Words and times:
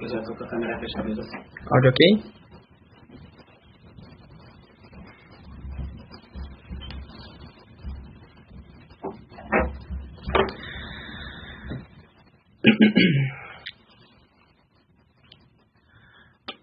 Eu 0.00 0.08
já 0.08 0.22
tô 0.22 0.32
com 0.32 0.44
a 0.44 0.48
câmera 0.48 0.78
fechada 0.78 1.12
já. 1.12 1.22
Áudio 1.72 1.90
ok? 1.90 2.38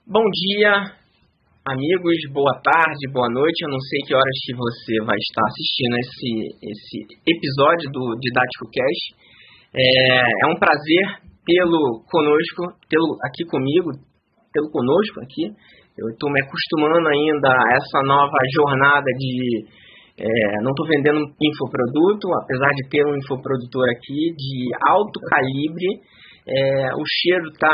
Bom 0.07 0.23
dia, 0.31 0.95
amigos, 1.67 2.15
boa 2.31 2.61
tarde, 2.63 3.11
boa 3.11 3.27
noite. 3.29 3.65
Eu 3.65 3.69
não 3.69 3.79
sei 3.81 3.99
que 4.07 4.15
horas 4.15 4.39
que 4.45 4.55
você 4.55 5.03
vai 5.03 5.17
estar 5.17 5.43
assistindo 5.45 5.97
esse, 5.97 6.55
esse 6.71 7.03
episódio 7.27 7.91
do 7.91 8.15
Didático 8.17 8.71
Cast. 8.71 9.13
É, 9.75 10.21
é 10.21 10.47
um 10.47 10.57
prazer 10.57 11.24
tê-lo 11.45 12.03
conosco, 12.09 12.75
tê-lo 12.89 13.15
aqui 13.23 13.45
comigo, 13.45 13.93
tê-lo 14.51 14.69
conosco 14.71 15.21
aqui. 15.21 15.53
Eu 15.95 16.09
estou 16.11 16.29
me 16.29 16.41
acostumando 16.43 17.07
ainda 17.07 17.47
a 17.47 17.67
essa 17.77 17.99
nova 18.03 18.37
jornada 18.51 19.09
de. 19.17 19.85
É, 20.17 20.27
não 20.63 20.71
estou 20.71 20.87
vendendo 20.87 21.19
infoproduto, 21.19 22.27
apesar 22.43 22.71
de 22.71 22.89
ter 22.89 23.03
um 23.05 23.15
infoprodutor 23.15 23.85
aqui 23.95 24.31
de 24.35 24.71
alto 24.89 25.19
calibre. 25.29 26.01
É, 26.47 26.93
o 26.95 27.03
cheiro 27.03 27.47
está 27.51 27.71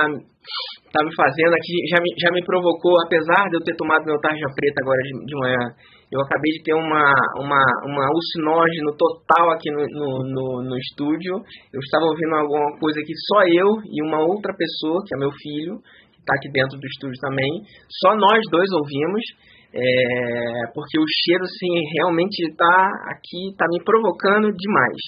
tá 0.91 0.99
me 1.05 1.13
fazendo 1.15 1.53
aqui, 1.53 1.75
já 1.89 1.99
me, 2.01 2.09
já 2.17 2.29
me 2.31 2.43
provocou, 2.43 2.93
apesar 3.05 3.49
de 3.49 3.55
eu 3.57 3.63
ter 3.63 3.75
tomado 3.75 4.05
meu 4.05 4.19
tarja 4.19 4.47
preta 4.55 4.79
agora 4.81 5.01
de, 5.03 5.25
de 5.25 5.35
manhã, 5.39 5.63
eu 6.11 6.19
acabei 6.19 6.51
de 6.59 6.63
ter 6.63 6.75
uma, 6.75 7.07
uma, 7.39 7.63
uma 7.87 8.03
alucinógeno 8.03 8.91
total 8.99 9.51
aqui 9.55 9.71
no, 9.71 9.79
no, 9.79 10.09
no, 10.27 10.45
no, 10.67 10.75
estúdio. 10.77 11.39
Eu 11.71 11.79
estava 11.79 12.03
ouvindo 12.03 12.35
alguma 12.35 12.77
coisa 12.79 12.99
que 12.99 13.15
só 13.31 13.39
eu 13.47 13.69
e 13.87 14.03
uma 14.03 14.19
outra 14.19 14.51
pessoa, 14.51 14.99
que 15.07 15.15
é 15.15 15.17
meu 15.17 15.31
filho, 15.31 15.79
que 16.11 16.19
está 16.19 16.35
aqui 16.35 16.51
dentro 16.51 16.75
do 16.75 16.85
estúdio 16.85 17.15
também, 17.21 17.63
só 18.03 18.15
nós 18.15 18.43
dois 18.51 18.67
ouvimos. 18.75 19.23
É, 19.71 20.67
porque 20.75 20.99
o 20.99 21.07
cheiro 21.07 21.47
assim, 21.47 21.71
realmente 21.95 22.43
está 22.43 22.91
aqui, 23.07 23.55
está 23.55 23.63
me 23.71 23.79
provocando 23.87 24.51
demais. 24.51 24.99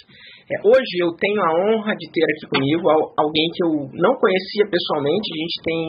É, 0.47 0.55
hoje 0.63 1.03
eu 1.03 1.11
tenho 1.19 1.41
a 1.43 1.51
honra 1.51 1.91
de 1.99 2.07
ter 2.07 2.23
aqui 2.23 2.47
comigo 2.47 2.87
alguém 3.19 3.47
que 3.51 3.59
eu 3.59 3.91
não 3.91 4.15
conhecia 4.15 4.63
pessoalmente. 4.71 5.27
A 5.27 5.39
gente 5.43 5.57
tem 5.67 5.79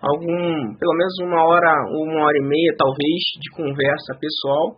algum, 0.00 0.74
pelo 0.76 0.94
menos 0.96 1.14
uma 1.22 1.44
hora, 1.44 1.72
uma 1.92 2.24
hora 2.24 2.38
e 2.38 2.46
meia 2.48 2.74
talvez 2.76 3.20
de 3.40 3.48
conversa 3.54 4.16
pessoal. 4.18 4.76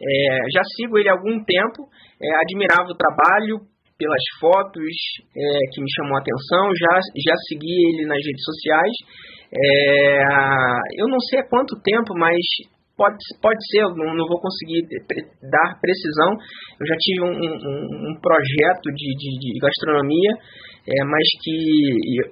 É, 0.00 0.36
já 0.54 0.62
sigo 0.76 0.96
ele 0.96 1.10
há 1.10 1.12
algum 1.12 1.36
tempo, 1.44 1.90
é, 2.22 2.26
admirava 2.40 2.88
o 2.88 2.96
trabalho 2.96 3.60
pelas 3.98 4.24
fotos 4.40 4.96
é, 5.36 5.42
que 5.72 5.82
me 5.82 5.90
chamou 5.92 6.16
a 6.16 6.20
atenção, 6.20 6.72
já, 6.72 6.94
já 7.28 7.36
segui 7.48 7.68
ele 7.68 8.08
nas 8.08 8.16
redes 8.16 8.44
sociais. 8.44 8.96
É, 9.52 10.24
eu 10.96 11.06
não 11.08 11.20
sei 11.20 11.40
há 11.40 11.48
quanto 11.48 11.76
tempo, 11.82 12.14
mas 12.16 12.40
pode, 12.96 13.16
pode 13.40 13.60
ser, 13.68 13.84
eu 13.84 13.96
não, 13.96 14.14
não 14.16 14.26
vou 14.28 14.40
conseguir 14.40 14.84
dar 15.52 15.76
precisão. 15.80 16.32
Eu 16.80 16.86
já 16.86 16.96
tive 17.00 17.20
um, 17.24 17.34
um, 17.36 18.12
um 18.12 18.14
projeto 18.20 18.88
de, 18.92 19.08
de, 19.16 19.30
de 19.40 19.58
gastronomia, 19.60 20.32
é, 20.90 21.04
mas 21.06 21.22
que 21.38 21.54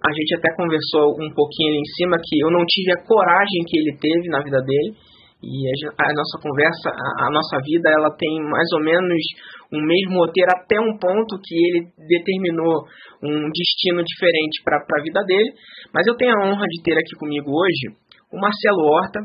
a 0.02 0.10
gente 0.10 0.34
até 0.34 0.50
conversou 0.58 1.14
um 1.22 1.30
pouquinho 1.30 1.70
ali 1.70 1.78
em 1.78 1.92
cima, 1.94 2.18
que 2.18 2.42
eu 2.42 2.50
não 2.50 2.66
tive 2.66 2.90
a 2.90 3.04
coragem 3.06 3.62
que 3.62 3.78
ele 3.78 3.94
teve 3.94 4.26
na 4.28 4.42
vida 4.42 4.58
dele. 4.58 4.98
E 5.38 5.54
a, 5.94 6.10
a 6.10 6.12
nossa 6.12 6.42
conversa, 6.42 6.90
a, 6.90 7.26
a, 7.26 7.30
nossa 7.30 7.62
vida, 7.62 7.86
ela 7.94 8.10
tem 8.10 8.42
mais 8.42 8.66
ou 8.74 8.82
menos 8.82 9.22
o 9.70 9.78
mesmo 9.78 10.26
roteiro 10.26 10.50
até 10.50 10.74
um 10.80 10.98
ponto 10.98 11.38
que 11.38 11.54
ele 11.54 11.86
determinou 12.10 12.82
um 13.22 13.46
destino 13.46 14.02
diferente 14.02 14.58
para 14.64 14.82
a 14.82 15.02
vida 15.02 15.22
dele. 15.22 15.54
Mas 15.94 16.08
eu 16.08 16.16
tenho 16.16 16.34
a 16.34 16.50
honra 16.50 16.66
de 16.66 16.82
ter 16.82 16.98
aqui 16.98 17.14
comigo 17.16 17.54
hoje 17.54 17.94
o 18.32 18.40
Marcelo 18.40 18.82
Horta, 18.90 19.20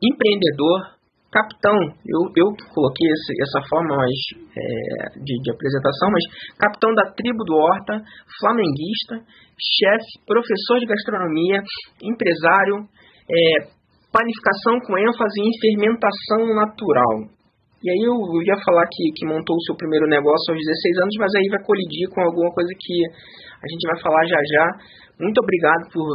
empreendedor, 0.00 0.96
capitão, 1.32 1.74
eu, 2.04 2.20
eu 2.36 2.48
coloquei 2.76 3.08
esse, 3.08 3.32
essa 3.40 3.64
forma 3.66 3.96
mais, 3.96 4.18
é, 4.52 5.16
de, 5.16 5.34
de, 5.40 5.48
apresentação, 5.50 6.12
mas 6.12 6.24
capitão 6.60 6.92
da 6.92 7.08
tribo 7.16 7.42
do 7.48 7.56
Horta, 7.56 8.04
flamenguista, 8.38 9.24
chefe, 9.56 10.20
professor 10.28 10.76
de 10.78 10.86
gastronomia, 10.86 11.64
empresário, 12.04 12.84
é, 13.24 13.72
panificação 14.12 14.76
com 14.84 15.00
ênfase 15.00 15.40
em 15.40 15.52
fermentação 15.56 16.52
natural. 16.52 17.32
E 17.82 17.90
aí 17.90 18.02
eu 18.04 18.14
ia 18.46 18.54
falar 18.62 18.84
que, 18.86 19.10
que 19.16 19.26
montou 19.26 19.56
o 19.56 19.64
seu 19.66 19.74
primeiro 19.74 20.06
negócio 20.06 20.54
aos 20.54 20.60
16 20.60 21.02
anos, 21.02 21.16
mas 21.18 21.32
aí 21.34 21.48
vai 21.50 21.64
colidir 21.64 22.06
com 22.14 22.20
alguma 22.20 22.52
coisa 22.54 22.70
que 22.78 22.94
a 23.08 23.66
gente 23.66 23.88
vai 23.88 23.98
falar 23.98 24.22
já 24.28 24.38
já. 24.38 24.66
Muito 25.18 25.38
obrigado 25.40 25.90
por 25.90 26.06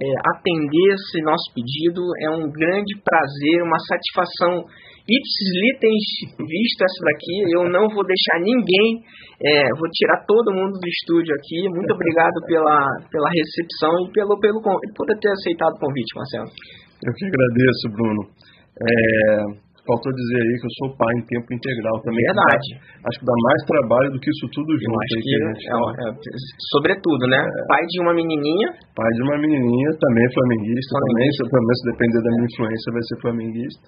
é, 0.00 0.06
atender 0.36 0.94
esse 0.94 1.20
nosso 1.22 1.52
pedido. 1.54 2.00
É 2.22 2.30
um 2.30 2.48
grande 2.50 2.94
prazer, 3.02 3.62
uma 3.62 3.78
satisfação 3.88 4.64
ipsis 5.02 5.50
litens 5.58 6.06
visto 6.38 6.80
essa 6.84 7.00
daqui. 7.04 7.36
Eu 7.50 7.68
não 7.68 7.88
vou 7.90 8.04
deixar 8.06 8.38
ninguém, 8.40 9.02
é, 9.42 9.68
vou 9.74 9.88
tirar 9.92 10.24
todo 10.26 10.54
mundo 10.54 10.78
do 10.78 10.88
estúdio 10.88 11.34
aqui. 11.34 11.68
Muito 11.74 11.92
obrigado 11.96 12.38
pela, 12.46 12.78
pela 13.10 13.28
recepção 13.28 13.92
e 14.06 14.12
pelo, 14.12 14.38
pelo 14.38 14.60
por 14.62 15.06
ter 15.20 15.30
aceitado 15.30 15.74
o 15.76 15.80
convite, 15.80 16.14
Marcelo. 16.14 16.50
Eu 17.02 17.12
que 17.14 17.24
agradeço, 17.26 17.84
Bruno. 17.90 18.22
É, 18.72 19.61
faltou 19.82 20.10
dizer 20.14 20.38
aí 20.38 20.54
que 20.62 20.66
eu 20.66 20.74
sou 20.78 20.88
pai 20.94 21.12
em 21.18 21.24
tempo 21.26 21.48
integral 21.50 21.96
também. 22.06 22.22
Verdade. 22.22 22.68
Dá, 22.78 23.08
acho 23.10 23.16
que 23.18 23.26
dá 23.26 23.36
mais 23.42 23.60
trabalho 23.66 24.08
do 24.14 24.18
que 24.22 24.30
isso 24.30 24.46
tudo 24.54 24.70
junto. 24.78 24.94
acho 24.94 25.16
que, 25.18 25.26
que 25.26 25.34
é, 25.34 26.06
é, 26.06 26.08
sobretudo, 26.70 27.22
né? 27.26 27.40
É. 27.42 27.60
Pai 27.66 27.82
de 27.86 27.98
uma 28.02 28.14
menininha. 28.14 28.68
Pai 28.94 29.10
de 29.10 29.22
uma 29.26 29.36
menininha, 29.42 29.90
também 29.98 30.26
flamenguista, 30.30 30.90
também, 31.02 31.28
se, 31.34 31.42
também 31.50 31.74
se 31.74 31.84
depender 31.90 32.20
da 32.22 32.30
minha 32.30 32.46
influência 32.46 32.88
vai 32.94 33.02
ser 33.02 33.16
flamenguista. 33.22 33.84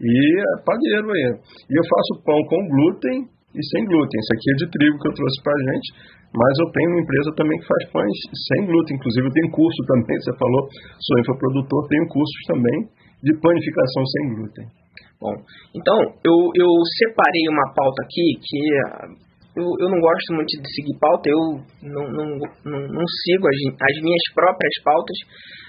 E 0.00 0.12
é 0.40 0.52
padeiro 0.64 1.08
aí. 1.12 1.28
E 1.68 1.72
eu 1.76 1.84
faço 1.84 2.24
pão 2.24 2.40
com 2.48 2.60
glúten 2.72 3.28
e 3.28 3.60
sem 3.76 3.84
glúten. 3.84 4.16
Esse 4.16 4.32
aqui 4.32 4.48
é 4.48 4.56
de 4.64 4.66
trigo 4.72 4.96
que 5.04 5.08
eu 5.12 5.14
trouxe 5.20 5.38
pra 5.44 5.52
gente. 5.52 5.88
Mas 6.30 6.54
eu 6.62 6.68
tenho 6.72 6.88
uma 6.94 7.02
empresa 7.02 7.30
também 7.36 7.58
que 7.58 7.66
faz 7.66 7.82
pães 7.92 8.16
sem 8.48 8.64
glúten. 8.64 8.96
Inclusive 8.96 9.26
eu 9.28 9.34
tenho 9.36 9.50
curso 9.52 9.80
também, 9.84 10.16
você 10.16 10.32
falou, 10.38 10.62
sou 10.72 11.14
infoprodutor, 11.20 11.88
tenho 11.90 12.06
cursos 12.06 12.40
também 12.46 12.78
de 13.20 13.32
panificação 13.36 14.02
sem 14.06 14.22
glúten. 14.38 14.79
Bom, 15.20 15.36
então 15.76 15.96
eu, 16.24 16.36
eu 16.56 16.70
separei 16.96 17.44
uma 17.52 17.74
pauta 17.74 18.02
aqui 18.02 18.40
que 18.40 19.60
eu, 19.60 19.68
eu 19.78 19.88
não 19.90 20.00
gosto 20.00 20.32
muito 20.32 20.48
de 20.48 20.68
seguir 20.72 20.96
pauta, 20.98 21.28
eu 21.28 21.60
não, 21.82 22.04
não, 22.08 22.26
não, 22.64 22.80
não 22.88 23.04
sigo 23.04 23.44
as, 23.46 23.60
as 23.68 24.02
minhas 24.02 24.24
próprias 24.34 24.76
pautas, 24.82 25.18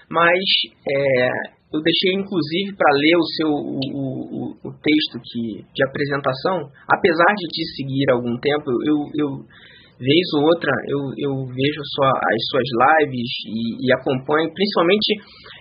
mas 0.09 0.39
é, 0.87 1.61
eu 1.73 1.81
deixei 1.81 2.13
inclusive 2.15 2.75
para 2.77 2.91
ler 2.95 3.17
o 3.17 3.27
seu 3.35 3.51
o, 3.51 3.79
o, 3.91 4.69
o, 4.69 4.71
texto 4.71 5.19
que, 5.23 5.63
de 5.67 5.83
apresentação, 5.83 6.71
apesar 6.87 7.33
de 7.35 7.47
te 7.47 7.63
seguir 7.75 8.11
algum 8.11 8.37
tempo, 8.39 8.71
eu, 8.87 8.97
eu 9.15 9.29
vez 10.01 10.25
ou 10.33 10.41
outra 10.49 10.73
eu, 10.89 10.99
eu 11.21 11.33
vejo 11.45 11.81
sua, 11.93 12.09
as 12.09 12.41
suas 12.49 12.69
lives 12.73 13.29
e, 13.45 13.85
e 13.85 13.93
acompanho, 13.93 14.49
principalmente 14.49 15.09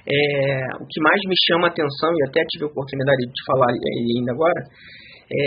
é, 0.09 0.81
o 0.81 0.85
que 0.89 1.01
mais 1.05 1.21
me 1.29 1.37
chama 1.47 1.69
a 1.69 1.71
atenção, 1.71 2.09
e 2.17 2.29
até 2.29 2.41
tive 2.49 2.65
a 2.65 2.73
oportunidade 2.73 3.21
de 3.29 3.43
falar 3.45 3.69
ainda 3.69 4.33
agora, 4.33 4.61
é, 5.29 5.45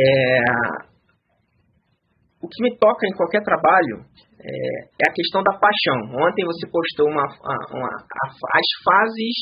o 2.43 2.47
que 2.47 2.61
me 2.61 2.77
toca 2.77 3.07
em 3.07 3.15
qualquer 3.17 3.41
trabalho 3.41 4.05
é, 4.43 4.83
é 5.01 5.05
a 5.09 5.13
questão 5.13 5.41
da 5.41 5.57
paixão. 5.57 5.97
Ontem 6.13 6.45
você 6.45 6.67
postou 6.69 7.07
uma, 7.07 7.23
uma, 7.71 7.89
as 7.89 8.67
fases 8.83 9.35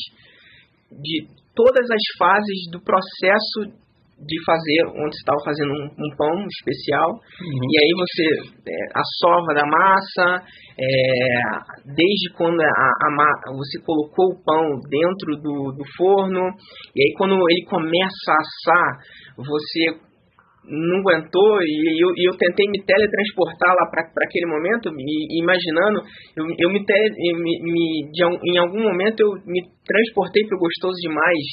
de 1.02 1.26
todas 1.54 1.90
as 1.90 2.04
fases 2.18 2.70
do 2.70 2.80
processo 2.80 3.81
de 4.18 4.44
fazer, 4.44 5.02
onde 5.02 5.16
estava 5.16 5.38
fazendo 5.44 5.72
um, 5.72 5.86
um, 5.86 6.16
pão 6.16 6.46
especial, 6.46 7.10
uhum. 7.10 7.66
e 7.68 7.74
aí 7.80 7.90
você, 7.96 8.24
é, 8.68 8.84
a 8.94 9.02
sova 9.18 9.54
da 9.54 9.66
massa, 9.66 10.46
é, 10.78 11.86
desde 11.86 12.32
quando 12.36 12.60
a, 12.60 12.66
a, 12.66 13.52
você 13.52 13.82
colocou 13.84 14.30
o 14.30 14.44
pão 14.44 14.78
dentro 14.88 15.36
do, 15.42 15.72
do 15.76 15.84
forno, 15.96 16.50
e 16.94 17.02
aí 17.02 17.14
quando 17.18 17.34
ele 17.34 17.66
começa 17.66 18.30
a 18.30 18.40
assar, 18.40 18.98
você 19.36 20.11
não 20.64 21.00
aguentou 21.00 21.58
e 21.60 21.98
eu, 21.98 22.10
eu 22.30 22.38
tentei 22.38 22.66
me 22.70 22.78
teletransportar 22.84 23.74
lá 23.74 23.90
para 23.90 24.06
aquele 24.06 24.46
momento, 24.46 24.94
me, 24.94 25.26
imaginando, 25.42 26.06
eu, 26.36 26.46
eu 26.46 26.70
me, 26.70 26.84
tele, 26.84 27.10
me, 27.34 27.52
me 27.62 28.10
de, 28.10 28.22
em 28.22 28.58
algum 28.58 28.82
momento 28.82 29.20
eu 29.20 29.30
me 29.46 29.60
transportei 29.82 30.46
para 30.46 30.56
o 30.56 30.60
Gostoso 30.60 30.94
Demais, 31.02 31.44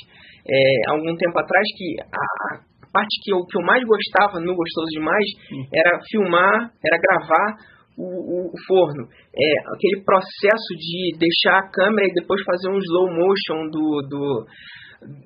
é, 0.46 0.92
algum 0.92 1.16
tempo 1.18 1.38
atrás, 1.40 1.66
que 1.76 1.96
a, 2.02 2.70
parte 2.94 3.22
que 3.24 3.34
eu, 3.34 3.46
que 3.46 3.58
eu 3.58 3.66
mais 3.66 3.84
gostava 3.84 4.40
no 4.40 4.56
Gostoso 4.56 4.90
Demais 4.94 5.26
era 5.74 6.00
filmar, 6.10 6.72
era 6.86 6.98
gravar 7.02 7.58
o, 7.98 8.06
o, 8.06 8.38
o, 8.50 8.58
forno. 8.68 9.10
É, 9.34 9.50
aquele 9.74 10.04
processo 10.06 10.72
de 10.78 11.18
deixar 11.18 11.60
a 11.60 11.70
câmera 11.70 12.08
e 12.08 12.14
depois 12.14 12.42
fazer 12.44 12.70
um 12.70 12.78
slow 12.78 13.10
motion 13.10 13.70
do, 13.70 14.02
do 14.08 14.46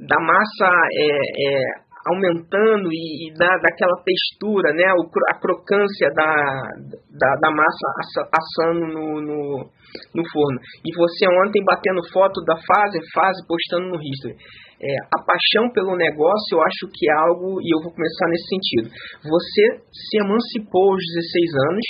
da 0.06 0.20
massa 0.22 0.70
é, 0.94 1.08
é, 1.08 1.93
aumentando 2.06 2.92
e, 2.92 3.30
e 3.30 3.34
dá, 3.34 3.48
daquela 3.64 3.96
textura, 4.04 4.74
né? 4.74 4.84
A 5.32 5.40
crocância 5.40 6.10
da, 6.14 6.32
da, 7.12 7.30
da 7.40 7.50
massa 7.52 7.88
assando 8.28 8.88
no, 8.88 9.22
no, 9.22 9.40
no, 9.68 10.24
forno. 10.32 10.60
E 10.84 10.90
você 10.96 11.26
ontem 11.46 11.64
batendo 11.64 12.04
foto 12.12 12.44
da 12.44 12.56
fase, 12.56 13.00
fase, 13.14 13.48
postando 13.48 13.88
no 13.88 14.00
history. 14.02 14.36
É, 14.84 14.92
a 15.16 15.20
paixão 15.24 15.72
pelo 15.72 15.96
negócio, 15.96 16.60
eu 16.60 16.62
acho 16.62 16.92
que 16.92 17.08
é 17.08 17.16
algo, 17.16 17.62
e 17.64 17.68
eu 17.72 17.80
vou 17.80 17.94
começar 17.94 18.28
nesse 18.28 18.48
sentido. 18.52 18.88
Você 19.24 19.64
se 19.96 20.20
emancipou 20.20 20.92
aos 20.92 21.00
16 21.00 21.72
anos, 21.72 21.88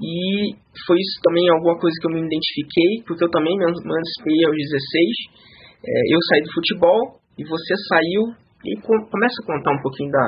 e 0.00 0.52
foi 0.84 0.96
isso 1.00 1.16
também 1.24 1.44
alguma 1.48 1.80
coisa 1.80 1.96
que 1.96 2.06
eu 2.08 2.12
me 2.12 2.24
identifiquei, 2.24 3.04
porque 3.06 3.24
eu 3.24 3.30
também 3.30 3.56
me 3.56 3.64
emancipei 3.64 4.38
aos 4.44 4.56
16. 4.56 5.50
É, 5.80 5.92
eu 6.12 6.20
saí 6.28 6.42
do 6.44 6.52
futebol 6.52 7.00
e 7.40 7.44
você 7.44 7.72
saiu 7.88 8.49
e 8.64 8.80
começa 8.82 9.36
a 9.42 9.46
contar 9.46 9.72
um 9.72 9.82
pouquinho 9.82 10.10
da, 10.10 10.26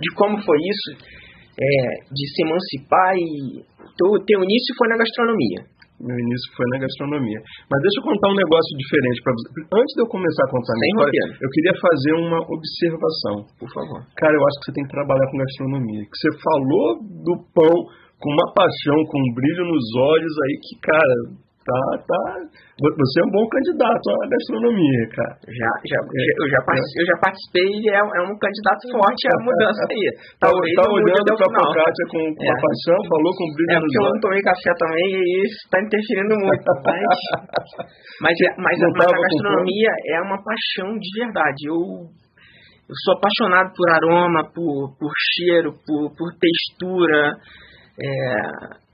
de 0.00 0.08
como 0.14 0.36
foi 0.42 0.58
isso, 0.58 0.90
é, 1.58 1.68
de 2.12 2.24
se 2.30 2.38
emancipar 2.44 3.12
e 3.16 3.60
o 3.98 4.18
teu 4.24 4.38
início 4.44 4.72
foi 4.78 4.88
na 4.88 4.96
gastronomia. 4.96 5.78
Meu 5.98 6.14
início 6.14 6.46
foi 6.54 6.62
na 6.70 6.78
gastronomia. 6.78 7.40
Mas 7.66 7.82
deixa 7.82 7.98
eu 7.98 8.06
contar 8.06 8.30
um 8.30 8.38
negócio 8.38 8.70
diferente 8.78 9.18
para 9.18 9.34
você. 9.34 9.46
Antes 9.66 9.92
de 9.98 10.00
eu 10.06 10.06
começar 10.06 10.46
a 10.46 10.52
contar 10.54 10.70
a 10.70 10.78
minha 10.78 10.90
história, 10.94 11.24
eu 11.42 11.50
queria 11.50 11.74
fazer 11.74 12.12
uma 12.22 12.40
observação. 12.46 13.36
Por 13.58 13.70
favor. 13.74 14.00
Cara, 14.14 14.30
eu 14.30 14.42
acho 14.46 14.56
que 14.62 14.64
você 14.70 14.74
tem 14.78 14.86
que 14.86 14.94
trabalhar 14.94 15.26
com 15.26 15.42
gastronomia. 15.42 16.02
Que 16.06 16.16
você 16.22 16.30
falou 16.38 16.86
do 17.02 17.34
pão 17.50 17.74
com 18.14 18.30
uma 18.30 18.46
paixão, 18.54 18.98
com 19.10 19.18
um 19.18 19.30
brilho 19.34 19.64
nos 19.66 19.86
olhos 19.98 20.34
aí 20.46 20.54
que, 20.62 20.74
cara, 20.86 21.14
tá, 21.68 21.80
tá. 22.08 22.22
Você 22.80 23.16
é 23.20 23.24
um 23.28 23.32
bom 23.34 23.44
candidato 23.52 24.06
à 24.08 24.24
gastronomia, 24.32 25.02
cara. 25.12 25.34
Já, 25.44 25.70
já, 25.84 26.00
é, 26.00 26.24
eu, 26.40 26.46
já 26.48 26.60
participei, 26.64 27.02
eu 27.02 27.08
já 27.12 27.18
participei 27.20 27.68
e 27.76 27.86
é, 27.92 28.00
é, 28.00 28.20
um 28.24 28.36
candidato 28.40 28.82
forte 28.88 29.22
à 29.28 29.36
mudança 29.44 29.82
aí. 29.92 30.06
Tá, 30.40 30.48
tá 30.48 30.84
olhando 30.88 31.30
pra 31.36 31.48
Focátia 31.52 32.04
com, 32.08 32.22
com 32.32 32.48
é. 32.48 32.56
paixão, 32.56 32.98
falou 33.04 33.32
com 33.36 33.44
brilho 33.52 33.76
É 33.76 33.80
porque 33.82 33.98
eu 33.98 34.08
não 34.08 34.20
tomei 34.24 34.40
café 34.40 34.72
também 34.78 35.06
e 35.12 35.24
isso 35.44 35.60
tá 35.68 35.76
interferindo 35.84 36.34
muito. 36.40 36.64
Mas, 38.20 38.34
mas, 38.58 38.58
mas, 38.58 38.78
mas 38.96 39.06
a 39.06 39.20
gastronomia 39.20 39.90
é 40.06 40.20
uma 40.22 40.42
paixão 40.42 40.98
de 40.98 41.08
verdade. 41.20 41.68
Eu 41.68 42.10
eu 42.88 42.94
sou 43.04 43.14
apaixonado 43.14 43.70
por 43.76 43.90
aroma, 43.90 44.50
por, 44.54 44.96
por 44.98 45.12
cheiro, 45.36 45.74
por, 45.86 46.10
por 46.16 46.32
textura. 46.40 47.36
É, 48.00 48.87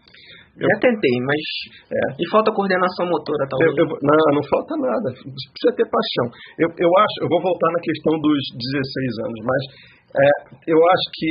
eu 0.55 0.67
já 0.71 0.79
tentei, 0.79 1.17
mas. 1.27 1.43
É. 1.91 2.03
E 2.15 2.25
falta 2.31 2.55
coordenação 2.55 3.11
motora, 3.11 3.43
talvez. 3.51 3.75
Eu, 3.75 3.91
eu, 3.91 3.99
não, 3.99 4.39
não 4.39 4.45
falta 4.47 4.79
nada. 4.79 5.11
Precisa 5.11 5.73
ter 5.75 5.87
paixão. 5.91 6.27
Eu, 6.63 6.69
eu 6.71 6.91
acho, 6.95 7.17
eu 7.27 7.29
vou 7.29 7.43
voltar 7.43 7.71
na 7.75 7.83
questão 7.83 8.15
dos 8.23 8.41
16 8.55 9.27
anos, 9.27 9.41
mas 9.43 9.63
é, 10.15 10.31
eu 10.71 10.79
acho 10.79 11.07
que 11.19 11.31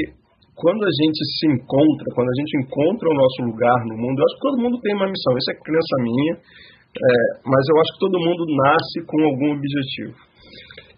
quando 0.59 0.83
a 0.83 0.91
gente 0.91 1.19
se 1.39 1.45
encontra, 1.55 2.05
quando 2.11 2.29
a 2.29 2.37
gente 2.43 2.53
encontra 2.67 3.07
o 3.07 3.15
nosso 3.15 3.39
lugar 3.47 3.79
no 3.87 3.95
mundo, 3.95 4.19
eu 4.19 4.25
acho 4.27 4.35
que 4.35 4.47
todo 4.51 4.63
mundo 4.63 4.75
tem 4.83 4.91
uma 4.91 5.07
missão. 5.07 5.31
Isso 5.39 5.51
é 5.51 5.55
crença 5.55 5.95
minha, 6.03 6.33
é, 6.35 7.09
mas 7.47 7.63
eu 7.71 7.75
acho 7.79 7.91
que 7.95 8.03
todo 8.03 8.25
mundo 8.27 8.41
nasce 8.59 8.97
com 9.07 9.19
algum 9.23 9.49
objetivo. 9.55 10.19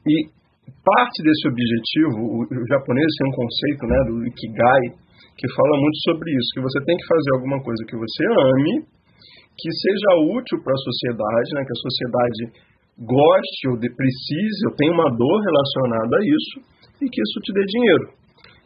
E 0.01 0.15
parte 0.81 1.17
desse 1.21 1.45
objetivo, 1.45 2.17
o, 2.25 2.37
o 2.41 2.65
japonês 2.73 3.09
tem 3.21 3.25
um 3.29 3.37
conceito 3.37 3.83
né, 3.85 3.99
do 4.09 4.15
Ikigai, 4.33 5.04
que 5.35 5.47
fala 5.51 5.75
muito 5.79 5.99
sobre 6.07 6.31
isso, 6.31 6.55
que 6.55 6.63
você 6.63 6.79
tem 6.85 6.95
que 6.95 7.07
fazer 7.07 7.31
alguma 7.35 7.59
coisa 7.61 7.81
que 7.87 7.97
você 7.97 8.23
ame, 8.23 8.73
que 9.55 9.69
seja 9.71 10.11
útil 10.35 10.57
para 10.63 10.73
a 10.73 10.83
sociedade, 10.87 11.49
né, 11.55 11.61
que 11.63 11.75
a 11.75 11.83
sociedade 11.83 12.41
goste 13.03 13.61
ou 13.71 13.75
precise, 13.79 14.61
ou 14.67 14.75
tenha 14.75 14.91
uma 14.95 15.11
dor 15.11 15.37
relacionada 15.43 16.13
a 16.15 16.23
isso, 16.23 16.55
e 17.03 17.05
que 17.07 17.19
isso 17.19 17.37
te 17.43 17.51
dê 17.51 17.63
dinheiro. 17.67 18.05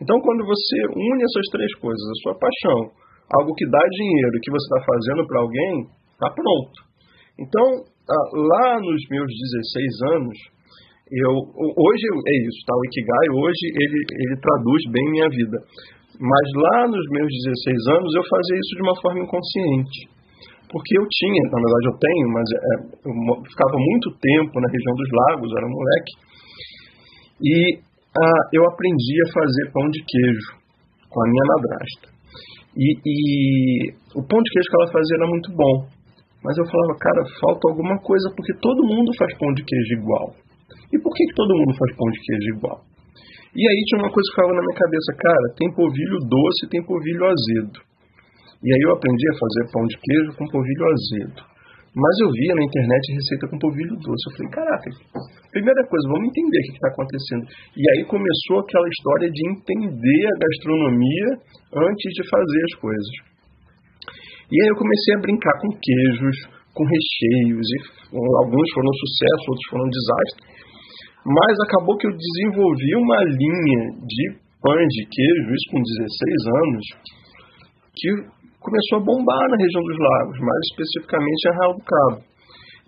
Então, 0.01 0.15
quando 0.21 0.45
você 0.45 0.77
une 0.93 1.21
essas 1.25 1.47
três 1.51 1.71
coisas, 1.81 2.05
a 2.05 2.17
sua 2.23 2.35
paixão, 2.37 2.79
algo 3.41 3.53
que 3.53 3.67
dá 3.69 3.81
dinheiro 3.89 4.33
e 4.37 4.41
que 4.41 4.51
você 4.51 4.65
está 4.69 4.81
fazendo 4.85 5.27
para 5.27 5.41
alguém, 5.41 5.73
está 6.13 6.29
pronto. 6.31 6.77
Então, 7.37 7.65
lá 8.07 8.79
nos 8.79 9.01
meus 9.09 9.27
16 9.27 10.17
anos, 10.17 10.37
eu, 11.09 11.33
hoje 11.33 12.05
é 12.05 12.35
isso, 12.45 12.61
tá? 12.65 12.73
O 12.77 12.85
Ikigai 12.85 13.27
hoje 13.33 13.65
ele, 13.73 13.99
ele 14.13 14.35
traduz 14.41 14.81
bem 14.93 15.05
minha 15.09 15.29
vida. 15.29 15.57
Mas 16.19 16.45
lá 16.51 16.87
nos 16.91 17.05
meus 17.15 17.31
16 17.31 17.95
anos 17.95 18.11
eu 18.11 18.25
fazia 18.27 18.57
isso 18.59 18.73
de 18.75 18.83
uma 18.83 18.95
forma 18.99 19.23
inconsciente. 19.23 19.99
Porque 20.67 20.93
eu 20.99 21.05
tinha, 21.07 21.43
na 21.49 21.59
verdade 21.63 21.85
eu 21.87 21.97
tenho, 21.97 22.27
mas 22.29 22.47
é, 22.51 22.75
eu 23.07 23.13
ficava 23.47 23.77
muito 23.79 24.07
tempo 24.19 24.53
na 24.59 24.69
região 24.69 24.95
dos 24.99 25.09
lagos, 25.15 25.49
era 25.57 25.65
moleque, 25.65 26.13
e 27.41 27.79
ah, 28.19 28.43
eu 28.53 28.67
aprendi 28.67 29.15
a 29.25 29.31
fazer 29.31 29.71
pão 29.71 29.87
de 29.89 30.03
queijo 30.03 30.59
com 31.09 31.23
a 31.23 31.29
minha 31.29 31.45
madrasta. 31.55 32.07
E, 32.75 32.87
e 32.99 33.93
o 34.13 34.21
pão 34.21 34.43
de 34.43 34.49
queijo 34.51 34.69
que 34.69 34.77
ela 34.81 34.91
fazia 34.91 35.17
era 35.17 35.27
muito 35.27 35.49
bom. 35.55 35.87
Mas 36.43 36.57
eu 36.57 36.65
falava, 36.65 36.99
cara, 36.99 37.21
falta 37.39 37.63
alguma 37.69 37.97
coisa, 37.99 38.31
porque 38.35 38.53
todo 38.61 38.87
mundo 38.87 39.11
faz 39.17 39.37
pão 39.37 39.51
de 39.53 39.63
queijo 39.63 39.93
igual. 40.03 40.35
E 40.91 40.99
por 40.99 41.11
que, 41.13 41.25
que 41.25 41.35
todo 41.35 41.55
mundo 41.55 41.73
faz 41.77 41.95
pão 41.95 42.07
de 42.11 42.19
queijo 42.19 42.57
igual? 42.57 42.79
E 43.55 43.61
aí 43.65 43.79
tinha 43.89 44.01
uma 44.05 44.11
coisa 44.13 44.25
que 44.29 44.35
ficava 44.37 44.53
na 44.53 44.61
minha 44.61 44.77
cabeça, 44.77 45.09
cara, 45.17 45.45
tem 45.57 45.67
polvilho 45.73 46.17
doce 46.29 46.59
e 46.65 46.69
tem 46.69 46.81
polvilho 46.85 47.25
azedo. 47.25 47.77
E 48.61 48.67
aí 48.69 48.81
eu 48.85 48.91
aprendi 48.93 49.25
a 49.31 49.39
fazer 49.39 49.63
pão 49.71 49.83
de 49.87 49.97
queijo 49.97 50.31
com 50.37 50.45
polvilho 50.51 50.85
azedo. 50.91 51.41
Mas 51.89 52.15
eu 52.21 52.29
via 52.29 52.53
na 52.53 52.63
internet 52.63 53.03
receita 53.17 53.49
com 53.49 53.57
polvilho 53.57 53.97
doce. 53.97 54.23
Eu 54.29 54.33
falei, 54.37 54.51
caraca, 54.53 54.87
primeira 55.49 55.81
coisa, 55.89 56.05
vamos 56.13 56.29
entender 56.29 56.59
o 56.59 56.65
que 56.69 56.77
está 56.77 56.89
acontecendo. 56.93 57.43
E 57.73 57.83
aí 57.89 58.01
começou 58.05 58.61
aquela 58.61 58.85
história 58.85 59.27
de 59.33 59.41
entender 59.49 60.21
a 60.29 60.37
gastronomia 60.37 61.27
antes 61.89 62.09
de 62.13 62.23
fazer 62.29 62.61
as 62.69 62.75
coisas. 62.77 63.13
E 64.49 64.55
aí 64.61 64.69
eu 64.69 64.77
comecei 64.77 65.13
a 65.17 65.21
brincar 65.25 65.55
com 65.61 65.69
queijos, 65.73 66.37
com 66.73 66.83
recheios, 66.85 67.65
e 67.65 67.77
alguns 68.13 68.67
foram 68.73 68.91
sucesso, 68.93 69.43
outros 69.49 69.67
foram 69.69 69.87
desastre. 69.89 70.48
Mas 71.25 71.53
acabou 71.67 71.97
que 71.97 72.07
eu 72.07 72.15
desenvolvi 72.15 72.91
uma 72.95 73.19
linha 73.23 73.83
de 74.07 74.23
pães 74.61 74.89
de 74.95 75.03
queijo, 75.07 75.55
isso 75.55 75.67
com 75.71 75.81
16 75.83 76.07
anos, 76.63 76.85
que 77.95 78.09
começou 78.59 78.99
a 78.99 79.05
bombar 79.05 79.45
na 79.51 79.57
região 79.59 79.83
dos 79.83 79.99
lagos, 79.99 80.37
mais 80.39 80.63
especificamente 80.71 81.39
em 81.43 81.51
Arraial 81.51 81.75
do 81.75 81.83
Cabo. 81.83 82.29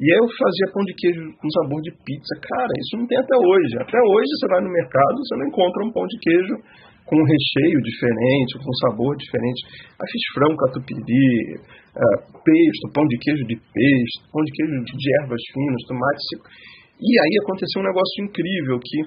E 0.01 0.06
aí 0.10 0.18
eu 0.18 0.28
fazia 0.33 0.74
pão 0.74 0.81
de 0.81 0.94
queijo 0.98 1.22
com 1.38 1.48
sabor 1.62 1.78
de 1.86 1.94
pizza. 2.01 2.33
Cara, 2.42 2.74
isso 2.74 2.98
não 2.98 3.06
tem 3.06 3.22
até 3.22 3.38
hoje. 3.38 3.74
Até 3.78 4.00
hoje 4.01 4.30
você 4.33 4.48
vai 4.50 4.62
no 4.66 4.74
mercado, 4.74 5.13
você 5.22 5.36
não 5.38 5.45
encontra 5.45 5.86
um 5.86 5.94
pão 5.94 6.06
de 6.10 6.18
queijo 6.18 6.56
com 7.06 7.16
um 7.22 7.28
recheio 7.28 7.78
diferente, 7.86 8.57
com 8.57 8.66
um 8.66 8.80
sabor 8.81 9.13
diferente. 9.13 9.62
Aí 10.01 10.07
fiz 10.10 10.24
frango 10.33 10.57
catupiry, 10.57 11.54
uh, 12.01 12.18
pesto, 12.33 12.83
pão 12.98 13.06
de 13.06 13.18
queijo 13.22 13.45
de 13.45 13.57
pesto, 13.62 14.18
pão 14.33 14.42
de 14.42 14.51
queijo 14.57 14.74
de 14.89 15.07
ervas 15.22 15.44
finas, 15.54 15.85
tomate 15.85 16.21
seco. 16.33 16.45
E 17.01 17.11
aí 17.17 17.33
aconteceu 17.41 17.81
um 17.81 17.89
negócio 17.89 18.17
incrível 18.21 18.77
que 18.77 18.99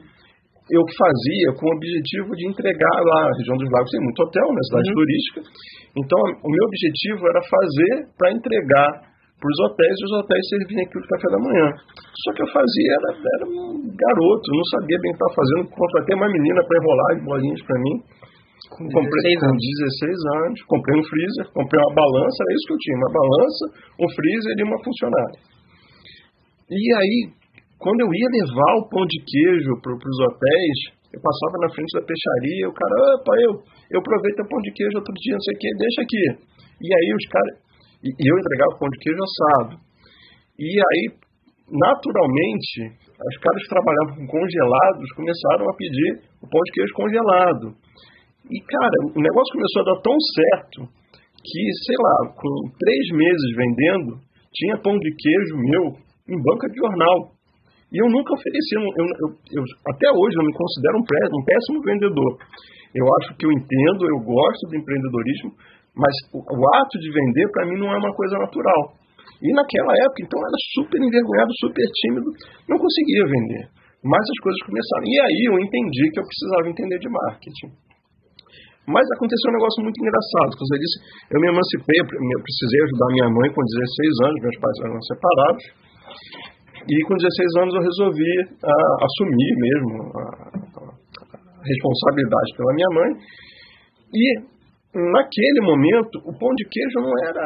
eu 0.73 0.83
fazia 0.97 1.49
com 1.61 1.69
o 1.69 1.77
objetivo 1.77 2.33
de 2.35 2.49
entregar 2.49 2.97
lá, 3.05 3.21
a 3.29 3.37
região 3.37 3.57
dos 3.61 3.69
lagos 3.69 3.91
tem 3.93 4.01
muito 4.01 4.21
hotel, 4.25 4.49
né, 4.49 4.61
cidade 4.65 4.89
uhum. 4.89 4.99
turística. 4.99 5.41
Então, 5.93 6.21
o 6.41 6.49
meu 6.49 6.65
objetivo 6.65 7.23
era 7.29 7.41
fazer 7.45 7.95
para 8.17 8.33
entregar 8.33 8.91
para 9.45 9.51
os 9.53 9.61
hotéis 9.69 9.97
e 10.01 10.05
os 10.09 10.15
hotéis 10.25 10.45
servirem 10.49 10.85
aquilo 10.89 11.05
de 11.05 11.11
café 11.13 11.29
da 11.29 11.41
manhã. 11.45 11.69
Só 12.25 12.29
que 12.33 12.43
eu 12.43 12.49
fazia, 12.49 12.91
era, 12.97 13.11
era 13.13 13.45
um 13.45 13.77
garoto, 13.93 14.47
não 14.57 14.67
sabia 14.73 14.99
bem 15.05 15.11
o 15.11 15.15
que 15.15 15.21
estava 15.21 15.37
fazendo. 15.37 15.63
Contratei 15.69 16.15
uma 16.17 16.31
menina 16.33 16.61
para 16.65 16.79
enrolar 16.81 17.09
as 17.13 17.21
bolinhas 17.21 17.63
para 17.69 17.77
mim. 17.77 17.97
Com 18.73 18.89
comprei, 18.89 19.35
16 19.37 19.45
anos. 19.45 19.53
Com 19.53 19.61
16 19.61 20.49
anos. 20.49 20.59
Comprei 20.65 20.95
um 20.97 21.05
freezer, 21.05 21.45
comprei 21.53 21.77
uma 21.77 21.93
balança, 21.93 22.37
era 22.41 22.53
isso 22.57 22.65
que 22.65 22.73
eu 22.73 22.81
tinha: 22.81 22.97
uma 22.97 23.13
balança, 23.13 23.63
um 24.01 24.09
freezer 24.09 24.55
e 24.57 24.63
uma 24.65 24.79
funcionária. 24.81 25.39
E 26.73 26.85
aí, 26.97 27.19
quando 27.85 28.01
eu 28.01 28.09
ia 28.09 28.29
levar 28.33 28.73
o 28.81 28.89
pão 28.89 29.05
de 29.05 29.21
queijo 29.21 29.77
para 29.85 29.93
os 29.93 30.19
hotéis, 30.25 30.79
eu 31.13 31.21
passava 31.21 31.61
na 31.61 31.69
frente 31.69 31.93
da 31.93 32.01
peixaria, 32.01 32.65
o 32.65 32.73
cara, 32.73 32.95
opa, 33.21 33.33
eu, 33.45 33.53
eu 33.93 33.99
aproveito 34.01 34.41
o 34.41 34.49
pão 34.49 34.57
de 34.65 34.73
queijo 34.73 34.97
outro 34.97 35.13
dia, 35.13 35.37
não 35.37 35.45
sei 35.45 35.53
o 35.53 35.61
que, 35.61 35.69
deixa 35.77 36.01
aqui. 36.01 36.25
E 36.81 36.89
aí 36.89 37.09
os 37.13 37.27
caras, 37.29 37.55
e 38.01 38.25
eu 38.25 38.35
entregava 38.41 38.73
o 38.73 38.79
pão 38.81 38.89
de 38.89 38.99
queijo 39.05 39.21
assado. 39.21 39.75
E 40.57 40.71
aí, 40.81 41.03
naturalmente, 41.77 43.05
os 43.21 43.37
caras 43.37 43.61
que 43.61 43.75
trabalhavam 43.77 44.13
com 44.17 44.27
congelados 44.33 45.09
começaram 45.13 45.69
a 45.69 45.75
pedir 45.77 46.11
o 46.41 46.49
pão 46.49 46.61
de 46.65 46.73
queijo 46.73 46.93
congelado. 46.97 47.67
E, 48.49 48.57
cara, 48.65 48.97
o 49.13 49.21
negócio 49.21 49.53
começou 49.53 49.81
a 49.85 49.89
dar 49.93 50.01
tão 50.01 50.17
certo 50.17 50.79
que, 51.37 51.63
sei 51.85 51.99
lá, 52.01 52.17
com 52.33 52.53
três 52.81 53.05
meses 53.13 53.49
vendendo, 53.53 54.11
tinha 54.57 54.81
pão 54.81 54.97
de 54.97 55.11
queijo 55.13 55.55
meu 55.69 55.85
em 56.33 56.41
banca 56.41 56.65
de 56.73 56.81
jornal. 56.81 57.34
E 57.93 57.97
eu 58.01 58.09
nunca 58.11 58.35
ofereci, 58.35 58.73
eu, 58.77 58.85
eu, 58.85 59.07
eu, 59.61 59.63
até 59.89 60.09
hoje 60.13 60.35
eu 60.39 60.45
me 60.45 60.55
considero 60.55 60.97
um, 60.99 61.05
pré, 61.05 61.21
um 61.31 61.45
péssimo 61.45 61.79
vendedor. 61.83 62.33
Eu 62.95 63.07
acho 63.21 63.37
que 63.37 63.45
eu 63.47 63.53
entendo, 63.53 64.07
eu 64.07 64.19
gosto 64.23 64.63
do 64.71 64.77
empreendedorismo, 64.79 65.51
mas 65.95 66.15
o, 66.35 66.39
o 66.43 66.61
ato 66.79 66.95
de 66.99 67.11
vender 67.11 67.47
para 67.51 67.67
mim 67.67 67.79
não 67.79 67.91
é 67.91 67.99
uma 67.99 68.15
coisa 68.15 68.39
natural. 68.39 68.99
E 69.43 69.49
naquela 69.53 69.93
época, 69.93 70.21
então, 70.25 70.39
eu 70.41 70.47
era 70.47 70.61
super 70.79 70.99
envergonhado, 71.03 71.51
super 71.61 71.87
tímido, 72.03 72.29
não 72.71 72.79
conseguia 72.79 73.25
vender. 73.29 73.63
Mas 74.05 74.21
as 74.21 74.39
coisas 74.45 74.61
começaram. 74.69 75.05
E 75.09 75.17
aí 75.17 75.41
eu 75.49 75.57
entendi 75.61 76.05
que 76.13 76.21
eu 76.21 76.27
precisava 76.29 76.69
entender 76.69 76.99
de 77.01 77.09
marketing. 77.09 77.71
Mas 78.85 79.05
aconteceu 79.17 79.49
um 79.49 79.57
negócio 79.57 79.81
muito 79.81 79.97
engraçado. 79.97 80.53
Como 80.61 80.69
eu 80.77 80.81
disse, 80.81 80.97
eu 81.33 81.41
me 81.41 81.49
emancipei, 81.49 81.99
eu 82.05 82.41
precisei 82.45 82.81
ajudar 82.85 83.09
minha 83.17 83.29
mãe 83.33 83.49
com 83.49 83.65
16 83.65 84.29
anos, 84.29 84.39
meus 84.45 84.59
pais 84.61 84.77
eram 84.85 85.01
separados. 85.09 85.65
E 86.85 86.95
com 87.09 87.17
16 87.17 87.65
anos 87.65 87.75
eu 87.75 87.83
resolvi 87.83 88.33
uh, 88.61 88.95
assumir 89.01 89.53
mesmo 89.57 89.95
a, 90.13 90.25
a 90.85 91.65
responsabilidade 91.65 92.51
pela 92.57 92.75
minha 92.75 92.91
mãe. 92.93 93.11
E 94.13 94.25
naquele 94.95 95.61
momento, 95.65 96.19
o 96.29 96.33
pão 96.39 96.53
de 96.55 96.65
queijo 96.69 97.01
não 97.01 97.15
era 97.25 97.45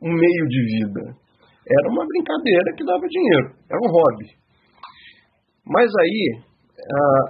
um 0.00 0.12
meio 0.14 0.44
de 0.48 0.60
vida. 0.78 1.02
Era 1.66 1.88
uma 1.90 2.06
brincadeira 2.06 2.72
que 2.76 2.84
dava 2.84 3.06
dinheiro. 3.08 3.48
Era 3.68 3.80
um 3.82 3.90
hobby. 3.90 4.28
Mas 5.66 5.90
aí, 5.90 6.38
uh, 6.38 7.26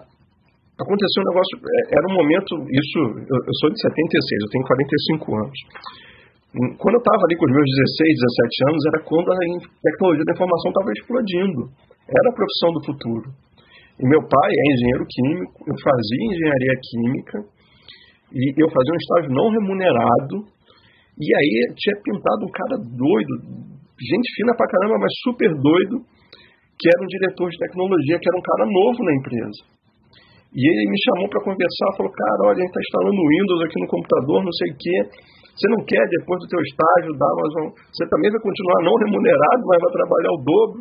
aconteceu 0.78 1.22
um 1.22 1.28
negócio. 1.30 1.54
É, 1.64 1.96
era 1.96 2.06
um 2.10 2.14
momento. 2.18 2.52
Isso. 2.68 2.98
Eu, 3.24 3.38
eu 3.40 3.54
sou 3.60 3.70
de 3.70 3.80
76, 3.80 4.42
eu 4.42 4.50
tenho 4.50 4.64
45 4.66 5.36
anos. 5.36 5.58
Quando 6.54 6.94
eu 6.94 7.02
estava 7.02 7.22
ali 7.26 7.34
com 7.34 7.46
os 7.50 7.54
meus 7.54 7.66
16, 7.66 8.14
17 8.14 8.70
anos, 8.70 8.82
era 8.86 9.00
quando 9.02 9.26
a 9.26 9.36
tecnologia 9.82 10.22
da 10.22 10.34
informação 10.38 10.68
estava 10.70 10.90
explodindo. 10.94 11.60
Era 12.06 12.26
a 12.30 12.36
profissão 12.38 12.70
do 12.70 12.84
futuro. 12.86 13.26
E 13.98 14.04
meu 14.06 14.22
pai 14.22 14.50
é 14.54 14.64
engenheiro 14.74 15.04
químico, 15.06 15.58
eu 15.66 15.76
fazia 15.82 16.22
engenharia 16.30 16.74
química, 16.78 17.36
e 18.34 18.42
eu 18.58 18.68
fazia 18.70 18.94
um 18.94 19.02
estágio 19.02 19.30
não 19.34 19.46
remunerado, 19.50 20.36
e 21.14 21.26
aí 21.30 21.50
tinha 21.78 21.96
pintado 22.02 22.42
um 22.42 22.50
cara 22.50 22.76
doido, 22.82 23.32
gente 23.98 24.28
fina 24.34 24.54
pra 24.54 24.66
caramba, 24.66 24.98
mas 24.98 25.10
super 25.22 25.50
doido, 25.54 26.02
que 26.74 26.86
era 26.90 27.02
um 27.02 27.10
diretor 27.10 27.46
de 27.50 27.58
tecnologia, 27.58 28.18
que 28.18 28.28
era 28.30 28.38
um 28.38 28.46
cara 28.46 28.64
novo 28.66 28.98
na 29.02 29.14
empresa. 29.14 29.62
E 30.54 30.62
ele 30.62 30.90
me 30.90 30.98
chamou 31.02 31.26
para 31.30 31.42
conversar, 31.42 31.98
falou, 31.98 32.14
cara, 32.14 32.40
olha, 32.50 32.58
a 32.58 32.62
gente 32.62 32.70
está 32.70 32.82
instalando 32.82 33.30
Windows 33.30 33.62
aqui 33.62 33.78
no 33.78 33.90
computador, 33.90 34.38
não 34.42 34.54
sei 34.54 34.70
o 34.70 34.76
quê. 34.78 34.98
Você 35.54 35.70
não 35.70 35.80
quer, 35.86 36.02
depois 36.18 36.38
do 36.42 36.50
teu 36.50 36.58
estágio 36.58 37.14
da 37.14 37.26
Amazon, 37.30 37.66
você 37.94 38.04
também 38.10 38.30
vai 38.30 38.42
continuar 38.42 38.78
não 38.82 38.94
remunerado, 39.06 39.62
mas 39.70 39.78
vai 39.78 39.92
trabalhar 39.94 40.32
o 40.34 40.42
dobro. 40.42 40.78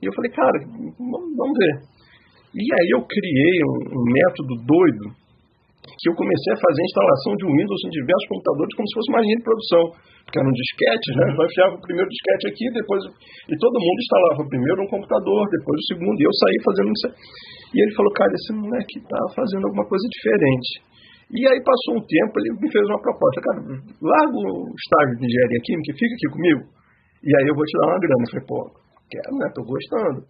E 0.00 0.08
eu 0.08 0.12
falei, 0.16 0.30
cara, 0.32 0.58
vamos 0.96 1.56
ver. 1.60 1.74
E 2.56 2.64
aí 2.64 2.88
eu 2.96 3.00
criei 3.04 3.56
um, 3.68 3.78
um 3.96 4.04
método 4.08 4.52
doido, 4.64 5.04
que 5.82 6.08
eu 6.08 6.14
comecei 6.14 6.50
a 6.54 6.62
fazer 6.62 6.80
a 6.82 6.88
instalação 6.88 7.32
de 7.36 7.44
Windows 7.46 7.82
em 7.84 7.92
diversos 7.92 8.28
computadores 8.32 8.72
como 8.74 8.86
se 8.88 8.94
fosse 8.96 9.10
uma 9.12 9.22
linha 9.22 9.38
de 9.38 9.46
produção. 9.46 9.84
Porque 10.22 10.38
eram 10.38 10.54
disquetes, 10.54 11.12
né? 11.18 11.24
Então 11.34 11.42
eu 11.42 11.50
enfiava 11.50 11.74
o 11.74 11.82
primeiro 11.82 12.08
disquete 12.08 12.44
aqui, 12.48 12.64
depois. 12.72 13.02
E 13.50 13.54
todo 13.58 13.82
mundo 13.82 13.98
instalava 14.00 14.48
primeiro 14.48 14.78
um 14.86 14.90
computador, 14.90 15.40
depois 15.50 15.76
o 15.76 15.88
segundo, 15.92 16.16
e 16.16 16.24
eu 16.24 16.34
saí 16.38 16.58
fazendo 16.62 16.90
isso. 16.94 17.08
E 17.74 17.76
ele 17.82 17.92
falou, 17.98 18.12
cara, 18.14 18.32
esse 18.32 18.52
moleque 18.54 18.96
tá 19.04 19.20
fazendo 19.34 19.64
alguma 19.66 19.84
coisa 19.84 20.06
diferente. 20.08 20.70
E 21.32 21.40
aí 21.48 21.58
passou 21.64 21.96
um 21.96 22.04
tempo, 22.04 22.32
ele 22.44 22.60
me 22.60 22.68
fez 22.68 22.84
uma 22.92 23.00
proposta, 23.00 23.40
cara, 23.40 23.60
larga 24.04 24.36
o 24.36 24.68
estágio 24.76 25.16
de 25.16 25.24
engenharia 25.24 25.60
química 25.64 25.88
e 25.88 25.96
fica 25.96 26.12
aqui 26.12 26.28
comigo. 26.28 26.62
E 27.24 27.30
aí 27.32 27.46
eu 27.48 27.56
vou 27.56 27.64
te 27.64 27.74
dar 27.80 27.86
uma 27.88 28.00
grana. 28.04 28.20
Eu 28.20 28.30
falei, 28.30 28.46
pô, 28.46 28.58
quero, 29.08 29.32
né? 29.40 29.46
Tô 29.56 29.62
gostando. 29.64 30.20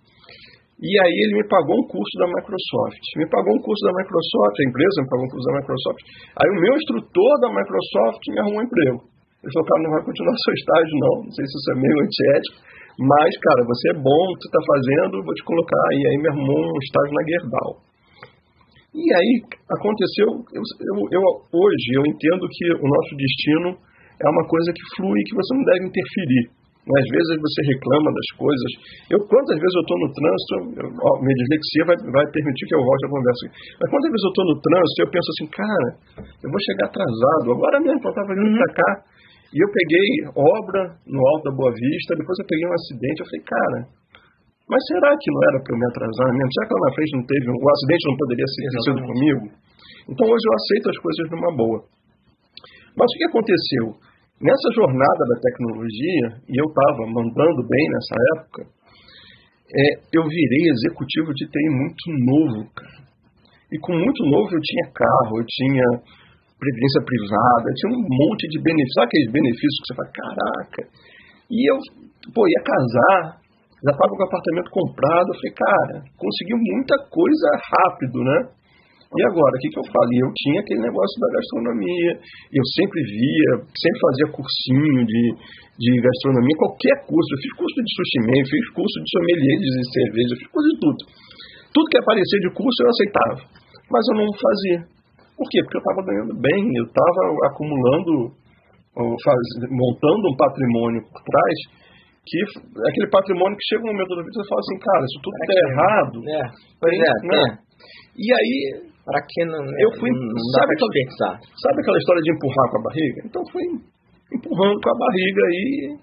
E 0.82 0.90
aí 0.98 1.16
ele 1.26 1.42
me 1.42 1.46
pagou 1.46 1.78
um 1.78 1.86
curso 1.86 2.14
da 2.18 2.26
Microsoft. 2.26 3.02
Me 3.18 3.26
pagou 3.30 3.54
um 3.54 3.62
curso 3.62 3.82
da 3.86 3.94
Microsoft, 4.02 4.56
a 4.58 4.66
empresa 4.66 4.96
me 5.02 5.08
pagou 5.10 5.24
um 5.26 5.32
curso 5.32 5.46
da 5.46 5.54
Microsoft. 5.62 6.02
Aí 6.38 6.48
o 6.50 6.58
meu 6.58 6.74
instrutor 6.74 7.32
da 7.38 7.48
Microsoft 7.54 8.22
me 8.30 8.38
arrumou 8.42 8.60
um 8.62 8.66
emprego. 8.66 8.98
Ele 9.42 9.52
falou, 9.54 9.66
cara, 9.66 9.80
não 9.82 9.92
vai 9.94 10.02
continuar 10.06 10.34
seu 10.42 10.54
estágio 10.54 10.94
não, 11.02 11.14
não 11.26 11.32
sei 11.34 11.44
se 11.46 11.54
isso 11.54 11.70
é 11.70 11.76
meio 11.82 11.98
antiético, 12.02 12.56
mas, 12.98 13.30
cara, 13.42 13.60
você 13.66 13.84
é 13.90 13.96
bom, 13.98 14.22
tu 14.38 14.46
tá 14.50 14.60
fazendo, 14.62 15.22
vou 15.22 15.34
te 15.34 15.44
colocar. 15.46 15.86
E 15.94 16.02
aí 16.02 16.16
me 16.18 16.28
arrumou 16.34 16.60
um 16.62 16.80
estágio 16.82 17.14
na 17.14 17.22
Gerdau. 17.26 17.70
E 18.92 19.04
aí 19.08 19.32
aconteceu, 19.72 20.28
eu, 20.52 20.60
eu, 20.60 20.96
eu, 21.16 21.22
hoje 21.48 21.88
eu 21.96 22.04
entendo 22.04 22.44
que 22.44 22.64
o 22.76 22.86
nosso 22.86 23.12
destino 23.16 23.68
é 24.20 24.28
uma 24.28 24.44
coisa 24.44 24.68
que 24.68 24.84
flui, 25.00 25.20
que 25.24 25.32
você 25.32 25.50
não 25.56 25.64
deve 25.64 25.88
interferir. 25.88 26.44
Às 26.82 27.08
vezes 27.14 27.38
você 27.38 27.60
reclama 27.72 28.10
das 28.10 28.28
coisas. 28.36 28.70
Eu 29.06 29.18
quantas 29.30 29.54
vezes 29.54 29.74
eu 29.80 29.84
estou 29.86 29.98
no 30.02 30.08
trânsito, 30.12 30.52
eu, 30.76 30.88
ó, 30.92 31.10
minha 31.22 31.36
dislexia 31.40 31.84
vai, 31.88 31.96
vai 32.10 32.26
permitir 32.34 32.66
que 32.68 32.74
eu 32.74 32.82
volte 32.82 33.06
a 33.06 33.14
conversa. 33.16 33.42
Mas 33.80 33.88
quantas 33.88 34.10
vezes 34.12 34.26
eu 34.26 34.34
estou 34.34 34.46
no 34.50 34.56
trânsito 34.60 34.98
eu 34.98 35.10
penso 35.14 35.28
assim, 35.30 35.48
cara, 35.56 35.88
eu 36.42 36.48
vou 36.50 36.60
chegar 36.60 36.86
atrasado. 36.90 37.46
Agora 37.54 37.76
mesmo 37.80 38.02
eu 38.02 38.12
estava 38.12 38.34
vindo 38.34 38.50
uhum. 38.50 38.60
para 38.60 38.70
cá 38.76 38.90
e 39.54 39.58
eu 39.62 39.68
peguei 39.72 40.08
obra 40.36 40.82
no 41.06 41.20
Alto 41.32 41.44
da 41.48 41.54
Boa 41.54 41.72
Vista, 41.72 42.18
depois 42.18 42.36
eu 42.40 42.48
peguei 42.50 42.66
um 42.66 42.76
acidente, 42.76 43.18
eu 43.22 43.28
falei, 43.30 43.44
cara, 43.46 43.78
mas 44.72 44.80
será 44.88 45.12
que 45.20 45.28
não 45.28 45.42
era 45.52 45.58
para 45.60 45.72
eu 45.76 45.78
me 45.78 45.86
atrasar 45.92 46.28
mesmo? 46.32 46.48
Será 46.56 46.64
que 46.64 46.72
lá 46.72 46.82
na 46.88 46.94
frente 46.96 47.12
não 47.12 47.24
teve, 47.28 47.44
o 47.52 47.68
acidente 47.68 48.04
não 48.08 48.16
poderia 48.16 48.48
ser 48.48 48.64
sido 48.88 49.00
comigo? 49.04 49.44
Então 50.08 50.24
hoje 50.24 50.44
eu 50.48 50.54
aceito 50.56 50.86
as 50.88 50.98
coisas 51.04 51.24
numa 51.28 51.52
boa. 51.52 51.78
Mas 52.96 53.08
o 53.12 53.16
que 53.20 53.28
aconteceu? 53.28 53.84
Nessa 54.40 54.68
jornada 54.74 55.22
da 55.28 55.36
tecnologia, 55.44 56.26
e 56.48 56.54
eu 56.56 56.66
estava 56.72 57.04
mandando 57.04 57.60
bem 57.68 57.84
nessa 57.92 58.16
época, 58.40 58.60
é, 58.64 59.84
eu 60.16 60.24
virei 60.24 60.64
executivo 60.72 61.36
de 61.36 61.44
TI 61.46 61.68
muito 61.68 62.04
novo, 62.32 62.60
cara. 62.72 63.04
E 63.72 63.76
com 63.78 63.92
muito 63.92 64.20
novo 64.24 64.52
eu 64.52 64.60
tinha 64.60 64.92
carro, 64.92 65.40
eu 65.40 65.46
tinha 65.48 65.86
previdência 66.60 67.00
privada, 67.04 67.76
tinha 67.76 67.90
um 67.92 68.04
monte 68.04 68.44
de 68.48 68.58
benefícios. 68.60 68.96
Sabe 68.96 69.08
aqueles 69.08 69.32
benefícios 69.32 69.78
que 69.80 69.86
você 69.86 69.94
fala, 69.96 70.12
caraca. 70.12 70.82
E 71.48 71.58
eu, 71.70 71.76
pô, 72.32 72.40
ia 72.48 72.62
casar, 72.64 73.41
já 73.82 73.90
estava 73.90 74.12
com 74.14 74.22
o 74.22 74.28
apartamento 74.30 74.70
comprado. 74.70 75.26
Eu 75.26 75.38
falei, 75.42 75.54
cara, 75.58 75.94
conseguiu 76.14 76.58
muita 76.58 76.96
coisa 77.10 77.48
rápido, 77.66 78.18
né? 78.22 78.38
E 79.12 79.20
agora, 79.28 79.52
o 79.52 79.60
que, 79.60 79.68
que 79.68 79.76
eu 79.76 79.88
falei? 79.92 80.18
Eu 80.24 80.32
tinha 80.32 80.58
aquele 80.64 80.88
negócio 80.88 81.16
da 81.20 81.28
gastronomia, 81.36 82.12
eu 82.48 82.64
sempre 82.80 82.96
via, 83.04 83.50
sempre 83.68 83.98
fazia 84.08 84.26
cursinho 84.32 85.04
de, 85.04 85.22
de 85.76 85.90
gastronomia, 86.00 86.56
qualquer 86.56 86.96
curso. 87.04 87.28
Eu 87.36 87.40
fiz 87.44 87.52
curso 87.60 87.76
de 87.76 87.90
sushi 87.92 88.18
fiz 88.48 88.64
curso 88.72 88.96
de 89.04 89.08
sommelier 89.12 89.56
de 89.60 89.68
cerveja, 89.92 90.32
fiz 90.40 90.48
curso 90.48 90.68
de 90.72 90.78
tudo. 90.80 91.00
Tudo 91.76 91.90
que 91.92 92.00
aparecia 92.00 92.40
de 92.40 92.50
curso 92.56 92.78
eu 92.80 92.88
aceitava, 92.88 93.36
mas 93.92 94.02
eu 94.08 94.14
não 94.16 94.28
fazia. 94.32 94.78
Por 95.36 95.46
quê? 95.52 95.60
Porque 95.60 95.76
eu 95.76 95.84
estava 95.84 96.00
ganhando 96.08 96.32
bem, 96.40 96.60
eu 96.80 96.86
estava 96.88 97.20
acumulando, 97.52 98.32
faz, 98.96 99.44
montando 99.68 100.24
um 100.24 100.36
patrimônio 100.40 101.00
por 101.04 101.20
trás, 101.20 101.56
que 102.22 102.38
é 102.38 102.86
aquele 102.88 103.10
patrimônio 103.10 103.58
que 103.58 103.66
chega 103.66 103.82
um 103.82 103.92
momento 103.92 104.14
da 104.14 104.22
vida 104.22 104.30
e 104.30 104.38
você 104.38 104.48
fala 104.48 104.62
assim, 104.62 104.78
cara, 104.78 105.02
isso 105.02 105.18
tudo 105.22 105.34
está 105.34 105.52
é 105.52 105.62
errado. 105.66 106.16
É, 106.22 106.42
pois 106.78 106.94
é, 106.94 107.12
né? 107.26 107.42
é. 107.42 107.72
E 108.16 108.26
aí. 108.30 108.92
Para 109.02 109.18
que 109.26 109.42
não. 109.50 109.58
Eu 109.58 109.90
fui. 109.98 110.06
Não 110.14 110.46
sabe, 110.54 110.70
aquela, 110.78 110.94
pensar. 110.94 111.34
sabe 111.58 111.76
aquela 111.82 111.98
história 111.98 112.22
de 112.22 112.30
empurrar 112.30 112.66
com 112.70 112.78
a 112.78 112.86
barriga? 112.86 113.18
Então 113.26 113.42
fui 113.50 113.64
empurrando 114.30 114.78
com 114.78 114.90
a 114.94 114.98
barriga 115.02 115.42
aí. 115.50 115.98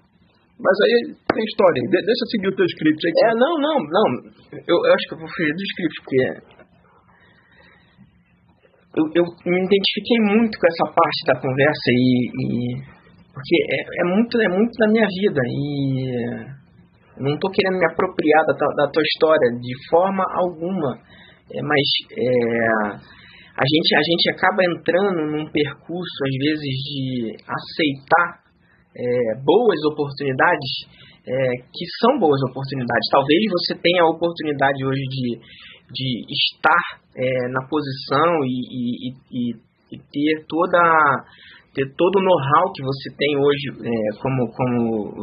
Mas 0.60 0.76
aí 0.84 0.94
tem 1.16 1.44
história. 1.48 1.80
De, 1.80 1.96
deixa 1.96 2.20
eu 2.20 2.30
seguir 2.36 2.48
o 2.52 2.56
teu 2.60 2.66
script 2.68 3.00
aí. 3.00 3.14
É, 3.24 3.34
não, 3.40 3.56
não, 3.56 3.78
não. 3.88 4.08
Eu, 4.52 4.76
eu 4.76 4.92
acho 4.92 5.04
que 5.08 5.14
eu 5.16 5.20
vou 5.24 5.28
fugir 5.32 5.54
do 5.56 5.64
script, 5.72 5.96
porque 6.04 6.20
eu, 9.00 9.04
eu 9.16 9.24
me 9.24 9.60
identifiquei 9.64 10.18
muito 10.28 10.58
com 10.60 10.66
essa 10.68 10.86
parte 10.92 11.20
da 11.24 11.40
conversa 11.40 11.88
e, 11.88 12.12
e 12.36 12.99
porque 13.40 13.56
é, 13.72 13.80
é, 13.80 14.04
muito 14.04 14.36
é 14.36 14.48
muito 14.52 14.72
da 14.76 14.86
minha 14.92 15.08
vida 15.08 15.40
e 15.48 16.60
não 17.24 17.34
estou 17.34 17.50
querendo 17.50 17.80
me 17.80 17.86
apropriar 17.86 18.44
da, 18.44 18.52
da 18.52 18.92
tua 18.92 19.02
história 19.02 19.48
de 19.60 19.74
forma 19.88 20.24
alguma, 20.36 21.00
é, 21.48 21.62
mas 21.64 21.84
é, 22.12 23.10
a 23.56 23.64
gente 23.64 23.90
a 23.96 24.04
gente 24.04 24.24
acaba 24.36 24.60
entrando 24.76 25.32
num 25.32 25.50
percurso 25.50 26.18
às 26.28 26.36
vezes 26.36 26.74
de 26.84 27.36
aceitar 27.48 28.44
é, 28.92 29.40
boas 29.40 29.80
oportunidades 29.92 30.70
é, 31.24 31.32
que 31.72 31.84
são 32.00 32.18
boas 32.18 32.40
oportunidades. 32.50 33.08
Talvez 33.10 33.40
você 33.52 33.74
tenha 33.80 34.02
a 34.02 34.10
oportunidade 34.10 34.84
hoje 34.84 35.02
de 35.08 35.40
de 35.90 36.22
estar 36.30 37.00
é, 37.16 37.48
na 37.48 37.66
posição 37.66 38.30
e, 38.44 38.54
e, 38.70 39.10
e, 39.10 39.50
e, 39.90 39.98
ter 39.98 40.46
toda 40.46 40.78
ter 41.74 41.86
todo 41.94 42.16
o 42.18 42.22
know-how 42.22 42.72
que 42.74 42.82
você 42.82 43.08
tem 43.14 43.38
hoje 43.38 43.66
é, 43.78 43.94
como 44.18 44.50
como 44.50 45.14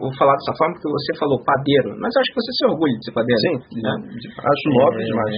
vou 0.00 0.12
falar 0.16 0.36
dessa 0.36 0.52
forma 0.56 0.74
porque 0.74 0.88
você 0.88 1.18
falou 1.18 1.42
padeiro 1.42 1.96
mas 1.98 2.12
acho 2.12 2.28
que 2.32 2.40
você 2.40 2.52
se 2.52 2.64
orgulha 2.66 2.92
de 2.92 3.04
ser 3.04 3.12
padeiro 3.12 3.40
sim 3.40 3.80
né? 3.80 3.92
acho 4.20 4.66
nobre 4.68 5.02
é, 5.02 5.06
demais 5.06 5.32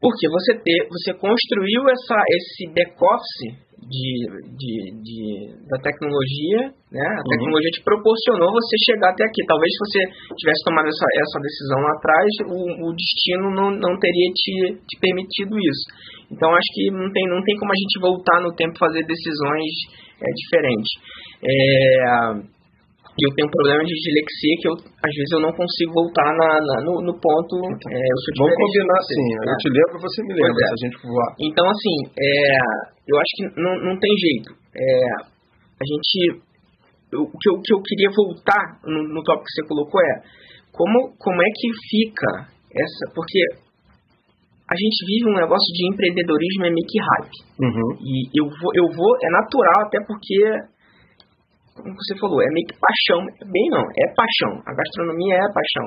porque 0.00 0.28
você 0.28 0.56
ter 0.56 0.88
você 0.88 1.12
construiu 1.14 1.88
essa 1.88 2.16
esse 2.32 2.72
back 2.72 2.96
office 2.96 3.64
de, 3.84 4.12
de, 4.56 4.74
de, 4.96 5.20
da 5.68 5.76
tecnologia, 5.76 6.72
né? 6.88 7.04
A 7.04 7.20
uhum. 7.20 7.30
tecnologia 7.30 7.70
te 7.76 7.82
proporcionou 7.84 8.52
você 8.52 8.74
chegar 8.80 9.10
até 9.12 9.24
aqui. 9.24 9.44
Talvez 9.46 9.68
se 9.68 9.80
você 9.84 10.00
tivesse 10.36 10.64
tomado 10.64 10.88
essa, 10.88 11.06
essa 11.20 11.38
decisão 11.40 11.78
lá 11.80 11.92
atrás, 11.92 12.28
o, 12.48 12.58
o 12.88 12.96
destino 12.96 13.46
não, 13.52 13.68
não 13.76 13.92
teria 14.00 14.28
te, 14.32 14.54
te 14.88 14.96
permitido 15.00 15.52
isso. 15.58 15.84
Então 16.30 16.50
acho 16.50 16.70
que 16.74 16.90
não 16.90 17.10
tem, 17.12 17.24
não 17.28 17.42
tem 17.42 17.56
como 17.56 17.72
a 17.72 17.78
gente 17.78 18.00
voltar 18.00 18.40
no 18.40 18.54
tempo 18.54 18.78
fazer 18.78 19.04
decisões 19.04 19.72
é, 20.20 20.28
diferentes. 20.32 20.90
É, 21.42 22.54
eu 23.14 23.30
tenho 23.38 23.46
um 23.46 23.54
problema 23.54 23.82
de 23.86 23.94
dislexia 23.94 24.54
que 24.58 24.66
eu, 24.66 24.74
às 24.74 25.14
vezes 25.14 25.30
eu 25.30 25.42
não 25.46 25.54
consigo 25.54 25.94
voltar 25.94 26.34
na, 26.34 26.48
na 26.58 26.76
no, 26.82 26.98
no, 26.98 27.14
ponto. 27.14 27.54
Então, 27.62 27.88
é, 27.94 28.02
Vamos 28.42 28.54
combinar 28.58 28.98
assim, 28.98 29.22
né? 29.38 29.54
eu 29.54 29.58
te 29.62 29.68
lembro, 29.70 29.94
você 30.02 30.18
me 30.26 30.34
lembra, 30.34 30.58
é. 30.58 30.66
se 30.66 30.74
a 30.74 30.80
gente 30.82 30.98
voar. 30.98 31.30
Então, 31.38 31.64
assim, 31.70 31.96
é, 32.10 32.30
eu 33.06 33.14
acho 33.14 33.32
que 33.38 33.44
não, 33.54 33.72
não 33.86 33.94
tem 34.02 34.12
jeito. 34.18 34.50
É, 34.74 34.84
a 35.78 35.84
gente. 35.86 36.42
O 37.14 37.30
que, 37.38 37.48
eu, 37.48 37.54
o 37.54 37.62
que 37.62 37.72
eu 37.72 37.80
queria 37.86 38.10
voltar 38.10 38.82
no, 38.82 38.98
no 39.14 39.22
tópico 39.22 39.46
que 39.46 39.54
você 39.54 39.68
colocou 39.68 40.00
é 40.02 40.14
como, 40.74 41.14
como 41.14 41.38
é 41.38 41.50
que 41.54 41.68
fica 41.86 42.50
essa. 42.74 43.14
Porque 43.14 43.38
a 44.74 44.76
gente 44.76 44.98
vive 45.06 45.30
um 45.30 45.38
negócio 45.38 45.70
de 45.70 45.86
empreendedorismo 45.86 46.66
é 46.66 46.70
meio 46.74 46.88
que 46.90 46.98
hype. 46.98 47.38
Uhum. 47.62 47.88
E 48.02 48.26
eu 48.34 48.46
vou, 48.50 48.70
eu 48.74 48.86
vou, 48.90 49.12
é 49.22 49.30
natural 49.30 49.86
até 49.86 50.02
porque, 50.02 50.38
como 51.78 51.94
você 51.94 52.18
falou, 52.18 52.42
é 52.42 52.50
meio 52.50 52.66
que 52.66 52.74
paixão. 52.74 53.22
Bem 53.46 53.66
não, 53.70 53.86
é 53.86 54.04
paixão. 54.18 54.52
A 54.66 54.74
gastronomia 54.74 55.34
é 55.38 55.46
paixão. 55.54 55.86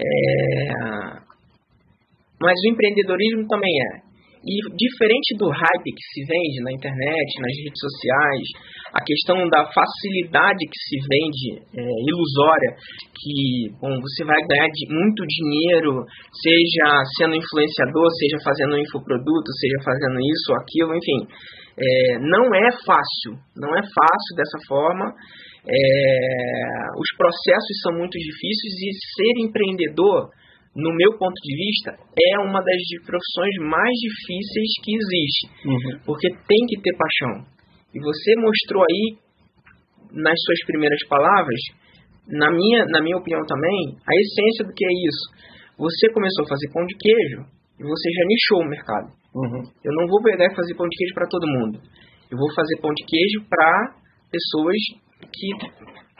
É... 0.00 0.06
Mas 2.40 2.56
o 2.56 2.68
empreendedorismo 2.72 3.46
também 3.48 3.72
é. 3.84 4.05
E 4.46 4.54
diferente 4.78 5.34
do 5.42 5.50
hype 5.50 5.90
que 5.90 6.06
se 6.14 6.22
vende 6.22 6.62
na 6.62 6.70
internet, 6.70 7.28
nas 7.42 7.56
redes 7.66 7.82
sociais, 7.82 8.46
a 8.94 9.02
questão 9.02 9.42
da 9.50 9.66
facilidade 9.74 10.62
que 10.70 10.80
se 10.86 10.96
vende 11.02 11.66
é, 11.74 11.82
ilusória, 11.82 12.70
que 13.10 13.74
bom, 13.82 13.90
você 13.98 14.22
vai 14.22 14.38
ganhar 14.46 14.70
de, 14.70 14.86
muito 14.86 15.26
dinheiro, 15.26 16.06
seja 16.30 16.86
sendo 17.18 17.34
influenciador, 17.34 18.06
seja 18.22 18.38
fazendo 18.46 18.78
infoproduto, 18.78 19.50
seja 19.58 19.82
fazendo 19.82 20.14
isso 20.22 20.46
ou 20.54 20.58
aquilo, 20.62 20.94
enfim. 20.94 21.20
É, 21.76 22.18
não 22.22 22.46
é 22.54 22.70
fácil, 22.86 23.34
não 23.58 23.74
é 23.74 23.82
fácil 23.82 24.32
dessa 24.38 24.58
forma. 24.70 25.10
É, 25.66 25.76
os 26.94 27.10
processos 27.18 27.76
são 27.82 27.98
muito 27.98 28.14
difíceis 28.14 28.74
e 28.78 28.90
ser 28.94 29.34
empreendedor 29.42 30.30
no 30.76 30.92
meu 30.92 31.16
ponto 31.16 31.40
de 31.40 31.54
vista, 31.56 31.96
é 31.96 32.38
uma 32.44 32.60
das 32.60 32.82
profissões 33.00 33.54
mais 33.64 33.96
difíceis 33.96 34.70
que 34.84 34.92
existe. 34.92 35.42
Uhum. 35.64 36.04
Porque 36.04 36.28
tem 36.28 36.62
que 36.68 36.80
ter 36.84 36.92
paixão. 36.92 37.48
E 37.94 37.98
você 37.98 38.30
mostrou 38.36 38.84
aí, 38.84 39.16
nas 40.12 40.36
suas 40.36 40.60
primeiras 40.68 41.00
palavras, 41.08 41.60
na 42.28 42.50
minha, 42.52 42.84
na 42.92 43.00
minha 43.00 43.16
opinião 43.16 43.40
também, 43.48 43.96
a 44.04 44.12
essência 44.20 44.68
do 44.68 44.74
que 44.76 44.84
é 44.84 44.92
isso. 45.08 45.24
Você 45.80 46.12
começou 46.12 46.44
a 46.44 46.48
fazer 46.48 46.68
pão 46.72 46.84
de 46.84 46.94
queijo 47.00 47.40
e 47.80 47.82
você 47.82 48.06
já 48.12 48.24
nichou 48.28 48.60
o 48.60 48.68
mercado. 48.68 49.08
Uhum. 49.32 49.62
Eu 49.80 49.92
não 49.96 50.06
vou 50.08 50.20
pegar 50.20 50.44
e 50.44 50.56
fazer 50.56 50.76
pão 50.76 50.88
de 50.88 50.96
queijo 50.96 51.14
para 51.14 51.28
todo 51.28 51.48
mundo. 51.48 51.80
Eu 52.28 52.36
vou 52.36 52.52
fazer 52.52 52.76
pão 52.84 52.92
de 52.92 53.04
queijo 53.04 53.48
para 53.48 53.96
pessoas 54.28 54.76
que 55.24 55.48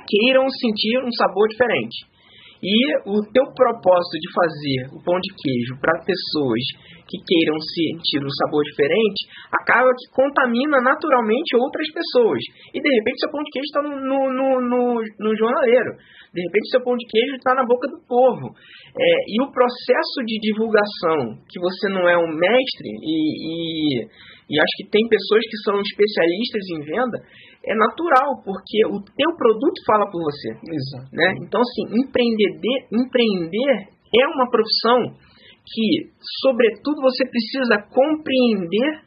queiram 0.08 0.48
sentir 0.48 1.04
um 1.04 1.12
sabor 1.12 1.48
diferente. 1.48 2.15
E 2.62 2.76
o 3.04 3.20
teu 3.32 3.44
propósito 3.52 4.16
de 4.20 4.28
fazer 4.32 4.78
o 4.96 5.02
pão 5.04 5.18
de 5.20 5.30
queijo 5.36 5.80
para 5.80 6.00
pessoas 6.04 6.62
que 7.06 7.18
queiram 7.22 7.58
sentir 7.60 8.18
um 8.18 8.32
sabor 8.42 8.64
diferente 8.64 9.30
acaba 9.52 9.92
que 9.94 10.10
contamina 10.10 10.80
naturalmente 10.82 11.56
outras 11.56 11.86
pessoas. 11.92 12.40
E 12.74 12.80
de 12.80 12.90
repente 12.98 13.20
seu 13.20 13.30
pão 13.30 13.42
de 13.42 13.50
queijo 13.50 13.68
está 13.70 13.82
no, 13.82 13.94
no, 13.94 14.60
no, 14.60 14.80
no, 14.98 15.36
jornaleiro. 15.36 15.92
De 16.34 16.40
repente 16.42 16.70
seu 16.70 16.82
pão 16.82 16.96
de 16.96 17.06
queijo 17.06 17.36
está 17.36 17.54
na 17.54 17.64
boca 17.64 17.86
do 17.88 18.00
povo. 18.08 18.50
É, 18.96 19.10
e 19.28 19.42
o 19.42 19.52
processo 19.52 20.18
de 20.26 20.36
divulgação, 20.40 21.38
que 21.48 21.60
você 21.60 21.88
não 21.90 22.08
é 22.08 22.16
um 22.18 22.32
mestre 22.32 22.90
e, 23.04 24.02
e 24.02 24.36
e 24.46 24.54
acho 24.54 24.74
que 24.78 24.90
tem 24.90 25.02
pessoas 25.10 25.42
que 25.42 25.58
são 25.66 25.74
especialistas 25.82 26.64
em 26.70 26.80
venda, 26.86 27.18
é 27.66 27.74
natural, 27.74 28.42
porque 28.44 28.86
o 28.86 29.02
teu 29.02 29.30
produto 29.36 29.78
fala 29.86 30.10
por 30.10 30.22
você. 30.22 30.50
Exato. 30.50 31.10
Né? 31.12 31.34
Então, 31.42 31.60
assim, 31.60 32.00
empreender, 32.00 32.78
empreender 32.92 33.88
é 34.14 34.26
uma 34.34 34.48
profissão 34.48 35.18
que, 35.66 36.12
sobretudo, 36.42 37.02
você 37.02 37.28
precisa 37.28 37.82
compreender 37.90 39.02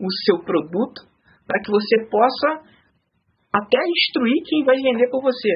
o 0.00 0.10
seu 0.26 0.42
produto 0.44 1.06
para 1.46 1.60
que 1.62 1.70
você 1.70 2.10
possa 2.10 2.72
até 3.54 3.78
instruir 3.78 4.42
quem 4.48 4.64
vai 4.64 4.76
vender 4.76 5.08
por 5.10 5.22
você. 5.22 5.50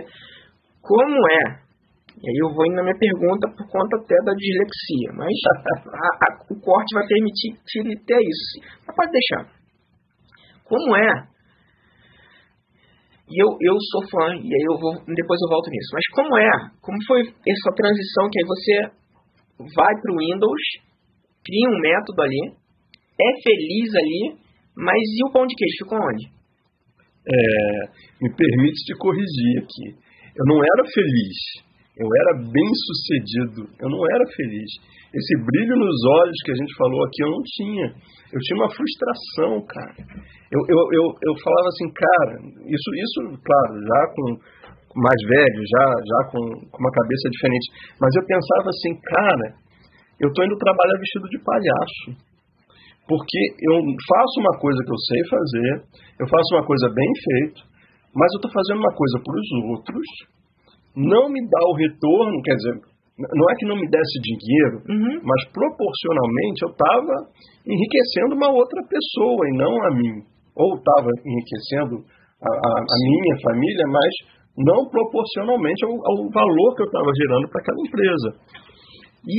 Como 0.83 1.17
é 1.29 1.67
e 2.17 2.31
aí 2.31 2.39
eu 2.41 2.49
vou 2.49 2.65
indo 2.65 2.77
na 2.77 2.83
minha 2.83 2.97
pergunta 2.97 3.45
por 3.53 3.69
conta 3.69 3.97
até 4.01 4.17
da 4.25 4.33
dislexia, 4.33 5.13
mas 5.13 5.37
a, 5.85 6.09
a, 6.25 6.29
o 6.49 6.57
corte 6.61 6.95
vai 6.95 7.07
permitir 7.07 7.53
ter 8.07 8.21
isso. 8.25 8.65
Mas 8.87 8.97
pode 8.97 9.13
deixar. 9.13 9.53
Como 10.65 10.97
é? 10.97 11.36
E 13.27 13.43
eu, 13.43 13.49
eu 13.59 13.77
sou 13.91 14.03
fã, 14.07 14.39
e 14.39 14.47
aí 14.47 14.65
eu 14.71 14.79
vou, 14.79 14.95
depois 15.03 15.39
eu 15.43 15.51
volto 15.51 15.71
nisso. 15.71 15.91
Mas 15.93 16.07
como 16.15 16.39
é? 16.39 16.51
Como 16.81 16.99
foi 17.07 17.21
essa 17.27 17.71
transição 17.75 18.31
que 18.31 18.39
aí 18.39 18.47
você 18.47 18.75
vai 19.75 19.93
para 19.99 20.13
o 20.15 20.19
Windows, 20.19 20.63
cria 21.43 21.69
um 21.71 21.81
método 21.81 22.23
ali, 22.23 22.55
é 23.19 23.31
feliz 23.43 23.89
ali, 23.95 24.39
mas 24.77 25.01
e 25.01 25.29
o 25.29 25.33
pão 25.33 25.47
de 25.47 25.55
queijo 25.55 25.79
ficou 25.83 25.99
onde? 25.99 26.31
É, 27.27 27.37
me 28.23 28.31
permite 28.31 28.79
te 28.87 28.95
corrigir 28.95 29.59
aqui. 29.59 29.99
Eu 30.37 30.45
não 30.47 30.59
era 30.63 30.85
feliz 30.87 31.66
eu 31.97 32.05
era 32.05 32.33
bem 32.45 32.71
sucedido, 32.85 33.65
eu 33.81 33.89
não 33.89 34.03
era 34.05 34.25
feliz. 34.37 34.69
Esse 35.17 35.35
brilho 35.49 35.81
nos 35.81 35.97
olhos 36.21 36.39
que 36.45 36.53
a 36.53 36.59
gente 36.61 36.77
falou 36.77 37.01
aqui 37.09 37.25
eu 37.25 37.33
não 37.33 37.43
tinha. 37.57 37.87
Eu 38.37 38.41
tinha 38.45 38.59
uma 38.61 38.69
frustração, 38.69 39.65
cara. 39.65 40.05
Eu, 40.53 40.61
eu, 40.61 40.81
eu, 40.93 41.05
eu 41.09 41.35
falava 41.41 41.69
assim, 41.73 41.89
cara, 41.89 42.35
isso, 42.69 42.89
isso, 43.01 43.19
claro, 43.41 43.73
já 43.81 44.01
com 44.13 44.25
mais 45.01 45.21
velho, 45.25 45.61
já, 45.65 45.87
já 46.05 46.21
com, 46.33 46.43
com 46.69 46.79
uma 46.85 46.93
cabeça 46.93 47.33
diferente. 47.33 47.67
Mas 47.97 48.13
eu 48.13 48.29
pensava 48.29 48.69
assim, 48.69 48.93
cara, 49.01 49.47
eu 50.21 50.29
tô 50.37 50.45
indo 50.45 50.57
trabalhar 50.61 51.01
vestido 51.01 51.27
de 51.33 51.41
palhaço. 51.41 52.05
Porque 53.09 53.41
eu 53.73 53.77
faço 54.05 54.35
uma 54.45 54.55
coisa 54.61 54.81
que 54.85 54.93
eu 54.93 55.01
sei 55.01 55.21
fazer, 55.33 55.73
eu 56.21 56.27
faço 56.29 56.61
uma 56.61 56.67
coisa 56.67 56.93
bem 56.93 57.11
feita, 57.25 57.61
mas 58.13 58.29
eu 58.37 58.41
tô 58.45 58.53
fazendo 58.53 58.85
uma 58.85 58.93
coisa 58.93 59.17
para 59.25 59.33
os 59.33 59.49
outros 59.73 60.36
não 60.97 61.29
me 61.29 61.41
dá 61.45 61.61
o 61.69 61.77
retorno, 61.77 62.41
quer 62.43 62.57
dizer, 62.57 62.75
não 63.17 63.47
é 63.49 63.55
que 63.57 63.69
não 63.69 63.77
me 63.77 63.89
desse 63.89 64.19
dinheiro, 64.21 64.77
uhum. 64.89 65.17
mas 65.25 65.41
proporcionalmente 65.53 66.59
eu 66.65 66.71
estava 66.73 67.17
enriquecendo 67.65 68.37
uma 68.37 68.53
outra 68.53 68.81
pessoa 68.85 69.41
e 69.49 69.57
não 69.57 69.73
a 69.73 69.91
mim. 69.97 70.15
Ou 70.57 70.77
estava 70.77 71.09
enriquecendo 71.25 72.01
a, 72.41 72.49
a, 72.49 72.71
a, 72.81 72.97
minha 72.97 73.37
família, 73.45 73.85
mas 73.89 74.13
não 74.57 74.89
proporcionalmente 74.89 75.85
ao, 75.85 75.93
ao 75.93 76.17
valor 76.29 76.77
que 76.77 76.83
eu 76.85 76.89
estava 76.93 77.11
gerando 77.13 77.49
para 77.49 77.61
aquela 77.61 77.81
empresa. 77.85 78.29
E, 79.25 79.37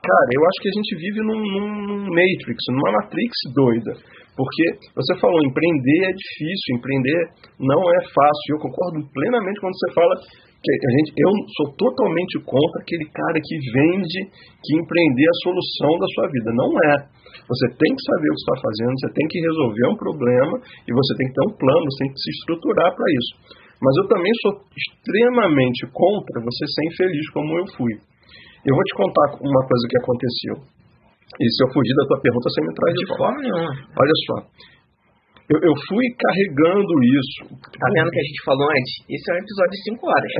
cara, 0.00 0.28
eu 0.32 0.42
acho 0.48 0.58
que 0.60 0.68
a 0.68 0.76
gente 0.76 0.92
vive 0.96 1.20
num, 1.28 1.40
num 1.44 2.00
Matrix, 2.08 2.60
numa 2.72 2.92
Matrix 2.92 3.32
doida. 3.52 3.92
Porque 4.32 4.64
você 4.94 5.18
falou, 5.20 5.36
empreender 5.44 6.08
é 6.08 6.12
difícil, 6.12 6.76
empreender 6.76 7.20
não 7.58 7.82
é 7.84 8.00
fácil. 8.16 8.48
Eu 8.54 8.60
concordo 8.64 9.04
plenamente 9.12 9.60
quando 9.60 9.76
você 9.76 9.92
fala 9.92 10.14
a 10.58 10.90
gente, 10.98 11.14
eu 11.14 11.32
sou 11.54 11.66
totalmente 11.78 12.34
contra 12.42 12.82
aquele 12.82 13.06
cara 13.14 13.38
que 13.38 13.56
vende 13.70 14.18
que 14.58 14.74
empreender 14.74 15.26
é 15.26 15.30
a 15.30 15.42
solução 15.46 15.92
da 16.02 16.08
sua 16.18 16.26
vida. 16.34 16.50
Não 16.50 16.70
é. 16.90 16.94
Você 17.46 17.66
tem 17.78 17.90
que 17.94 18.02
saber 18.02 18.28
o 18.28 18.36
que 18.36 18.42
está 18.42 18.56
fazendo, 18.58 18.92
você 18.98 19.10
tem 19.14 19.26
que 19.30 19.38
resolver 19.38 19.86
um 19.88 19.96
problema 19.96 20.54
e 20.58 20.90
você 20.90 21.12
tem 21.14 21.26
que 21.30 21.34
ter 21.38 21.44
um 21.46 21.54
plano, 21.54 21.84
você 21.86 21.98
tem 22.04 22.10
que 22.12 22.20
se 22.20 22.30
estruturar 22.42 22.90
para 22.90 23.06
isso. 23.06 23.32
Mas 23.78 23.94
eu 24.02 24.06
também 24.10 24.34
sou 24.42 24.52
extremamente 24.74 25.86
contra 25.94 26.42
você 26.42 26.62
ser 26.66 26.84
infeliz 26.90 27.26
como 27.30 27.50
eu 27.62 27.66
fui. 27.78 27.94
Eu 28.66 28.74
vou 28.74 28.84
te 28.84 28.94
contar 28.98 29.38
uma 29.38 29.62
coisa 29.62 29.84
que 29.86 29.98
aconteceu. 30.02 30.54
E 31.38 31.44
se 31.46 31.58
eu 31.62 31.68
fugir 31.70 31.94
da 31.94 32.06
tua 32.10 32.18
pergunta, 32.18 32.50
você 32.50 32.60
me 32.66 32.74
traz 32.74 32.92
de, 32.92 33.04
de 33.04 33.08
forma 33.14 33.38
nenhuma. 33.38 33.72
Olha 33.94 34.16
só. 34.26 34.36
Eu, 35.48 35.58
eu 35.64 35.74
fui 35.88 36.06
carregando 36.12 36.92
isso. 37.08 37.56
Tá 37.56 37.88
vendo 37.88 38.12
que 38.12 38.20
a 38.20 38.26
gente 38.28 38.40
falou 38.44 38.68
antes? 38.68 38.92
Isso 39.08 39.26
é 39.28 39.32
um 39.32 39.40
episódio 39.40 39.72
de 39.72 39.82
5 39.88 40.04
horas. 40.04 40.32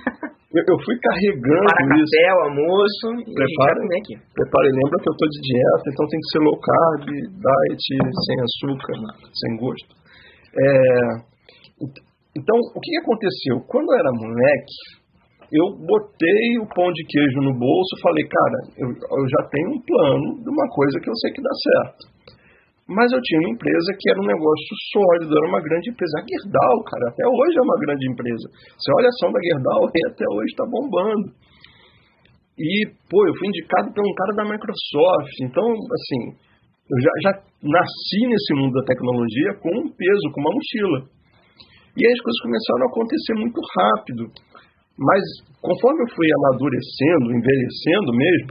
eu, 0.56 0.62
eu, 0.64 0.78
fui 0.80 0.96
carregando 0.96 1.68
Para 1.68 1.84
isso. 1.92 2.08
café, 2.08 2.26
almoço 2.40 3.06
e 3.20 3.36
aqui. 4.00 4.14
Prepare, 4.32 4.68
lembra 4.72 4.96
que 4.96 5.08
eu 5.12 5.16
estou 5.16 5.28
de 5.28 5.40
dieta, 5.44 5.86
então 5.92 6.04
tem 6.08 6.20
que 6.24 6.30
ser 6.32 6.40
low 6.40 6.56
carb, 6.56 7.04
diet, 7.04 7.84
sem 8.00 8.38
açúcar, 8.40 8.96
sem 9.28 9.50
gosto. 9.60 9.92
É, 10.56 11.36
então, 12.32 12.56
o 12.56 12.80
que 12.80 12.96
aconteceu? 13.04 13.60
Quando 13.68 13.92
eu 13.92 13.98
era 14.00 14.24
moleque, 14.24 14.80
eu 15.52 15.68
botei 15.84 16.48
o 16.64 16.68
pão 16.72 16.88
de 16.96 17.04
queijo 17.04 17.44
no 17.44 17.52
bolso 17.52 17.92
e 17.92 18.00
falei, 18.00 18.24
cara, 18.24 18.58
eu, 18.80 18.88
eu 18.88 19.24
já 19.28 19.48
tenho 19.52 19.68
um 19.68 19.80
plano 19.84 20.40
de 20.40 20.48
uma 20.48 20.68
coisa 20.72 20.96
que 20.96 21.10
eu 21.12 21.16
sei 21.20 21.32
que 21.32 21.44
dá 21.44 21.52
certo. 21.52 22.15
Mas 22.86 23.10
eu 23.10 23.18
tinha 23.18 23.40
uma 23.42 23.50
empresa 23.50 23.90
que 23.98 24.06
era 24.10 24.20
um 24.22 24.30
negócio 24.30 24.72
sólido, 24.94 25.34
era 25.34 25.48
uma 25.50 25.58
grande 25.58 25.90
empresa. 25.90 26.12
A 26.16 26.22
Gerdau, 26.22 26.76
cara, 26.86 27.04
até 27.10 27.24
hoje 27.26 27.54
é 27.58 27.64
uma 27.66 27.78
grande 27.82 28.04
empresa. 28.06 28.46
Você 28.78 28.88
olha 28.94 29.10
a 29.10 29.14
ação 29.14 29.30
da 29.34 29.42
Gerdau 29.42 29.82
e 29.90 30.00
até 30.06 30.26
hoje 30.30 30.50
está 30.54 30.64
bombando. 30.70 31.26
E, 32.56 32.70
pô, 33.10 33.26
eu 33.26 33.34
fui 33.34 33.48
indicado 33.50 33.90
por 33.90 34.00
um 34.06 34.14
cara 34.14 34.32
da 34.38 34.44
Microsoft. 34.46 35.34
Então, 35.42 35.66
assim, 35.66 36.22
eu 36.86 36.98
já, 37.02 37.12
já 37.26 37.32
nasci 37.58 38.20
nesse 38.22 38.54
mundo 38.54 38.78
da 38.78 38.86
tecnologia 38.86 39.50
com 39.58 39.70
um 39.82 39.90
peso, 39.90 40.30
com 40.30 40.40
uma 40.40 40.54
mochila. 40.54 41.10
E 41.90 42.00
aí 42.06 42.12
as 42.14 42.22
coisas 42.22 42.40
começaram 42.46 42.82
a 42.86 42.90
acontecer 42.94 43.34
muito 43.34 43.60
rápido. 43.60 44.22
Mas 44.94 45.22
conforme 45.58 46.06
eu 46.06 46.10
fui 46.14 46.28
amadurecendo, 46.38 47.34
envelhecendo 47.34 48.10
mesmo, 48.14 48.50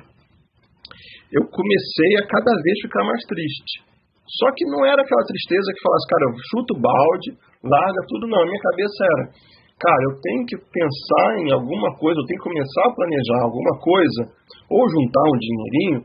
eu 1.32 1.44
comecei 1.48 2.12
a 2.20 2.28
cada 2.28 2.52
vez 2.52 2.76
ficar 2.84 3.04
mais 3.08 3.24
triste. 3.24 3.95
Só 4.26 4.50
que 4.58 4.66
não 4.66 4.82
era 4.86 4.98
aquela 4.98 5.26
tristeza 5.26 5.70
que 5.70 5.86
falasse, 5.86 6.06
cara, 6.10 6.24
eu 6.26 6.34
chuto 6.50 6.72
o 6.74 6.82
balde, 6.82 7.30
larga 7.62 8.02
tudo, 8.10 8.26
não. 8.26 8.42
A 8.42 8.50
minha 8.50 8.64
cabeça 8.66 9.00
era, 9.06 9.24
cara, 9.78 10.02
eu 10.10 10.14
tenho 10.18 10.44
que 10.50 10.58
pensar 10.58 11.28
em 11.46 11.50
alguma 11.54 11.94
coisa, 11.98 12.18
eu 12.18 12.26
tenho 12.26 12.42
que 12.42 12.50
começar 12.50 12.84
a 12.90 12.96
planejar 12.96 13.40
alguma 13.46 13.74
coisa, 13.78 14.22
ou 14.70 14.82
juntar 14.90 15.26
um 15.30 15.38
dinheirinho, 15.38 16.00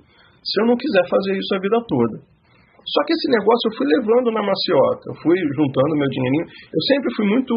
se 0.45 0.55
eu 0.61 0.67
não 0.69 0.77
quiser 0.77 1.05
fazer 1.09 1.33
isso 1.37 1.53
a 1.57 1.61
vida 1.65 1.79
toda. 1.89 2.17
Só 2.81 3.01
que 3.05 3.13
esse 3.13 3.29
negócio 3.29 3.65
eu 3.69 3.77
fui 3.77 3.87
levando 3.87 4.29
na 4.33 4.43
maciota, 4.43 5.05
eu 5.13 5.17
fui 5.21 5.37
juntando 5.57 6.01
meu 6.01 6.09
dinheirinho. 6.09 6.47
Eu 6.49 6.83
sempre 6.89 7.09
fui 7.15 7.27
muito 7.29 7.53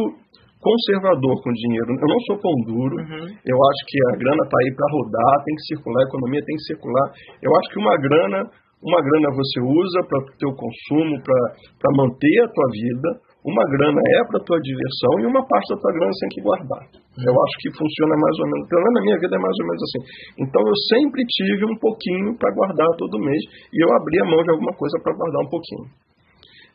conservador 0.63 1.35
com 1.43 1.51
dinheiro. 1.51 1.89
Eu 1.91 2.07
não 2.07 2.19
sou 2.27 2.35
pão 2.39 2.55
duro. 2.67 2.95
Uhum. 2.95 3.27
Eu 3.27 3.57
acho 3.59 3.81
que 3.87 3.97
a 4.11 4.17
grana 4.19 4.43
está 4.47 4.57
aí 4.63 4.71
para 4.75 4.91
rodar, 4.95 5.33
tem 5.43 5.55
que 5.55 5.65
circular, 5.75 5.99
a 5.99 6.07
economia 6.07 6.41
tem 6.43 6.55
que 6.55 6.67
circular. 6.71 7.07
Eu 7.43 7.51
acho 7.55 7.67
que 7.71 7.79
uma 7.79 7.95
grana, 7.99 8.39
uma 8.83 8.99
grana 8.99 9.31
você 9.31 9.63
usa 9.63 9.99
para 10.11 10.19
o 10.19 10.35
teu 10.35 10.51
consumo, 10.51 11.15
para 11.23 11.89
manter 11.95 12.37
a 12.43 12.51
tua 12.51 12.67
vida. 12.75 13.09
Uma 13.43 13.63
grana 13.75 13.99
é 13.99 14.19
para 14.27 14.43
tua 14.43 14.59
diversão 14.59 15.19
e 15.19 15.27
uma 15.27 15.43
parte 15.43 15.67
da 15.71 15.79
tua 15.79 15.91
grana 15.91 16.11
você 16.11 16.23
tem 16.27 16.35
que 16.35 16.43
guardar. 16.43 16.83
Uhum. 17.15 17.23
Eu 17.27 17.35
acho 17.43 17.55
que 17.59 17.69
funciona 17.75 18.15
mais 18.15 18.35
ou 18.39 18.47
menos, 18.51 18.63
pelo 18.71 18.81
menos 18.87 18.95
na 18.95 19.03
minha 19.03 19.19
vida 19.19 19.35
é 19.35 19.39
mais 19.39 19.57
ou 19.59 19.65
menos 19.67 19.81
assim. 19.83 20.01
Então 20.43 20.61
eu 20.63 20.77
sempre 20.91 21.19
tive 21.27 21.63
um 21.67 21.77
pouquinho 21.79 22.35
para 22.39 22.55
guardar 22.55 22.87
todo 22.99 23.19
mês 23.19 23.43
e 23.71 23.77
eu 23.83 23.89
abri 23.99 24.15
a 24.19 24.27
mão 24.31 24.39
de 24.43 24.51
alguma 24.51 24.73
coisa 24.75 24.95
para 25.03 25.15
guardar 25.15 25.41
um 25.43 25.51
pouquinho. 25.51 25.87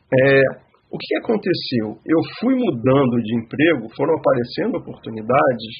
É, 0.09 0.41
o 0.89 0.97
que 0.97 1.13
aconteceu? 1.21 1.97
Eu 2.05 2.21
fui 2.41 2.53
mudando 2.53 3.15
de 3.21 3.33
emprego, 3.37 3.89
foram 3.97 4.13
aparecendo 4.17 4.77
oportunidades 4.77 5.73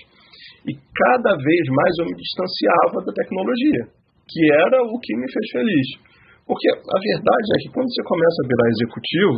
e 0.66 0.74
cada 0.74 1.34
vez 1.38 1.64
mais 1.70 1.94
eu 2.02 2.06
me 2.06 2.18
distanciava 2.18 2.98
da 3.06 3.14
tecnologia, 3.14 3.94
que 4.26 4.42
era 4.54 4.78
o 4.86 4.98
que 5.02 5.14
me 5.18 5.26
fez 5.30 5.46
feliz. 5.54 6.09
Porque 6.50 6.66
a 6.66 6.98
verdade 6.98 7.48
é 7.54 7.58
que 7.62 7.70
quando 7.70 7.86
você 7.94 8.02
começa 8.10 8.38
a 8.42 8.50
virar 8.50 8.68
executivo, 8.74 9.38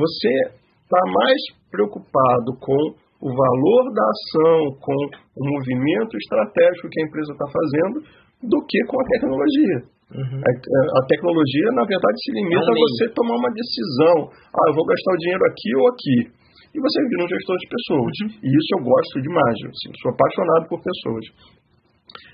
você 0.00 0.32
está 0.80 1.02
mais 1.12 1.40
preocupado 1.68 2.56
com 2.56 2.80
o 3.20 3.28
valor 3.28 3.82
da 3.92 4.00
ação, 4.00 4.58
com 4.80 4.96
o 5.36 5.42
movimento 5.44 6.16
estratégico 6.16 6.88
que 6.88 7.00
a 7.00 7.06
empresa 7.06 7.36
está 7.36 7.46
fazendo, 7.52 7.96
do 8.48 8.58
que 8.64 8.80
com 8.88 8.96
a 8.96 9.04
tecnologia. 9.12 9.78
Uhum. 10.12 10.40
A, 10.40 10.50
a, 10.50 11.00
tecnologia, 11.04 11.68
na 11.76 11.84
verdade, 11.84 12.16
se 12.24 12.32
limita 12.32 12.64
a 12.64 12.80
você 12.80 13.12
tomar 13.12 13.36
uma 13.36 13.52
decisão. 13.52 14.16
Ah, 14.56 14.66
eu 14.72 14.74
vou 14.74 14.88
gastar 14.88 15.12
o 15.12 15.20
dinheiro 15.20 15.44
aqui 15.44 15.70
ou 15.76 15.84
aqui. 15.92 16.18
E 16.72 16.78
você 16.80 16.98
vira 17.12 17.24
um 17.24 17.28
gestor 17.28 17.56
de 17.60 17.68
pessoas. 17.68 18.14
Uhum. 18.24 18.30
E 18.40 18.48
isso 18.48 18.70
eu 18.72 18.80
gosto 18.88 19.14
demais. 19.20 19.56
Eu 19.68 19.72
sou 20.00 20.10
apaixonado 20.16 20.64
por 20.68 20.80
pessoas. 20.80 21.24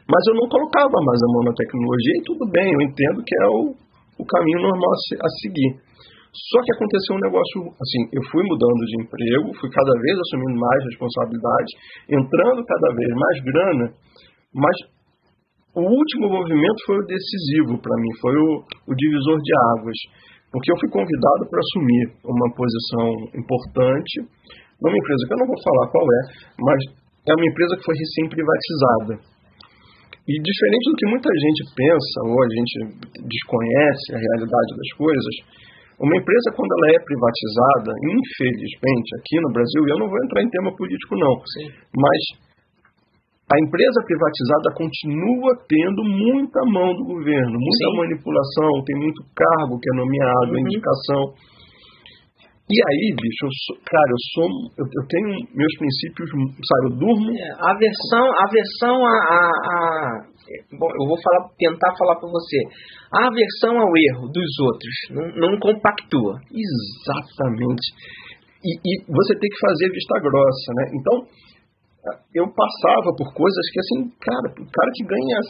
Mas 0.08 0.22
eu 0.30 0.34
não 0.40 0.48
colocava 0.48 0.96
mais 1.04 1.20
a 1.20 1.32
mão 1.34 1.42
na 1.44 1.54
tecnologia 1.54 2.14
e 2.16 2.24
tudo 2.24 2.44
bem, 2.48 2.64
eu 2.64 2.80
entendo 2.80 3.20
que 3.20 3.34
é 3.36 3.46
o, 3.46 3.76
o 4.18 4.24
caminho 4.26 4.60
normal 4.66 4.92
a, 4.92 5.28
seguir. 5.40 5.78
Só 6.28 6.58
que 6.62 6.74
aconteceu 6.76 7.16
um 7.16 7.24
negócio 7.24 7.58
assim, 7.80 8.02
eu 8.12 8.22
fui 8.30 8.42
mudando 8.44 8.82
de 8.84 8.96
emprego, 9.00 9.54
fui 9.58 9.70
cada 9.70 9.94
vez 9.96 10.14
assumindo 10.18 10.60
mais 10.60 10.80
responsabilidade, 10.92 11.70
entrando 12.10 12.60
cada 12.66 12.88
vez 12.94 13.10
mais 13.16 13.36
grana, 13.46 13.86
mas 14.54 14.76
o 15.74 15.82
último 15.82 16.26
movimento 16.28 16.80
foi 16.84 16.96
o 16.98 17.06
decisivo 17.06 17.80
para 17.80 17.96
mim, 17.96 18.12
foi 18.20 18.34
o, 18.36 18.48
o 18.90 18.94
divisor 18.94 19.38
de 19.40 19.52
águas, 19.78 19.98
porque 20.52 20.72
eu 20.72 20.78
fui 20.80 20.90
convidado 20.90 21.42
para 21.48 21.60
assumir 21.60 22.04
uma 22.24 22.48
posição 22.52 23.08
importante 23.38 24.14
numa 24.80 24.96
empresa 24.96 25.22
que 25.26 25.34
eu 25.34 25.40
não 25.42 25.48
vou 25.48 25.60
falar 25.62 25.86
qual 25.90 26.06
é, 26.06 26.22
mas 26.60 26.78
é 27.28 27.32
uma 27.34 27.48
empresa 27.50 27.76
que 27.76 27.84
foi 27.84 27.96
recém-privatizada. 27.98 29.37
E 30.28 30.32
diferente 30.44 30.84
do 30.92 30.96
que 31.00 31.08
muita 31.08 31.30
gente 31.32 31.62
pensa, 31.72 32.16
ou 32.28 32.36
a 32.36 32.48
gente 32.52 32.74
desconhece 33.24 34.06
a 34.12 34.20
realidade 34.20 34.72
das 34.76 34.90
coisas, 35.00 35.34
uma 35.98 36.14
empresa, 36.14 36.54
quando 36.54 36.70
ela 36.78 36.94
é 36.94 36.98
privatizada, 37.00 37.90
infelizmente, 37.96 39.08
aqui 39.18 39.40
no 39.40 39.50
Brasil, 39.50 39.82
e 39.82 39.90
eu 39.90 39.98
não 39.98 40.06
vou 40.06 40.20
entrar 40.22 40.44
em 40.44 40.50
tema 40.52 40.70
político, 40.76 41.16
não, 41.16 41.34
Sim. 41.42 41.66
mas 41.96 42.20
a 43.48 43.56
empresa 43.56 44.04
privatizada 44.04 44.68
continua 44.76 45.56
tendo 45.64 46.04
muita 46.04 46.60
mão 46.68 46.92
do 46.92 47.04
governo, 47.08 47.56
muita 47.56 47.88
Sim. 47.88 47.96
manipulação, 47.96 48.68
tem 48.84 48.96
muito 49.00 49.24
cargo 49.32 49.80
que 49.80 49.88
é 49.88 49.96
nomeado, 49.96 50.52
uhum. 50.52 50.60
indicação. 50.60 51.22
E 52.68 52.76
aí, 52.76 53.16
bicho, 53.16 53.48
eu 53.48 53.54
sou, 53.64 53.76
cara, 53.80 54.10
eu 54.12 54.22
sou, 54.36 54.48
eu, 54.76 54.84
eu, 54.84 55.04
tenho 55.08 55.28
meus 55.56 55.74
princípios, 55.80 56.28
sabe, 56.28 56.92
eu 56.92 56.94
durmo. 57.00 57.32
É, 57.32 57.48
a 57.64 57.72
versão, 57.72 58.24
a 58.28 58.46
versão 58.52 58.94
a, 59.08 59.16
a, 59.24 59.40
a, 59.40 59.78
bom, 60.76 60.90
eu 61.00 61.04
vou 61.08 61.16
falar, 61.16 61.48
tentar 61.56 61.96
falar 61.96 62.20
para 62.20 62.28
você. 62.28 62.60
A 63.08 63.32
aversão 63.32 63.72
ao 63.72 63.88
erro 63.88 64.28
dos 64.28 64.52
outros 64.60 64.96
não, 65.16 65.48
não 65.48 65.52
compactua. 65.58 66.44
Exatamente. 66.52 67.88
E, 68.60 68.70
e 68.76 68.92
você 69.08 69.32
tem 69.32 69.48
que 69.48 69.64
fazer 69.64 69.88
vista 69.88 70.20
grossa, 70.20 70.68
né? 70.76 70.84
Então, 70.92 71.16
eu 72.36 72.44
passava 72.52 73.16
por 73.16 73.32
coisas 73.32 73.64
que, 73.72 73.80
assim, 73.80 74.12
cara, 74.20 74.46
o 74.60 74.68
cara 74.68 74.90
que 74.92 75.08
ganha 75.08 75.40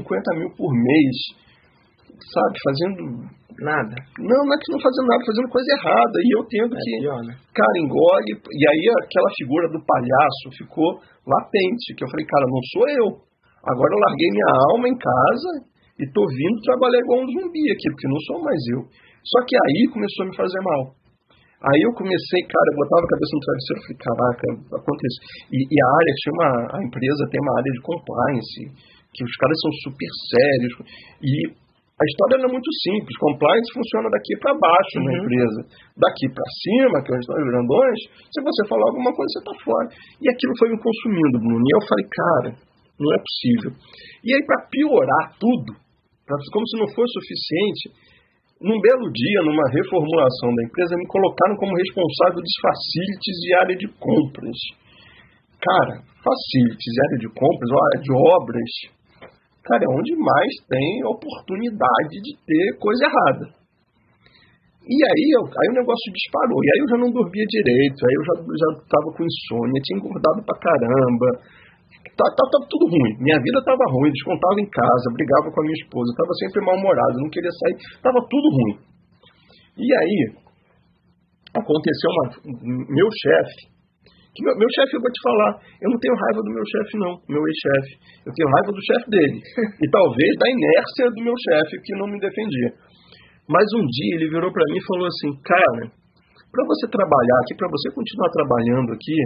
150 0.00 0.40
mil 0.40 0.50
por 0.56 0.72
mês, 0.72 1.16
sabe, 2.32 2.56
fazendo 2.64 3.28
nada. 3.60 3.94
Não, 4.16 4.40
não 4.46 4.54
é 4.54 4.58
que 4.58 4.72
não 4.72 4.80
fazendo 4.80 5.08
nada, 5.12 5.28
fazendo 5.28 5.48
coisa 5.52 5.68
errada. 5.76 6.16
E 6.22 6.28
eu 6.32 6.42
tendo 6.48 6.72
é 6.72 6.80
que, 6.80 6.92
pior, 7.02 7.20
né? 7.26 7.32
cara, 7.52 7.76
engole. 7.76 8.32
E 8.32 8.62
aí 8.64 8.84
aquela 9.04 9.30
figura 9.36 9.66
do 9.68 9.80
palhaço 9.84 10.46
ficou 10.56 11.00
latente, 11.26 11.94
que 11.96 12.02
eu 12.04 12.10
falei, 12.10 12.26
cara, 12.26 12.46
não 12.48 12.62
sou 12.72 12.84
eu. 12.88 13.08
Agora 13.62 13.90
eu 13.94 14.00
larguei 14.06 14.30
minha 14.32 14.52
alma 14.74 14.86
em 14.88 14.98
casa 14.98 15.50
e 16.00 16.04
tô 16.10 16.22
vindo 16.26 16.66
trabalhar 16.66 16.98
igual 16.98 17.22
um 17.22 17.30
zumbi 17.30 17.64
aqui, 17.70 17.86
porque 17.92 18.08
não 18.10 18.20
sou 18.26 18.38
mais 18.42 18.62
eu. 18.74 18.80
Só 19.22 19.38
que 19.46 19.54
aí 19.54 19.80
começou 19.92 20.26
a 20.26 20.28
me 20.28 20.34
fazer 20.34 20.60
mal. 20.66 21.02
Aí 21.62 21.80
eu 21.86 21.94
comecei, 21.94 22.42
cara, 22.42 22.68
eu 22.74 22.78
botava 22.82 23.06
a 23.06 23.12
cabeça 23.14 23.32
no 23.38 23.44
travesseiro 23.46 23.78
e 23.78 23.84
falei, 23.86 24.00
caraca, 24.02 24.46
acontece. 24.82 25.18
E, 25.54 25.58
e, 25.62 25.76
a 25.78 25.88
área, 25.94 26.12
tinha 26.18 26.34
uma, 26.34 26.50
a 26.74 26.78
empresa 26.82 27.30
tem 27.30 27.38
uma 27.38 27.54
área 27.54 27.70
de 27.70 27.82
compliance, 27.86 28.60
que 29.14 29.22
os 29.22 29.34
caras 29.38 29.56
são 29.62 29.72
super 29.86 30.10
sérios. 30.26 30.74
E 31.22 31.61
a 32.02 32.06
história 32.10 32.42
não 32.42 32.50
é 32.50 32.52
muito 32.58 32.70
simples. 32.82 33.14
Compliance 33.14 33.70
funciona 33.70 34.10
daqui 34.10 34.34
para 34.42 34.58
baixo 34.58 34.96
uhum. 34.98 35.06
na 35.06 35.12
empresa. 35.22 35.60
Daqui 35.94 36.26
para 36.34 36.48
cima, 36.58 36.98
que 36.98 37.08
é 37.08 37.12
onde 37.14 37.22
estão 37.22 37.38
os 37.38 37.46
grandões, 37.46 37.98
se 38.26 38.38
você 38.42 38.60
falar 38.66 38.86
alguma 38.90 39.14
coisa, 39.14 39.30
você 39.30 39.42
está 39.46 39.54
fora. 39.62 39.86
E 40.18 40.26
aquilo 40.26 40.54
foi 40.58 40.68
me 40.74 40.78
consumindo, 40.82 41.36
Bruno. 41.38 41.62
E 41.62 41.72
eu 41.78 41.82
falei, 41.86 42.06
cara, 42.10 42.50
não 42.98 43.10
é 43.14 43.18
possível. 43.22 43.70
E 44.26 44.28
aí, 44.34 44.42
para 44.42 44.66
piorar 44.66 45.24
tudo, 45.38 45.78
pra, 46.26 46.34
como 46.50 46.66
se 46.66 46.76
não 46.82 46.88
fosse 46.90 47.12
suficiente, 47.22 47.84
num 48.58 48.78
belo 48.82 49.06
dia, 49.10 49.40
numa 49.46 49.66
reformulação 49.70 50.50
da 50.58 50.62
empresa, 50.66 50.98
me 50.98 51.06
colocaram 51.06 51.54
como 51.54 51.78
responsável 51.78 52.42
de 52.42 52.54
facilities 52.62 53.38
e 53.46 53.50
área 53.62 53.76
de 53.78 53.88
compras. 53.94 54.58
Cara, 55.62 56.02
facilities 56.02 56.94
e 56.94 57.00
área 57.06 57.18
de 57.22 57.28
compras, 57.30 57.70
área 57.70 58.00
de 58.02 58.10
obras, 58.10 58.70
cara, 59.64 59.84
é 59.84 59.90
onde 59.90 60.12
mais 60.16 60.52
tem 60.68 61.04
oportunidade 61.06 62.14
de 62.22 62.32
ter 62.44 62.78
coisa 62.78 63.06
errada. 63.06 63.62
E 64.82 64.98
aí, 64.98 65.26
eu, 65.38 65.46
aí 65.46 65.68
o 65.70 65.78
negócio 65.78 66.12
disparou. 66.12 66.58
E 66.58 66.68
aí 66.74 66.80
eu 66.82 66.88
já 66.90 66.98
não 66.98 67.10
dormia 67.14 67.46
direito, 67.46 67.98
aí 68.02 68.14
eu 68.18 68.24
já, 68.26 68.34
já 68.42 68.68
tava 68.90 69.08
com 69.14 69.22
insônia, 69.22 69.82
tinha 69.86 69.98
engordado 69.98 70.42
pra 70.42 70.58
caramba, 70.58 71.28
Tá, 72.12 72.28
tá, 72.36 72.44
tá, 72.44 72.58
tudo 72.68 72.92
ruim. 72.92 73.24
Minha 73.24 73.40
vida 73.40 73.58
estava 73.58 73.84
ruim, 73.88 74.12
descontava 74.12 74.60
em 74.60 74.68
casa, 74.68 75.12
brigava 75.16 75.48
com 75.48 75.60
a 75.60 75.64
minha 75.64 75.80
esposa, 75.80 76.12
estava 76.12 76.32
sempre 76.44 76.60
mal-humorado, 76.60 77.20
não 77.20 77.30
queria 77.30 77.50
sair, 77.50 77.76
estava 77.96 78.20
tudo 78.28 78.46
ruim. 78.52 78.74
E 79.80 79.88
aí, 79.88 80.20
aconteceu 81.56 82.10
uma. 82.12 82.24
Meu 82.92 83.08
chefe, 83.08 83.71
meu, 84.40 84.56
meu 84.56 84.70
chefe, 84.72 84.96
eu 84.96 85.02
vou 85.04 85.12
te 85.12 85.20
falar, 85.20 85.50
eu 85.76 85.88
não 85.92 86.00
tenho 86.00 86.16
raiva 86.16 86.40
do 86.40 86.52
meu 86.56 86.64
chefe, 86.64 86.92
não, 86.96 87.12
meu 87.28 87.42
ex-chefe. 87.44 87.92
Eu 88.24 88.32
tenho 88.32 88.48
raiva 88.48 88.70
do 88.72 88.80
chefe 88.80 89.06
dele. 89.12 89.36
E 89.84 89.86
talvez 89.92 90.30
da 90.40 90.48
inércia 90.48 91.06
do 91.12 91.20
meu 91.20 91.36
chefe 91.36 91.76
que 91.84 91.92
não 92.00 92.08
me 92.08 92.16
defendia. 92.16 92.70
Mas 93.44 93.66
um 93.76 93.84
dia 93.84 94.12
ele 94.16 94.32
virou 94.32 94.48
para 94.48 94.64
mim 94.72 94.80
e 94.80 94.88
falou 94.88 95.04
assim: 95.04 95.30
Cara, 95.44 95.92
para 96.48 96.64
você 96.64 96.88
trabalhar 96.88 97.38
aqui, 97.44 97.52
para 97.58 97.68
você 97.68 97.92
continuar 97.92 98.30
trabalhando 98.32 98.88
aqui, 98.96 99.18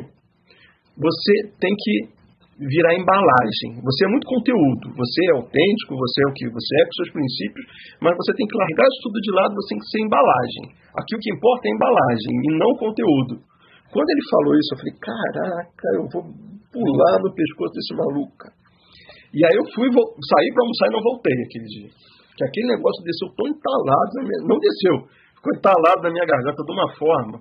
você 0.98 1.34
tem 1.60 1.70
que 1.70 2.16
virar 2.58 2.96
embalagem. 2.96 3.76
Você 3.84 4.06
é 4.06 4.08
muito 4.08 4.26
conteúdo, 4.26 4.90
você 4.96 5.20
é 5.28 5.32
autêntico, 5.36 5.92
você 5.92 6.18
é 6.24 6.26
o 6.26 6.34
que 6.34 6.46
você 6.48 6.72
é 6.72 6.82
com 6.88 6.94
seus 6.96 7.10
princípios, 7.12 7.64
mas 8.00 8.16
você 8.16 8.32
tem 8.32 8.46
que 8.48 8.56
largar 8.56 8.86
isso 8.88 9.00
tudo 9.04 9.18
de 9.20 9.32
lado, 9.36 9.54
você 9.54 9.68
tem 9.70 9.78
que 9.78 9.90
ser 9.92 10.00
embalagem. 10.02 10.64
Aqui 10.96 11.12
o 11.14 11.20
que 11.20 11.30
importa 11.36 11.68
é 11.68 11.70
embalagem 11.70 12.32
e 12.32 12.50
não 12.56 12.72
conteúdo. 12.80 13.34
Quando 13.92 14.08
ele 14.10 14.24
falou 14.30 14.52
isso, 14.58 14.70
eu 14.74 14.78
falei, 14.78 14.96
caraca, 14.98 15.86
eu 15.94 16.04
vou 16.10 16.22
pular 16.72 17.14
no 17.22 17.30
pescoço 17.32 17.72
desse 17.72 17.94
maluco. 17.94 18.44
E 19.32 19.40
aí 19.44 19.54
eu 19.56 19.64
fui, 19.72 19.88
saí 19.92 20.48
para 20.52 20.62
almoçar 20.64 20.86
e 20.88 20.94
não 20.96 21.02
voltei 21.02 21.36
aquele 21.44 21.68
dia. 21.68 21.90
Que 22.36 22.44
aquele 22.44 22.68
negócio 22.76 23.00
desceu 23.04 23.28
tão 23.32 23.46
entalado, 23.48 24.12
não 24.44 24.58
desceu, 24.60 24.94
ficou 25.40 25.52
entalado 25.56 26.00
na 26.04 26.10
minha 26.12 26.26
garganta 26.28 26.60
de 26.60 26.72
uma 26.72 26.88
forma 26.96 27.36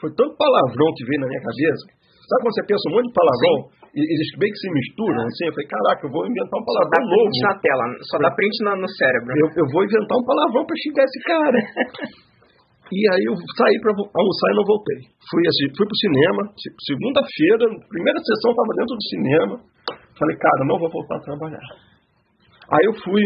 Foi 0.00 0.08
tanto 0.16 0.36
palavrão 0.40 0.88
que 0.96 1.04
veio 1.04 1.20
na 1.20 1.28
minha 1.28 1.44
cabeça. 1.44 1.84
Sabe 2.28 2.40
quando 2.44 2.54
você 2.56 2.64
pensa 2.68 2.84
um 2.88 2.94
monte 2.96 3.08
de 3.08 3.16
palavrão 3.16 3.56
e 3.96 4.00
eles 4.04 4.30
bem 4.36 4.50
que 4.52 4.60
se 4.60 4.68
misturam, 4.68 5.20
assim? 5.24 5.48
Eu 5.48 5.54
falei, 5.56 5.68
caraca, 5.68 6.00
eu 6.04 6.12
vou 6.12 6.22
inventar 6.28 6.56
um 6.60 6.64
palavrão 6.64 6.92
dá 6.92 7.00
novo. 7.08 7.28
print 7.28 7.40
na 7.40 7.54
tela, 7.56 7.84
só 8.04 8.16
dá 8.20 8.30
print 8.36 8.56
no, 8.64 8.70
no 8.84 8.88
cérebro. 8.88 9.28
Eu, 9.32 9.48
eu 9.48 9.66
vou 9.72 9.80
inventar 9.84 10.16
um 10.16 10.24
palavrão 10.28 10.62
pra 10.68 10.76
xingar 10.76 11.04
esse 11.08 11.20
cara. 11.24 11.60
E 12.88 13.00
aí 13.12 13.24
eu 13.28 13.36
saí 13.36 13.76
para 13.84 13.92
almoçar 13.92 14.48
e 14.48 14.56
não 14.56 14.64
voltei. 14.64 15.00
Fui, 15.28 15.42
fui 15.76 15.84
pro 15.84 16.02
cinema, 16.08 16.40
segunda-feira, 16.56 17.64
primeira 17.84 18.18
sessão 18.24 18.48
estava 18.52 18.72
dentro 18.72 18.94
do 18.96 19.06
cinema. 19.12 19.54
Falei, 20.16 20.36
cara, 20.40 20.64
não 20.64 20.80
vou 20.80 20.88
voltar 20.88 21.16
a 21.20 21.26
trabalhar. 21.28 21.68
Aí 22.68 22.84
eu 22.84 22.94
fui, 23.00 23.22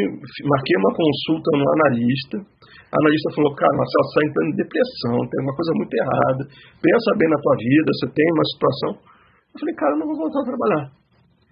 marquei 0.47 0.77
uma 0.79 0.95
consulta 0.95 1.49
no 1.59 1.67
analista. 1.79 2.37
A 2.39 2.97
analista 2.99 3.35
falou, 3.35 3.51
cara, 3.55 3.75
Marcelo, 3.75 4.03
você 4.03 4.11
está 4.11 4.23
entrando 4.23 4.51
em 4.51 4.61
depressão, 4.63 5.15
tem 5.31 5.41
uma 5.43 5.55
coisa 5.55 5.73
muito 5.79 5.95
errada. 5.99 6.43
Pensa 6.79 7.09
bem 7.19 7.29
na 7.31 7.39
tua 7.43 7.57
vida, 7.59 7.89
você 7.91 8.07
tem 8.15 8.29
uma 8.35 8.47
situação. 8.55 8.91
Eu 9.51 9.59
falei, 9.63 9.75
cara, 9.75 9.95
não 9.99 10.07
vou 10.07 10.19
voltar 10.27 10.41
a 10.43 10.51
trabalhar. 10.51 10.85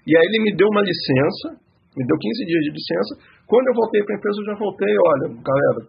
E 0.06 0.10
aí 0.18 0.22
ele 0.22 0.40
me 0.50 0.52
deu 0.54 0.68
uma 0.70 0.82
licença, 0.82 1.46
me 1.94 2.02
deu 2.06 2.14
15 2.14 2.46
dias 2.46 2.62
de 2.66 2.70
licença. 2.74 3.12
Quando 3.50 3.66
eu 3.66 3.74
voltei 3.74 4.00
para 4.06 4.14
a 4.14 4.18
empresa, 4.18 4.36
eu 4.38 4.46
já 4.46 4.56
voltei, 4.62 4.94
olha, 5.10 5.26
galera, 5.42 5.80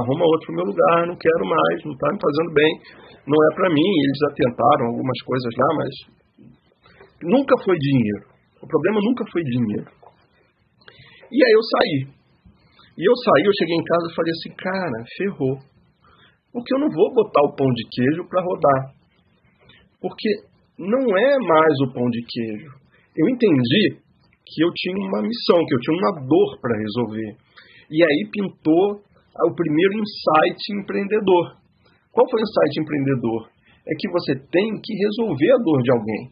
arruma 0.00 0.24
outro 0.24 0.48
meu 0.56 0.64
lugar, 0.64 1.04
não 1.04 1.12
quero 1.12 1.44
mais, 1.44 1.76
não 1.84 1.92
está 1.92 2.08
me 2.08 2.16
fazendo 2.16 2.50
bem, 2.56 2.72
não 3.28 3.36
é 3.36 3.50
para 3.52 3.68
mim. 3.68 3.90
Eles 4.00 4.18
já 4.24 4.30
tentaram 4.32 4.96
algumas 4.96 5.20
coisas 5.20 5.52
lá, 5.60 5.68
mas 5.76 5.92
nunca 7.20 7.52
foi 7.68 7.76
dinheiro. 7.76 8.24
O 8.62 8.66
problema 8.66 8.98
nunca 9.04 9.24
foi 9.28 9.42
dinheiro. 9.44 9.90
E 11.28 11.36
aí 11.36 11.52
eu 11.52 11.64
saí. 11.68 11.98
E 12.96 13.02
eu 13.04 13.16
saí, 13.28 13.44
eu 13.44 13.52
cheguei 13.60 13.76
em 13.76 13.84
casa 13.84 14.04
e 14.08 14.16
falei 14.16 14.32
assim, 14.32 14.52
cara, 14.56 14.98
ferrou. 15.20 15.56
Porque 16.48 16.74
eu 16.74 16.80
não 16.80 16.88
vou 16.88 17.12
botar 17.12 17.44
o 17.44 17.54
pão 17.54 17.68
de 17.76 17.84
queijo 17.92 18.24
para 18.24 18.40
rodar. 18.40 18.96
Porque 20.00 20.30
não 20.78 21.04
é 21.04 21.36
mais 21.44 21.74
o 21.84 21.92
pão 21.92 22.08
de 22.08 22.24
queijo. 22.24 22.72
Eu 23.12 23.28
entendi 23.28 24.00
que 24.46 24.62
eu 24.62 24.70
tinha 24.70 24.96
uma 25.10 25.22
missão, 25.26 25.58
que 25.66 25.74
eu 25.74 25.82
tinha 25.82 25.96
uma 25.98 26.14
dor 26.22 26.60
para 26.62 26.78
resolver. 26.78 27.30
E 27.90 27.98
aí 27.98 28.20
pintou 28.30 29.02
o 29.02 29.54
primeiro 29.54 29.94
insight 29.98 30.60
empreendedor. 30.78 31.58
Qual 32.14 32.24
foi 32.30 32.40
o 32.40 32.46
insight 32.46 32.72
empreendedor? 32.80 33.50
É 33.86 33.92
que 33.98 34.08
você 34.10 34.32
tem 34.50 34.68
que 34.82 34.92
resolver 34.94 35.50
a 35.52 35.62
dor 35.62 35.82
de 35.82 35.90
alguém. 35.92 36.22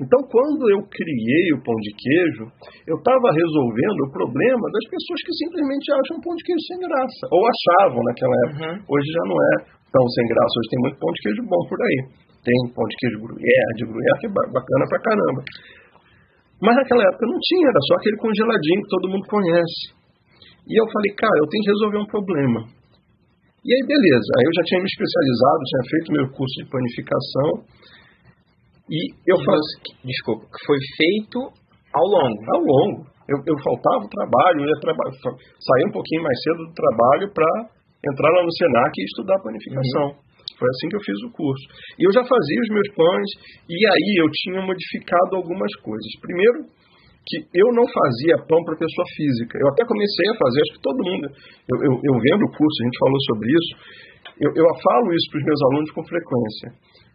Então, 0.00 0.18
quando 0.24 0.62
eu 0.72 0.80
criei 0.88 1.46
o 1.52 1.60
pão 1.60 1.76
de 1.84 1.92
queijo, 1.92 2.44
eu 2.88 2.96
estava 2.96 3.28
resolvendo 3.28 4.00
o 4.08 4.12
problema 4.12 4.64
das 4.72 4.86
pessoas 4.88 5.20
que 5.20 5.32
simplesmente 5.36 5.92
acham 5.92 6.22
pão 6.24 6.32
de 6.32 6.44
queijo 6.48 6.64
sem 6.64 6.78
graça. 6.80 7.24
Ou 7.28 7.42
achavam 7.44 8.00
naquela 8.00 8.36
época. 8.48 8.66
Uhum. 8.72 8.76
Hoje 8.88 9.08
já 9.12 9.24
não 9.28 9.36
é 9.36 9.54
tão 9.92 10.04
sem 10.16 10.26
graça. 10.32 10.52
Hoje 10.56 10.68
tem 10.72 10.80
muito 10.80 10.96
pão 10.96 11.10
de 11.12 11.20
queijo 11.20 11.42
bom 11.44 11.62
por 11.68 11.78
aí. 11.80 11.98
Tem 12.40 12.58
pão 12.72 12.86
de 12.88 12.96
queijo 12.98 13.18
gruyère, 13.20 13.72
de 13.76 13.84
gruyère, 13.84 14.18
que 14.18 14.26
é 14.26 14.32
bacana 14.32 14.84
pra 14.88 15.00
caramba. 15.06 15.40
Mas 16.62 16.78
naquela 16.78 17.02
época 17.02 17.26
não 17.26 17.38
tinha, 17.42 17.66
era 17.66 17.82
só 17.90 17.94
aquele 17.98 18.18
congeladinho 18.22 18.82
que 18.86 18.94
todo 18.94 19.10
mundo 19.10 19.26
conhece. 19.26 19.82
E 20.62 20.72
eu 20.78 20.86
falei, 20.86 21.10
cara, 21.18 21.36
eu 21.42 21.48
tenho 21.50 21.64
que 21.66 21.72
resolver 21.74 21.98
um 21.98 22.06
problema. 22.06 22.60
E 23.62 23.68
aí, 23.74 23.82
beleza. 23.82 24.28
Aí 24.38 24.44
eu 24.46 24.54
já 24.58 24.62
tinha 24.70 24.80
me 24.82 24.90
especializado, 24.90 25.70
tinha 25.70 25.84
feito 25.90 26.14
meu 26.14 26.26
curso 26.34 26.54
de 26.62 26.66
panificação. 26.70 27.50
E 28.90 28.98
eu 29.26 29.38
faço. 29.42 29.70
Desculpa, 30.06 30.46
que 30.50 30.60
foi 30.66 30.78
feito 30.98 31.38
ao 31.94 32.06
longo. 32.06 32.38
Ao 32.46 32.62
longo. 32.62 33.00
Eu, 33.26 33.38
eu 33.46 33.56
faltava 33.62 34.02
o 34.02 34.10
trabalho, 34.10 34.62
eu 34.62 34.66
ia 34.66 34.80
traba 34.82 35.02
sair 35.14 35.84
um 35.86 35.94
pouquinho 35.94 36.22
mais 36.22 36.38
cedo 36.42 36.66
do 36.66 36.74
trabalho 36.74 37.26
para 37.30 37.50
entrar 38.02 38.30
lá 38.30 38.42
no 38.42 38.52
Senac 38.52 38.92
e 38.98 39.04
estudar 39.04 39.38
panificação. 39.42 40.06
Uhum. 40.10 40.31
Foi 40.62 40.70
assim 40.78 40.86
que 40.94 40.94
eu 40.94 41.02
fiz 41.02 41.18
o 41.26 41.34
curso. 41.34 41.66
E 41.98 42.06
eu 42.06 42.12
já 42.14 42.22
fazia 42.22 42.60
os 42.62 42.70
meus 42.70 42.88
pães, 42.94 43.28
e 43.66 43.74
aí 43.74 44.10
eu 44.22 44.28
tinha 44.30 44.62
modificado 44.62 45.34
algumas 45.34 45.74
coisas. 45.82 46.10
Primeiro, 46.22 46.70
que 47.26 47.38
eu 47.50 47.68
não 47.74 47.86
fazia 47.86 48.46
pão 48.46 48.62
para 48.62 48.78
pessoa 48.78 49.06
física. 49.14 49.58
Eu 49.58 49.68
até 49.74 49.82
comecei 49.82 50.26
a 50.30 50.38
fazer, 50.38 50.58
acho 50.62 50.74
que 50.78 50.86
todo 50.86 51.06
mundo. 51.06 51.26
Eu, 51.66 51.76
eu, 51.82 51.92
eu 51.98 52.14
vendo 52.14 52.46
o 52.46 52.52
curso, 52.54 52.76
a 52.78 52.86
gente 52.86 53.02
falou 53.02 53.20
sobre 53.26 53.46
isso. 53.50 53.72
Eu, 54.38 54.50
eu 54.54 54.66
falo 54.78 55.06
isso 55.10 55.26
para 55.34 55.40
os 55.42 55.46
meus 55.50 55.60
alunos 55.66 55.90
com 55.90 56.02
frequência. 56.06 56.68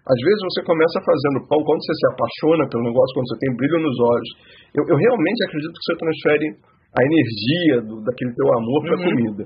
Às 0.07 0.19
vezes 0.23 0.41
você 0.51 0.61
começa 0.63 1.03
fazendo 1.03 1.47
pão, 1.51 1.59
quando 1.63 1.83
você 1.83 1.95
se 1.95 2.07
apaixona 2.15 2.63
pelo 2.71 2.83
negócio, 2.87 3.15
quando 3.15 3.27
você 3.27 3.39
tem 3.43 3.51
brilho 3.55 3.79
nos 3.83 3.97
olhos. 3.99 4.31
Eu, 4.75 4.83
eu 4.87 4.95
realmente 4.95 5.39
acredito 5.47 5.75
que 5.75 5.87
você 5.87 5.95
transfere 5.99 6.45
a 6.95 7.01
energia 7.03 7.75
do, 7.83 7.95
daquele 7.99 8.31
teu 8.31 8.47
amor 8.55 8.79
para 8.87 8.95
a 8.95 8.99
uhum. 8.99 9.07
comida. 9.11 9.43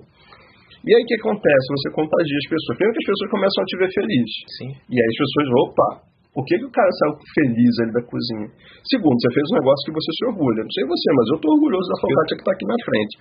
E 0.82 0.90
aí 0.90 1.02
o 1.02 1.08
que 1.08 1.18
acontece? 1.22 1.66
Você 1.78 1.88
contagia 1.94 2.38
as 2.42 2.50
pessoas. 2.50 2.74
Primeiro 2.78 2.94
que 2.98 3.04
as 3.06 3.10
pessoas 3.14 3.30
começam 3.30 3.60
a 3.62 3.68
te 3.70 3.76
ver 3.78 3.90
feliz. 3.94 4.30
Sim. 4.58 4.70
E 4.90 4.96
aí 4.98 5.08
as 5.14 5.20
pessoas, 5.22 5.48
opa, 5.62 5.90
por 6.32 6.44
que, 6.48 6.58
que 6.58 6.66
o 6.66 6.72
cara 6.72 6.90
saiu 6.96 7.14
feliz 7.38 7.74
ali 7.84 7.92
da 7.92 8.04
cozinha? 8.08 8.48
Segundo, 8.88 9.18
você 9.20 9.30
fez 9.36 9.46
um 9.52 9.60
negócio 9.60 9.84
que 9.84 9.94
você 9.94 10.12
se 10.16 10.24
orgulha. 10.32 10.64
Não 10.64 10.74
sei 10.74 10.84
você, 10.88 11.08
mas 11.12 11.26
eu 11.28 11.38
estou 11.38 11.50
orgulhoso 11.54 11.88
da 11.92 11.98
focaccia 12.02 12.36
que 12.40 12.44
está 12.48 12.54
aqui 12.56 12.66
na 12.66 12.80
frente. 12.88 13.14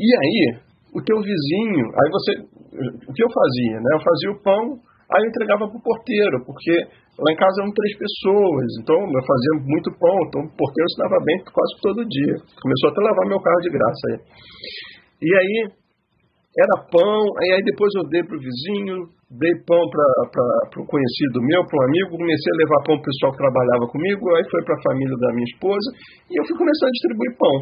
E 0.00 0.08
aí, 0.08 0.42
o 0.96 1.00
teu 1.04 1.18
vizinho, 1.20 1.84
aí 1.92 2.08
você, 2.10 2.30
o 3.06 3.12
que 3.12 3.22
eu 3.22 3.30
fazia, 3.30 3.76
né? 3.76 3.90
Eu 3.92 4.02
fazia 4.02 4.30
o 4.32 4.40
pão, 4.40 4.64
aí 5.12 5.20
eu 5.20 5.28
entregava 5.28 5.68
para 5.68 5.78
o 5.78 5.84
porteiro, 5.84 6.36
porque 6.48 6.72
lá 7.20 7.28
em 7.28 7.36
casa 7.36 7.60
eram 7.60 7.76
três 7.76 7.92
pessoas, 8.00 8.68
então 8.80 8.96
eu 8.96 9.22
fazia 9.28 9.54
muito 9.68 9.92
pão, 10.00 10.16
então 10.32 10.40
o 10.48 10.52
porteiro 10.56 10.88
estava 10.96 11.20
bem 11.20 11.38
quase 11.44 11.72
todo 11.84 12.08
dia. 12.08 12.34
Começou 12.56 12.88
até 12.88 12.98
a 12.98 13.08
lavar 13.12 13.28
meu 13.28 13.40
carro 13.40 13.60
de 13.60 13.70
graça 13.70 14.04
aí. 14.08 14.18
E 15.22 15.28
aí, 15.28 15.56
era 16.52 16.84
pão, 16.84 17.20
e 17.40 17.48
aí 17.56 17.62
depois 17.64 17.88
eu 17.96 18.04
dei 18.12 18.20
para 18.28 18.36
o 18.36 18.44
vizinho, 18.44 19.08
dei 19.32 19.54
pão 19.64 19.80
para 19.88 20.82
um 20.82 20.84
conhecido 20.84 21.40
meu, 21.40 21.64
para 21.64 21.80
um 21.80 21.84
amigo, 21.88 22.20
comecei 22.20 22.50
a 22.52 22.60
levar 22.60 22.80
pão 22.84 22.96
para 23.00 23.04
o 23.04 23.08
pessoal 23.08 23.32
que 23.32 23.40
trabalhava 23.40 23.84
comigo, 23.88 24.22
aí 24.36 24.44
foi 24.52 24.60
para 24.68 24.76
a 24.76 24.84
família 24.84 25.16
da 25.16 25.30
minha 25.32 25.48
esposa, 25.48 25.88
e 26.28 26.32
eu 26.36 26.44
fui 26.44 26.56
começando 26.60 26.92
a 26.92 26.96
distribuir 26.96 27.32
pão. 27.40 27.56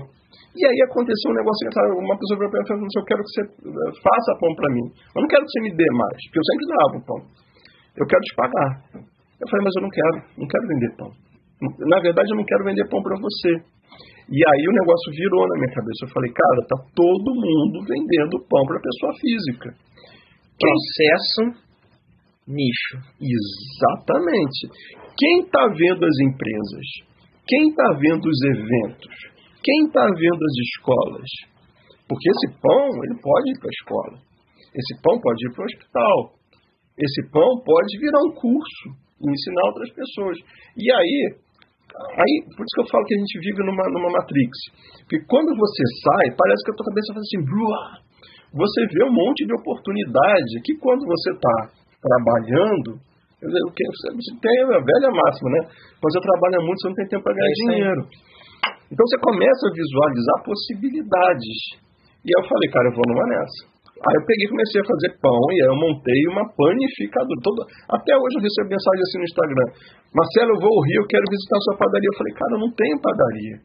E 0.51 0.67
aí 0.67 0.79
aconteceu 0.83 1.31
um 1.31 1.39
negócio 1.39 1.63
que 1.63 1.79
uma 1.95 2.19
pessoa 2.19 2.39
veio 2.43 2.51
para 2.51 2.75
mim 2.75 2.91
e 2.91 2.99
eu 2.99 3.07
quero 3.07 3.23
que 3.23 3.31
você 3.31 3.43
eh, 3.47 3.91
faça 4.03 4.31
pão 4.43 4.51
para 4.59 4.75
mim. 4.75 4.87
Eu 5.15 5.23
não 5.23 5.31
quero 5.31 5.47
que 5.47 5.53
você 5.55 5.61
me 5.63 5.71
dê 5.71 5.89
mais, 5.95 6.19
porque 6.27 6.39
eu 6.43 6.47
sempre 6.51 6.65
dava 6.67 6.95
o 6.99 7.07
pão. 7.07 7.19
Eu 7.95 8.07
quero 8.11 8.23
te 8.27 8.35
pagar. 8.35 8.71
Eu 9.39 9.47
falei, 9.47 9.63
mas 9.63 9.75
eu 9.79 9.83
não 9.87 9.93
quero, 9.95 10.17
não 10.43 10.49
quero 10.51 10.65
vender 10.67 10.91
pão. 10.99 11.11
Na 11.87 12.01
verdade, 12.01 12.33
eu 12.33 12.37
não 12.37 12.45
quero 12.45 12.65
vender 12.65 12.89
pão 12.89 13.03
para 13.03 13.15
você. 13.15 13.63
E 14.31 14.39
aí 14.39 14.63
o 14.63 14.79
negócio 14.79 15.11
virou 15.11 15.43
na 15.49 15.57
minha 15.59 15.75
cabeça. 15.75 16.07
Eu 16.07 16.15
falei, 16.15 16.31
cara, 16.31 16.61
tá 16.71 16.79
todo 16.95 17.35
mundo 17.35 17.83
vendendo 17.83 18.47
pão 18.47 18.63
para 18.63 18.79
pessoa 18.79 19.13
física. 19.19 19.69
Processo 20.55 21.71
nicho. 22.47 22.95
Exatamente. 23.19 24.71
Quem 25.19 25.43
está 25.43 25.67
vendo 25.75 26.03
as 26.07 26.17
empresas? 26.31 26.87
Quem 27.47 27.71
está 27.71 27.87
vendo 27.99 28.23
os 28.23 28.41
eventos? 28.55 29.15
Quem 29.63 29.87
está 29.87 30.07
vendo 30.07 30.43
as 30.47 30.57
escolas? 30.71 31.31
Porque 32.07 32.31
esse 32.31 32.59
pão, 32.63 32.87
ele 33.03 33.19
pode 33.19 33.51
ir 33.51 33.59
para 33.59 33.71
a 33.71 33.79
escola. 33.79 34.17
Esse 34.75 34.95
pão 35.03 35.19
pode 35.19 35.41
ir 35.47 35.53
para 35.55 35.63
o 35.63 35.67
hospital. 35.67 36.19
Esse 36.99 37.31
pão 37.31 37.51
pode 37.67 37.99
virar 37.99 38.23
um 38.31 38.35
curso 38.35 38.87
e 38.95 39.27
ensinar 39.27 39.65
outras 39.67 39.91
pessoas. 39.91 40.39
E 40.77 40.87
aí, 40.93 41.35
Aí, 41.91 42.35
por 42.55 42.63
isso 42.63 42.75
que 42.75 42.83
eu 42.83 42.91
falo 42.91 43.05
que 43.05 43.15
a 43.15 43.21
gente 43.21 43.37
vive 43.41 43.61
numa, 43.67 43.85
numa 43.91 44.11
matrix. 44.15 44.53
Porque 45.05 45.21
quando 45.27 45.51
você 45.55 45.83
sai, 46.07 46.27
parece 46.37 46.61
que 46.65 46.73
a 46.73 46.77
tua 46.77 46.89
cabeça 46.91 47.15
faz 47.15 47.25
assim, 47.27 47.41
você 48.51 48.81
vê 48.95 49.03
um 49.07 49.15
monte 49.15 49.47
de 49.47 49.55
oportunidade 49.55 50.53
que 50.65 50.75
quando 50.79 51.07
você 51.07 51.31
está 51.35 51.71
trabalhando, 52.03 52.99
você 53.41 54.33
tem 54.43 54.57
a 54.69 54.81
velha 54.83 55.11
máxima, 55.15 55.49
né? 55.55 55.61
Quando 55.97 56.13
você 56.13 56.21
trabalha 56.21 56.59
muito, 56.61 56.79
você 56.81 56.89
não 56.89 56.99
tem 56.99 57.09
tempo 57.09 57.25
para 57.25 57.35
ganhar 57.35 57.49
é 57.49 57.59
dinheiro. 57.65 58.03
Então 58.91 59.07
você 59.07 59.19
começa 59.23 59.63
a 59.65 59.73
visualizar 59.73 60.37
possibilidades. 60.45 61.59
E 62.21 62.29
aí 62.29 62.37
eu 62.37 62.45
falei, 62.45 62.69
cara, 62.69 62.87
eu 62.91 62.95
vou 62.95 63.07
numa 63.09 63.27
nessa. 63.31 63.61
Aí 64.01 64.17
eu 64.17 64.25
peguei 64.25 64.49
e 64.49 64.53
comecei 64.57 64.81
a 64.81 64.89
fazer 64.89 65.11
pão 65.21 65.43
e 65.53 65.57
aí 65.61 65.69
eu 65.69 65.77
montei 65.77 66.21
uma 66.33 66.45
panificadora. 66.57 67.41
Todo... 67.45 67.61
Até 67.85 68.17
hoje 68.17 68.35
eu 68.41 68.45
recebo 68.49 68.73
mensagem 68.73 69.03
assim 69.05 69.19
no 69.21 69.29
Instagram. 69.29 69.69
Marcelo, 70.17 70.51
eu 70.57 70.61
vou 70.65 70.73
ao 70.73 70.85
Rio, 70.89 71.05
eu 71.05 71.09
quero 71.13 71.27
visitar 71.29 71.57
a 71.61 71.65
sua 71.69 71.77
padaria. 71.77 72.09
Eu 72.09 72.17
falei, 72.17 72.33
cara, 72.33 72.53
eu 72.57 72.63
não 72.65 72.71
tenho 72.73 72.97
padaria. 72.97 73.57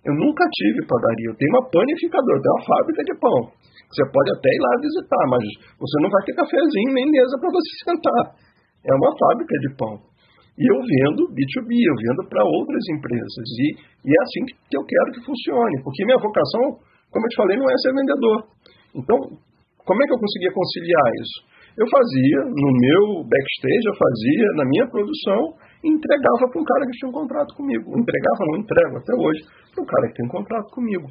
Eu 0.00 0.14
nunca 0.16 0.44
tive 0.48 0.80
padaria. 0.88 1.28
Eu 1.28 1.36
tenho 1.36 1.52
uma 1.52 1.64
panificadora, 1.68 2.36
eu 2.40 2.44
tenho 2.44 2.56
uma 2.56 2.66
fábrica 2.72 3.00
de 3.04 3.14
pão. 3.20 3.38
Você 3.84 4.04
pode 4.08 4.28
até 4.32 4.48
ir 4.48 4.60
lá 4.64 4.72
visitar, 4.80 5.24
mas 5.28 5.44
você 5.76 5.96
não 6.00 6.08
vai 6.08 6.22
ter 6.24 6.34
cafezinho 6.40 6.90
nem 6.96 7.04
mesa 7.12 7.34
para 7.36 7.50
você 7.52 7.70
sentar. 7.84 8.24
É 8.80 8.92
uma 8.96 9.12
fábrica 9.12 9.54
de 9.60 9.70
pão. 9.76 9.94
E 10.56 10.64
eu 10.64 10.78
vendo 10.80 11.28
B2B, 11.36 11.68
eu 11.68 11.96
vendo 12.00 12.22
para 12.32 12.40
outras 12.48 12.84
empresas. 12.96 13.46
E, 13.60 13.66
e 13.76 14.08
é 14.08 14.20
assim 14.24 14.42
que 14.56 14.76
eu 14.76 14.84
quero 14.88 15.08
que 15.12 15.20
funcione. 15.20 15.76
Porque 15.84 16.04
minha 16.08 16.16
vocação, 16.16 16.80
como 17.12 17.24
eu 17.24 17.30
te 17.32 17.36
falei, 17.36 17.56
não 17.60 17.68
é 17.68 17.76
ser 17.76 17.92
vendedor. 17.92 18.38
Então, 18.96 19.18
como 19.90 19.98
é 19.98 20.06
que 20.06 20.14
eu 20.14 20.22
conseguia 20.22 20.54
conciliar 20.54 21.06
isso? 21.18 21.38
Eu 21.74 21.86
fazia 21.90 22.38
no 22.46 22.70
meu 22.78 23.26
backstage, 23.26 23.84
eu 23.90 23.96
fazia 23.98 24.46
na 24.54 24.64
minha 24.70 24.86
produção 24.86 25.40
e 25.82 25.90
entregava 25.90 26.46
para 26.46 26.62
um 26.62 26.66
cara 26.66 26.86
que 26.86 26.94
tinha 26.94 27.10
um 27.10 27.18
contrato 27.18 27.50
comigo. 27.58 27.98
Entregava, 27.98 28.40
não 28.54 28.62
entrego 28.62 28.94
até 29.02 29.12
hoje, 29.18 29.42
para 29.74 29.82
um 29.82 29.88
cara 29.90 30.06
que 30.06 30.14
tem 30.14 30.26
um 30.30 30.34
contrato 30.38 30.70
comigo. 30.70 31.10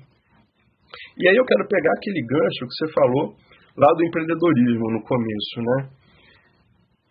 E 1.20 1.28
aí 1.28 1.36
eu 1.36 1.44
quero 1.44 1.68
pegar 1.68 1.92
aquele 1.92 2.24
gancho 2.24 2.64
que 2.72 2.76
você 2.80 2.88
falou 2.96 3.36
lá 3.76 3.90
do 3.92 4.04
empreendedorismo 4.08 4.86
no 4.96 5.02
começo, 5.04 5.60
né? 5.60 6.00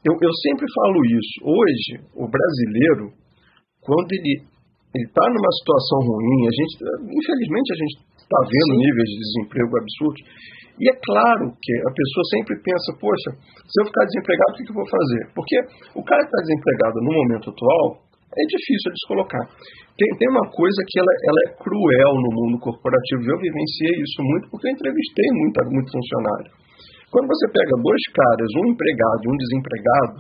eu, 0.09 0.14
eu 0.16 0.33
sempre 0.48 0.64
falo 0.72 0.98
isso. 1.04 1.37
Hoje, 1.44 1.90
o 2.16 2.24
brasileiro, 2.24 3.12
quando 3.85 4.09
ele 4.16 4.40
está 4.96 5.24
numa 5.28 5.52
situação 5.61 5.98
ruim, 6.00 6.40
a 6.48 6.52
gente, 6.57 6.72
infelizmente, 7.12 7.68
a 7.68 7.78
gente 7.78 7.94
está 8.16 8.38
vendo 8.40 8.72
Sim. 8.72 8.81
níveis 8.81 9.09
de 9.12 9.18
desemprego 9.20 9.72
absurdos. 9.76 10.22
E 10.79 10.85
é 10.87 10.95
claro 10.95 11.51
que 11.59 11.75
a 11.83 11.91
pessoa 11.91 12.25
sempre 12.38 12.55
pensa, 12.62 12.88
poxa, 13.03 13.31
se 13.67 13.77
eu 13.83 13.87
ficar 13.91 14.05
desempregado, 14.07 14.51
o 14.51 14.57
que, 14.57 14.71
eu 14.71 14.79
vou 14.79 14.87
fazer? 14.87 15.23
Porque 15.35 15.57
o 15.99 16.03
cara 16.07 16.23
que 16.23 16.31
está 16.31 16.41
desempregado 16.47 16.97
no 17.03 17.12
momento 17.19 17.51
atual 17.51 17.87
é 18.31 18.45
difícil 18.47 18.88
de 18.95 18.99
se 19.03 19.07
colocar. 19.11 19.45
Tem, 19.99 20.09
tem 20.14 20.29
uma 20.31 20.47
coisa 20.55 20.81
que 20.87 20.97
ela, 21.03 21.12
ela 21.27 21.41
é 21.47 21.49
cruel 21.59 22.12
no 22.23 22.31
mundo 22.31 22.57
corporativo, 22.62 23.27
eu 23.27 23.38
vivenciei 23.43 23.95
isso 23.99 24.21
muito 24.23 24.47
porque 24.55 24.71
eu 24.71 24.75
entrevistei 24.79 25.29
muito, 25.35 25.57
muito 25.75 25.91
funcionário. 25.91 26.51
Quando 27.11 27.27
você 27.27 27.47
pega 27.51 27.75
dois 27.83 28.05
caras, 28.14 28.49
um 28.62 28.67
empregado 28.71 29.21
e 29.25 29.31
um 29.33 29.38
desempregado, 29.43 30.17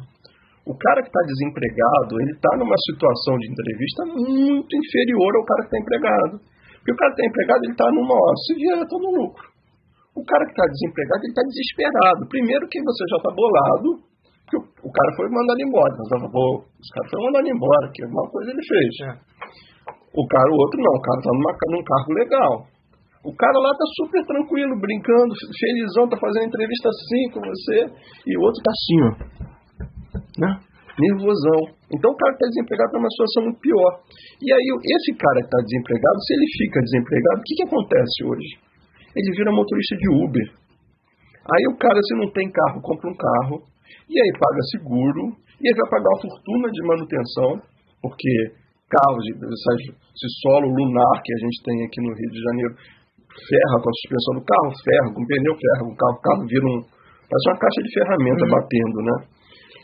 o 0.66 0.74
cara 0.76 1.00
que 1.00 1.08
está 1.08 1.22
desempregado, 1.24 2.12
ele 2.20 2.32
está 2.32 2.52
numa 2.58 2.78
situação 2.90 3.38
de 3.38 3.46
entrevista 3.48 4.00
muito 4.04 4.72
inferior 4.74 5.32
ao 5.36 5.44
cara 5.44 5.60
que 5.62 5.70
está 5.70 5.78
empregado. 5.80 6.34
Porque 6.76 6.92
o 6.92 6.96
cara 6.96 7.12
que 7.12 7.20
está 7.20 7.26
empregado, 7.28 7.60
ele 7.64 7.76
está 7.76 7.88
numa, 7.92 8.16
ó, 8.16 8.30
se 8.42 8.52
eu 8.56 8.82
estou 8.82 9.00
no 9.00 9.10
lucro. 9.22 9.57
O 10.18 10.24
cara 10.26 10.42
que 10.42 10.50
está 10.50 10.66
desempregado, 10.66 11.22
ele 11.22 11.30
está 11.30 11.44
desesperado. 11.46 12.20
Primeiro 12.26 12.66
que 12.66 12.82
você 12.82 13.02
já 13.06 13.18
está 13.22 13.30
bolado, 13.30 13.88
que 14.50 14.56
o, 14.58 14.62
o, 14.82 14.90
cara 14.90 15.10
foi 15.14 15.30
mandado 15.30 15.60
embora. 15.62 15.94
Pô, 16.26 16.66
os 16.66 16.88
caras 16.90 17.06
foram 17.06 17.30
mandando 17.30 17.54
embora, 17.54 17.86
que 17.94 18.02
alguma 18.02 18.26
coisa 18.26 18.50
ele 18.50 18.64
fez. 18.66 18.92
É. 19.06 19.10
O 20.18 20.26
cara, 20.26 20.48
o 20.50 20.58
outro 20.58 20.78
não, 20.82 20.94
o 20.98 21.04
cara 21.06 21.18
está 21.22 21.30
num 21.30 21.84
cargo 21.86 22.12
legal. 22.18 22.52
O 23.22 23.32
cara 23.34 23.58
lá 23.62 23.70
tá 23.78 23.86
super 23.94 24.22
tranquilo, 24.26 24.80
brincando, 24.80 25.34
felizão, 25.54 26.08
tá 26.08 26.16
fazendo 26.18 26.50
entrevista 26.50 26.88
assim 26.88 27.22
com 27.30 27.40
você, 27.44 27.78
e 28.26 28.32
o 28.38 28.42
outro 28.42 28.58
tá 28.62 28.72
assim, 28.74 28.98
ó. 29.04 29.10
Né? 30.42 30.50
Nervosão. 30.98 31.60
Então 31.94 32.10
o 32.10 32.16
cara 32.18 32.32
que 32.34 32.42
tá 32.42 32.48
desempregado 32.50 32.90
tá 32.90 32.98
numa 32.98 33.10
situação 33.14 33.42
muito 33.46 33.60
pior. 33.62 34.02
E 34.42 34.48
aí, 34.50 34.66
esse 34.82 35.14
cara 35.14 35.38
que 35.46 35.50
tá 35.50 35.60
desempregado, 35.62 36.18
se 36.26 36.34
ele 36.34 36.48
fica 36.58 36.78
desempregado, 36.82 37.38
o 37.38 37.44
que, 37.46 37.54
que 37.54 37.66
acontece 37.70 38.18
hoje? 38.26 38.67
Ele 39.18 39.34
vira 39.34 39.50
motorista 39.50 39.96
de 39.98 40.08
Uber. 40.14 40.46
Aí 41.42 41.64
o 41.74 41.76
cara, 41.76 41.98
se 42.06 42.14
não 42.14 42.30
tem 42.30 42.46
carro, 42.46 42.78
compra 42.80 43.10
um 43.10 43.16
carro, 43.18 43.66
e 44.06 44.14
aí 44.14 44.30
paga 44.38 44.62
seguro, 44.70 45.34
e 45.58 45.64
aí 45.66 45.74
vai 45.74 45.88
pagar 45.90 46.10
uma 46.14 46.22
fortuna 46.22 46.66
de 46.70 46.80
manutenção, 46.86 47.50
porque 47.98 48.32
carros, 48.86 49.24
esse 49.26 50.28
solo 50.44 50.70
lunar 50.70 51.14
que 51.24 51.32
a 51.34 51.40
gente 51.42 51.58
tem 51.64 51.76
aqui 51.82 51.98
no 52.04 52.14
Rio 52.14 52.30
de 52.30 52.40
Janeiro, 52.40 52.74
ferra 53.48 53.76
com 53.82 53.88
a 53.90 53.96
suspensão 54.00 54.32
do 54.38 54.44
carro, 54.44 54.70
ferra 54.80 55.08
com 55.12 55.20
o 55.22 55.26
pneu, 55.26 55.54
ferra 55.56 55.82
com 55.82 55.92
o 55.92 55.98
carro, 55.98 56.16
o 56.16 56.22
carro 56.22 56.42
vira 56.46 56.66
um. 56.68 56.80
Parece 57.28 57.46
uma 57.52 57.60
caixa 57.60 57.80
de 57.84 57.90
ferramenta 57.92 58.44
uhum. 58.44 58.54
batendo, 58.56 58.98
né? 59.04 59.16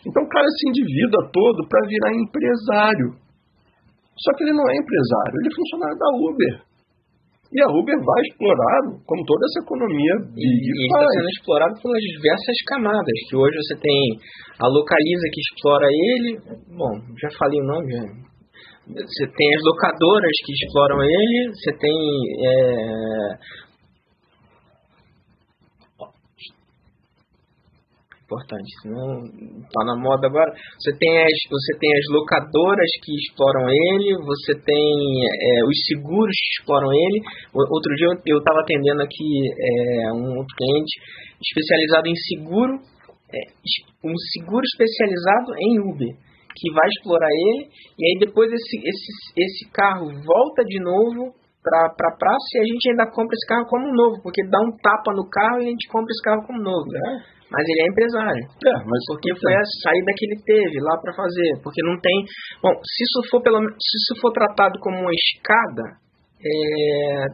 Então 0.04 0.20
o 0.24 0.28
cara 0.28 0.48
se 0.48 0.64
endivida 0.68 1.18
todo 1.32 1.58
para 1.68 1.80
virar 1.88 2.10
empresário. 2.12 3.08
Só 4.16 4.30
que 4.36 4.44
ele 4.44 4.56
não 4.56 4.66
é 4.68 4.74
empresário, 4.76 5.34
ele 5.40 5.48
é 5.48 5.56
funcionário 5.56 5.98
da 5.98 6.08
Uber. 6.22 6.54
E 7.54 7.62
a 7.62 7.70
Uber 7.70 7.94
vai 8.02 8.20
explorar, 8.26 8.82
como 9.06 9.22
toda 9.22 9.46
essa 9.46 9.62
economia 9.62 10.14
big 10.34 10.42
e, 10.42 10.74
e 10.74 10.86
está 10.90 11.06
sendo 11.06 11.30
explorado 11.38 11.74
pelas 11.78 12.02
diversas 12.02 12.58
camadas, 12.66 13.18
que 13.30 13.36
hoje 13.36 13.54
você 13.62 13.76
tem 13.78 14.00
a 14.58 14.66
Localiza 14.66 15.26
que 15.30 15.40
explora 15.40 15.86
ele, 15.86 16.30
bom, 16.74 16.98
já 17.14 17.30
falei 17.38 17.60
o 17.62 17.66
nome, 17.70 17.94
já, 17.94 18.02
você 18.90 19.24
tem 19.30 19.48
as 19.54 19.62
locadoras 19.64 20.34
que 20.44 20.52
exploram 20.52 20.98
ele, 21.00 21.54
você 21.54 21.72
tem 21.78 21.96
é... 22.42 23.38
importante, 28.34 28.74
não 28.84 29.22
tá 29.70 29.84
na 29.86 29.96
moda 29.96 30.26
agora. 30.26 30.50
Você 30.78 30.90
tem 30.98 31.22
as, 31.22 31.38
você 31.48 31.78
tem 31.78 31.90
as 31.94 32.06
locadoras 32.10 32.90
que 33.02 33.14
exploram 33.14 33.70
ele, 33.70 34.18
você 34.18 34.52
tem 34.58 34.90
é, 35.22 35.64
os 35.64 35.78
seguros 35.86 36.34
que 36.34 36.60
exploram 36.60 36.90
ele. 36.92 37.18
Outro 37.54 37.94
dia 37.94 38.08
eu 38.26 38.38
estava 38.38 38.60
atendendo 38.60 39.02
aqui 39.02 39.24
é, 39.54 40.12
um 40.12 40.42
cliente 40.42 40.94
especializado 41.38 42.08
em 42.08 42.16
seguro, 42.34 42.74
é, 43.30 43.38
um 44.04 44.14
seguro 44.32 44.62
especializado 44.64 45.54
em 45.58 45.80
Uber 45.80 46.34
que 46.54 46.70
vai 46.70 46.86
explorar 46.86 47.26
ele, 47.26 47.66
e 47.98 48.02
aí 48.06 48.18
depois 48.20 48.46
esse, 48.46 48.76
esse, 48.78 49.10
esse 49.36 49.72
carro 49.72 50.06
volta 50.22 50.62
de 50.62 50.78
novo 50.78 51.34
para 51.64 52.12
a 52.12 52.16
praça 52.16 52.46
e 52.54 52.60
a 52.60 52.64
gente 52.64 52.90
ainda 52.90 53.10
compra 53.10 53.34
esse 53.34 53.46
carro 53.48 53.66
como 53.66 53.90
novo, 53.90 54.22
porque 54.22 54.46
dá 54.46 54.60
um 54.60 54.70
tapa 54.76 55.12
no 55.16 55.28
carro 55.28 55.62
e 55.62 55.66
a 55.66 55.70
gente 55.70 55.88
compra 55.88 56.12
esse 56.12 56.22
carro 56.22 56.46
como 56.46 56.62
novo. 56.62 56.86
É. 56.94 57.33
Mas 57.50 57.62
ele 57.68 57.82
é 57.82 57.86
empresário. 57.90 58.44
É, 58.44 58.74
mas 58.84 59.00
porque 59.06 59.30
foi 59.36 59.54
a 59.54 59.64
saída 59.82 60.10
que 60.16 60.24
ele 60.26 60.38
teve 60.42 60.76
lá 60.80 60.98
para 61.00 61.14
fazer. 61.14 61.60
Porque 61.62 61.82
não 61.84 62.00
tem. 62.00 62.24
Bom, 62.62 62.72
se 62.82 63.00
isso 63.04 63.30
for, 63.30 63.42
pelo, 63.42 63.60
se 63.60 63.94
isso 64.00 64.20
for 64.20 64.32
tratado 64.32 64.78
como 64.80 64.96
uma 64.98 65.12
escada, 65.12 66.00
é, 66.40 67.26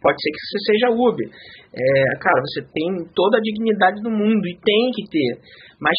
pode 0.00 0.18
ser 0.18 0.30
que 0.32 0.42
você 0.44 0.58
seja 0.72 0.88
Uber. 0.90 1.28
É, 1.28 2.18
cara, 2.18 2.40
você 2.42 2.66
tem 2.72 3.06
toda 3.14 3.38
a 3.38 3.44
dignidade 3.44 4.02
do 4.02 4.10
mundo 4.10 4.44
e 4.48 4.58
tem 4.58 4.90
que 4.94 5.04
ter. 5.10 5.40
Mas 5.80 5.96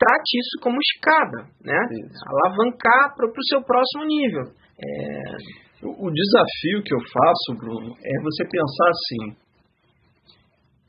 trate 0.00 0.32
isso 0.40 0.56
como 0.62 0.78
escada, 0.80 1.44
né? 1.64 1.80
Isso. 2.04 2.24
Alavancar 2.26 3.14
para 3.16 3.26
o 3.26 3.48
seu 3.48 3.62
próximo 3.62 4.04
nível. 4.06 4.44
É... 4.80 5.70
O, 5.82 6.10
desafio 6.10 6.82
que 6.84 6.94
eu 6.94 7.00
faço, 7.00 7.56
Bruno, 7.56 7.94
é 8.04 8.22
você 8.22 8.44
pensar 8.44 8.88
assim: 8.90 9.36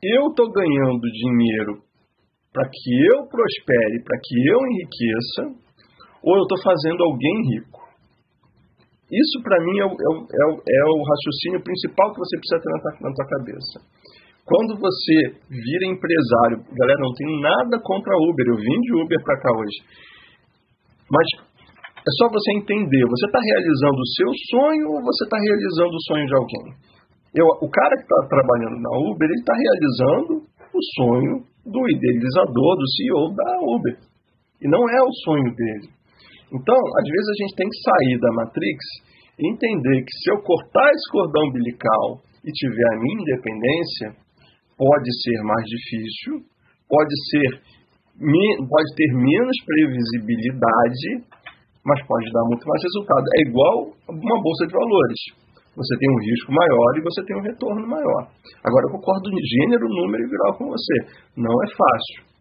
eu 0.02 0.28
estou 0.28 0.52
ganhando 0.52 1.00
dinheiro 1.00 1.82
para 2.52 2.68
que 2.68 2.92
eu 3.16 3.26
prospere, 3.26 4.04
para 4.04 4.18
que 4.20 4.36
eu 4.36 4.60
enriqueça, 4.60 5.42
ou 6.22 6.36
eu 6.36 6.44
estou 6.44 6.60
fazendo 6.62 7.02
alguém 7.02 7.36
rico? 7.56 7.80
Isso, 9.12 9.42
para 9.44 9.60
mim, 9.60 9.76
é 9.80 9.84
o, 9.84 9.92
é, 9.92 10.44
o, 10.48 10.54
é 10.56 10.82
o, 10.88 10.96
raciocínio 11.04 11.60
principal 11.60 12.12
que 12.12 12.20
você 12.20 12.36
precisa 12.40 12.60
ter 12.60 12.70
na, 12.72 12.80
na 13.08 13.10
tua 13.12 13.28
cabeça. 13.28 13.76
Quando 14.44 14.72
você 14.80 15.16
vira 15.48 15.84
empresário, 15.92 16.64
galera, 16.72 17.00
não 17.00 17.12
tem 17.12 17.28
nada 17.40 17.76
contra 17.84 18.16
Uber, 18.16 18.46
eu 18.48 18.56
vim 18.56 18.78
de 18.80 18.92
Uber 19.04 19.20
para 19.22 19.40
cá 19.40 19.50
hoje. 19.52 19.78
Mas 21.12 21.26
é 22.02 22.10
só 22.18 22.28
você 22.32 22.56
entender, 22.56 23.04
você 23.04 23.26
está 23.28 23.38
realizando 23.38 24.00
o 24.00 24.10
seu 24.16 24.30
sonho 24.48 24.86
ou 24.96 24.98
você 25.04 25.24
está 25.24 25.38
realizando 25.38 25.92
o 25.92 26.04
sonho 26.08 26.26
de 26.26 26.34
alguém? 26.34 26.66
Eu, 27.36 27.46
o 27.60 27.68
cara 27.68 27.94
que 27.96 28.08
está 28.08 28.20
trabalhando 28.28 28.76
na 28.80 28.92
Uber, 29.12 29.28
ele 29.28 29.40
está 29.40 29.54
realizando 29.54 30.32
o 30.72 30.80
sonho 30.96 31.51
do 31.64 31.80
idealizador, 31.90 32.72
do 32.76 32.88
CEO 32.96 33.34
da 33.34 33.50
Uber. 33.62 33.96
E 34.62 34.68
não 34.68 34.82
é 34.82 35.00
o 35.02 35.12
sonho 35.24 35.50
dele. 35.54 35.88
Então, 36.52 36.76
às 36.76 37.06
vezes 37.08 37.28
a 37.28 37.38
gente 37.42 37.54
tem 37.56 37.68
que 37.68 37.82
sair 37.82 38.16
da 38.20 38.30
Matrix 38.32 38.78
e 39.40 39.42
entender 39.48 40.04
que 40.04 40.14
se 40.22 40.30
eu 40.30 40.38
cortar 40.42 40.88
esse 40.92 41.08
cordão 41.10 41.48
umbilical 41.48 42.20
e 42.44 42.50
tiver 42.52 42.88
a 42.92 42.98
minha 43.00 43.22
independência, 43.22 44.06
pode 44.76 45.10
ser 45.22 45.38
mais 45.42 45.64
difícil, 45.64 46.32
pode 46.88 47.14
ser 47.30 47.72
pode 48.68 48.88
ter 48.94 49.10
menos 49.16 49.56
previsibilidade, 49.64 51.24
mas 51.84 52.06
pode 52.06 52.30
dar 52.30 52.44
muito 52.44 52.66
mais 52.68 52.82
resultado. 52.82 53.24
É 53.36 53.40
igual 53.48 53.76
uma 54.06 54.42
bolsa 54.42 54.66
de 54.66 54.72
valores. 54.72 55.41
Você 55.72 55.94
tem 55.98 56.08
um 56.10 56.20
risco 56.20 56.52
maior 56.52 56.90
e 56.98 57.04
você 57.04 57.24
tem 57.24 57.36
um 57.36 57.44
retorno 57.44 57.86
maior. 57.88 58.28
Agora 58.60 58.84
eu 58.86 58.92
concordo 58.92 59.30
em 59.32 59.40
gênero, 59.40 59.88
número 59.88 60.22
e 60.22 60.28
grau 60.28 60.58
com 60.58 60.68
você. 60.68 60.96
Não 61.36 61.52
é 61.64 61.68
fácil. 61.72 62.32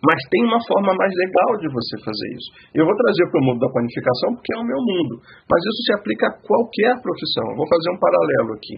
Mas 0.00 0.16
tem 0.32 0.42
uma 0.48 0.58
forma 0.64 0.92
mais 0.96 1.12
legal 1.12 1.50
de 1.60 1.68
você 1.68 1.94
fazer 2.00 2.28
isso. 2.32 2.50
Eu 2.74 2.88
vou 2.88 2.96
trazer 2.96 3.28
para 3.30 3.40
o 3.40 3.44
mundo 3.44 3.60
da 3.60 3.68
planificação 3.68 4.34
porque 4.34 4.52
é 4.56 4.58
o 4.58 4.64
meu 4.64 4.80
mundo. 4.80 5.20
Mas 5.44 5.60
isso 5.60 5.80
se 5.84 5.92
aplica 5.94 6.26
a 6.26 6.36
qualquer 6.40 6.96
profissão. 7.04 7.44
Eu 7.52 7.56
vou 7.60 7.68
fazer 7.68 7.88
um 7.92 8.00
paralelo 8.00 8.50
aqui. 8.56 8.76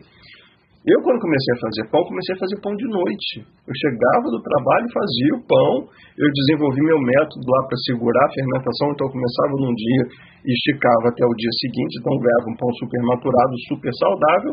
Eu, 0.83 0.99
quando 0.99 1.23
comecei 1.23 1.53
a 1.55 1.63
fazer 1.63 1.85
pão, 1.95 2.03
comecei 2.11 2.35
a 2.35 2.43
fazer 2.43 2.59
pão 2.59 2.75
de 2.75 2.89
noite. 2.91 3.47
Eu 3.47 3.75
chegava 3.87 4.27
do 4.27 4.43
trabalho, 4.43 4.91
fazia 4.91 5.33
o 5.39 5.43
pão, 5.47 5.73
eu 6.19 6.29
desenvolvi 6.35 6.83
meu 6.83 6.99
método 6.99 7.47
lá 7.47 7.61
para 7.71 7.79
segurar 7.87 8.27
a 8.27 8.35
fermentação, 8.35 8.91
então 8.91 9.07
eu 9.07 9.15
começava 9.15 9.55
num 9.63 9.75
dia 9.79 10.03
e 10.43 10.51
esticava 10.51 11.07
até 11.15 11.23
o 11.23 11.35
dia 11.39 11.55
seguinte, 11.63 12.03
então 12.03 12.19
ganhava 12.19 12.47
um 12.51 12.59
pão 12.59 12.71
super 12.83 12.99
maturado, 12.99 13.55
super 13.71 13.93
saudável, 13.95 14.53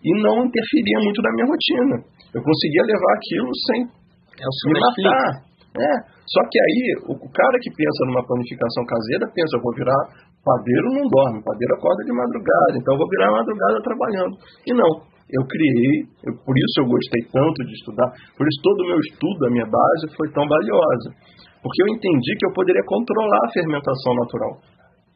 e 0.00 0.10
não 0.24 0.48
interferia 0.48 0.98
muito 1.04 1.20
na 1.20 1.30
minha 1.36 1.44
rotina. 1.44 1.96
Eu 2.32 2.40
conseguia 2.40 2.84
levar 2.88 3.12
aquilo 3.20 3.50
sem 3.68 3.78
é 3.84 4.48
me 4.48 4.80
matar. 4.80 5.44
É. 5.76 5.92
Só 6.24 6.40
que 6.48 6.56
aí, 6.56 6.80
o 7.04 7.28
cara 7.28 7.56
que 7.60 7.68
pensa 7.68 8.00
numa 8.08 8.24
planificação 8.24 8.80
caseira, 8.88 9.28
pensa, 9.28 9.60
eu 9.60 9.62
vou 9.62 9.76
virar 9.76 10.00
padeiro, 10.40 10.96
não 10.96 11.04
dorme, 11.04 11.44
padeiro 11.44 11.76
acorda 11.76 12.00
de 12.00 12.16
madrugada, 12.16 12.74
então 12.80 12.96
eu 12.96 13.00
vou 13.04 13.08
virar 13.12 13.28
madrugada 13.28 13.76
trabalhando. 13.84 14.34
E 14.64 14.72
não, 14.72 14.90
eu 15.26 15.42
criei, 15.42 16.06
eu, 16.22 16.32
por 16.46 16.54
isso 16.54 16.76
eu 16.80 16.86
gostei 16.86 17.22
tanto 17.32 17.58
de 17.66 17.74
estudar, 17.74 18.08
por 18.38 18.46
isso 18.46 18.60
todo 18.62 18.78
o 18.78 18.86
meu 18.86 19.00
estudo, 19.10 19.46
a 19.46 19.50
minha 19.50 19.66
base 19.66 20.14
foi 20.14 20.30
tão 20.30 20.46
valiosa. 20.46 21.10
Porque 21.58 21.82
eu 21.82 21.88
entendi 21.90 22.30
que 22.38 22.46
eu 22.46 22.52
poderia 22.54 22.84
controlar 22.86 23.42
a 23.42 23.52
fermentação 23.52 24.14
natural. 24.14 24.52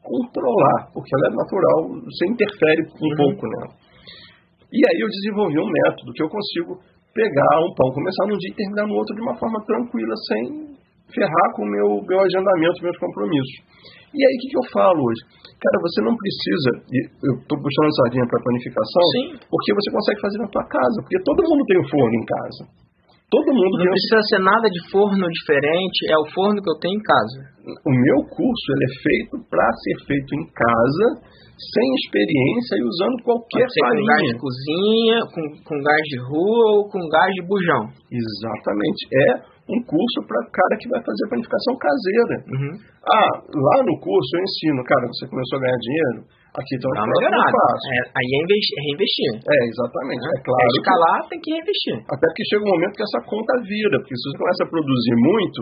Controlar, 0.02 0.90
porque 0.90 1.14
ela 1.14 1.26
é 1.30 1.32
natural, 1.38 1.78
você 2.02 2.26
interfere 2.26 2.82
um 2.90 3.06
uhum. 3.06 3.16
pouco 3.16 3.46
nela. 3.46 3.74
E 4.72 4.78
aí 4.82 4.98
eu 4.98 5.08
desenvolvi 5.08 5.58
um 5.58 5.70
método 5.70 6.12
que 6.12 6.22
eu 6.22 6.30
consigo 6.30 6.78
pegar 7.14 7.54
um 7.62 7.74
pão, 7.74 7.90
começar 7.94 8.26
num 8.26 8.38
dia 8.38 8.50
e 8.50 8.54
terminar 8.54 8.86
no 8.86 8.94
outro 8.94 9.14
de 9.14 9.22
uma 9.22 9.36
forma 9.38 9.62
tranquila, 9.66 10.14
sem 10.26 10.74
ferrar 11.14 11.48
com 11.54 11.62
o 11.62 11.70
meu, 11.70 12.02
meu 12.06 12.20
agendamento, 12.20 12.82
meus 12.82 12.98
compromissos. 12.98 13.54
E 14.10 14.18
aí, 14.18 14.34
o 14.34 14.38
que, 14.42 14.48
que 14.50 14.58
eu 14.58 14.66
falo 14.74 14.98
hoje? 15.06 15.22
Cara, 15.60 15.76
você 15.82 15.98
não 16.02 16.14
precisa, 16.16 16.70
eu 17.30 17.34
estou 17.38 17.56
puxando 17.60 17.88
a 17.90 17.96
sardinha 18.02 18.26
para 18.26 18.42
planificação, 18.42 19.04
Sim. 19.14 19.26
porque 19.46 19.70
você 19.76 19.88
consegue 19.92 20.20
fazer 20.24 20.38
na 20.42 20.48
tua 20.50 20.66
casa, 20.66 20.96
porque 21.04 21.20
todo 21.22 21.46
mundo 21.46 21.62
tem 21.68 21.78
um 21.78 21.88
forno 21.88 22.16
em 22.16 22.26
casa. 22.26 22.62
Todo 23.30 23.54
mundo 23.54 23.78
Não 23.78 23.86
tem 23.86 23.86
um 23.86 23.94
precisa 23.94 24.22
ser 24.26 24.40
nada 24.42 24.66
de 24.66 24.80
forno 24.90 25.22
diferente, 25.30 25.98
é 26.10 26.18
o 26.18 26.26
forno 26.34 26.58
que 26.58 26.70
eu 26.70 26.78
tenho 26.82 26.98
em 26.98 27.04
casa. 27.06 27.38
o 27.86 27.92
meu 27.94 28.18
curso 28.26 28.66
ele 28.74 28.86
é 28.90 28.92
feito 28.98 29.34
para 29.46 29.66
ser 29.78 29.96
feito 30.10 30.30
em 30.34 30.44
casa, 30.50 31.06
sem 31.54 31.86
experiência 32.02 32.74
e 32.74 32.82
usando 32.82 33.16
qualquer 33.22 33.68
Pode 33.68 33.74
ser 33.76 33.84
com 33.86 33.94
gás 33.94 34.02
farinha. 34.02 34.32
de 34.32 34.40
cozinha, 34.40 35.16
com, 35.30 35.42
com 35.62 35.76
gás 35.78 36.02
de 36.10 36.18
rua 36.26 36.66
ou 36.74 36.80
com 36.90 37.00
gás 37.06 37.30
de 37.36 37.42
bujão. 37.46 37.82
Exatamente. 38.10 39.00
É 39.14 39.28
um 39.70 39.80
curso 39.86 40.18
para 40.26 40.40
cara 40.50 40.74
que 40.78 40.88
vai 40.90 41.00
fazer 41.02 41.24
planificação 41.30 41.72
caseira. 41.78 42.36
Uhum. 42.50 42.72
Ah, 43.06 43.30
lá 43.46 43.76
no 43.86 43.94
curso 44.02 44.30
eu 44.36 44.42
ensino, 44.42 44.80
cara, 44.84 45.04
você 45.08 45.24
começou 45.30 45.56
a 45.58 45.62
ganhar 45.62 45.78
dinheiro, 45.78 46.18
aqui 46.58 46.74
uma 46.82 46.90
próximo 46.90 47.14
melhorada. 47.14 47.54
passo. 47.54 47.86
É, 47.86 48.00
aí 48.18 48.28
é, 48.34 48.38
é 48.42 48.80
reinvestir. 48.90 49.30
É, 49.46 49.58
exatamente. 49.70 50.22
É 50.26 50.30
É 50.34 50.40
claro. 50.42 50.60
que- 50.66 50.76
escalar, 50.82 51.18
tem 51.30 51.38
que 51.40 51.50
reinvestir. 51.54 51.96
até 52.10 52.24
porque 52.26 52.44
chega 52.50 52.62
um 52.66 52.72
momento 52.74 52.94
que 52.98 53.06
essa 53.06 53.20
conta 53.26 53.52
vira, 53.62 53.96
porque 54.02 54.14
se 54.18 54.24
você 54.26 54.36
começa 54.42 54.60
a 54.66 54.68
produzir 54.74 55.16
muito, 55.22 55.60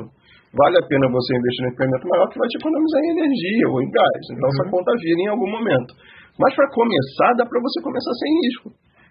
vale 0.57 0.77
a 0.81 0.85
pena 0.89 1.05
você 1.13 1.31
investir 1.37 1.63
no 1.63 1.71
equipamento 1.77 2.05
maior 2.09 2.27
que 2.33 2.39
vai 2.41 2.49
te 2.49 2.57
economizar 2.57 3.01
em 3.05 3.11
energia 3.21 3.65
ou 3.69 3.77
em 3.85 3.91
gás. 3.93 4.23
Então 4.33 4.47
essa 4.49 4.65
Uhum. 4.65 4.73
conta 4.73 4.91
vira 4.97 5.21
em 5.21 5.31
algum 5.31 5.51
momento. 5.53 5.93
Mas 6.41 6.55
para 6.57 6.69
começar, 6.73 7.31
dá 7.37 7.45
para 7.45 7.61
você 7.61 7.77
começar 7.85 8.15
sem 8.17 8.31
risco. 8.49 8.69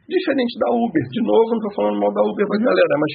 Diferente 0.07 0.55
da 0.57 0.71
Uber. 0.71 1.03
De 1.11 1.19
novo, 1.21 1.47
não 1.51 1.59
estou 1.59 1.73
falando 1.75 1.99
mal 1.99 2.11
da 2.15 2.23
Uber 2.23 2.47
pra 2.47 2.57
galera, 2.63 2.95
mas 2.95 3.11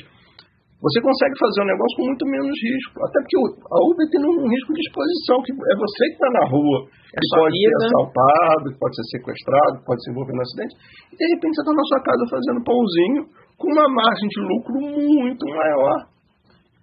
você 0.83 0.99
consegue 0.99 1.37
fazer 1.39 1.63
um 1.63 1.71
negócio 1.71 1.95
com 1.95 2.07
muito 2.11 2.27
menos 2.27 2.51
risco. 2.59 2.99
Até 3.07 3.19
porque 3.23 3.39
a 3.39 3.79
Uber 3.87 4.07
tem 4.11 4.19
um 4.19 4.51
risco 4.51 4.75
de 4.75 4.83
exposição, 4.83 5.39
que 5.47 5.55
é 5.55 5.75
você 5.79 6.03
que 6.11 6.17
está 6.19 6.31
na 6.35 6.45
rua, 6.51 6.79
É 6.91 7.19
que 7.23 7.27
pode 7.39 7.55
ser 7.55 7.71
vida. 7.71 7.79
assaltado, 7.87 8.65
que 8.67 8.79
pode 8.83 8.95
ser 8.99 9.07
sequestrado, 9.15 9.73
que 9.79 9.87
pode 9.87 10.01
se 10.03 10.09
envolver 10.11 10.35
no 10.35 10.43
acidente. 10.43 10.75
E 11.07 11.15
de 11.15 11.25
repente 11.39 11.55
você 11.55 11.63
está 11.63 11.75
na 11.79 11.87
sua 11.87 12.01
casa 12.03 12.23
fazendo 12.35 12.67
pãozinho 12.67 13.23
com 13.63 13.69
uma 13.71 13.87
margem 13.95 14.27
de 14.27 14.41
lucro 14.43 14.75
muito 14.83 15.45
maior 15.47 15.97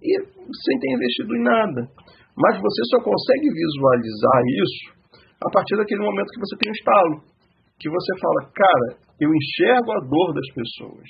e 0.00 0.10
sem 0.16 0.74
ter 0.80 0.90
investido 0.96 1.30
em 1.36 1.44
nada. 1.44 1.80
Mas 2.40 2.56
você 2.56 2.80
só 2.96 3.04
consegue 3.04 3.52
visualizar 3.52 4.40
isso 4.64 4.96
a 5.44 5.48
partir 5.52 5.76
daquele 5.76 6.00
momento 6.00 6.32
que 6.32 6.40
você 6.40 6.56
tem 6.56 6.72
um 6.72 6.78
estalo. 6.80 7.16
Que 7.76 7.88
você 7.92 8.12
fala, 8.16 8.40
cara, 8.48 8.88
eu 9.20 9.28
enxergo 9.28 9.92
a 9.92 10.00
dor 10.08 10.32
das 10.32 10.48
pessoas. 10.56 11.08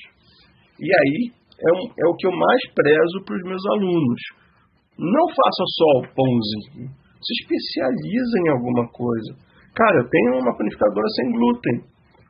E 0.82 0.90
aí 0.90 1.38
é, 1.60 1.70
um- 1.76 1.90
é 1.92 2.04
o 2.08 2.16
que 2.16 2.26
eu 2.26 2.32
mais 2.32 2.62
prezo 2.74 3.16
para 3.24 3.36
os 3.36 3.44
meus 3.44 3.64
alunos. 3.76 4.22
Não 4.98 5.26
faça 5.28 5.64
só 5.76 5.90
o 6.00 6.06
pãozinho. 6.12 6.88
Se 7.20 7.32
especializa 7.44 8.34
em 8.44 8.48
alguma 8.52 8.88
coisa. 8.92 9.36
Cara, 9.76 10.00
eu 10.00 10.08
tenho 10.08 10.40
uma 10.40 10.56
panificadora 10.56 11.08
sem 11.16 11.32
glúten. 11.32 11.76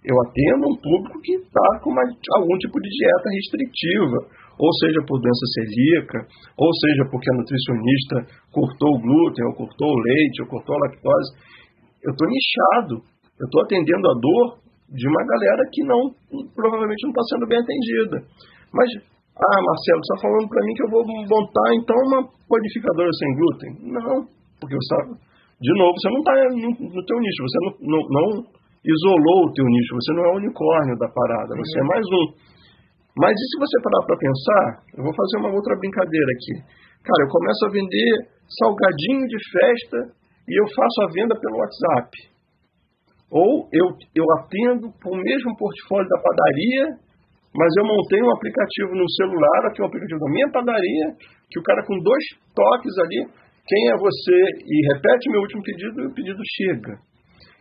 Eu 0.03 0.17
atendo 0.25 0.65
um 0.71 0.77
público 0.81 1.21
que 1.21 1.35
está 1.45 1.69
com 1.85 1.91
uma- 1.91 2.09
algum 2.41 2.57
tipo 2.59 2.77
de 2.81 2.89
dieta 2.89 3.29
restritiva, 3.37 4.19
ou 4.59 4.71
seja 4.81 5.01
por 5.07 5.21
doença 5.21 5.47
celíaca, 5.61 6.19
ou 6.57 6.71
seja 6.73 7.05
porque 7.11 7.29
a 7.31 7.37
nutricionista 7.37 8.17
cortou 8.53 8.97
o 8.97 9.01
glúten, 9.01 9.45
ou 9.47 9.55
cortou 9.55 9.89
o 9.89 10.01
leite, 10.01 10.43
ou 10.43 10.49
cortou 10.49 10.75
a 10.75 10.79
lactose. 10.89 11.31
Eu 12.03 12.13
estou 12.13 12.27
nichado. 12.29 12.95
Eu 13.41 13.45
estou 13.45 13.61
atendendo 13.65 14.05
a 14.09 14.15
dor 14.21 14.47
de 14.89 15.07
uma 15.09 15.23
galera 15.25 15.63
que 15.73 15.83
não 15.85 16.03
provavelmente 16.55 17.05
não 17.05 17.13
está 17.13 17.23
sendo 17.31 17.47
bem 17.47 17.59
atendida. 17.61 18.17
Mas, 18.73 18.89
ah, 19.41 19.61
Marcelo, 19.65 20.01
você 20.05 20.13
está 20.13 20.19
falando 20.21 20.49
para 20.49 20.65
mim 20.65 20.75
que 20.77 20.85
eu 20.85 20.93
vou 20.93 21.03
montar 21.07 21.69
então 21.73 21.97
uma 22.13 22.21
panificadora 22.45 23.09
sem 23.17 23.31
glúten? 23.35 23.71
Não, 23.89 24.17
porque 24.61 24.77
você 24.77 24.89
tá, 24.93 25.01
de 25.61 25.73
novo, 25.81 25.93
você 25.97 26.09
não 26.13 26.21
está 26.21 26.35
no, 26.53 27.01
teu 27.05 27.19
nicho, 27.21 27.41
você 27.49 27.59
não, 27.65 27.73
não, 27.89 28.01
não 28.05 28.27
isolou 28.85 29.49
o 29.49 29.53
teu 29.53 29.65
nicho, 29.65 29.97
você 29.97 30.13
não 30.13 30.25
é 30.25 30.31
o 30.33 30.41
unicórnio 30.45 30.97
da 31.01 31.09
parada, 31.09 31.57
você 31.57 31.77
é 31.81 31.87
mais 31.89 32.05
um. 32.05 32.25
Mas 33.17 33.33
e 33.33 33.45
se 33.49 33.57
você 33.59 33.77
parar 33.83 34.03
para 34.07 34.17
pensar, 34.17 34.65
eu 34.97 35.03
vou 35.05 35.15
fazer 35.17 35.37
uma 35.41 35.53
outra 35.57 35.77
brincadeira 35.77 36.31
aqui. 36.37 36.55
Cara, 37.01 37.21
eu 37.25 37.33
começo 37.33 37.63
a 37.65 37.73
vender 37.73 38.11
salgadinho 38.61 39.25
de 39.25 39.39
festa 39.53 39.99
e 40.49 40.53
eu 40.53 40.67
faço 40.69 40.99
a 41.05 41.13
venda 41.13 41.35
pelo 41.35 41.59
WhatsApp. 41.59 42.13
Ou 43.31 43.69
eu, 43.73 43.87
eu 44.15 44.27
atendo 44.39 44.93
com 45.03 45.17
o 45.17 45.23
mesmo 45.23 45.57
portfólio 45.57 46.09
da 46.09 46.19
padaria, 46.21 46.85
mas 47.55 47.71
eu 47.79 47.85
montei 47.85 48.23
um 48.23 48.33
aplicativo 48.35 48.95
no 48.95 49.09
celular, 49.11 49.61
aqui 49.67 49.83
um 49.83 49.87
aplicativo 49.87 50.21
da 50.21 50.31
minha 50.31 50.49
padaria, 50.53 51.07
que 51.51 51.59
o 51.59 51.63
cara 51.63 51.83
com 51.87 51.99
dois 51.99 52.25
toques 52.55 52.95
ali, 53.03 53.27
quem 53.67 53.83
é 53.91 53.97
você? 53.99 54.39
E 54.67 54.77
repete 54.95 55.31
meu 55.31 55.43
último 55.43 55.63
pedido 55.63 56.01
e 56.03 56.07
o 56.07 56.15
pedido 56.15 56.43
chega. 56.59 56.95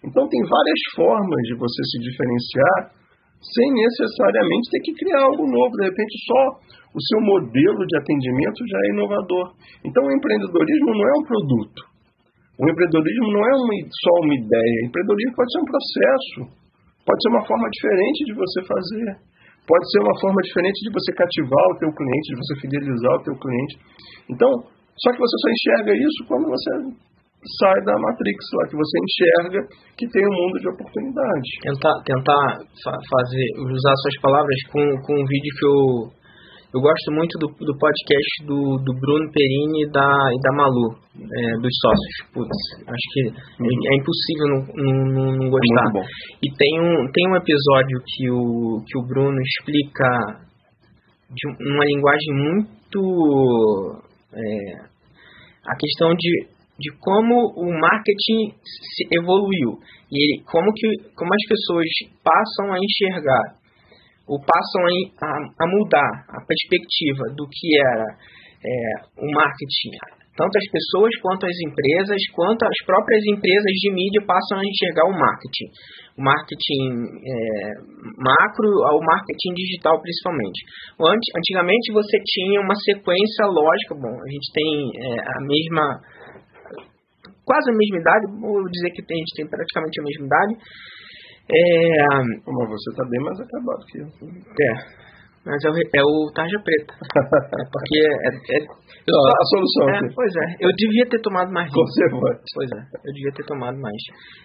Então 0.05 0.29
tem 0.29 0.41
várias 0.41 0.81
formas 0.95 1.41
de 1.49 1.55
você 1.57 1.81
se 1.89 1.97
diferenciar 1.99 2.99
sem 3.39 3.67
necessariamente 3.71 4.67
ter 4.71 4.81
que 4.83 4.93
criar 4.99 5.23
algo 5.23 5.47
novo. 5.47 5.71
De 5.79 5.85
repente, 5.87 6.13
só 6.27 6.41
o 6.91 7.01
seu 7.07 7.19
modelo 7.23 7.81
de 7.87 7.95
atendimento 7.97 8.59
já 8.67 8.79
é 8.83 8.87
inovador. 8.93 9.45
Então, 9.83 10.03
o 10.03 10.11
empreendedorismo 10.11 10.91
não 10.91 11.07
é 11.07 11.13
um 11.19 11.25
produto. 11.25 11.81
O 12.59 12.63
empreendedorismo 12.67 13.27
não 13.31 13.43
é 13.47 13.53
uma, 13.55 13.75
só 13.87 14.13
uma 14.27 14.35
ideia. 14.35 14.77
O 14.83 14.87
empreendedorismo 14.91 15.35
pode 15.35 15.51
ser 15.55 15.61
um 15.63 15.71
processo. 15.71 16.39
Pode 17.07 17.19
ser 17.23 17.29
uma 17.31 17.45
forma 17.47 17.67
diferente 17.71 18.19
de 18.27 18.33
você 18.35 18.59
fazer. 18.67 19.28
Pode 19.69 19.85
ser 19.93 20.01
uma 20.01 20.17
forma 20.17 20.41
diferente 20.41 20.81
de 20.81 20.89
você 20.89 21.13
cativar 21.13 21.65
o 21.69 21.77
teu 21.77 21.91
cliente, 21.93 22.33
de 22.33 22.37
você 22.41 22.53
fidelizar 22.65 23.13
o 23.13 23.23
teu 23.23 23.35
cliente. 23.37 23.73
Então, 24.33 24.49
só 24.97 25.13
que 25.13 25.21
você 25.21 25.35
só 25.45 25.47
enxerga 25.53 25.93
isso 25.93 26.19
quando 26.25 26.49
você 26.49 26.69
sai 27.61 27.77
da 27.85 27.93
Matrix 27.93 28.39
lá, 28.57 28.63
que 28.67 28.75
você 28.75 28.95
enxerga 28.99 29.59
que 29.95 30.09
tem 30.09 30.25
um 30.25 30.35
mundo 30.41 30.57
de 30.59 30.67
oportunidades. 30.73 31.49
Tentar, 31.61 31.95
tentar 32.03 32.43
fa- 32.83 32.99
fazer, 33.13 33.47
usar 33.61 33.95
suas 34.01 34.17
palavras 34.25 34.59
com, 34.73 34.83
com 35.05 35.13
um 35.21 35.25
vídeo 35.29 35.53
que 35.55 35.65
eu, 35.69 35.79
eu 36.71 36.79
gosto 36.79 37.11
muito 37.11 37.33
do, 37.39 37.47
do 37.49 37.73
podcast 37.79 38.45
do, 38.45 38.77
do 38.77 38.93
Bruno 38.93 39.31
Perini 39.33 39.83
e 39.83 39.91
da, 39.91 40.05
e 40.05 40.37
da 40.37 40.51
Malu, 40.53 40.93
é, 41.17 41.61
dos 41.61 41.73
sócios. 41.81 42.15
Putz, 42.31 42.57
acho 42.85 43.07
que 43.13 43.21
é, 43.25 43.93
é 43.93 43.97
impossível 43.97 44.47
não, 44.53 44.61
não, 44.77 45.31
não- 45.33 45.49
gostar. 45.49 45.89
E 46.43 46.47
tem 46.53 46.79
um, 46.79 47.11
tem 47.11 47.25
um 47.31 47.35
episódio 47.35 47.97
que 48.05 48.29
o, 48.29 48.83
que 48.85 48.97
o 48.99 49.05
Bruno 49.07 49.37
explica 49.41 50.45
de 51.33 51.47
uma 51.73 51.85
linguagem 51.85 52.33
muito. 52.37 54.01
é, 54.33 54.89
a 55.65 55.75
questão 55.75 56.13
de, 56.15 56.47
de 56.79 56.91
como 56.99 57.53
o 57.57 57.65
marketing 57.79 58.53
se 58.63 59.07
evoluiu 59.11 59.79
e 60.11 60.17
ele, 60.17 60.43
como, 60.45 60.71
que, 60.73 60.87
como 61.15 61.29
as 61.33 61.45
pessoas 61.49 61.85
passam 62.23 62.73
a 62.73 62.77
enxergar 62.77 63.58
ou 64.29 64.37
passam 64.37 64.81
a, 64.85 65.65
a, 65.65 65.67
mudar 65.67 66.11
a 66.29 66.39
perspectiva 66.45 67.33
do 67.33 67.49
que 67.49 67.67
era 67.81 68.05
é, 68.61 68.69
o 69.17 69.25
marketing. 69.33 69.97
Tanto 70.37 70.55
as 70.55 70.67
pessoas 70.71 71.11
quanto 71.19 71.43
as 71.43 71.57
empresas, 71.67 72.15
quanto 72.31 72.63
as 72.63 72.79
próprias 72.87 73.19
empresas 73.35 73.73
de 73.75 73.89
mídia 73.91 74.23
passam 74.23 74.55
a 74.55 74.63
enxergar 74.63 75.03
o 75.09 75.17
marketing. 75.17 75.67
O 76.15 76.21
marketing 76.23 76.83
é, 77.27 77.35
macro 78.15 78.69
ao 78.87 79.03
marketing 79.03 79.51
digital, 79.51 79.99
principalmente. 79.99 80.59
Ant- 80.95 81.31
Antigamente 81.35 81.91
você 81.91 82.15
tinha 82.23 82.61
uma 82.61 82.75
sequência 82.87 83.51
lógica. 83.51 83.99
Bom, 83.99 84.15
a 84.15 84.29
gente 84.31 84.47
tem 84.55 84.71
é, 84.95 85.19
a 85.27 85.39
mesma. 85.43 85.83
quase 87.43 87.67
a 87.71 87.75
mesma 87.75 87.97
idade, 87.99 88.23
vou 88.39 88.63
dizer 88.71 88.95
que 88.95 89.01
a 89.03 89.17
gente 89.19 89.35
tem 89.35 89.47
praticamente 89.49 89.99
a 89.99 90.03
mesma 90.07 90.25
idade. 90.29 90.53
É, 91.49 92.17
Mas 92.45 92.69
você 92.69 92.89
está 92.91 93.03
bem 93.09 93.21
mais 93.25 93.39
acabado 93.39 93.81
que 93.89 93.97
eu. 93.99 94.05
é, 94.05 94.71
mas 95.45 95.57
é 95.65 95.69
o, 95.69 95.73
é 95.73 96.03
o 96.03 96.31
tarja 96.35 96.59
preta. 96.61 96.93
É 97.49 97.63
porque 97.73 97.97
é, 97.97 98.29
é- 98.59 98.65
eu 99.09 99.15
Ó, 99.17 99.21
só- 99.25 99.33
a 99.41 99.45
solução 99.49 99.89
é, 99.89 99.99
pois 100.13 100.29
é, 100.35 100.45
eu 100.61 100.69
devia 100.77 101.09
ter 101.09 101.19
tomado 101.21 101.49
mais 101.51 101.65
vinho. 101.65 101.81
Conservante. 101.81 102.43
Pois 102.53 102.69
é, 102.69 102.81
eu 103.01 103.13
devia 103.13 103.31
ter 103.33 103.45
tomado 103.47 103.77
mais. 103.81 103.97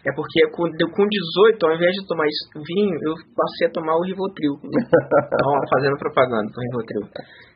É 0.06 0.10
porque 0.16 0.40
com, 0.56 0.64
deu- 0.80 0.88
com 0.88 1.04
18, 1.04 1.66
ao 1.66 1.74
invés 1.76 1.92
de 1.92 2.06
tomar 2.08 2.24
isso, 2.24 2.48
vinho, 2.64 2.96
eu 3.04 3.12
passei 3.36 3.68
a 3.68 3.72
tomar 3.76 3.94
o 3.96 4.04
Rivotril. 4.08 4.54
Então, 4.64 5.50
fazendo 5.68 5.98
propaganda 5.98 6.48
com 6.48 6.56
o 6.60 6.64
Rivotril. 6.64 7.04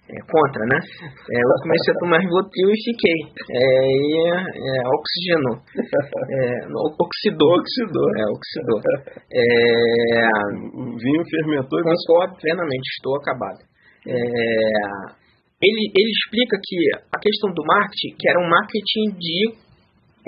É, 0.09 0.16
contra, 0.24 0.64
né? 0.64 0.78
É, 0.80 1.36
eu 1.36 1.61
comecei 1.61 1.92
a 1.92 2.00
tomar 2.00 2.18
Rivotril 2.18 2.70
e 2.72 2.80
fiquei. 2.80 3.20
É, 3.44 3.61
e 3.92 4.24
é, 4.56 4.76
oxigenou. 4.88 5.56
É, 6.32 6.64
oxidou. 6.96 7.52
Oxidou. 7.61 8.09
É, 8.16 8.24
oxidou. 8.32 8.80
É, 9.28 10.24
O 10.72 10.96
vinho 10.96 11.22
fermentou 11.28 11.78
e. 11.78 11.84
Concordo 11.84 12.40
plenamente, 12.40 12.88
estou 12.96 13.16
acabado. 13.20 13.61
É, 14.09 14.16
ele, 15.61 15.82
ele 15.92 16.12
explica 16.16 16.56
que 16.62 16.76
a 17.12 17.18
questão 17.20 17.52
do 17.52 17.62
marketing, 17.66 18.16
que 18.16 18.28
era 18.30 18.40
um 18.40 18.48
marketing 18.48 19.18
de 19.18 19.67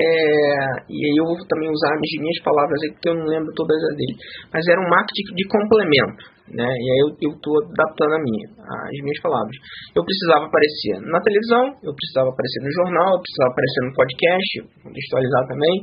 é, 0.01 0.88
e 0.88 0.96
aí 0.96 1.16
eu 1.20 1.28
vou 1.28 1.36
também 1.44 1.68
usar 1.68 1.92
as 1.92 2.01
minhas 2.01 2.40
palavras 2.40 2.78
aí, 2.80 2.90
porque 2.96 3.11
eu 3.12 3.20
não 3.20 3.28
lembro 3.28 3.53
todas 3.53 3.76
as 3.76 3.94
dele, 4.01 4.16
mas 4.48 4.64
era 4.64 4.80
um 4.80 4.88
marketing 4.88 5.28
de 5.36 5.44
complemento, 5.44 6.24
né? 6.57 6.64
E 6.64 6.86
aí 6.88 7.01
eu 7.05 7.36
estou 7.36 7.53
adaptando 7.68 8.16
a 8.16 8.22
minha, 8.24 8.48
as 8.64 8.98
minhas 9.05 9.20
palavras. 9.20 9.53
Eu 9.92 10.01
precisava 10.01 10.48
aparecer 10.48 11.05
na 11.05 11.20
televisão, 11.20 11.64
eu 11.84 11.92
precisava 11.92 12.32
aparecer 12.32 12.61
no 12.64 12.72
jornal, 12.80 13.12
eu 13.12 13.20
precisava 13.20 13.51
aparecer 13.53 13.80
no 13.84 13.92
podcast, 13.92 14.51
contextualizar 14.88 15.42
também, 15.53 15.74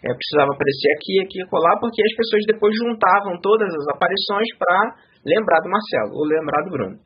é, 0.00 0.08
precisava 0.08 0.50
aparecer 0.56 0.90
aqui, 0.96 1.14
aqui 1.20 1.38
e 1.44 1.48
colar, 1.52 1.76
porque 1.76 2.00
as 2.00 2.14
pessoas 2.16 2.42
depois 2.48 2.72
juntavam 2.80 3.36
todas 3.44 3.68
as 3.68 3.86
aparições 3.92 4.48
para 4.56 5.04
lembrar 5.20 5.60
do 5.60 5.68
Marcelo 5.68 6.16
ou 6.16 6.24
lembrar 6.24 6.64
do 6.64 6.72
Bruno. 6.72 6.96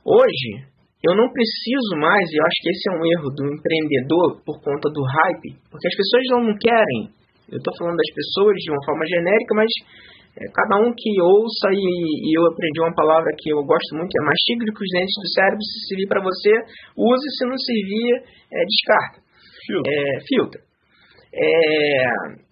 Hoje, 0.00 0.64
eu 0.98 1.14
não 1.14 1.30
preciso 1.30 1.94
mais, 1.94 2.26
e 2.26 2.36
eu 2.38 2.44
acho 2.44 2.58
que 2.62 2.70
esse 2.70 2.84
é 2.90 2.92
um 2.98 3.04
erro 3.06 3.28
do 3.30 3.44
empreendedor 3.54 4.42
por 4.42 4.58
conta 4.58 4.90
do 4.90 5.02
hype, 5.02 5.54
porque 5.70 5.86
as 5.86 5.94
pessoas 5.94 6.24
não 6.42 6.58
querem. 6.58 7.14
Eu 7.48 7.58
estou 7.58 7.72
falando 7.78 7.96
das 7.96 8.12
pessoas 8.12 8.54
de 8.58 8.70
uma 8.70 8.82
forma 8.84 9.06
genérica, 9.06 9.54
mas 9.54 9.70
é, 10.36 10.46
cada 10.50 10.76
um 10.82 10.92
que 10.94 11.10
ouça, 11.22 11.70
e, 11.70 11.78
e, 11.78 12.30
eu 12.34 12.46
aprendi 12.50 12.78
uma 12.82 12.94
palavra 12.94 13.30
que 13.38 13.50
eu 13.50 13.62
gosto 13.62 13.94
muito, 13.94 14.10
é 14.10 14.22
mastiga 14.26 14.66
com 14.74 14.82
os 14.82 14.92
dentes 14.94 15.16
do 15.22 15.28
cérebro, 15.34 15.62
se 15.62 15.88
servir 15.88 16.06
para 16.06 16.22
você, 16.22 16.50
use, 16.98 17.26
se 17.38 17.44
não 17.46 17.58
servir, 17.58 18.12
é, 18.50 18.58
descarta. 18.66 19.18
Filtra. 19.66 19.90
É, 19.90 20.20
filtra. 20.26 20.60
É, 21.34 22.47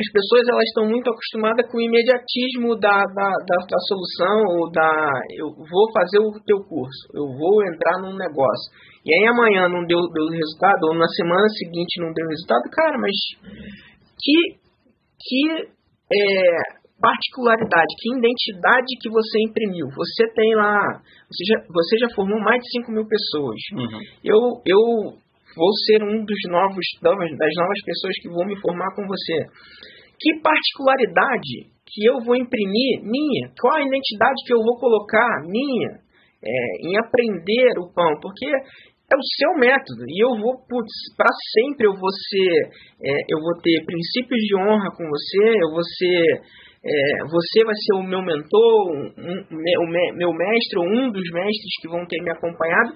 as 0.00 0.08
pessoas 0.16 0.48
elas 0.48 0.64
estão 0.64 0.88
muito 0.88 1.10
acostumadas 1.12 1.68
com 1.68 1.76
o 1.76 1.84
imediatismo 1.84 2.72
da, 2.80 3.04
da, 3.04 3.28
da, 3.44 3.58
da, 3.68 3.80
solução 3.84 4.56
ou 4.56 4.70
da 4.72 5.12
eu 5.36 5.52
vou 5.52 5.92
fazer 5.92 6.18
o 6.24 6.32
teu 6.40 6.56
curso, 6.64 7.04
eu 7.12 7.28
vou 7.36 7.60
entrar 7.68 8.00
num 8.00 8.16
negócio. 8.16 8.72
E 9.04 9.12
aí 9.12 9.28
amanhã 9.28 9.68
não 9.68 9.84
deu, 9.84 10.00
deu 10.08 10.26
resultado, 10.32 10.88
ou 10.88 10.94
na 10.96 11.08
semana 11.08 11.46
seguinte 11.52 12.00
não 12.00 12.12
deu 12.12 12.26
resultado, 12.28 12.64
cara, 12.72 12.96
mas 12.96 13.12
que, 14.16 14.56
que 15.20 15.68
é, 15.68 16.80
particularidade, 16.96 17.92
que 18.00 18.16
identidade 18.16 18.96
que 19.00 19.10
você 19.10 19.36
imprimiu. 19.48 19.86
Você 19.88 20.32
tem 20.32 20.54
lá, 20.56 20.80
você 21.28 21.44
já, 21.44 21.56
você 21.68 21.98
já 21.98 22.08
formou 22.14 22.40
mais 22.40 22.60
de 22.60 22.70
5 22.80 22.92
mil 22.92 23.06
pessoas. 23.06 23.60
Uhum. 23.76 24.00
Eu, 24.24 24.40
eu 24.64 24.80
vou 25.56 25.72
ser 25.86 26.02
um 26.02 26.24
dos 26.24 26.40
novos, 26.50 26.86
das 27.02 27.54
novas 27.56 27.80
pessoas 27.84 28.14
que 28.22 28.28
vão 28.28 28.46
me 28.46 28.58
formar 28.60 28.94
com 28.94 29.06
você. 29.06 29.46
Que 30.20 30.40
particularidade 30.42 31.72
que 31.86 32.04
eu 32.06 32.20
vou 32.20 32.36
imprimir 32.36 33.02
minha? 33.02 33.50
Qual 33.58 33.74
a 33.74 33.86
identidade 33.86 34.36
que 34.46 34.54
eu 34.54 34.62
vou 34.62 34.78
colocar 34.78 35.42
minha 35.46 35.98
é, 36.44 36.88
em 36.88 36.96
aprender 36.98 37.78
o 37.78 37.92
pão? 37.92 38.18
Porque 38.20 38.46
é 39.10 39.16
o 39.16 39.26
seu 39.36 39.58
método 39.58 40.06
e 40.06 40.22
eu 40.22 40.38
vou, 40.38 40.54
para 41.16 41.32
sempre 41.50 41.86
eu 41.86 41.94
vou 41.98 42.12
ser, 42.30 42.54
é, 43.02 43.10
eu 43.28 43.42
vou 43.42 43.58
ter 43.60 43.84
princípios 43.84 44.38
de 44.38 44.56
honra 44.56 44.86
com 44.94 45.02
você, 45.02 45.50
eu 45.58 45.70
vou 45.74 45.82
ser, 45.82 46.22
é, 46.82 47.24
você 47.28 47.64
vai 47.64 47.74
ser 47.76 47.94
o 48.00 48.02
meu 48.02 48.22
mentor, 48.22 48.92
um, 48.92 49.44
meu, 49.50 49.82
meu 50.16 50.32
mestre 50.32 50.78
ou 50.78 50.86
um 50.86 51.12
dos 51.12 51.28
mestres 51.32 51.76
que 51.80 51.88
vão 51.88 52.06
ter 52.06 52.22
me 52.22 52.30
acompanhado, 52.30 52.94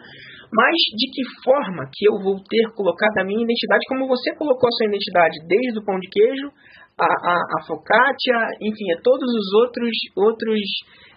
mas 0.52 0.76
de 0.96 1.06
que 1.12 1.22
forma 1.44 1.84
que 1.92 2.08
eu 2.08 2.22
vou 2.22 2.40
ter 2.48 2.64
colocado 2.74 3.18
a 3.18 3.24
minha 3.24 3.42
identidade, 3.42 3.84
como 3.88 4.08
você 4.08 4.34
colocou 4.36 4.68
a 4.68 4.72
sua 4.72 4.88
identidade 4.88 5.36
desde 5.46 5.78
o 5.78 5.84
pão 5.84 5.98
de 5.98 6.08
queijo 6.08 6.48
a, 6.98 7.04
a, 7.04 7.36
a 7.58 7.66
focaccia, 7.66 8.38
enfim, 8.62 8.92
a 8.92 9.02
todos 9.02 9.28
os 9.28 9.52
outros, 9.60 9.90
outros 10.16 10.60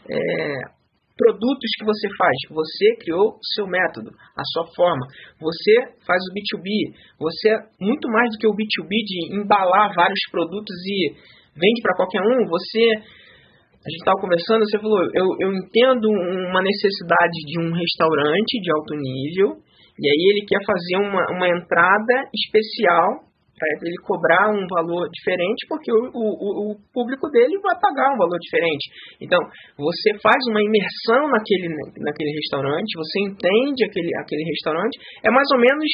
é, 0.10 0.78
produtos 1.16 1.70
que 1.78 1.86
você 1.86 2.08
faz. 2.18 2.36
Você 2.50 2.96
criou 3.02 3.38
o 3.38 3.46
seu 3.56 3.68
método, 3.68 4.12
a 4.36 4.44
sua 4.54 4.66
forma. 4.76 5.06
Você 5.40 5.74
faz 6.06 6.22
o 6.30 6.34
B2B. 6.34 6.94
Você 7.20 7.50
é 7.50 7.60
muito 7.80 8.08
mais 8.10 8.30
do 8.32 8.38
que 8.40 8.48
o 8.48 8.54
B2B 8.54 8.90
de 8.90 9.36
embalar 9.38 9.94
vários 9.96 10.22
produtos 10.32 10.76
e 10.86 11.38
vende 11.58 11.82
para 11.82 11.98
qualquer 11.98 12.22
um. 12.22 12.46
Você 12.46 12.82
a 13.78 13.90
gente 13.90 14.04
estava 14.04 14.20
conversando, 14.20 14.68
você 14.68 14.80
falou, 14.80 15.00
eu, 15.16 15.28
eu 15.48 15.50
entendo 15.54 16.10
uma 16.12 16.60
necessidade 16.60 17.40
de 17.48 17.56
um 17.62 17.72
restaurante 17.72 18.60
de 18.60 18.70
alto 18.74 18.94
nível, 19.00 19.64
e 19.96 20.04
aí 20.04 20.24
ele 20.34 20.44
quer 20.44 20.60
fazer 20.66 20.98
uma, 20.98 21.24
uma 21.32 21.48
entrada 21.48 22.28
especial 22.36 23.27
para 23.58 23.68
ele 23.82 23.98
cobrar 24.06 24.54
um 24.54 24.62
valor 24.70 25.10
diferente, 25.10 25.66
porque 25.68 25.90
o, 25.90 26.14
o, 26.14 26.72
o, 26.72 26.76
público 26.94 27.26
dele 27.34 27.58
vai 27.58 27.74
pagar 27.82 28.14
um 28.14 28.18
valor 28.18 28.38
diferente. 28.38 28.86
Então, 29.20 29.42
você 29.78 30.14
faz 30.22 30.38
uma 30.54 30.62
imersão 30.62 31.26
naquele, 31.34 31.74
naquele 31.98 32.32
restaurante, 32.38 32.94
você 32.94 33.18
entende 33.26 33.82
aquele, 33.82 34.14
aquele 34.22 34.46
restaurante. 34.46 34.96
É 35.26 35.30
mais 35.34 35.50
ou 35.52 35.60
menos, 35.60 35.90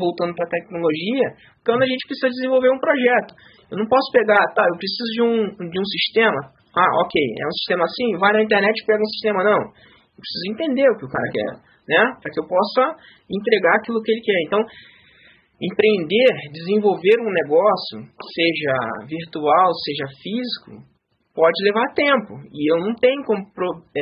voltando 0.00 0.32
para 0.34 0.48
a 0.48 0.54
tecnologia, 0.56 1.28
quando 1.60 1.84
a 1.84 1.88
gente 1.88 2.08
precisa 2.08 2.32
desenvolver 2.32 2.72
um 2.72 2.80
projeto. 2.80 3.36
Eu 3.68 3.76
não 3.78 3.86
posso 3.86 4.08
pegar, 4.10 4.40
tá, 4.56 4.64
eu 4.64 4.76
preciso 4.80 5.10
de 5.12 5.22
um, 5.22 5.68
de 5.68 5.78
um 5.78 5.86
sistema. 5.86 6.40
Ah, 6.72 6.92
ok, 7.04 7.14
é 7.14 7.46
um 7.46 7.56
sistema 7.60 7.84
assim, 7.84 8.16
vai 8.18 8.32
na 8.32 8.42
internet 8.42 8.72
e 8.72 8.86
pega 8.86 9.00
um 9.00 9.12
sistema. 9.12 9.44
Não, 9.44 9.60
eu 9.60 10.20
preciso 10.24 10.46
entender 10.56 10.88
o 10.88 10.96
que 10.96 11.04
o 11.04 11.12
cara 11.12 11.28
quer, 11.28 11.52
né? 11.84 12.02
Para 12.16 12.30
que 12.32 12.40
eu 12.40 12.46
possa 12.48 12.96
entregar 13.28 13.76
aquilo 13.76 14.02
que 14.02 14.10
ele 14.10 14.24
quer. 14.24 14.40
Então, 14.48 14.60
Empreender, 15.62 16.34
desenvolver 16.52 17.16
um 17.22 17.30
negócio, 17.30 18.02
seja 18.34 19.06
virtual, 19.06 19.70
seja 19.86 20.06
físico, 20.20 20.82
pode 21.34 21.58
levar 21.64 21.94
tempo. 21.94 22.42
E 22.52 22.72
eu 22.72 22.80
não 22.80 22.94
tenho 22.94 23.22
como 23.24 23.42
é, 23.96 24.00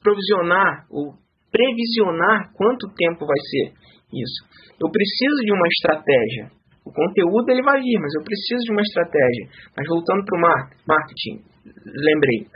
provisionar 0.00 0.86
ou 0.90 1.14
previsionar 1.50 2.52
quanto 2.54 2.92
tempo 2.94 3.26
vai 3.26 3.40
ser 3.50 3.74
isso. 4.14 4.46
Eu 4.78 4.90
preciso 4.90 5.38
de 5.44 5.52
uma 5.52 5.68
estratégia. 5.68 6.50
O 6.84 6.90
conteúdo 6.90 7.50
ele 7.50 7.62
vai 7.62 7.80
vir, 7.80 7.98
mas 8.00 8.12
eu 8.14 8.24
preciso 8.24 8.62
de 8.66 8.72
uma 8.72 8.82
estratégia. 8.82 9.44
Mas 9.76 9.86
voltando 9.86 10.24
para 10.24 10.38
o 10.38 10.42
marketing, 10.86 11.42
lembrei. 11.86 12.46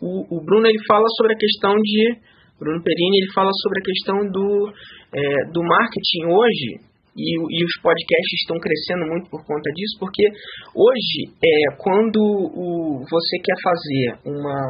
O, 0.00 0.38
o, 0.38 0.44
Bruno 0.44 0.66
ele 0.66 0.78
fala 0.86 1.06
sobre 1.16 1.34
a 1.34 1.38
questão 1.38 1.74
de 1.76 2.16
Bruno 2.58 2.82
Perini 2.82 3.24
ele 3.24 3.32
fala 3.32 3.50
sobre 3.62 3.80
a 3.80 3.84
questão 3.84 4.16
do, 4.30 4.72
é, 5.12 5.50
do 5.52 5.62
marketing 5.62 6.24
hoje 6.28 6.89
e, 7.20 7.32
e, 7.36 7.58
os 7.64 7.74
podcasts 7.82 8.40
estão 8.40 8.56
crescendo 8.56 9.04
muito 9.06 9.28
por 9.28 9.44
conta 9.44 9.68
disso, 9.76 10.00
porque 10.00 10.24
hoje, 10.72 11.28
é, 11.36 11.76
quando 11.76 12.16
o, 12.16 13.04
você 13.04 13.36
quer 13.44 13.58
fazer 13.60 14.06
uma, 14.24 14.60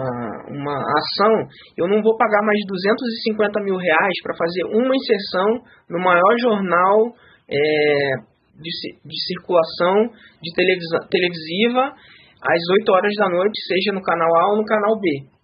uma 0.51 0.76
ação, 0.82 1.46
eu 1.78 1.86
não 1.86 2.03
vou 2.03 2.16
pagar 2.16 2.42
mais 2.42 2.59
250 2.66 3.62
mil 3.62 3.76
reais 3.76 4.16
para 4.22 4.36
fazer 4.36 4.64
uma 4.74 4.94
inserção 4.94 5.62
no 5.88 5.98
maior 6.03 6.34
jornal 6.42 7.14
é, 7.48 8.30
de, 8.59 8.70
de, 9.05 9.16
circulação 9.26 10.11
de 10.42 10.51
televisiva 10.55 11.94
às 12.42 12.62
8 12.80 12.92
horas 12.92 13.14
da 13.16 13.28
noite, 13.28 13.61
seja 13.66 13.92
no 13.92 14.03
canal 14.03 14.28
A 14.28 14.51
ou 14.53 14.57
no 14.59 14.64
canal 14.64 14.98
B. 14.98 15.39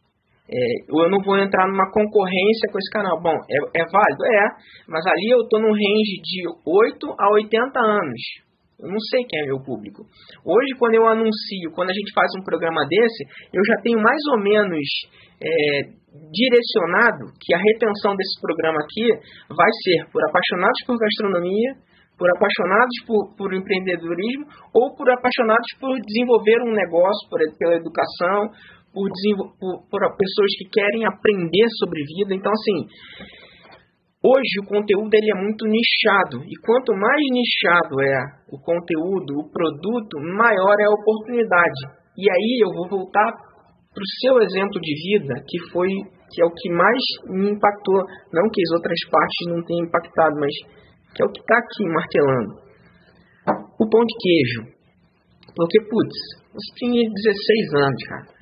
É, 0.47 0.59
eu 0.89 1.11
não 1.11 1.19
vou 1.23 1.37
entrar 1.39 1.67
numa 1.67 1.91
concorrência 1.91 2.71
com 2.71 2.79
esse 2.79 2.91
canal. 2.93 3.21
Bom, 3.21 3.35
é, 3.35 3.83
é 3.83 3.85
válido? 3.91 4.23
É, 4.25 4.45
mas 4.89 5.05
ali 5.07 5.31
eu 5.31 5.43
estou 5.43 5.61
no 5.61 5.73
range 5.73 6.15
de 6.23 6.47
8 6.65 7.15
a 7.19 7.31
80 7.35 7.81
anos. 7.81 8.23
Eu 8.79 8.89
não 8.91 9.01
sei 9.11 9.25
quem 9.25 9.41
é 9.41 9.47
meu 9.47 9.61
público. 9.65 10.05
Hoje, 10.45 10.77
quando 10.79 10.95
eu 10.95 11.09
anuncio, 11.09 11.73
quando 11.75 11.91
a 11.91 11.97
gente 11.97 12.13
faz 12.13 12.29
um 12.39 12.45
programa 12.45 12.85
desse, 12.87 13.25
eu 13.53 13.63
já 13.65 13.81
tenho 13.83 13.99
mais 13.99 14.21
ou 14.33 14.39
menos 14.39 14.85
é, 15.41 15.97
direcionado 16.31 17.33
que 17.41 17.55
a 17.55 17.59
retenção 17.59 18.15
desse 18.15 18.37
programa 18.41 18.79
aqui 18.81 19.09
vai 19.49 19.71
ser 19.83 20.13
por 20.13 20.21
apaixonados 20.29 20.81
por 20.87 20.99
gastronomia, 20.99 21.73
por 22.19 22.29
apaixonados 22.37 22.97
por, 23.07 23.37
por 23.37 23.55
empreendedorismo 23.55 24.45
ou 24.73 24.95
por 24.97 25.09
apaixonados 25.11 25.69
por 25.81 25.97
desenvolver 26.01 26.61
um 26.65 26.73
negócio, 26.73 27.29
por, 27.29 27.41
pela 27.59 27.77
educação, 27.77 28.53
por, 28.97 29.13
por, 29.61 29.75
por 29.93 30.01
pessoas 30.17 30.53
que 30.57 30.65
querem 30.73 31.05
aprender 31.05 31.69
sobre 31.77 32.01
vida. 32.01 32.33
Então, 32.33 32.49
assim, 32.49 32.89
hoje 34.25 34.65
o 34.65 34.69
conteúdo 34.73 35.13
ele 35.13 35.29
é 35.29 35.37
muito 35.37 35.69
nichado. 35.69 36.41
E 36.49 36.57
quanto 36.65 36.97
mais 36.97 37.21
nichado 37.29 38.01
é 38.01 38.17
o 38.49 38.57
conteúdo, 38.57 39.37
o 39.37 39.51
produto, 39.53 40.17
maior 40.33 40.77
é 40.81 40.89
a 40.89 40.97
oportunidade. 40.97 42.09
E 42.17 42.25
aí 42.25 42.65
eu 42.65 42.73
vou 42.73 42.89
voltar 42.89 43.29
para 43.93 44.03
o 44.03 44.13
seu 44.25 44.41
exemplo 44.41 44.81
de 44.81 44.93
vida, 45.13 45.45
que 45.45 45.59
foi 45.71 45.89
que 46.33 46.43
é 46.43 46.45
o 46.45 46.51
que 46.51 46.73
mais 46.73 47.03
me 47.29 47.53
impactou. 47.53 48.01
Não 48.33 48.49
que 48.49 48.63
as 48.65 48.73
outras 48.81 48.99
partes 49.13 49.41
não 49.53 49.63
tenham 49.63 49.85
impactado, 49.85 50.35
mas 50.41 50.55
que 51.15 51.23
é 51.23 51.27
o 51.27 51.31
que 51.31 51.41
está 51.41 51.57
aqui 51.61 51.85
martelando. 51.85 52.65
O 53.79 53.89
pão 53.89 54.01
de 54.01 54.15
queijo. 54.19 54.75
Porque, 55.55 55.81
putz, 55.89 56.17
você 56.53 56.75
tinha 56.77 57.09
16 57.09 57.75
anos, 57.75 58.03
cara 58.09 58.36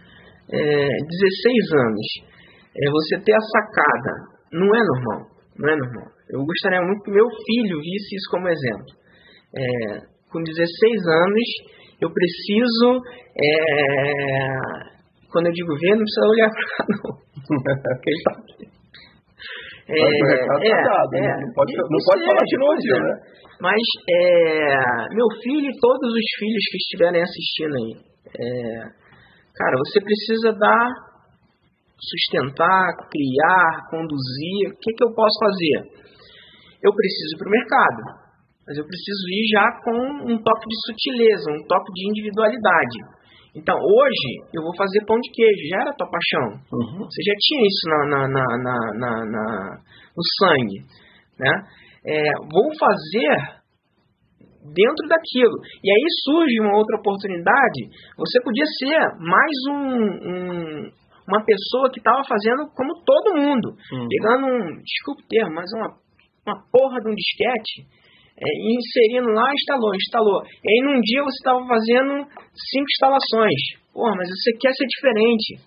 é, 0.53 0.89
16 0.89 1.73
anos, 1.73 2.09
é, 2.77 2.91
você 2.91 3.21
ter 3.25 3.35
a 3.35 3.41
sacada, 3.41 4.13
não 4.53 4.67
é 4.67 4.83
normal, 4.83 5.31
não 5.59 5.69
é 5.71 5.77
normal. 5.77 6.09
Eu 6.31 6.45
gostaria 6.45 6.81
muito 6.83 7.03
que 7.05 7.11
meu 7.11 7.29
filho 7.29 7.81
visse 7.81 8.17
isso 8.17 8.31
como 8.31 8.49
exemplo. 8.49 8.93
É, 9.57 10.15
com 10.31 10.43
16 10.43 11.07
anos, 11.07 11.49
eu 12.01 12.11
preciso, 12.11 13.01
é, 13.39 14.59
quando 15.31 15.47
eu 15.47 15.53
digo 15.53 15.75
ver, 15.79 15.95
não 15.95 16.03
precisa 16.03 16.27
olhar 16.29 16.51
para 16.51 16.87
não, 16.91 17.25
porque 17.95 18.11
ele 18.11 18.23
tá 18.25 18.33
aqui. 18.33 18.75
É, 19.87 19.95
tá 19.95 20.59
é, 20.65 20.83
dado, 20.83 21.15
é, 21.15 21.41
não 21.45 21.53
pode, 21.53 21.77
não 21.77 22.01
pode 22.09 22.25
falar 22.25 22.45
que 22.49 22.57
não 22.57 22.67
ouviu, 22.67 22.99
né? 23.05 23.15
Mas 23.61 23.83
é, 24.11 25.15
meu 25.15 25.29
filho 25.43 25.71
e 25.71 25.79
todos 25.79 26.11
os 26.11 26.27
filhos 26.39 26.65
que 26.71 26.77
estiverem 26.79 27.23
assistindo 27.23 27.75
aí, 27.77 27.93
é, 28.41 29.04
cara, 29.55 29.75
você 29.79 30.01
precisa 30.01 30.53
dar, 30.53 30.89
sustentar, 31.99 33.09
criar, 33.09 33.89
conduzir. 33.91 34.71
O 34.71 34.79
que, 34.79 34.91
que 34.93 35.05
eu 35.05 35.15
posso 35.15 35.39
fazer? 35.39 36.05
Eu 36.83 36.93
preciso 36.93 37.35
ir 37.35 37.39
para 37.39 37.49
o 37.49 37.57
mercado, 37.59 38.01
mas 38.67 38.77
eu 38.77 38.85
preciso 38.85 39.25
ir 39.31 39.47
já 39.55 39.67
com 39.81 39.97
um 40.33 40.37
toque 40.43 40.67
de 40.69 40.79
sutileza, 40.87 41.51
um 41.51 41.65
toque 41.67 41.93
de 41.95 42.03
individualidade. 42.11 43.25
Então, 43.55 43.77
hoje, 43.79 44.51
eu 44.53 44.63
vou 44.63 44.75
fazer 44.77 45.07
pão 45.07 45.17
de 45.21 45.31
queijo. 45.31 45.69
Já 45.71 45.81
era 45.83 45.95
tua 45.95 46.11
paixão. 46.11 46.59
Uhum. 46.75 47.07
Você 47.07 47.23
já 47.23 47.35
tinha 47.39 47.63
isso 47.63 47.85
na, 47.89 48.27
na, 48.27 48.45
na, 48.59 48.95
na 48.99 49.79
no 50.11 50.23
sangue. 50.39 50.83
Né? 51.39 51.53
É, 52.05 52.33
vou 52.51 52.69
fazer 52.79 53.63
dentro 54.73 55.05
daquilo. 55.09 55.57
E 55.83 55.91
aí 55.91 56.05
surge 56.25 56.61
uma 56.61 56.77
outra 56.77 56.99
oportunidade. 56.99 57.81
Você 58.17 58.41
podia 58.43 58.65
ser 58.79 58.99
mais 59.21 59.57
um, 59.69 59.85
um 60.25 61.05
uma 61.25 61.41
pessoa 61.45 61.89
que 61.91 62.01
estava 62.01 62.21
fazendo 62.29 62.69
como 62.77 63.01
todo 63.05 63.37
mundo. 63.37 63.73
Uhum. 63.93 64.09
Pegando 64.09 64.45
um, 64.45 64.77
desculpe 64.85 65.25
o 65.25 65.29
termo, 65.29 65.55
mas 65.57 65.69
uma, 65.73 65.89
uma 66.47 66.57
porra 66.69 67.01
de 67.01 67.09
um 67.09 67.15
disquete 67.15 67.89
é, 68.37 68.49
inserindo 68.77 69.33
lá, 69.33 69.49
instalou, 69.53 69.95
instalou. 69.95 70.43
E 70.45 70.67
aí 70.69 70.81
num 70.85 71.01
dia 71.01 71.23
você 71.25 71.39
estava 71.41 71.65
fazendo 71.65 72.29
cinco 72.53 72.89
instalações. 72.93 73.61
Porra, 73.93 74.13
mas 74.17 74.29
você 74.29 74.53
quer 74.61 74.73
ser 74.75 74.87
diferente. 74.87 75.65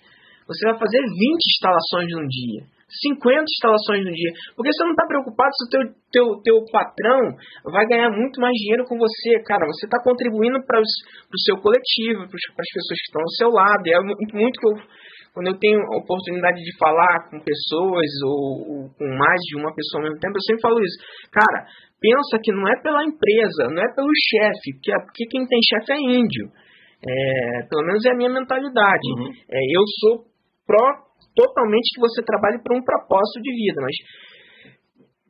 Você 0.48 0.62
vai 0.70 0.80
fazer 0.80 1.02
20 1.02 1.12
instalações 1.18 2.08
num 2.14 2.28
dia. 2.28 2.77
50 3.02 3.44
instalações 3.44 4.06
no 4.06 4.12
dia. 4.12 4.32
Porque 4.56 4.72
você 4.72 4.84
não 4.84 4.92
está 4.92 5.06
preocupado 5.06 5.52
se 5.54 5.64
o 5.66 5.70
teu, 5.70 5.82
teu, 6.12 6.26
teu 6.42 6.58
patrão 6.72 7.22
vai 7.72 7.86
ganhar 7.86 8.10
muito 8.10 8.42
mais 8.42 8.54
dinheiro 8.54 8.86
com 8.86 8.98
você. 8.98 9.42
Cara, 9.46 9.66
você 9.66 9.86
está 9.86 10.02
contribuindo 10.02 10.60
para 10.66 10.80
o 10.80 11.40
seu 11.46 11.58
coletivo, 11.62 12.26
para 12.28 12.64
as 12.64 12.72
pessoas 12.74 12.98
que 12.98 13.08
estão 13.10 13.22
ao 13.22 13.36
seu 13.38 13.50
lado. 13.50 13.84
E 13.86 13.94
é 13.94 14.00
muito 14.02 14.60
que 14.60 14.68
eu, 14.68 14.76
quando 15.38 15.54
eu 15.54 15.58
tenho 15.60 15.78
a 15.78 15.98
oportunidade 16.02 16.58
de 16.58 16.74
falar 16.78 17.30
com 17.30 17.38
pessoas 17.38 18.10
ou, 18.26 18.42
ou 18.66 18.90
com 18.98 19.06
mais 19.06 19.40
de 19.46 19.60
uma 19.62 19.70
pessoa 19.70 20.02
ao 20.02 20.10
mesmo 20.10 20.20
tempo, 20.20 20.34
eu 20.34 20.46
sempre 20.50 20.62
falo 20.66 20.80
isso. 20.82 20.98
Cara, 21.30 21.70
pensa 22.02 22.42
que 22.42 22.52
não 22.52 22.66
é 22.68 22.76
pela 22.82 23.06
empresa, 23.06 23.70
não 23.70 23.82
é 23.82 23.90
pelo 23.94 24.10
chefe, 24.14 24.74
porque, 24.74 24.92
é 24.92 25.00
porque 25.00 25.24
quem 25.30 25.46
tem 25.46 25.60
chefe 25.62 25.94
é 25.94 26.00
índio. 26.02 26.50
É, 26.98 27.68
pelo 27.70 27.86
menos 27.86 28.04
é 28.06 28.12
a 28.12 28.18
minha 28.18 28.34
mentalidade. 28.34 29.08
Uhum. 29.14 29.30
É, 29.30 29.60
eu 29.78 29.84
sou 30.02 30.26
pró 30.66 31.07
totalmente 31.38 31.94
que 31.94 32.02
você 32.02 32.26
trabalhe 32.26 32.58
para 32.66 32.74
um 32.74 32.82
propósito 32.82 33.38
de 33.46 33.54
vida, 33.54 33.78
mas 33.86 33.96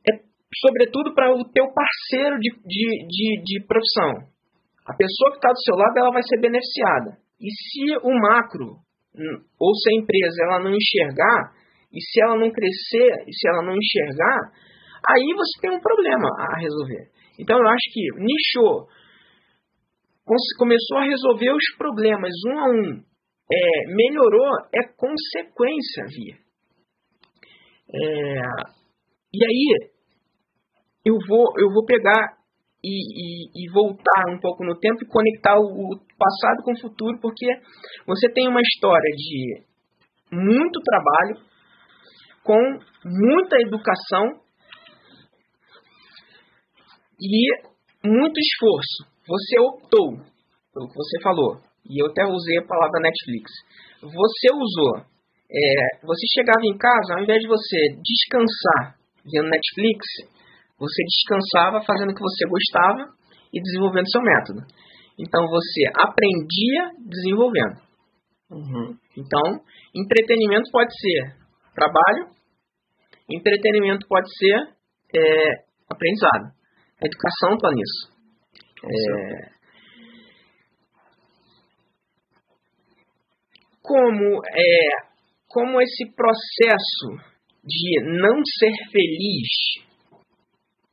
é 0.08 0.24
sobretudo 0.64 1.14
para 1.14 1.36
o 1.36 1.43
teu 1.51 1.68
parceiro 1.76 2.39
de, 2.39 2.49
de, 2.64 2.88
de, 3.03 3.28
de 3.43 3.55
profissão. 3.68 4.32
A 4.88 4.95
pessoa 4.95 5.36
que 5.36 5.43
está 5.43 5.51
do 5.51 5.64
seu 5.68 5.76
lado 5.76 5.99
ela 5.99 6.16
vai 6.16 6.24
ser 6.24 6.39
beneficiada. 6.39 7.20
E 7.36 7.51
se 7.51 8.08
o 8.08 8.12
macro 8.16 8.80
hum, 9.12 9.38
ou 9.60 9.76
se 9.76 9.91
a 9.91 9.97
empresa 9.99 10.38
ela 10.47 10.64
não 10.64 10.72
enxergar, 10.72 11.51
e 11.91 11.99
se 11.99 12.24
ela 12.24 12.39
não 12.39 12.51
crescer, 12.51 13.12
e 13.28 13.34
se 13.36 13.47
ela 13.49 13.64
não 13.64 13.76
enxergar, 13.76 14.39
aí 15.12 15.28
você 15.36 15.62
tem 15.62 15.72
um 15.76 15.82
problema 15.82 16.30
a 16.39 16.60
resolver. 16.60 17.12
Então 17.39 17.60
eu 17.60 17.68
acho 17.68 17.88
que 17.91 18.01
nichou, 18.16 18.88
começou 20.58 20.97
a 20.97 21.05
resolver 21.05 21.51
os 21.51 21.78
problemas 21.78 22.32
um 22.47 22.60
a 22.60 22.66
um, 22.72 23.03
é, 23.51 23.87
melhorou, 23.87 24.49
é 24.73 24.83
consequência 24.95 26.05
via. 26.07 26.35
É, 27.89 28.39
e 29.33 29.45
aí 29.45 29.89
eu 31.05 31.15
vou, 31.27 31.53
eu 31.57 31.71
vou 31.73 31.85
pegar 31.85 32.37
e, 32.83 32.89
e, 32.89 33.49
e, 33.55 33.71
voltar 33.71 34.29
um 34.29 34.39
pouco 34.39 34.63
no 34.63 34.77
tempo 34.77 35.03
e 35.03 35.07
conectar 35.07 35.55
o, 35.57 35.97
passado 36.17 36.63
com 36.63 36.73
o 36.73 36.79
futuro, 36.79 37.19
porque 37.21 37.45
você 38.05 38.31
tem 38.33 38.47
uma 38.47 38.61
história 38.61 39.11
de 39.15 39.63
muito 40.31 40.79
trabalho, 40.81 41.47
com 42.43 42.61
muita 43.05 43.55
educação 43.65 44.41
e 47.19 47.67
muito 48.05 48.37
esforço. 48.37 49.17
Você 49.27 49.59
optou 49.59 50.17
pelo 50.73 50.87
que 50.87 50.95
você 50.95 51.21
falou, 51.23 51.66
e 51.89 52.01
eu 52.01 52.11
até 52.11 52.23
usei 52.25 52.59
a 52.59 52.67
palavra 52.67 53.01
Netflix. 53.01 53.51
Você 54.01 54.47
usou. 54.53 55.05
É, 55.47 56.05
você 56.05 56.25
chegava 56.35 56.59
em 56.63 56.77
casa, 56.77 57.15
ao 57.15 57.23
invés 57.23 57.39
de 57.39 57.47
você 57.47 57.77
descansar 58.03 58.99
vendo 59.23 59.49
Netflix, 59.49 60.03
você 60.77 61.01
descansava 61.03 61.83
fazendo 61.83 62.11
o 62.11 62.15
que 62.15 62.21
você 62.21 62.43
gostava 62.47 63.13
e 63.53 63.61
desenvolvendo 63.61 64.11
seu 64.11 64.21
método. 64.21 64.61
Então 65.19 65.47
você 65.47 65.81
aprendia 65.95 66.91
desenvolvendo. 67.07 67.88
Uhum. 68.51 68.95
Então, 69.17 69.63
entretenimento 69.95 70.69
pode 70.71 70.91
ser 70.91 71.35
trabalho, 71.73 72.29
entretenimento 73.29 74.07
pode 74.07 74.27
ser 74.38 74.77
é, 75.15 75.51
aprendizado. 75.89 76.53
A 77.01 77.05
educação 77.05 77.55
está 77.55 77.69
nisso. 77.71 78.17
É... 78.83 79.57
Como, 83.88 84.41
é, 84.45 85.07
como 85.47 85.81
esse 85.81 86.11
processo 86.13 87.38
de 87.63 88.03
não 88.19 88.41
ser 88.59 88.73
feliz, 88.91 89.47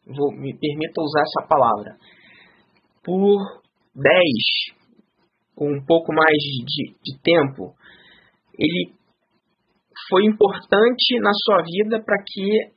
vou, 0.06 0.30
me 0.30 0.56
permita 0.56 1.02
usar 1.02 1.22
essa 1.22 1.48
palavra, 1.48 1.96
por 3.02 3.62
10 3.96 4.74
ou 5.56 5.68
um 5.68 5.84
pouco 5.84 6.12
mais 6.14 6.36
de, 6.38 6.94
de 7.02 7.20
tempo, 7.20 7.74
ele 8.56 8.94
foi 10.08 10.24
importante 10.26 11.18
na 11.20 11.32
sua 11.32 11.62
vida 11.62 12.00
para 12.00 12.22
que 12.24 12.74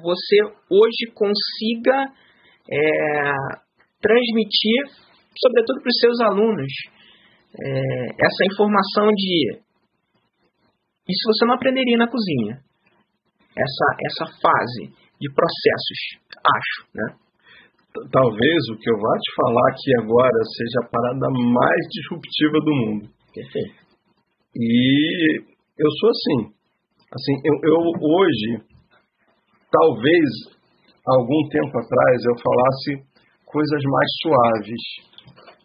você 0.00 0.36
hoje 0.70 1.12
consiga 1.14 2.12
é, 2.70 3.32
transmitir, 4.00 5.08
sobretudo 5.36 5.80
para 5.82 5.90
os 5.90 5.98
seus 6.00 6.20
alunos, 6.20 6.72
é, 7.60 8.04
essa 8.18 8.42
informação 8.52 9.08
de 9.14 9.60
isso 11.08 11.24
você 11.32 11.46
não 11.46 11.54
aprenderia 11.54 11.96
na 11.96 12.06
cozinha. 12.06 12.60
Essa, 13.56 13.86
essa 14.04 14.26
fase 14.38 14.92
de 15.18 15.28
processos, 15.32 16.00
acho, 16.36 16.78
né? 16.94 17.16
Talvez 18.12 18.60
o 18.70 18.78
que 18.78 18.90
eu 18.90 18.98
vá 19.00 19.14
te 19.18 19.30
falar 19.34 19.66
aqui 19.72 19.90
agora 20.04 20.38
seja 20.44 20.78
a 20.84 20.88
parada 20.92 21.26
mais 21.32 21.82
disruptiva 21.90 22.58
do 22.60 22.74
mundo. 22.76 23.10
Perfeito. 23.34 23.74
E 24.54 25.40
eu 25.40 25.90
sou 25.98 26.10
assim. 26.10 26.54
Assim, 27.10 27.34
eu, 27.42 27.54
eu 27.64 27.80
hoje 27.80 28.62
talvez 29.72 30.28
algum 31.06 31.48
tempo 31.48 31.78
atrás 31.78 32.16
eu 32.22 32.36
falasse 32.44 33.08
coisas 33.46 33.82
mais 33.82 34.10
suaves. 34.22 34.82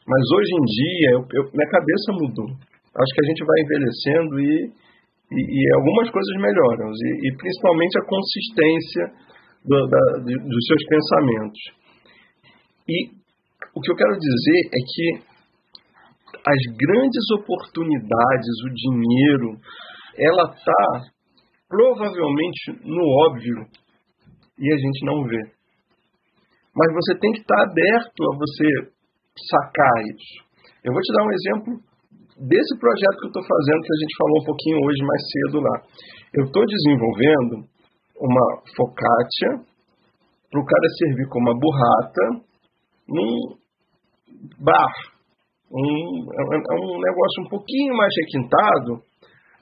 Mas 0.03 0.23
hoje 0.35 0.51
em 0.51 0.65
dia, 0.67 1.07
eu, 1.15 1.21
eu, 1.31 1.43
minha 1.51 1.69
cabeça 1.71 2.09
mudou. 2.11 2.49
Acho 2.51 3.11
que 3.15 3.23
a 3.23 3.29
gente 3.31 3.43
vai 3.45 3.57
envelhecendo 3.63 4.39
e, 4.39 4.53
e, 5.31 5.39
e 5.39 5.61
algumas 5.75 6.09
coisas 6.11 6.35
melhoram, 6.37 6.91
e, 6.91 7.27
e 7.27 7.37
principalmente 7.37 7.97
a 7.97 8.05
consistência 8.05 9.03
do, 9.65 9.87
da, 9.87 10.03
de, 10.25 10.35
dos 10.37 10.63
seus 10.67 10.83
pensamentos. 10.85 11.61
E 12.87 13.23
o 13.73 13.81
que 13.81 13.91
eu 13.91 13.95
quero 13.95 14.13
dizer 14.19 14.59
é 14.69 14.79
que 14.85 15.33
as 16.45 16.61
grandes 16.75 17.23
oportunidades, 17.39 18.53
o 18.67 18.73
dinheiro, 18.75 19.57
ela 20.19 20.51
está 20.51 21.13
provavelmente 21.69 22.83
no 22.83 23.03
óbvio 23.27 23.65
e 24.59 24.73
a 24.73 24.77
gente 24.77 25.05
não 25.05 25.23
vê. 25.23 25.41
Mas 26.75 26.93
você 26.93 27.17
tem 27.19 27.31
que 27.31 27.39
estar 27.39 27.63
aberto 27.63 28.23
a 28.31 28.37
você 28.37 28.92
sacar 29.37 29.97
isso. 30.07 30.45
Eu 30.83 30.91
vou 30.91 31.01
te 31.01 31.11
dar 31.13 31.23
um 31.25 31.33
exemplo 31.33 31.71
desse 32.37 32.73
projeto 32.79 33.17
que 33.19 33.25
eu 33.29 33.33
estou 33.33 33.45
fazendo, 33.45 33.81
que 33.83 33.93
a 33.93 34.01
gente 34.01 34.15
falou 34.17 34.37
um 34.41 34.47
pouquinho 34.47 34.77
hoje 34.83 35.01
mais 35.05 35.21
cedo 35.31 35.57
lá. 35.61 35.75
Eu 36.33 36.43
estou 36.45 36.63
desenvolvendo 36.65 37.53
uma 38.19 38.45
focaccia 38.75 39.51
para 40.49 40.61
o 40.61 40.65
cara 40.65 40.97
servir 40.97 41.27
como 41.29 41.49
uma 41.49 41.59
burrata 41.59 42.23
num 43.09 43.57
bar. 44.61 44.93
Um, 45.73 46.29
é, 46.29 46.41
é 46.53 46.75
um 46.77 47.01
negócio 47.01 47.37
um 47.45 47.49
pouquinho 47.49 47.97
mais 47.97 48.13
requintado, 48.21 49.01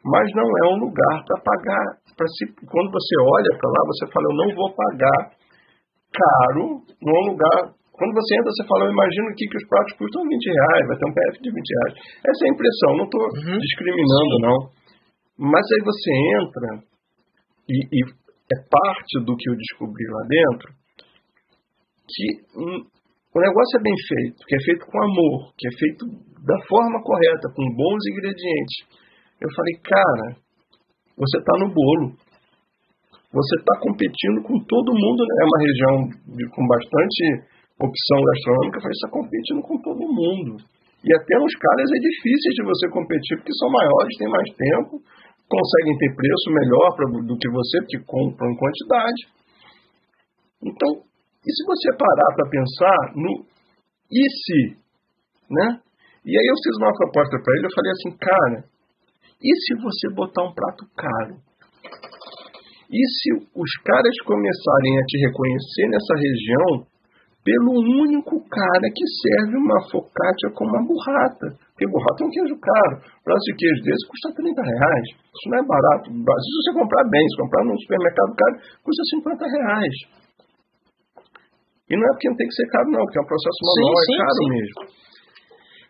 mas 0.03 0.27
não 0.35 0.43
é 0.43 0.75
um 0.75 0.79
lugar 0.83 1.23
para 1.25 1.39
pagar. 1.39 1.85
Pra 2.17 2.27
se, 2.27 2.45
quando 2.67 2.91
você 2.91 3.15
olha 3.23 3.51
para 3.57 3.69
lá, 3.71 3.81
você 3.87 4.05
fala, 4.11 4.25
eu 4.27 4.35
não 4.35 4.55
vou 4.55 4.75
pagar 4.75 5.31
caro 6.11 6.83
num 7.01 7.31
lugar. 7.31 7.73
Quando 7.91 8.13
você 8.15 8.31
entra, 8.39 8.49
você 8.51 8.65
fala, 8.67 8.85
eu 8.85 8.93
imagino 8.95 9.27
aqui 9.29 9.45
que 9.45 9.57
os 9.57 9.67
pratos 9.67 9.93
custam 9.99 10.23
20 10.23 10.31
reais, 10.31 10.83
vai 10.87 10.97
ter 10.97 11.07
um 11.07 11.13
PF 11.13 11.35
de 11.43 11.49
20 11.51 11.59
reais. 11.59 11.93
Essa 12.23 12.41
é 12.41 12.47
a 12.47 12.53
impressão, 12.55 12.89
não 12.97 13.05
estou 13.05 13.21
uhum. 13.21 13.59
discriminando, 13.59 14.33
não. 14.41 14.57
Mas 15.37 15.65
aí 15.65 15.81
você 15.83 16.09
entra 16.39 16.67
e, 17.69 17.75
e 17.91 17.99
é 18.51 18.57
parte 18.67 19.13
do 19.23 19.35
que 19.35 19.47
eu 19.49 19.55
descobri 19.55 20.05
lá 20.07 20.23
dentro, 20.27 20.67
que 22.07 22.27
um, 22.59 22.83
o 23.31 23.39
negócio 23.39 23.79
é 23.79 23.83
bem 23.83 23.95
feito, 23.95 24.43
que 24.43 24.55
é 24.55 24.61
feito 24.61 24.85
com 24.85 24.97
amor, 24.99 25.53
que 25.55 25.67
é 25.67 25.71
feito 25.71 26.03
da 26.43 26.57
forma 26.67 26.99
correta, 27.03 27.47
com 27.55 27.63
bons 27.75 28.01
ingredientes. 28.11 28.75
Eu 29.39 29.49
falei, 29.55 29.75
cara, 29.79 30.25
você 31.15 31.37
está 31.37 31.53
no 31.59 31.73
bolo. 31.73 32.17
Você 33.31 33.55
está 33.55 33.79
competindo 33.79 34.43
com 34.43 34.59
todo 34.67 34.91
mundo. 34.91 35.21
Né? 35.23 35.33
É 35.39 35.45
uma 35.47 35.59
região 35.63 35.95
de, 36.35 36.43
com 36.51 36.67
bastante 36.67 37.51
opção 37.85 38.17
gastronômica, 38.21 38.81
você 38.81 38.93
está 38.93 39.09
competindo 39.09 39.61
com 39.61 39.77
todo 39.81 40.13
mundo. 40.13 40.61
E 41.01 41.09
até 41.17 41.33
nos 41.41 41.55
caras 41.57 41.89
é 41.89 41.99
difícil 41.99 42.51
de 42.53 42.63
você 42.63 42.85
competir, 42.93 43.37
porque 43.37 43.53
são 43.57 43.69
maiores, 43.73 44.17
têm 44.17 44.29
mais 44.29 44.49
tempo, 44.53 45.01
conseguem 45.49 45.97
ter 45.97 46.11
preço 46.13 46.47
melhor 46.53 46.87
pra, 46.95 47.05
do 47.25 47.35
que 47.37 47.49
você, 47.49 47.75
porque 47.81 47.99
compram 48.05 48.47
em 48.53 48.57
quantidade. 48.57 49.21
Então, 50.61 50.89
e 51.41 51.49
se 51.49 51.61
você 51.65 51.89
parar 51.97 52.29
para 52.37 52.49
pensar 52.53 52.97
no 53.17 53.49
e 54.11 54.23
se, 54.29 54.61
né? 55.49 55.81
E 56.21 56.31
aí 56.37 56.47
eu 56.53 56.57
fiz 56.61 56.75
uma 56.77 56.93
proposta 56.93 57.33
para 57.41 57.53
ele, 57.57 57.65
eu 57.65 57.73
falei 57.73 57.91
assim, 57.97 58.11
cara, 58.21 58.57
e 59.41 59.49
se 59.57 59.73
você 59.81 60.13
botar 60.13 60.43
um 60.45 60.53
prato 60.53 60.85
caro? 60.93 61.41
E 62.91 63.01
se 63.09 63.29
os 63.55 63.71
caras 63.81 64.15
começarem 64.27 64.93
a 64.99 65.05
te 65.07 65.17
reconhecer 65.25 65.87
nessa 65.89 66.13
região 66.13 66.90
pelo 67.41 67.73
único 68.05 68.37
cara 68.45 68.87
que 68.93 69.05
serve 69.25 69.57
uma 69.57 69.79
focaccia 69.89 70.49
com 70.53 70.65
uma 70.65 70.81
burrata. 70.85 71.57
Porque 71.73 71.89
burrata 71.89 72.21
é 72.21 72.25
um 72.25 72.33
queijo 72.33 72.57
caro. 72.61 72.95
Um 73.01 73.23
braço 73.25 73.45
de 73.49 73.55
queijo 73.57 73.81
desse 73.81 74.03
custa 74.05 74.29
30 74.37 74.61
reais. 74.61 75.07
Isso 75.17 75.47
não 75.49 75.57
é 75.57 75.65
barato. 75.65 76.05
Se 76.13 76.51
você 76.61 76.69
comprar 76.77 77.03
bem, 77.09 77.25
se 77.25 77.37
comprar 77.41 77.61
num 77.65 77.77
supermercado 77.81 78.31
caro, 78.37 78.55
custa 78.85 79.01
50 79.17 79.41
reais. 79.41 79.95
E 81.89 81.93
não 81.97 82.05
é 82.05 82.11
porque 82.13 82.29
não 82.29 82.37
tem 82.37 82.47
que 82.47 82.55
ser 82.55 82.67
caro, 82.71 82.87
não, 82.93 83.03
porque 83.03 83.19
é 83.19 83.23
um 83.25 83.31
processo 83.33 83.59
manual, 83.67 83.95
sim, 83.99 84.05
sim, 84.05 84.15
é 84.15 84.21
caro 84.21 84.37
sim. 84.37 84.49
mesmo. 84.53 84.79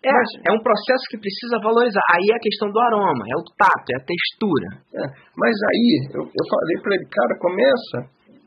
É, 0.01 0.09
mas, 0.09 0.29
é 0.49 0.51
um 0.57 0.63
processo 0.65 1.05
que 1.13 1.21
precisa 1.21 1.61
valorizar. 1.61 2.01
Aí 2.09 2.25
é 2.31 2.35
a 2.39 2.41
questão 2.41 2.73
do 2.73 2.79
aroma, 2.79 3.21
é 3.27 3.37
o 3.37 3.45
tato, 3.53 3.87
é 3.91 3.97
a 4.01 4.07
textura. 4.07 4.67
É, 4.97 5.03
mas 5.37 5.53
aí 5.53 5.85
eu, 6.15 6.23
eu 6.25 6.45
falei 6.49 6.75
para 6.81 6.95
ele, 6.97 7.05
cara, 7.05 7.33
começa 7.37 7.97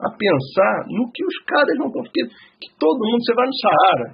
a 0.00 0.08
pensar 0.10 0.74
no 0.90 1.06
que 1.12 1.22
os 1.22 1.36
caras 1.46 1.74
não 1.78 1.88
estão. 1.88 2.02
Porque 2.02 2.22
que 2.58 2.68
todo 2.78 2.98
mundo, 2.98 3.22
você 3.22 3.34
vai 3.34 3.46
no 3.46 3.58
Saara. 3.60 4.08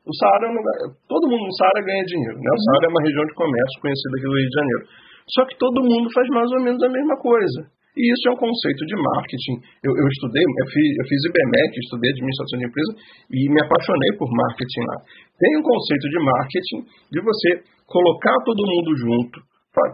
O 0.00 0.12
Saara 0.16 0.42
é 0.46 0.50
um 0.50 0.56
lugar, 0.56 0.74
todo 1.06 1.28
mundo 1.30 1.44
no 1.44 1.54
Saara 1.54 1.86
ganha 1.86 2.04
dinheiro. 2.04 2.38
Né? 2.40 2.50
O 2.50 2.56
uhum. 2.56 2.64
Saara 2.66 2.84
é 2.88 2.90
uma 2.90 3.04
região 3.04 3.24
de 3.28 3.34
comércio 3.36 3.76
conhecida 3.80 4.14
aqui 4.16 4.26
do 4.26 4.36
Rio 4.36 4.50
de 4.50 4.58
Janeiro. 4.58 4.84
Só 5.30 5.40
que 5.46 5.54
todo 5.60 5.86
mundo 5.86 6.06
faz 6.10 6.26
mais 6.34 6.50
ou 6.50 6.60
menos 6.64 6.80
a 6.82 6.90
mesma 6.90 7.16
coisa. 7.20 7.60
E 7.90 8.02
isso 8.06 8.24
é 8.30 8.32
um 8.32 8.40
conceito 8.40 8.82
de 8.86 8.96
marketing. 8.96 9.56
Eu, 9.82 9.92
eu 9.92 10.06
estudei, 10.14 10.46
eu 10.46 10.68
fiz, 10.70 10.88
eu 10.94 11.06
fiz 11.10 11.20
IBMEC, 11.26 11.72
estudei 11.74 12.08
administração 12.10 12.56
de 12.58 12.66
empresa 12.70 12.92
e 13.28 13.38
me 13.50 13.60
apaixonei 13.66 14.10
por 14.14 14.30
marketing 14.30 14.84
lá. 14.86 14.96
Tem 15.36 15.52
um 15.58 15.64
conceito 15.66 16.06
de 16.06 16.18
marketing 16.22 16.78
de 17.10 17.18
você 17.18 17.48
colocar 17.90 18.36
todo 18.46 18.62
mundo 18.62 18.90
junto, 18.94 19.36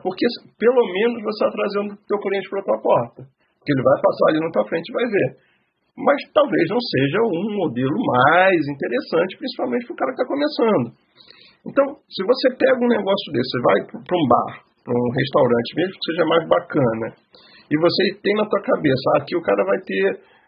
porque 0.05 0.25
pelo 0.61 0.83
menos 0.93 1.25
você 1.25 1.41
está 1.41 1.51
trazendo 1.51 1.89
o 1.97 2.01
teu 2.05 2.19
cliente 2.21 2.49
para 2.53 2.61
a 2.61 2.69
tua 2.69 2.81
porta 2.85 3.36
que 3.67 3.73
ele 3.75 3.83
vai 3.83 3.99
passar 3.99 4.27
ali 4.31 4.39
na 4.39 4.51
tua 4.55 4.67
frente 4.71 4.87
e 4.87 4.95
vai 4.95 5.07
ver. 5.11 5.29
Mas 5.99 6.19
talvez 6.31 6.65
não 6.71 6.79
seja 6.79 7.19
um 7.27 7.51
modelo 7.67 7.99
mais 7.99 8.61
interessante, 8.71 9.35
principalmente 9.43 9.87
para 9.91 9.95
o 9.95 9.99
cara 9.99 10.11
que 10.15 10.23
está 10.23 10.29
começando. 10.31 10.87
Então, 11.67 11.85
se 12.07 12.23
você 12.23 12.47
pega 12.55 12.79
um 12.79 12.87
negócio 12.87 13.27
desse, 13.35 13.51
você 13.51 13.61
vai 13.67 13.79
para 13.91 14.15
um 14.15 14.27
bar, 14.31 14.53
para 14.87 14.95
um 14.95 15.11
restaurante, 15.11 15.69
mesmo 15.75 15.99
que 15.99 16.07
seja 16.15 16.25
mais 16.31 16.45
bacana, 16.47 17.07
e 17.67 17.75
você 17.75 18.03
tem 18.23 18.35
na 18.39 18.47
tua 18.47 18.63
cabeça, 18.63 19.05
ah, 19.11 19.19
aqui 19.19 19.35
o 19.35 19.43
cara 19.43 19.65
vai 19.67 19.81
ter 19.83 20.05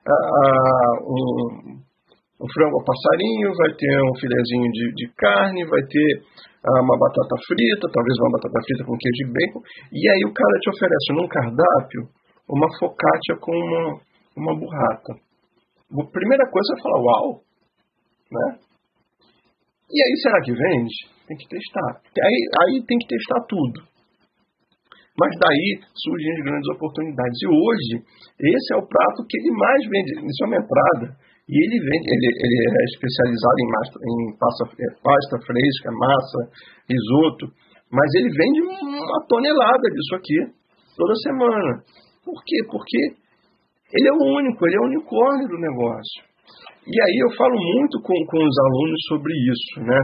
ah, 0.07 0.95
um, 1.03 1.83
um 2.39 2.47
frango 2.55 2.79
a 2.79 2.85
passarinho, 2.87 3.51
vai 3.51 3.73
ter 3.75 3.95
um 4.07 4.14
filezinho 4.14 4.69
de, 4.71 4.85
de 4.95 5.07
carne, 5.19 5.66
vai 5.66 5.83
ter 5.91 6.09
ah, 6.62 6.81
uma 6.87 6.95
batata 6.95 7.35
frita, 7.51 7.91
talvez 7.91 8.14
uma 8.23 8.39
batata 8.39 8.61
frita 8.62 8.85
com 8.87 8.95
queijo 8.95 9.23
e 9.27 9.33
bacon, 9.35 9.61
e 9.91 10.03
aí 10.07 10.23
o 10.23 10.35
cara 10.37 10.55
te 10.62 10.71
oferece 10.71 11.09
num 11.19 11.27
cardápio 11.27 12.18
uma 12.49 12.68
focaccia 12.78 13.36
com 13.40 13.53
uma, 13.53 14.01
uma 14.36 14.59
burrata. 14.59 15.12
A 15.92 16.05
primeira 16.11 16.44
coisa 16.51 16.74
é 16.76 16.82
falar, 16.82 17.01
uau, 17.01 17.40
né? 18.32 18.59
E 19.88 19.96
aí, 19.96 20.14
será 20.20 20.40
que 20.42 20.53
vende? 20.53 20.96
Tem 21.26 21.36
que 21.36 21.49
testar. 21.49 22.01
Aí, 22.05 22.40
aí 22.61 22.84
tem 22.84 22.99
que 22.99 23.09
testar 23.09 23.40
tudo. 23.49 23.88
Mas 25.18 25.32
daí 25.40 25.80
surgem 25.96 26.32
as 26.36 26.44
grandes 26.44 26.68
oportunidades. 26.76 27.38
E 27.42 27.49
hoje, 27.49 27.94
esse 28.38 28.68
é 28.72 28.76
o 28.76 28.86
prato 28.86 29.26
que 29.26 29.36
ele 29.40 29.51
mais 29.51 29.82
vende. 29.88 30.28
Isso 30.28 30.44
é 30.44 30.46
uma 30.46 30.61
entrada. 30.61 31.07
E 31.49 31.55
ele 31.57 31.76
vende, 31.80 32.07
ele, 32.07 32.28
ele 32.28 32.57
é 32.68 32.84
especializado 32.92 33.59
em, 33.59 33.68
massa, 33.72 33.96
em 33.99 34.20
pasta, 34.36 34.62
é, 34.76 34.88
pasta 35.01 35.34
fresca, 35.49 35.88
massa, 35.90 36.40
risoto. 36.84 37.44
Mas 37.90 38.07
ele 38.20 38.28
vende 38.28 38.61
uma 38.84 39.20
tonelada 39.26 39.86
disso 39.88 40.14
aqui 40.14 40.38
toda 40.94 41.14
semana. 41.24 41.82
Por 42.29 42.45
quê? 42.45 42.61
Porque 42.68 43.01
ele 43.89 44.05
é 44.05 44.12
o 44.12 44.24
único, 44.37 44.61
ele 44.68 44.76
é 44.76 44.81
o 44.85 44.91
unicórnio 44.93 45.49
do 45.49 45.57
negócio. 45.57 46.20
E 46.85 46.93
aí 46.93 47.16
eu 47.24 47.33
falo 47.41 47.57
muito 47.57 47.97
com, 48.05 48.12
com 48.29 48.41
os 48.45 48.57
alunos 48.68 49.01
sobre 49.09 49.33
isso, 49.33 49.81
né? 49.81 50.01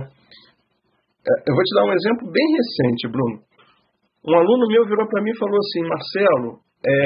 É, 1.21 1.33
eu 1.45 1.53
vou 1.53 1.65
te 1.65 1.75
dar 1.77 1.85
um 1.85 1.93
exemplo 1.93 2.25
bem 2.33 2.49
recente, 2.57 3.13
Bruno. 3.13 3.45
Um 4.25 4.41
aluno 4.41 4.65
meu 4.73 4.89
virou 4.89 5.05
para 5.05 5.21
mim 5.21 5.37
e 5.37 5.39
falou 5.39 5.61
assim, 5.61 5.85
Marcelo, 5.85 6.65
é, 6.81 6.97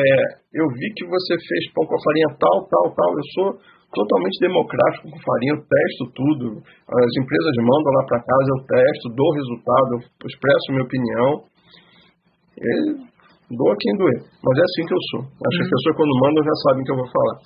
eu 0.54 0.70
vi 0.70 0.86
que 0.94 1.02
você 1.10 1.34
fez 1.34 1.66
pão 1.74 1.82
com 1.82 1.98
a 1.98 2.02
farinha 2.02 2.38
tal, 2.38 2.58
tal, 2.70 2.86
tal. 2.94 3.10
Eu 3.10 3.26
sou 3.34 3.48
totalmente 3.90 4.38
democrático 4.38 5.10
com 5.10 5.18
farinha, 5.18 5.58
eu 5.58 5.62
testo 5.66 6.14
tudo. 6.14 6.62
As 6.62 7.12
empresas 7.18 7.54
mandam 7.58 7.90
lá 7.90 8.02
para 8.06 8.22
casa, 8.22 8.48
eu 8.54 8.60
testo, 8.70 9.18
dou 9.18 9.30
resultado, 9.34 9.90
eu 9.98 10.26
expresso 10.30 10.66
minha 10.70 10.86
opinião. 10.86 11.30
Ele 12.54 13.17
Doa 13.48 13.74
quem 13.80 13.96
doer. 13.96 14.20
Mas 14.44 14.54
é 14.60 14.64
assim 14.64 14.84
que 14.84 14.92
eu 14.92 15.02
sou. 15.08 15.22
Acho 15.24 15.32
uhum. 15.32 15.56
que 15.56 15.64
as 15.64 15.72
pessoas, 15.72 15.96
quando 15.96 16.20
mandam, 16.20 16.44
já 16.44 16.56
sabem 16.68 16.84
que 16.84 16.92
eu 16.92 17.00
vou 17.00 17.08
falar. 17.08 17.36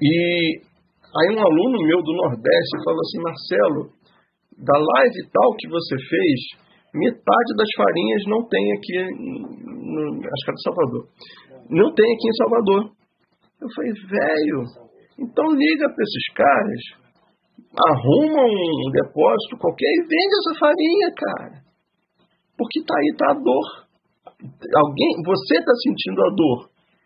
E 0.00 0.12
aí 1.12 1.28
um 1.36 1.40
aluno 1.40 1.76
meu 1.84 2.00
do 2.00 2.12
Nordeste 2.24 2.84
falou 2.84 3.00
assim, 3.00 3.20
Marcelo, 3.20 3.82
da 4.56 4.76
live 4.76 5.28
tal 5.28 5.56
que 5.56 5.68
você 5.68 5.96
fez, 5.96 6.38
metade 6.96 7.50
das 7.56 7.68
farinhas 7.76 8.22
não 8.28 8.48
tem 8.48 8.64
aqui, 8.72 8.96
no, 9.12 10.24
acho 10.24 10.44
que 10.44 10.50
é 10.50 10.56
de 10.56 10.62
Salvador. 10.64 11.04
Não 11.68 11.88
tem 11.92 12.08
aqui 12.12 12.26
em 12.28 12.36
Salvador. 12.40 12.82
Eu 13.60 13.68
falei, 13.76 13.92
velho, 13.92 14.60
então 15.20 15.52
liga 15.52 15.84
para 15.88 16.04
esses 16.04 16.26
caras, 16.32 16.82
arruma 17.76 18.40
um 18.40 18.90
depósito 18.92 19.60
qualquer 19.60 19.88
e 19.88 20.08
vende 20.08 20.34
essa 20.40 20.58
farinha, 20.60 21.08
cara. 21.16 21.66
Porque 22.56 22.80
tá 22.84 22.94
aí, 22.96 23.16
tá 23.16 23.30
a 23.32 23.34
dor 23.34 23.85
alguém, 24.52 25.10
você 25.24 25.54
está 25.58 25.74
sentindo 25.82 26.20
a 26.22 26.30
dor. 26.34 26.58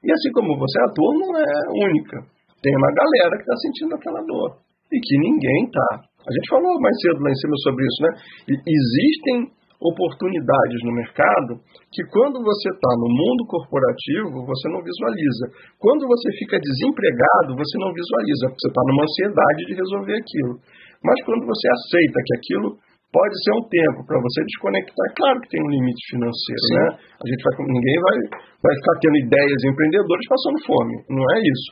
E 0.03 0.09
assim 0.13 0.31
como 0.33 0.57
você, 0.57 0.79
a 0.81 0.93
dor 0.93 1.13
não 1.19 1.31
é 1.37 1.53
única. 1.89 2.17
Tem 2.63 2.73
uma 2.77 2.93
galera 2.93 3.37
que 3.37 3.45
está 3.45 3.57
sentindo 3.57 3.95
aquela 3.95 4.21
dor. 4.25 4.57
E 4.93 4.97
que 4.99 5.17
ninguém 5.19 5.65
está. 5.65 6.09
A 6.21 6.33
gente 6.33 6.49
falou 6.51 6.73
mais 6.81 6.97
cedo 7.01 7.21
lá 7.23 7.31
em 7.31 7.41
cima 7.41 7.57
sobre 7.65 7.83
isso, 7.85 8.01
né? 8.03 8.11
Existem 8.53 9.37
oportunidades 9.81 10.79
no 10.85 10.93
mercado 10.93 11.57
que 11.89 12.05
quando 12.13 12.37
você 12.45 12.69
está 12.69 12.93
no 13.01 13.09
mundo 13.09 13.49
corporativo, 13.49 14.45
você 14.45 14.69
não 14.69 14.85
visualiza. 14.85 15.45
Quando 15.81 16.05
você 16.05 16.29
fica 16.37 16.61
desempregado, 16.61 17.57
você 17.57 17.75
não 17.81 17.89
visualiza, 17.89 18.45
porque 18.53 18.61
você 18.61 18.69
está 18.69 18.83
numa 18.85 19.05
ansiedade 19.09 19.61
de 19.65 19.75
resolver 19.75 20.17
aquilo. 20.21 20.55
Mas 21.01 21.17
quando 21.25 21.49
você 21.49 21.67
aceita 21.73 22.19
que 22.21 22.35
aquilo 22.37 22.69
pode 23.11 23.35
ser 23.43 23.53
um 23.59 23.65
tempo 23.67 24.07
para 24.07 24.19
você 24.23 24.39
desconectar. 24.47 25.05
É 25.11 25.15
claro 25.15 25.37
que 25.43 25.51
tem 25.51 25.63
um 25.63 25.71
limite 25.71 26.03
financeiro, 26.15 26.65
Sim. 26.67 26.75
né? 26.79 26.87
A 27.19 27.27
gente 27.27 27.43
vai, 27.43 27.55
ninguém 27.67 27.99
vai, 28.01 28.17
vai 28.63 28.75
ficar 28.79 28.95
tendo 29.03 29.17
ideias 29.27 29.61
empreendedores 29.67 30.27
passando 30.31 30.59
fome, 30.67 30.95
não 31.11 31.27
é 31.35 31.39
isso. 31.43 31.71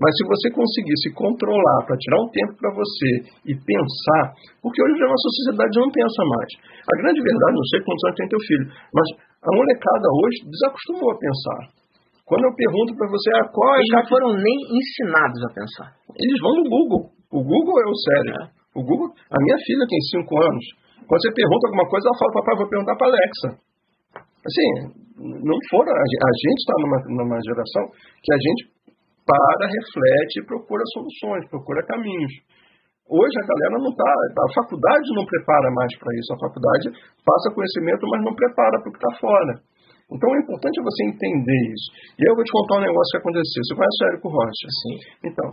Mas 0.00 0.16
se 0.16 0.24
você 0.24 0.48
conseguir 0.56 0.96
se 1.04 1.12
controlar 1.12 1.84
para 1.84 2.00
tirar 2.00 2.18
um 2.24 2.30
tempo 2.32 2.56
para 2.56 2.72
você 2.72 3.10
e 3.44 3.52
pensar, 3.52 4.24
porque 4.64 4.80
hoje 4.80 4.96
a 4.96 5.12
nossa 5.12 5.28
sociedade 5.28 5.76
não 5.76 5.92
pensa 5.92 6.20
mais. 6.24 6.50
A 6.88 6.94
grande 7.04 7.20
verdade, 7.20 7.52
não 7.52 7.68
sei 7.68 7.78
quantos 7.84 8.04
anos 8.08 8.16
tem 8.16 8.32
teu 8.32 8.40
filho, 8.40 8.66
mas 8.96 9.06
a 9.44 9.50
molecada 9.52 10.06
hoje 10.08 10.36
desacostumou 10.48 11.08
a 11.12 11.20
pensar. 11.20 11.60
Quando 12.24 12.48
eu 12.48 12.54
pergunto 12.56 12.96
para 12.96 13.12
você 13.12 13.28
ah, 13.42 13.46
qual 13.52 13.68
é 13.74 13.78
Eles 13.84 13.92
não 13.92 14.06
foram 14.08 14.28
nem 14.40 14.56
ensinados 14.72 15.40
a 15.44 15.50
pensar. 15.52 15.88
Eles 16.16 16.38
vão 16.40 16.54
no 16.62 16.64
Google. 16.64 17.04
O 17.28 17.42
Google 17.44 17.76
é 17.76 17.86
o 17.90 17.96
cérebro. 18.00 18.42
É. 18.56 18.59
O 18.74 18.82
Google, 18.82 19.10
a 19.10 19.38
minha 19.42 19.58
filha 19.66 19.84
tem 19.88 20.00
5 20.22 20.30
anos. 20.38 20.64
Quando 21.06 21.20
você 21.20 21.32
pergunta 21.34 21.66
alguma 21.66 21.86
coisa, 21.90 22.06
ela 22.06 22.20
fala, 22.22 22.36
papai, 22.38 22.54
vou 22.54 22.70
perguntar 22.70 22.94
para 22.94 23.10
Alexa. 23.10 23.48
Assim, 24.40 24.68
não 25.20 25.58
foram. 25.68 25.90
A 25.90 26.32
gente 26.46 26.60
está 26.62 26.74
numa, 26.80 26.98
numa 27.18 27.38
geração 27.42 27.82
que 28.22 28.32
a 28.32 28.38
gente 28.38 28.72
para, 29.26 29.66
reflete 29.66 30.42
e 30.42 30.46
procura 30.46 30.82
soluções, 30.94 31.50
procura 31.50 31.86
caminhos. 31.86 32.32
Hoje 33.10 33.34
a 33.42 33.46
galera 33.46 33.76
não 33.82 33.90
está. 33.90 34.06
A 34.06 34.50
faculdade 34.54 35.06
não 35.18 35.26
prepara 35.26 35.68
mais 35.74 35.90
para 35.98 36.14
isso. 36.14 36.30
A 36.30 36.42
faculdade 36.46 36.86
passa 37.26 37.54
conhecimento, 37.54 38.06
mas 38.06 38.22
não 38.22 38.34
prepara 38.34 38.78
para 38.78 38.88
o 38.88 38.92
que 38.94 39.02
está 39.02 39.12
fora. 39.18 39.54
Então 40.10 40.26
é 40.34 40.38
importante 40.42 40.82
você 40.82 41.02
entender 41.06 41.60
isso. 41.74 41.88
E 42.18 42.22
eu 42.22 42.34
vou 42.34 42.42
te 42.42 42.50
contar 42.50 42.78
um 42.78 42.86
negócio 42.86 43.10
que 43.14 43.22
aconteceu. 43.22 43.62
Você 43.66 43.74
conhece 43.74 43.98
o 43.98 44.06
Érico 44.10 44.28
Rocha? 44.30 44.66
Sim. 44.82 44.96
Então, 45.26 45.46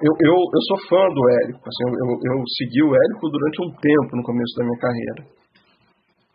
eu, 0.00 0.12
eu, 0.16 0.36
eu 0.36 0.62
sou 0.64 0.78
fã 0.88 1.04
do 1.12 1.22
Érico. 1.44 1.60
Assim, 1.60 1.84
eu, 1.92 2.08
eu 2.08 2.36
segui 2.56 2.82
o 2.82 2.92
Érico 2.96 3.28
durante 3.28 3.58
um 3.60 3.70
tempo 3.76 4.16
no 4.16 4.24
começo 4.24 4.54
da 4.56 4.64
minha 4.64 4.80
carreira. 4.80 5.22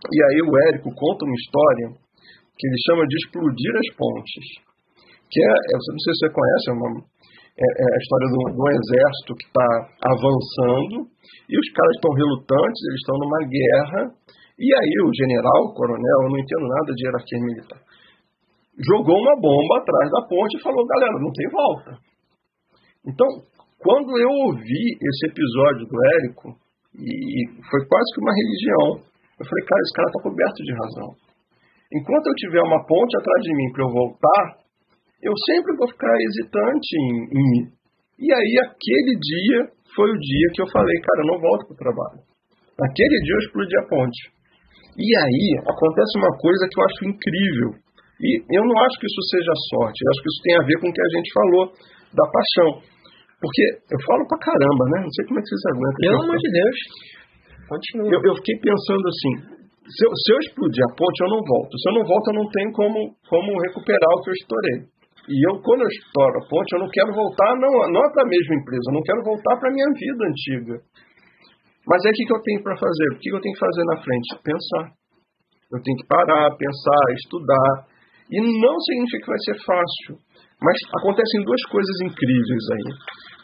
E 0.05 0.17
aí 0.21 0.39
o 0.45 0.53
Érico 0.69 0.93
conta 0.93 1.25
uma 1.25 1.33
história 1.33 1.87
que 2.55 2.63
ele 2.67 2.79
chama 2.85 3.03
de 3.09 3.15
explodir 3.17 3.73
as 3.81 3.89
pontes. 3.97 4.45
Que 5.33 5.41
é, 5.41 5.53
eu 5.73 5.79
não 5.81 6.01
sei 6.05 6.13
se 6.13 6.19
você 6.21 6.29
conhece, 6.29 6.65
é, 6.69 6.73
uma, 6.77 6.89
é, 7.57 7.65
é 7.65 7.87
a 7.89 7.99
história 8.05 8.27
do, 8.29 8.39
do 8.53 8.65
exército 8.69 9.31
que 9.33 9.47
está 9.49 9.69
avançando 10.13 10.95
e 11.49 11.53
os 11.57 11.67
caras 11.73 11.93
estão 11.97 12.11
relutantes, 12.13 12.81
eles 12.85 13.01
estão 13.01 13.17
numa 13.17 13.41
guerra. 13.49 14.01
E 14.61 14.67
aí 14.69 14.95
o 15.03 15.11
general, 15.11 15.59
o 15.67 15.73
coronel, 15.73 16.17
eu 16.21 16.29
não 16.29 16.39
entendo 16.39 16.69
nada 16.69 16.89
de 16.93 17.01
hierarquia 17.01 17.41
militar, 17.41 17.81
jogou 18.77 19.17
uma 19.19 19.35
bomba 19.41 19.73
atrás 19.81 20.07
da 20.13 20.21
ponte 20.29 20.53
e 20.55 20.63
falou: 20.63 20.85
galera, 20.85 21.17
não 21.19 21.33
tem 21.33 21.49
volta. 21.49 21.91
Então, 23.05 23.27
quando 23.85 24.09
eu 24.17 24.31
ouvi 24.49 24.97
esse 24.97 25.29
episódio 25.29 25.85
do 25.85 25.97
Érico, 26.17 26.57
e 26.97 27.45
foi 27.69 27.81
quase 27.85 28.07
que 28.17 28.21
uma 28.25 28.33
religião, 28.33 28.85
eu 29.37 29.45
falei, 29.45 29.63
cara, 29.69 29.81
esse 29.85 29.93
cara 29.93 30.09
está 30.09 30.19
coberto 30.25 30.59
de 30.65 30.73
razão. 30.73 31.09
Enquanto 31.93 32.25
eu 32.25 32.41
tiver 32.41 32.63
uma 32.65 32.81
ponte 32.81 33.13
atrás 33.13 33.39
de 33.45 33.53
mim 33.53 33.69
para 33.77 33.85
eu 33.85 33.91
voltar, 33.93 34.43
eu 35.21 35.33
sempre 35.53 35.77
vou 35.77 35.87
ficar 35.93 36.09
hesitante 36.17 36.89
em, 36.97 37.13
em. 37.29 37.49
E 38.25 38.27
aí, 38.33 38.53
aquele 38.65 39.13
dia 39.21 39.59
foi 39.93 40.09
o 40.09 40.17
dia 40.17 40.47
que 40.57 40.61
eu 40.65 40.69
falei, 40.73 40.97
cara, 41.05 41.21
eu 41.21 41.29
não 41.29 41.39
volto 41.45 41.69
para 41.69 41.77
o 41.77 41.83
trabalho. 41.85 42.19
Naquele 42.81 43.17
dia 43.21 43.35
eu 43.37 43.43
explodi 43.45 43.75
a 43.77 43.87
ponte. 43.87 44.21
E 44.97 45.07
aí 45.13 45.47
acontece 45.61 46.13
uma 46.17 46.33
coisa 46.41 46.63
que 46.65 46.77
eu 46.79 46.85
acho 46.89 47.01
incrível. 47.05 47.69
E 48.17 48.29
eu 48.49 48.63
não 48.65 48.77
acho 48.81 48.97
que 48.97 49.05
isso 49.05 49.23
seja 49.29 49.53
sorte, 49.75 49.99
eu 50.01 50.09
acho 50.09 50.21
que 50.23 50.31
isso 50.31 50.41
tem 50.41 50.55
a 50.55 50.65
ver 50.65 50.77
com 50.79 50.87
o 50.89 50.93
que 50.95 51.05
a 51.05 51.11
gente 51.19 51.29
falou 51.35 51.63
da 52.15 52.25
paixão. 52.31 52.94
Porque 53.45 53.65
eu 53.93 53.99
falo 54.09 54.25
pra 54.25 54.41
caramba, 54.41 54.83
né? 54.89 55.05
Não 55.05 55.13
sei 55.13 55.21
como 55.29 55.37
é 55.37 55.41
que 55.45 55.49
vocês 55.53 55.65
aguentam. 55.69 56.01
Pelo 56.01 56.21
amor 56.25 56.37
de 56.41 56.49
Deus. 56.49 56.77
Continua. 57.69 58.09
Eu, 58.09 58.19
eu, 58.25 58.33
fiquei 58.41 58.57
pensando 58.57 59.05
assim: 59.05 59.33
se 59.85 60.01
eu, 60.01 60.09
se 60.17 60.27
eu 60.33 60.37
explodir 60.49 60.81
a 60.81 60.91
ponte, 60.97 61.17
eu 61.21 61.29
não 61.29 61.41
volto. 61.45 61.73
Se 61.77 61.85
eu 61.85 61.93
não 61.93 62.05
volto, 62.09 62.25
eu 62.33 62.37
não 62.41 62.47
tenho 62.49 62.71
como, 62.73 62.97
como 63.29 63.61
recuperar 63.69 64.11
o 64.17 64.21
que 64.25 64.29
eu 64.33 64.37
estourei. 64.41 64.77
E 65.29 65.35
eu, 65.45 65.61
quando 65.61 65.85
eu 65.85 65.89
estouro 65.93 66.41
a 66.41 66.45
ponte, 66.49 66.73
eu 66.73 66.81
não 66.81 66.89
quero 66.89 67.13
voltar, 67.13 67.49
não, 67.57 67.69
não 67.93 68.01
é 68.01 68.09
para 68.13 68.25
a 68.25 68.29
mesma 68.29 68.53
empresa, 68.61 68.85
eu 68.89 68.97
não 68.97 69.05
quero 69.05 69.21
voltar 69.25 69.53
para 69.57 69.69
a 69.69 69.73
minha 69.73 69.89
vida 69.93 70.21
antiga. 70.25 70.75
Mas 71.85 72.01
é 72.05 72.09
o 72.09 72.13
que, 72.13 72.25
que 72.25 72.33
eu 72.33 72.41
tenho 72.41 72.61
para 72.65 72.77
fazer? 72.77 73.07
O 73.13 73.17
que, 73.21 73.29
que 73.29 73.35
eu 73.35 73.41
tenho 73.41 73.53
que 73.53 73.65
fazer 73.65 73.83
na 73.85 73.97
frente? 74.01 74.27
Pensar. 74.41 74.85
Eu 75.69 75.81
tenho 75.81 75.97
que 75.97 76.07
parar, 76.09 76.49
pensar, 76.57 77.03
estudar. 77.13 77.89
E 78.29 78.37
não 78.41 78.75
significa 78.85 79.21
que 79.21 79.33
vai 79.33 79.41
ser 79.45 79.57
fácil. 79.65 80.13
Mas 80.61 80.77
acontecem 80.97 81.45
duas 81.45 81.61
coisas 81.69 81.95
incríveis 82.05 82.65
aí. 82.73 82.89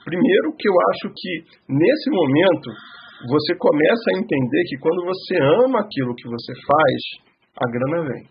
Primeiro, 0.04 0.56
que 0.58 0.68
eu 0.68 0.76
acho 0.92 1.14
que 1.14 1.32
nesse 1.70 2.10
momento 2.10 2.70
você 3.30 3.54
começa 3.58 4.06
a 4.10 4.18
entender 4.18 4.62
que 4.70 4.78
quando 4.82 5.06
você 5.06 5.36
ama 5.62 5.82
aquilo 5.82 6.16
que 6.16 6.26
você 6.26 6.54
faz, 6.66 7.00
a 7.62 7.66
grana 7.70 8.10
vem. 8.10 8.26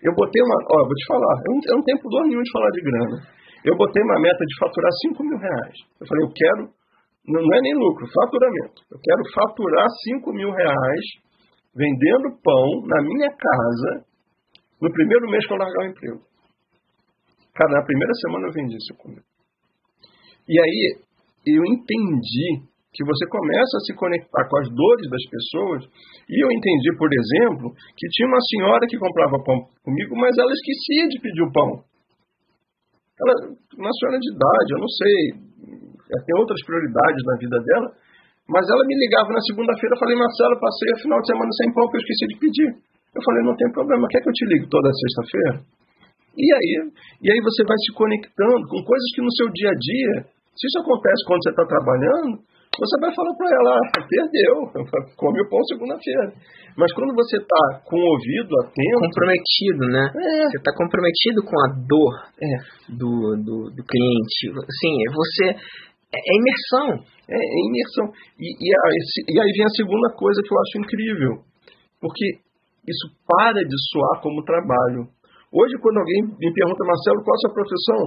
Eu 0.00 0.12
botei 0.16 0.40
uma. 0.40 0.56
Ó, 0.72 0.76
vou 0.84 0.96
te 0.96 1.06
falar, 1.06 1.34
eu 1.44 1.50
não, 1.52 1.60
eu 1.64 1.76
não 1.76 1.84
tenho 1.84 2.28
nenhum 2.28 2.42
de 2.42 2.52
falar 2.52 2.70
de 2.70 2.80
grana. 2.80 3.16
Eu 3.64 3.76
botei 3.76 4.02
uma 4.02 4.20
meta 4.20 4.44
de 4.44 4.54
faturar 4.60 4.92
5 5.08 5.24
mil 5.24 5.38
reais. 5.38 5.76
Eu 6.00 6.06
falei, 6.06 6.24
eu 6.24 6.32
quero. 6.32 6.62
Não, 7.24 7.40
não 7.40 7.52
é 7.56 7.60
nem 7.60 7.74
lucro, 7.74 8.04
faturamento. 8.12 8.84
Eu 8.92 9.00
quero 9.00 9.22
faturar 9.32 9.88
5 10.12 10.32
mil 10.32 10.50
reais 10.52 11.04
vendendo 11.74 12.36
pão 12.44 12.66
na 12.86 13.02
minha 13.02 13.30
casa 13.32 14.04
no 14.80 14.92
primeiro 14.92 15.26
mês 15.30 15.46
que 15.46 15.52
eu 15.52 15.56
largar 15.56 15.84
o 15.84 15.88
emprego. 15.88 16.20
Cara, 17.54 17.70
na 17.72 17.84
primeira 17.84 18.12
semana 18.20 18.46
eu 18.48 18.52
vendi 18.52 18.76
isso 18.76 18.94
comigo. 18.98 19.33
E 20.48 20.54
aí 20.60 20.98
eu 21.46 21.62
entendi 21.64 22.64
que 22.94 23.02
você 23.02 23.26
começa 23.26 23.74
a 23.76 23.84
se 23.84 23.92
conectar 23.98 24.46
com 24.46 24.56
as 24.62 24.68
dores 24.70 25.06
das 25.10 25.24
pessoas. 25.26 25.80
E 26.30 26.34
eu 26.38 26.48
entendi, 26.48 26.90
por 26.94 27.10
exemplo, 27.10 27.74
que 27.98 28.06
tinha 28.14 28.28
uma 28.30 28.40
senhora 28.40 28.86
que 28.86 28.96
comprava 28.96 29.42
pão 29.42 29.66
comigo, 29.82 30.14
mas 30.14 30.30
ela 30.38 30.52
esquecia 30.54 31.10
de 31.10 31.18
pedir 31.18 31.42
o 31.42 31.52
pão. 31.52 31.82
Ela, 33.18 33.34
uma 33.78 33.92
senhora 33.98 34.18
de 34.18 34.30
idade, 34.30 34.68
eu 34.74 34.80
não 34.80 34.90
sei, 34.90 35.18
tem 36.22 36.34
outras 36.38 36.60
prioridades 36.66 37.22
na 37.26 37.36
vida 37.38 37.58
dela, 37.58 37.88
mas 38.46 38.62
ela 38.68 38.84
me 38.86 38.94
ligava 38.94 39.30
na 39.32 39.42
segunda-feira, 39.42 39.94
eu 39.94 40.02
falei, 40.02 40.16
Marcelo, 40.18 40.60
passei 40.60 40.90
a 40.94 41.02
final 41.02 41.18
de 41.18 41.26
semana 41.26 41.50
sem 41.50 41.72
pão 41.74 41.88
que 41.90 41.96
eu 41.96 42.02
esqueci 42.02 42.26
de 42.30 42.36
pedir. 42.38 42.70
Eu 43.14 43.22
falei, 43.22 43.42
não 43.42 43.56
tem 43.56 43.70
problema, 43.70 44.06
quer 44.10 44.20
que 44.22 44.28
eu 44.28 44.38
te 44.38 44.44
ligue 44.54 44.66
toda 44.70 44.90
sexta-feira? 44.90 45.52
E 46.36 46.46
aí, 46.54 46.72
e 47.22 47.26
aí 47.30 47.40
você 47.42 47.62
vai 47.64 47.78
se 47.78 47.94
conectando 47.94 48.66
com 48.68 48.82
coisas 48.82 49.08
que 49.14 49.22
no 49.22 49.32
seu 49.32 49.48
dia 49.54 49.70
a 49.70 49.78
dia, 49.78 50.14
se 50.54 50.66
isso 50.66 50.78
acontece 50.82 51.22
quando 51.26 51.42
você 51.42 51.50
está 51.50 51.64
trabalhando, 51.66 52.42
você 52.74 52.98
vai 52.98 53.14
falar 53.14 53.34
para 53.38 53.50
ela, 53.54 53.70
ah, 53.78 54.02
perdeu, 54.02 54.54
come 55.14 55.40
o 55.42 55.48
pão 55.48 55.62
segunda-feira. 55.70 56.34
Mas 56.76 56.92
quando 56.92 57.14
você 57.14 57.38
está 57.38 57.82
com 57.86 57.94
o 57.94 58.02
ouvido 58.02 58.50
atento. 58.66 58.98
Comprometido, 58.98 59.82
né? 59.94 60.04
É. 60.10 60.50
Você 60.50 60.58
está 60.58 60.74
comprometido 60.74 61.38
com 61.46 61.54
a 61.54 61.68
dor 61.86 62.14
é. 62.42 62.54
do, 62.90 63.12
do, 63.38 63.56
do 63.70 63.82
cliente. 63.86 64.50
Assim, 64.58 64.92
você. 65.14 65.44
É, 66.10 66.18
é 66.18 66.32
imersão. 66.34 67.06
É, 67.30 67.38
é 67.38 67.58
imersão. 67.70 68.06
E, 68.42 68.46
e, 68.58 68.70
aí, 68.74 68.98
e 69.30 69.40
aí 69.40 69.50
vem 69.54 69.66
a 69.66 69.76
segunda 69.78 70.10
coisa 70.18 70.42
que 70.42 70.50
eu 70.50 70.58
acho 70.58 70.74
incrível. 70.82 71.32
Porque 72.00 72.42
isso 72.90 73.06
para 73.22 73.62
de 73.62 73.76
soar 73.94 74.20
como 74.20 74.44
trabalho. 74.44 75.06
Hoje, 75.54 75.78
quando 75.78 76.02
alguém 76.02 76.34
me 76.34 76.50
pergunta, 76.50 76.82
Marcelo, 76.82 77.22
qual 77.22 77.38
a 77.38 77.42
sua 77.46 77.54
profissão? 77.54 78.00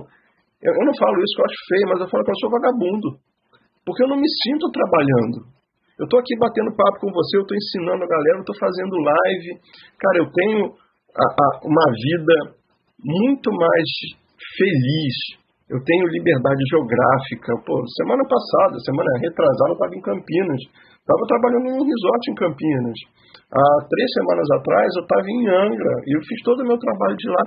Eu, 0.60 0.72
eu 0.76 0.84
não 0.84 0.96
falo 1.00 1.16
isso 1.24 1.32
que 1.32 1.42
eu 1.42 1.48
acho 1.48 1.62
feio, 1.72 1.86
mas 1.88 2.00
eu 2.04 2.10
falo 2.12 2.24
que 2.28 2.32
eu 2.36 2.42
sou 2.44 2.52
vagabundo. 2.52 3.08
Porque 3.88 4.04
eu 4.04 4.12
não 4.12 4.20
me 4.20 4.28
sinto 4.44 4.68
trabalhando. 4.68 5.48
Eu 5.96 6.06
estou 6.06 6.20
aqui 6.20 6.36
batendo 6.36 6.76
papo 6.76 7.08
com 7.08 7.12
você, 7.16 7.40
eu 7.40 7.48
estou 7.48 7.56
ensinando 7.56 8.04
a 8.04 8.12
galera, 8.12 8.38
eu 8.38 8.46
estou 8.46 8.58
fazendo 8.60 9.00
live. 9.00 9.50
Cara, 9.96 10.18
eu 10.20 10.28
tenho 10.28 10.60
a, 11.16 11.26
a, 11.26 11.48
uma 11.64 11.88
vida 11.96 12.36
muito 13.00 13.48
mais 13.48 13.90
feliz. 14.36 15.16
Eu 15.72 15.80
tenho 15.88 16.14
liberdade 16.20 16.62
geográfica. 16.68 17.56
Pô, 17.64 17.80
semana 17.96 18.28
passada, 18.28 18.76
semana 18.84 19.10
retrasada, 19.24 19.72
eu 19.72 19.80
estava 19.80 19.96
em 19.96 20.04
Campinas. 20.04 20.62
Estava 21.00 21.24
trabalhando 21.32 21.66
em 21.72 21.76
um 21.80 21.86
resort 21.88 22.24
em 22.28 22.36
Campinas. 22.36 22.98
Há 23.48 23.64
três 23.88 24.10
semanas 24.12 24.48
atrás, 24.60 24.88
eu 24.98 25.04
estava 25.04 25.28
em 25.28 25.48
Angra 25.48 25.94
e 26.06 26.18
eu 26.18 26.22
fiz 26.28 26.40
todo 26.44 26.60
o 26.62 26.68
meu 26.68 26.78
trabalho 26.78 27.16
de 27.16 27.30
lá. 27.30 27.44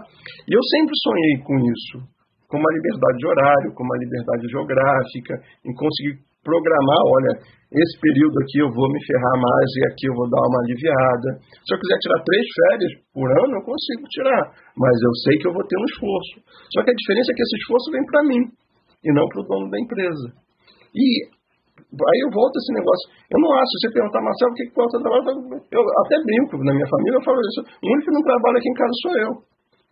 E 0.48 0.52
eu 0.56 0.62
sempre 0.62 0.94
sonhei 1.04 1.34
com 1.44 1.56
isso 1.60 2.20
com 2.50 2.58
uma 2.58 2.74
liberdade 2.74 3.16
de 3.16 3.26
horário, 3.30 3.74
com 3.78 3.84
uma 3.86 3.96
liberdade 3.96 4.44
geográfica, 4.50 5.38
em 5.62 5.72
conseguir 5.72 6.18
programar, 6.42 7.02
olha, 7.06 7.32
esse 7.70 7.94
período 8.02 8.34
aqui 8.42 8.58
eu 8.58 8.70
vou 8.74 8.90
me 8.90 8.98
ferrar 9.06 9.36
mais 9.38 9.68
e 9.78 9.80
aqui 9.86 10.04
eu 10.10 10.16
vou 10.18 10.26
dar 10.26 10.42
uma 10.42 10.58
aliviada. 10.66 11.38
Se 11.46 11.70
eu 11.70 11.78
quiser 11.78 11.98
tirar 12.02 12.18
três 12.26 12.44
férias 12.50 12.92
por 13.14 13.28
ano, 13.30 13.54
eu 13.54 13.62
consigo 13.62 14.02
tirar, 14.10 14.44
mas 14.74 14.94
eu 14.98 15.12
sei 15.22 15.38
que 15.38 15.46
eu 15.46 15.54
vou 15.54 15.62
ter 15.62 15.78
um 15.78 15.88
esforço. 15.94 16.36
Só 16.74 16.82
que 16.82 16.90
a 16.90 16.98
diferença 16.98 17.30
é 17.30 17.34
que 17.38 17.44
esse 17.46 17.56
esforço 17.62 17.86
vem 17.94 18.04
para 18.10 18.26
mim 18.26 18.42
e 19.06 19.08
não 19.14 19.28
para 19.30 19.40
o 19.40 19.46
dono 19.46 19.70
da 19.70 19.78
empresa. 19.78 20.26
E 20.90 21.30
aí 21.80 22.20
eu 22.24 22.30
volto 22.30 22.54
a 22.54 22.60
esse 22.60 22.72
negócio. 22.76 23.04
Eu 23.32 23.38
não 23.40 23.50
acho, 23.56 23.70
se 23.70 23.78
você 23.80 23.88
perguntar, 23.96 24.20
Marcelo, 24.20 24.52
o 24.52 24.56
que, 24.56 24.64
que 24.68 24.74
pode 24.76 24.92
trabalhar? 24.92 25.32
Eu 25.72 25.82
até 26.04 26.16
brinco 26.20 26.52
na 26.60 26.72
minha 26.76 26.88
família, 26.88 27.16
eu 27.16 27.24
falo 27.24 27.40
isso. 27.40 27.60
O 27.64 27.86
único 27.88 28.06
que 28.06 28.16
não 28.16 28.24
trabalha 28.24 28.56
aqui 28.60 28.70
em 28.70 28.78
casa 28.78 28.94
sou 29.00 29.14
eu. 29.16 29.32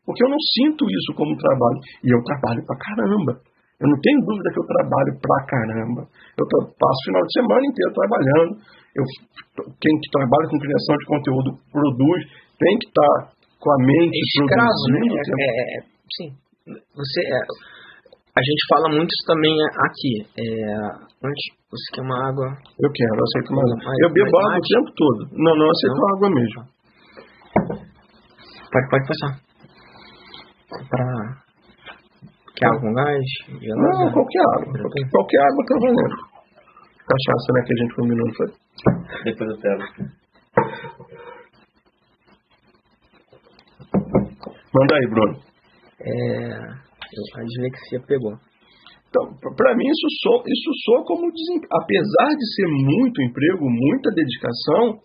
Porque 0.08 0.24
eu 0.24 0.30
não 0.32 0.40
sinto 0.56 0.82
isso 0.88 1.10
como 1.16 1.36
trabalho. 1.36 1.78
E 2.00 2.08
eu 2.08 2.20
trabalho 2.24 2.60
pra 2.64 2.76
caramba. 2.80 3.32
Eu 3.78 3.86
não 3.86 3.98
tenho 4.02 4.18
dúvida 4.26 4.48
que 4.50 4.58
eu 4.58 4.66
trabalho 4.66 5.12
pra 5.20 5.38
caramba. 5.46 6.02
Eu 6.34 6.44
passo 6.48 6.98
o 6.98 7.06
final 7.06 7.22
de 7.22 7.32
semana 7.36 7.64
inteiro 7.68 7.92
trabalhando. 7.94 8.52
Eu, 8.96 9.04
quem 9.78 9.94
que 10.00 10.08
trabalha 10.10 10.46
com 10.50 10.58
criação 10.58 10.94
de 10.98 11.06
conteúdo 11.06 11.48
produz, 11.70 12.20
tem 12.58 12.74
que 12.82 12.88
estar 12.90 13.14
tá 13.22 13.38
com 13.60 13.70
a 13.70 13.78
mente 13.84 14.18
Escravo. 14.34 14.82
Né? 14.90 14.98
É, 15.14 15.46
é, 15.46 15.64
é, 15.76 15.80
sim. 16.16 16.28
Você, 16.66 17.20
é, 17.22 17.40
a 18.38 18.42
gente 18.42 18.62
fala 18.70 18.88
muito 18.94 19.10
isso 19.10 19.26
também 19.26 19.50
aqui. 19.82 20.14
É, 20.38 20.46
antes, 21.26 21.44
você 21.70 21.86
quer 21.94 22.02
uma 22.02 22.18
água? 22.28 22.46
Eu 22.78 22.90
quero, 22.94 23.14
eu 23.18 23.24
aceito 23.26 23.50
uma 23.50 23.62
água. 23.66 23.76
Eu 23.98 24.10
bebo 24.14 24.38
água 24.38 24.58
o 24.58 24.62
tempo 24.62 24.90
todo. 24.94 25.20
Não, 25.34 25.54
não 25.58 25.66
aceito 25.66 25.98
não? 25.98 26.08
água 26.14 26.28
mesmo. 26.30 26.60
Pode, 28.70 28.86
pode 28.90 29.04
passar. 29.10 29.32
Pra 30.88 31.04
Quer 32.54 32.66
água 32.66 32.80
com 32.80 32.92
gás? 32.94 33.26
Não, 33.50 34.12
qualquer 34.12 34.42
água. 34.54 34.72
Qualquer, 34.72 35.10
qualquer 35.10 35.40
água 35.42 35.64
tá 35.66 35.74
valendo. 35.82 36.16
Cachaça, 37.08 37.48
né, 37.54 37.60
que 37.66 37.72
a 37.72 37.76
gente 37.82 37.94
combinou, 37.94 38.26
não 38.26 38.34
foi? 38.34 38.50
Depois 39.24 39.50
eu 39.50 39.58
pego. 39.58 39.82
Manda 44.74 44.94
aí, 44.94 45.06
Bruno. 45.08 45.34
É, 46.00 46.87
a 47.36 47.44
dislexia 47.44 48.00
pegou. 48.06 48.34
Então, 49.08 49.24
para 49.56 49.74
mim 49.74 49.88
isso 49.88 50.08
soa, 50.20 50.42
isso 50.44 50.70
soa 50.84 51.00
como 51.04 51.24
apesar 51.26 52.30
de 52.36 52.46
ser 52.54 52.68
muito 52.68 53.22
emprego, 53.24 53.64
muita 53.64 54.10
dedicação, 54.12 55.00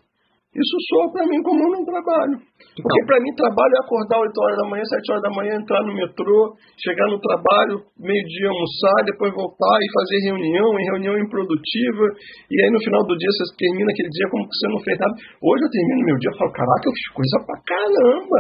Isso 0.54 0.78
soa 0.86 1.10
para 1.10 1.26
mim 1.26 1.42
como 1.42 1.58
um 1.58 1.82
trabalho. 1.82 2.38
Então, 2.38 2.86
Porque 2.86 3.02
para 3.10 3.18
mim 3.26 3.34
trabalho 3.34 3.74
é 3.74 3.82
acordar 3.82 4.22
8 4.22 4.30
horas 4.38 4.58
da 4.62 4.70
manhã, 4.70 4.86
7 4.86 5.02
horas 5.10 5.26
da 5.26 5.34
manhã, 5.34 5.52
entrar 5.58 5.82
no 5.82 5.98
metrô, 5.98 6.54
chegar 6.78 7.10
no 7.10 7.18
trabalho, 7.18 7.82
meio-dia 7.98 8.54
almoçar, 8.54 9.02
depois 9.02 9.34
voltar 9.34 9.78
e 9.82 9.94
fazer 9.98 10.18
reunião, 10.30 10.70
em 10.78 10.86
reunião 10.94 11.16
improdutiva, 11.18 12.06
e 12.54 12.56
aí 12.62 12.70
no 12.70 12.82
final 12.86 13.02
do 13.02 13.18
dia 13.18 13.32
você 13.34 13.50
termina 13.58 13.90
aquele 13.90 14.12
dia 14.14 14.28
como 14.30 14.46
que 14.46 14.54
você 14.54 14.68
não 14.70 14.80
fez 14.86 14.98
nada. 15.02 15.16
Hoje 15.42 15.62
eu 15.66 15.74
termino 15.74 16.06
meu 16.06 16.18
dia 16.22 16.32
e 16.34 16.38
falo, 16.38 16.54
caraca, 16.54 16.86
eu 16.86 16.94
fiz 16.94 17.08
coisa 17.18 17.38
pra 17.50 17.58
caramba. 17.66 18.40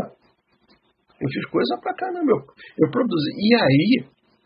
Eu 1.23 1.29
fiz 1.31 1.45
coisa 1.47 1.79
pra 1.79 1.95
caramba. 1.95 2.35
Eu, 2.35 2.41
eu 2.83 2.87
produzi. 2.91 3.31
E 3.39 3.49
aí 3.55 3.87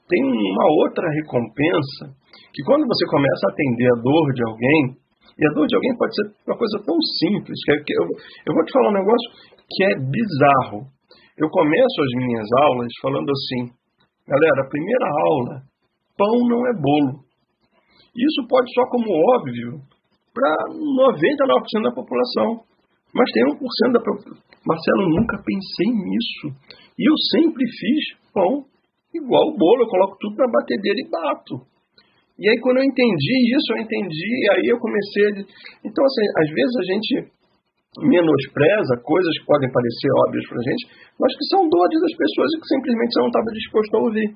tem 0.05 0.21
uma 0.21 0.67
outra 0.85 1.09
recompensa 1.09 2.13
que 2.53 2.61
quando 2.63 2.85
você 2.85 3.03
começa 3.09 3.43
a 3.49 3.51
atender 3.51 3.89
a 3.89 4.01
dor 4.01 4.25
de 4.33 4.43
alguém, 4.45 4.81
e 5.37 5.43
a 5.45 5.53
dor 5.53 5.65
de 5.65 5.75
alguém 5.75 5.93
pode 5.97 6.13
ser 6.13 6.25
uma 6.45 6.57
coisa 6.57 6.77
tão 6.85 6.97
simples, 7.17 7.57
que, 7.65 7.71
é 7.73 7.77
que 7.81 7.93
eu, 7.97 8.05
eu 8.45 8.53
vou 8.53 8.63
te 8.65 8.73
falar 8.73 8.89
um 8.89 8.99
negócio 9.01 9.27
que 9.65 9.81
é 9.85 9.93
bizarro. 10.05 10.85
Eu 11.37 11.49
começo 11.49 11.97
as 12.01 12.13
minhas 12.21 12.47
aulas 12.61 12.89
falando 13.01 13.29
assim, 13.29 13.73
galera, 14.25 14.59
a 14.65 14.69
primeira 14.69 15.07
aula, 15.29 15.53
pão 16.17 16.33
não 16.49 16.61
é 16.65 16.73
bolo. 16.73 17.25
Isso 18.17 18.47
pode 18.49 18.65
soar 18.73 18.89
como 18.89 19.05
óbvio 19.37 19.81
para 20.33 20.49
99% 20.73 21.83
da 21.83 21.93
população, 21.93 22.65
mas 23.13 23.27
tem 23.31 23.43
1% 23.43 23.93
da 23.93 24.01
população. 24.01 24.43
Marcelo, 24.65 25.09
nunca 25.15 25.39
pensei 25.39 25.89
nisso. 25.91 26.45
E 26.97 27.01
eu 27.07 27.15
sempre 27.31 27.63
fiz 27.63 28.01
pão 28.33 28.65
igual 29.15 29.49
o 29.49 29.57
bolo, 29.57 29.83
eu 29.83 29.89
coloco 29.89 30.17
tudo 30.19 30.35
na 30.37 30.51
batedeira 30.51 30.99
e 30.99 31.09
bato. 31.09 31.55
E 32.37 32.45
aí 32.45 32.57
quando 32.61 32.77
eu 32.77 32.85
entendi 32.85 33.33
isso, 33.55 33.67
eu 33.73 33.81
entendi, 33.81 34.31
aí 34.53 34.65
eu 34.69 34.77
comecei 34.77 35.23
a... 35.25 35.31
Então, 35.87 36.01
assim, 36.05 36.25
às 36.37 36.49
vezes 36.53 36.75
a 36.77 36.85
gente 36.93 37.11
menospreza 37.97 38.93
coisas 39.01 39.33
que 39.41 39.49
podem 39.49 39.71
parecer 39.73 40.09
óbvias 40.27 40.45
para 40.45 40.59
a 40.61 40.67
gente, 40.69 40.83
mas 41.17 41.33
que 41.33 41.45
são 41.49 41.65
dores 41.65 41.97
das 41.97 42.13
pessoas 42.13 42.49
e 42.53 42.59
que 42.61 42.67
simplesmente 42.69 43.09
você 43.09 43.21
não 43.25 43.31
estava 43.33 43.49
disposto 43.57 43.93
a 43.95 44.03
ouvir. 44.05 44.29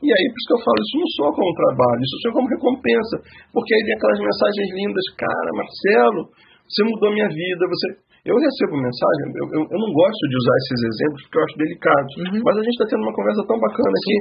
E 0.00 0.08
aí, 0.08 0.24
por 0.32 0.38
isso 0.38 0.48
que 0.48 0.56
eu 0.56 0.64
falo, 0.64 0.80
isso 0.80 0.96
não 0.96 1.10
soa 1.12 1.32
como 1.34 1.60
trabalho, 1.60 2.00
isso 2.00 2.16
soa 2.24 2.32
como 2.32 2.48
recompensa. 2.48 3.16
Porque 3.52 3.74
aí 3.74 3.82
vem 3.84 3.96
aquelas 3.98 4.20
mensagens 4.22 4.68
lindas, 4.72 5.06
cara, 5.18 5.50
Marcelo, 5.60 6.22
você 6.70 6.86
mudou 6.86 7.10
minha 7.10 7.26
vida, 7.26 7.66
você 7.66 8.10
eu 8.20 8.36
recebo 8.36 8.76
mensagem, 8.76 9.24
eu, 9.32 9.46
eu, 9.48 9.62
eu, 9.64 9.78
não 9.80 9.90
gosto 9.96 10.22
de 10.28 10.36
usar 10.36 10.56
esses 10.60 10.80
exemplos 10.92 11.20
porque 11.24 11.38
eu 11.40 11.44
acho 11.48 11.56
delicados, 11.56 12.12
uhum. 12.20 12.40
mas 12.44 12.52
a 12.52 12.64
gente 12.68 12.76
está 12.76 12.84
tendo 12.84 13.00
uma 13.00 13.16
conversa 13.16 13.40
tão 13.48 13.56
bacana 13.56 13.96
que 14.04 14.14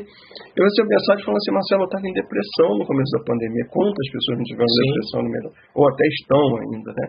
eu 0.56 0.64
recebo 0.64 0.88
mensagem 0.88 1.20
falando 1.28 1.42
assim, 1.44 1.52
Marcelo, 1.52 1.84
eu 1.84 1.92
estava 1.92 2.08
em 2.08 2.16
depressão 2.16 2.70
no 2.80 2.86
começo 2.88 3.12
da 3.12 3.28
pandemia. 3.28 3.66
Quantas 3.68 4.08
pessoas 4.08 4.36
não 4.40 4.46
tiveram 4.48 4.72
Sim. 4.72 4.88
depressão 4.88 5.20
no 5.20 5.30
meio? 5.36 5.52
Ou 5.76 5.84
até 5.84 6.06
estão 6.16 6.44
ainda, 6.64 6.92
né? 6.96 7.06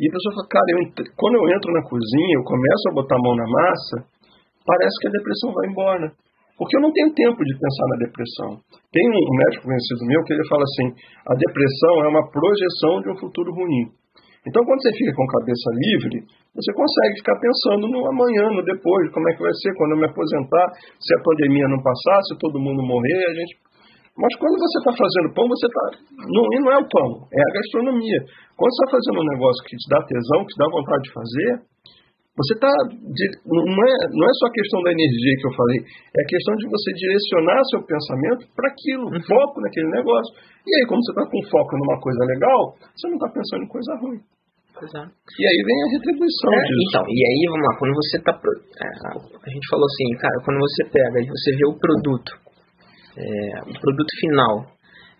E 0.00 0.02
a 0.08 0.12
pessoa 0.16 0.32
fala, 0.32 0.48
cara, 0.48 0.68
eu, 0.72 0.80
quando 1.12 1.34
eu 1.36 1.44
entro 1.52 1.68
na 1.76 1.82
cozinha, 1.84 2.34
eu 2.40 2.44
começo 2.48 2.84
a 2.88 2.96
botar 2.96 3.16
a 3.20 3.24
mão 3.24 3.34
na 3.36 3.44
massa, 3.44 3.96
parece 4.64 4.96
que 5.04 5.08
a 5.12 5.16
depressão 5.20 5.52
vai 5.52 5.64
embora. 5.68 6.06
Porque 6.56 6.72
eu 6.72 6.82
não 6.88 6.92
tenho 6.94 7.12
tempo 7.12 7.40
de 7.44 7.52
pensar 7.52 7.86
na 7.92 7.98
depressão. 8.00 8.50
Tem 8.88 9.04
um 9.12 9.36
médico 9.44 9.68
conhecido 9.68 10.08
meu 10.08 10.24
que 10.24 10.32
ele 10.32 10.48
fala 10.48 10.64
assim: 10.64 10.86
a 11.28 11.34
depressão 11.36 11.94
é 12.00 12.08
uma 12.08 12.24
projeção 12.32 12.92
de 13.04 13.12
um 13.12 13.16
futuro 13.20 13.52
ruim. 13.52 13.92
Então, 14.44 14.60
quando 14.60 14.80
você 14.80 14.92
fica 14.92 15.12
com 15.16 15.24
a 15.24 15.34
cabeça 15.40 15.68
livre, 15.72 16.16
você 16.52 16.70
consegue 16.76 17.14
ficar 17.16 17.36
pensando 17.40 17.88
no 17.88 18.04
amanhã, 18.04 18.52
no 18.52 18.60
depois, 18.60 19.08
como 19.10 19.24
é 19.28 19.32
que 19.32 19.40
vai 19.40 19.54
ser 19.56 19.72
quando 19.74 19.96
eu 19.96 20.00
me 20.04 20.06
aposentar, 20.06 20.66
se 21.00 21.10
a 21.16 21.22
pandemia 21.24 21.66
não 21.72 21.80
passar, 21.80 22.20
se 22.28 22.36
todo 22.36 22.60
mundo 22.60 22.84
morrer, 22.84 23.20
a 23.24 23.34
gente. 23.40 23.56
Mas 24.14 24.30
quando 24.38 24.54
você 24.60 24.78
está 24.78 24.92
fazendo 24.94 25.34
pão, 25.34 25.48
você 25.48 25.66
está. 25.66 25.84
Não, 26.28 26.44
e 26.52 26.56
não 26.60 26.70
é 26.70 26.78
o 26.78 26.86
pão, 26.86 27.08
é 27.32 27.40
a 27.40 27.54
gastronomia. 27.56 28.20
Quando 28.54 28.70
você 28.70 28.80
está 28.84 28.90
fazendo 28.94 29.18
um 29.18 29.30
negócio 29.32 29.60
que 29.66 29.74
te 29.74 29.88
dá 29.90 29.98
tesão, 30.06 30.38
que 30.46 30.54
te 30.54 30.60
dá 30.60 30.66
vontade 30.70 31.02
de 31.02 31.12
fazer, 31.16 31.50
você 32.36 32.52
está. 32.54 32.70
Não 32.70 33.80
é, 33.82 33.94
não 34.10 34.24
é 34.26 34.32
só 34.38 34.46
a 34.50 34.54
questão 34.54 34.82
da 34.82 34.90
energia 34.90 35.34
que 35.38 35.46
eu 35.46 35.54
falei, 35.54 35.78
é 35.88 36.20
a 36.20 36.30
questão 36.30 36.54
de 36.58 36.66
você 36.66 36.90
direcionar 36.94 37.58
seu 37.70 37.80
pensamento 37.86 38.42
para 38.54 38.70
aquilo, 38.70 39.06
uhum. 39.06 39.22
foco 39.22 39.56
naquele 39.62 39.90
negócio. 39.90 40.30
E 40.62 40.70
aí, 40.70 40.84
como 40.86 40.98
você 41.02 41.12
está 41.14 41.24
com 41.30 41.40
foco 41.46 41.72
numa 41.78 41.98
coisa 41.98 42.22
legal, 42.26 42.60
você 42.94 43.06
não 43.06 43.18
está 43.18 43.28
pensando 43.34 43.62
em 43.64 43.70
coisa 43.70 43.90
ruim. 43.98 44.33
Exato. 44.74 45.12
E 45.38 45.42
aí 45.46 45.58
vem 45.62 45.78
a 45.86 45.92
retribuição 45.94 46.50
é, 46.50 46.62
disso. 46.66 46.88
Então, 46.90 47.04
e 47.06 47.20
aí, 47.22 47.40
vamos 47.46 47.66
lá, 47.66 47.78
quando 47.78 47.94
você 47.94 48.16
tá. 48.22 48.32
É, 48.34 48.86
a 49.14 49.50
gente 49.50 49.68
falou 49.70 49.86
assim, 49.86 50.08
cara, 50.18 50.34
quando 50.44 50.58
você 50.58 50.82
pega 50.90 51.20
e 51.22 51.30
você 51.30 51.50
vê 51.54 51.66
o 51.70 51.78
produto, 51.78 52.32
é, 53.16 53.70
o 53.70 53.80
produto 53.80 54.12
final, 54.18 54.66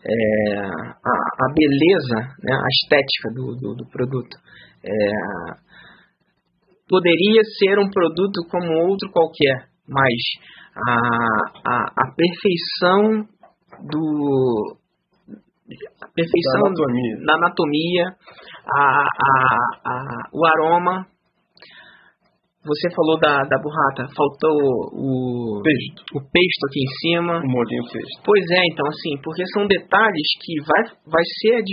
é, 0.02 0.58
a, 0.58 1.14
a, 1.38 1.46
beleza, 1.54 2.34
né, 2.42 2.52
a 2.52 2.68
estética 2.82 3.30
do, 3.30 3.54
do, 3.54 3.74
do 3.78 3.86
produto, 3.90 4.36
é, 4.82 4.90
poderia 6.88 7.42
ser 7.58 7.78
um 7.78 7.88
produto 7.88 8.42
como 8.50 8.90
outro 8.90 9.08
qualquer, 9.12 9.68
mas 9.88 10.18
a, 10.76 10.94
a, 11.64 11.92
a 11.96 12.14
perfeição 12.14 13.24
do, 13.88 14.76
a 16.02 16.08
perfeição 16.12 16.60
da 16.60 16.68
anatomia, 16.68 17.16
da 17.24 17.34
anatomia 17.34 18.16
a, 18.66 19.04
a, 19.04 19.36
a, 19.84 20.28
o 20.32 20.44
aroma. 20.44 21.06
Você 22.64 22.88
falou 22.96 23.20
da, 23.20 23.44
da 23.44 23.60
burrata, 23.60 24.08
faltou 24.16 24.56
o 24.96 25.60
pesto. 25.60 26.00
o 26.16 26.20
pesto 26.24 26.62
aqui 26.64 26.80
em 26.80 26.92
cima. 26.96 27.36
O 27.36 27.44
molhinho 27.44 27.84
pesto. 27.92 28.24
Pois 28.24 28.40
é, 28.40 28.62
então 28.72 28.88
assim, 28.88 29.20
porque 29.20 29.44
são 29.52 29.66
detalhes 29.68 30.28
que 30.40 30.56
vai, 30.64 30.82
vai 31.04 31.24
ser 31.44 31.60
a 31.60 31.64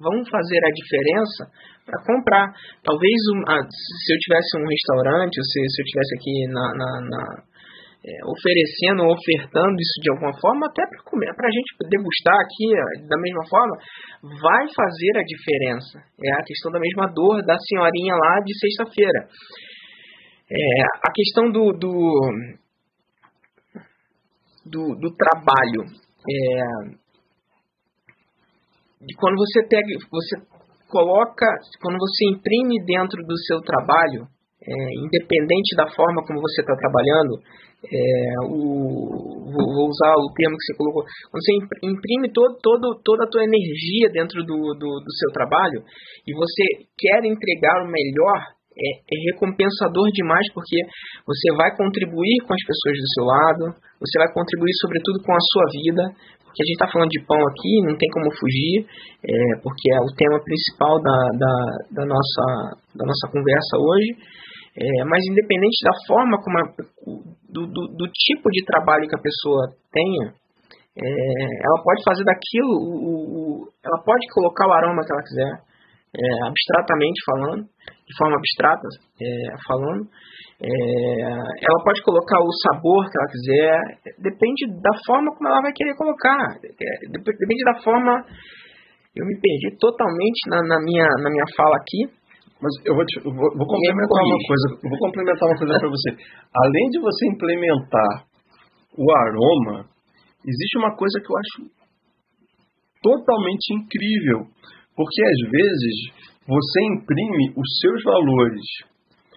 vão 0.00 0.24
fazer 0.24 0.60
a 0.64 0.72
diferença 0.72 1.44
para 1.84 2.00
comprar. 2.08 2.48
Talvez 2.82 3.20
um, 3.36 3.44
se 3.68 4.08
eu 4.16 4.18
tivesse 4.24 4.56
um 4.56 4.64
restaurante, 4.64 5.36
ou 5.36 5.44
se, 5.44 5.60
se 5.60 5.82
eu 5.82 5.86
tivesse 5.92 6.12
aqui 6.16 6.34
na, 6.48 6.64
na, 6.72 6.90
na 7.04 7.22
é, 8.04 8.20
oferecendo, 8.28 9.08
ofertando 9.08 9.80
isso 9.80 9.96
de 10.04 10.10
alguma 10.12 10.32
forma, 10.36 10.68
até 10.68 10.84
para 10.84 11.02
comer, 11.08 11.32
para 11.34 11.48
a 11.48 11.50
gente 11.50 11.72
degustar 11.88 12.36
aqui 12.36 13.08
da 13.08 13.16
mesma 13.16 13.44
forma, 13.48 13.74
vai 14.44 14.64
fazer 14.76 15.12
a 15.16 15.24
diferença. 15.24 16.04
É 16.20 16.32
a 16.36 16.44
questão 16.44 16.70
da 16.70 16.78
mesma 16.78 17.08
dor 17.08 17.40
da 17.46 17.56
senhorinha 17.56 18.14
lá 18.14 18.40
de 18.44 18.52
sexta-feira. 18.60 19.20
É, 20.52 20.82
a 21.00 21.10
questão 21.14 21.50
do, 21.50 21.72
do, 21.72 21.96
do, 24.68 24.94
do 25.00 25.16
trabalho. 25.16 25.88
É, 26.28 27.04
de 29.00 29.14
quando 29.16 29.36
você 29.36 29.66
pega, 29.66 29.88
você 30.10 30.36
coloca, 30.88 31.46
quando 31.80 31.96
você 31.98 32.36
imprime 32.36 32.84
dentro 32.84 33.22
do 33.24 33.36
seu 33.48 33.60
trabalho, 33.60 34.28
é, 34.62 34.72
independente 35.04 35.76
da 35.76 35.88
forma 35.88 36.24
como 36.26 36.40
você 36.40 36.62
está 36.62 36.74
trabalhando, 36.76 37.36
é, 37.84 38.46
o, 38.48 39.44
vou 39.52 39.86
usar 39.88 40.14
o 40.16 40.32
termo 40.34 40.56
que 40.56 40.64
você 40.64 40.74
colocou, 40.76 41.02
quando 41.30 41.42
você 41.42 41.52
imprime 41.84 42.32
todo, 42.32 42.56
todo, 42.62 43.00
toda 43.04 43.24
a 43.24 43.30
tua 43.30 43.44
energia 43.44 44.10
dentro 44.12 44.42
do, 44.42 44.56
do, 44.74 44.90
do 45.00 45.12
seu 45.20 45.30
trabalho 45.32 45.84
e 46.26 46.32
você 46.32 46.64
quer 46.96 47.24
entregar 47.24 47.84
o 47.84 47.90
melhor, 47.90 48.54
é, 48.74 48.90
é, 49.06 49.16
recompensador 49.30 50.10
demais 50.10 50.46
porque 50.52 50.78
você 51.26 51.54
vai 51.54 51.70
contribuir 51.76 52.42
com 52.42 52.52
as 52.54 52.64
pessoas 52.66 52.96
do 52.98 53.10
seu 53.14 53.24
lado, 53.24 53.64
você 54.02 54.18
vai 54.18 54.30
contribuir 54.34 54.74
sobretudo 54.82 55.22
com 55.22 55.32
a 55.32 55.38
sua 55.38 55.66
vida, 55.78 56.02
porque 56.42 56.62
a 56.62 56.66
gente 56.66 56.78
está 56.78 56.90
falando 56.90 57.10
de 57.10 57.22
pão 57.26 57.38
aqui, 57.38 57.72
não 57.82 57.98
tem 57.98 58.10
como 58.10 58.30
fugir, 58.30 58.86
é, 59.26 59.34
porque 59.62 59.90
é 59.90 59.98
o 59.98 60.14
tema 60.14 60.38
principal 60.42 61.02
da, 61.02 61.18
da, 61.34 61.54
da, 61.98 62.04
nossa, 62.06 62.44
da 62.94 63.04
nossa 63.06 63.26
conversa 63.30 63.74
hoje. 63.78 64.10
É, 64.74 65.04
mas 65.04 65.22
independente 65.30 65.78
da 65.86 65.94
forma 66.06 66.36
como 66.42 66.58
a, 66.58 66.62
do, 67.48 67.62
do, 67.66 67.82
do, 67.94 68.06
tipo 68.10 68.50
de 68.50 68.64
trabalho 68.66 69.06
que 69.06 69.14
a 69.14 69.22
pessoa 69.22 69.70
tenha, 69.92 70.34
é, 70.98 71.44
ela 71.62 71.78
pode 71.82 72.02
fazer 72.02 72.24
daquilo, 72.24 72.74
o, 72.82 73.62
o, 73.62 73.68
ela 73.84 74.02
pode 74.02 74.26
colocar 74.34 74.66
o 74.66 74.72
aroma 74.72 75.02
que 75.06 75.12
ela 75.14 75.22
quiser, 75.22 75.52
é, 76.14 76.46
abstratamente 76.46 77.22
falando, 77.26 77.62
de 77.62 78.12
forma 78.18 78.36
abstrata 78.36 78.86
é, 79.22 79.26
falando, 79.62 80.10
é, 80.58 81.22
ela 81.22 81.80
pode 81.84 82.02
colocar 82.02 82.38
o 82.42 82.50
sabor 82.66 83.06
que 83.06 83.18
ela 83.18 83.30
quiser, 83.30 83.78
depende 84.18 84.74
da 84.82 84.94
forma 85.06 85.30
como 85.34 85.48
ela 85.50 85.62
vai 85.62 85.72
querer 85.72 85.94
colocar, 85.94 86.58
é, 86.62 87.08
depende 87.14 87.62
da 87.64 87.78
forma. 87.82 88.26
Eu 89.14 89.24
me 89.26 89.38
perdi 89.38 89.78
totalmente 89.78 90.50
na, 90.50 90.58
na 90.66 90.82
minha, 90.82 91.06
na 91.22 91.30
minha 91.30 91.44
fala 91.56 91.76
aqui, 91.76 92.10
mas 92.64 92.72
eu 92.88 92.96
vou, 92.96 93.04
te, 93.04 93.20
vou, 93.20 93.50
vou 93.60 93.66
complementar 93.68 94.20
uma 94.24 94.40
coisa. 94.48 94.66
Vou 94.88 94.98
complementar 95.04 95.44
uma 95.52 95.58
coisa 95.60 95.74
para 95.76 95.92
você. 95.92 96.08
Além 96.64 96.86
de 96.96 96.98
você 97.04 97.22
implementar 97.28 98.12
o 98.96 99.04
aroma, 99.12 99.84
existe 100.40 100.78
uma 100.80 100.96
coisa 100.96 101.20
que 101.20 101.28
eu 101.28 101.36
acho 101.36 101.56
totalmente 103.04 103.68
incrível, 103.68 104.48
porque 104.96 105.20
às 105.20 105.40
vezes 105.52 105.96
você 106.48 106.78
imprime 106.96 107.52
os 107.52 107.68
seus 107.84 108.00
valores. 108.00 108.64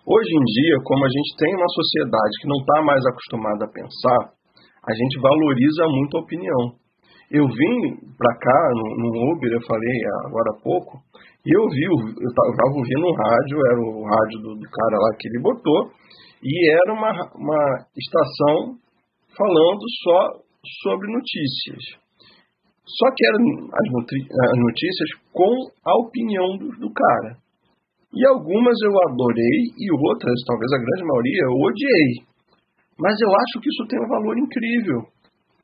Hoje 0.07 0.31
em 0.31 0.45
dia, 0.47 0.75
como 0.87 1.03
a 1.03 1.11
gente 1.11 1.35
tem 1.35 1.51
uma 1.51 1.67
sociedade 1.67 2.33
que 2.39 2.47
não 2.47 2.63
está 2.63 2.79
mais 2.79 3.03
acostumada 3.11 3.67
a 3.67 3.73
pensar, 3.75 4.21
a 4.87 4.93
gente 4.95 5.19
valoriza 5.19 5.83
muito 5.91 6.15
a 6.15 6.21
opinião. 6.23 6.63
Eu 7.27 7.43
vim 7.43 7.75
para 8.15 8.39
cá 8.39 8.59
no, 8.71 8.87
no 9.03 9.35
Uber, 9.35 9.51
eu 9.51 9.67
falei 9.67 9.99
agora 10.23 10.47
há 10.55 10.61
pouco, 10.63 11.03
e 11.47 11.49
eu 11.55 11.63
vi, 11.71 11.85
eu 11.87 12.27
estava 12.27 12.75
ouvindo 12.75 13.07
um 13.07 13.15
rádio, 13.15 13.55
era 13.71 13.79
o 13.79 14.03
rádio 14.03 14.37
do, 14.43 14.51
do, 14.59 14.67
cara 14.67 14.95
lá 14.99 15.15
que 15.15 15.31
ele 15.31 15.39
botou, 15.39 15.95
e 16.43 16.51
era 16.83 16.91
uma, 16.91 17.11
uma 17.39 17.87
estação 17.95 18.75
falando 19.31 19.83
só 20.03 20.43
sobre 20.83 21.07
notícias. 21.07 22.03
Só 22.83 23.07
que 23.15 23.23
eram 23.31 23.43
as 23.63 24.59
notícias 24.59 25.09
com 25.31 25.71
a 25.87 25.93
opinião 26.03 26.57
do, 26.59 26.67
do 26.83 26.91
cara. 26.91 27.39
E 28.11 28.27
algumas 28.27 28.75
eu 28.83 28.91
adorei 29.07 29.71
e 29.71 29.87
outras, 29.91 30.35
talvez 30.47 30.67
a 30.75 30.83
grande 30.83 31.03
maioria, 31.07 31.43
eu 31.47 31.55
odiei. 31.63 32.11
Mas 32.99 33.15
eu 33.23 33.31
acho 33.31 33.63
que 33.63 33.69
isso 33.71 33.87
tem 33.87 34.03
um 34.03 34.09
valor 34.09 34.35
incrível. 34.37 34.99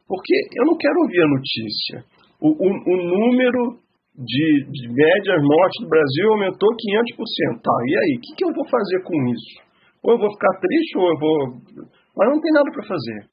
Porque 0.08 0.36
eu 0.56 0.66
não 0.66 0.78
quero 0.78 0.96
ouvir 0.96 1.22
a 1.24 1.28
notícia. 1.28 1.98
O, 2.40 2.50
o, 2.56 2.68
o 2.72 2.96
número 3.04 3.83
de, 4.16 4.46
de 4.70 4.88
médias 4.90 5.42
mortes 5.42 5.82
do 5.82 5.90
Brasil 5.90 6.30
aumentou 6.30 6.70
500%. 6.70 7.62
Tá, 7.62 7.74
e 7.86 7.94
aí? 7.98 8.12
O 8.18 8.22
que, 8.22 8.36
que 8.38 8.46
eu 8.46 8.54
vou 8.54 8.66
fazer 8.70 9.02
com 9.04 9.16
isso? 9.34 9.54
Ou 10.04 10.14
eu 10.14 10.20
vou 10.20 10.32
ficar 10.32 10.60
triste 10.60 10.98
ou 10.98 11.10
eu 11.10 11.18
vou. 11.20 11.38
Mas 12.16 12.30
não 12.30 12.42
tem 12.42 12.52
nada 12.54 12.70
para 12.72 12.86
fazer. 12.86 13.33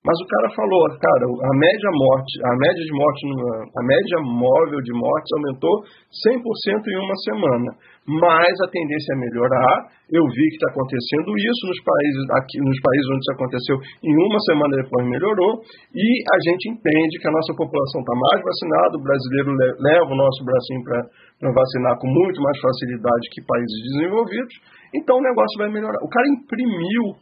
Mas 0.00 0.16
o 0.16 0.26
cara 0.32 0.48
falou, 0.56 0.80
cara, 0.96 1.24
a 1.28 1.52
média 1.60 1.90
morte, 1.92 2.32
a 2.40 2.54
média 2.56 2.84
de 2.88 2.94
morte, 2.96 3.20
a 3.68 3.82
média 3.84 4.16
móvel 4.24 4.80
de 4.80 4.96
mortes 4.96 5.28
aumentou 5.36 5.84
100% 6.24 6.40
em 6.88 6.98
uma 7.04 7.16
semana. 7.20 7.68
Mas 8.08 8.48
a 8.64 8.68
tendência 8.72 9.12
é 9.12 9.20
melhorar. 9.20 9.92
Eu 10.08 10.24
vi 10.24 10.44
que 10.48 10.56
está 10.56 10.72
acontecendo 10.72 11.28
isso 11.36 11.62
nos 11.68 11.80
países, 11.84 12.24
aqui, 12.32 12.56
nos 12.64 12.80
países 12.80 13.06
onde 13.12 13.22
isso 13.28 13.34
aconteceu, 13.36 13.76
em 14.00 14.14
uma 14.24 14.40
semana 14.48 14.72
depois 14.80 15.04
melhorou. 15.04 15.52
E 15.92 16.06
a 16.32 16.38
gente 16.48 16.72
entende 16.72 17.20
que 17.20 17.28
a 17.28 17.36
nossa 17.36 17.52
população 17.52 18.00
está 18.00 18.16
mais 18.16 18.40
vacinada, 18.40 18.96
o 18.96 19.04
brasileiro 19.04 19.52
leva 19.84 20.08
o 20.08 20.16
nosso 20.16 20.40
bracinho 20.48 20.80
para 20.80 21.52
vacinar 21.52 22.00
com 22.00 22.08
muito 22.08 22.40
mais 22.40 22.56
facilidade 22.56 23.24
que 23.36 23.44
países 23.44 23.78
desenvolvidos. 23.92 24.54
Então 24.96 25.20
o 25.20 25.22
negócio 25.28 25.60
vai 25.60 25.68
melhorar. 25.68 26.00
O 26.00 26.08
cara 26.08 26.24
imprimiu 26.40 27.20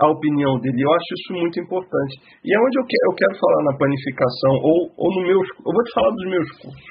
a 0.00 0.10
opinião 0.10 0.58
dele. 0.58 0.82
Eu 0.82 0.92
acho 0.92 1.10
isso 1.14 1.30
muito 1.38 1.56
importante. 1.60 2.14
E 2.42 2.48
é 2.50 2.58
onde 2.58 2.78
eu, 2.78 2.84
que, 2.84 2.96
eu 3.06 3.14
quero 3.14 3.34
falar 3.38 3.62
na 3.70 3.78
planificação, 3.78 4.52
ou, 4.62 4.78
ou 4.98 5.08
no 5.14 5.22
meu. 5.26 5.38
Eu 5.38 5.72
vou 5.72 5.84
te 5.84 5.92
falar 5.94 6.10
dos 6.10 6.26
meus 6.26 6.48
cursos. 6.58 6.90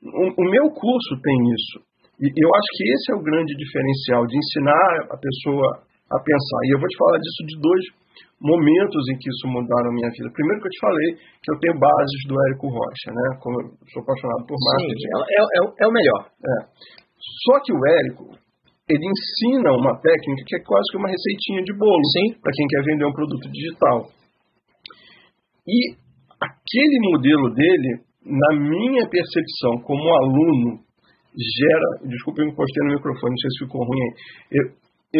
O, 0.00 0.24
o 0.32 0.44
meu 0.48 0.66
curso 0.72 1.12
tem 1.20 1.38
isso. 1.52 1.76
E 2.20 2.28
eu 2.28 2.50
acho 2.52 2.68
que 2.76 2.84
esse 2.84 3.06
é 3.12 3.16
o 3.16 3.24
grande 3.24 3.52
diferencial, 3.56 4.26
de 4.28 4.36
ensinar 4.36 5.08
a 5.08 5.16
pessoa 5.16 5.68
a 6.12 6.18
pensar. 6.20 6.60
E 6.68 6.74
eu 6.76 6.80
vou 6.80 6.88
te 6.88 6.98
falar 7.00 7.16
disso 7.16 7.42
de 7.48 7.56
dois 7.60 7.84
momentos 8.40 9.02
em 9.12 9.16
que 9.20 9.28
isso 9.28 9.46
mudaram 9.48 9.92
a 9.92 9.96
minha 9.96 10.08
vida. 10.12 10.32
Primeiro 10.32 10.60
que 10.60 10.68
eu 10.68 10.74
te 10.76 10.80
falei 10.80 11.08
que 11.44 11.50
eu 11.52 11.58
tenho 11.60 11.76
bases 11.76 12.20
do 12.24 12.34
Érico 12.48 12.72
Rocha, 12.72 13.08
né? 13.12 13.26
Como 13.40 13.54
eu 13.60 13.68
sou 13.92 14.00
apaixonado 14.00 14.48
por 14.48 14.56
marketing. 14.56 14.96
Sim, 14.96 15.16
é, 15.16 15.40
é, 15.44 15.60
é 15.84 15.86
o 15.88 15.92
melhor. 15.92 16.20
É. 16.28 16.56
Só 17.20 17.60
que 17.60 17.72
o 17.72 17.80
Érico, 17.84 18.32
ele 18.90 19.06
ensina 19.06 19.70
uma 19.78 19.94
técnica 20.02 20.42
que 20.46 20.56
é 20.56 20.62
quase 20.66 20.90
que 20.90 20.98
uma 20.98 21.08
receitinha 21.08 21.62
de 21.62 21.72
bolo 21.78 22.02
para 22.42 22.50
quem 22.50 22.66
quer 22.66 22.82
vender 22.82 23.06
um 23.06 23.14
produto 23.14 23.46
digital. 23.46 24.10
E 25.62 25.94
aquele 26.42 26.98
modelo 27.14 27.54
dele, 27.54 28.02
na 28.26 28.58
minha 28.58 29.06
percepção 29.08 29.78
como 29.86 30.02
aluno, 30.02 30.82
gera. 31.30 32.02
Desculpa, 32.02 32.42
eu 32.42 32.48
encostei 32.48 32.82
no 32.88 32.94
microfone, 32.94 33.30
não 33.30 33.38
sei 33.38 33.50
se 33.50 33.64
ficou 33.64 33.86
ruim 33.86 34.02
aí. 34.02 34.14
Eu, 34.58 34.64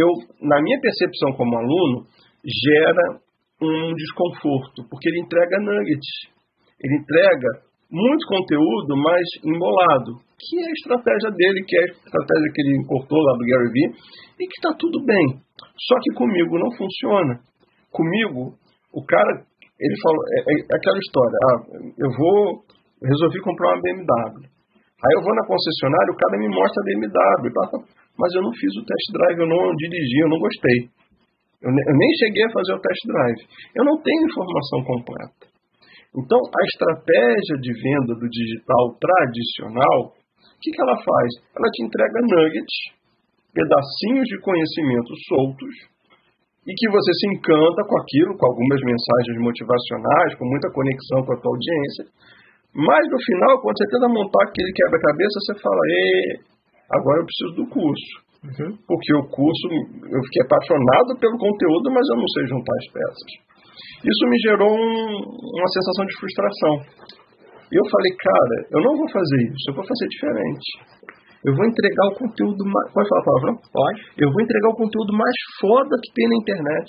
eu, 0.03 0.09
na 0.43 0.61
minha 0.61 0.81
percepção 0.81 1.33
como 1.39 1.57
aluno, 1.57 2.07
gera 2.43 3.21
um 3.62 3.95
desconforto, 3.95 4.83
porque 4.91 5.09
ele 5.11 5.21
entrega 5.21 5.62
nuggets. 5.62 6.11
Ele 6.83 6.97
entrega 6.99 7.71
muito 7.91 8.27
conteúdo, 8.27 8.97
mas 8.97 9.23
embolado, 9.45 10.18
que 10.41 10.57
é 10.57 10.64
a 10.64 10.78
estratégia 10.80 11.30
dele, 11.36 11.61
que 11.68 11.76
é 11.76 11.82
a 11.84 11.93
estratégia 11.93 12.49
que 12.57 12.61
ele 12.64 12.80
importou 12.80 13.20
lá 13.20 13.32
do 13.36 13.45
Gary 13.45 13.70
Vee, 13.76 13.93
e 14.41 14.49
que 14.49 14.57
está 14.57 14.72
tudo 14.80 15.05
bem. 15.05 15.26
Só 15.76 15.95
que 16.01 16.16
comigo 16.16 16.57
não 16.57 16.72
funciona. 16.72 17.45
Comigo, 17.93 18.57
o 18.97 19.05
cara, 19.05 19.45
ele 19.45 19.97
falou, 20.01 20.22
é, 20.32 20.38
é 20.41 20.76
aquela 20.76 20.99
história, 20.99 21.36
ah, 21.45 21.59
eu 22.01 22.11
vou, 22.16 22.64
resolvi 23.05 23.38
comprar 23.45 23.76
uma 23.76 23.82
BMW. 23.84 24.49
Aí 25.01 25.12
eu 25.16 25.22
vou 25.24 25.34
na 25.36 25.45
concessionária, 25.45 26.12
o 26.12 26.20
cara 26.20 26.36
me 26.41 26.49
mostra 26.49 26.80
a 26.80 26.86
BMW, 26.88 27.53
mas 28.16 28.30
eu 28.36 28.43
não 28.43 28.53
fiz 28.53 28.72
o 28.76 28.84
test 28.84 29.07
drive, 29.12 29.38
eu 29.41 29.49
não 29.49 29.76
dirigi, 29.76 30.18
eu 30.24 30.28
não 30.28 30.41
gostei. 30.41 30.80
Eu 31.61 31.72
nem 31.72 32.11
cheguei 32.24 32.45
a 32.45 32.53
fazer 32.53 32.72
o 32.72 32.80
test 32.80 33.03
drive. 33.05 33.41
Eu 33.76 33.84
não 33.84 33.97
tenho 34.01 34.24
informação 34.24 34.80
completa. 34.84 35.51
Então, 36.16 36.41
a 36.41 36.62
estratégia 36.64 37.57
de 37.61 37.72
venda 37.80 38.12
do 38.18 38.28
digital 38.28 38.97
tradicional, 38.99 40.20
o 40.61 40.62
que, 40.62 40.76
que 40.76 40.82
ela 40.84 40.98
faz? 41.00 41.30
Ela 41.56 41.68
te 41.72 41.80
entrega 41.88 42.20
nuggets, 42.20 42.76
pedacinhos 43.56 44.28
de 44.28 44.36
conhecimento 44.44 45.08
soltos, 45.24 45.74
e 46.68 46.72
que 46.76 46.86
você 46.92 47.12
se 47.16 47.26
encanta 47.32 47.80
com 47.88 47.96
aquilo, 47.96 48.36
com 48.36 48.44
algumas 48.44 48.80
mensagens 48.84 49.40
motivacionais, 49.40 50.36
com 50.36 50.44
muita 50.44 50.68
conexão 50.68 51.24
com 51.24 51.32
a 51.32 51.40
tua 51.40 51.48
audiência. 51.56 52.04
Mas 52.76 53.02
no 53.08 53.16
final, 53.16 53.56
quando 53.64 53.80
você 53.80 53.88
tenta 53.88 54.06
montar 54.12 54.44
aquele 54.44 54.70
quebra-cabeça, 54.76 55.36
você 55.40 55.54
fala: 55.64 55.80
agora 56.92 57.24
eu 57.24 57.26
preciso 57.26 57.52
do 57.56 57.66
curso. 57.72 58.12
Uhum. 58.40 58.70
Porque 58.84 59.12
o 59.16 59.24
curso, 59.32 59.64
eu 60.12 60.20
fiquei 60.28 60.44
apaixonado 60.44 61.16
pelo 61.16 61.40
conteúdo, 61.40 61.88
mas 61.88 62.04
eu 62.04 62.16
não 62.20 62.28
sei 62.36 62.44
juntar 62.52 62.76
as 62.76 62.88
peças. 62.92 63.30
Isso 64.04 64.22
me 64.28 64.38
gerou 64.44 64.72
um, 64.76 65.08
uma 65.24 65.70
sensação 65.72 66.04
de 66.04 66.14
frustração. 66.20 66.74
E 67.71 67.75
eu 67.79 67.87
falei, 67.87 68.12
cara, 68.18 68.57
eu 68.75 68.81
não 68.83 68.99
vou 68.99 69.09
fazer 69.09 69.41
isso, 69.47 69.71
eu 69.71 69.75
vou 69.79 69.87
fazer 69.87 70.07
diferente. 70.11 70.68
Eu 71.41 71.57
vou 71.57 71.64
entregar 71.64 72.07
o 72.12 72.18
conteúdo 72.21 72.62
mais. 72.68 72.93
Pode 72.93 73.09
falar 73.09 73.23
a 73.23 73.25
palavra? 73.25 73.51
Pode. 73.73 74.01
Eu 74.18 74.29
vou 74.29 74.43
entregar 74.43 74.68
o 74.68 74.77
conteúdo 74.77 75.12
mais 75.16 75.37
foda 75.57 75.97
que 75.97 76.12
tem 76.12 76.29
na 76.29 76.37
internet. 76.37 76.89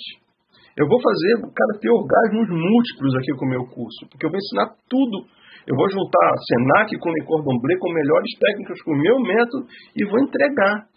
Eu 0.76 0.88
vou 0.88 1.00
fazer 1.00 1.32
o 1.40 1.52
cara 1.52 1.80
ter 1.80 1.88
orgasmos 1.88 2.48
múltiplos 2.48 3.12
aqui 3.16 3.32
com 3.36 3.44
o 3.44 3.52
meu 3.52 3.64
curso, 3.64 4.08
porque 4.08 4.24
eu 4.24 4.30
vou 4.32 4.40
ensinar 4.40 4.76
tudo. 4.88 5.24
Eu 5.68 5.76
vou 5.76 5.88
juntar 5.88 6.28
Senac 6.48 6.90
com 6.98 7.12
Le 7.12 7.24
Cordon 7.24 7.56
Bleu, 7.60 7.78
com 7.78 7.92
melhores 7.92 8.32
técnicas, 8.40 8.82
com 8.82 8.92
o 8.92 9.00
meu 9.00 9.16
método, 9.20 9.64
e 9.96 10.04
vou 10.04 10.20
entregar. 10.20 10.88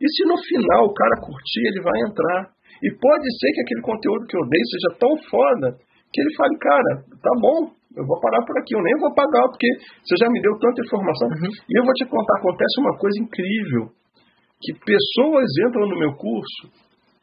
E 0.00 0.06
se 0.06 0.22
no 0.24 0.38
final 0.38 0.86
o 0.86 0.94
cara 0.94 1.20
curtir, 1.22 1.62
ele 1.66 1.82
vai 1.82 1.98
entrar. 2.02 2.50
E 2.82 2.88
pode 2.94 3.26
ser 3.38 3.50
que 3.54 3.62
aquele 3.62 3.82
conteúdo 3.82 4.26
que 4.26 4.36
eu 4.38 4.46
dei 4.46 4.62
seja 4.70 4.90
tão 4.98 5.12
foda 5.26 5.66
que 6.12 6.20
ele 6.20 6.32
fale, 6.36 6.56
cara, 6.58 6.92
tá 7.20 7.32
bom, 7.40 7.70
eu 7.96 8.04
vou 8.06 8.20
parar 8.20 8.44
por 8.46 8.56
aqui, 8.58 8.74
eu 8.74 8.82
nem 8.82 8.96
vou 9.00 9.12
pagar, 9.14 9.48
porque 9.48 9.68
você 10.02 10.14
já 10.20 10.30
me 10.30 10.40
deu 10.40 10.54
tanta 10.58 10.80
informação. 10.80 11.28
Uhum. 11.28 11.50
E 11.50 11.72
eu 11.78 11.84
vou 11.84 11.94
te 11.94 12.04
contar, 12.06 12.38
acontece 12.38 12.74
uma 12.80 12.94
coisa 12.96 13.16
incrível, 13.20 13.82
que 14.60 14.72
pessoas 14.74 15.48
entram 15.68 15.88
no 15.88 15.98
meu 15.98 16.14
curso 16.14 16.70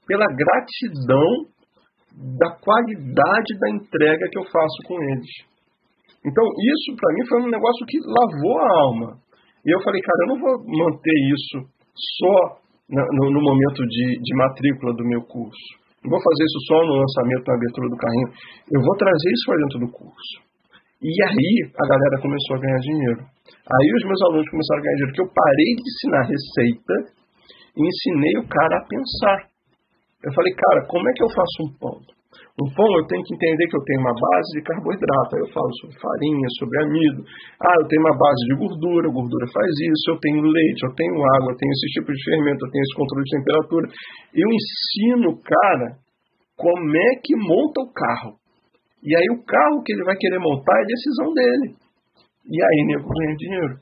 pela 0.08 0.26
gratidão 0.26 1.50
da 2.40 2.50
qualidade 2.60 3.52
da 3.60 3.70
entrega 3.72 4.30
que 4.32 4.40
eu 4.40 4.46
faço 4.46 4.80
com 4.88 4.96
eles. 4.96 5.32
Então, 6.26 6.44
isso 6.44 6.96
para 6.98 7.14
mim 7.14 7.24
foi 7.28 7.42
um 7.44 7.52
negócio 7.52 7.86
que 7.86 8.00
lavou 8.02 8.58
a 8.58 8.82
alma. 8.82 9.10
E 9.66 9.70
eu 9.76 9.82
falei, 9.84 10.02
cara, 10.02 10.20
eu 10.24 10.28
não 10.34 10.40
vou 10.42 10.56
manter 10.66 11.18
isso 11.34 11.70
só 12.20 12.66
no, 12.90 13.32
no 13.32 13.42
momento 13.42 13.82
de, 13.86 14.20
de 14.22 14.36
matrícula 14.36 14.94
do 14.94 15.06
meu 15.06 15.22
curso. 15.22 15.85
Não 16.06 16.14
vou 16.14 16.22
fazer 16.22 16.44
isso 16.46 16.62
só 16.70 16.78
no 16.86 17.02
lançamento, 17.02 17.50
na 17.50 17.58
abertura 17.58 17.90
do 17.90 17.98
carrinho. 17.98 18.30
Eu 18.70 18.82
vou 18.86 18.94
trazer 18.94 19.30
isso 19.34 19.46
para 19.50 19.58
dentro 19.58 19.80
do 19.82 19.90
curso. 19.90 20.36
E 21.02 21.10
aí 21.10 21.54
a 21.74 21.86
galera 21.90 22.22
começou 22.22 22.56
a 22.56 22.62
ganhar 22.62 22.78
dinheiro. 22.78 23.22
Aí 23.26 23.90
os 23.90 24.04
meus 24.06 24.22
alunos 24.30 24.50
começaram 24.54 24.80
a 24.80 24.84
ganhar 24.86 24.98
dinheiro, 25.02 25.12
porque 25.12 25.26
eu 25.26 25.34
parei 25.34 25.70
de 25.74 25.82
ensinar 25.82 26.24
receita 26.30 26.94
e 27.74 27.82
ensinei 27.82 28.36
o 28.38 28.46
cara 28.46 28.78
a 28.78 28.86
pensar. 28.86 29.50
Eu 30.22 30.32
falei, 30.34 30.54
cara, 30.54 30.86
como 30.86 31.10
é 31.10 31.14
que 31.14 31.24
eu 31.26 31.30
faço 31.34 31.58
um 31.66 31.72
pão? 31.82 32.15
No 32.56 32.66
pão 32.72 32.88
eu 33.00 33.06
tenho 33.08 33.24
que 33.24 33.36
entender 33.36 33.66
que 33.68 33.78
eu 33.78 33.84
tenho 33.84 34.02
uma 34.02 34.16
base 34.16 34.50
de 34.56 34.62
carboidrato. 34.64 35.32
Aí 35.36 35.42
eu 35.44 35.52
falo 35.52 35.72
sobre 35.84 35.96
farinha, 36.00 36.48
sobre 36.56 36.76
amido. 36.88 37.22
Ah, 37.60 37.76
eu 37.80 37.88
tenho 37.92 38.02
uma 38.06 38.16
base 38.16 38.42
de 38.48 38.54
gordura, 38.56 39.12
gordura 39.12 39.46
faz 39.52 39.72
isso. 39.92 40.06
Eu 40.16 40.20
tenho 40.24 40.40
leite, 40.40 40.82
eu 40.88 40.94
tenho 40.96 41.16
água, 41.36 41.52
eu 41.52 41.58
tenho 41.60 41.74
esse 41.76 41.88
tipo 42.00 42.10
de 42.12 42.22
fermento, 42.24 42.64
eu 42.64 42.72
tenho 42.72 42.84
esse 42.84 42.96
controle 42.96 43.24
de 43.28 43.36
temperatura. 43.36 43.86
Eu 44.32 44.48
ensino 44.48 45.26
o 45.36 45.40
cara 45.44 46.00
como 46.56 46.92
é 46.96 47.10
que 47.20 47.36
monta 47.36 47.84
o 47.84 47.92
carro. 47.92 48.40
E 49.04 49.12
aí 49.14 49.28
o 49.36 49.44
carro 49.44 49.84
que 49.84 49.94
ele 49.94 50.04
vai 50.04 50.16
querer 50.16 50.40
montar 50.40 50.80
é 50.82 50.86
decisão 50.88 51.30
dele. 51.34 51.68
E 52.48 52.58
aí 52.58 52.80
nego 52.88 53.10
ganha 53.10 53.36
dinheiro. 53.36 53.76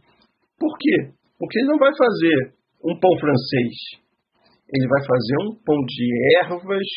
Por 0.60 0.74
quê? 0.78 1.14
Porque 1.38 1.60
ele 1.60 1.70
não 1.70 1.78
vai 1.78 1.92
fazer 1.96 2.56
um 2.84 2.98
pão 3.00 3.14
francês. 3.20 4.04
Ele 4.74 4.88
vai 4.88 5.02
fazer 5.06 5.36
um 5.46 5.56
pão 5.64 5.78
de 5.86 6.06
ervas 6.44 6.88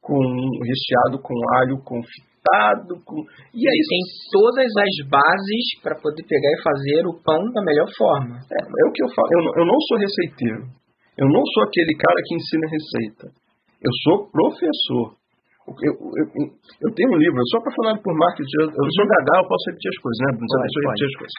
com 0.00 0.18
recheado 0.64 1.20
com 1.20 1.34
alho 1.60 1.76
confitado. 1.84 2.96
Com... 3.04 3.20
E 3.52 3.62
aí 3.62 3.80
tem 3.88 4.02
todas 4.32 4.72
as 4.72 4.94
bases 5.08 5.66
para 5.84 6.00
poder 6.00 6.24
pegar 6.24 6.52
e 6.56 6.62
fazer 6.64 7.00
o 7.06 7.20
pão 7.22 7.40
da 7.52 7.62
melhor 7.62 7.88
forma. 7.96 8.40
É, 8.50 8.58
é 8.64 8.84
o 8.88 8.92
que 8.92 9.04
eu 9.04 9.10
falo. 9.14 9.28
Eu, 9.32 9.62
eu 9.62 9.66
não 9.68 9.78
sou 9.86 9.96
receiteiro. 9.98 10.62
Eu 11.20 11.28
não 11.28 11.44
sou 11.52 11.62
aquele 11.64 11.94
cara 12.00 12.18
que 12.24 12.34
ensina 12.34 12.66
receita. 12.66 13.24
Eu 13.80 13.92
sou 14.04 14.30
professor. 14.32 15.20
Eu, 15.70 15.94
eu, 15.94 16.26
eu, 16.82 16.90
tenho 16.96 17.14
um 17.14 17.20
livro, 17.20 17.38
eu 17.38 17.48
sou 17.52 17.60
apaixonado 17.60 18.02
por 18.02 18.10
marketing, 18.10 18.56
eu, 18.58 18.66
eu 18.74 18.90
sou 18.90 19.06
gagal, 19.06 19.38
eu 19.44 19.48
posso 19.48 19.64
repetir 19.70 19.90
as 19.92 20.00
coisas, 20.02 20.18
né? 20.18 20.28
Bruno? 20.34 20.50
Pode. 20.50 20.74
repetir 20.74 21.06
as 21.06 21.16
coisas. 21.20 21.36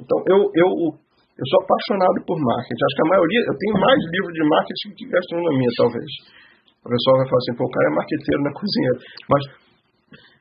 Então, 0.00 0.18
eu, 0.24 0.38
eu 0.56 0.68
Eu 1.34 1.46
sou 1.50 1.58
apaixonado 1.66 2.18
por 2.24 2.38
marketing. 2.38 2.78
Acho 2.78 2.94
que 2.94 3.04
a 3.04 3.10
maioria, 3.10 3.40
eu 3.50 3.56
tenho 3.58 3.74
mais 3.74 4.00
livro 4.06 4.30
de 4.30 4.42
marketing 4.46 4.90
que 4.94 5.04
gastronomia, 5.10 5.72
talvez. 5.76 6.10
O 6.84 6.88
pessoal 6.92 7.16
vai 7.16 7.26
falar 7.28 7.40
assim, 7.40 7.56
pô, 7.56 7.64
o 7.64 7.72
cara 7.72 7.86
é 7.88 7.94
marqueteiro 7.96 8.42
na 8.44 8.52
cozinha. 8.52 8.92
Mas 9.24 9.42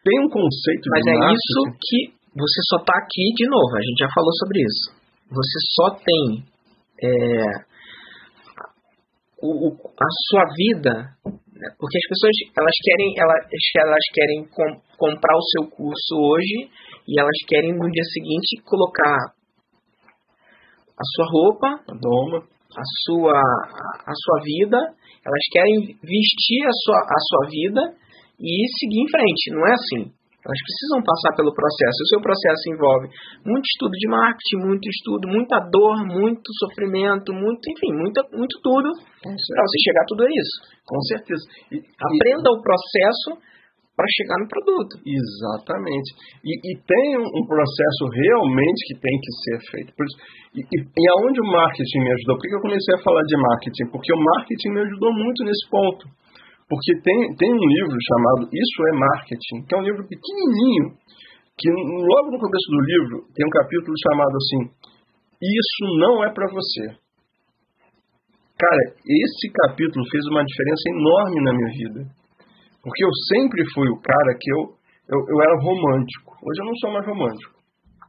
tem 0.03 0.17
um 0.19 0.29
conceito 0.29 0.85
Mas 0.91 1.03
de 1.03 1.09
é 1.09 1.13
marketing. 1.15 1.39
isso 1.39 1.59
que 1.79 1.99
você 2.35 2.59
só 2.67 2.77
tá 2.83 2.93
aqui 2.99 3.25
de 3.39 3.47
novo, 3.47 3.71
a 3.77 3.81
gente 3.81 3.99
já 4.03 4.09
falou 4.11 4.33
sobre 4.43 4.57
isso. 4.59 4.85
Você 5.31 5.57
só 5.71 5.87
tem 5.95 6.43
é, 6.99 7.73
o, 9.39 9.67
o, 9.67 9.69
a 9.71 10.09
sua 10.27 10.45
vida, 10.55 10.93
né, 11.23 11.67
porque 11.79 11.97
as 11.97 12.07
pessoas 12.11 12.35
elas 12.57 12.75
querem, 12.83 13.09
elas, 13.17 13.41
elas 13.79 14.05
querem 14.13 14.39
com, 14.51 14.81
comprar 14.97 15.35
o 15.35 15.47
seu 15.55 15.69
curso 15.71 16.15
hoje 16.15 16.69
e 17.07 17.19
elas 17.19 17.37
querem 17.47 17.71
no 17.71 17.89
dia 17.89 18.03
seguinte 18.11 18.61
colocar 18.65 19.33
a 20.93 21.03
sua 21.15 21.25
roupa, 21.31 21.67
a 21.87 21.93
doma, 21.95 22.47
a 22.75 22.85
sua, 23.05 23.33
a 23.33 24.13
sua 24.13 24.37
vida, 24.43 24.77
elas 24.77 25.45
querem 25.51 25.95
vestir 26.01 26.61
a 26.65 26.75
sua, 26.83 26.99
a 26.99 27.19
sua 27.19 27.49
vida 27.49 27.81
e 28.39 28.51
seguir 28.79 29.01
em 29.01 29.09
frente. 29.09 29.51
Não 29.51 29.67
é 29.67 29.73
assim. 29.73 30.11
Elas 30.43 30.59
precisam 30.59 30.99
passar 30.99 31.31
pelo 31.39 31.55
processo. 31.55 32.03
O 32.03 32.09
seu 32.11 32.19
processo 32.19 32.63
envolve 32.67 33.07
muito 33.47 33.63
estudo 33.63 33.95
de 33.95 34.07
marketing, 34.11 34.59
muito 34.67 34.85
estudo, 34.91 35.23
muita 35.31 35.55
dor, 35.71 36.03
muito 36.03 36.43
sofrimento, 36.59 37.31
muito, 37.31 37.63
enfim, 37.71 37.95
muito, 37.95 38.19
muito 38.35 38.59
tudo 38.59 38.91
para 39.23 39.63
você 39.63 39.77
chegar 39.87 40.03
a 40.03 40.09
tudo 40.11 40.27
isso. 40.27 40.55
Com 40.83 40.99
certeza. 41.07 41.43
E, 41.71 41.79
Aprenda 41.79 42.47
e... 42.51 42.53
o 42.53 42.59
processo 42.59 43.39
para 43.93 44.09
chegar 44.09 44.37
no 44.41 44.49
produto. 44.49 44.97
Exatamente. 45.05 46.09
E, 46.41 46.51
e, 46.57 46.71
tem 46.81 47.07
um 47.17 47.45
processo 47.45 48.03
realmente 48.09 48.79
que 48.89 48.95
tem 48.97 49.15
que 49.21 49.31
ser 49.45 49.57
feito. 49.69 49.89
Isso, 49.93 50.17
e, 50.57 50.61
e, 50.65 50.77
e 50.81 51.03
aonde 51.17 51.37
o 51.37 51.45
marketing 51.45 52.01
me 52.01 52.11
ajudou? 52.17 52.35
Por 52.37 52.45
que 52.49 52.55
eu 52.57 52.65
comecei 52.65 52.93
a 52.97 53.03
falar 53.05 53.21
de 53.21 53.37
marketing? 53.37 53.85
Porque 53.93 54.11
o 54.13 54.19
marketing 54.19 54.69
me 54.73 54.81
ajudou 54.81 55.11
muito 55.13 55.39
nesse 55.45 55.65
ponto. 55.69 56.03
Porque 56.65 56.91
tem, 57.05 57.17
tem 57.37 57.49
um 57.53 57.67
livro 57.69 57.97
chamado 58.01 58.49
Isso 58.49 58.79
é 58.89 58.93
Marketing, 58.97 59.57
que 59.67 59.75
é 59.75 59.77
um 59.77 59.85
livro 59.85 60.01
pequenininho, 60.09 60.97
que 61.53 61.69
logo 61.69 62.33
no 62.33 62.39
começo 62.41 62.69
do 62.71 62.81
livro 62.81 63.29
tem 63.35 63.45
um 63.45 63.53
capítulo 63.53 63.93
chamado 63.93 64.33
assim, 64.33 64.61
Isso 65.37 65.83
não 66.01 66.23
é 66.23 66.33
para 66.33 66.49
você. 66.49 66.97
Cara, 68.57 68.83
esse 69.05 69.51
capítulo 69.53 70.01
fez 70.09 70.25
uma 70.31 70.41
diferença 70.41 70.83
enorme 70.87 71.37
na 71.43 71.53
minha 71.53 71.71
vida 71.77 72.22
porque 72.83 72.99
eu 72.99 73.13
sempre 73.31 73.63
fui 73.71 73.87
o 73.87 73.99
cara 74.03 74.31
que 74.35 74.49
eu, 74.51 74.61
eu, 75.07 75.19
eu 75.23 75.37
era 75.39 75.55
romântico. 75.63 76.35
Hoje 76.43 76.59
eu 76.59 76.67
não 76.67 76.75
sou 76.83 76.91
mais 76.91 77.07
romântico. 77.07 77.55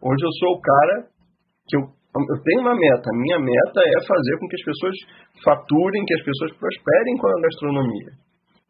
Hoje 0.02 0.22
eu 0.26 0.32
sou 0.42 0.50
o 0.58 0.60
cara 0.60 0.96
que 1.70 1.78
eu, 1.78 1.82
eu 1.86 2.38
tenho 2.42 2.60
uma 2.66 2.74
meta. 2.74 3.08
Minha 3.14 3.38
meta 3.38 3.78
é 3.78 3.98
fazer 4.02 4.34
com 4.42 4.50
que 4.50 4.58
as 4.58 4.66
pessoas 4.66 4.96
faturem, 5.46 6.02
que 6.02 6.18
as 6.18 6.24
pessoas 6.26 6.50
prosperem 6.58 7.14
com 7.22 7.28
a 7.30 7.40
gastronomia. 7.46 8.10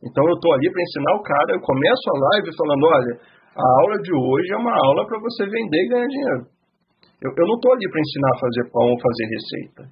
Então 0.05 0.23
eu 0.29 0.37
estou 0.37 0.53
ali 0.53 0.69
para 0.69 0.85
ensinar 0.85 1.13
o 1.17 1.25
cara. 1.25 1.49
Eu 1.57 1.63
começo 1.65 2.05
a 2.13 2.17
live 2.21 2.49
falando: 2.53 2.85
olha, 2.85 3.15
a 3.57 3.67
aula 3.81 3.97
de 4.05 4.13
hoje 4.13 4.49
é 4.53 4.61
uma 4.61 4.77
aula 4.77 5.09
para 5.09 5.19
você 5.25 5.49
vender 5.49 5.81
e 5.81 5.89
ganhar 5.89 6.09
dinheiro. 6.13 6.45
Eu, 7.25 7.33
eu 7.33 7.47
não 7.49 7.57
estou 7.57 7.73
ali 7.73 7.89
para 7.89 8.05
ensinar 8.05 8.31
a 8.37 8.41
fazer 8.45 8.65
pão 8.69 8.87
ou 8.93 9.01
fazer 9.01 9.27
receita. 9.33 9.83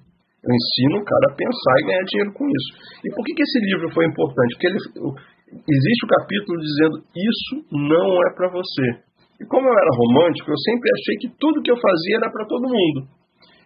Eu 0.45 0.51
ensino 0.53 0.99
o 1.01 1.05
cara 1.07 1.25
a 1.31 1.35
pensar 1.39 1.75
e 1.81 1.87
ganhar 1.89 2.05
dinheiro 2.05 2.31
com 2.37 2.45
isso. 2.45 2.71
E 3.01 3.07
por 3.09 3.23
que, 3.25 3.33
que 3.33 3.41
esse 3.47 3.59
livro 3.63 3.87
foi 3.95 4.05
importante? 4.05 4.53
Porque 4.53 4.67
ele, 4.67 4.79
existe 5.53 6.01
o 6.05 6.13
capítulo 6.13 6.55
dizendo 6.59 6.95
isso 7.13 7.53
não 7.71 8.17
é 8.25 8.29
para 8.33 8.49
você. 8.49 8.85
E 9.41 9.45
como 9.45 9.67
eu 9.67 9.75
era 9.75 9.97
romântico, 9.97 10.49
eu 10.49 10.57
sempre 10.57 10.87
achei 10.89 11.15
que 11.21 11.29
tudo 11.39 11.61
que 11.61 11.71
eu 11.71 11.77
fazia 11.77 12.17
era 12.17 12.31
para 12.31 12.45
todo 12.45 12.69
mundo. 12.69 13.07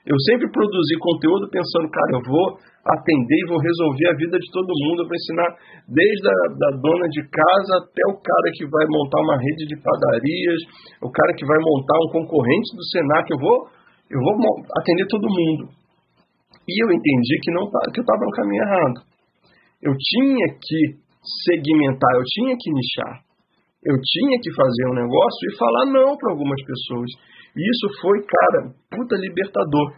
Eu 0.08 0.16
sempre 0.32 0.48
produzi 0.48 0.96
conteúdo 1.04 1.52
pensando, 1.52 1.92
cara, 1.92 2.16
eu 2.16 2.24
vou 2.24 2.56
atender 2.80 3.40
e 3.44 3.50
vou 3.52 3.60
resolver 3.60 4.08
a 4.08 4.16
vida 4.16 4.40
de 4.40 4.50
todo 4.56 4.80
mundo. 4.88 5.04
Eu 5.04 5.10
vou 5.12 5.20
ensinar 5.20 5.52
desde 5.84 6.28
a 6.32 6.38
da 6.56 6.70
dona 6.80 7.08
de 7.12 7.22
casa 7.28 7.72
até 7.84 8.04
o 8.08 8.16
cara 8.16 8.48
que 8.56 8.64
vai 8.72 8.86
montar 8.88 9.20
uma 9.20 9.36
rede 9.36 9.68
de 9.68 9.76
padarias, 9.76 10.60
o 11.04 11.12
cara 11.12 11.36
que 11.36 11.44
vai 11.44 11.60
montar 11.60 12.00
um 12.00 12.24
concorrente 12.24 12.72
do 12.72 12.84
Senac. 12.88 13.28
Eu 13.28 13.36
vou, 13.36 13.58
eu 14.08 14.20
vou 14.24 14.34
atender 14.80 15.06
todo 15.12 15.28
mundo. 15.28 15.76
E 16.64 16.74
eu 16.84 16.88
entendi 16.88 17.36
que, 17.44 17.52
não, 17.52 17.68
que 17.92 18.00
eu 18.00 18.08
estava 18.08 18.24
no 18.24 18.32
caminho 18.32 18.64
errado. 18.64 19.00
Eu 19.84 19.92
tinha 19.92 20.48
que 20.56 21.07
segmentar, 21.46 22.12
eu 22.16 22.26
tinha 22.26 22.56
que 22.58 22.70
nichar. 22.72 23.14
Eu 23.84 23.96
tinha 24.02 24.38
que 24.42 24.52
fazer 24.56 24.86
um 24.92 24.96
negócio 24.96 25.44
e 25.48 25.58
falar 25.58 25.86
não 25.92 26.18
para 26.18 26.32
algumas 26.32 26.60
pessoas. 26.66 27.10
E 27.56 27.62
isso 27.62 27.88
foi, 28.02 28.18
cara, 28.26 28.74
puta 28.92 29.16
libertador. 29.16 29.96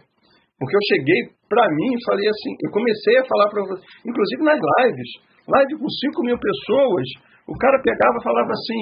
Porque 0.58 0.76
eu 0.76 0.84
cheguei 0.92 1.20
para 1.48 1.64
mim 1.72 1.90
e 1.96 2.04
falei 2.04 2.28
assim, 2.28 2.52
eu 2.62 2.70
comecei 2.70 3.16
a 3.18 3.24
falar 3.24 3.48
para 3.48 3.64
inclusive 4.04 4.40
nas 4.44 4.60
lives, 4.60 5.10
live 5.48 5.72
com 5.80 5.88
5 5.88 6.22
mil 6.22 6.38
pessoas, 6.38 7.06
o 7.48 7.56
cara 7.56 7.82
pegava 7.82 8.20
e 8.20 8.22
falava 8.22 8.52
assim, 8.52 8.80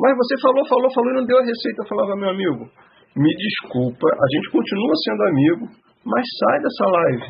mas 0.00 0.16
você 0.16 0.34
falou, 0.40 0.66
falou, 0.66 0.88
falou 0.94 1.10
e 1.12 1.16
não 1.20 1.26
deu 1.26 1.38
a 1.38 1.44
receita. 1.44 1.82
Eu 1.82 1.88
falava, 1.88 2.16
meu 2.16 2.30
amigo, 2.30 2.64
me 3.14 3.30
desculpa, 3.36 4.06
a 4.08 4.26
gente 4.34 4.50
continua 4.50 4.94
sendo 5.04 5.22
amigo, 5.22 5.64
mas 6.04 6.24
sai 6.40 6.58
dessa 6.62 6.86
live. 6.88 7.26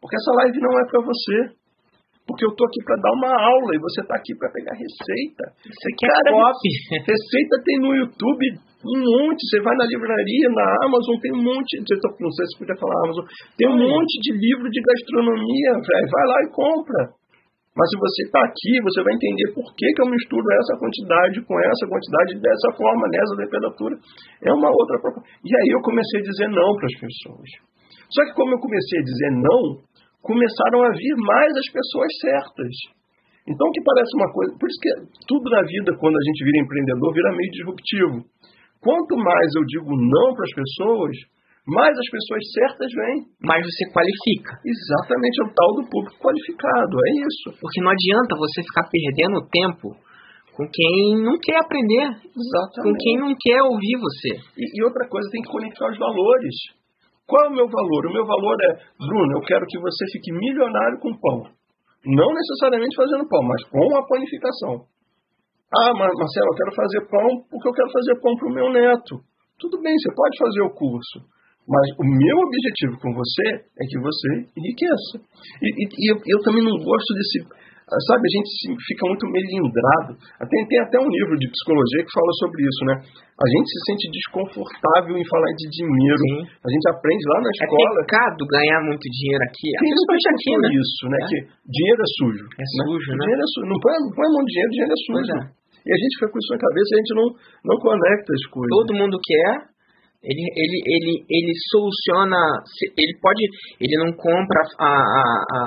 Porque 0.00 0.16
essa 0.16 0.32
live 0.44 0.60
não 0.60 0.72
é 0.78 0.84
para 0.86 1.00
você. 1.00 1.36
Porque 2.24 2.44
eu 2.44 2.56
tô 2.56 2.64
aqui 2.64 2.80
para 2.84 2.96
dar 3.04 3.12
uma 3.12 3.32
aula 3.36 3.70
e 3.76 3.84
você 3.84 4.00
tá 4.08 4.16
aqui 4.16 4.32
para 4.40 4.48
pegar 4.48 4.72
receita. 4.72 5.44
Você 5.60 5.88
quer 5.92 6.08
Cara, 6.08 6.32
copy. 6.32 6.70
Receita 7.04 7.54
tem 7.60 7.76
no 7.84 7.92
YouTube 7.92 8.44
um 8.80 8.98
monte. 9.04 9.44
Você 9.44 9.60
vai 9.60 9.76
na 9.76 9.84
livraria, 9.84 10.48
na 10.56 10.66
Amazon, 10.88 11.20
tem 11.20 11.32
um 11.36 11.44
monte. 11.44 11.84
Não 11.84 12.32
sei 12.32 12.44
se 12.48 12.56
podia 12.56 12.76
falar 12.80 12.96
Amazon. 13.04 13.24
Tem 13.60 13.68
um 13.68 13.76
monte 13.76 14.14
de 14.24 14.32
livro 14.40 14.66
de 14.72 14.80
gastronomia, 14.80 15.72
velho. 15.84 16.08
Vai 16.08 16.26
lá 16.32 16.38
e 16.42 16.48
compra. 16.48 17.00
Mas 17.74 17.90
se 17.90 17.98
você 17.98 18.20
está 18.30 18.40
aqui, 18.40 18.72
você 18.86 19.02
vai 19.02 19.12
entender 19.18 19.50
por 19.50 19.66
que, 19.74 19.86
que 19.92 20.00
eu 20.00 20.06
misturo 20.06 20.46
essa 20.62 20.78
quantidade 20.78 21.42
com 21.42 21.58
essa 21.58 21.84
quantidade 21.90 22.38
dessa 22.38 22.70
forma, 22.78 23.04
nessa 23.10 23.34
temperatura. 23.34 23.94
É 24.46 24.52
uma 24.54 24.70
outra 24.70 24.96
proposta. 25.02 25.28
E 25.42 25.50
aí 25.50 25.68
eu 25.74 25.82
comecei 25.82 26.22
a 26.22 26.24
dizer 26.24 26.48
não 26.54 26.70
para 26.78 26.86
as 26.86 26.96
pessoas. 27.02 27.48
Só 28.14 28.20
que 28.24 28.32
como 28.38 28.54
eu 28.54 28.60
comecei 28.62 28.98
a 29.00 29.02
dizer 29.02 29.30
não, 29.42 29.62
começaram 30.24 30.80
a 30.88 30.90
vir 30.90 31.14
mais 31.20 31.52
as 31.52 31.68
pessoas 31.68 32.10
certas. 32.18 32.74
Então, 33.44 33.68
que 33.76 33.84
parece 33.84 34.12
uma 34.16 34.32
coisa. 34.32 34.56
Por 34.56 34.64
isso 34.64 34.80
que 34.80 34.92
tudo 35.28 35.44
na 35.52 35.60
vida, 35.60 35.92
quando 36.00 36.16
a 36.16 36.24
gente 36.24 36.40
vira 36.48 36.64
empreendedor, 36.64 37.12
vira 37.12 37.36
meio 37.36 37.52
disruptivo. 37.52 38.16
Quanto 38.80 39.20
mais 39.20 39.48
eu 39.52 39.64
digo 39.68 39.92
não 39.92 40.32
para 40.32 40.48
as 40.48 40.54
pessoas, 40.56 41.12
mais 41.68 41.92
as 41.92 42.08
pessoas 42.08 42.40
certas 42.56 42.88
vêm. 42.88 43.16
Mais 43.44 43.60
você 43.60 43.84
qualifica. 43.92 44.56
Exatamente, 44.64 45.36
é 45.40 45.44
o 45.44 45.52
tal 45.52 45.70
do 45.76 45.84
público 45.92 46.16
qualificado, 46.20 46.94
é 46.96 47.10
isso. 47.28 47.60
Porque 47.60 47.84
não 47.84 47.92
adianta 47.92 48.32
você 48.36 48.64
ficar 48.64 48.88
perdendo 48.88 49.44
tempo 49.52 49.92
com 50.56 50.64
quem 50.70 51.20
não 51.20 51.36
quer 51.36 51.58
aprender, 51.60 52.16
Exatamente. 52.32 52.80
com 52.80 52.92
quem 52.96 53.14
não 53.18 53.32
quer 53.36 53.60
ouvir 53.64 53.96
você. 54.00 54.32
E, 54.56 54.64
e 54.72 54.84
outra 54.84 55.08
coisa, 55.08 55.28
tem 55.28 55.42
que 55.42 55.50
conectar 55.50 55.90
os 55.90 55.98
valores. 55.98 56.56
Qual 57.26 57.44
é 57.44 57.48
o 57.48 57.56
meu 57.56 57.68
valor? 57.68 58.06
O 58.06 58.12
meu 58.12 58.26
valor 58.26 58.56
é, 58.68 58.70
Bruno, 58.98 59.38
eu 59.38 59.42
quero 59.42 59.64
que 59.66 59.80
você 59.80 60.04
fique 60.12 60.32
milionário 60.32 61.00
com 61.00 61.16
pão. 61.16 61.48
Não 62.04 62.28
necessariamente 62.32 62.96
fazendo 62.96 63.28
pão, 63.28 63.42
mas 63.42 63.64
com 63.64 63.96
a 63.96 64.06
panificação. 64.06 64.84
Ah, 65.72 65.92
Marcelo, 65.96 66.50
eu 66.52 66.56
quero 66.56 66.72
fazer 66.76 67.00
pão 67.08 67.28
porque 67.50 67.68
eu 67.68 67.72
quero 67.72 67.90
fazer 67.90 68.20
pão 68.20 68.36
para 68.36 68.48
o 68.48 68.54
meu 68.54 68.68
neto. 68.70 69.20
Tudo 69.58 69.80
bem, 69.80 69.94
você 69.96 70.14
pode 70.14 70.38
fazer 70.38 70.62
o 70.62 70.74
curso. 70.74 71.34
Mas 71.66 71.86
o 71.96 72.04
meu 72.04 72.36
objetivo 72.44 73.00
com 73.00 73.10
você 73.14 73.64
é 73.80 73.84
que 73.88 73.98
você 73.98 74.28
enriqueça. 74.52 75.16
E, 75.62 75.68
e, 75.72 75.84
e 75.96 76.12
eu, 76.12 76.20
eu, 76.20 76.42
também 76.44 76.62
não 76.62 76.76
gosto 76.76 77.10
desse 77.16 77.40
sabe, 77.84 78.24
a 78.24 78.32
gente 78.32 78.50
fica 78.80 79.04
muito 79.04 79.28
melindrado. 79.28 80.16
Tem, 80.48 80.60
tem 80.64 80.80
até 80.80 80.96
um 80.96 81.10
livro 81.10 81.36
de 81.36 81.52
psicologia 81.52 82.00
que 82.00 82.16
fala 82.16 82.32
sobre 82.40 82.58
isso, 82.64 82.82
né? 82.88 82.94
A 83.34 83.46
gente 83.50 83.66
se 83.68 83.80
sente 83.84 84.04
desconfortável 84.08 85.12
em 85.20 85.26
falar 85.28 85.52
de 85.52 85.66
dinheiro. 85.68 86.24
Sim. 86.32 86.40
A 86.64 86.68
gente 86.72 86.86
aprende 86.88 87.24
lá 87.28 87.38
na 87.44 87.50
escola. 87.52 88.00
É 88.00 88.04
pecado 88.08 88.40
ganhar 88.48 88.80
muito 88.88 89.04
dinheiro 89.04 89.44
aqui. 89.44 89.68
Tem 89.68 89.90
principalmente 89.92 90.28
aqui, 90.32 90.52
né? 90.54 90.68
isso, 90.80 91.02
né? 91.12 91.18
É? 91.20 91.26
Que 91.28 91.38
dinheiro 91.68 92.00
é 92.00 92.10
sujo. 92.16 92.44
É 92.56 92.64
né? 92.64 92.84
sujo, 92.88 93.08
né? 93.12 93.20
Dinheiro 93.20 93.42
é 93.44 93.48
sujo. 93.52 93.66
Não 93.68 93.78
põe, 93.84 93.92
não 94.00 94.12
põe 94.16 94.24
a 94.24 94.32
mão 94.32 94.42
de 94.44 94.50
dinheiro, 94.54 94.70
dinheiro 94.72 94.94
é 94.94 95.00
sujo. 95.04 95.32
É. 95.34 95.42
E 95.84 95.90
a 95.92 95.98
gente 96.00 96.12
fica 96.16 96.28
com 96.32 96.38
isso 96.40 96.52
na 96.56 96.60
cabeça 96.64 96.88
e 96.88 96.94
a 96.94 97.00
gente 97.04 97.14
não, 97.20 97.28
não 97.68 97.76
conecta 97.84 98.30
as 98.32 98.44
coisas. 98.48 98.72
Todo 98.72 98.96
mundo 98.96 99.16
quer, 99.20 99.52
ele, 100.24 100.44
ele, 100.56 100.78
ele, 100.88 101.14
ele 101.28 101.52
soluciona, 101.68 102.40
ele 102.96 103.14
pode, 103.20 103.44
ele 103.76 103.96
não 104.00 104.10
compra 104.16 104.60
a, 104.80 104.88
a, 104.88 105.24
a, 105.52 105.60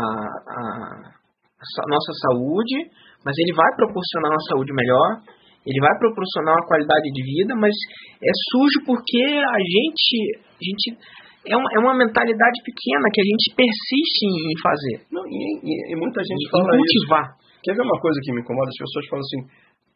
a 0.50 1.17
a 1.58 1.88
nossa 1.90 2.14
saúde, 2.22 2.78
mas 3.26 3.34
ele 3.34 3.54
vai 3.58 3.70
proporcionar 3.76 4.30
uma 4.30 4.46
saúde 4.50 4.72
melhor, 4.74 5.10
ele 5.66 5.82
vai 5.82 5.96
proporcionar 6.00 6.54
uma 6.54 6.68
qualidade 6.70 7.10
de 7.12 7.22
vida, 7.26 7.54
mas 7.58 7.74
é 8.22 8.34
sujo 8.54 8.86
porque 8.86 9.24
a 9.26 9.60
gente, 9.60 10.16
a 10.38 10.64
gente 10.64 10.86
é, 11.50 11.56
uma, 11.58 11.70
é 11.76 11.80
uma 11.82 11.96
mentalidade 11.98 12.58
pequena 12.62 13.10
que 13.12 13.20
a 13.20 13.28
gente 13.28 13.46
persiste 13.58 14.24
em 14.24 14.56
fazer. 14.62 14.96
Não, 15.12 15.26
e, 15.28 15.60
e, 15.66 15.74
e 15.92 15.96
muita 15.98 16.22
gente 16.24 16.44
e, 16.46 16.52
fala 16.52 16.72
cultivar. 16.72 17.26
Isso. 17.26 17.60
Quer 17.66 17.74
ver 17.74 17.84
uma 17.84 18.00
coisa 18.00 18.18
que 18.22 18.32
me 18.32 18.40
incomoda? 18.40 18.70
As 18.70 18.80
pessoas 18.80 19.06
falam 19.12 19.26
assim, 19.26 19.42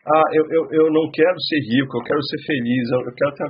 ah, 0.01 0.27
eu, 0.33 0.43
eu, 0.49 0.63
eu 0.75 0.85
não 0.91 1.05
quero 1.13 1.37
ser 1.45 1.59
rico, 1.61 1.93
eu 1.93 2.03
quero 2.03 2.21
ser 2.25 2.39
feliz, 2.41 2.83
eu, 2.89 2.99
eu 3.05 3.13
quero 3.13 3.31
ter... 3.37 3.47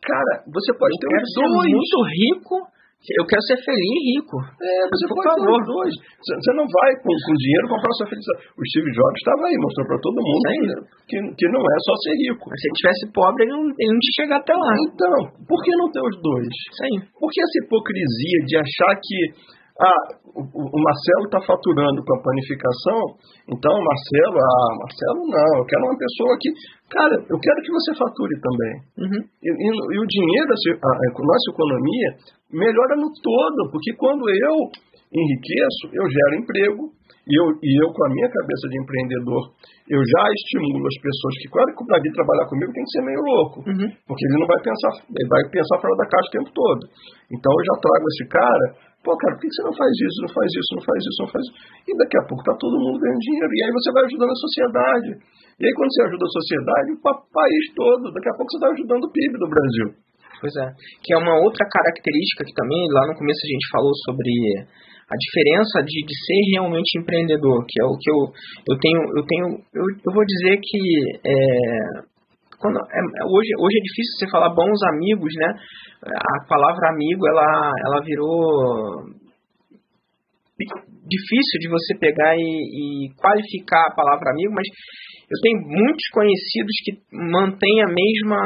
Cara, 0.00 0.32
você 0.48 0.72
pode 0.72 0.96
eu 0.96 1.00
ter 1.04 1.08
os 1.14 1.30
dois. 1.36 1.68
muito 1.68 1.98
rico 2.08 2.79
Eu 3.00 3.24
quero 3.24 3.40
ser 3.48 3.56
feliz 3.64 3.80
e 3.80 4.00
rico. 4.12 4.36
É, 4.60 4.72
você 4.92 5.08
Por 5.08 5.24
favor. 5.24 5.56
dois. 5.64 5.94
Você 6.20 6.52
não 6.52 6.68
vai 6.68 6.90
com, 7.00 7.08
com 7.08 7.34
dinheiro 7.40 7.72
comprar 7.72 7.92
sua 7.96 8.12
felicidade. 8.12 8.52
O 8.52 8.60
Steve 8.60 8.92
Jobs 8.92 9.18
estava 9.24 9.42
aí, 9.48 9.56
mostrou 9.56 9.86
para 9.88 9.98
todo 10.04 10.20
mundo 10.20 10.84
que, 11.08 11.16
que 11.16 11.46
não 11.48 11.64
é 11.64 11.76
só 11.80 11.94
ser 12.04 12.14
rico. 12.28 12.44
Mas 12.44 12.60
se 12.60 12.64
ele 12.68 12.76
tivesse 12.76 13.04
pobre, 13.16 13.40
ele 13.48 13.54
não, 13.56 13.64
ele 13.72 13.92
não 13.96 14.02
tinha 14.04 14.16
chegado 14.20 14.42
até 14.44 14.52
lá. 14.52 14.72
Então, 14.84 15.16
por 15.48 15.58
que 15.64 15.70
não 15.80 15.88
ter 15.88 16.04
os 16.04 16.16
dois? 16.20 16.52
Aí. 16.84 16.96
Por 17.16 17.28
que 17.32 17.40
essa 17.40 17.58
hipocrisia 17.64 18.38
de 18.44 18.54
achar 18.60 18.92
que 19.00 19.18
ah, 19.80 20.02
o, 20.36 20.44
o 20.44 20.78
Marcelo 20.84 21.24
está 21.24 21.40
faturando 21.40 22.04
com 22.04 22.12
a 22.12 22.22
panificação, 22.22 23.00
então 23.48 23.72
Marcelo, 23.72 24.36
ah, 24.36 24.72
Marcelo 24.76 25.20
não, 25.24 25.50
eu 25.56 25.64
quero 25.64 25.82
uma 25.88 25.96
pessoa 25.96 26.32
que, 26.36 26.48
cara, 26.92 27.14
eu 27.16 27.38
quero 27.40 27.58
que 27.64 27.72
você 27.72 27.90
fature 27.96 28.36
também. 28.44 28.74
Uhum. 29.00 29.20
E, 29.40 29.48
e, 29.48 29.68
e, 29.72 29.96
o 29.96 30.04
dinheiro, 30.04 30.50
a, 30.52 30.90
a, 30.92 31.08
nossa 31.24 31.46
economia, 31.48 32.08
melhora 32.52 32.94
no 33.00 33.08
todo, 33.08 33.72
porque 33.72 33.96
quando 33.96 34.20
eu 34.28 34.56
enriqueço, 35.16 35.96
eu 35.96 36.04
gero 36.04 36.44
emprego, 36.44 36.92
e 37.30 37.32
eu, 37.36 37.46
e 37.62 37.70
eu 37.84 37.88
com 37.92 38.04
a 38.04 38.10
minha 38.10 38.28
cabeça 38.28 38.66
de 38.68 38.76
empreendedor, 38.80 39.42
eu 39.88 40.00
já 40.02 40.22
estimulo 40.28 40.82
as 40.82 40.98
pessoas 41.00 41.34
que, 41.40 41.48
claro 41.48 41.68
que 41.72 41.84
para 41.86 42.02
vir 42.02 42.12
trabalhar 42.12 42.46
comigo 42.48 42.72
tem 42.72 42.84
que 42.84 42.94
ser 42.96 43.04
meio 43.06 43.22
louco, 43.22 43.56
uhum. 43.64 43.88
porque 44.04 44.24
ele 44.28 44.40
não 44.40 44.48
vai 44.50 44.60
pensar, 44.60 44.92
ele 45.08 45.28
vai 45.30 45.42
pensar 45.48 45.76
fora 45.80 45.94
da 45.96 46.06
caixa 46.10 46.28
o 46.28 46.36
tempo 46.36 46.50
todo. 46.52 46.82
Então 47.30 47.48
eu 47.48 47.64
já 47.64 47.76
trago 47.80 48.04
esse 48.10 48.24
cara 48.28 48.66
Pô, 49.00 49.16
cara, 49.16 49.32
por 49.32 49.40
que 49.40 49.48
você 49.48 49.64
não 49.64 49.72
faz 49.72 49.92
isso, 49.96 50.18
não 50.20 50.32
faz 50.32 50.48
isso, 50.52 50.70
não 50.76 50.84
faz 50.84 51.00
isso, 51.00 51.18
não 51.24 51.30
faz 51.32 51.42
isso? 51.48 51.54
E 51.88 51.92
daqui 51.96 52.16
a 52.20 52.24
pouco 52.28 52.44
tá 52.44 52.54
todo 52.60 52.76
mundo 52.76 53.00
ganhando 53.00 53.24
dinheiro. 53.24 53.48
E 53.48 53.60
aí 53.64 53.72
você 53.72 53.88
vai 53.96 54.04
ajudando 54.04 54.32
a 54.32 54.44
sociedade. 54.44 55.10
E 55.56 55.62
aí 55.64 55.72
quando 55.72 55.90
você 55.92 56.02
ajuda 56.04 56.24
a 56.24 56.36
sociedade, 56.36 56.88
o 56.92 57.00
país 57.32 57.64
todo, 57.72 58.12
daqui 58.12 58.28
a 58.28 58.36
pouco 58.36 58.48
você 58.52 58.58
está 58.60 58.68
ajudando 58.76 59.02
o 59.08 59.12
PIB 59.12 59.32
do 59.40 59.48
Brasil. 59.48 59.88
Pois 60.40 60.54
é. 60.56 60.68
Que 61.04 61.12
é 61.12 61.18
uma 61.20 61.36
outra 61.40 61.64
característica 61.64 62.44
que 62.44 62.56
também 62.56 62.80
lá 62.92 63.08
no 63.08 63.16
começo 63.16 63.40
a 63.40 63.52
gente 63.52 63.72
falou 63.72 63.92
sobre 64.04 64.32
a 65.10 65.16
diferença 65.16 65.82
de, 65.82 65.98
de 66.06 66.14
ser 66.14 66.40
realmente 66.54 66.96
empreendedor, 66.96 67.66
que 67.66 67.82
é 67.82 67.84
o 67.84 67.98
que 67.98 68.08
eu, 68.08 68.20
eu 68.72 68.76
tenho, 68.78 69.00
eu 69.18 69.24
tenho, 69.26 69.46
eu, 69.74 69.84
eu 70.06 70.10
vou 70.14 70.24
dizer 70.24 70.54
que 70.62 70.80
é, 71.26 71.34
quando, 72.60 72.76
é, 72.76 73.00
hoje, 73.24 73.50
hoje 73.58 73.76
é 73.80 73.84
difícil 73.88 74.12
você 74.18 74.30
falar 74.30 74.54
bons 74.54 74.78
amigos, 74.92 75.32
né? 75.34 75.48
A 76.04 76.46
palavra 76.46 76.90
amigo, 76.92 77.26
ela, 77.26 77.72
ela 77.86 78.00
virou 78.04 79.08
difícil 81.08 81.56
de 81.58 81.68
você 81.68 81.96
pegar 81.98 82.36
e, 82.36 82.44
e 82.44 83.14
qualificar 83.16 83.88
a 83.88 83.94
palavra 83.94 84.30
amigo, 84.30 84.52
mas 84.52 84.68
eu 85.30 85.38
tenho 85.40 85.58
muitos 85.62 86.06
conhecidos 86.12 86.74
que 86.84 86.92
mantêm 87.14 87.82
a 87.82 87.88
mesma, 87.88 88.38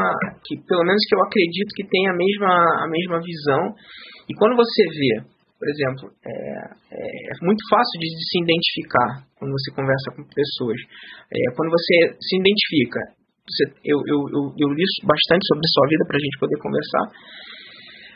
que 0.45 0.61
pelo 0.69 0.85
menos 0.85 1.03
que 1.09 1.15
eu 1.17 1.23
acredito 1.25 1.75
que 1.75 1.89
tem 1.89 2.09
a 2.09 2.15
mesma, 2.15 2.53
a 2.85 2.87
mesma 2.87 3.19
visão. 3.19 3.63
E 4.29 4.33
quando 4.37 4.55
você 4.55 4.83
vê, 4.95 5.27
por 5.59 5.69
exemplo, 5.73 6.13
é, 6.23 6.35
é, 6.93 7.03
é 7.03 7.35
muito 7.41 7.63
fácil 7.73 7.97
de, 7.99 8.09
se 8.13 8.37
identificar 8.37 9.25
quando 9.41 9.53
você 9.53 9.73
conversa 9.73 10.13
com 10.15 10.23
pessoas. 10.29 10.79
É, 11.33 11.57
quando 11.57 11.71
você 11.73 12.21
se 12.21 12.37
identifica, 12.37 13.01
eu, 13.85 13.99
eu, 14.07 14.19
eu, 14.33 14.43
eu 14.57 14.69
li 14.73 14.85
bastante 15.05 15.45
sobre 15.47 15.69
sua 15.69 15.89
vida 15.89 16.05
para 16.07 16.17
a 16.17 16.21
gente 16.21 16.39
poder 16.39 16.59
conversar. 16.59 17.05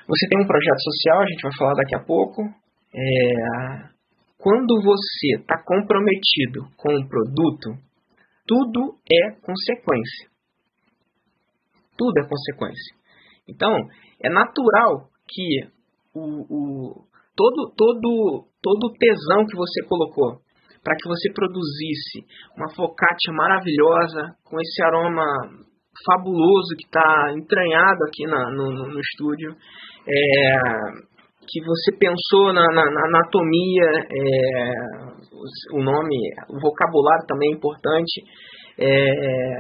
Você 0.09 0.27
tem 0.29 0.41
um 0.41 0.47
projeto 0.47 0.81
social, 0.81 1.21
a 1.21 1.27
gente 1.27 1.43
vai 1.43 1.53
falar 1.59 1.75
daqui 1.75 1.95
a 1.95 2.05
pouco. 2.05 2.43
É, 2.43 3.99
quando 4.39 4.81
você 4.83 5.37
está 5.37 5.63
comprometido 5.63 6.65
com 6.77 6.95
um 6.97 7.07
produto, 7.07 7.77
tudo 8.47 8.97
é 9.05 9.33
consequência. 9.45 10.31
Tudo 11.99 12.19
é 12.19 12.29
consequência. 12.29 12.97
Então, 13.47 13.71
é 14.23 14.31
natural 14.31 15.11
que 15.29 15.69
o, 16.15 16.41
o, 16.49 17.05
todo, 17.37 17.75
todo, 17.77 18.49
todo 18.63 18.95
tesão 18.99 19.45
que 19.47 19.57
você 19.57 19.85
colocou 19.87 20.41
para 20.89 20.97
que 20.97 21.07
você 21.07 21.29
produzisse 21.35 22.25
uma 22.57 22.73
focaccia 22.73 23.31
maravilhosa 23.37 24.33
com 24.43 24.57
esse 24.59 24.83
aroma 24.83 25.23
fabuloso 26.01 26.73
que 26.79 26.87
está 26.87 27.29
entranhado 27.37 28.01
aqui 28.09 28.25
na, 28.25 28.51
no, 28.57 28.73
no, 28.89 28.99
estúdio, 28.99 29.53
é, 29.53 30.57
que 31.45 31.61
você 31.61 31.93
pensou 31.93 32.55
na, 32.55 32.65
na, 32.73 32.89
na 32.89 33.05
anatomia, 33.05 33.85
é, 34.01 34.73
o 35.77 35.83
nome, 35.85 36.17
o 36.49 36.57
vocabulário 36.59 37.27
também 37.29 37.53
é 37.53 37.57
importante, 37.57 38.25
é, 38.81 38.89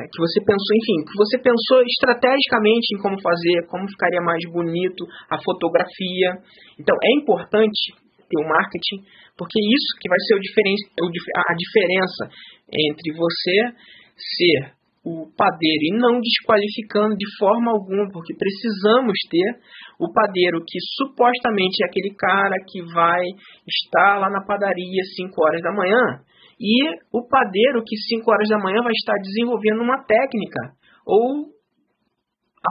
que 0.08 0.18
você 0.22 0.40
pensou, 0.40 0.72
enfim, 0.80 1.12
que 1.12 1.18
você 1.18 1.36
pensou 1.44 1.82
estrategicamente 1.84 2.96
em 2.96 3.02
como 3.02 3.20
fazer, 3.20 3.66
como 3.68 3.84
ficaria 3.86 4.22
mais 4.22 4.40
bonito 4.50 5.04
a 5.28 5.36
fotografia. 5.44 6.40
Então 6.80 6.96
é 7.04 7.20
importante 7.20 8.07
ter 8.28 8.38
o 8.38 8.48
marketing 8.48 9.02
porque 9.36 9.58
isso 9.58 9.90
que 10.00 10.08
vai 10.08 10.18
ser 10.20 10.38
diferen 10.40 10.74
a 11.48 11.54
diferença 11.54 12.22
entre 12.68 13.16
você 13.16 13.56
ser 14.14 14.78
o 15.04 15.30
padeiro 15.36 15.82
e 15.88 15.96
não 15.96 16.20
desqualificando 16.20 17.16
de 17.16 17.26
forma 17.38 17.70
alguma, 17.70 18.10
porque 18.12 18.34
precisamos 18.34 19.16
ter 19.30 19.56
o 19.98 20.12
padeiro 20.12 20.60
que 20.66 20.78
supostamente 21.00 21.82
é 21.82 21.86
aquele 21.86 22.14
cara 22.14 22.54
que 22.66 22.82
vai 22.82 23.22
estar 23.64 24.18
lá 24.18 24.28
na 24.28 24.44
padaria 24.44 25.02
5 25.16 25.32
horas 25.40 25.62
da 25.62 25.72
manhã 25.72 26.20
e 26.60 26.82
o 27.12 27.26
padeiro 27.26 27.82
que 27.86 27.96
5 27.96 28.30
horas 28.30 28.48
da 28.48 28.58
manhã 28.58 28.82
vai 28.82 28.92
estar 28.92 29.14
desenvolvendo 29.22 29.80
uma 29.80 30.02
técnica 30.04 30.74
ou 31.06 31.56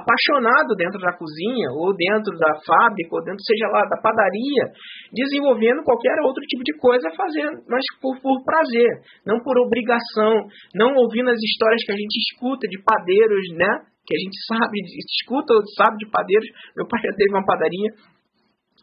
apaixonado 0.02 0.76
dentro 0.78 1.00
da 1.00 1.14
cozinha, 1.14 1.70
ou 1.74 1.94
dentro 1.96 2.32
da 2.38 2.54
fábrica, 2.66 3.12
ou 3.12 3.24
dentro, 3.24 3.42
seja 3.44 3.68
lá, 3.74 3.82
da 3.90 3.98
padaria, 4.02 4.72
desenvolvendo 5.12 5.84
qualquer 5.84 6.16
outro 6.24 6.42
tipo 6.46 6.64
de 6.64 6.78
coisa, 6.78 7.10
fazendo, 7.16 7.64
mas 7.68 7.84
por, 8.02 8.20
por 8.22 8.44
prazer, 8.46 9.02
não 9.26 9.40
por 9.42 9.58
obrigação, 9.60 10.46
não 10.76 10.96
ouvindo 10.96 11.30
as 11.30 11.42
histórias 11.42 11.84
que 11.84 11.92
a 11.92 12.00
gente 12.00 12.16
escuta 12.30 12.68
de 12.68 12.82
padeiros, 12.84 13.46
né? 13.58 13.72
Que 14.06 14.16
a 14.16 14.22
gente 14.22 14.38
sabe, 14.48 14.78
escuta, 15.18 15.54
sabe 15.76 15.98
de 15.98 16.08
padeiros. 16.10 16.48
Meu 16.76 16.88
pai 16.88 17.02
já 17.02 17.12
teve 17.12 17.32
uma 17.34 17.46
padaria 17.46 17.92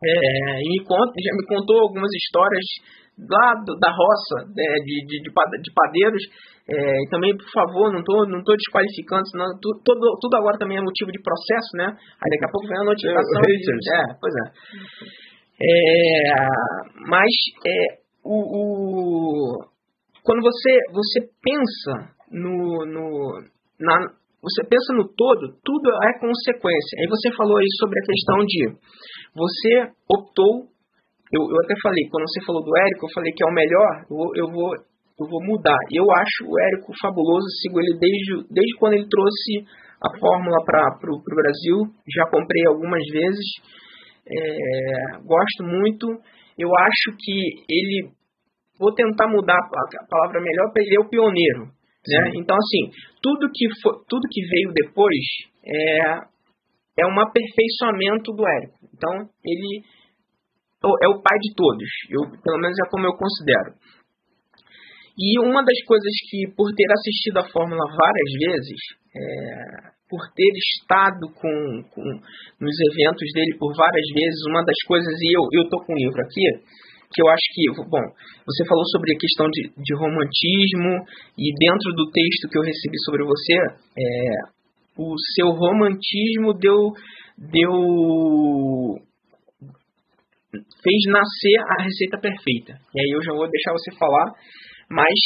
é, 0.04 0.60
e 0.60 0.66
me 0.68 0.84
conta, 0.84 1.12
já 1.16 1.32
me 1.32 1.46
contou 1.46 1.80
algumas 1.80 2.10
histórias 2.12 2.66
lá 3.18 3.54
do, 3.64 3.78
da 3.78 3.90
roça 3.90 4.50
né, 4.50 4.68
de, 4.84 5.06
de, 5.06 5.22
de, 5.22 5.30
padeiros. 5.74 6.22
É, 6.66 7.04
e 7.04 7.08
também, 7.10 7.36
por 7.36 7.50
favor, 7.52 7.92
não 7.92 8.00
estou 8.00 8.26
não 8.28 8.42
tô 8.42 8.56
desqualificando, 8.56 9.28
senão 9.28 9.46
tu, 9.60 9.68
tudo, 9.84 10.16
tudo 10.20 10.36
agora 10.36 10.58
também 10.58 10.78
é 10.78 10.80
motivo 10.80 11.12
de 11.12 11.20
processo, 11.20 11.76
né? 11.76 11.86
Aí 11.92 12.28
daqui 12.30 12.46
a 12.46 12.52
pouco 12.52 12.66
vem 12.66 12.80
a 12.80 12.84
notificação. 12.84 13.40
É, 13.40 13.52
de, 13.52 13.70
é 13.92 14.16
pois 14.18 14.34
é. 14.34 14.46
é 15.60 16.48
mas 17.06 17.30
é, 17.66 17.98
o, 18.24 18.32
o, 18.32 19.58
quando 20.24 20.42
você, 20.42 20.70
você 20.92 21.20
pensa 21.42 22.14
no, 22.32 22.86
no, 22.86 23.44
na, 23.78 24.08
você 24.42 24.64
pensa 24.68 24.92
no 24.94 25.04
todo, 25.08 25.56
tudo 25.62 25.90
é 26.02 26.18
consequência. 26.18 26.98
Aí 27.00 27.06
você 27.08 27.30
falou 27.36 27.56
aí 27.58 27.66
sobre 27.78 27.98
a 27.98 28.06
questão 28.06 28.38
de 28.44 28.94
você 29.34 29.92
optou 30.08 30.73
eu, 31.34 31.42
eu 31.42 31.58
até 31.66 31.74
falei, 31.82 32.06
quando 32.10 32.24
você 32.30 32.40
falou 32.46 32.62
do 32.62 32.70
Érico, 32.78 33.06
eu 33.06 33.14
falei 33.14 33.32
que 33.34 33.42
é 33.42 33.48
o 33.50 33.54
melhor, 33.54 33.92
eu, 34.06 34.46
eu 34.46 34.48
vou 34.54 34.70
eu 35.18 35.26
vou 35.30 35.42
mudar. 35.46 35.78
Eu 35.94 36.10
acho 36.10 36.42
o 36.42 36.58
Érico 36.58 36.92
fabuloso, 37.00 37.46
sigo 37.62 37.78
ele 37.78 37.98
desde, 37.98 38.50
desde 38.50 38.74
quando 38.78 38.94
ele 38.94 39.06
trouxe 39.06 39.62
a 40.02 40.10
fórmula 40.18 40.58
para 40.66 40.98
o 41.06 41.22
Brasil. 41.22 41.86
Já 42.10 42.26
comprei 42.30 42.66
algumas 42.66 43.02
vezes, 43.12 43.46
é, 44.26 45.22
gosto 45.22 45.62
muito. 45.62 46.06
Eu 46.58 46.70
acho 46.74 47.16
que 47.18 47.62
ele, 47.70 48.10
vou 48.78 48.92
tentar 48.92 49.28
mudar 49.28 49.54
a 49.54 50.06
palavra 50.10 50.40
melhor 50.40 50.72
para 50.72 50.82
ele 50.82 50.96
é 50.96 51.00
o 51.00 51.08
pioneiro. 51.08 51.70
Né? 52.06 52.32
Então, 52.34 52.56
assim, 52.56 52.90
tudo 53.22 53.48
que, 53.54 53.66
for, 53.80 54.04
tudo 54.08 54.28
que 54.30 54.42
veio 54.42 54.72
depois 54.74 55.24
é, 55.64 57.02
é 57.02 57.06
um 57.06 57.20
aperfeiçoamento 57.20 58.32
do 58.32 58.46
Érico. 58.46 58.78
Então, 58.92 59.30
ele 59.44 59.84
é 61.02 61.08
o 61.08 61.20
pai 61.22 61.38
de 61.38 61.54
todos. 61.54 61.88
Eu, 62.10 62.22
pelo 62.42 62.60
menos 62.60 62.76
é 62.78 62.90
como 62.90 63.06
eu 63.06 63.14
considero. 63.16 63.74
E 65.14 65.38
uma 65.38 65.62
das 65.62 65.80
coisas 65.86 66.10
que, 66.28 66.50
por 66.56 66.66
ter 66.74 66.90
assistido 66.90 67.38
a 67.38 67.48
Fórmula 67.48 67.84
várias 67.86 68.30
vezes, 68.34 68.80
é, 69.14 69.94
por 70.10 70.20
ter 70.34 70.52
estado 70.58 71.30
com, 71.38 71.54
com, 71.94 72.02
nos 72.58 72.76
eventos 72.90 73.28
dele 73.32 73.54
por 73.58 73.70
várias 73.78 74.08
vezes, 74.10 74.42
uma 74.50 74.62
das 74.66 74.78
coisas, 74.86 75.14
e 75.14 75.28
eu, 75.38 75.68
tô 75.70 75.78
com 75.86 75.92
um 75.94 76.02
livro 76.02 76.18
aqui, 76.18 76.42
que 77.14 77.22
eu 77.22 77.28
acho 77.30 77.46
que, 77.54 77.62
bom, 77.86 78.04
você 78.42 78.66
falou 78.66 78.82
sobre 78.90 79.14
a 79.14 79.18
questão 79.18 79.46
de, 79.50 79.70
de 79.70 79.94
romantismo, 79.94 81.06
e 81.38 81.46
dentro 81.62 81.94
do 81.94 82.10
texto 82.10 82.50
que 82.50 82.58
eu 82.58 82.66
recebi 82.66 82.98
sobre 83.06 83.22
você, 83.22 83.54
é, 83.94 84.54
o 84.98 85.14
seu 85.34 85.46
romantismo 85.54 86.58
deu, 86.58 86.90
deu 87.38 87.70
fez 90.82 91.00
nascer 91.10 91.58
a 91.78 91.82
receita 91.82 92.16
perfeita. 92.20 92.78
E 92.94 92.96
aí 93.00 93.10
eu 93.14 93.22
já 93.22 93.32
vou 93.32 93.48
deixar 93.48 93.72
você 93.72 93.90
falar, 93.98 94.32
mas 94.90 95.18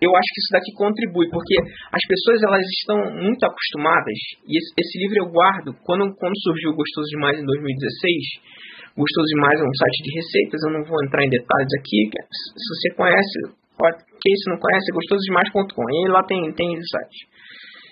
eu 0.00 0.10
acho 0.14 0.28
que 0.30 0.40
isso 0.40 0.52
daqui 0.52 0.72
contribui, 0.78 1.26
porque 1.30 1.56
as 1.90 2.04
pessoas 2.06 2.38
elas 2.42 2.64
estão 2.82 2.98
muito 3.18 3.42
acostumadas, 3.42 4.18
e 4.46 4.52
esse, 4.54 4.70
esse 4.78 4.94
livro 5.02 5.26
eu 5.26 5.28
guardo, 5.32 5.74
quando, 5.82 6.06
quando 6.14 6.36
surgiu 6.46 6.76
Gostoso 6.76 7.08
Demais 7.10 7.40
em 7.40 7.46
2016, 7.46 8.94
Gostoso 8.98 9.28
Demais 9.34 9.58
é 9.58 9.66
um 9.66 9.76
site 9.78 9.98
de 10.02 10.10
receitas, 10.18 10.58
eu 10.66 10.72
não 10.74 10.82
vou 10.82 10.98
entrar 11.06 11.22
em 11.22 11.30
detalhes 11.30 11.72
aqui. 11.78 11.98
Se 12.34 12.66
você 12.74 12.88
conhece, 12.98 13.36
quem 13.78 14.34
se 14.34 14.50
não 14.50 14.58
conhece, 14.58 14.90
é 14.90 14.94
gostosodemais.com. 14.94 15.84
E 15.86 16.08
lá 16.10 16.22
tem, 16.26 16.42
tem 16.52 16.66
esse 16.74 16.88
site. 16.90 17.18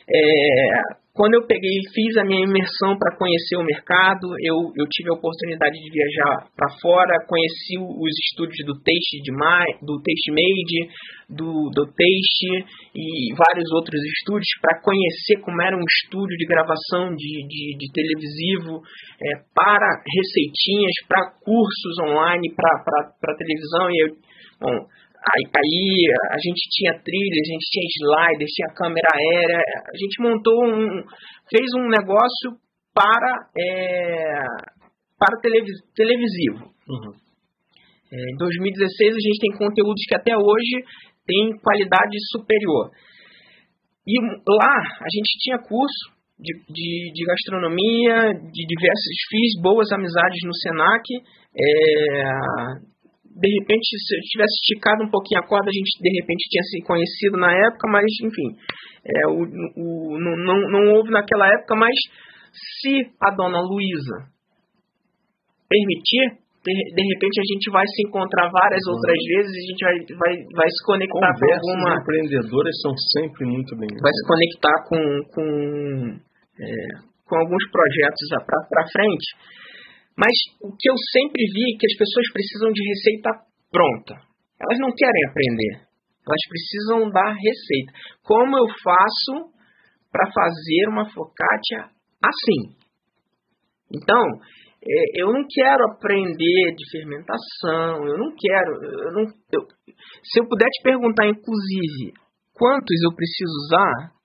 É, 0.09 1.07
quando 1.17 1.33
eu 1.33 1.47
peguei 1.49 1.81
e 1.81 1.89
fiz 1.97 2.13
a 2.21 2.25
minha 2.29 2.45
imersão 2.45 2.93
para 3.01 3.17
conhecer 3.17 3.57
o 3.57 3.65
mercado, 3.65 4.29
eu, 4.37 4.69
eu 4.77 4.85
tive 4.85 5.09
a 5.09 5.17
oportunidade 5.17 5.73
de 5.73 5.89
viajar 5.89 6.45
para 6.55 6.69
fora, 6.77 7.25
conheci 7.27 7.81
os 7.81 8.13
estúdios 8.31 8.61
do 8.69 8.77
Taste 8.85 9.25
de 9.25 9.33
do 9.81 9.97
Taste 9.97 10.31
Made, 10.31 10.77
do, 11.33 11.73
do 11.73 11.89
Taste 11.89 12.69
e 12.95 13.33
vários 13.33 13.65
outros 13.73 13.97
estúdios 14.21 14.53
para 14.61 14.79
conhecer 14.85 15.41
como 15.41 15.57
era 15.63 15.75
um 15.75 15.89
estúdio 16.05 16.37
de 16.37 16.47
gravação 16.47 17.17
de, 17.17 17.49
de, 17.49 17.65
de 17.81 17.87
televisivo 17.97 18.85
é, 19.17 19.41
para 19.57 19.89
receitinhas, 20.05 21.01
para 21.09 21.33
cursos 21.41 21.97
online, 22.05 22.53
para 22.55 23.41
televisão. 23.41 23.89
E 23.89 24.05
eu, 24.05 24.09
bom, 24.61 24.85
Aí, 25.27 25.43
aí, 25.43 26.07
a 26.31 26.39
gente 26.39 26.63
tinha 26.71 27.03
trilha, 27.03 27.41
a 27.43 27.49
gente 27.51 27.67
tinha 27.67 27.87
sliders, 27.99 28.53
tinha 28.55 28.75
câmera 28.79 29.09
aérea, 29.11 29.59
a 29.59 29.97
gente 29.99 30.23
montou 30.23 30.55
um. 30.63 31.03
fez 31.51 31.67
um 31.75 31.89
negócio 31.89 32.55
para, 32.95 33.51
é, 33.59 34.45
para 35.19 35.41
televis, 35.43 35.83
televisivo. 35.97 36.71
Uhum. 36.89 37.13
É, 38.13 38.17
em 38.17 38.37
2016 38.39 39.17
a 39.17 39.25
gente 39.27 39.41
tem 39.43 39.59
conteúdos 39.59 40.03
que 40.07 40.15
até 40.15 40.33
hoje 40.37 40.87
tem 41.27 41.59
qualidade 41.59 42.17
superior. 42.31 42.93
E 44.07 44.15
lá 44.23 44.77
a 45.03 45.11
gente 45.11 45.43
tinha 45.43 45.59
curso 45.59 46.15
de, 46.39 46.55
de, 46.71 47.13
de 47.13 47.25
gastronomia, 47.27 48.31
de 48.31 48.63
diversos, 48.63 49.27
fiz 49.29 49.61
boas 49.61 49.91
amizades 49.91 50.39
no 50.47 50.55
Senac. 50.55 51.03
É, 51.59 52.96
de 53.37 53.49
repente, 53.61 53.85
se 53.85 54.17
eu 54.17 54.21
tivesse 54.33 54.55
esticado 54.65 55.05
um 55.05 55.11
pouquinho 55.11 55.41
a 55.41 55.47
corda, 55.47 55.69
a 55.69 55.77
gente 55.77 55.93
de 56.01 56.11
repente 56.21 56.49
tinha 56.49 56.65
se 56.65 56.81
conhecido 56.89 57.37
na 57.37 57.53
época, 57.53 57.85
mas 57.93 58.05
enfim, 58.25 58.49
é, 59.05 59.27
o, 59.29 59.45
o, 59.77 60.19
não, 60.19 60.35
não, 60.41 60.59
não 60.73 60.83
houve 60.97 61.11
naquela 61.11 61.47
época, 61.47 61.77
mas 61.77 61.95
se 62.81 63.13
a 63.21 63.31
dona 63.31 63.61
Luísa 63.61 64.33
permitir, 65.69 66.41
de, 66.65 66.73
de, 66.73 67.03
repente 67.15 67.37
a 67.39 67.47
gente 67.53 67.71
vai 67.71 67.85
se 67.87 68.09
encontrar 68.09 68.49
várias 68.51 68.83
uhum. 68.89 68.95
outras 68.97 69.21
vezes 69.37 69.53
e 69.53 69.61
a 69.61 69.67
gente 69.69 69.83
vai, 69.85 69.97
vai, 70.17 70.35
vai 70.57 70.69
se 70.73 70.81
conectar 70.87 71.33
Conversas 71.37 71.61
com 71.61 71.71
alguma. 71.77 72.01
empreendedores 72.01 72.75
são 72.81 72.93
sempre 72.97 73.45
muito 73.45 73.77
bem. 73.77 73.93
Vai 74.01 74.15
se 74.17 74.25
conectar 74.27 74.77
com, 74.89 75.01
com, 75.31 75.47
é, 76.59 76.71
com 77.29 77.37
alguns 77.37 77.65
projetos 77.71 78.27
para 78.49 78.85
frente. 78.91 79.29
Mas 80.17 80.33
o 80.65 80.73
que 80.73 80.89
eu 80.89 80.97
sempre 81.13 81.45
vi 81.53 81.77
é 81.77 81.79
que 81.79 81.87
as 81.87 81.97
pessoas 82.01 82.27
precisam 82.33 82.73
de 82.73 82.81
receita 82.89 83.31
pronta. 83.71 84.15
Elas 84.57 84.79
não 84.81 84.89
querem 84.97 85.23
aprender. 85.29 85.87
Elas 86.25 86.45
precisam 86.49 87.11
da 87.13 87.29
receita. 87.37 87.93
Como 88.25 88.57
eu 88.57 88.67
faço 88.83 89.53
para 90.11 90.33
fazer 90.33 90.89
uma 90.89 91.05
focaccia 91.13 91.93
assim? 92.25 92.75
Então, 93.93 94.25
é, 94.83 95.23
eu 95.23 95.33
não 95.33 95.45
quero 95.47 95.85
aprender 95.93 96.75
de 96.75 96.91
fermentação, 96.91 98.07
eu 98.09 98.17
não 98.17 98.35
quero. 98.35 98.73
Eu 98.83 99.13
não, 99.13 99.23
eu, 99.53 99.63
se 100.25 100.41
eu 100.41 100.49
puder 100.49 100.67
te 100.67 100.83
perguntar, 100.83 101.29
inclusive, 101.29 102.17
quantos 102.55 102.97
eu 103.05 103.15
preciso 103.15 103.53
usar, 103.67 104.17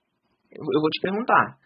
eu 0.50 0.80
vou 0.80 0.90
te 0.90 1.00
perguntar. 1.02 1.60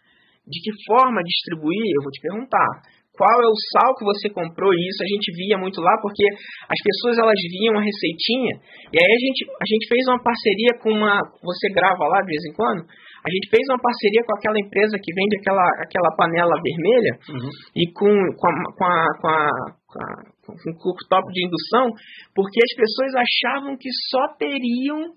De 0.45 0.59
que 0.61 0.71
forma 0.85 1.23
distribuir, 1.23 1.91
eu 1.95 2.03
vou 2.03 2.11
te 2.11 2.21
perguntar 2.21 2.96
qual 3.17 3.37
é 3.41 3.49
o 3.49 3.61
sal 3.73 3.97
que 3.97 4.05
você 4.05 4.29
comprou 4.29 4.69
e 4.71 4.79
isso 4.85 5.01
a 5.01 5.09
gente 5.09 5.33
via 5.33 5.57
muito 5.57 5.81
lá 5.81 5.97
porque 6.01 6.23
as 6.69 6.79
pessoas 6.85 7.17
elas 7.17 7.41
viam 7.49 7.75
a 7.75 7.83
receitinha 7.83 8.61
e 8.93 8.95
aí 8.95 9.11
a 9.11 9.21
gente, 9.25 9.41
a 9.49 9.67
gente 9.67 9.85
fez 9.89 10.03
uma 10.07 10.21
parceria 10.21 10.73
com 10.79 10.91
uma 10.93 11.17
você 11.41 11.67
grava 11.73 12.05
lá 12.05 12.21
de 12.21 12.29
vez 12.29 12.43
em 12.45 12.53
quando 12.53 12.85
a 12.85 13.29
gente 13.33 13.49
fez 13.49 13.65
uma 13.67 13.81
parceria 13.81 14.23
com 14.23 14.33
aquela 14.37 14.55
empresa 14.61 14.95
que 15.01 15.11
vende 15.11 15.35
aquela, 15.41 15.65
aquela 15.83 16.15
panela 16.15 16.55
vermelha 16.63 17.13
uhum. 17.27 17.51
e 17.75 17.83
com, 17.91 18.13
com, 18.39 18.47
a, 18.47 18.55
com, 18.71 18.85
a, 18.85 19.05
com, 19.19 19.27
a, 19.27 19.49
com, 19.83 19.99
a, 19.99 20.09
com 20.45 20.53
um 20.53 20.75
cooktop 20.77 21.25
de 21.33 21.41
indução 21.43 21.91
porque 22.31 22.61
as 22.63 22.73
pessoas 22.77 23.11
achavam 23.17 23.75
que 23.75 23.89
só 24.07 24.37
teriam 24.37 25.11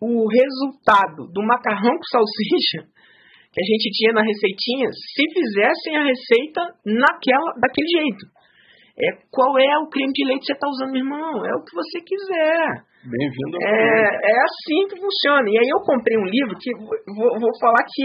o 0.00 0.26
resultado 0.28 1.30
do 1.32 1.42
macarrão 1.46 1.94
com 1.94 2.08
salsicha 2.10 2.95
que 3.56 3.62
a 3.64 3.68
gente 3.72 3.88
tinha 3.96 4.12
na 4.12 4.20
receitinha 4.20 4.92
se 4.92 5.24
fizessem 5.32 5.96
a 5.96 6.04
receita 6.04 6.60
naquela, 6.84 7.56
daquele 7.56 7.88
jeito. 7.88 8.28
É, 9.00 9.16
qual 9.32 9.56
é 9.56 9.78
o 9.80 9.88
creme 9.88 10.12
de 10.12 10.24
leite 10.28 10.40
que 10.40 10.46
você 10.46 10.52
está 10.52 10.68
usando, 10.68 10.92
meu 10.92 11.00
irmão? 11.00 11.40
É 11.40 11.56
o 11.56 11.64
que 11.64 11.72
você 11.72 12.00
quiser. 12.04 12.84
Bem-vindo. 13.00 13.56
É, 13.64 14.28
é 14.28 14.36
assim 14.44 14.88
que 14.92 15.00
funciona. 15.00 15.48
E 15.48 15.56
aí 15.56 15.68
eu 15.72 15.80
comprei 15.88 16.18
um 16.20 16.28
livro 16.28 16.52
que 16.60 16.68
vou, 17.16 17.32
vou 17.40 17.52
falar 17.56 17.80
que 17.88 18.04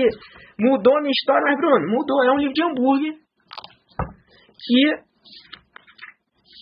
mudou 0.55 0.95
a 0.95 1.01
minha 1.01 1.11
história, 1.11 1.43
mas 1.43 1.59
Bruno, 1.59 1.99
mudou. 1.99 2.23
É 2.23 2.31
um 2.31 2.39
livro 2.39 2.53
de 2.53 2.63
hambúrguer 2.63 3.13
que 4.55 4.83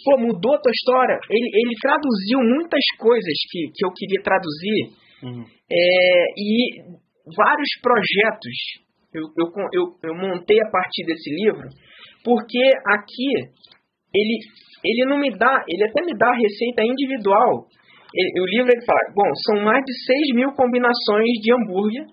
pô, 0.05 0.17
mudou 0.17 0.55
a 0.55 0.61
tua 0.61 0.73
história. 0.73 1.19
Ele, 1.29 1.49
ele 1.53 1.75
traduziu 1.77 2.39
muitas 2.41 2.85
coisas 2.97 3.37
que, 3.53 3.69
que 3.69 3.85
eu 3.85 3.93
queria 3.93 4.21
traduzir. 4.23 4.81
Uhum. 5.21 5.45
É, 5.69 6.25
e 6.37 7.09
vários 7.35 7.69
projetos 7.81 8.88
eu, 9.14 9.23
eu, 9.38 9.47
eu, 9.73 9.84
eu 10.03 10.15
montei 10.15 10.57
a 10.61 10.69
partir 10.69 11.03
desse 11.06 11.30
livro, 11.34 11.68
porque 12.23 12.61
aqui 12.85 13.49
ele, 14.14 14.38
ele 14.84 15.10
não 15.10 15.18
me 15.18 15.35
dá, 15.35 15.64
ele 15.68 15.84
até 15.84 16.03
me 16.06 16.15
dá 16.18 16.30
a 16.30 16.38
receita 16.38 16.84
individual. 16.84 17.65
Ele, 18.14 18.41
o 18.41 18.45
livro 18.45 18.72
ele 18.72 18.85
fala, 18.85 18.99
bom, 19.15 19.30
são 19.47 19.64
mais 19.64 19.84
de 19.84 19.93
6 20.06 20.35
mil 20.35 20.51
combinações 20.53 21.30
de 21.41 21.53
hambúrguer. 21.53 22.06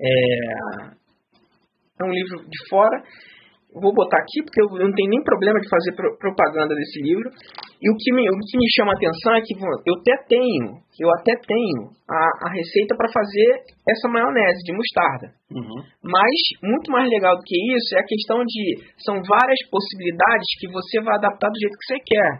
É, 0.00 0.98
é 2.00 2.04
um 2.04 2.12
livro 2.12 2.44
de 2.48 2.68
fora 2.68 3.02
vou 3.72 3.92
botar 3.92 4.18
aqui 4.18 4.42
porque 4.42 4.62
eu 4.62 4.68
não 4.68 4.92
tenho 4.92 5.10
nem 5.10 5.22
problema 5.22 5.60
de 5.60 5.68
fazer 5.68 5.92
propaganda 6.18 6.74
desse 6.74 7.00
livro. 7.02 7.30
E 7.78 7.86
o 7.86 7.94
que 7.94 8.10
me, 8.10 8.26
o 8.26 8.38
que 8.42 8.58
me 8.58 8.68
chama 8.74 8.90
a 8.90 8.98
atenção 8.98 9.38
é 9.38 9.40
que 9.40 9.54
eu 9.54 9.94
até 10.02 10.14
tenho, 10.26 10.82
eu 10.98 11.08
até 11.14 11.34
tenho 11.46 11.94
a, 12.10 12.46
a 12.46 12.48
receita 12.50 12.96
para 12.98 13.06
fazer 13.06 13.62
essa 13.86 14.10
maionese 14.10 14.66
de 14.66 14.74
mostarda. 14.74 15.26
Uhum. 15.54 15.78
Mas 16.02 16.34
muito 16.58 16.90
mais 16.90 17.06
legal 17.06 17.38
do 17.38 17.46
que 17.46 17.54
isso 17.54 17.94
é 17.94 18.00
a 18.02 18.10
questão 18.10 18.42
de 18.42 18.82
são 18.98 19.22
várias 19.22 19.62
possibilidades 19.70 20.48
que 20.58 20.66
você 20.66 20.98
vai 21.06 21.14
adaptar 21.22 21.46
do 21.46 21.60
jeito 21.62 21.78
que 21.78 21.86
você 21.86 21.98
quer. 22.02 22.32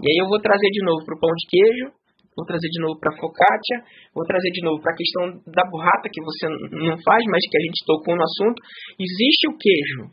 E 0.00 0.06
aí 0.08 0.18
eu 0.24 0.28
vou 0.28 0.40
trazer 0.40 0.70
de 0.72 0.82
novo 0.88 1.04
para 1.04 1.16
o 1.16 1.20
pão 1.20 1.32
de 1.36 1.46
queijo, 1.52 1.86
vou 2.32 2.46
trazer 2.48 2.68
de 2.72 2.80
novo 2.80 2.96
para 2.96 3.12
a 3.12 3.18
focaccia, 3.20 3.78
vou 4.16 4.24
trazer 4.24 4.50
de 4.56 4.62
novo 4.64 4.80
para 4.80 4.92
a 4.92 4.96
questão 4.96 5.22
da 5.52 5.68
burrata 5.68 6.08
que 6.08 6.22
você 6.24 6.48
não 6.48 6.96
faz, 7.04 7.20
mas 7.28 7.44
que 7.44 7.58
a 7.60 7.64
gente 7.68 7.84
tocou 7.84 8.16
no 8.16 8.24
assunto. 8.24 8.56
Existe 8.96 9.52
o 9.52 9.58
queijo 9.60 10.08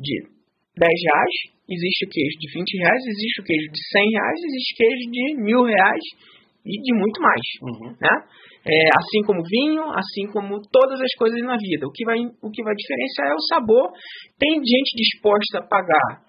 de 0.00 0.40
10 0.80 0.88
reais, 0.88 1.36
existe 1.70 2.04
o 2.06 2.10
queijo 2.10 2.36
de 2.42 2.48
20 2.50 2.82
reais, 2.82 3.02
existe 3.06 3.40
o 3.40 3.44
queijo 3.44 3.68
de 3.70 3.80
100 3.80 4.10
reais, 4.10 4.38
existe 4.42 4.72
queijo 4.74 5.04
de 5.10 5.24
mil 5.38 5.62
reais 5.62 6.04
e 6.66 6.74
de 6.82 6.92
muito 6.98 7.18
mais, 7.22 7.44
uhum. 7.62 7.94
né? 7.94 8.14
É, 8.60 8.76
assim 8.92 9.24
como 9.24 9.40
vinho, 9.40 9.88
assim 9.96 10.26
como 10.28 10.60
todas 10.68 11.00
as 11.00 11.14
coisas 11.16 11.40
na 11.40 11.56
vida. 11.56 11.86
O 11.88 11.92
que 11.92 12.04
vai, 12.04 12.18
o 12.20 12.50
que 12.50 12.62
vai 12.62 12.74
diferenciar 12.76 13.32
é 13.32 13.34
o 13.34 13.46
sabor. 13.48 13.88
Tem 14.38 14.52
gente 14.52 15.00
disposta 15.00 15.60
a 15.60 15.66
pagar. 15.66 16.20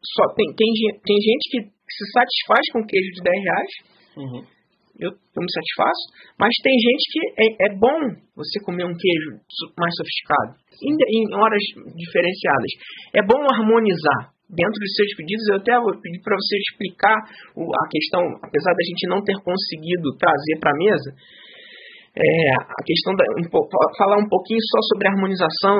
Só 0.00 0.32
tem, 0.32 0.48
tem, 0.56 0.68
tem 1.04 1.16
gente 1.20 1.44
que 1.50 1.58
se 1.68 2.04
satisfaz 2.12 2.64
com 2.72 2.86
queijo 2.86 3.10
de 3.12 3.20
10 3.20 3.44
reais. 3.44 3.72
Uhum 4.16 4.58
eu, 4.98 5.10
eu 5.14 5.40
me 5.42 5.50
satisfaço, 5.54 6.04
mas 6.38 6.50
tem 6.62 6.74
gente 6.74 7.04
que 7.12 7.20
é, 7.38 7.46
é 7.70 7.76
bom 7.78 7.98
você 8.34 8.58
comer 8.64 8.84
um 8.84 8.96
queijo 8.98 9.38
mais 9.78 9.94
sofisticado, 9.94 10.58
em, 10.82 10.94
em 10.94 11.34
horas 11.38 11.62
diferenciadas. 11.94 12.72
É 13.14 13.22
bom 13.22 13.38
harmonizar 13.54 14.34
dentro 14.48 14.78
dos 14.80 14.92
seus 14.96 15.12
pedidos, 15.16 15.44
eu 15.48 15.56
até 15.60 15.76
vou 15.76 15.92
pedir 16.00 16.20
para 16.24 16.36
você 16.36 16.56
explicar 16.56 17.16
a 17.16 17.86
questão, 17.92 18.22
apesar 18.40 18.72
da 18.72 18.84
gente 18.88 19.04
não 19.08 19.20
ter 19.22 19.36
conseguido 19.44 20.16
trazer 20.16 20.56
para 20.58 20.72
a 20.72 20.78
mesa, 20.78 21.10
é, 22.18 22.50
a 22.58 22.82
questão 22.82 23.14
da 23.14 23.24
um, 23.38 23.46
falar 23.96 24.18
um 24.18 24.28
pouquinho 24.28 24.58
só 24.58 24.80
sobre 24.90 25.06
a 25.06 25.12
harmonização 25.12 25.76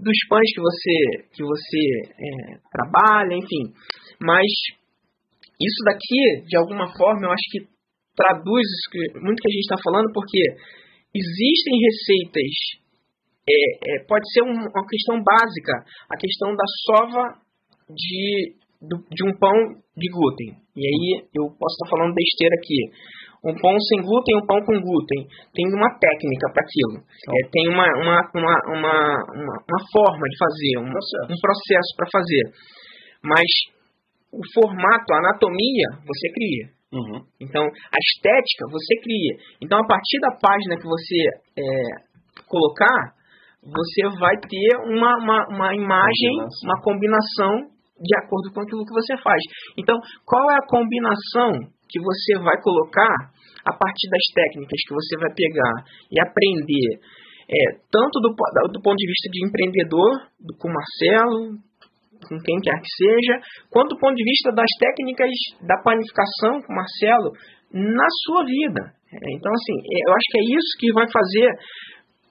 dos 0.00 0.18
pães 0.30 0.48
que 0.54 0.62
você 0.62 0.96
que 1.34 1.42
você 1.42 1.82
é, 2.08 2.56
trabalha, 2.72 3.34
enfim. 3.34 3.74
Mas 4.22 4.48
isso 5.60 5.80
daqui, 5.84 6.46
de 6.46 6.56
alguma 6.56 6.88
forma, 6.96 7.26
eu 7.26 7.32
acho 7.32 7.46
que 7.50 7.66
traduz 8.16 8.66
muito 9.20 9.42
que 9.42 9.48
a 9.50 9.54
gente 9.54 9.66
está 9.66 9.76
falando, 9.82 10.12
porque 10.14 10.40
existem 11.12 11.74
receitas, 11.82 12.54
é, 13.44 13.96
é, 13.96 14.04
pode 14.06 14.24
ser 14.32 14.42
um, 14.42 14.54
uma 14.54 14.86
questão 14.88 15.20
básica, 15.22 15.84
a 16.08 16.16
questão 16.16 16.54
da 16.54 16.64
sova 16.86 17.43
de, 17.90 18.54
de 18.82 19.22
um 19.28 19.36
pão 19.38 19.54
de 19.96 20.08
glúten. 20.10 20.56
E 20.76 20.82
aí 20.82 21.26
eu 21.34 21.46
posso 21.54 21.74
estar 21.78 21.88
falando 21.90 22.14
besteira 22.14 22.54
aqui. 22.58 22.80
Um 23.44 23.54
pão 23.60 23.76
sem 23.76 24.00
glúten, 24.00 24.40
um 24.40 24.46
pão 24.46 24.58
com 24.64 24.72
glúten. 24.80 25.28
Tem 25.52 25.66
uma 25.68 25.90
técnica 26.00 26.48
para 26.48 26.64
aquilo. 26.64 26.96
É, 27.04 27.40
tem 27.52 27.68
uma, 27.68 27.84
uma, 28.00 28.18
uma, 28.34 28.56
uma, 28.72 28.96
uma, 29.36 29.54
uma 29.60 29.80
forma 29.92 30.24
de 30.24 30.36
fazer, 30.40 30.74
um 30.80 30.88
processo, 30.88 31.28
um 31.28 31.40
processo 31.40 31.90
para 31.96 32.08
fazer. 32.10 32.44
Mas 33.22 33.48
o 34.32 34.42
formato, 34.54 35.12
a 35.12 35.18
anatomia, 35.18 35.88
você 36.08 36.26
cria. 36.32 36.74
Uhum. 36.94 37.20
Então, 37.40 37.64
a 37.64 37.98
estética 38.00 38.70
você 38.70 38.94
cria. 39.02 39.34
Então, 39.60 39.78
a 39.78 39.86
partir 39.86 40.18
da 40.20 40.38
página 40.40 40.76
que 40.80 40.88
você 40.88 41.20
é, 41.58 42.44
colocar, 42.48 43.14
você 43.60 44.08
vai 44.18 44.36
ter 44.40 44.76
uma, 44.88 45.16
uma, 45.18 45.46
uma 45.48 45.74
imagem, 45.74 46.32
combinação. 46.32 46.64
uma 46.64 46.82
combinação 46.82 47.73
de 48.00 48.14
acordo 48.18 48.50
com 48.52 48.60
aquilo 48.60 48.84
que 48.84 48.94
você 48.94 49.14
faz. 49.22 49.40
Então, 49.78 49.98
qual 50.26 50.50
é 50.50 50.56
a 50.56 50.66
combinação 50.66 51.70
que 51.88 52.00
você 52.00 52.38
vai 52.42 52.60
colocar 52.60 53.14
a 53.64 53.72
partir 53.72 54.10
das 54.10 54.26
técnicas 54.34 54.80
que 54.86 54.94
você 54.94 55.14
vai 55.16 55.32
pegar 55.32 55.74
e 56.10 56.20
aprender, 56.20 57.00
é, 57.48 57.80
tanto 57.88 58.20
do, 58.20 58.34
do 58.72 58.80
ponto 58.82 58.98
de 58.98 59.06
vista 59.06 59.28
de 59.30 59.46
empreendedor, 59.46 60.26
do, 60.40 60.52
com 60.58 60.68
Marcelo, 60.68 61.56
com 62.28 62.36
quem 62.40 62.56
quer 62.60 62.76
que 62.80 62.92
seja, 62.92 63.34
quanto 63.70 63.94
do 63.94 64.00
ponto 64.00 64.16
de 64.16 64.24
vista 64.24 64.50
das 64.52 64.68
técnicas 64.80 65.30
da 65.62 65.76
planificação 65.80 66.60
com 66.66 66.72
Marcelo 66.74 67.30
na 67.72 68.08
sua 68.24 68.44
vida. 68.44 68.92
É, 69.12 69.26
então, 69.38 69.52
assim, 69.52 69.76
é, 69.78 69.98
eu 70.08 70.12
acho 70.12 70.28
que 70.30 70.38
é 70.38 70.44
isso 70.44 70.70
que 70.80 70.92
vai 70.92 71.06
fazer 71.06 71.48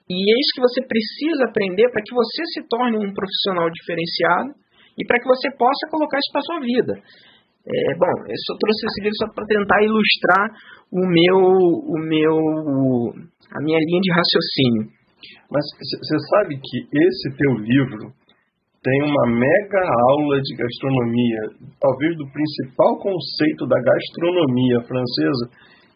e 0.04 0.16
é 0.20 0.34
isso 0.36 0.52
que 0.54 0.66
você 0.66 0.80
precisa 0.84 1.48
aprender 1.48 1.88
para 1.88 2.02
que 2.04 2.12
você 2.12 2.42
se 2.52 2.68
torne 2.68 2.98
um 3.00 3.14
profissional 3.14 3.70
diferenciado 3.72 4.63
e 4.98 5.06
para 5.06 5.18
que 5.18 5.28
você 5.28 5.50
possa 5.56 5.90
colocar 5.90 6.18
isso 6.18 6.32
para 6.32 6.46
sua 6.46 6.60
vida. 6.60 6.94
É, 7.64 7.96
bom, 7.96 8.14
eu 8.28 8.38
só 8.44 8.52
trouxe 8.60 8.80
esse 8.84 9.00
livro 9.00 9.18
só 9.24 9.26
para 9.32 9.46
tentar 9.48 9.80
ilustrar 9.82 10.46
o 10.92 11.00
meu, 11.00 11.38
o 11.40 11.96
meu, 12.04 12.36
a 13.50 13.58
minha 13.64 13.80
linha 13.80 14.00
de 14.04 14.10
raciocínio. 14.12 14.84
Mas 15.50 15.64
você 15.80 16.16
sabe 16.36 16.60
que 16.60 16.78
esse 16.84 17.36
teu 17.36 17.52
livro 17.56 18.12
tem 18.84 19.00
uma 19.00 19.26
mega 19.32 19.80
aula 20.12 20.36
de 20.44 20.52
gastronomia, 20.56 21.40
talvez 21.80 22.16
do 22.18 22.28
principal 22.28 23.00
conceito 23.00 23.66
da 23.66 23.80
gastronomia 23.80 24.84
francesa 24.84 25.48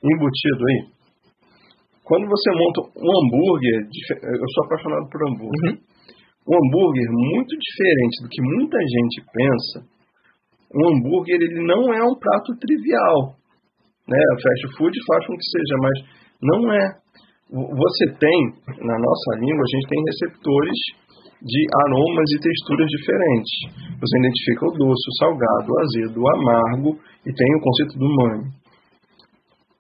embutido 0.03 0.63
aí. 0.65 0.99
Quando 2.03 2.25
você 2.25 2.49
monta 2.57 2.81
um 2.97 3.11
hambúrguer, 3.13 3.85
eu 4.25 4.49
sou 4.55 4.65
apaixonado 4.65 5.07
por 5.11 5.21
hambúrguer. 5.29 5.73
Uhum. 5.77 5.88
Um 6.49 6.57
hambúrguer 6.57 7.09
muito 7.13 7.53
diferente 7.61 8.23
do 8.25 8.29
que 8.29 8.41
muita 8.41 8.79
gente 8.81 9.21
pensa. 9.29 9.85
Um 10.73 10.97
hambúrguer 10.97 11.37
ele 11.37 11.61
não 11.67 11.93
é 11.93 12.03
um 12.03 12.17
prato 12.17 12.57
trivial, 12.57 13.37
né? 14.09 14.17
A 14.17 14.37
fast 14.41 14.79
food 14.79 14.97
faz 15.07 15.27
com 15.27 15.37
que 15.37 15.45
seja, 15.45 15.77
mas 15.81 15.97
não 16.41 16.73
é. 16.73 16.85
Você 17.53 18.05
tem 18.19 18.39
na 18.81 18.97
nossa 18.99 19.31
língua 19.41 19.65
a 19.65 19.73
gente 19.77 19.89
tem 19.89 20.01
receptores 20.05 20.79
de 21.41 21.61
aromas 21.87 22.29
e 22.33 22.41
texturas 22.41 22.89
diferentes. 22.89 23.55
Você 24.01 24.19
identifica 24.19 24.67
o 24.67 24.73
doce, 24.73 25.05
o 25.09 25.17
salgado, 25.21 25.69
o 25.69 25.81
azedo, 25.81 26.21
o 26.21 26.29
amargo 26.29 26.99
e 27.25 27.33
tem 27.33 27.51
o 27.57 27.61
conceito 27.61 27.99
do 27.99 28.07
umami. 28.07 28.45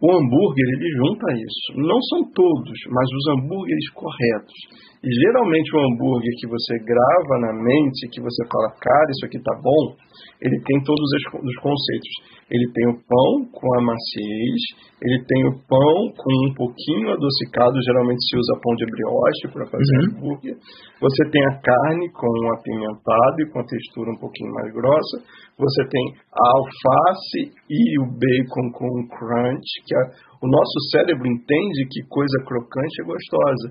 O 0.01 0.07
hambúrguer, 0.07 0.69
ele 0.79 0.89
junta 0.95 1.27
isso. 1.35 1.67
Não 1.75 1.99
são 2.11 2.31
todos, 2.31 2.79
mas 2.87 3.07
os 3.11 3.25
hambúrgueres 3.35 3.91
corretos. 3.91 4.55
E 5.03 5.11
geralmente 5.11 5.75
o 5.75 5.79
hambúrguer 5.79 6.35
que 6.39 6.47
você 6.47 6.79
grava 6.83 7.35
na 7.43 7.53
mente, 7.55 8.11
que 8.11 8.21
você 8.21 8.47
fala, 8.47 8.71
cara, 8.79 9.11
isso 9.11 9.27
aqui 9.27 9.39
tá 9.43 9.55
bom, 9.59 9.95
ele 10.43 10.59
tem 10.63 10.83
todos 10.83 11.03
os 11.03 11.57
conceitos. 11.59 12.39
Ele 12.51 12.65
tem 12.73 12.89
o 12.89 12.97
pão 13.05 13.45
com 13.53 13.69
a 13.77 13.83
maciez, 13.83 14.61
ele 15.05 15.23
tem 15.29 15.47
o 15.47 15.59
pão 15.69 15.97
com 16.17 16.33
um 16.49 16.55
pouquinho 16.55 17.13
adocicado, 17.13 17.77
geralmente 17.85 18.25
se 18.25 18.39
usa 18.39 18.61
pão 18.63 18.75
de 18.75 18.87
brioche 18.89 19.47
para 19.53 19.67
fazer 19.69 19.85
uhum. 19.85 20.17
hambúrguer. 20.17 20.57
Você 20.99 21.31
tem 21.31 21.45
a 21.45 21.61
carne 21.61 22.09
com 22.11 22.33
apimentado 22.57 23.37
e 23.45 23.51
com 23.53 23.61
a 23.61 23.69
textura 23.69 24.11
um 24.11 24.19
pouquinho 24.19 24.55
mais 24.55 24.73
grossa. 24.73 25.17
Você 25.59 25.89
tem 25.93 26.05
a 26.33 26.45
alface 26.57 27.53
e 27.69 28.01
o 28.01 28.07
bacon 28.17 28.73
com 28.73 29.07
crunch, 29.13 29.69
que 29.89 29.97
é, 29.97 30.03
o 30.45 30.47
nosso 30.47 30.77
cérebro 30.93 31.25
entende 31.25 31.89
que 31.89 32.05
coisa 32.09 32.45
crocante 32.45 33.01
é 33.01 33.05
gostosa. 33.09 33.69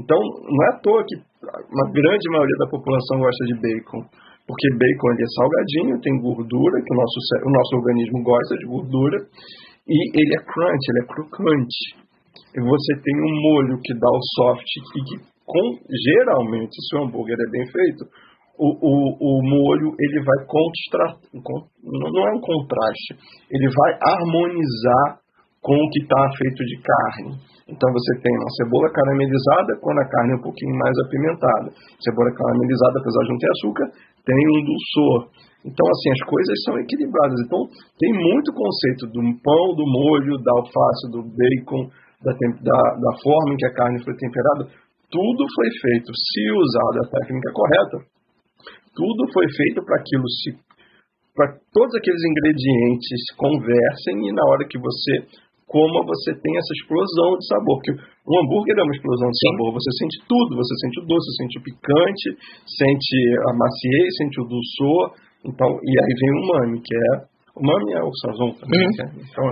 Então, 0.00 0.16
não 0.16 0.60
é 0.64 0.68
à 0.74 0.80
toa 0.80 1.04
que 1.04 1.14
uma 1.14 1.86
grande 1.92 2.26
maioria 2.32 2.58
da 2.64 2.70
população 2.72 3.20
gosta 3.20 3.44
de 3.44 3.54
bacon 3.60 4.08
porque 4.46 4.68
bacon 4.76 5.12
é 5.16 5.28
salgadinho, 5.40 6.00
tem 6.00 6.20
gordura, 6.20 6.76
que 6.84 6.92
o 6.92 6.96
nosso, 6.96 7.18
o 7.48 7.50
nosso 7.50 7.76
organismo 7.76 8.22
gosta 8.22 8.56
de 8.56 8.66
gordura, 8.66 9.18
e 9.88 9.96
ele 10.12 10.32
é 10.36 10.42
crunch, 10.44 10.84
ele 10.88 11.00
é 11.00 11.06
crocante. 11.08 11.80
E 12.54 12.60
você 12.60 12.92
tem 13.00 13.16
um 13.24 13.34
molho 13.40 13.80
que 13.82 13.94
dá 13.94 14.08
o 14.08 14.20
soft 14.36 14.68
e 14.96 15.00
que, 15.00 15.16
com, 15.44 15.66
geralmente, 15.88 16.76
se 16.76 16.96
o 16.96 17.04
hambúrguer 17.04 17.36
é 17.40 17.50
bem 17.50 17.66
feito, 17.66 18.04
o, 18.58 18.68
o, 18.68 18.94
o 19.18 19.42
molho 19.42 19.96
ele 19.98 20.22
vai 20.22 20.46
contrastar, 20.46 21.20
não 21.32 22.28
é 22.28 22.32
um 22.36 22.40
contraste, 22.40 23.16
ele 23.50 23.68
vai 23.74 23.92
harmonizar 24.12 25.23
com 25.64 25.72
o 25.72 25.88
que 25.88 26.04
está 26.04 26.20
feito 26.36 26.60
de 26.60 26.76
carne. 26.84 27.40
Então 27.64 27.88
você 27.88 28.12
tem 28.20 28.34
uma 28.36 28.52
cebola 28.60 28.84
caramelizada 28.92 29.80
quando 29.80 29.96
a 29.96 30.08
carne 30.12 30.36
é 30.36 30.36
um 30.36 30.44
pouquinho 30.44 30.76
mais 30.76 30.92
apimentada. 31.08 31.72
Cebola 32.04 32.28
caramelizada, 32.36 33.00
apesar 33.00 33.20
de 33.24 33.30
não 33.32 33.40
ter 33.40 33.48
açúcar, 33.48 33.86
tem 34.28 34.40
um 34.52 34.60
dulçor. 34.68 35.32
Então, 35.64 35.88
assim, 35.88 36.10
as 36.12 36.22
coisas 36.28 36.56
são 36.68 36.76
equilibradas. 36.76 37.40
Então, 37.40 37.64
tem 37.96 38.12
muito 38.12 38.52
conceito 38.52 39.08
do 39.08 39.20
pão, 39.40 39.64
do 39.72 39.88
molho, 39.88 40.36
da 40.44 40.52
alface, 40.60 41.08
do 41.08 41.24
bacon, 41.24 41.88
da, 42.20 42.36
da, 42.36 42.80
da 43.00 43.12
forma 43.24 43.56
em 43.56 43.56
que 43.56 43.64
a 43.64 43.72
carne 43.72 44.04
foi 44.04 44.12
temperada. 44.20 44.68
Tudo 45.08 45.42
foi 45.48 45.68
feito, 45.80 46.12
se 46.12 46.44
usada 46.52 47.08
a 47.08 47.10
técnica 47.16 47.48
correta, 47.56 47.96
tudo 48.92 49.32
foi 49.32 49.46
feito 49.48 49.80
para 49.80 49.96
aquilo 49.96 50.28
se 50.28 50.60
para 51.34 51.50
todos 51.74 51.92
aqueles 51.98 52.22
ingredientes 52.22 53.20
conversem 53.36 54.22
e 54.22 54.32
na 54.32 54.44
hora 54.46 54.68
que 54.70 54.78
você 54.78 55.26
coma 55.74 56.06
você 56.06 56.30
tem 56.38 56.54
essa 56.54 56.72
explosão 56.78 57.34
de 57.34 57.44
sabor, 57.50 57.74
porque 57.82 57.98
um 57.98 58.34
hambúrguer 58.38 58.78
é 58.78 58.84
uma 58.86 58.94
explosão 58.94 59.26
de 59.26 59.40
sabor, 59.42 59.74
você 59.74 59.90
sente 59.98 60.16
tudo, 60.30 60.50
você 60.54 60.74
sente 60.86 60.96
o 61.02 61.06
doce, 61.10 61.28
sente 61.34 61.54
o 61.58 61.64
picante, 61.66 62.26
sente 62.62 63.16
a 63.42 63.52
maciez, 63.58 64.08
sente 64.22 64.36
o 64.38 64.46
dulçor, 64.46 65.02
então, 65.42 65.66
e 65.66 65.92
aí 65.98 66.12
vem 66.14 66.30
o 66.30 66.40
umami, 66.46 66.78
que 66.78 66.94
é, 66.94 67.10
o 67.26 67.60
umami 67.60 67.90
é 67.98 68.02
o 68.06 68.12
sazon 68.22 68.54
também, 68.54 68.86
uhum. 68.86 69.02
é, 69.02 69.06
então, 69.18 69.46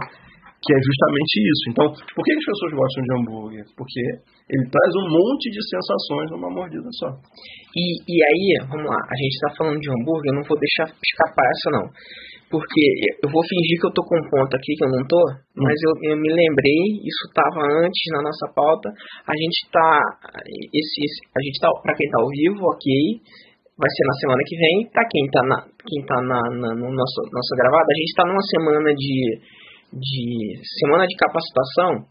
que 0.62 0.70
é 0.70 0.78
justamente 0.78 1.34
isso. 1.42 1.64
Então, 1.74 1.86
por 1.90 2.22
que 2.22 2.30
as 2.38 2.46
pessoas 2.46 2.70
gostam 2.78 3.02
de 3.02 3.12
hambúrguer? 3.18 3.64
Porque 3.74 4.02
ele 4.46 4.62
traz 4.70 4.92
um 4.94 5.10
monte 5.10 5.50
de 5.50 5.58
sensações 5.58 6.30
numa 6.30 6.54
mordida 6.54 6.86
só. 7.02 7.10
E, 7.74 7.82
e 7.98 8.16
aí, 8.22 8.70
vamos 8.70 8.86
lá, 8.86 8.94
a 8.94 9.16
gente 9.18 9.34
está 9.42 9.50
falando 9.58 9.82
de 9.82 9.90
hambúrguer, 9.90 10.30
eu 10.30 10.38
não 10.38 10.46
vou 10.46 10.54
deixar 10.54 10.86
escapar 10.86 11.46
essa 11.50 11.68
não 11.74 11.86
porque 12.52 12.84
eu 13.24 13.32
vou 13.32 13.40
fingir 13.40 13.80
que 13.80 13.88
eu 13.88 13.96
tô 13.96 14.04
com 14.04 14.28
ponto 14.28 14.52
aqui 14.52 14.76
que 14.76 14.84
eu 14.84 14.92
não 14.92 15.00
tô, 15.08 15.22
mas 15.56 15.72
eu, 15.80 16.12
eu 16.12 16.16
me 16.20 16.28
lembrei, 16.28 17.00
isso 17.00 17.24
estava 17.32 17.64
antes 17.80 18.04
na 18.12 18.20
nossa 18.20 18.46
pauta. 18.52 18.92
A 19.24 19.32
gente 19.32 19.72
tá 19.72 19.88
esse, 20.68 20.96
esse 21.00 21.18
a 21.32 21.40
gente 21.40 21.56
tá 21.56 21.72
para 21.80 21.96
quem 21.96 22.12
tá 22.12 22.20
ao 22.20 22.28
vivo, 22.28 22.60
OK, 22.60 22.86
vai 23.72 23.88
ser 23.88 24.04
na 24.04 24.16
semana 24.20 24.42
que 24.44 24.56
vem. 24.60 24.76
Para 24.92 25.08
quem 25.08 25.24
tá 25.32 25.40
na 25.48 25.58
quem 25.64 26.00
tá 26.04 26.18
na, 26.20 26.40
na 26.60 26.70
no 26.76 26.92
nosso 26.92 27.18
nossa 27.32 27.54
gravada, 27.56 27.88
a 27.88 27.98
gente 28.04 28.12
tá 28.12 28.24
numa 28.28 28.44
semana 28.52 28.90
de 28.92 29.16
de 29.96 30.24
semana 30.76 31.08
de 31.08 31.16
capacitação 31.16 32.04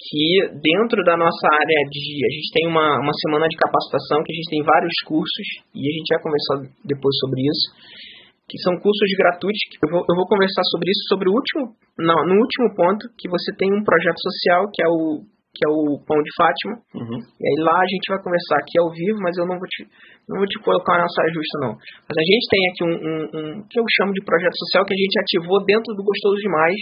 que 0.00 0.24
dentro 0.64 1.02
da 1.04 1.16
nossa 1.16 1.46
área 1.52 1.80
de 1.90 2.04
a 2.24 2.30
gente 2.32 2.48
tem 2.54 2.64
uma, 2.68 3.02
uma 3.02 3.12
semana 3.20 3.48
de 3.48 3.56
capacitação 3.56 4.22
que 4.24 4.32
a 4.32 4.36
gente 4.36 4.50
tem 4.50 4.62
vários 4.62 4.96
cursos 5.04 5.48
e 5.74 5.82
a 5.82 5.92
gente 5.92 6.08
vai 6.14 6.22
conversar 6.22 6.56
depois 6.88 7.12
sobre 7.20 7.40
isso 7.44 8.08
que 8.48 8.56
são 8.64 8.72
cursos 8.80 9.10
gratuitos. 9.16 9.60
Eu 9.84 9.88
vou, 9.92 10.02
eu 10.08 10.14
vou 10.16 10.26
conversar 10.26 10.64
sobre 10.72 10.88
isso 10.90 11.04
sobre 11.12 11.28
o 11.28 11.36
último, 11.36 11.76
não, 12.00 12.18
no 12.24 12.40
último 12.40 12.74
ponto, 12.74 13.06
que 13.20 13.28
você 13.28 13.52
tem 13.54 13.68
um 13.68 13.84
projeto 13.84 14.18
social 14.18 14.64
que 14.72 14.82
é 14.82 14.88
o 14.88 15.22
que 15.48 15.66
é 15.66 15.70
o 15.74 15.98
Pão 16.06 16.22
de 16.22 16.32
Fátima. 16.38 16.74
Uhum. 16.94 17.18
E 17.18 17.44
aí 17.50 17.56
lá 17.66 17.82
a 17.82 17.88
gente 17.90 18.06
vai 18.06 18.22
conversar 18.22 18.62
aqui 18.62 18.78
ao 18.78 18.94
vivo, 18.94 19.18
mas 19.18 19.34
eu 19.34 19.42
não 19.42 19.58
vou 19.58 19.66
te, 19.66 19.82
não 20.28 20.38
vou 20.38 20.46
te 20.46 20.54
colocar 20.62 20.94
na 20.94 21.08
saia 21.08 21.34
justa, 21.34 21.54
não. 21.66 21.72
Mas 21.74 22.14
a 22.14 22.22
gente 22.22 22.44
tem 22.46 22.62
aqui 22.70 22.82
um, 22.86 22.94
um, 22.94 23.20
um, 23.26 23.66
que 23.66 23.80
eu 23.80 23.84
chamo 23.98 24.12
de 24.14 24.22
projeto 24.22 24.54
social 24.54 24.86
que 24.86 24.94
a 24.94 25.02
gente 25.02 25.18
ativou 25.18 25.58
dentro 25.66 25.90
do 25.98 26.04
Gostoso 26.04 26.38
Demais, 26.38 26.78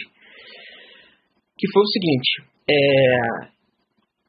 que 1.57 1.67
foi 1.73 1.83
o 1.83 1.93
seguinte, 1.95 2.31
é, 2.69 3.56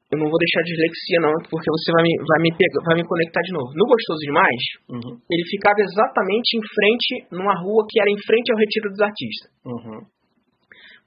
eu 0.07 0.17
não 0.17 0.31
vou 0.31 0.39
deixar 0.39 0.63
dislexia 0.63 1.19
não, 1.19 1.35
porque 1.51 1.67
você 1.67 1.91
vai 1.91 2.03
me, 2.03 2.13
vai 2.23 2.39
me, 2.39 2.51
pegar, 2.55 2.79
vai 2.87 2.95
me 2.95 3.03
conectar 3.03 3.43
de 3.43 3.51
novo. 3.51 3.75
No 3.75 3.83
Gostoso 3.83 4.23
Demais, 4.23 4.63
uhum. 4.87 5.19
ele 5.19 5.45
ficava 5.51 5.83
exatamente 5.83 6.55
em 6.55 6.63
frente, 6.63 7.27
numa 7.35 7.51
rua 7.59 7.83
que 7.83 7.99
era 7.99 8.07
em 8.07 8.19
frente 8.23 8.47
ao 8.51 8.59
Retiro 8.59 8.87
dos 8.87 9.03
Artistas. 9.03 9.51
Uhum. 9.67 9.99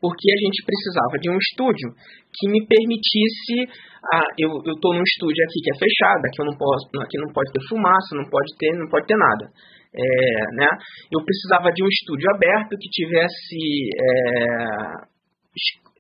Porque 0.01 0.28
a 0.32 0.39
gente 0.44 0.64
precisava 0.64 1.16
de 1.16 1.28
um 1.32 1.36
estúdio 1.36 1.89
que 2.32 2.48
me 2.48 2.60
permitisse. 2.64 3.68
Ah, 4.12 4.28
eu, 4.36 4.48
eu 4.64 4.77
tô 4.81 4.93
num 4.93 5.05
estúdio 5.05 5.44
aqui 5.44 5.60
que 5.60 5.72
é 5.72 5.81
fechado, 5.81 6.24
aqui 6.24 6.40
eu 6.40 6.48
não 6.48 6.56
posso, 6.56 6.89
aqui 7.05 7.16
não 7.20 7.32
pode 7.32 7.52
ter 7.52 7.60
fumaça, 7.68 8.16
não 8.16 8.24
pode 8.28 8.52
ter, 8.56 8.72
não 8.77 8.89
pode 8.89 9.05
ter 9.05 9.16
nada. 9.16 9.44
É, 9.93 10.56
né? 10.56 10.68
Eu 11.12 11.20
precisava 11.24 11.72
de 11.72 11.85
um 11.85 11.89
estúdio 11.89 12.28
aberto 12.32 12.77
que 12.81 12.89
tivesse 12.89 13.60
é, 13.93 15.10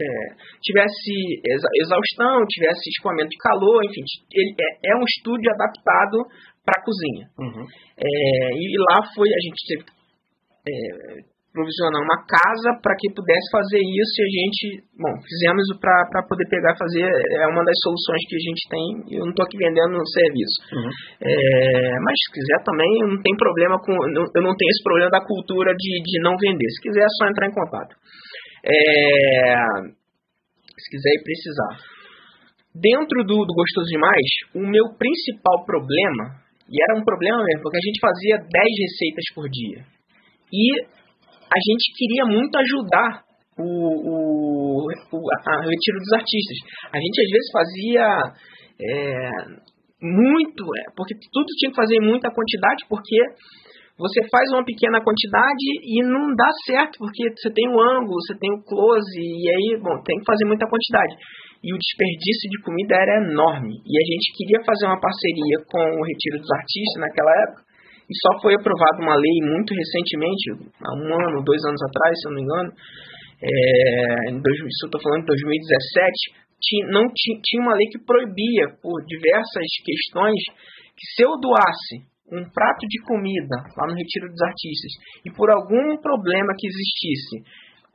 é, 0.00 0.06
tivesse 0.62 1.12
exaustão, 1.82 2.46
tivesse 2.48 2.88
escoamento 2.88 3.28
de 3.28 3.38
calor, 3.38 3.84
enfim, 3.84 4.02
ele 4.32 4.54
é, 4.58 4.92
é 4.92 4.96
um 4.96 5.04
estúdio 5.04 5.50
adaptado 5.52 6.24
para 6.64 6.80
a 6.80 6.84
cozinha. 6.84 7.26
Uhum. 7.38 7.66
É, 7.98 8.50
e 8.54 8.74
lá 8.90 9.04
foi, 9.14 9.28
a 9.28 9.42
gente 9.44 9.60
teve 9.66 9.84
é, 10.68 11.40
provisionar 11.50 11.98
uma 11.98 12.22
casa 12.22 12.78
para 12.78 12.94
que 12.94 13.10
pudesse 13.10 13.46
fazer 13.50 13.82
isso 13.82 14.14
e 14.16 14.24
a 14.24 14.32
gente, 14.38 14.62
bom, 14.94 15.14
fizemos 15.18 15.66
para 15.82 16.22
poder 16.30 16.46
pegar 16.46 16.72
e 16.74 16.78
fazer, 16.78 17.04
é 17.10 17.46
uma 17.50 17.66
das 17.66 17.74
soluções 17.82 18.22
que 18.30 18.38
a 18.38 18.44
gente 18.46 18.62
tem, 18.70 18.86
eu 19.18 19.26
não 19.26 19.34
estou 19.34 19.44
aqui 19.44 19.58
vendendo 19.58 19.98
um 19.98 20.06
serviço. 20.06 20.58
Uhum. 20.70 20.90
É, 21.26 21.98
mas 21.98 22.14
se 22.14 22.28
quiser 22.38 22.62
também, 22.62 22.90
não 23.02 23.18
tem 23.18 23.34
problema 23.34 23.76
com, 23.82 23.92
eu 23.92 24.42
não 24.46 24.54
tenho 24.54 24.70
esse 24.70 24.82
problema 24.86 25.10
da 25.10 25.26
cultura 25.26 25.74
de, 25.74 25.92
de 26.06 26.16
não 26.22 26.38
vender, 26.38 26.70
se 26.70 26.82
quiser 26.86 27.02
é 27.02 27.12
só 27.18 27.26
entrar 27.26 27.50
em 27.50 27.54
contato. 27.54 27.98
É, 28.64 30.00
se 30.78 30.90
quiser 30.90 31.14
e 31.16 31.24
precisar. 31.24 31.74
Dentro 32.74 33.24
do, 33.24 33.44
do 33.44 33.54
Gostoso 33.54 33.88
Demais, 33.90 34.28
o 34.54 34.62
meu 34.66 34.94
principal 34.96 35.64
problema, 35.64 36.40
e 36.68 36.76
era 36.78 37.00
um 37.00 37.04
problema 37.04 37.42
mesmo, 37.42 37.62
porque 37.62 37.78
a 37.78 37.86
gente 37.86 38.00
fazia 38.00 38.36
10 38.36 38.46
receitas 38.46 39.24
por 39.34 39.48
dia. 39.50 39.84
E 40.52 40.64
a 41.50 41.58
gente 41.58 41.84
queria 41.98 42.24
muito 42.26 42.54
ajudar 42.56 43.24
o, 43.58 43.66
o, 43.66 44.86
o, 44.86 45.18
a, 45.18 45.66
o 45.66 45.68
retiro 45.68 45.98
dos 45.98 46.12
artistas. 46.14 46.58
A 46.92 46.98
gente 46.98 47.16
às 47.20 47.30
vezes 47.30 47.48
fazia 47.52 48.06
é, 48.80 49.30
muito, 50.00 50.64
é, 50.64 50.94
porque 50.96 51.14
tudo 51.32 51.46
tinha 51.58 51.70
que 51.70 51.76
fazer 51.76 51.96
em 51.96 52.06
muita 52.06 52.30
quantidade, 52.30 52.86
porque 52.88 53.18
você 54.00 54.24
faz 54.32 54.48
uma 54.56 54.64
pequena 54.64 54.96
quantidade 55.04 55.68
e 55.84 56.00
não 56.00 56.32
dá 56.32 56.48
certo, 56.64 56.96
porque 56.96 57.20
você 57.36 57.52
tem 57.52 57.68
o 57.68 57.76
ângulo, 57.76 58.16
você 58.24 58.32
tem 58.40 58.48
o 58.48 58.64
close, 58.64 59.20
e 59.20 59.44
aí, 59.44 59.76
bom, 59.76 59.92
tem 60.00 60.16
que 60.16 60.24
fazer 60.24 60.48
muita 60.48 60.64
quantidade. 60.64 61.20
E 61.60 61.68
o 61.68 61.76
desperdício 61.76 62.48
de 62.48 62.58
comida 62.64 62.96
era 62.96 63.20
enorme. 63.20 63.76
E 63.84 63.92
a 63.92 64.04
gente 64.08 64.32
queria 64.40 64.64
fazer 64.64 64.88
uma 64.88 64.96
parceria 64.96 65.56
com 65.68 65.84
o 65.84 66.06
Retiro 66.08 66.40
dos 66.40 66.48
Artistas 66.48 67.04
naquela 67.04 67.32
época, 67.44 67.60
e 68.08 68.14
só 68.24 68.40
foi 68.40 68.56
aprovada 68.56 69.04
uma 69.04 69.14
lei 69.20 69.38
muito 69.44 69.76
recentemente, 69.76 70.72
há 70.80 70.92
um 70.96 71.08
ano, 71.12 71.44
dois 71.44 71.60
anos 71.68 71.82
atrás, 71.84 72.16
se 72.16 72.24
eu 72.24 72.32
não 72.32 72.38
me 72.40 72.44
engano, 72.48 72.70
é, 73.44 74.32
em 74.32 74.36
dois, 74.40 74.56
eu 74.56 74.88
estou 74.88 75.00
falando 75.04 75.28
de 75.28 75.36
2017, 75.36 76.40
tinha, 76.56 76.84
não, 76.88 77.04
tinha, 77.12 77.36
tinha 77.44 77.62
uma 77.62 77.76
lei 77.76 77.86
que 77.92 78.00
proibia, 78.00 78.64
por 78.80 78.96
diversas 79.04 79.68
questões, 79.84 80.40
que 80.96 81.04
se 81.12 81.22
eu 81.22 81.36
doasse 81.36 82.08
um 82.32 82.44
prato 82.50 82.86
de 82.86 83.02
comida 83.04 83.56
lá 83.76 83.86
no 83.86 83.94
Retiro 83.94 84.28
dos 84.28 84.42
Artistas 84.42 84.92
e 85.24 85.30
por 85.30 85.50
algum 85.50 85.96
problema 85.98 86.54
que 86.56 86.66
existisse, 86.66 87.42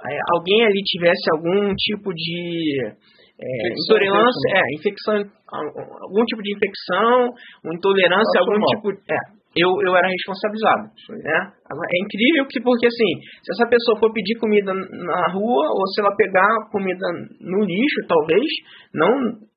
é, 0.06 0.20
alguém 0.36 0.66
ali 0.66 0.82
tivesse 0.84 1.24
algum 1.32 1.74
tipo 1.76 2.14
de 2.14 2.92
é, 3.40 3.68
intolerância, 3.84 4.48
é, 4.54 4.62
infecção, 4.76 5.16
algum 5.52 6.24
tipo 6.26 6.42
de 6.42 6.56
infecção, 6.56 7.32
uma 7.64 7.74
intolerância, 7.74 8.40
algum 8.40 8.60
tipo, 8.60 8.92
é, 8.92 9.20
eu, 9.56 9.72
eu 9.88 9.96
era 9.96 10.08
responsabilizado. 10.08 10.92
Né? 11.16 11.38
É 11.72 11.98
incrível 12.04 12.44
que, 12.48 12.60
porque 12.60 12.88
assim, 12.88 13.12
se 13.40 13.56
essa 13.56 13.68
pessoa 13.70 14.00
for 14.00 14.12
pedir 14.12 14.36
comida 14.40 14.74
na 14.74 15.32
rua, 15.32 15.66
ou 15.72 15.88
se 15.88 16.02
ela 16.02 16.16
pegar 16.16 16.48
comida 16.72 17.08
no 17.40 17.64
lixo, 17.64 18.08
talvez, 18.08 18.46
não, 18.94 19.12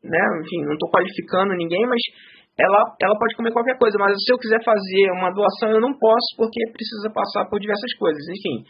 né, 0.06 0.22
enfim, 0.42 0.62
não 0.66 0.74
estou 0.74 0.90
qualificando 0.90 1.55
ninguém, 1.55 1.82
mas 1.86 2.00
ela, 2.59 2.80
ela 3.01 3.16
pode 3.18 3.36
comer 3.36 3.52
qualquer 3.52 3.78
coisa, 3.78 3.97
mas 3.98 4.12
se 4.18 4.32
eu 4.32 4.39
quiser 4.39 4.62
fazer 4.64 5.12
uma 5.14 5.30
doação, 5.30 5.70
eu 5.70 5.80
não 5.80 5.94
posso, 5.97 6.35
porque 6.36 6.59
precisa 6.74 7.09
passar 7.14 7.47
por 7.47 7.60
diversas 7.60 7.94
coisas, 7.94 8.22
enfim. 8.28 8.66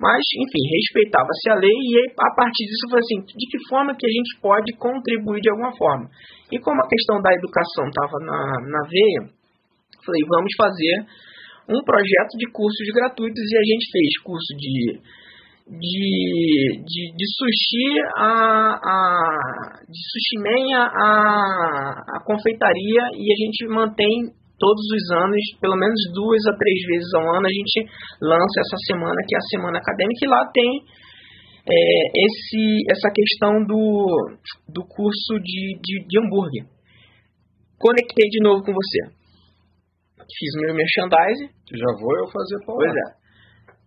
Mas, 0.00 0.18
enfim, 0.18 0.62
respeitava-se 0.64 1.50
a 1.50 1.54
lei 1.54 1.76
e 1.76 2.10
a 2.10 2.34
partir 2.34 2.64
disso 2.64 2.88
foi 2.88 3.00
assim, 3.00 3.20
de 3.20 3.46
que 3.46 3.68
forma 3.68 3.94
que 3.94 4.06
a 4.06 4.08
gente 4.10 4.40
pode 4.40 4.72
contribuir 4.76 5.40
de 5.40 5.50
alguma 5.50 5.76
forma? 5.76 6.08
E 6.50 6.58
como 6.58 6.80
a 6.80 6.88
questão 6.88 7.20
da 7.20 7.30
educação 7.36 7.86
estava 7.86 8.16
na, 8.24 8.40
na 8.66 8.82
veia, 8.88 9.40
Falei, 10.04 10.22
vamos 10.28 10.52
fazer 10.56 10.96
um 11.68 11.80
projeto 11.84 12.32
de 12.38 12.50
cursos 12.50 12.88
gratuitos 12.94 13.44
e 13.44 13.56
a 13.56 13.64
gente 13.64 13.84
fez 13.92 14.10
curso 14.24 14.52
de, 14.56 14.98
de, 15.70 16.82
de, 16.82 17.02
de 17.14 17.26
sushi 17.38 17.88
a, 18.16 18.74
a 18.74 18.98
de 19.86 20.02
sushi 20.10 20.36
man 20.42 20.66
a, 20.74 22.16
a 22.16 22.24
confeitaria 22.24 23.02
e 23.14 23.24
a 23.30 23.36
gente 23.38 23.66
mantém 23.68 24.34
todos 24.58 24.84
os 24.92 25.10
anos, 25.16 25.40
pelo 25.60 25.76
menos 25.76 25.96
duas 26.12 26.46
a 26.46 26.56
três 26.58 26.80
vezes 26.86 27.14
ao 27.14 27.34
ano, 27.36 27.46
a 27.46 27.52
gente 27.52 27.88
lança 28.20 28.60
essa 28.60 28.76
semana, 28.86 29.16
que 29.26 29.34
é 29.34 29.38
a 29.38 29.50
semana 29.56 29.78
acadêmica, 29.78 30.20
e 30.20 30.28
lá 30.28 30.50
tem 30.52 30.84
é, 31.64 32.26
esse, 32.26 32.84
essa 32.90 33.10
questão 33.10 33.64
do, 33.64 34.36
do 34.68 34.84
curso 34.86 35.40
de, 35.42 35.78
de, 35.80 36.04
de 36.06 36.18
hambúrguer. 36.20 36.66
Conectei 37.78 38.28
de 38.28 38.42
novo 38.42 38.62
com 38.62 38.72
você 38.74 39.20
fiz 40.38 40.50
meu 40.62 40.74
merchandising. 40.74 41.50
Já 41.72 41.90
vou 41.98 42.14
eu 42.18 42.26
fazer 42.30 42.58
pão. 42.64 42.76
Pois 42.76 42.92
é. 42.92 43.19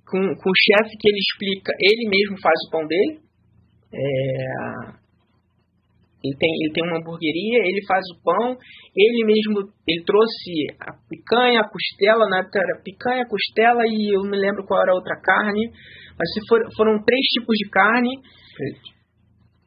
Com, 0.09 0.19
com 0.19 0.49
o 0.49 0.59
chefe 0.59 0.97
que 0.97 1.09
ele 1.09 1.19
explica, 1.19 1.71
ele 1.79 2.09
mesmo 2.09 2.41
faz 2.41 2.55
o 2.67 2.71
pão 2.71 2.85
dele. 2.87 3.19
É, 3.93 5.03
ele 6.23 6.37
tem, 6.39 6.49
ele 6.63 6.73
tem 6.73 6.83
uma 6.87 6.97
hamburgueria, 6.97 7.59
ele 7.67 7.85
faz 7.85 8.01
o 8.15 8.23
pão, 8.23 8.57
ele 8.95 9.25
mesmo, 9.25 9.67
ele 9.85 10.03
trouxe 10.05 10.71
a 10.79 10.95
picanha, 11.09 11.59
a 11.59 11.67
costela, 11.67 12.29
na 12.29 12.39
época 12.39 12.59
era 12.63 12.81
picanha, 12.81 13.27
costela 13.27 13.83
e 13.85 14.15
eu 14.15 14.23
não 14.23 14.31
me 14.31 14.39
lembro 14.39 14.63
qual 14.63 14.81
era 14.81 14.93
a 14.93 14.95
outra 14.95 15.19
carne, 15.19 15.67
mas 16.17 16.27
se 16.31 16.39
for, 16.47 16.59
foram 16.77 17.03
três 17.03 17.21
tipos 17.35 17.57
de 17.57 17.69
carne. 17.69 18.09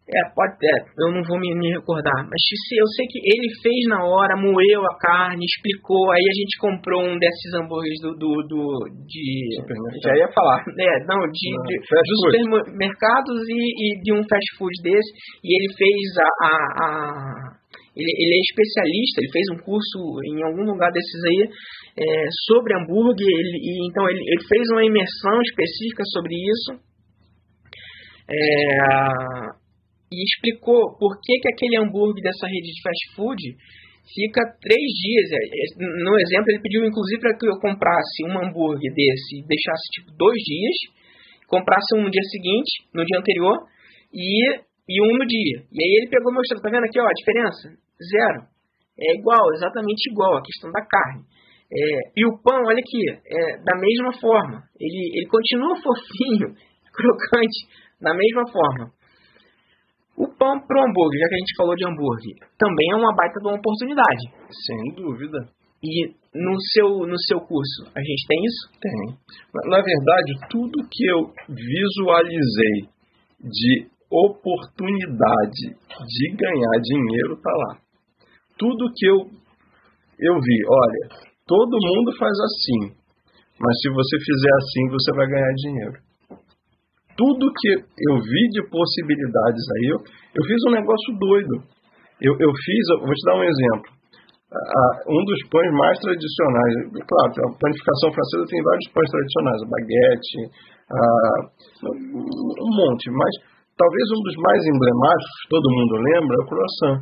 É, 0.06 0.22
pode 0.38 0.54
é, 0.62 0.86
eu 1.02 1.10
não 1.10 1.22
vou 1.26 1.34
me, 1.34 1.50
me, 1.58 1.74
recordar. 1.74 2.14
Mas 2.30 2.38
se, 2.38 2.78
eu 2.78 2.86
sei 2.94 3.06
que 3.10 3.18
ele 3.18 3.50
fez 3.58 3.90
na 3.90 4.06
hora, 4.06 4.38
moeu 4.38 4.86
a 4.86 4.94
carne, 5.02 5.42
explicou, 5.42 6.12
aí 6.14 6.22
a 6.22 6.36
gente 6.38 6.54
comprou 6.62 7.02
um 7.02 7.18
desses 7.18 7.50
hambúrgueres 7.58 7.98
do. 8.06 8.14
do, 8.14 8.30
do 8.46 8.62
de. 9.02 9.26
Já 9.98 10.14
ia 10.14 10.30
falar. 10.30 10.62
É, 10.62 11.02
não, 11.10 11.26
de, 11.26 11.50
não, 11.50 11.62
de 11.66 11.74
dos 11.82 12.20
supermercados 12.22 13.34
e, 13.50 13.58
e, 13.58 13.86
de 14.06 14.12
um 14.14 14.22
fast 14.30 14.46
food 14.56 14.70
desse. 14.78 15.10
E 15.42 15.50
ele 15.50 15.74
fez 15.74 15.98
a. 16.22 16.30
a, 16.38 16.54
a 16.54 17.66
ele, 17.98 18.12
ele, 18.12 18.34
é 18.36 18.42
especialista, 18.46 19.18
ele 19.18 19.32
fez 19.32 19.46
um 19.56 19.58
curso 19.64 19.98
em 20.30 20.38
algum 20.44 20.70
lugar 20.70 20.92
desses 20.92 21.22
aí 21.24 21.50
é, 21.98 22.06
sobre 22.46 22.78
hambúrguer. 22.78 23.26
Ele, 23.26 23.58
e, 23.58 23.90
então 23.90 24.06
ele, 24.08 24.22
ele 24.22 24.44
fez 24.46 24.62
uma 24.70 24.86
imersão 24.86 25.42
específica 25.42 26.04
sobre 26.14 26.30
isso. 26.30 26.78
É, 28.30 29.65
e 30.10 30.16
explicou 30.22 30.96
por 30.98 31.18
que, 31.20 31.34
que 31.40 31.48
aquele 31.48 31.78
hambúrguer 31.78 32.22
dessa 32.22 32.46
rede 32.46 32.70
de 32.70 32.82
fast 32.82 33.04
food 33.16 33.42
fica 34.06 34.40
três 34.62 34.86
dias. 35.02 35.26
É, 35.34 35.42
é, 35.42 35.64
no 35.82 36.14
exemplo, 36.20 36.48
ele 36.50 36.62
pediu 36.62 36.84
inclusive 36.86 37.20
para 37.20 37.36
que 37.36 37.46
eu 37.46 37.58
comprasse 37.58 38.22
um 38.24 38.38
hambúrguer 38.38 38.92
desse 38.94 39.42
e 39.42 39.46
deixasse 39.46 39.86
tipo 39.98 40.14
dois 40.14 40.38
dias, 40.46 40.76
comprasse 41.48 41.90
um 41.98 42.06
no 42.06 42.10
dia 42.10 42.22
seguinte, 42.30 42.86
no 42.94 43.04
dia 43.04 43.18
anterior, 43.18 43.66
e, 44.14 44.62
e 44.88 44.96
um 45.02 45.18
no 45.18 45.26
dia. 45.26 45.66
E 45.66 45.78
aí 45.82 45.92
ele 46.02 46.10
pegou 46.10 46.30
e 46.30 46.34
mostrou, 46.34 46.62
tá 46.62 46.70
vendo 46.70 46.86
aqui 46.86 47.00
ó, 47.00 47.06
a 47.06 47.18
diferença? 47.18 47.74
Zero. 47.98 48.46
É 48.96 49.18
igual, 49.18 49.52
exatamente 49.52 50.08
igual, 50.08 50.38
a 50.38 50.42
questão 50.42 50.70
da 50.70 50.80
carne. 50.80 51.26
É, 51.66 51.98
e 52.16 52.24
o 52.24 52.38
pão, 52.40 52.62
olha 52.64 52.78
aqui, 52.78 53.02
é 53.10 53.58
da 53.58 53.74
mesma 53.76 54.12
forma. 54.20 54.62
Ele, 54.78 55.18
ele 55.18 55.26
continua 55.26 55.74
fofinho, 55.82 56.54
crocante, 56.94 57.58
da 58.00 58.14
mesma 58.14 58.46
forma. 58.50 58.95
O 60.16 60.26
pão 60.32 60.56
pro 60.64 60.80
hambúrguer, 60.80 61.20
já 61.20 61.28
que 61.28 61.34
a 61.34 61.42
gente 61.44 61.56
falou 61.56 61.76
de 61.76 61.84
hambúrguer, 61.84 62.36
também 62.56 62.88
é 62.92 62.96
uma 62.96 63.14
baita 63.14 63.38
de 63.38 63.46
uma 63.46 63.58
oportunidade. 63.58 64.24
Sem 64.48 64.94
dúvida. 64.96 65.38
E 65.84 66.08
no 66.32 66.56
seu, 66.72 66.88
no 67.06 67.18
seu 67.28 67.38
curso, 67.40 67.84
a 67.94 68.00
gente 68.00 68.26
tem 68.26 68.40
isso? 68.48 68.80
Tem. 68.80 69.12
Na 69.68 69.76
verdade, 69.76 70.32
tudo 70.48 70.88
que 70.88 71.04
eu 71.04 71.28
visualizei 71.52 72.88
de 73.44 73.86
oportunidade 74.10 75.76
de 75.76 76.24
ganhar 76.32 76.80
dinheiro 76.80 77.34
está 77.34 77.52
lá. 77.52 77.78
Tudo 78.58 78.90
que 78.96 79.06
eu, 79.06 79.18
eu 80.18 80.34
vi, 80.40 80.58
olha, 80.64 81.20
todo 81.46 81.76
mundo 81.76 82.16
faz 82.18 82.32
assim, 82.32 82.96
mas 83.60 83.76
se 83.82 83.90
você 83.90 84.16
fizer 84.16 84.54
assim, 84.56 84.88
você 84.88 85.12
vai 85.12 85.26
ganhar 85.26 85.52
dinheiro 85.56 86.05
tudo 87.16 87.52
que 87.52 87.70
eu 87.80 88.14
vi 88.20 88.42
de 88.52 88.62
possibilidades 88.68 89.64
aí, 89.74 89.86
eu, 89.96 89.98
eu 90.04 90.42
fiz 90.44 90.60
um 90.68 90.76
negócio 90.76 91.10
doido. 91.18 91.54
Eu, 92.20 92.32
eu 92.36 92.52
fiz, 92.52 92.82
eu 92.92 93.00
vou 93.04 93.12
te 93.12 93.24
dar 93.24 93.36
um 93.40 93.44
exemplo. 93.44 93.90
um 95.08 95.22
dos 95.24 95.40
pães 95.48 95.72
mais 95.72 95.96
tradicionais, 96.00 96.72
claro, 96.92 97.28
a 97.32 97.50
panificação 97.56 98.08
francesa 98.12 98.44
tem 98.48 98.62
vários 98.62 98.88
pães 98.92 99.08
tradicionais, 99.10 99.60
a 99.60 99.68
baguete, 99.68 100.38
um 102.60 102.72
monte, 102.72 103.10
mas 103.10 103.32
talvez 103.76 104.04
um 104.16 104.22
dos 104.22 104.36
mais 104.40 104.62
emblemáticos, 104.64 105.40
todo 105.50 105.74
mundo 105.76 105.92
lembra, 106.12 106.32
é 106.36 106.42
o 106.44 106.48
croissant. 106.48 106.96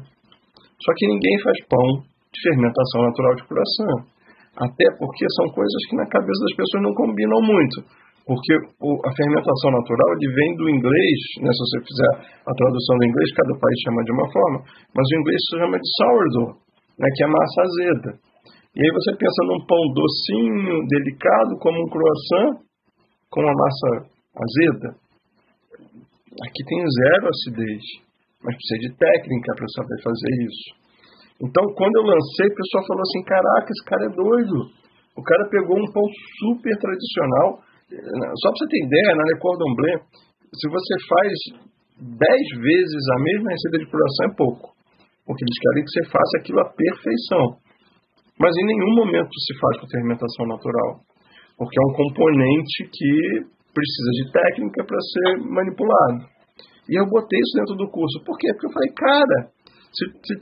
Só 0.83 0.91
que 0.95 1.07
ninguém 1.07 1.37
faz 1.43 1.59
pão 1.71 1.87
de 2.03 2.39
fermentação 2.43 3.03
natural 3.03 3.35
de 3.35 3.45
croissant. 3.47 4.15
Até 4.55 4.87
porque 4.99 5.27
são 5.35 5.47
coisas 5.51 5.81
que 5.91 5.97
na 5.97 6.07
cabeça 6.07 6.41
das 6.47 6.55
pessoas 6.55 6.83
não 6.83 6.95
combinam 6.95 7.43
muito 7.43 8.04
porque 8.25 8.55
o, 8.81 8.91
a 9.05 9.11
fermentação 9.13 9.71
natural 9.71 10.11
vem 10.17 10.51
do 10.57 10.67
inglês, 10.69 11.19
né, 11.45 11.51
se 11.53 11.61
você 11.61 11.79
fizer 11.85 12.13
a 12.41 12.53
tradução 12.57 12.97
do 12.97 13.05
inglês, 13.05 13.29
cada 13.37 13.53
país 13.53 13.79
chama 13.85 14.01
de 14.05 14.13
uma 14.13 14.27
forma, 14.33 14.59
mas 14.97 15.05
o 15.05 15.17
inglês 15.21 15.39
se 15.45 15.51
chama 15.61 15.77
de 15.77 15.89
sourdough, 16.01 16.53
né, 16.99 17.07
que 17.13 17.23
é 17.25 17.29
massa 17.29 17.59
azeda. 17.61 18.11
E 18.75 18.81
aí 18.81 18.91
você 18.97 19.11
pensa 19.15 19.41
num 19.47 19.61
pão 19.69 19.83
docinho, 19.93 20.75
delicado, 20.89 21.53
como 21.61 21.77
um 21.79 21.89
croissant, 21.93 22.65
com 23.31 23.43
a 23.43 23.55
massa 23.55 24.09
azeda, 24.35 25.05
aqui 26.43 26.63
tem 26.67 26.81
zero 26.83 27.29
acidez, 27.29 27.85
mas 28.43 28.57
precisa 28.57 28.81
de 28.89 28.91
técnica 28.99 29.55
para 29.55 29.69
saber 29.69 29.99
fazer 30.03 30.33
isso. 30.43 30.85
Então, 31.43 31.65
quando 31.75 31.95
eu 31.97 32.05
lancei, 32.07 32.47
o 32.47 32.55
pessoal 32.55 32.87
falou 32.87 33.03
assim: 33.03 33.23
caraca, 33.27 33.69
esse 33.71 33.85
cara 33.85 34.05
é 34.07 34.13
doido. 34.15 34.57
O 35.17 35.23
cara 35.23 35.49
pegou 35.51 35.77
um 35.79 35.93
pão 35.93 36.07
super 36.39 36.75
tradicional. 36.79 37.64
Só 37.95 38.47
para 38.51 38.59
você 38.59 38.67
ter 38.71 38.81
ideia, 38.87 39.11
na 39.17 39.25
Le 39.25 39.39
Cordon 39.39 39.73
Bleu, 39.75 39.99
se 40.55 40.67
você 40.69 40.95
faz 41.09 41.33
10 41.99 42.11
vezes 42.11 43.03
a 43.15 43.19
mesma 43.23 43.51
receita 43.51 43.79
de 43.79 43.87
croissant, 43.91 44.31
é 44.31 44.37
pouco. 44.37 44.67
Porque 45.27 45.43
eles 45.43 45.59
querem 45.63 45.85
que 45.85 45.93
você 45.95 46.05
faça 46.11 46.33
aquilo 46.39 46.61
à 46.61 46.67
perfeição. 46.75 47.45
Mas 48.39 48.53
em 48.57 48.67
nenhum 48.67 48.93
momento 48.99 49.31
se 49.31 49.53
faz 49.59 49.81
com 49.81 49.89
fermentação 49.89 50.47
natural. 50.47 51.01
Porque 51.57 51.79
é 51.79 51.85
um 51.87 51.95
componente 51.95 52.77
que 52.91 53.13
precisa 53.73 54.11
de 54.23 54.25
técnica 54.33 54.85
para 54.85 54.99
ser 55.01 55.29
manipulado. 55.49 56.35
E 56.91 56.99
eu 56.99 57.07
botei 57.07 57.39
isso 57.41 57.55
dentro 57.57 57.75
do 57.77 57.91
curso. 57.91 58.23
Por 58.27 58.37
quê? 58.39 58.53
Porque 58.53 58.67
eu 58.67 58.75
falei, 58.75 58.91
cara, 58.93 59.39
se, 59.95 60.05
se 60.27 60.35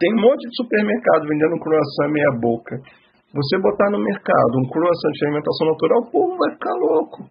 tem 0.00 0.10
um 0.16 0.22
monte 0.24 0.48
de 0.48 0.56
supermercado 0.56 1.28
vendendo 1.28 1.60
croissant 1.60 2.10
meia 2.10 2.32
boca. 2.40 2.74
Você 3.30 3.62
botar 3.62 3.90
no 3.90 4.02
mercado 4.02 4.52
um 4.58 4.68
croissant 4.68 5.12
de 5.14 5.20
fermentação 5.22 5.66
natural, 5.70 5.98
o 6.02 6.10
povo 6.10 6.36
vai 6.36 6.50
ficar 6.50 6.74
louco. 6.74 7.30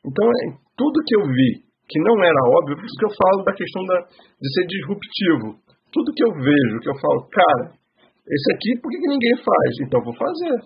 Então, 0.00 0.24
é, 0.24 0.56
tudo 0.76 1.04
que 1.04 1.16
eu 1.16 1.24
vi 1.28 1.64
que 1.84 2.00
não 2.00 2.16
era 2.24 2.40
óbvio, 2.48 2.76
por 2.76 2.86
isso 2.88 2.96
que 2.96 3.04
eu 3.04 3.12
falo 3.12 3.44
da 3.44 3.52
questão 3.52 3.84
da, 3.84 3.96
de 4.08 4.48
ser 4.56 4.64
disruptivo. 4.64 5.60
Tudo 5.92 6.14
que 6.16 6.24
eu 6.24 6.32
vejo, 6.32 6.80
que 6.80 6.88
eu 6.88 6.96
falo, 6.96 7.28
cara, 7.28 7.76
esse 8.24 8.48
aqui, 8.56 8.80
por 8.80 8.88
que, 8.88 8.98
que 8.98 9.12
ninguém 9.12 9.36
faz? 9.44 9.70
Então 9.84 10.00
eu 10.00 10.06
vou 10.08 10.16
fazer. 10.16 10.56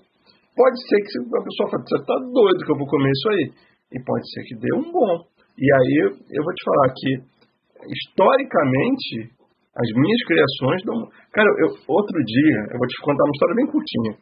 Pode 0.54 0.78
ser 0.86 0.98
que 1.02 1.14
a 1.18 1.42
pessoa 1.42 1.66
fale, 1.70 1.82
você 1.82 1.98
está 1.98 2.16
doido 2.22 2.64
que 2.64 2.72
eu 2.72 2.78
vou 2.78 2.86
comer 2.86 3.10
isso 3.10 3.28
aí. 3.30 3.44
E 3.92 3.96
pode 4.04 4.24
ser 4.30 4.42
que 4.46 4.54
dê 4.62 4.70
um 4.78 4.92
bom. 4.92 5.14
E 5.58 5.66
aí 5.66 5.94
eu 6.30 6.42
vou 6.44 6.54
te 6.54 6.62
falar 6.62 6.88
que, 6.94 7.10
historicamente, 7.90 9.37
as 9.78 9.88
minhas 9.94 10.22
criações. 10.26 10.78
Cara, 11.30 11.50
eu, 11.62 11.68
outro 11.86 12.18
dia, 12.26 12.58
eu 12.74 12.78
vou 12.78 12.88
te 12.90 12.98
contar 13.06 13.22
uma 13.22 13.34
história 13.34 13.54
bem 13.54 13.66
curtinha. 13.70 14.12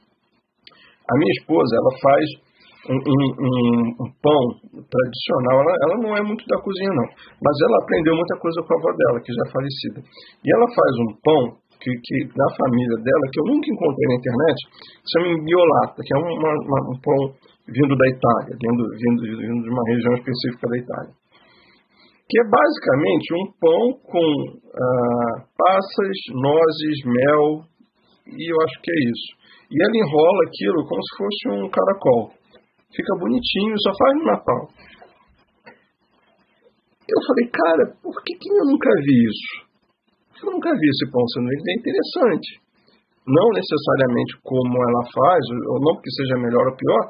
A 1.08 1.14
minha 1.16 1.34
esposa, 1.40 1.70
ela 1.80 1.92
faz 1.96 2.24
um, 2.92 2.98
um, 3.00 3.24
um 4.04 4.08
pão 4.20 4.42
tradicional. 4.84 5.64
Ela, 5.64 5.74
ela, 5.88 5.96
não 6.04 6.12
é 6.12 6.22
muito 6.22 6.44
da 6.44 6.60
cozinha, 6.60 6.92
não. 6.92 7.08
Mas 7.40 7.56
ela 7.64 7.76
aprendeu 7.80 8.14
muita 8.14 8.36
coisa 8.36 8.60
com 8.60 8.72
a 8.74 8.78
avó 8.78 8.90
dela, 8.92 9.18
que 9.24 9.32
já 9.32 9.42
é 9.48 9.50
falecida. 9.50 9.98
E 10.44 10.46
ela 10.52 10.66
faz 10.68 10.92
um 11.00 11.10
pão 11.24 11.42
que, 11.80 11.90
que 12.04 12.16
na 12.36 12.48
família 12.52 12.96
dela, 13.00 13.24
que 13.32 13.40
eu 13.40 13.46
nunca 13.48 13.66
encontrei 13.72 14.06
na 14.12 14.18
internet, 14.20 14.58
que 15.00 15.08
chama 15.08 15.40
biolata, 15.40 15.98
que 16.04 16.12
é 16.12 16.18
uma, 16.20 16.32
uma, 16.36 16.80
um 16.92 16.96
pão 17.00 17.20
vindo 17.64 17.94
da 17.96 18.06
Itália, 18.12 18.52
vindo, 18.60 18.82
vindo, 18.92 19.20
vindo 19.40 19.60
de 19.64 19.70
uma 19.72 19.84
região 19.88 20.12
específica 20.20 20.68
da 20.68 20.78
Itália 20.78 21.25
que 22.28 22.40
é 22.40 22.44
basicamente 22.44 23.26
um 23.38 23.46
pão 23.60 23.82
com 24.02 24.26
ah, 24.74 25.46
passas, 25.56 26.16
nozes, 26.34 26.98
mel, 27.06 27.62
e 28.26 28.42
eu 28.50 28.56
acho 28.66 28.82
que 28.82 28.90
é 28.90 28.98
isso. 29.10 29.30
E 29.70 29.74
ela 29.78 29.96
enrola 30.02 30.40
aquilo 30.46 30.86
como 30.86 31.02
se 31.02 31.12
fosse 31.16 31.42
um 31.54 31.70
caracol. 31.70 32.34
Fica 32.94 33.12
bonitinho, 33.18 33.74
só 33.78 33.90
faz 33.98 34.12
no 34.18 34.24
Natal. 34.24 34.62
Eu 37.06 37.20
falei, 37.22 37.46
cara, 37.46 37.84
por 38.02 38.14
que, 38.24 38.34
que 38.34 38.50
eu 38.50 38.66
nunca 38.66 38.90
vi 39.06 39.16
isso? 39.30 39.66
Eu 40.42 40.50
nunca 40.50 40.70
vi 40.74 40.86
esse 40.90 41.10
pão 41.10 41.22
sendo 41.28 41.46
é 41.46 41.74
interessante. 41.78 42.48
Não 43.26 43.48
necessariamente 43.54 44.38
como 44.42 44.74
ela 44.74 45.02
faz, 45.14 45.42
ou 45.70 45.78
não 45.80 45.94
porque 45.94 46.10
seja 46.10 46.42
melhor 46.42 46.66
ou 46.66 46.76
pior, 46.76 47.02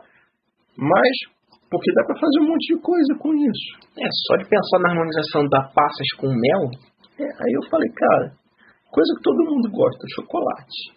mas 0.76 1.35
porque 1.70 1.92
dá 1.94 2.02
para 2.04 2.18
fazer 2.18 2.38
um 2.42 2.48
monte 2.48 2.74
de 2.74 2.80
coisa 2.80 3.12
com 3.18 3.34
isso. 3.34 3.70
É, 3.98 4.06
só 4.26 4.36
de 4.36 4.46
pensar 4.48 4.78
na 4.80 4.90
harmonização 4.90 5.42
da 5.48 5.62
passas 5.74 6.10
com 6.18 6.28
mel. 6.28 6.62
É, 7.18 7.26
aí 7.26 7.52
eu 7.54 7.62
falei, 7.70 7.90
cara, 7.90 8.32
coisa 8.90 9.10
que 9.16 9.22
todo 9.22 9.48
mundo 9.50 9.70
gosta, 9.70 10.14
chocolate. 10.14 10.96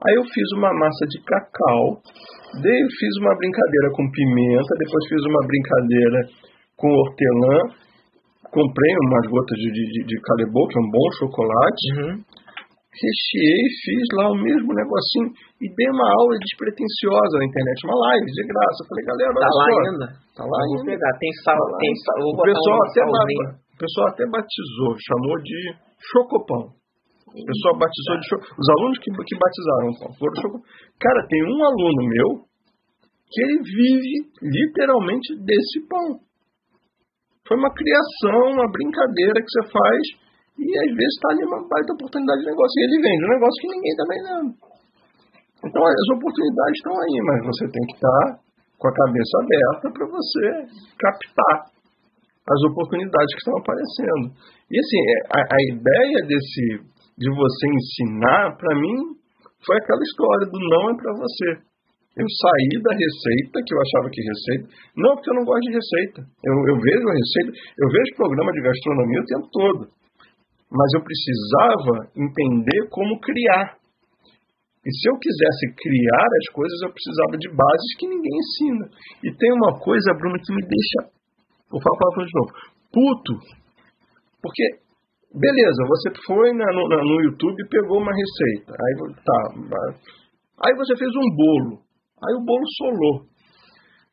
Aí 0.00 0.14
eu 0.16 0.24
fiz 0.24 0.48
uma 0.56 0.72
massa 0.72 1.04
de 1.12 1.20
cacau, 1.24 2.00
daí 2.56 2.80
fiz 2.88 3.12
uma 3.20 3.36
brincadeira 3.36 3.88
com 3.92 4.10
pimenta, 4.10 4.72
depois 4.80 5.02
fiz 5.12 5.22
uma 5.28 5.42
brincadeira 5.44 6.18
com 6.76 6.88
hortelã, 6.88 7.56
comprei 8.48 8.92
umas 9.04 9.26
gotas 9.28 9.56
de, 9.60 9.68
de, 9.68 10.04
de 10.08 10.16
que 10.16 10.78
é 10.78 10.80
um 10.80 10.90
bom 10.90 11.08
chocolate, 11.20 11.84
uhum 12.00 12.29
recheei, 12.90 13.62
fiz 13.86 14.04
lá 14.18 14.26
o 14.34 14.38
mesmo 14.38 14.70
negocinho 14.74 15.30
e 15.62 15.66
dei 15.70 15.88
uma 15.94 16.08
aula 16.10 16.34
despretensiosa 16.42 17.34
na 17.38 17.46
internet, 17.46 17.78
uma 17.86 17.98
live 18.10 18.26
de 18.26 18.42
graça. 18.50 18.78
Eu 18.82 18.88
falei, 18.90 19.04
galera, 19.06 19.30
olha 19.30 19.40
tá 19.40 19.50
só. 19.50 19.58
lá 19.58 19.66
ainda? 19.70 20.06
Tá 20.34 20.44
lá 20.44 20.58
ainda. 20.66 20.84
Pegar. 20.90 21.12
Tem 21.22 21.32
sal, 21.46 21.62
tá 21.70 21.78
tem 21.78 21.94
sal. 22.02 22.18
O 22.18 22.34
pessoal, 22.42 22.78
um 22.78 22.86
até 22.90 23.00
o 23.00 23.78
pessoal 23.78 24.06
até 24.10 24.24
batizou, 24.26 24.90
chamou 24.98 25.36
de 25.40 25.58
chocopão. 26.10 26.64
O 27.30 27.44
pessoal 27.46 27.74
batizou 27.78 28.16
de 28.18 28.26
chocopão. 28.26 28.56
Os 28.58 28.68
alunos 28.74 28.96
que, 28.98 29.08
que 29.14 29.36
batizaram 29.38 29.88
foram 30.18 30.34
chocopão. 30.42 30.62
Cara, 30.98 31.20
tem 31.30 31.42
um 31.46 31.60
aluno 31.62 32.02
meu 32.10 32.30
que 33.30 33.38
ele 33.38 33.58
vive 33.62 34.14
literalmente 34.42 35.38
desse 35.38 35.86
pão. 35.86 36.18
Foi 37.46 37.56
uma 37.56 37.70
criação, 37.70 38.58
uma 38.58 38.66
brincadeira 38.66 39.38
que 39.38 39.50
você 39.50 39.62
faz 39.70 40.02
e 40.58 40.66
às 40.66 40.90
vezes 40.92 41.14
está 41.16 41.28
ali 41.30 41.44
uma 41.46 41.62
baita 41.68 41.94
oportunidade 41.94 42.40
de 42.40 42.50
negócio. 42.50 42.76
E 42.76 42.84
ele 42.84 42.98
vende 43.02 43.22
um 43.24 43.34
negócio 43.34 43.58
que 43.60 43.72
ninguém 43.74 43.94
também 43.96 44.20
vendo. 44.24 44.50
Então 45.60 45.82
as 45.84 46.08
oportunidades 46.16 46.76
estão 46.80 46.94
aí, 46.96 47.16
mas 47.24 47.38
você 47.46 47.64
tem 47.68 47.84
que 47.86 47.96
estar 48.00 48.24
tá 48.24 48.40
com 48.80 48.88
a 48.88 48.94
cabeça 48.96 49.34
aberta 49.44 49.84
para 49.92 50.06
você 50.08 50.44
captar 50.96 51.56
as 52.48 52.60
oportunidades 52.72 53.30
que 53.36 53.42
estão 53.44 53.56
aparecendo. 53.60 54.24
E 54.72 54.74
assim, 54.80 55.00
é, 55.04 55.18
a, 55.36 55.40
a 55.44 55.58
ideia 55.68 56.18
desse 56.24 56.64
de 57.20 57.28
você 57.28 57.64
ensinar, 57.68 58.56
para 58.56 58.72
mim, 58.80 58.96
foi 59.60 59.76
aquela 59.76 60.00
história 60.00 60.46
do 60.48 60.56
não 60.56 60.84
é 60.88 60.94
para 60.96 61.12
você. 61.20 61.48
Eu 62.16 62.26
saí 62.26 62.74
da 62.80 62.92
receita, 62.96 63.60
que 63.60 63.72
eu 63.76 63.80
achava 63.80 64.08
que 64.08 64.20
receita. 64.24 64.66
Não, 64.96 65.14
porque 65.14 65.30
eu 65.30 65.36
não 65.36 65.44
gosto 65.44 65.68
de 65.68 65.76
receita. 65.76 66.20
Eu, 66.42 66.54
eu 66.72 66.76
vejo 66.80 67.04
a 67.06 67.14
receita, 67.14 67.50
eu 67.52 67.88
vejo 67.92 68.16
programa 68.16 68.50
de 68.52 68.60
gastronomia 68.64 69.20
o 69.20 69.28
tempo 69.28 69.46
todo 69.52 69.99
mas 70.70 70.86
eu 70.94 71.02
precisava 71.02 72.06
entender 72.14 72.88
como 72.90 73.18
criar. 73.18 73.74
E 74.86 74.88
se 74.88 75.10
eu 75.10 75.18
quisesse 75.18 75.66
criar 75.76 76.28
as 76.40 76.46
coisas, 76.54 76.78
eu 76.86 76.94
precisava 76.94 77.34
de 77.36 77.48
bases 77.50 77.90
que 77.98 78.06
ninguém 78.06 78.32
ensina. 78.32 78.86
E 79.26 79.34
tem 79.34 79.52
uma 79.52 79.76
coisa, 79.82 80.14
Bruno, 80.14 80.38
que 80.38 80.54
me 80.54 80.62
deixa, 80.62 81.10
vou 81.68 81.82
falar 81.82 82.24
de 82.24 82.32
novo, 82.32 82.50
puto. 82.88 83.34
Porque, 84.40 84.64
beleza, 85.34 85.84
você 85.84 86.08
foi 86.24 86.54
na, 86.54 86.64
no, 86.72 86.86
no 86.88 87.16
YouTube 87.28 87.60
e 87.60 87.68
pegou 87.68 87.98
uma 87.98 88.14
receita. 88.14 88.72
Aí, 88.72 88.94
tá, 89.20 89.38
aí 90.64 90.74
você 90.78 90.96
fez 90.96 91.10
um 91.12 91.28
bolo. 91.34 91.82
Aí 92.24 92.34
o 92.38 92.44
bolo 92.46 92.64
solou. 92.78 93.26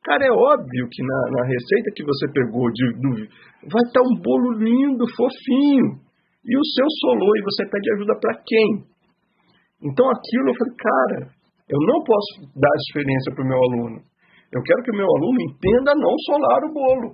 Cara, 0.03 0.25
é 0.25 0.31
óbvio 0.31 0.87
que 0.89 1.03
na, 1.03 1.19
na 1.31 1.43
receita 1.45 1.91
que 1.95 2.03
você 2.03 2.27
pegou 2.31 2.71
de, 2.71 2.91
do, 2.97 3.09
vai 3.71 3.83
estar 3.83 4.01
um 4.01 4.19
bolo 4.19 4.51
lindo, 4.57 5.05
fofinho 5.15 6.06
e 6.45 6.53
o 6.57 6.65
seu 6.75 6.87
solou 7.01 7.33
e 7.37 7.43
você 7.43 7.63
pede 7.69 7.93
ajuda 7.93 8.13
para 8.19 8.35
quem? 8.45 8.69
Então 9.83 10.05
aquilo 10.09 10.49
eu 10.49 10.57
falei, 10.57 10.75
cara, 10.77 11.19
eu 11.69 11.79
não 11.85 11.99
posso 12.03 12.49
dar 12.55 12.73
experiência 12.87 13.33
para 13.35 13.43
o 13.43 13.47
meu 13.47 13.59
aluno. 13.59 13.99
Eu 14.51 14.61
quero 14.63 14.83
que 14.83 14.91
o 14.91 14.97
meu 14.97 15.05
aluno 15.05 15.37
entenda 15.43 15.91
não 15.95 16.15
solar 16.25 16.61
o 16.63 16.73
bolo. 16.73 17.09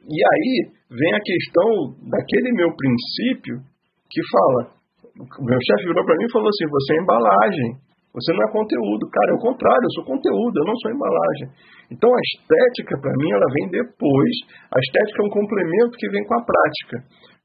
E 0.00 0.16
aí 0.16 0.52
vem 0.88 1.12
a 1.14 1.22
questão 1.22 1.68
daquele 2.08 2.52
meu 2.56 2.72
princípio 2.74 3.60
que 4.08 4.20
fala, 4.32 4.80
o 5.20 5.44
meu 5.44 5.60
chefe 5.60 5.86
virou 5.86 6.04
para 6.04 6.16
mim 6.16 6.24
e 6.24 6.32
falou 6.32 6.48
assim, 6.48 6.66
você 6.66 6.96
é 6.96 7.02
embalagem, 7.02 7.68
você 8.10 8.32
não 8.32 8.42
é 8.42 8.50
conteúdo. 8.50 9.06
Cara, 9.12 9.30
é 9.30 9.36
o 9.36 9.44
contrário, 9.44 9.84
eu 9.84 9.94
sou 9.94 10.04
conteúdo, 10.04 10.54
eu 10.56 10.66
não 10.66 10.76
sou 10.82 10.90
embalagem. 10.90 11.46
Então 11.92 12.10
a 12.10 12.22
estética 12.32 12.98
para 12.98 13.14
mim 13.14 13.30
ela 13.30 13.48
vem 13.54 13.66
depois. 13.70 14.34
A 14.72 14.78
estética 14.80 15.22
é 15.22 15.26
um 15.26 15.36
complemento 15.36 15.94
que 15.94 16.10
vem 16.10 16.24
com 16.26 16.34
a 16.34 16.42
prática. 16.42 16.96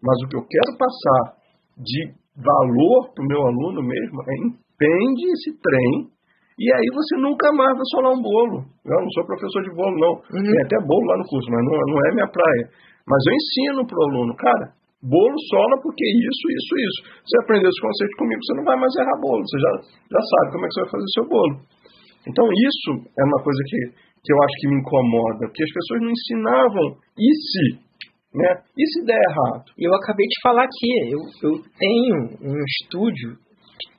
Mas 0.05 0.17
o 0.21 0.27
que 0.29 0.37
eu 0.37 0.45
quero 0.45 0.77
passar 0.77 1.41
de 1.81 2.13
valor 2.37 3.09
para 3.15 3.23
o 3.25 3.27
meu 3.27 3.41
aluno 3.41 3.81
mesmo 3.81 4.21
é 4.21 4.33
entende 4.45 5.23
esse 5.33 5.57
trem 5.57 6.13
e 6.55 6.71
aí 6.71 6.87
você 6.93 7.19
nunca 7.19 7.51
mais 7.51 7.75
vai 7.75 7.87
solar 7.91 8.15
um 8.15 8.21
bolo. 8.21 8.63
Eu 8.85 9.01
não 9.01 9.11
sou 9.11 9.27
professor 9.27 9.59
de 9.65 9.75
bolo, 9.75 9.91
não. 9.99 10.13
Uhum. 10.23 10.39
Tem 10.39 10.61
até 10.63 10.77
bolo 10.87 11.03
lá 11.03 11.17
no 11.19 11.27
curso, 11.27 11.51
mas 11.51 11.59
não, 11.67 11.75
não 11.75 11.99
é 12.07 12.09
minha 12.15 12.29
praia. 12.31 12.63
Mas 13.03 13.19
eu 13.27 13.33
ensino 13.35 13.81
para 13.83 13.99
o 13.99 14.05
aluno, 14.07 14.31
cara, 14.39 14.65
bolo 15.03 15.37
sola 15.51 15.75
porque 15.83 16.05
isso, 16.05 16.45
isso, 16.55 16.73
isso. 16.79 16.99
Você 17.27 17.35
aprender 17.43 17.67
esse 17.67 17.81
conceito 17.81 18.15
comigo, 18.15 18.39
você 18.39 18.53
não 18.55 18.65
vai 18.65 18.77
mais 18.79 18.93
errar 18.95 19.19
bolo. 19.19 19.43
Você 19.43 19.57
já, 19.59 19.71
já 20.15 20.21
sabe 20.21 20.45
como 20.55 20.63
é 20.63 20.67
que 20.69 20.73
você 20.73 20.81
vai 20.85 20.91
fazer 20.95 21.07
o 21.09 21.15
seu 21.15 21.25
bolo. 21.27 21.55
Então 22.25 22.45
isso 22.47 22.91
é 23.03 23.23
uma 23.27 23.39
coisa 23.43 23.61
que, 23.67 23.79
que 24.23 24.31
eu 24.31 24.39
acho 24.39 24.55
que 24.63 24.67
me 24.71 24.77
incomoda, 24.79 25.43
porque 25.51 25.63
as 25.63 25.73
pessoas 25.75 25.99
não 26.07 26.11
ensinavam 26.15 26.87
e 27.19 27.27
se 27.35 27.84
né? 28.35 28.61
E 28.77 28.85
se 28.91 29.05
der 29.05 29.17
errado? 29.17 29.65
Eu 29.77 29.93
acabei 29.95 30.25
de 30.25 30.41
falar 30.41 30.63
aqui, 30.63 30.91
eu, 31.11 31.19
eu 31.49 31.63
tenho 31.79 32.15
um 32.41 32.63
estúdio, 32.65 33.37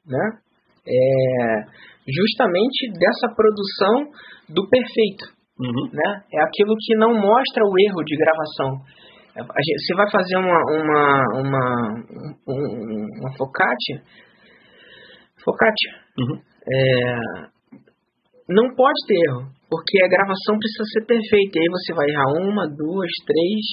né? 0.06 0.38
É, 0.88 1.64
justamente 2.06 2.92
dessa 2.92 3.34
produção 3.34 4.12
do 4.48 4.68
perfeito. 4.68 5.34
Uhum. 5.58 5.90
Né? 5.92 6.22
É 6.34 6.42
aquilo 6.44 6.74
que 6.78 6.94
não 6.96 7.14
mostra 7.14 7.64
o 7.64 7.74
erro 7.88 8.04
de 8.04 8.16
gravação. 8.16 8.84
Gente, 9.36 9.84
você 9.84 9.94
vai 9.94 10.10
fazer 10.10 10.36
uma, 10.36 10.58
uma, 10.70 11.40
uma, 11.40 11.64
um, 12.48 13.06
uma 13.20 13.36
focaccia, 13.36 14.00
focaccia 15.44 15.92
uhum. 16.18 16.40
é, 16.72 17.56
não 18.48 18.74
pode 18.74 18.98
ter 19.06 19.18
erro, 19.28 19.50
porque 19.68 20.02
a 20.04 20.08
gravação 20.08 20.56
precisa 20.58 20.84
ser 20.92 21.04
perfeita. 21.06 21.58
E 21.58 21.60
aí 21.60 21.68
você 21.70 21.94
vai 21.94 22.06
errar 22.08 22.48
uma, 22.48 22.66
duas, 22.66 23.10
três, 23.26 23.64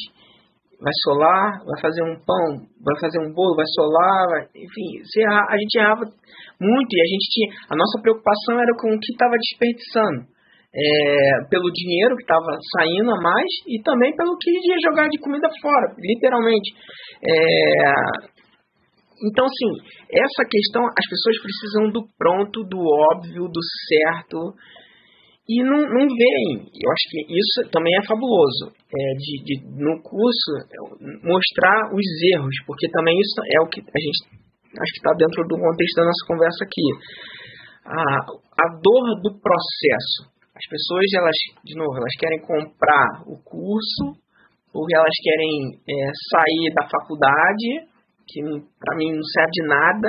vai 0.80 0.94
solar, 1.04 1.64
vai 1.66 1.80
fazer 1.82 2.04
um 2.04 2.16
pão, 2.26 2.66
vai 2.84 3.00
fazer 3.00 3.20
um 3.20 3.34
bolo, 3.34 3.56
vai 3.56 3.66
solar, 3.76 4.28
vai, 4.30 4.42
enfim, 4.56 5.02
a 5.26 5.58
gente 5.58 5.76
errava 5.80 6.06
muito 6.60 6.92
e 6.92 7.02
a 7.02 7.10
gente 7.10 7.28
tinha, 7.32 7.50
a 7.70 7.76
nossa 7.76 8.02
preocupação 8.02 8.60
era 8.60 8.74
com 8.78 8.88
o 8.94 9.00
que 9.00 9.12
estava 9.12 9.36
desperdiçando. 9.36 10.34
É, 10.76 11.46
pelo 11.52 11.70
dinheiro 11.70 12.16
que 12.18 12.24
estava 12.24 12.50
saindo 12.74 13.14
a 13.14 13.22
mais 13.22 13.46
e 13.68 13.80
também 13.84 14.10
pelo 14.16 14.36
que 14.42 14.50
ia 14.50 14.90
jogar 14.90 15.08
de 15.08 15.20
comida 15.20 15.48
fora, 15.62 15.94
literalmente. 16.02 16.74
É, 17.22 18.34
então, 19.22 19.46
assim, 19.46 19.72
essa 20.12 20.44
questão, 20.50 20.84
as 20.84 21.08
pessoas 21.08 21.38
precisam 21.42 21.92
do 21.92 22.02
pronto, 22.18 22.64
do 22.66 22.80
óbvio, 23.14 23.48
do 23.48 23.62
certo, 23.88 24.58
e 25.48 25.62
não, 25.62 25.76
não 25.76 26.08
veem. 26.08 26.72
Eu 26.72 26.90
acho 26.92 27.06
que 27.10 27.20
isso 27.28 27.70
também 27.72 27.92
é 28.00 28.08
fabuloso, 28.08 28.72
é, 28.72 29.04
de, 29.20 29.44
de, 29.44 29.56
no 29.76 30.02
curso 30.02 30.52
mostrar 31.24 31.92
os 31.92 32.08
erros, 32.36 32.56
porque 32.66 32.90
também 32.90 33.14
isso 33.20 33.42
é 33.58 33.62
o 33.62 33.68
que 33.68 33.82
a 33.82 34.00
gente 34.00 34.44
acho 34.74 34.92
que 34.94 35.02
está 35.06 35.14
dentro 35.14 35.46
do 35.46 35.58
contexto 35.60 35.96
da 35.98 36.06
nossa 36.10 36.24
conversa 36.28 36.62
aqui. 36.66 36.88
A, 37.86 38.00
a 38.26 38.66
dor 38.82 39.22
do 39.22 39.38
processo. 39.38 40.34
As 40.56 40.66
pessoas, 40.70 41.06
elas, 41.14 41.40
de 41.66 41.76
novo, 41.76 41.98
elas 41.98 42.16
querem 42.18 42.40
comprar 42.42 43.22
o 43.28 43.38
curso, 43.44 44.18
ou 44.74 44.86
elas 44.90 45.18
querem 45.22 45.78
é, 45.86 45.94
sair 46.32 46.74
da 46.74 46.88
faculdade, 46.90 47.90
que 48.26 48.42
para 48.80 48.98
mim 48.98 49.14
não 49.14 49.24
serve 49.24 49.52
de 49.52 49.68
nada, 49.68 50.08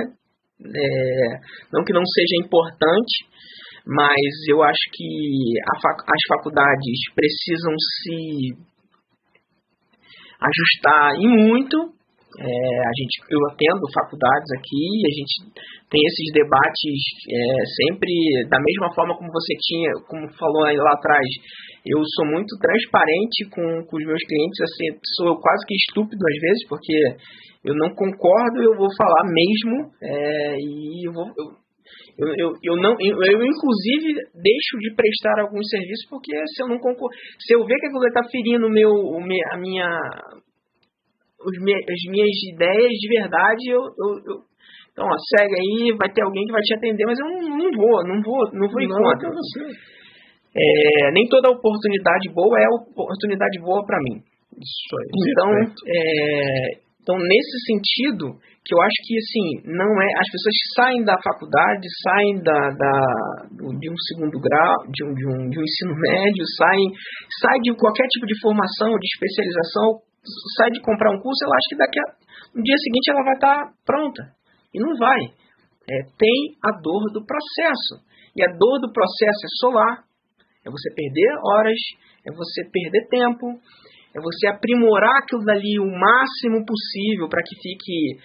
é, 0.65 1.29
não 1.73 1.85
que 1.85 1.93
não 1.93 2.05
seja 2.05 2.47
importante, 2.47 3.27
mas 3.87 4.33
eu 4.49 4.63
acho 4.63 4.85
que 4.93 5.05
fac 5.83 6.01
as 6.01 6.23
faculdades 6.29 6.99
precisam 7.15 7.75
se 7.79 8.75
ajustar 10.41 11.15
e 11.21 11.29
muito. 11.29 11.95
É, 12.35 12.43
a 12.43 12.93
gente, 12.99 13.23
eu 13.31 13.39
atendo 13.47 13.87
faculdades 13.95 14.51
aqui, 14.59 14.85
a 15.07 15.13
gente 15.15 15.35
tem 15.87 16.03
esses 16.03 16.35
debates 16.35 16.99
é, 17.31 17.39
sempre 17.79 18.11
da 18.51 18.59
mesma 18.59 18.93
forma 18.93 19.15
como 19.15 19.31
você 19.31 19.55
tinha, 19.63 19.93
como 20.09 20.27
falou 20.35 20.65
aí 20.67 20.77
lá 20.77 20.99
atrás. 20.99 21.29
Eu 21.87 22.03
sou 22.17 22.27
muito 22.27 22.59
transparente 22.59 23.47
com, 23.55 23.87
com 23.87 23.97
os 23.97 24.05
meus 24.05 24.23
clientes, 24.27 24.59
assim, 24.67 24.99
sou 25.15 25.39
quase 25.39 25.63
que 25.69 25.77
estúpido 25.77 26.25
às 26.27 26.39
vezes, 26.41 26.67
porque 26.67 26.97
eu 27.63 27.75
não 27.77 27.95
concordo, 27.95 28.59
eu 28.59 28.75
vou 28.77 28.89
falar 28.97 29.31
mesmo, 29.31 29.95
é, 30.03 30.57
e 30.59 31.07
eu 31.07 31.13
vou, 31.13 31.29
eu, 31.39 31.64
eu, 32.19 32.29
eu, 32.29 32.49
eu, 32.63 32.77
não, 32.77 32.95
eu, 33.01 33.17
eu, 33.17 33.41
inclusive, 33.45 34.15
deixo 34.35 34.75
de 34.81 34.95
prestar 34.95 35.41
alguns 35.41 35.69
serviços 35.69 36.07
porque 36.09 36.33
se 36.55 36.63
eu 36.63 36.69
não 36.69 36.79
concor 36.79 37.11
se 37.39 37.55
eu 37.55 37.65
ver 37.65 37.77
que 37.79 37.87
aquilo 37.87 38.07
está 38.07 38.23
ferindo 38.31 38.71
meu, 38.71 38.91
a 39.53 39.57
minha, 39.59 39.89
os 41.41 41.57
me, 41.61 41.75
as 41.75 42.03
minhas 42.11 42.37
ideias 42.55 42.93
de 42.93 43.09
verdade, 43.09 43.69
eu, 43.69 43.81
eu, 43.81 44.45
então, 44.95 45.05
ó, 45.11 45.17
segue 45.37 45.55
aí, 45.59 45.91
vai 45.99 46.09
ter 46.09 46.23
alguém 46.23 46.47
que 46.47 46.53
vai 46.53 46.63
te 46.63 46.75
atender, 46.75 47.05
mas 47.05 47.19
eu 47.19 47.27
não, 47.27 47.59
não 47.59 47.71
vou, 47.75 47.99
não 48.07 48.23
vou, 48.23 48.43
não 48.55 48.69
vou 48.71 48.81
em 48.81 48.89
conta. 48.89 49.27
É, 50.55 51.11
nem 51.11 51.27
toda 51.27 51.51
oportunidade 51.51 52.31
boa 52.33 52.57
é 52.61 52.69
oportunidade 52.69 53.59
boa 53.59 53.85
para 53.85 53.99
mim. 53.99 54.23
Isso 54.55 54.95
aí. 54.95 55.11
Então, 55.19 55.51
é, 55.89 56.84
então, 57.05 57.21
nesse 57.21 57.57
sentido, 57.69 58.33
que 58.65 58.73
eu 58.73 58.81
acho 58.81 58.99
que 59.05 59.13
assim, 59.21 59.77
não 59.77 59.93
é. 59.93 60.09
As 60.17 60.29
pessoas 60.33 60.57
saem 60.73 61.05
da 61.05 61.21
faculdade, 61.21 61.85
saem 62.01 62.41
da, 62.41 62.73
da, 62.73 62.95
de 63.53 63.93
um 63.93 63.99
segundo 64.09 64.41
grau, 64.41 64.89
de 64.89 65.05
um, 65.05 65.13
de 65.13 65.27
um, 65.29 65.39
de 65.53 65.57
um 65.61 65.65
ensino 65.69 65.93
médio, 65.93 66.41
saem, 66.57 66.89
saem 67.45 67.61
de 67.61 67.77
qualquer 67.77 68.09
tipo 68.09 68.25
de 68.25 68.41
formação, 68.41 68.89
de 68.89 69.05
especialização, 69.05 70.01
sai 70.57 70.71
de 70.73 70.81
comprar 70.81 71.13
um 71.13 71.21
curso, 71.21 71.45
ela 71.45 71.53
acha 71.53 71.69
que 71.69 71.77
daqui 71.77 71.99
a, 72.01 72.07
no 72.57 72.63
dia 72.65 72.79
seguinte 72.81 73.07
ela 73.13 73.25
vai 73.29 73.37
estar 73.37 73.59
pronta. 73.85 74.23
E 74.73 74.81
não 74.81 74.97
vai. 74.97 75.21
É, 75.85 76.09
tem 76.17 76.57
a 76.65 76.73
dor 76.81 77.05
do 77.13 77.21
processo. 77.21 78.01
E 78.33 78.41
a 78.41 78.49
dor 78.49 78.81
do 78.81 78.89
processo 78.89 79.45
é 79.45 79.51
solar. 79.61 79.95
É 80.65 80.73
você 80.73 80.89
perder 80.97 81.37
horas, 81.53 81.81
é 82.25 82.33
você 82.33 82.65
perder 82.73 83.05
tempo, 83.13 83.61
é 84.15 84.21
você 84.21 84.47
aprimorar 84.49 85.19
aquilo 85.23 85.45
dali 85.45 85.79
o 85.81 85.91
máximo 85.91 86.65
possível 86.65 87.29
para 87.29 87.43
que 87.43 87.57
fique 87.57 88.17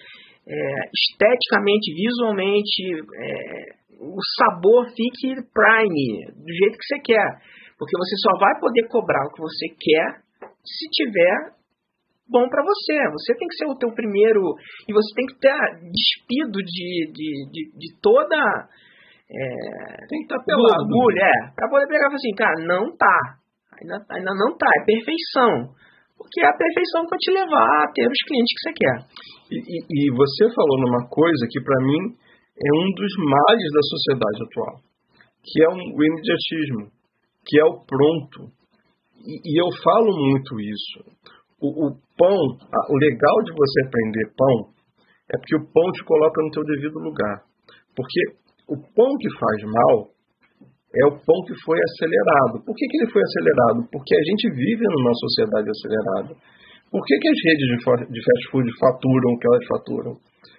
é, 0.47 0.55
esteticamente, 0.93 1.93
visualmente, 1.93 2.81
é, 2.93 3.79
o 3.99 4.19
sabor 4.37 4.85
fique 4.95 5.35
prime, 5.49 6.31
do 6.37 6.53
jeito 6.53 6.77
que 6.77 6.85
você 6.85 6.99
quer. 6.99 7.29
Porque 7.77 7.97
você 7.97 8.15
só 8.21 8.37
vai 8.39 8.59
poder 8.59 8.87
cobrar 8.87 9.25
o 9.25 9.33
que 9.33 9.41
você 9.41 9.67
quer 9.79 10.21
se 10.63 10.85
tiver 10.91 11.55
bom 12.29 12.47
para 12.47 12.63
você. 12.63 13.09
Você 13.11 13.33
tem 13.35 13.47
que 13.47 13.55
ser 13.55 13.65
o 13.65 13.77
teu 13.77 13.91
primeiro 13.93 14.41
e 14.87 14.93
você 14.93 15.13
tem 15.15 15.25
que 15.25 15.39
ter 15.39 15.57
despido 15.89 16.59
de, 16.61 17.11
de, 17.11 17.49
de, 17.51 17.71
de 17.77 17.99
toda 18.01 18.37
é, 19.29 20.05
tem 20.09 20.19
que 20.19 20.25
estar 20.25 20.39
tá 20.39 20.43
pelado. 20.43 20.83
Orgulho, 20.83 21.21
é, 21.21 21.51
para 21.55 21.69
poder 21.69 21.87
pegar 21.87 22.01
e 22.01 22.09
falar 22.09 22.15
assim, 22.15 22.35
cara, 22.35 22.65
não 22.65 22.97
tá. 22.97 23.38
Ainda, 23.81 23.95
ainda 24.11 24.33
não 24.35 24.57
tá, 24.57 24.67
é 24.67 24.85
perfeição. 24.85 25.75
Porque 26.19 26.41
é 26.43 26.47
a 26.51 26.57
perfeição 26.57 27.07
que 27.07 27.15
vai 27.15 27.19
te 27.19 27.31
levar 27.31 27.67
a 27.83 27.91
ter 27.95 28.03
os 28.03 28.21
clientes 28.27 28.51
que 28.51 28.63
você 28.63 28.73
quer. 28.75 28.97
E, 29.51 29.57
e, 29.57 29.77
e 29.87 30.11
você 30.11 30.43
falou 30.53 30.77
numa 30.83 31.07
coisa 31.07 31.47
que 31.49 31.63
para 31.63 31.79
mim 31.85 32.11
é 32.59 32.71
um 32.75 32.87
dos 32.91 33.13
males 33.23 33.69
da 33.71 33.83
sociedade 33.87 34.39
atual, 34.43 34.75
que 35.43 35.63
é 35.63 35.69
um, 35.69 35.79
o 35.79 35.99
imediatismo, 36.03 36.91
que 37.47 37.55
é 37.59 37.63
o 37.63 37.79
pronto. 37.87 38.51
E, 39.23 39.39
e 39.47 39.53
eu 39.55 39.71
falo 39.79 40.11
muito 40.11 40.59
isso. 40.59 40.99
O, 41.63 41.87
o 41.87 41.95
pão, 42.19 42.35
a, 42.35 42.79
o 42.91 42.95
legal 42.99 43.37
de 43.47 43.51
você 43.55 43.87
aprender 43.87 44.35
pão 44.35 44.75
é 45.31 45.37
porque 45.37 45.55
o 45.55 45.71
pão 45.71 45.91
te 45.93 46.03
coloca 46.03 46.43
no 46.43 46.51
teu 46.51 46.63
devido 46.65 46.99
lugar. 46.99 47.43
Porque 47.95 48.21
o 48.67 48.75
pão 48.75 49.15
que 49.17 49.29
faz 49.39 49.63
mal 49.63 50.11
é 50.89 51.03
o 51.05 51.13
pão 51.21 51.39
que 51.45 51.53
foi 51.61 51.77
acelerado. 51.77 52.65
Por 52.65 52.73
que, 52.73 52.83
que 52.89 52.97
ele 52.97 53.11
foi 53.13 53.21
acelerado? 53.21 53.79
Porque 53.93 54.13
a 54.15 54.23
gente 54.25 54.45
vive 54.57 54.83
numa 54.89 55.13
sociedade 55.13 55.69
acelerada. 55.69 56.31
Por 56.89 57.01
que, 57.05 57.13
que 57.21 57.29
as 57.29 57.39
redes 57.45 57.65
de 58.09 58.19
fast 58.25 58.43
food 58.49 58.67
faturam 58.81 59.29
o 59.29 59.37
que 59.37 59.45
elas 59.45 59.65
faturam? 59.69 60.13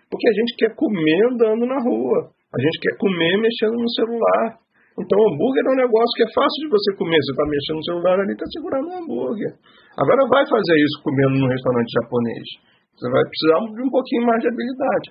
Porque 0.07 0.27
a 0.31 0.35
gente 0.39 0.53
quer 0.55 0.71
comer 0.79 1.19
andando 1.35 1.67
na 1.67 1.79
rua. 1.83 2.31
A 2.31 2.59
gente 2.63 2.79
quer 2.79 2.95
comer 2.99 3.35
mexendo 3.43 3.75
no 3.75 3.91
celular. 3.91 4.59
Então, 4.95 5.19
hambúrguer 5.19 5.67
é 5.67 5.71
um 5.75 5.83
negócio 5.87 6.15
que 6.15 6.27
é 6.27 6.31
fácil 6.35 6.59
de 6.67 6.71
você 6.71 6.91
comer. 6.99 7.19
Você 7.19 7.31
está 7.35 7.47
mexendo 7.47 7.79
no 7.79 7.87
celular 7.91 8.17
ali, 8.21 8.33
está 8.35 8.47
segurando 8.47 8.87
um 8.87 8.97
hambúrguer. 9.03 9.53
Agora, 9.99 10.23
vai 10.31 10.45
fazer 10.47 10.77
isso 10.79 11.03
comendo 11.03 11.35
num 11.39 11.51
restaurante 11.51 11.91
japonês. 11.91 12.47
Você 12.95 13.07
vai 13.11 13.23
precisar 13.27 13.59
de 13.75 13.83
um 13.83 13.91
pouquinho 13.91 14.27
mais 14.27 14.39
de 14.43 14.49
habilidade. 14.51 15.07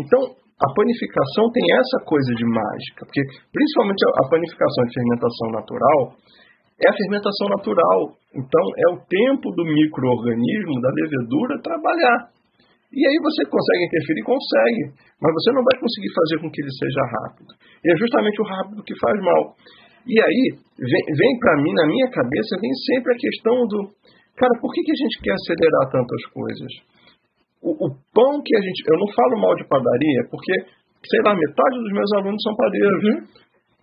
Então, 0.00 0.20
a 0.58 0.66
panificação 0.74 1.50
tem 1.54 1.62
essa 1.70 1.98
coisa 2.02 2.34
de 2.34 2.42
mágica, 2.42 3.06
porque 3.06 3.22
principalmente 3.54 4.02
a 4.02 4.24
panificação 4.26 4.82
de 4.90 4.94
fermentação 4.94 5.48
natural 5.54 6.00
é 6.78 6.86
a 6.86 6.98
fermentação 6.98 7.46
natural. 7.50 7.98
Então, 8.34 8.64
é 8.78 8.86
o 8.94 9.02
tempo 9.02 9.50
do 9.54 9.64
microorganismo, 9.66 10.78
da 10.82 10.90
levedura, 10.94 11.62
trabalhar. 11.62 12.30
E 12.90 13.02
aí 13.02 13.16
você 13.20 13.42
consegue 13.50 13.82
interferir? 13.86 14.22
Consegue. 14.22 14.82
Mas 15.18 15.30
você 15.34 15.50
não 15.52 15.62
vai 15.62 15.76
conseguir 15.78 16.10
fazer 16.14 16.36
com 16.40 16.48
que 16.50 16.62
ele 16.62 16.74
seja 16.74 17.02
rápido. 17.18 17.50
E 17.82 17.86
é 17.90 17.94
justamente 17.98 18.38
o 18.40 18.46
rápido 18.46 18.82
que 18.86 18.94
faz 18.98 19.16
mal. 19.20 19.42
E 20.06 20.16
aí, 20.22 20.44
vem, 20.78 21.04
vem 21.06 21.32
para 21.38 21.60
mim, 21.60 21.74
na 21.74 21.86
minha 21.86 22.08
cabeça, 22.10 22.56
vem 22.62 22.72
sempre 22.86 23.12
a 23.12 23.18
questão 23.18 23.54
do... 23.66 23.78
Cara, 24.38 24.54
por 24.62 24.70
que, 24.72 24.80
que 24.82 24.94
a 24.94 25.00
gente 25.02 25.16
quer 25.20 25.34
acelerar 25.34 25.84
tantas 25.90 26.22
coisas? 26.30 26.72
O, 27.62 27.70
o, 27.74 27.86
pão 28.14 28.42
que 28.42 28.54
a 28.56 28.60
gente. 28.60 28.80
Eu 28.86 28.98
não 28.98 29.08
falo 29.14 29.34
mal 29.40 29.54
de 29.56 29.64
padaria, 29.66 30.20
porque, 30.30 30.52
sei 31.04 31.20
lá, 31.24 31.34
metade 31.34 31.76
dos 31.78 31.92
meus 31.92 32.12
alunos 32.16 32.42
são 32.42 32.54
padeiros. 32.54 33.02
Uhum. 33.04 33.18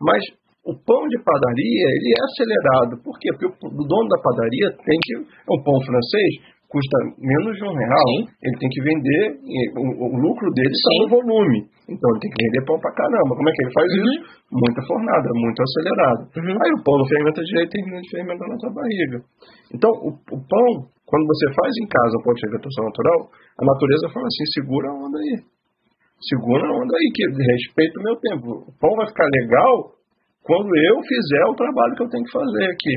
Mas 0.01 0.21
o 0.65 0.73
pão 0.73 1.01
de 1.07 1.17
padaria, 1.21 1.85
ele 1.93 2.09
é 2.09 2.21
acelerado. 2.25 2.91
Por 3.03 3.15
quê? 3.19 3.29
Porque 3.35 3.47
o, 3.47 3.85
dono 3.85 4.07
da 4.09 4.19
padaria 4.21 4.67
tem 4.81 4.97
que. 5.03 5.13
É 5.21 5.51
um 5.53 5.61
pão 5.61 5.77
francês, 5.85 6.31
custa 6.65 6.97
menos 7.21 7.53
de 7.55 7.63
um 7.63 7.71
real, 7.71 8.09
Sim. 8.17 8.27
ele 8.43 8.57
tem 8.59 8.69
que 8.69 8.81
vender, 8.81 9.23
o, 9.77 10.11
o 10.11 10.17
lucro 10.19 10.49
dele 10.51 10.73
está 10.73 10.91
no 10.99 11.07
volume. 11.21 11.59
Então 11.85 12.07
ele 12.11 12.21
tem 12.25 12.31
que 12.33 12.41
vender 12.43 12.65
pão 12.65 12.77
pra 12.81 12.97
caramba. 12.97 13.31
Como 13.37 13.47
é 13.47 13.51
que 13.53 13.61
ele 13.61 13.73
faz 13.77 13.87
uhum. 13.87 14.01
isso? 14.01 14.17
Muita 14.51 14.81
fornada, 14.89 15.27
muito 15.37 15.59
acelerado. 15.61 16.21
Uhum. 16.33 16.57
Aí 16.57 16.71
o 16.73 16.83
pão 16.83 16.95
não 16.97 17.07
fermenta 17.07 17.41
direito 17.45 17.69
e 17.69 17.75
termina 17.77 18.01
de 18.01 18.09
fermentar 18.09 18.47
na 18.49 18.57
sua 18.57 18.73
barriga. 18.73 19.17
Então 19.69 19.91
o, 20.01 20.09
o, 20.11 20.37
pão, 20.41 20.65
quando 21.15 21.31
você 21.31 21.47
faz 21.55 21.71
em 21.79 21.87
casa 21.87 22.11
o 22.19 22.23
pão 22.27 22.35
de 22.35 22.43
fermentação 22.43 22.83
natural, 22.91 23.19
a 23.31 23.63
natureza 23.63 24.11
fala 24.11 24.27
assim, 24.27 24.45
segura 24.51 24.91
a 24.91 24.95
onda 24.99 25.15
aí. 25.15 25.35
Segura 26.27 26.63
a 26.67 26.73
onda 26.75 26.91
aí, 26.91 27.07
que 27.15 27.23
respeita 27.23 27.95
o 27.95 28.03
meu 28.03 28.15
tempo. 28.19 28.47
O 28.67 28.71
pão 28.75 28.91
vai 28.99 29.07
ficar 29.07 29.23
legal 29.23 29.95
quando 30.43 30.67
eu 30.67 30.95
fizer 31.07 31.43
o 31.47 31.55
trabalho 31.55 31.95
que 31.95 32.03
eu 32.03 32.11
tenho 32.11 32.27
que 32.27 32.35
fazer 32.35 32.65
aqui. 32.67 32.95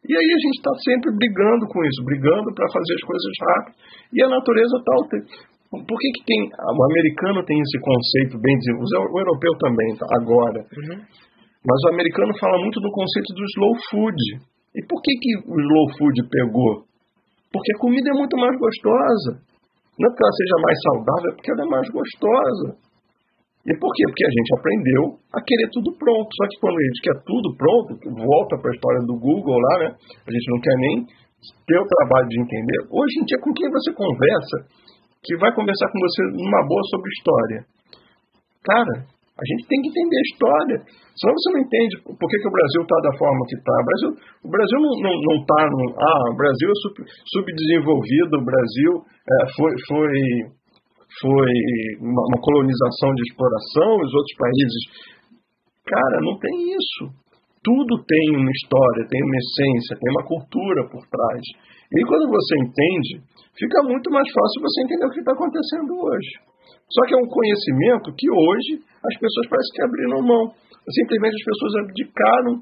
E 0.00 0.12
aí 0.16 0.28
a 0.32 0.40
gente 0.48 0.56
está 0.64 0.72
sempre 0.80 1.12
brigando 1.12 1.68
com 1.68 1.84
isso, 1.84 2.00
brigando 2.08 2.48
para 2.56 2.72
fazer 2.72 2.94
as 2.96 3.04
coisas 3.04 3.32
rápido. 3.36 3.74
E 4.16 4.18
a 4.24 4.28
natureza 4.32 4.74
tal. 4.88 5.00
Por 5.68 5.96
que, 6.00 6.08
que 6.16 6.22
tem. 6.24 6.40
O 6.48 6.82
americano 6.88 7.44
tem 7.44 7.60
esse 7.60 7.76
conceito 7.84 8.40
bem 8.40 8.56
desenvolvido, 8.64 9.12
o 9.12 9.20
europeu 9.20 9.52
também, 9.60 9.90
tá, 10.00 10.06
agora. 10.16 10.60
Uhum. 10.72 10.98
Mas 11.04 11.78
o 11.84 11.92
americano 11.92 12.32
fala 12.40 12.56
muito 12.64 12.80
do 12.80 12.88
conceito 12.88 13.28
do 13.36 13.44
slow 13.44 13.74
food. 13.92 14.20
E 14.72 14.80
por 14.88 15.04
que, 15.04 15.12
que 15.20 15.30
o 15.44 15.56
slow 15.60 15.86
food 16.00 16.16
pegou? 16.32 16.87
Porque 17.52 17.72
a 17.74 17.80
comida 17.80 18.10
é 18.10 18.16
muito 18.16 18.36
mais 18.36 18.54
gostosa. 18.58 19.40
Não 19.98 20.06
é 20.06 20.10
porque 20.12 20.24
ela 20.24 20.38
seja 20.38 20.56
mais 20.62 20.78
saudável, 20.84 21.28
é 21.28 21.34
porque 21.34 21.50
ela 21.50 21.64
é 21.64 21.70
mais 21.70 21.88
gostosa. 21.90 22.68
E 23.66 23.72
por 23.76 23.90
quê? 23.92 24.04
Porque 24.06 24.24
a 24.24 24.32
gente 24.32 24.50
aprendeu 24.54 25.02
a 25.34 25.40
querer 25.42 25.68
tudo 25.72 25.90
pronto. 25.98 26.28
Só 26.32 26.44
que 26.48 26.56
quando 26.60 26.78
a 26.78 26.84
gente 26.88 27.00
quer 27.04 27.16
tudo 27.26 27.48
pronto, 27.58 27.88
volta 28.16 28.54
para 28.56 28.70
a 28.70 28.74
história 28.74 29.02
do 29.04 29.18
Google 29.18 29.58
lá, 29.58 29.74
né? 29.84 29.88
A 29.98 30.30
gente 30.30 30.46
não 30.48 30.60
quer 30.60 30.76
nem 30.78 30.94
ter 31.66 31.78
o 31.78 31.86
trabalho 31.86 32.28
de 32.28 32.40
entender. 32.40 32.78
Hoje 32.88 33.14
em 33.20 33.24
dia, 33.24 33.38
com 33.42 33.52
quem 33.52 33.68
você 33.68 33.92
conversa, 33.92 34.56
que 35.22 35.36
vai 35.36 35.52
conversar 35.54 35.90
com 35.90 35.98
você 35.98 36.22
numa 36.32 36.62
boa 36.64 36.84
sobre 36.90 37.08
história? 37.10 37.60
Cara, 38.64 38.94
a 39.38 39.44
gente 39.54 39.70
tem 39.70 39.78
que 39.78 39.90
entender 39.94 40.18
a 40.18 40.28
história. 40.34 40.78
Senão 41.14 41.30
você 41.30 41.48
não 41.54 41.62
entende 41.62 41.94
por 42.02 42.26
que, 42.26 42.36
que 42.42 42.50
o 42.50 42.56
Brasil 42.58 42.82
está 42.82 42.98
da 43.06 43.14
forma 43.14 43.42
que 43.46 43.54
está. 43.54 43.76
O 43.78 43.86
Brasil, 43.86 44.10
o 44.42 44.50
Brasil 44.50 44.78
não 44.82 45.34
está 45.38 45.60
no. 45.70 45.78
Ah, 45.94 46.24
o 46.34 46.36
Brasil 46.36 46.66
é 46.66 46.76
sub, 46.82 46.94
subdesenvolvido, 47.06 48.32
o 48.34 48.46
Brasil 48.46 48.92
é, 49.06 49.36
foi, 49.54 49.72
foi, 49.86 50.14
foi 51.22 51.52
uma, 52.02 52.22
uma 52.34 52.40
colonização 52.42 53.14
de 53.14 53.22
exploração, 53.30 53.88
os 54.02 54.10
outros 54.10 54.34
países. 54.42 54.82
Cara, 55.86 56.16
não 56.18 56.34
tem 56.42 56.54
isso. 56.74 57.02
Tudo 57.62 57.94
tem 58.02 58.26
uma 58.42 58.50
história, 58.50 59.06
tem 59.06 59.22
uma 59.22 59.38
essência, 59.38 59.98
tem 60.02 60.10
uma 60.18 60.26
cultura 60.26 60.82
por 60.90 61.02
trás. 61.06 61.42
E 61.94 61.98
quando 62.10 62.26
você 62.26 62.54
entende, 62.58 63.22
fica 63.54 63.86
muito 63.86 64.10
mais 64.10 64.26
fácil 64.34 64.66
você 64.66 64.82
entender 64.82 65.06
o 65.06 65.14
que 65.14 65.22
está 65.22 65.32
acontecendo 65.32 65.94
hoje. 65.94 66.32
Só 66.88 67.04
que 67.04 67.14
é 67.14 67.18
um 67.20 67.28
conhecimento 67.28 68.14
que 68.16 68.28
hoje 68.28 68.80
as 68.80 69.14
pessoas 69.20 69.46
parecem 69.48 69.74
que 69.76 69.84
abriram 69.84 70.24
mão. 70.24 70.44
Simplesmente 70.88 71.36
as 71.36 71.46
pessoas 71.46 71.72
abdicaram 71.84 72.54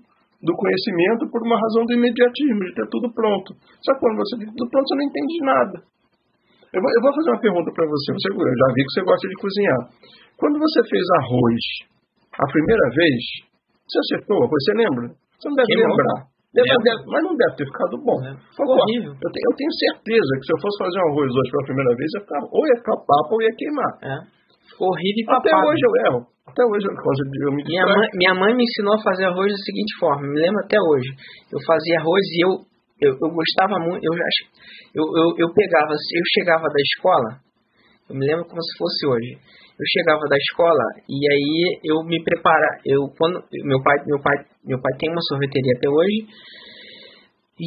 do 0.43 0.53
conhecimento 0.53 1.31
por 1.31 1.41
uma 1.47 1.57
razão 1.57 1.87
do 1.87 1.95
imediatismo, 1.95 2.61
de 2.67 2.75
ter 2.75 2.87
tudo 2.91 3.09
pronto. 3.15 3.55
Só 3.81 3.95
que 3.95 4.01
quando 4.01 4.19
você 4.19 4.35
tem 4.43 4.51
tudo 4.51 4.69
pronto, 4.71 4.87
você 4.87 4.97
não 4.99 5.07
entende 5.07 5.37
nada. 5.47 5.77
Eu 6.75 6.83
vou, 6.83 6.91
eu 6.91 7.01
vou 7.01 7.13
fazer 7.15 7.31
uma 7.31 7.41
pergunta 7.41 7.71
para 7.73 7.87
você. 7.87 8.13
você. 8.13 8.29
Eu 8.35 8.37
já 8.37 8.69
vi 8.75 8.81
que 8.83 8.93
você 8.93 9.03
gosta 9.07 9.27
de 9.31 9.37
cozinhar. 9.41 9.81
Quando 10.37 10.59
você 10.59 10.81
fez 10.91 11.05
arroz 11.23 11.63
a 12.37 12.47
primeira 12.51 12.87
vez, 12.93 13.21
você 13.87 13.99
acertou? 14.03 14.45
Você 14.45 14.71
lembra? 14.77 15.07
Você 15.39 15.49
não 15.49 15.57
deve 15.57 15.73
lembrar. 15.73 16.36
Deve, 16.57 16.73
deve, 16.81 17.01
mas 17.05 17.21
não 17.21 17.37
deve 17.37 17.53
ter 17.61 17.67
ficado 17.69 17.95
bom. 18.01 18.17
É. 18.25 18.33
Ficou 18.57 18.73
horrível. 18.81 19.13
Eu, 19.13 19.29
te, 19.29 19.39
eu, 19.45 19.53
tenho 19.61 19.73
certeza 19.77 20.33
que 20.41 20.45
se 20.49 20.53
eu 20.57 20.61
fosse 20.65 20.77
fazer 20.81 20.99
um 21.05 21.09
arroz 21.13 21.29
hoje 21.29 21.51
pela 21.53 21.69
primeira 21.69 21.93
vez, 21.93 22.09
ia 22.17 22.23
ficar, 22.25 22.41
ou 22.49 22.63
ia 22.65 22.77
ficar 22.81 22.97
papo 23.05 23.31
ou 23.37 23.43
ia 23.45 23.53
queimar. 23.53 23.93
É. 24.01 24.17
Ficou 24.73 24.89
horrível 24.89 25.21
e 25.21 25.27
papado. 25.29 25.45
Até 25.45 25.55
hoje 25.69 25.83
eu 25.85 25.95
erro. 26.09 26.21
Até 26.47 26.63
hoje 26.65 26.85
eu, 26.89 26.95
eu 26.97 27.53
me 27.53 27.61
minha 27.61 27.85
mãe, 27.85 28.09
minha 28.17 28.35
mãe 28.35 28.51
me 28.57 28.65
ensinou 28.65 28.95
a 28.97 29.03
fazer 29.03 29.29
arroz 29.29 29.53
da 29.53 29.61
seguinte 29.61 29.93
forma, 30.01 30.25
me 30.25 30.41
lembro 30.41 30.65
até 30.65 30.79
hoje. 30.81 31.11
Eu 31.53 31.61
fazia 31.61 32.01
arroz 32.01 32.25
e 32.33 32.39
eu, 32.41 32.51
eu, 33.03 33.13
eu 33.13 33.29
gostava 33.29 33.77
muito, 33.83 34.01
eu, 34.01 34.15
eu, 34.15 35.05
eu, 35.05 35.29
eu 35.43 35.49
pegava, 35.53 35.93
eu 35.93 36.25
chegava 36.33 36.65
da 36.65 36.81
escola, 36.81 37.45
eu 38.09 38.17
me 38.17 38.27
lembro 38.27 38.45
como 38.47 38.63
se 38.63 38.79
fosse 38.79 39.07
hoje 39.07 39.39
eu 39.77 39.85
chegava 39.93 40.25
da 40.25 40.37
escola 40.37 40.85
e 41.05 41.21
aí 41.21 41.81
eu 41.85 42.01
me 42.03 42.17
prepara, 42.25 42.81
eu 42.85 43.13
quando 43.13 43.45
meu 43.65 43.81
pai, 43.85 43.97
meu 44.09 44.21
pai, 44.21 44.37
meu 44.65 44.81
pai 44.81 44.93
tem 44.99 45.13
uma 45.13 45.21
sorveteria 45.29 45.77
até 45.77 45.89
hoje. 45.89 46.25
E 47.61 47.65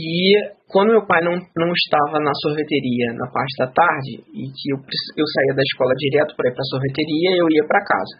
quando 0.70 0.94
meu 0.94 1.06
pai 1.06 1.22
não, 1.22 1.34
não 1.34 1.70
estava 1.74 2.18
na 2.22 2.34
sorveteria 2.46 3.14
na 3.14 3.30
parte 3.30 3.54
da 3.58 3.70
tarde 3.74 4.22
e 4.22 4.42
que 4.50 4.66
eu, 4.74 4.78
eu 4.78 5.26
saía 5.26 5.54
da 5.54 5.66
escola 5.66 5.94
direto 5.98 6.34
para 6.36 6.50
ir 6.50 6.54
para 6.54 6.66
a 6.66 6.72
sorveteria, 6.74 7.30
eu 7.38 7.46
ia 7.50 7.66
para 7.70 7.86
casa. 7.86 8.16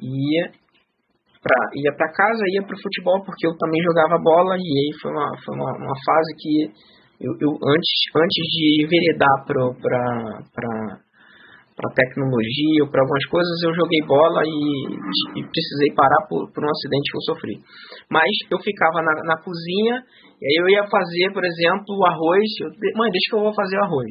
Ia 0.00 0.44
pra, 1.44 1.58
ia 1.76 1.92
para 1.96 2.12
casa, 2.12 2.44
ia 2.48 2.62
para 2.64 2.76
o 2.76 2.82
futebol 2.82 3.24
porque 3.24 3.46
eu 3.46 3.56
também 3.56 3.80
jogava 3.84 4.20
bola 4.24 4.56
e 4.56 4.64
aí 4.64 4.90
foi 5.00 5.12
uma, 5.12 5.28
foi 5.44 5.54
uma, 5.54 5.70
uma 5.84 5.96
fase 6.00 6.32
que 6.40 6.52
eu, 7.20 7.32
eu 7.40 7.50
antes, 7.56 7.92
antes 8.16 8.44
de 8.56 8.84
enveredar 8.84 9.36
para 9.44 11.07
para 11.78 11.94
tecnologia 11.94 12.82
ou 12.82 12.90
para 12.90 13.06
algumas 13.06 13.24
coisas, 13.30 13.54
eu 13.62 13.70
joguei 13.70 14.02
bola 14.02 14.42
e, 14.42 14.58
e 15.38 15.40
precisei 15.46 15.94
parar 15.94 16.26
por, 16.26 16.50
por, 16.50 16.66
um 16.66 16.70
acidente 16.74 17.06
que 17.06 17.18
eu 17.22 17.26
sofri. 17.30 17.54
Mas 18.10 18.26
eu 18.50 18.58
ficava 18.58 18.98
na, 18.98 19.14
na 19.22 19.36
cozinha 19.38 20.02
e 20.42 20.42
aí 20.42 20.56
eu 20.58 20.66
ia 20.74 20.82
fazer, 20.90 21.30
por 21.30 21.46
exemplo, 21.46 21.94
o 21.94 22.02
arroz. 22.02 22.50
Eu, 22.66 22.68
Mãe, 22.98 23.14
deixa 23.14 23.30
que 23.30 23.36
eu 23.38 23.46
vou 23.46 23.54
fazer 23.54 23.78
o 23.78 23.84
arroz. 23.86 24.10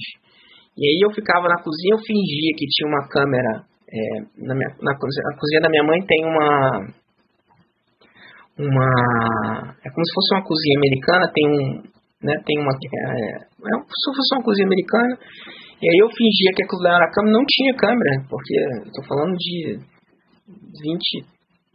E 0.80 0.82
aí 0.88 1.00
eu 1.04 1.12
ficava 1.12 1.52
na 1.52 1.60
cozinha, 1.60 1.92
eu 1.92 2.00
fingia 2.00 2.56
que 2.56 2.72
tinha 2.72 2.88
uma 2.88 3.04
câmera. 3.12 3.68
É, 3.88 4.20
na, 4.48 4.56
minha, 4.56 4.72
na, 4.80 4.92
na 4.96 5.34
cozinha 5.36 5.62
da 5.62 5.70
minha 5.70 5.84
mãe 5.84 6.00
tem 6.08 6.24
uma 6.24 6.88
uma 8.60 8.88
é 9.80 9.90
como 9.90 10.04
se 10.04 10.14
fosse 10.14 10.36
uma 10.36 10.44
cozinha 10.44 10.76
americana 10.76 11.32
tem 11.32 11.46
um 11.48 11.84
né 12.20 12.36
tem 12.44 12.60
uma 12.60 12.74
é, 12.74 13.48
é 13.48 13.74
como 13.80 13.96
se 13.96 14.12
fosse 14.12 14.36
uma 14.36 14.44
cozinha 14.44 14.68
americana 14.68 15.16
e 15.82 15.86
aí 15.86 15.98
eu 16.02 16.10
fingia 16.10 16.52
que 16.56 16.64
aquilo 16.64 16.88
era 16.88 17.12
câmera, 17.12 17.38
não 17.38 17.46
tinha 17.46 17.74
câmera, 17.76 18.14
porque 18.30 18.56
eu 18.86 18.92
tô 18.92 19.02
falando 19.08 19.36
de 19.38 19.78
20, 20.48 21.26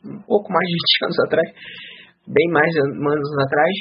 um 0.07 0.23
pouco 0.27 0.53
mais 0.53 0.67
de 0.67 0.75
20 0.75 1.05
anos 1.07 1.19
atrás, 1.27 1.49
bem 2.27 2.49
mais 2.51 2.77
anos 2.77 3.39
atrás, 3.47 3.75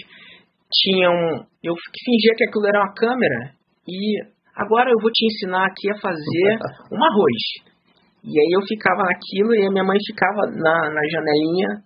tinha 0.71 1.09
um, 1.09 1.45
eu 1.63 1.73
fingia 1.73 2.35
que 2.37 2.45
aquilo 2.45 2.67
era 2.67 2.85
uma 2.85 2.93
câmera 2.93 3.53
e 3.87 4.21
agora 4.55 4.89
eu 4.89 5.01
vou 5.01 5.11
te 5.11 5.25
ensinar 5.25 5.65
aqui 5.65 5.89
a 5.91 5.99
fazer 5.99 6.49
um 6.93 7.03
arroz. 7.03 7.71
E 8.23 8.29
aí 8.29 8.51
eu 8.53 8.61
ficava 8.67 9.01
naquilo 9.01 9.55
e 9.55 9.65
a 9.65 9.71
minha 9.71 9.83
mãe 9.83 9.97
ficava 10.05 10.45
na, 10.53 10.93
na 10.93 11.01
janelinha. 11.09 11.81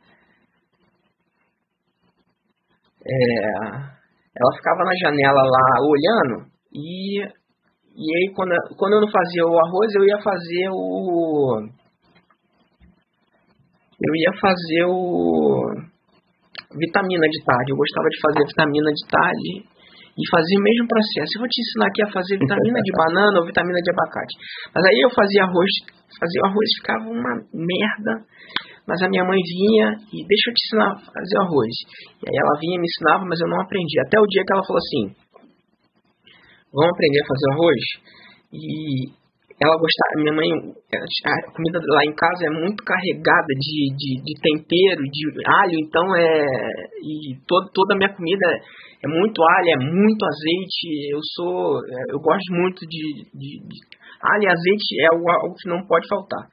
É, 3.07 3.95
ela 4.35 4.55
ficava 4.57 4.83
na 4.83 4.91
janela 4.99 5.41
lá 5.41 5.65
olhando 5.79 6.51
e 6.73 7.23
e 7.95 8.03
aí, 8.03 8.33
quando, 8.35 8.51
quando 8.75 8.93
eu 8.93 9.01
não 9.01 9.07
fazia 9.07 9.47
o 9.47 9.55
arroz, 9.55 9.87
eu 9.95 10.03
ia 10.03 10.19
fazer 10.19 10.67
o. 10.67 11.63
Eu 13.95 14.13
ia 14.19 14.33
fazer 14.35 14.83
o. 14.83 15.63
Vitamina 16.75 17.27
de 17.31 17.39
tarde. 17.45 17.71
Eu 17.71 17.77
gostava 17.79 18.09
de 18.11 18.19
fazer 18.19 18.43
vitamina 18.51 18.91
de 18.91 19.03
tarde 19.07 19.51
e 20.11 20.23
fazia 20.27 20.59
o 20.59 20.63
mesmo 20.67 20.87
processo. 20.91 21.39
Eu 21.39 21.41
vou 21.43 21.47
te 21.47 21.59
ensinar 21.63 21.87
aqui 21.87 22.03
a 22.03 22.11
fazer 22.11 22.35
vitamina 22.35 22.79
de 22.83 22.91
banana 22.99 23.39
ou 23.39 23.47
vitamina 23.47 23.79
de 23.79 23.91
abacate. 23.91 24.35
Mas 24.75 24.83
aí 24.83 24.99
eu 24.99 25.11
fazia 25.15 25.47
arroz, 25.47 25.71
fazia 26.19 26.41
o 26.43 26.47
arroz 26.51 26.69
ficava 26.83 27.07
uma 27.07 27.33
merda. 27.55 28.27
Mas 28.83 29.01
a 29.01 29.09
minha 29.09 29.23
mãe 29.23 29.39
vinha 29.39 29.97
e 30.11 30.19
deixa 30.27 30.51
eu 30.51 30.53
te 30.53 30.61
ensinar 30.67 30.91
a 30.91 30.99
fazer 30.99 31.37
arroz. 31.47 31.73
E 32.21 32.23
aí 32.27 32.37
ela 32.37 32.59
vinha 32.59 32.75
e 32.75 32.81
me 32.83 32.87
ensinava, 32.91 33.23
mas 33.23 33.39
eu 33.39 33.47
não 33.47 33.63
aprendi. 33.63 33.95
Até 34.03 34.19
o 34.19 34.27
dia 34.27 34.43
que 34.43 34.51
ela 34.51 34.67
falou 34.67 34.83
assim: 34.83 35.15
vamos 36.75 36.91
aprender 36.91 37.21
a 37.23 37.31
fazer 37.31 37.47
arroz. 37.55 37.83
E 38.51 39.25
ela 39.55 39.79
gostava, 39.79 40.19
minha 40.19 40.35
mãe, 40.35 40.51
a 40.51 41.51
comida 41.55 41.79
lá 41.79 42.03
em 42.03 42.13
casa 42.13 42.43
é 42.43 42.51
muito 42.51 42.83
carregada 42.83 43.47
de, 43.55 43.95
de, 43.95 44.11
de 44.19 44.33
tempero, 44.43 45.01
de 45.01 45.21
alho, 45.47 45.77
então 45.79 46.03
é. 46.15 46.45
E 46.99 47.39
todo, 47.47 47.71
toda 47.73 47.95
a 47.95 47.97
minha 47.97 48.13
comida 48.13 48.45
é 49.01 49.07
muito 49.07 49.41
alho, 49.41 49.69
é 49.69 49.79
muito 49.79 50.25
azeite. 50.25 51.15
Eu 51.15 51.19
sou. 51.35 51.79
É, 51.79 52.13
eu 52.13 52.19
gosto 52.19 52.51
muito 52.51 52.81
de. 52.85 53.31
de, 53.31 53.63
de 53.63 53.77
alho 54.21 54.43
e 54.43 54.47
azeite 54.47 55.01
é 55.01 55.15
algo, 55.15 55.55
que 55.55 55.69
não 55.69 55.87
pode 55.87 56.07
faltar. 56.09 56.49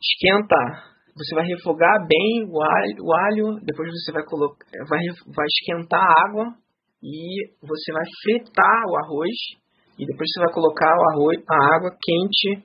Esquenta 0.00 0.90
você 1.16 1.34
vai 1.34 1.44
refogar 1.44 2.06
bem 2.06 2.46
o 2.48 2.62
alho, 2.62 2.96
o 3.02 3.12
alho 3.12 3.60
depois 3.64 3.90
você 3.90 4.12
vai 4.12 4.24
colocar, 4.24 4.64
vai, 4.88 5.00
vai 5.34 5.46
esquentar 5.46 6.00
a 6.00 6.28
água 6.28 6.54
e 7.02 7.48
você 7.62 7.92
vai 7.92 8.04
fritar 8.22 8.84
o 8.88 8.96
arroz 9.04 9.36
e 9.98 10.06
depois 10.06 10.28
você 10.32 10.40
vai 10.40 10.52
colocar 10.52 10.92
o 10.96 11.06
arroz, 11.12 11.36
a 11.48 11.76
água 11.76 11.90
quente 12.00 12.64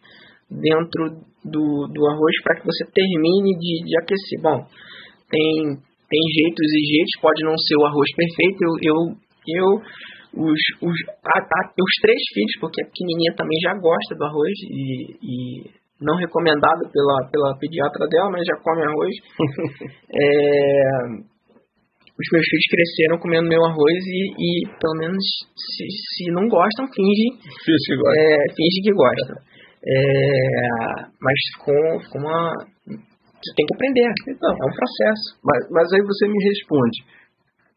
dentro 0.50 1.20
do, 1.44 1.88
do 1.92 2.02
arroz 2.08 2.36
para 2.44 2.56
que 2.60 2.66
você 2.66 2.86
termine 2.94 3.58
de, 3.60 3.84
de 3.84 3.98
aquecer. 4.00 4.42
Bom, 4.42 4.64
tem, 5.30 5.76
tem 6.08 6.24
jeitos 6.32 6.68
e 6.72 6.82
jeitos, 6.96 7.22
pode 7.22 7.44
não 7.44 7.58
ser 7.58 7.76
o 7.76 7.86
arroz 7.86 8.10
perfeito. 8.16 8.60
Eu, 8.64 8.74
eu, 8.82 8.98
eu 9.48 9.70
os, 10.36 10.62
os, 10.82 10.98
a, 11.24 11.40
a, 11.40 11.62
os 11.72 11.96
três 12.02 12.22
filhos, 12.34 12.56
porque 12.60 12.84
a 12.84 12.88
pequenininha 12.88 13.36
também 13.36 13.58
já 13.64 13.74
gosta 13.76 14.16
do 14.16 14.26
arroz 14.26 14.56
e, 14.70 15.16
e 15.24 15.72
não 16.02 16.18
recomendado 16.18 16.88
pela, 16.92 17.30
pela 17.32 17.58
pediatra 17.58 18.08
dela, 18.08 18.32
mas 18.32 18.44
já 18.46 18.56
come 18.62 18.84
arroz. 18.84 19.16
é, 20.12 21.35
os 22.16 22.28
meus 22.32 22.48
filhos 22.48 22.68
cresceram 22.72 23.20
comendo 23.20 23.52
meu 23.52 23.64
arroz 23.66 24.00
e, 24.08 24.22
e 24.40 24.50
pelo 24.80 24.96
menos, 24.96 25.24
se, 25.52 25.84
se 25.84 26.32
não 26.32 26.48
gostam, 26.48 26.88
finge, 26.88 27.28
finge 27.60 27.86
que 27.92 27.96
gosta. 28.00 28.16
É, 28.16 28.38
finge 28.56 28.78
que 28.84 28.94
gostam. 28.96 29.36
É, 29.86 30.00
mas 31.20 31.38
ficou, 31.54 32.00
ficou 32.00 32.22
uma. 32.22 32.56
Você 32.88 33.52
tem 33.56 33.66
que 33.68 33.76
aprender. 33.76 34.10
Então, 34.32 34.50
é 34.50 34.66
um 34.66 34.76
processo. 34.80 35.28
Mas, 35.44 35.60
mas 35.70 35.86
aí 35.94 36.02
você 36.02 36.28
me 36.28 36.40
responde. 36.40 36.98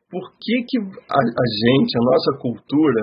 por 0.08 0.24
que, 0.38 0.54
que 0.70 0.78
a, 0.86 1.20
a 1.20 1.46
gente, 1.58 1.92
a 1.98 2.04
nossa 2.06 2.30
cultura, 2.40 3.02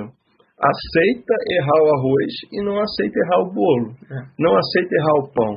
aceita 0.56 1.34
errar 1.52 1.80
o 1.84 1.91
arroz 1.99 2.32
e 2.52 2.64
não 2.64 2.80
aceita 2.80 3.20
errar 3.20 3.40
o 3.44 3.52
bolo, 3.52 3.91
é. 4.10 4.24
não 4.40 4.56
aceita 4.56 4.95
errar 4.95 5.16
o 5.20 5.30
pão? 5.36 5.53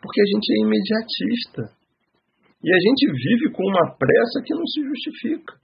Porque 0.00 0.20
a 0.22 0.28
gente 0.32 0.46
é 0.48 0.64
imediatista. 0.64 1.78
E 2.58 2.68
a 2.68 2.80
gente 2.82 3.04
vive 3.06 3.54
com 3.54 3.62
uma 3.62 3.86
pressa 3.94 4.42
que 4.42 4.54
não 4.54 4.66
se 4.66 4.82
justifica. 4.82 5.54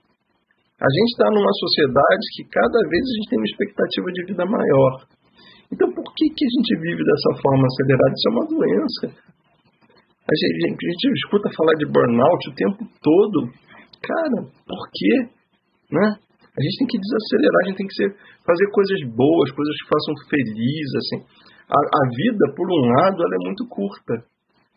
A 0.79 0.89
gente 0.91 1.11
está 1.11 1.27
numa 1.31 1.53
sociedade 1.59 2.23
que 2.35 2.43
cada 2.51 2.79
vez 2.87 3.03
a 3.03 3.13
gente 3.15 3.29
tem 3.31 3.39
uma 3.39 3.51
expectativa 3.51 4.07
de 4.11 4.21
vida 4.27 4.45
maior. 4.45 4.93
Então 5.71 5.87
por 5.91 6.07
que, 6.15 6.25
que 6.31 6.45
a 6.45 6.51
gente 6.55 6.71
vive 6.79 7.01
dessa 7.03 7.31
forma 7.41 7.63
acelerada? 7.67 8.15
Isso 8.15 8.27
é 8.27 8.31
uma 8.31 8.47
doença. 8.47 9.05
A 10.25 10.33
gente, 10.33 10.73
a 10.73 10.89
gente 10.89 11.05
escuta 11.19 11.47
falar 11.55 11.75
de 11.75 11.85
burnout 11.91 12.41
o 12.49 12.55
tempo 12.55 12.81
todo. 13.03 13.37
Cara, 14.01 14.39
por 14.65 14.83
quê? 14.91 15.15
Né? 15.91 16.07
A 16.15 16.59
gente 16.63 16.77
tem 16.79 16.87
que 16.87 16.99
desacelerar, 16.99 17.59
a 17.59 17.67
gente 17.67 17.77
tem 17.83 17.87
que 17.87 17.97
ser, 17.99 18.09
fazer 18.47 18.67
coisas 18.71 18.99
boas, 19.11 19.51
coisas 19.51 19.75
que 19.83 19.91
façam 19.91 20.13
feliz. 20.31 20.87
Assim. 20.95 21.19
A, 21.67 21.77
a 21.77 22.03
vida, 22.07 22.43
por 22.55 22.67
um 22.67 22.81
lado, 22.95 23.19
ela 23.19 23.35
é 23.35 23.45
muito 23.45 23.67
curta. 23.67 24.34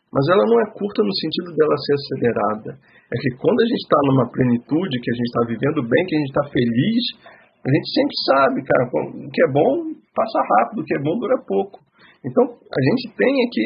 Mas 0.09 0.24
ela 0.32 0.44
não 0.48 0.59
é 0.64 0.66
curta 0.72 1.05
no 1.05 1.14
sentido 1.20 1.52
dela 1.52 1.76
ser 1.76 1.94
acelerada. 1.94 2.70
É 3.12 3.16
que 3.20 3.30
quando 3.36 3.60
a 3.60 3.68
gente 3.68 3.85
está 3.85 4.01
numa 4.09 4.26
plenitude, 4.32 5.01
que 5.01 5.10
a 5.12 5.16
gente 5.16 5.30
está 5.32 5.43
vivendo 5.44 5.80
bem, 5.85 6.06
que 6.06 6.16
a 6.16 6.18
gente 6.18 6.32
está 6.32 6.44
feliz, 6.48 7.02
a 7.60 7.68
gente 7.68 7.89
sempre 7.93 8.16
sabe, 8.24 8.56
cara, 8.64 8.85
o 8.89 9.30
que 9.30 9.43
é 9.44 9.51
bom 9.52 9.72
passa 10.16 10.40
rápido, 10.40 10.80
o 10.80 10.85
que 10.85 10.94
é 10.97 11.02
bom 11.02 11.14
dura 11.18 11.36
pouco. 11.47 11.78
Então, 12.24 12.44
a 12.44 12.80
gente 12.89 13.14
tem 13.14 13.35
que 13.52 13.64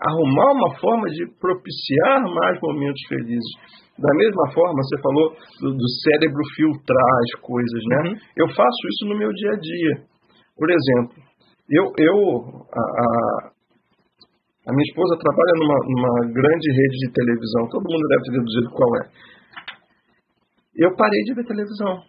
arrumar 0.00 0.52
uma 0.52 0.70
forma 0.80 1.08
de 1.10 1.26
propiciar 1.40 2.24
mais 2.24 2.60
momentos 2.60 3.00
felizes. 3.08 3.52
Da 3.98 4.12
mesma 4.16 4.52
forma, 4.52 4.80
você 4.80 4.96
falou 5.02 5.36
do, 5.60 5.76
do 5.76 5.88
cérebro 6.00 6.40
filtrar 6.56 7.12
as 7.24 7.40
coisas, 7.40 7.82
né? 7.84 8.00
Uhum. 8.08 8.16
Eu 8.36 8.48
faço 8.48 8.80
isso 8.96 9.12
no 9.12 9.18
meu 9.18 9.30
dia 9.32 9.52
a 9.52 9.60
dia. 9.60 9.94
Por 10.56 10.70
exemplo, 10.70 11.16
eu, 11.68 11.84
eu 11.98 12.16
a, 12.72 12.80
a, 12.80 13.50
a 14.70 14.72
minha 14.72 14.86
esposa 14.86 15.18
trabalha 15.18 15.54
numa, 15.58 15.78
numa 15.82 16.14
grande 16.30 16.68
rede 16.70 16.96
de 17.02 17.08
televisão, 17.10 17.66
todo 17.74 17.90
mundo 17.90 18.06
deve 18.06 18.22
ter 18.22 18.34
deduzido 18.38 18.70
qual 18.70 18.90
é. 19.02 19.04
Eu 20.78 20.94
parei 20.94 21.22
de 21.26 21.34
ver 21.34 21.42
televisão. 21.42 22.06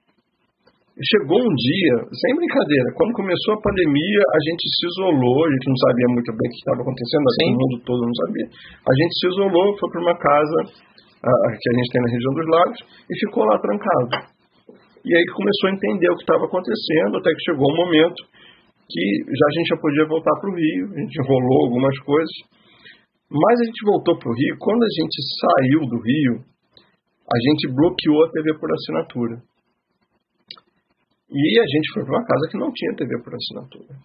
Chegou 1.02 1.42
um 1.42 1.54
dia, 1.58 1.96
sem 2.14 2.32
brincadeira, 2.38 2.94
quando 2.94 3.18
começou 3.18 3.58
a 3.58 3.64
pandemia, 3.66 4.22
a 4.22 4.40
gente 4.46 4.64
se 4.70 4.84
isolou, 4.94 5.40
a 5.42 5.50
gente 5.50 5.68
não 5.74 5.80
sabia 5.90 6.10
muito 6.14 6.30
bem 6.38 6.46
o 6.46 6.52
que 6.54 6.62
estava 6.62 6.82
acontecendo, 6.86 7.26
assim, 7.26 7.48
o 7.50 7.58
mundo 7.58 7.76
todo 7.82 8.02
não 8.06 8.18
sabia. 8.22 8.48
A 8.86 8.94
gente 8.94 9.14
se 9.18 9.26
isolou, 9.34 9.68
foi 9.82 9.90
para 9.90 10.06
uma 10.06 10.18
casa 10.22 10.60
que 11.18 11.68
a 11.70 11.76
gente 11.82 11.90
tem 11.90 12.02
na 12.06 12.12
região 12.14 12.34
dos 12.38 12.48
lagos 12.54 12.78
e 13.10 13.14
ficou 13.26 13.42
lá 13.50 13.58
trancado. 13.58 14.10
E 15.02 15.10
aí 15.10 15.26
começou 15.34 15.66
a 15.66 15.74
entender 15.74 16.10
o 16.14 16.18
que 16.22 16.26
estava 16.30 16.46
acontecendo, 16.46 17.18
até 17.18 17.30
que 17.34 17.50
chegou 17.50 17.66
um 17.66 17.78
momento 17.82 18.22
que 18.92 19.04
já 19.32 19.46
a 19.48 19.54
gente 19.56 19.68
já 19.72 19.78
podia 19.78 20.06
voltar 20.06 20.36
para 20.40 20.52
o 20.52 20.56
Rio, 20.56 20.84
a 20.92 21.00
gente 21.00 21.18
rolou 21.24 21.66
algumas 21.66 21.98
coisas, 22.00 22.36
mas 23.32 23.62
a 23.62 23.66
gente 23.66 23.86
voltou 23.88 24.20
para 24.20 24.30
o 24.30 24.36
Rio, 24.36 24.60
quando 24.60 24.84
a 24.84 24.92
gente 24.92 25.18
saiu 25.40 25.80
do 25.88 25.98
Rio, 26.04 26.36
a 27.24 27.38
gente 27.48 27.72
bloqueou 27.72 28.20
a 28.26 28.32
TV 28.32 28.60
por 28.60 28.68
assinatura. 28.68 29.36
E 31.32 31.60
a 31.60 31.68
gente 31.72 31.88
foi 31.94 32.04
para 32.04 32.20
uma 32.20 32.28
casa 32.28 32.44
que 32.52 32.60
não 32.60 32.72
tinha 32.76 32.96
TV 32.96 33.24
por 33.24 33.32
assinatura. 33.32 33.96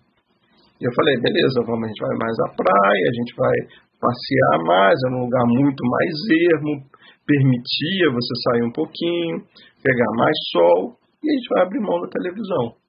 E 0.79 0.85
eu 0.87 0.93
falei, 0.95 1.19
beleza, 1.19 1.67
vamos, 1.67 1.83
a 1.83 1.89
gente 1.91 2.05
vai 2.07 2.17
mais 2.23 2.37
à 2.39 2.49
praia, 2.55 3.05
a 3.11 3.15
gente 3.19 3.33
vai 3.35 3.57
passear 3.99 4.57
mais, 4.63 4.95
é 4.95 5.09
um 5.11 5.25
lugar 5.25 5.45
muito 5.49 5.83
mais 5.83 6.15
ermo, 6.55 6.87
permitia 7.27 8.15
você 8.15 8.33
sair 8.47 8.63
um 8.63 8.71
pouquinho, 8.71 9.43
pegar 9.83 10.11
mais 10.15 10.37
sol, 10.53 10.95
e 11.19 11.27
a 11.27 11.35
gente 11.35 11.49
vai 11.51 11.63
abrir 11.65 11.81
mão 11.81 11.99
da 12.01 12.09
televisão. 12.09 12.86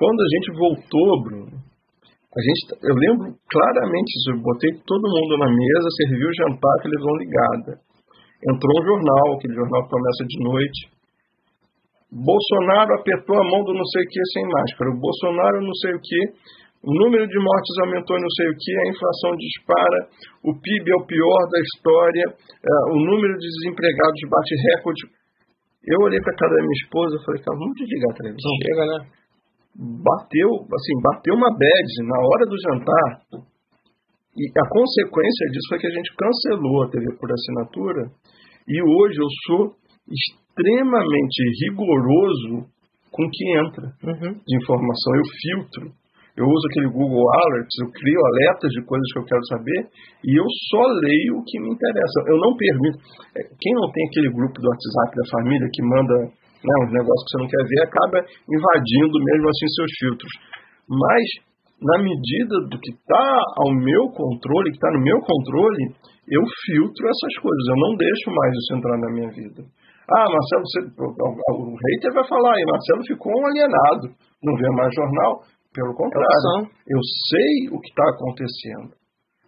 Quando 0.00 0.16
a 0.16 0.30
gente 0.32 0.48
voltou, 0.56 1.08
Bruno, 1.28 1.52
a 1.52 2.40
gente, 2.40 2.60
eu 2.72 2.96
lembro 2.96 3.36
claramente 3.52 4.08
isso, 4.16 4.32
eu 4.32 4.40
botei 4.40 4.72
todo 4.88 5.04
mundo 5.04 5.36
na 5.36 5.50
mesa, 5.52 5.96
servi 6.00 6.24
o 6.24 6.36
jantar, 6.40 6.80
televisão 6.80 7.14
ligada. 7.20 7.72
Entrou 8.48 8.74
um 8.80 8.86
jornal, 8.96 9.26
aquele 9.36 9.60
jornal 9.60 9.84
que 9.84 9.92
começa 9.92 10.22
de 10.24 10.38
noite. 10.40 10.80
Bolsonaro 12.08 12.96
apertou 12.96 13.36
a 13.36 13.44
mão 13.44 13.60
do 13.60 13.76
não 13.76 13.84
sei 13.84 14.00
o 14.00 14.08
que 14.08 14.20
sem 14.32 14.44
máscara. 14.48 14.88
O 14.88 15.00
Bolsonaro 15.04 15.60
não 15.60 15.76
sei 15.84 15.92
o 15.92 16.00
que. 16.00 16.20
O 16.80 16.96
número 16.96 17.28
de 17.28 17.36
mortes 17.36 17.76
aumentou 17.84 18.16
não 18.16 18.32
sei 18.40 18.48
o 18.48 18.56
que, 18.56 18.72
a 18.72 18.88
inflação 18.88 19.36
dispara, 19.36 20.00
o 20.48 20.56
PIB 20.56 20.80
é 20.80 20.96
o 20.96 21.04
pior 21.04 21.40
da 21.52 21.60
história, 21.60 22.24
uh, 22.32 22.96
o 22.96 22.98
número 23.04 23.36
de 23.36 23.46
desempregados 23.52 24.20
bate 24.32 24.56
recorde. 24.72 25.12
Eu 25.84 26.00
olhei 26.08 26.16
para 26.24 26.32
a 26.32 26.38
cara 26.40 26.56
da 26.56 26.64
minha 26.64 26.80
esposa 26.80 27.20
e 27.20 27.24
falei, 27.28 27.42
cara, 27.44 27.58
vamos 27.60 27.76
desligar 27.76 28.08
a 28.08 28.16
televisão. 28.16 28.52
Chega, 28.64 28.84
né? 28.88 29.19
Bateu, 29.76 30.48
assim, 30.66 30.94
bateu 31.02 31.34
uma 31.34 31.50
bad 31.50 31.90
na 32.04 32.18
hora 32.18 32.44
do 32.46 32.56
jantar. 32.60 33.10
E 34.36 34.46
a 34.46 34.66
consequência 34.68 35.46
disso 35.50 35.68
foi 35.68 35.78
que 35.78 35.86
a 35.86 35.94
gente 35.94 36.14
cancelou 36.16 36.84
a 36.84 36.90
TV 36.90 37.16
por 37.18 37.30
assinatura. 37.32 38.10
E 38.68 38.80
hoje 38.82 39.18
eu 39.18 39.30
sou 39.46 39.74
extremamente 40.06 41.40
rigoroso 41.66 42.70
com 43.10 43.26
o 43.26 43.30
que 43.30 43.44
entra 43.58 43.86
uhum. 44.06 44.32
de 44.38 44.56
informação. 44.56 45.10
Eu 45.16 45.26
filtro. 45.26 46.00
Eu 46.38 46.46
uso 46.46 46.64
aquele 46.70 46.88
Google 46.94 47.26
Alerts, 47.26 47.76
eu 47.82 47.90
crio 47.90 48.20
alertas 48.22 48.70
de 48.70 48.80
coisas 48.86 49.04
que 49.12 49.18
eu 49.18 49.26
quero 49.26 49.44
saber 49.50 49.80
e 50.24 50.30
eu 50.38 50.46
só 50.70 50.82
leio 51.04 51.36
o 51.36 51.44
que 51.44 51.58
me 51.58 51.74
interessa. 51.74 52.18
Eu 52.30 52.38
não 52.38 52.56
permito. 52.56 52.98
É, 53.36 53.42
quem 53.60 53.74
não 53.74 53.90
tem 53.90 54.06
aquele 54.06 54.30
grupo 54.32 54.54
do 54.54 54.68
WhatsApp 54.70 55.10
da 55.10 55.26
família 55.36 55.68
que 55.74 55.82
manda 55.82 56.16
né, 56.60 56.72
uns 56.84 56.92
negócios 56.92 57.24
que 57.24 57.30
você 57.32 57.40
não 57.40 57.50
quer 57.50 57.64
ver, 57.64 57.80
acaba 57.88 58.18
invadindo 58.20 59.16
mesmo 59.16 59.46
assim 59.48 59.66
seus 59.74 59.92
filtros. 59.98 60.32
Mas, 60.88 61.24
na 61.80 61.96
medida 62.02 62.54
do 62.68 62.76
que 62.78 62.92
está 62.92 63.28
ao 63.64 63.72
meu 63.74 64.12
controle, 64.12 64.70
que 64.70 64.78
está 64.78 64.90
no 64.92 65.00
meu 65.00 65.18
controle, 65.20 65.96
eu 66.28 66.42
filtro 66.66 67.02
essas 67.08 67.34
coisas, 67.42 67.64
eu 67.70 67.78
não 67.80 67.92
deixo 67.96 68.28
mais 68.30 68.52
isso 68.54 68.70
entrar 68.76 68.96
na 68.98 69.10
minha 69.10 69.30
vida. 69.30 69.60
Ah, 70.10 70.26
Marcelo, 70.26 70.66
você, 70.66 70.80
o 70.90 71.76
hater 71.78 72.12
vai 72.12 72.26
falar 72.26 72.52
aí, 72.54 72.64
Marcelo 72.66 73.06
ficou 73.06 73.30
um 73.30 73.46
alienado, 73.46 74.10
não 74.42 74.54
vê 74.58 74.68
mais 74.74 74.94
jornal. 74.94 75.42
Pelo 75.72 75.94
contrário, 75.94 76.66
eu 76.66 76.98
sei 77.30 77.70
o 77.70 77.78
que 77.78 77.90
está 77.90 78.02
acontecendo. 78.10 78.99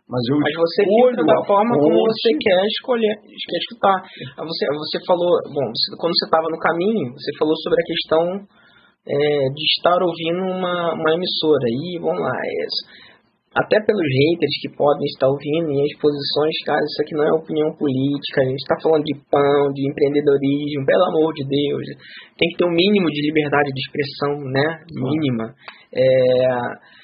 Mas, 0.08 0.20
eu 0.28 0.36
Mas 0.36 0.54
você 0.58 0.82
filtra 0.82 1.24
da 1.24 1.38
forma 1.46 1.72
como 1.78 1.94
você 1.94 2.30
quer 2.36 2.60
escolher, 2.66 3.14
quer 3.22 3.60
escutar. 3.64 3.96
Você, 4.44 4.64
você 4.66 4.98
falou, 5.06 5.30
bom, 5.46 5.66
quando 5.96 6.14
você 6.18 6.26
estava 6.26 6.48
no 6.50 6.58
caminho, 6.58 7.12
você 7.14 7.30
falou 7.38 7.56
sobre 7.62 7.78
a 7.80 7.86
questão 7.86 8.22
é, 9.06 9.48
de 9.48 9.64
estar 9.78 9.98
ouvindo 10.02 10.42
uma, 10.52 10.94
uma 10.94 11.10
emissora. 11.14 11.66
E 11.70 11.98
vamos 12.02 12.20
lá, 12.20 12.34
é, 12.34 12.60
até 13.52 13.76
pelos 13.84 14.04
haters 14.04 14.56
que 14.60 14.74
podem 14.74 15.06
estar 15.12 15.28
ouvindo 15.28 15.70
e 15.70 15.80
as 15.84 15.94
posições, 16.00 16.56
cara, 16.64 16.82
isso 16.82 17.00
aqui 17.04 17.14
não 17.14 17.24
é 17.24 17.32
opinião 17.32 17.70
política, 17.76 18.42
a 18.42 18.48
gente 18.48 18.64
está 18.64 18.76
falando 18.82 19.04
de 19.04 19.16
pão, 19.28 19.68
de 19.72 19.86
empreendedorismo, 19.86 20.88
pelo 20.88 21.04
amor 21.14 21.32
de 21.36 21.44
Deus. 21.46 21.84
Tem 22.36 22.48
que 22.48 22.56
ter 22.58 22.66
um 22.66 22.74
mínimo 22.74 23.06
de 23.12 23.20
liberdade 23.28 23.70
de 23.70 23.80
expressão, 23.80 24.34
né? 24.50 24.66
Mínima. 24.92 25.54
É 25.94 27.01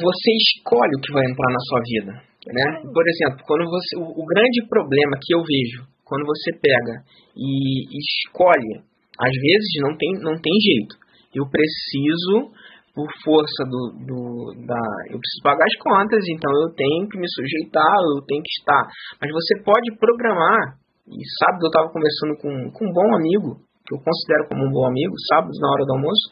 você 0.00 0.30
escolhe 0.34 0.94
o 0.96 1.00
que 1.00 1.12
vai 1.12 1.22
entrar 1.22 1.50
na 1.52 1.62
sua 1.70 1.80
vida, 1.86 2.12
né? 2.50 2.66
Por 2.82 3.04
exemplo, 3.06 3.44
quando 3.46 3.64
você, 3.70 3.96
o, 3.98 4.06
o 4.10 4.24
grande 4.26 4.66
problema 4.68 5.14
que 5.22 5.34
eu 5.34 5.42
vejo 5.42 5.86
quando 6.04 6.26
você 6.26 6.50
pega 6.58 7.02
e 7.36 7.86
escolhe, 7.94 8.84
às 9.18 9.32
vezes 9.32 9.70
não 9.80 9.96
tem, 9.96 10.10
não 10.20 10.36
tem 10.36 10.52
jeito. 10.52 10.98
Eu 11.34 11.46
preciso, 11.50 12.54
por 12.94 13.10
força 13.24 13.62
do, 13.66 13.82
do, 14.06 14.18
da. 14.66 14.82
Eu 15.10 15.18
preciso 15.18 15.42
pagar 15.42 15.66
as 15.66 15.76
contas, 15.82 16.22
então 16.30 16.50
eu 16.62 16.70
tenho 16.74 17.08
que 17.10 17.18
me 17.18 17.26
sujeitar, 17.26 17.98
eu 18.14 18.22
tenho 18.22 18.42
que 18.42 18.54
estar. 18.62 18.86
Mas 19.18 19.30
você 19.34 19.62
pode 19.66 19.98
programar, 19.98 20.78
e 21.10 21.22
sábado 21.42 21.66
eu 21.66 21.72
estava 21.74 21.90
conversando 21.90 22.34
com, 22.38 22.52
com 22.70 22.82
um 22.86 22.92
bom 22.94 23.08
amigo, 23.18 23.58
que 23.82 23.94
eu 23.94 24.00
considero 24.00 24.48
como 24.48 24.62
um 24.62 24.72
bom 24.72 24.86
amigo, 24.86 25.12
sábado 25.26 25.52
na 25.58 25.68
hora 25.74 25.84
do 25.84 25.92
almoço, 25.98 26.26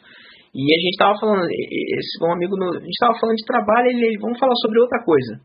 e 0.53 0.61
a 0.61 0.79
gente 0.85 1.01
tava 1.01 1.17
falando, 1.17 1.49
esse 1.49 2.13
bom 2.21 2.29
amigo, 2.29 2.53
a 2.53 2.77
gente 2.77 3.01
tava 3.01 3.17
falando 3.17 3.41
de 3.41 3.49
trabalho, 3.49 3.87
ele, 3.89 4.21
vamos 4.21 4.37
falar 4.37 4.53
sobre 4.61 4.79
outra 4.85 5.01
coisa. 5.01 5.41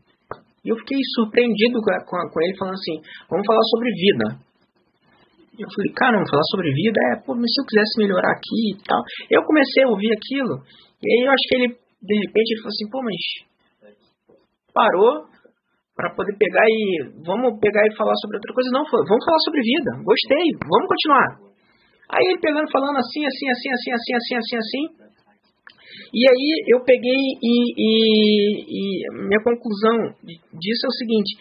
E 0.61 0.69
eu 0.69 0.77
fiquei 0.85 1.01
surpreendido 1.17 1.81
com, 1.81 2.13
com 2.29 2.39
ele 2.45 2.53
falando 2.61 2.77
assim, 2.77 3.01
vamos 3.25 3.45
falar 3.47 3.65
sobre 3.73 3.89
vida. 3.89 4.25
Eu 5.57 5.65
falei, 5.65 5.91
cara, 5.97 6.13
vamos 6.13 6.29
falar 6.29 6.47
sobre 6.53 6.69
vida? 6.71 6.97
É, 7.09 7.25
pô, 7.25 7.33
mas 7.33 7.49
se 7.49 7.57
eu 7.57 7.65
quisesse 7.65 7.95
melhorar 8.05 8.31
aqui 8.31 8.77
e 8.77 8.79
tal. 8.85 9.01
Eu 9.33 9.41
comecei 9.43 9.83
a 9.83 9.89
ouvir 9.89 10.13
aquilo, 10.13 10.61
e 11.01 11.05
aí 11.09 11.21
eu 11.25 11.31
acho 11.33 11.45
que 11.49 11.55
ele, 11.57 11.67
de 11.73 12.15
repente, 12.29 12.47
ele 12.53 12.61
falou 12.61 12.75
assim, 12.77 12.89
pô, 12.93 12.97
mas 13.01 13.21
parou 14.69 15.25
para 15.97 16.13
poder 16.15 16.37
pegar 16.37 16.63
e 16.63 17.11
vamos 17.25 17.59
pegar 17.59 17.81
e 17.81 17.97
falar 17.97 18.13
sobre 18.21 18.37
outra 18.37 18.53
coisa. 18.53 18.69
Não, 18.71 18.85
vamos 18.85 19.25
falar 19.25 19.41
sobre 19.41 19.59
vida. 19.65 19.91
Gostei, 20.05 20.45
vamos 20.69 20.87
continuar. 20.87 21.48
Aí 22.09 22.25
ele 22.25 22.41
pegando, 22.41 22.71
falando 22.71 22.97
assim, 22.97 23.21
assim, 23.25 23.47
assim, 23.53 23.69
assim, 23.69 23.91
assim, 23.93 24.13
assim, 24.17 24.35
assim, 24.35 24.57
assim. 24.57 24.83
E 26.09 26.21
aí 26.25 26.49
eu 26.73 26.83
peguei 26.83 27.13
e, 27.13 27.55
e, 27.77 27.91
e 28.65 28.81
minha 29.29 29.43
conclusão 29.43 30.09
disso 30.25 30.83
é 30.85 30.89
o 30.89 30.97
seguinte: 30.97 31.37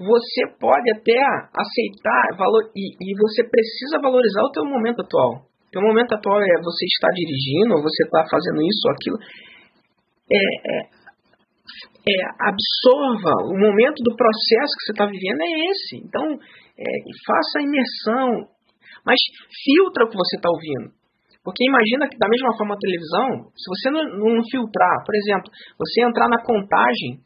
você 0.00 0.50
pode 0.58 0.90
até 0.98 1.20
aceitar 1.54 2.36
valor, 2.36 2.72
e, 2.74 2.90
e 2.90 3.08
você 3.20 3.46
precisa 3.46 4.00
valorizar 4.02 4.42
o 4.42 4.50
teu 4.50 4.64
momento 4.64 5.02
atual. 5.02 5.46
Teu 5.70 5.82
momento 5.82 6.14
atual 6.14 6.42
é 6.42 6.58
você 6.58 6.84
estar 6.86 7.12
dirigindo, 7.14 7.82
você 7.82 8.02
está 8.02 8.26
fazendo 8.26 8.58
isso 8.66 8.82
ou 8.88 8.92
aquilo. 8.92 9.18
É, 10.26 10.42
é, 10.66 11.00
é, 12.00 12.18
absorva 12.42 13.46
o 13.46 13.54
momento 13.54 14.02
do 14.02 14.16
processo 14.16 14.74
que 14.74 14.84
você 14.86 14.92
está 14.92 15.06
vivendo 15.06 15.38
é 15.38 15.70
esse. 15.70 15.96
Então, 16.02 16.24
é, 16.78 16.90
faça 17.26 17.58
a 17.58 17.62
imersão, 17.62 18.48
mas 19.04 19.18
filtra 19.64 20.04
o 20.04 20.08
que 20.08 20.16
você 20.16 20.36
está 20.36 20.48
ouvindo. 20.48 20.92
Porque 21.42 21.64
imagina 21.64 22.08
que 22.08 22.18
da 22.18 22.28
mesma 22.28 22.52
forma 22.56 22.74
a 22.74 22.78
televisão, 22.78 23.48
se 23.56 23.66
você 23.72 23.88
não, 23.90 24.04
não 24.36 24.44
filtrar, 24.44 25.04
por 25.04 25.14
exemplo, 25.16 25.48
você 25.78 26.04
entrar 26.04 26.28
na 26.28 26.42
contagem 26.42 27.24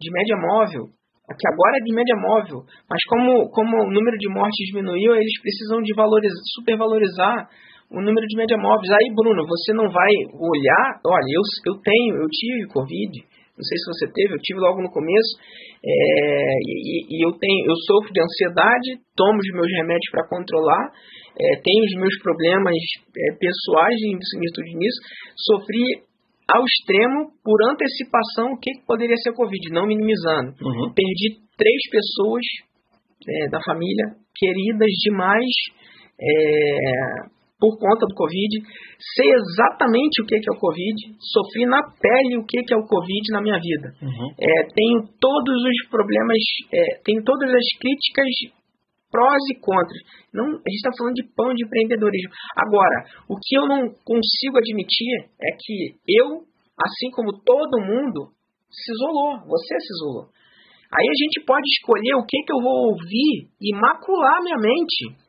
de 0.00 0.08
média 0.12 0.36
móvel, 0.36 0.92
que 1.36 1.48
agora 1.48 1.76
é 1.76 1.84
de 1.84 1.92
média 1.92 2.16
móvel, 2.16 2.64
mas 2.88 3.00
como, 3.08 3.50
como 3.50 3.72
o 3.84 3.90
número 3.90 4.16
de 4.16 4.28
mortes 4.28 4.68
diminuiu, 4.72 5.14
eles 5.16 5.40
precisam 5.40 5.82
de 5.82 5.92
valorizar, 5.94 6.40
supervalorizar 6.56 7.48
o 7.90 8.00
número 8.00 8.26
de 8.26 8.36
média 8.36 8.56
móveis. 8.56 8.88
Aí, 8.92 9.12
Bruno, 9.14 9.44
você 9.44 9.72
não 9.72 9.88
vai 9.88 10.12
olhar, 10.32 11.00
olha, 11.04 11.32
eu, 11.32 11.42
eu 11.72 11.80
tenho, 11.80 12.16
eu 12.16 12.28
tive 12.28 12.68
Covid, 12.72 13.12
não 13.58 13.66
sei 13.66 13.76
se 13.76 13.86
você 13.90 14.06
teve, 14.14 14.30
eu 14.34 14.38
tive 14.38 14.60
logo 14.62 14.78
no 14.78 14.90
começo, 14.94 15.34
é, 15.82 15.90
e, 16.62 17.10
e, 17.10 17.26
eu 17.26 17.34
tenho, 17.34 17.66
eu 17.66 17.74
sofro 17.90 18.14
de 18.14 18.22
ansiedade, 18.22 19.02
tomo 19.18 19.34
os 19.34 19.50
meus 19.50 19.70
remédios 19.82 20.10
para 20.14 20.28
controlar, 20.30 20.94
é, 21.34 21.58
tenho 21.58 21.82
os 21.82 21.94
meus 21.98 22.14
problemas 22.22 22.74
é, 22.74 23.34
pessoais 23.34 23.98
em 24.06 24.14
virtude 24.14 24.78
nisso, 24.78 25.00
sofri 25.34 26.06
ao 26.46 26.62
extremo, 26.64 27.34
por 27.44 27.58
antecipação, 27.66 28.54
o 28.54 28.58
que, 28.58 28.72
que 28.72 28.86
poderia 28.86 29.16
ser 29.18 29.34
Covid, 29.34 29.68
não 29.70 29.86
minimizando. 29.86 30.54
Uhum. 30.62 30.94
Perdi 30.94 31.44
três 31.58 31.82
pessoas 31.90 32.46
é, 33.26 33.48
da 33.50 33.60
família, 33.60 34.16
queridas 34.34 34.90
demais, 35.04 35.52
é, 36.18 37.37
por 37.58 37.76
conta 37.76 38.06
do 38.06 38.14
Covid. 38.14 38.52
Sei 39.14 39.28
exatamente 39.34 40.22
o 40.22 40.26
que, 40.26 40.36
é 40.36 40.52
o 40.54 40.58
Covid, 40.58 40.96
sofri 41.18 41.66
na 41.66 41.82
pele 41.98 42.38
o 42.38 42.46
que, 42.46 42.62
que 42.62 42.72
é 42.72 42.78
o 42.78 42.86
Covid 42.86 43.24
na 43.32 43.42
minha 43.42 43.58
vida. 43.58 43.92
Uhum. 44.00 44.28
É, 44.38 44.62
tenho 44.70 45.10
todos 45.20 45.58
os 45.58 45.90
problemas, 45.90 46.38
é, 46.72 47.02
tenho 47.04 47.22
todas 47.24 47.50
as 47.50 47.66
críticas 47.78 48.58
prós 49.10 49.40
e 49.50 49.58
contras. 49.58 50.00
Não, 50.32 50.44
a 50.44 50.68
gente 50.68 50.80
está 50.84 50.90
falando 50.96 51.14
de 51.14 51.26
pão 51.34 51.52
de 51.54 51.64
empreendedorismo. 51.64 52.30
Agora, 52.56 53.04
o 53.28 53.36
que 53.36 53.56
eu 53.56 53.66
não 53.66 53.88
consigo 54.04 54.58
admitir 54.58 55.26
é 55.40 55.50
que 55.58 55.96
eu, 56.06 56.44
assim 56.78 57.10
como 57.10 57.32
todo 57.42 57.80
mundo, 57.80 58.30
se 58.70 58.92
isolou. 58.92 59.48
Você 59.48 59.74
se 59.80 59.92
isolou. 59.96 60.28
Aí 60.88 61.04
a 61.04 61.16
gente 61.20 61.44
pode 61.44 61.66
escolher 61.68 62.14
o 62.16 62.24
que, 62.24 62.38
que 62.44 62.52
eu 62.52 62.62
vou 62.62 62.92
ouvir 62.92 63.48
e 63.60 63.76
macular 63.76 64.40
minha 64.42 64.56
mente 64.56 65.27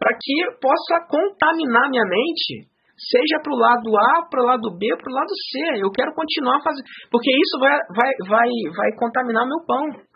para 0.00 0.16
que 0.16 0.36
possa 0.56 1.04
contaminar 1.04 1.92
minha 1.92 2.08
mente, 2.08 2.64
seja 2.96 3.36
para 3.44 3.52
o 3.52 3.60
lado 3.60 3.88
A, 3.92 4.24
para 4.24 4.40
o 4.40 4.46
lado 4.48 4.68
B, 4.80 4.88
para 4.96 5.12
o 5.12 5.14
lado 5.14 5.32
C. 5.52 5.84
Eu 5.84 5.92
quero 5.92 6.16
continuar 6.16 6.56
fazendo, 6.64 6.88
porque 7.12 7.28
isso 7.28 7.60
vai, 7.60 7.76
vai, 7.92 8.10
vai, 8.24 8.48
vai 8.72 8.90
contaminar 8.96 9.44
meu 9.44 9.60
pão 9.68 10.08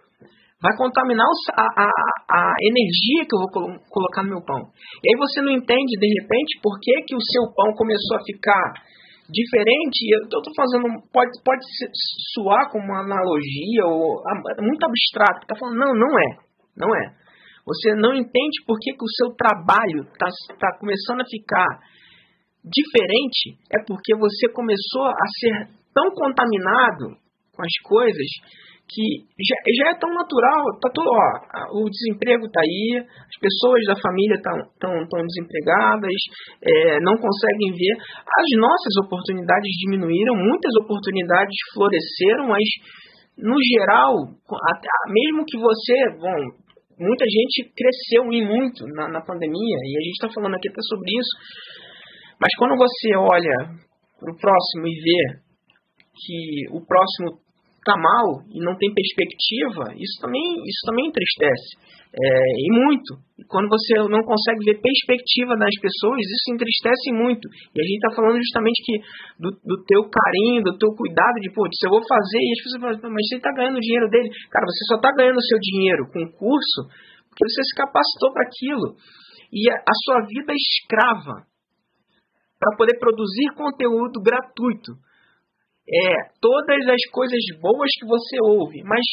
vai 0.64 0.72
contaminar 0.80 1.28
a, 1.60 1.66
a, 1.76 1.88
a, 2.24 2.40
energia 2.56 3.28
que 3.28 3.36
eu 3.36 3.40
vou 3.44 3.52
colocar 3.92 4.24
no 4.24 4.32
meu 4.32 4.40
pão. 4.40 4.56
E 5.04 5.12
aí 5.12 5.16
você 5.20 5.42
não 5.42 5.52
entende, 5.52 5.92
de 6.00 6.08
repente, 6.08 6.56
por 6.62 6.80
que, 6.80 7.04
que 7.04 7.14
o 7.14 7.20
seu 7.20 7.52
pão 7.52 7.68
começou 7.76 8.16
a 8.16 8.24
ficar 8.24 8.72
diferente. 9.28 10.04
Eu 10.08 10.24
estou 10.24 10.52
fazendo, 10.56 10.88
pode, 11.12 11.32
pode 11.44 11.64
soar 12.32 12.70
como 12.70 12.84
uma 12.84 13.00
analogia, 13.00 13.84
ou 13.86 14.20
muito 14.60 14.84
abstrato. 14.84 15.44
Está 15.44 15.56
falando, 15.56 15.78
não, 15.78 15.92
não 15.94 16.12
é. 16.18 16.28
Não 16.76 16.90
é. 16.96 17.23
Você 17.66 17.94
não 17.94 18.14
entende 18.14 18.64
por 18.66 18.76
que, 18.78 18.92
que 18.92 19.04
o 19.04 19.14
seu 19.16 19.34
trabalho 19.34 20.04
está 20.12 20.28
tá 20.60 20.78
começando 20.78 21.22
a 21.22 21.28
ficar 21.28 21.66
diferente, 22.64 23.60
é 23.72 23.82
porque 23.86 24.14
você 24.16 24.48
começou 24.52 25.04
a 25.04 25.26
ser 25.40 25.68
tão 25.92 26.10
contaminado 26.12 27.16
com 27.52 27.62
as 27.62 27.76
coisas 27.84 28.28
que 28.84 29.24
já, 29.40 29.56
já 29.80 29.90
é 29.92 29.94
tão 29.96 30.12
natural, 30.12 30.76
tá 30.80 30.92
tudo, 30.92 31.08
ó, 31.08 31.80
o 31.80 31.88
desemprego 31.88 32.44
está 32.44 32.60
aí, 32.60 33.00
as 33.00 33.36
pessoas 33.40 33.80
da 33.88 33.96
família 33.96 34.36
estão 34.36 34.52
tão, 34.76 34.92
tão 35.08 35.24
desempregadas, 35.24 36.18
é, 36.60 37.00
não 37.00 37.16
conseguem 37.16 37.72
ver. 37.72 37.94
As 38.20 38.48
nossas 38.60 38.94
oportunidades 39.04 39.72
diminuíram, 39.80 40.36
muitas 40.36 40.72
oportunidades 40.84 41.56
floresceram, 41.72 42.48
mas 42.48 42.64
no 43.40 43.56
geral, 43.56 44.12
mesmo 45.08 45.44
que 45.48 45.56
você, 45.56 46.20
bom, 46.20 46.63
muita 46.98 47.24
gente 47.26 47.72
cresceu 47.74 48.30
em 48.32 48.46
muito 48.46 48.86
na, 48.94 49.08
na 49.08 49.20
pandemia, 49.20 49.78
e 49.82 49.92
a 49.96 50.02
gente 50.02 50.16
está 50.18 50.28
falando 50.32 50.54
aqui 50.54 50.68
até 50.68 50.80
sobre 50.82 51.10
isso, 51.10 51.34
mas 52.40 52.50
quando 52.58 52.76
você 52.76 53.16
olha 53.16 53.56
para 54.18 54.32
o 54.32 54.38
próximo 54.38 54.86
e 54.86 54.94
vê 54.94 55.44
que 56.14 56.68
o 56.70 56.80
próximo 56.84 57.43
está 57.84 57.92
mal 58.00 58.40
e 58.48 58.58
não 58.64 58.72
tem 58.80 58.88
perspectiva, 58.88 59.92
isso 59.92 60.16
também, 60.24 60.40
isso 60.64 60.82
também 60.88 61.12
entristece. 61.12 61.76
É, 62.14 62.22
e 62.22 62.68
muito. 62.70 63.18
E 63.36 63.42
quando 63.44 63.66
você 63.68 63.98
não 64.06 64.22
consegue 64.22 64.62
ver 64.64 64.78
perspectiva 64.80 65.58
nas 65.58 65.74
pessoas, 65.82 66.22
isso 66.22 66.54
entristece 66.54 67.10
muito. 67.10 67.44
E 67.74 67.76
a 67.76 67.84
gente 67.84 68.00
está 68.00 68.14
falando 68.14 68.38
justamente 68.38 68.78
que 68.86 68.94
do, 69.34 69.50
do 69.50 69.76
teu 69.82 70.06
carinho, 70.06 70.62
do 70.62 70.78
teu 70.78 70.94
cuidado, 70.94 71.42
de, 71.42 71.50
pô, 71.50 71.66
se 71.68 71.84
eu 71.84 71.90
vou 71.90 72.00
fazer, 72.06 72.38
e 72.38 72.52
as 72.54 72.62
pessoas 72.62 72.80
falam, 73.02 73.12
mas 73.12 73.26
você 73.28 73.36
está 73.36 73.50
ganhando 73.50 73.82
o 73.82 73.84
dinheiro 73.84 74.08
dele. 74.08 74.30
Cara, 74.48 74.64
você 74.64 74.82
só 74.88 74.96
está 74.96 75.10
ganhando 75.10 75.42
o 75.42 75.48
seu 75.50 75.58
dinheiro 75.58 76.06
com 76.14 76.22
o 76.22 76.32
curso 76.38 76.80
porque 77.34 77.50
você 77.50 77.62
se 77.66 77.74
capacitou 77.74 78.30
para 78.32 78.46
aquilo. 78.46 78.94
E 79.50 79.66
a, 79.70 79.74
a 79.74 79.94
sua 80.06 80.22
vida 80.22 80.54
é 80.54 80.56
escrava 80.56 81.42
para 82.58 82.76
poder 82.78 82.96
produzir 82.98 83.50
conteúdo 83.58 84.22
gratuito 84.22 84.94
é, 85.84 86.32
todas 86.40 86.80
as 86.88 87.02
coisas 87.12 87.40
boas 87.60 87.90
que 88.00 88.06
você 88.06 88.36
ouve, 88.40 88.82
mas 88.84 89.04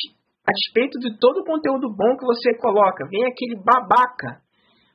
a 0.48 0.52
despeito 0.52 0.98
de 1.00 1.18
todo 1.20 1.42
o 1.42 1.46
conteúdo 1.46 1.92
bom 1.92 2.18
que 2.18 2.26
você 2.26 2.58
coloca, 2.58 3.06
vem 3.12 3.26
aquele 3.26 3.60
babaca 3.62 4.42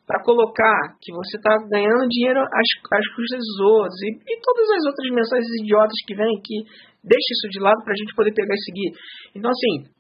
para 0.06 0.22
colocar 0.22 0.96
que 1.02 1.12
você 1.12 1.36
está 1.36 1.50
ganhando 1.68 2.08
dinheiro 2.08 2.38
às, 2.40 2.68
às 2.94 3.06
custas 3.14 3.42
dos 3.42 3.58
outros 3.60 3.98
e, 4.02 4.10
e, 4.22 4.34
todas 4.40 4.66
as 4.78 4.82
outras 4.86 5.10
mensagens 5.10 5.52
idiotas 5.62 5.98
que 6.06 6.14
vêm 6.14 6.40
que 6.42 6.62
deixa 7.02 7.30
isso 7.34 7.48
de 7.50 7.60
lado 7.60 7.82
para 7.82 7.92
a 7.92 7.98
gente 7.98 8.14
poder 8.14 8.32
pegar 8.32 8.54
e 8.54 8.64
seguir. 8.64 8.90
Então, 9.34 9.50
assim, 9.50 9.90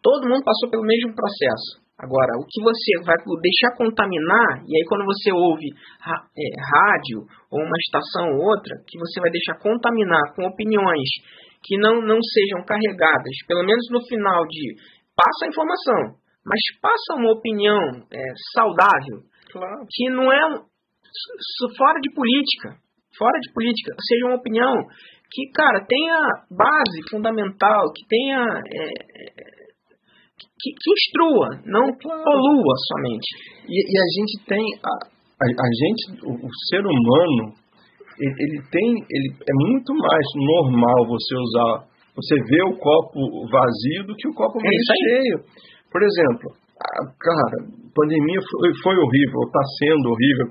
todo 0.00 0.28
mundo 0.28 0.42
passou 0.42 0.70
pelo 0.72 0.88
mesmo 0.88 1.14
processo. 1.14 1.84
Agora, 2.00 2.32
o 2.40 2.48
que 2.48 2.64
você 2.64 2.96
vai 3.04 3.16
deixar 3.44 3.76
contaminar, 3.76 4.64
e 4.64 4.72
aí 4.72 4.84
quando 4.88 5.04
você 5.04 5.28
ouve 5.32 5.68
é, 5.68 6.48
rádio 6.72 7.28
ou 7.52 7.60
uma 7.60 7.76
estação 7.76 8.40
ou 8.40 8.48
outra, 8.48 8.72
que 8.88 8.98
você 8.98 9.20
vai 9.20 9.30
deixar 9.30 9.60
contaminar 9.60 10.32
com 10.34 10.48
opiniões 10.48 11.08
que 11.62 11.76
não, 11.76 12.00
não 12.00 12.16
sejam 12.16 12.64
carregadas, 12.64 13.36
pelo 13.46 13.64
menos 13.64 13.84
no 13.92 14.00
final 14.08 14.46
de 14.48 14.80
passa 15.12 15.44
a 15.44 15.48
informação, 15.48 16.16
mas 16.40 16.60
passa 16.80 17.20
uma 17.20 17.32
opinião 17.36 18.00
é, 18.08 18.22
saudável, 18.56 19.20
claro. 19.52 19.84
que 19.90 20.08
não 20.08 20.32
é 20.32 20.40
fora 21.76 22.00
de 22.00 22.14
política, 22.14 22.80
fora 23.18 23.38
de 23.40 23.52
política, 23.52 23.92
seja 24.00 24.24
uma 24.24 24.40
opinião 24.40 24.72
que, 25.30 25.50
cara, 25.52 25.84
tenha 25.86 26.16
base 26.50 27.10
fundamental, 27.10 27.92
que 27.92 28.08
tenha 28.08 28.40
é, 28.40 29.59
que, 30.60 30.70
que 30.76 30.90
instrua, 30.92 31.48
não 31.64 31.86
claro. 31.96 32.22
polua 32.22 32.74
somente. 32.92 33.28
E, 33.64 33.76
e, 33.80 33.94
a 33.96 34.08
gente 34.14 34.34
tem, 34.44 34.64
a, 34.84 34.92
a, 35.40 35.46
a 35.48 35.70
gente, 35.72 36.02
o, 36.28 36.32
o, 36.36 36.48
ser 36.68 36.84
humano, 36.84 37.56
ele, 38.20 38.36
ele, 38.36 38.58
tem, 38.68 38.88
ele 39.08 39.28
é 39.40 39.54
muito 39.72 39.90
mais 39.96 40.26
normal 40.36 41.08
você 41.08 41.32
usar, 41.36 41.72
você 42.14 42.34
ver 42.44 42.64
o 42.68 42.76
copo 42.76 43.18
vazio 43.48 44.04
do 44.06 44.14
que 44.14 44.28
o 44.28 44.34
copo 44.34 44.60
é 44.60 44.62
meio 44.62 44.84
cheio. 44.84 45.36
Por 45.90 46.02
exemplo, 46.02 46.52
a, 46.76 46.88
cara, 47.16 47.44
a 47.44 47.92
pandemia 47.96 48.40
foi, 48.44 48.70
foi 48.84 48.96
horrível, 49.00 49.40
está 49.48 49.64
sendo 49.80 50.06
horrível, 50.12 50.46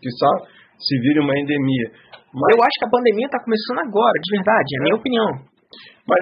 que 0.00 0.10
sabe, 0.16 0.60
se 0.80 0.94
vira 1.00 1.22
uma 1.22 1.36
endemia. 1.36 1.88
Mas... 2.32 2.56
Eu 2.56 2.62
acho 2.62 2.76
que 2.78 2.86
a 2.86 2.94
pandemia 2.96 3.26
está 3.26 3.40
começando 3.44 3.80
agora, 3.84 4.16
de 4.22 4.30
verdade, 4.36 4.68
é 4.72 4.78
a 4.78 4.82
minha 4.84 4.96
opinião. 4.96 5.30
Mas 6.08 6.20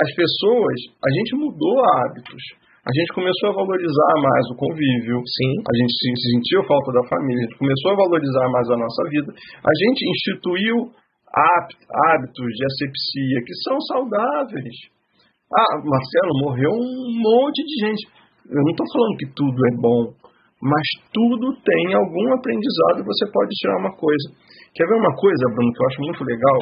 as 0.00 0.10
pessoas, 0.14 0.78
a 0.98 1.10
gente 1.14 1.36
mudou 1.36 1.76
hábitos 1.94 2.42
a 2.80 2.90
gente 2.96 3.12
começou 3.12 3.52
a 3.52 3.58
valorizar 3.60 4.14
mais 4.24 4.44
o 4.48 4.56
convívio. 4.56 5.20
Sim. 5.20 5.52
A 5.68 5.74
gente 5.76 5.92
sentiu 6.16 6.64
falta 6.64 6.92
da 6.96 7.04
família, 7.12 7.36
a 7.36 7.44
gente 7.44 7.60
começou 7.60 7.92
a 7.92 8.00
valorizar 8.08 8.46
mais 8.48 8.66
a 8.72 8.76
nossa 8.80 9.02
vida. 9.12 9.30
A 9.36 9.74
gente 9.84 10.00
instituiu 10.08 10.76
hábitos 11.28 12.50
de 12.56 12.62
asepsia 12.64 13.38
que 13.44 13.54
são 13.68 13.76
saudáveis. 13.84 14.76
Ah, 15.52 15.76
Marcelo, 15.76 16.32
morreu 16.40 16.72
um 16.72 17.20
monte 17.20 17.60
de 17.68 17.74
gente. 17.84 18.02
Eu 18.48 18.62
não 18.64 18.72
estou 18.72 18.86
falando 18.96 19.16
que 19.18 19.28
tudo 19.36 19.58
é 19.60 19.72
bom, 19.76 20.00
mas 20.62 20.86
tudo 21.12 21.52
tem 21.60 21.94
algum 21.94 22.32
aprendizado 22.32 23.04
e 23.04 23.06
você 23.06 23.28
pode 23.30 23.50
tirar 23.60 23.76
uma 23.76 23.92
coisa. 23.92 24.26
Quer 24.74 24.86
ver 24.86 24.94
uma 24.94 25.14
coisa, 25.16 25.50
Bruno, 25.54 25.72
que 25.72 25.82
eu 25.82 25.86
acho 25.88 26.00
muito 26.02 26.24
legal? 26.24 26.58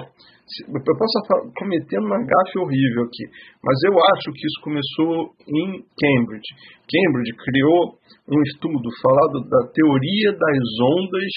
Eu 0.64 0.96
posso 0.96 1.18
estar 1.20 1.38
cometendo 1.60 2.06
uma 2.06 2.24
gafe 2.24 2.58
horrível 2.58 3.04
aqui, 3.04 3.24
mas 3.62 3.76
eu 3.84 3.92
acho 3.92 4.32
que 4.32 4.46
isso 4.46 4.60
começou 4.64 5.34
em 5.44 5.84
Cambridge. 5.92 6.50
Cambridge 6.88 7.36
criou 7.36 7.98
um 8.32 8.42
estudo 8.48 8.88
falado 9.02 9.44
da 9.44 9.68
teoria 9.72 10.32
das 10.32 10.64
ondas 10.96 11.32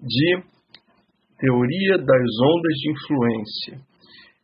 de 0.00 0.42
teoria 1.40 1.96
das 1.98 2.30
ondas 2.52 2.74
de 2.80 2.92
influência. 2.92 3.80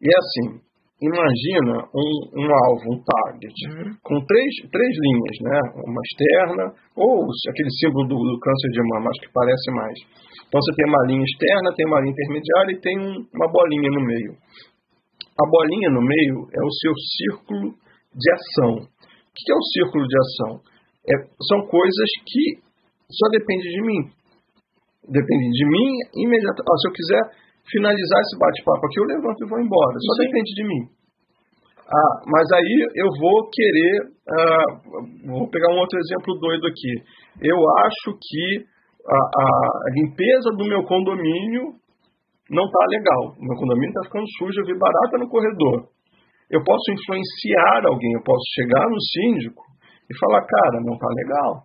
E 0.00 0.08
é 0.08 0.16
assim, 0.16 0.60
imagina 1.00 1.88
um, 1.96 2.10
um 2.36 2.46
alvo, 2.68 2.92
um 2.92 3.00
target, 3.00 3.56
uhum. 3.72 3.96
com 4.04 4.16
três, 4.20 4.52
três 4.68 4.92
linhas, 5.00 5.36
né? 5.40 5.58
Uma 5.88 6.02
externa, 6.04 6.64
ou 6.96 7.24
aquele 7.24 7.72
símbolo 7.80 8.06
do, 8.08 8.16
do 8.16 8.38
câncer 8.38 8.68
de 8.68 8.82
mama, 8.92 9.08
acho 9.08 9.20
que 9.24 9.32
parece 9.32 9.70
mais. 9.72 9.96
Então 10.46 10.60
você 10.60 10.76
tem 10.76 10.86
uma 10.86 11.06
linha 11.08 11.24
externa, 11.24 11.74
tem 11.74 11.86
uma 11.86 12.00
linha 12.00 12.12
intermediária 12.12 12.72
e 12.72 12.80
tem 12.80 12.96
um, 13.00 13.14
uma 13.32 13.48
bolinha 13.48 13.90
no 13.96 14.02
meio. 14.04 14.32
A 15.40 15.44
bolinha 15.48 15.88
no 15.88 16.02
meio 16.02 16.36
é 16.52 16.60
o 16.60 16.72
seu 16.84 16.92
círculo 17.16 17.72
de 18.12 18.28
ação. 18.32 18.84
O 18.84 19.32
que 19.32 19.52
é 19.52 19.56
o 19.56 19.68
círculo 19.72 20.04
de 20.06 20.16
ação? 20.20 20.60
É, 21.08 21.14
são 21.48 21.64
coisas 21.64 22.10
que 22.28 22.60
só 23.08 23.26
dependem 23.32 23.70
de 23.72 23.82
mim. 23.82 24.00
Dependem 25.08 25.50
de 25.50 25.64
mim 25.64 25.88
imediatamente. 26.28 26.68
Ah, 26.68 26.76
se 26.76 26.88
eu 26.88 26.92
quiser 26.92 27.22
finalizar 27.70 28.20
esse 28.20 28.36
bate-papo 28.38 28.86
aqui, 28.86 28.98
eu 29.00 29.10
levanto 29.16 29.38
e 29.44 29.48
vou 29.48 29.60
embora. 29.60 29.96
Só 29.98 30.12
Sim. 30.14 30.26
depende 30.26 30.50
de 30.54 30.64
mim. 30.66 30.82
Ah, 31.90 32.14
mas 32.26 32.46
aí 32.54 32.74
eu 32.94 33.10
vou 33.18 33.50
querer. 33.50 33.94
Ah, 34.30 34.66
vou 35.26 35.50
pegar 35.50 35.74
um 35.74 35.78
outro 35.78 35.98
exemplo 35.98 36.38
doido 36.38 36.66
aqui. 36.66 36.94
Eu 37.42 37.58
acho 37.82 38.14
que 38.14 38.64
a, 39.06 39.18
a 39.18 39.90
limpeza 39.98 40.50
do 40.54 40.64
meu 40.64 40.84
condomínio 40.84 41.74
não 42.50 42.64
está 42.66 42.82
legal. 42.90 43.34
Meu 43.38 43.56
condomínio 43.56 43.90
está 43.90 44.02
ficando 44.06 44.26
sujo, 44.38 44.60
eu 44.60 44.66
vi 44.66 44.78
barata 44.78 45.18
no 45.18 45.28
corredor. 45.28 45.88
Eu 46.50 46.62
posso 46.62 46.90
influenciar 46.90 47.86
alguém, 47.86 48.12
eu 48.14 48.22
posso 48.22 48.42
chegar 48.54 48.86
no 48.86 49.00
síndico 49.00 49.62
e 50.10 50.18
falar, 50.18 50.42
cara, 50.42 50.82
não 50.82 50.94
está 50.94 51.06
legal. 51.14 51.62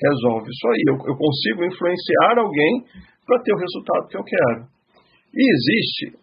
Resolve 0.00 0.48
isso 0.48 0.68
aí. 0.68 0.82
Eu, 0.88 0.96
eu 1.12 1.16
consigo 1.16 1.64
influenciar 1.64 2.38
alguém 2.38 2.84
para 3.26 3.42
ter 3.42 3.52
o 3.52 3.58
resultado 3.58 4.08
que 4.08 4.16
eu 4.16 4.24
quero. 4.24 4.77
E 5.34 5.40
existe 5.40 6.18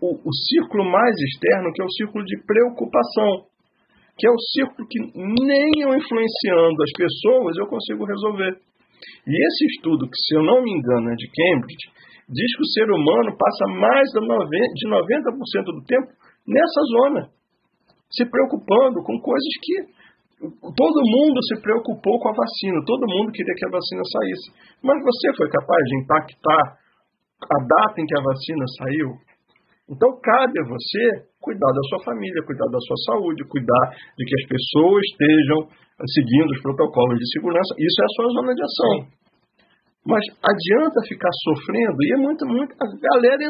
o, 0.00 0.14
o 0.14 0.32
círculo 0.32 0.84
mais 0.84 1.14
externo, 1.30 1.72
que 1.72 1.82
é 1.82 1.84
o 1.84 1.92
círculo 1.92 2.24
de 2.24 2.36
preocupação, 2.44 3.46
que 4.16 4.26
é 4.26 4.30
o 4.30 4.40
círculo 4.54 4.86
que 4.88 4.98
nem 5.14 5.70
eu 5.82 5.94
influenciando 5.94 6.78
as 6.82 6.92
pessoas 6.96 7.56
eu 7.56 7.66
consigo 7.66 8.04
resolver. 8.04 8.58
E 9.26 9.32
esse 9.32 9.64
estudo, 9.76 10.08
que 10.08 10.18
se 10.26 10.34
eu 10.34 10.42
não 10.42 10.62
me 10.62 10.72
engano 10.72 11.10
é 11.10 11.14
de 11.14 11.28
Cambridge, 11.30 11.86
diz 12.28 12.50
que 12.56 12.62
o 12.62 12.72
ser 12.74 12.88
humano 12.90 13.36
passa 13.36 13.64
mais 13.78 14.08
de 14.10 14.86
90% 14.88 15.64
do 15.64 15.84
tempo 15.84 16.08
nessa 16.46 16.82
zona, 16.98 17.20
se 18.10 18.24
preocupando 18.24 19.02
com 19.04 19.20
coisas 19.20 19.54
que 19.62 19.98
todo 20.40 21.02
mundo 21.02 21.38
se 21.46 21.60
preocupou 21.60 22.18
com 22.20 22.28
a 22.30 22.36
vacina, 22.36 22.84
todo 22.86 23.10
mundo 23.10 23.32
queria 23.32 23.54
que 23.54 23.66
a 23.66 23.74
vacina 23.74 24.02
saísse. 24.06 24.48
Mas 24.82 25.02
você 25.02 25.36
foi 25.36 25.50
capaz 25.50 25.82
de 25.84 26.02
impactar 26.02 26.78
a 27.44 27.58
data 27.62 27.96
em 28.00 28.06
que 28.06 28.18
a 28.18 28.22
vacina 28.22 28.64
saiu. 28.78 29.10
Então 29.88 30.10
cabe 30.20 30.52
a 30.60 30.68
você 30.68 31.24
cuidar 31.40 31.72
da 31.72 31.82
sua 31.88 32.04
família, 32.04 32.44
cuidar 32.44 32.68
da 32.68 32.80
sua 32.82 32.98
saúde, 33.08 33.48
cuidar 33.48 33.84
de 34.18 34.22
que 34.26 34.36
as 34.36 34.46
pessoas 34.48 35.00
estejam 35.06 35.58
seguindo 36.12 36.50
os 36.52 36.60
protocolos 36.60 37.18
de 37.18 37.26
segurança. 37.32 37.72
Isso 37.78 37.98
é 38.02 38.04
a 38.04 38.14
sua 38.14 38.28
zona 38.36 38.52
de 38.54 38.62
ação. 38.62 39.18
Mas 40.08 40.24
adianta 40.40 41.04
ficar 41.04 41.28
sofrendo, 41.44 41.98
e 42.00 42.08
é 42.14 42.16
muito, 42.16 42.40
muito. 42.46 42.72
A 42.80 42.86
galera, 42.96 43.44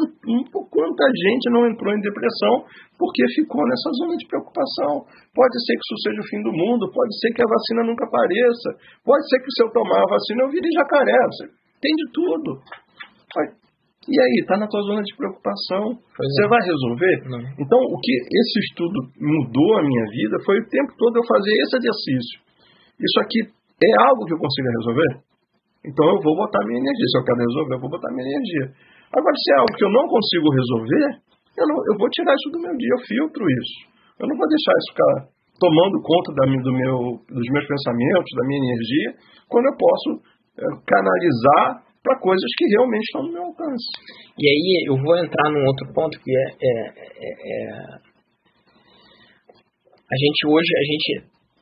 quanta 0.51 1.05
gente 1.07 1.45
não 1.55 1.67
entrou 1.67 1.93
em 1.93 2.01
depressão 2.01 2.67
porque 2.99 3.23
ficou 3.35 3.63
nessa 3.63 3.89
zona 3.95 4.17
de 4.17 4.27
preocupação. 4.27 5.07
Pode 5.31 5.55
ser 5.63 5.73
que 5.75 5.85
isso 5.87 5.97
seja 6.03 6.19
o 6.19 6.27
fim 6.27 6.41
do 6.43 6.51
mundo, 6.51 6.91
pode 6.91 7.15
ser 7.19 7.31
que 7.31 7.43
a 7.43 7.47
vacina 7.47 7.87
nunca 7.87 8.03
apareça, 8.03 8.75
pode 9.05 9.23
ser 9.29 9.39
que 9.39 9.51
se 9.55 9.63
eu 9.63 9.71
tomar 9.71 10.03
a 10.03 10.11
vacina 10.11 10.43
eu 10.43 10.51
vire 10.51 10.67
jacaré. 10.75 11.21
Tem 11.79 11.95
de 11.95 12.11
tudo. 12.11 12.59
E 14.07 14.15
aí, 14.15 14.35
está 14.41 14.57
na 14.57 14.67
tua 14.67 14.81
zona 14.81 15.03
de 15.03 15.15
preocupação. 15.15 15.99
Você 15.99 16.43
é. 16.45 16.47
vai 16.47 16.61
resolver? 16.63 17.15
Não. 17.27 17.41
Então, 17.59 17.79
o 17.79 17.97
que 17.99 18.13
esse 18.15 18.57
estudo 18.71 18.97
mudou 19.19 19.77
a 19.77 19.83
minha 19.83 20.05
vida 20.07 20.37
foi 20.45 20.57
o 20.59 20.67
tempo 20.69 20.95
todo 20.97 21.17
eu 21.19 21.25
fazer 21.27 21.51
esse 21.51 21.75
exercício. 21.77 22.37
Isso 22.99 23.19
aqui 23.19 23.39
é 23.79 23.91
algo 24.07 24.25
que 24.25 24.33
eu 24.33 24.39
consiga 24.39 24.69
resolver? 24.79 25.29
Então 25.87 26.03
eu 26.11 26.19
vou 26.19 26.35
botar 26.35 26.59
minha 26.67 26.79
energia. 26.79 27.07
Se 27.07 27.17
eu 27.19 27.23
quero 27.23 27.39
resolver, 27.39 27.75
eu 27.75 27.83
vou 27.83 27.91
botar 27.91 28.11
minha 28.11 28.27
energia. 28.27 28.65
Agora, 29.15 29.35
se 29.39 29.47
é 29.51 29.57
algo 29.63 29.73
que 29.73 29.85
eu 29.87 29.91
não 29.91 30.05
consigo 30.11 30.47
resolver, 30.51 31.07
eu, 31.55 31.65
não, 31.65 31.77
eu 31.87 31.95
vou 31.95 32.09
tirar 32.11 32.35
isso 32.35 32.49
do 32.51 32.59
meu 32.59 32.75
dia, 32.75 32.93
eu 32.93 33.01
filtro 33.07 33.43
isso. 33.47 33.77
Eu 34.19 34.27
não 34.27 34.35
vou 34.35 34.47
deixar 34.51 34.73
isso 34.75 34.91
ficar 34.91 35.13
tomando 35.59 35.95
conta 36.03 36.29
da, 36.35 36.43
do 36.47 36.73
meu, 36.75 36.99
dos 37.23 37.47
meus 37.51 37.67
pensamentos, 37.67 38.31
da 38.35 38.43
minha 38.47 38.59
energia, 38.63 39.09
quando 39.47 39.65
eu 39.67 39.75
posso 39.75 40.09
é, 40.59 40.63
canalizar 40.87 41.88
para 42.03 42.19
coisas 42.19 42.49
que 42.57 42.65
realmente 42.75 43.03
estão 43.03 43.23
no 43.23 43.33
meu 43.33 43.43
alcance. 43.43 43.87
E 44.37 44.43
aí 44.47 44.87
eu 44.87 44.95
vou 44.95 45.17
entrar 45.17 45.51
num 45.51 45.65
outro 45.67 45.93
ponto 45.93 46.19
que 46.19 46.31
é, 46.31 46.47
é, 46.59 46.73
é, 46.95 47.29
é 47.29 48.09
a 50.09 50.15
gente 50.17 50.39
hoje 50.47 50.71
a 50.73 50.85
gente 50.89 51.09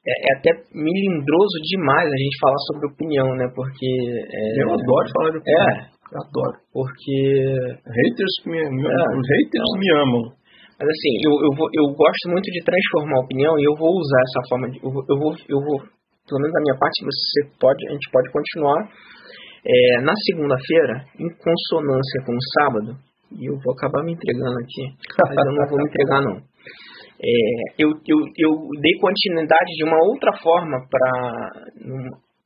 é, 0.07 0.13
é, 0.13 0.31
até 0.39 0.51
melindroso 0.71 1.57
demais 1.67 2.07
a 2.07 2.19
gente 2.21 2.39
falar 2.39 2.61
sobre 2.71 2.87
opinião, 2.87 3.27
né? 3.35 3.43
Porque 3.51 3.91
é, 4.23 4.63
eu 4.63 4.71
adoro 4.71 5.05
falar 5.11 5.31
de 5.31 5.37
opinião. 5.43 5.67
É, 5.67 5.89
eu 6.15 6.19
adoro. 6.23 6.57
Porque 6.71 7.17
haters 7.83 8.35
me, 8.47 8.59
me 8.71 8.87
os 8.87 9.27
haters 9.27 9.71
me 9.75 9.89
amam. 9.99 10.23
Mas 10.79 10.87
assim, 10.87 11.13
eu, 11.25 11.33
eu, 11.43 11.51
vou, 11.57 11.67
eu 11.73 11.85
gosto 11.91 12.25
muito 12.29 12.47
de 12.53 12.63
transformar 12.63 13.17
a 13.19 13.25
opinião 13.25 13.53
e 13.59 13.63
eu 13.67 13.75
vou 13.75 13.91
usar 13.97 14.21
essa 14.21 14.41
forma 14.47 14.69
de. 14.69 14.77
Eu 14.79 14.91
vou, 14.93 15.03
eu 15.09 15.17
vou, 15.17 15.31
eu 15.49 15.59
vou 15.59 15.77
pelo 16.27 16.39
menos 16.43 16.53
da 16.53 16.61
minha 16.61 16.77
parte, 16.77 17.07
você 17.07 17.39
pode, 17.55 17.87
a 17.87 17.91
gente 17.95 18.11
pode 18.11 18.27
continuar 18.31 18.79
é, 19.67 20.01
na 20.01 20.13
segunda-feira, 20.15 21.03
em 21.19 21.27
consonância 21.27 22.23
com 22.25 22.31
o 22.31 22.47
sábado, 22.55 22.95
e 23.35 23.51
eu 23.51 23.59
vou 23.59 23.73
acabar 23.75 24.01
me 24.05 24.13
entregando 24.13 24.55
aqui, 24.63 24.95
mas 25.19 25.45
eu 25.45 25.53
não 25.53 25.67
vou 25.67 25.77
me 25.77 25.83
entregar 25.83 26.21
não. 26.23 26.37
É, 27.19 27.83
eu, 27.83 27.89
eu, 27.91 28.19
eu 28.37 28.51
dei 28.79 28.95
continuidade 29.01 29.71
de 29.75 29.83
uma 29.83 29.97
outra 30.07 30.31
forma 30.39 30.87
para. 30.87 31.51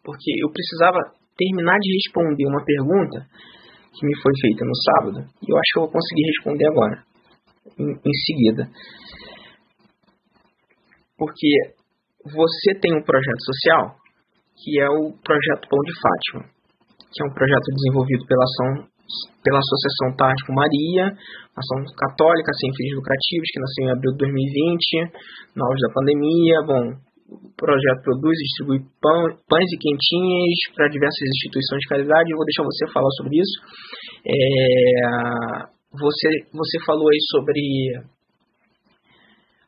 Porque 0.03 0.31
eu 0.41 0.49
precisava 0.49 0.97
terminar 1.37 1.77
de 1.77 1.93
responder 1.93 2.47
uma 2.47 2.65
pergunta 2.65 3.27
que 3.93 4.07
me 4.07 4.17
foi 4.17 4.31
feita 4.41 4.65
no 4.65 4.73
sábado, 4.73 5.19
e 5.21 5.45
eu 5.45 5.57
acho 5.57 5.69
que 5.73 5.77
eu 5.77 5.83
vou 5.83 5.91
conseguir 5.91 6.25
responder 6.25 6.67
agora, 6.69 7.03
em, 7.77 7.91
em 7.91 8.15
seguida. 8.25 8.69
Porque 11.15 11.53
você 12.25 12.79
tem 12.81 12.97
um 12.97 13.03
projeto 13.03 13.43
social, 13.45 13.95
que 14.57 14.81
é 14.81 14.89
o 14.89 15.13
Projeto 15.21 15.69
Pão 15.69 15.79
de 15.85 15.93
Fátima 16.01 16.60
que 17.11 17.23
é 17.23 17.25
um 17.27 17.33
projeto 17.33 17.67
desenvolvido 17.75 18.25
pela 18.25 18.43
ação 18.43 18.91
pela 19.43 19.59
Associação 19.59 20.15
Tático 20.15 20.53
Maria, 20.53 21.11
ação 21.11 21.79
católica 21.97 22.51
sem 22.55 22.71
fins 22.71 22.95
lucrativos, 22.95 23.51
que 23.51 23.59
nasceu 23.59 23.83
em 23.83 23.91
abril 23.91 24.11
de 24.13 24.19
2020, 24.23 25.57
no 25.57 25.65
auge 25.65 25.81
da 25.81 25.93
pandemia. 25.93 26.55
Bom, 26.63 26.83
o 27.31 27.51
projeto 27.57 28.01
produz 28.03 28.37
e 28.39 28.43
distribui 28.43 28.79
pão, 29.01 29.19
pães 29.49 29.67
e 29.67 29.77
quentinhas 29.81 30.59
para 30.75 30.87
diversas 30.87 31.27
instituições 31.27 31.81
de 31.81 31.89
caridade. 31.89 32.31
Eu 32.31 32.37
vou 32.37 32.45
deixar 32.45 32.63
você 32.63 32.87
falar 32.93 33.11
sobre 33.19 33.35
isso. 33.35 33.57
É, 34.23 34.37
você, 35.91 36.27
você 36.53 36.77
falou 36.85 37.07
aí 37.09 37.19
sobre 37.35 37.59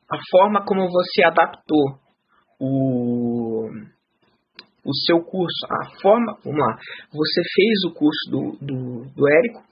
a 0.07 0.17
forma 0.31 0.63
como 0.65 0.87
você 0.87 1.23
adaptou 1.25 1.99
o 2.59 3.67
o 4.85 4.93
seu 5.05 5.19
curso, 5.23 5.63
a 5.69 5.99
forma, 6.01 6.37
vamos 6.43 6.59
lá, 6.59 6.77
você 7.11 7.41
fez 7.55 7.75
o 7.87 7.93
curso 7.93 8.23
do, 8.29 8.41
do, 8.59 8.77
do 9.15 9.27
Érico, 9.27 9.63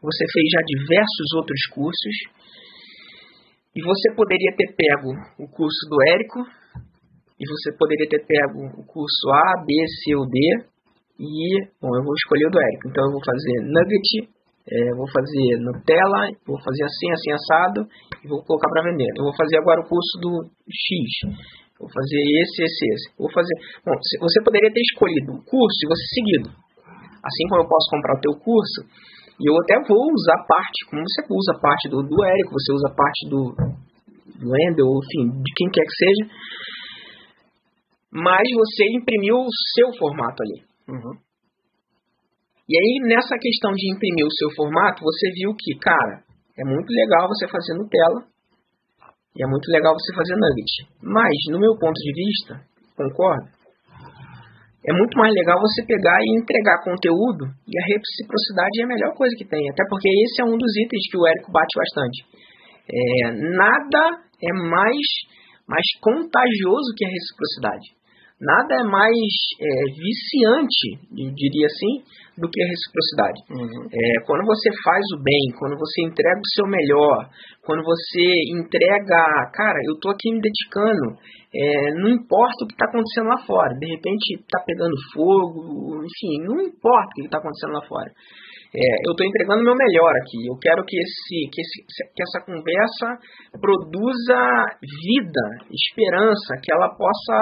você 0.00 0.24
fez 0.32 0.46
já 0.54 0.62
diversos 0.64 1.28
outros 1.36 1.62
cursos, 1.74 2.16
e 3.74 3.82
você 3.82 4.14
poderia 4.14 4.54
ter 4.56 4.74
pego 4.74 5.10
o 5.38 5.48
curso 5.48 5.88
do 5.90 5.96
Érico, 6.14 6.40
e 7.38 7.44
você 7.46 7.76
poderia 7.78 8.08
ter 8.08 8.24
pego 8.26 8.80
o 8.80 8.84
curso 8.86 9.30
A, 9.30 9.64
B, 9.64 9.72
C 10.02 10.14
ou 10.16 10.26
D, 10.26 10.38
e, 11.18 11.66
bom, 11.82 11.90
eu 11.96 12.04
vou 12.04 12.14
escolher 12.14 12.46
o 12.46 12.50
do 12.50 12.60
Érico, 12.62 12.88
então 12.88 13.04
eu 13.06 13.12
vou 13.12 13.22
fazer 13.24 13.54
Nugget, 13.66 14.38
é, 14.70 14.94
vou 14.94 15.08
fazer 15.08 15.58
Nutella, 15.64 16.30
vou 16.46 16.60
fazer 16.60 16.84
assim, 16.84 17.10
assim, 17.10 17.32
assado, 17.32 17.88
e 18.22 18.28
vou 18.28 18.44
colocar 18.44 18.68
para 18.68 18.90
vender. 18.90 19.08
Eu 19.16 19.24
vou 19.24 19.34
fazer 19.34 19.56
agora 19.56 19.80
o 19.80 19.88
curso 19.88 20.18
do 20.20 20.44
X, 20.68 21.34
Vou 21.78 21.88
fazer 21.88 22.18
esse, 22.18 22.58
esse, 22.66 22.84
esse. 22.92 23.06
Vou 23.14 23.30
fazer. 23.30 23.54
Bom, 23.86 23.94
você 23.94 24.38
poderia 24.42 24.70
ter 24.70 24.82
escolhido 24.82 25.38
o 25.38 25.42
curso 25.46 25.78
e 25.82 25.88
você 25.88 26.04
seguido. 26.10 26.48
Assim 27.22 27.44
como 27.48 27.62
eu 27.62 27.68
posso 27.68 27.86
comprar 27.90 28.18
o 28.18 28.20
teu 28.20 28.34
curso, 28.34 28.80
e 29.38 29.44
eu 29.46 29.54
até 29.62 29.78
vou 29.86 30.02
usar 30.10 30.42
parte, 30.42 30.90
como 30.90 31.02
você 31.06 31.22
usa 31.30 31.54
parte 31.62 31.88
do, 31.88 32.02
do 32.02 32.18
Érico, 32.24 32.50
você 32.50 32.72
usa 32.74 32.90
parte 32.90 33.22
do, 33.30 33.54
do 34.42 34.48
Endel, 34.50 34.90
enfim, 34.98 35.38
de 35.38 35.52
quem 35.54 35.70
quer 35.70 35.86
que 35.86 35.94
seja. 35.94 36.24
Mas 38.10 38.42
você 38.42 38.82
imprimiu 38.98 39.36
o 39.38 39.54
seu 39.74 39.94
formato 39.94 40.42
ali. 40.42 40.58
Uhum. 40.90 41.14
E 42.68 42.74
aí, 42.74 43.08
nessa 43.08 43.38
questão 43.38 43.70
de 43.72 43.94
imprimir 43.94 44.26
o 44.26 44.34
seu 44.34 44.50
formato, 44.56 45.02
você 45.02 45.30
viu 45.32 45.54
que, 45.56 45.78
cara, 45.78 46.24
é 46.58 46.64
muito 46.64 46.90
legal 46.90 47.28
você 47.28 47.46
fazer 47.46 47.74
Nutella 47.74 48.26
e 49.36 49.42
é 49.42 49.46
muito 49.46 49.68
legal 49.70 49.94
você 49.94 50.14
fazer 50.14 50.34
nugget. 50.34 50.72
Mas, 51.02 51.36
no 51.50 51.60
meu 51.60 51.76
ponto 51.78 51.96
de 51.96 52.12
vista, 52.12 52.60
concordo, 52.96 53.48
é 54.88 54.92
muito 54.92 55.18
mais 55.18 55.34
legal 55.34 55.60
você 55.60 55.84
pegar 55.84 56.18
e 56.22 56.38
entregar 56.40 56.82
conteúdo 56.82 57.44
e 57.66 57.72
a 57.76 57.84
reciprocidade 57.92 58.80
é 58.80 58.84
a 58.84 58.88
melhor 58.88 59.12
coisa 59.14 59.34
que 59.36 59.44
tem. 59.44 59.68
Até 59.70 59.84
porque 59.88 60.08
esse 60.08 60.40
é 60.40 60.44
um 60.44 60.56
dos 60.56 60.72
itens 60.80 61.04
que 61.10 61.18
o 61.18 61.26
Érico 61.26 61.52
bate 61.52 61.74
bastante. 61.76 62.24
É, 62.88 63.32
nada 63.52 64.22
é 64.40 64.52
mais, 64.54 65.04
mais 65.68 65.84
contagioso 66.00 66.94
que 66.96 67.04
a 67.04 67.10
reciprocidade. 67.10 67.97
Nada 68.40 68.70
é 68.70 68.84
mais 68.84 69.26
é, 69.58 69.66
viciante, 69.98 70.94
eu 71.10 71.34
diria 71.34 71.66
assim, 71.66 72.06
do 72.38 72.48
que 72.48 72.62
a 72.62 72.70
reciprocidade. 72.70 73.38
Uhum. 73.50 73.88
É, 73.90 74.24
quando 74.26 74.46
você 74.46 74.70
faz 74.84 75.02
o 75.14 75.22
bem, 75.22 75.50
quando 75.58 75.76
você 75.76 76.06
entrega 76.06 76.38
o 76.38 76.54
seu 76.54 76.66
melhor, 76.66 77.28
quando 77.66 77.82
você 77.82 78.22
entrega, 78.54 79.50
cara, 79.52 79.78
eu 79.90 79.98
tô 79.98 80.10
aqui 80.10 80.30
me 80.30 80.40
dedicando, 80.40 81.18
é, 81.52 81.94
não 81.94 82.10
importa 82.10 82.62
o 82.62 82.68
que 82.68 82.74
está 82.74 82.86
acontecendo 82.86 83.26
lá 83.26 83.38
fora, 83.44 83.74
de 83.74 83.86
repente 83.90 84.38
está 84.38 84.62
pegando 84.64 84.94
fogo, 85.12 86.04
enfim, 86.06 86.44
não 86.46 86.62
importa 86.62 87.10
o 87.10 87.14
que 87.14 87.26
está 87.26 87.38
acontecendo 87.38 87.72
lá 87.72 87.82
fora. 87.88 88.12
É, 88.68 88.84
eu 89.08 89.12
estou 89.16 89.24
entregando 89.24 89.62
o 89.62 89.64
meu 89.64 89.74
melhor 89.74 90.12
aqui. 90.20 90.44
Eu 90.44 90.56
quero 90.60 90.84
que, 90.84 90.96
esse, 91.00 91.48
que, 91.48 91.60
esse, 91.60 91.78
que 92.12 92.22
essa 92.22 92.44
conversa 92.44 93.16
produza 93.56 94.40
vida, 94.84 95.44
esperança, 95.72 96.60
que 96.60 96.72
ela 96.72 96.92
possa 96.92 97.38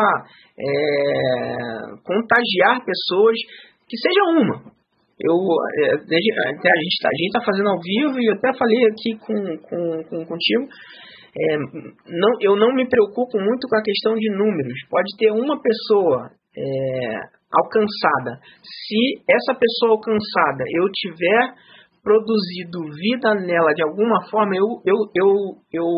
é, 0.54 1.98
contagiar 2.06 2.84
pessoas, 2.86 3.34
que 3.88 3.96
seja 3.98 4.22
uma. 4.38 4.76
Eu, 5.18 5.34
é, 5.80 5.94
até 5.96 6.68
a 6.70 6.78
gente 6.78 6.94
está 6.94 7.40
tá 7.40 7.44
fazendo 7.44 7.70
ao 7.70 7.80
vivo 7.80 8.20
e 8.20 8.26
eu 8.30 8.34
até 8.34 8.52
falei 8.54 8.84
aqui 8.86 9.18
com, 9.18 9.34
com, 9.66 10.04
com 10.04 10.26
contigo. 10.26 10.68
É, 11.36 11.56
não, 11.58 12.32
eu 12.40 12.56
não 12.56 12.72
me 12.72 12.88
preocupo 12.88 13.38
muito 13.40 13.66
com 13.68 13.76
a 13.76 13.82
questão 13.82 14.14
de 14.14 14.30
números. 14.30 14.78
Pode 14.88 15.10
ter 15.18 15.32
uma 15.32 15.60
pessoa 15.60 16.30
é, 16.56 17.36
alcançada. 17.56 18.40
Se 18.62 19.22
essa 19.28 19.58
pessoa 19.58 19.92
alcançada 19.92 20.64
eu 20.76 20.84
tiver 20.92 21.54
produzido 22.06 22.86
vida 22.94 23.34
nela 23.34 23.72
de 23.74 23.82
alguma 23.82 24.22
forma, 24.30 24.54
eu, 24.54 24.78
eu, 24.86 24.94
eu, 25.10 25.28
eu 25.72 25.88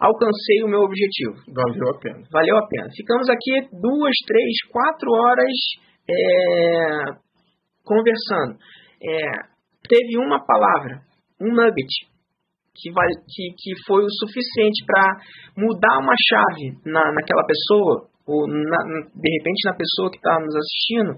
alcancei 0.00 0.64
o 0.64 0.68
meu 0.68 0.80
objetivo. 0.80 1.34
Valeu 1.54 1.94
a 1.94 1.98
pena. 2.00 2.20
Valeu 2.32 2.56
a 2.58 2.66
pena. 2.66 2.88
Ficamos 2.90 3.28
aqui 3.30 3.68
duas, 3.70 4.16
três, 4.26 4.52
quatro 4.72 5.08
horas 5.12 5.54
é, 6.10 7.04
conversando. 7.84 8.58
É, 9.00 9.30
teve 9.88 10.18
uma 10.18 10.44
palavra, 10.44 11.02
um 11.40 11.54
nugget, 11.54 12.08
que, 12.74 12.90
vai, 12.92 13.06
que, 13.06 13.54
que 13.56 13.72
foi 13.86 14.02
o 14.02 14.10
suficiente 14.10 14.84
para 14.86 15.22
mudar 15.56 15.98
uma 15.98 16.14
chave 16.18 16.78
na, 16.84 17.12
naquela 17.12 17.44
pessoa, 17.46 18.07
ou 18.28 18.46
na, 18.46 18.78
de 19.08 19.28
repente 19.40 19.64
na 19.64 19.74
pessoa 19.74 20.12
que 20.12 20.20
está 20.20 20.38
nos 20.38 20.54
assistindo, 20.54 21.16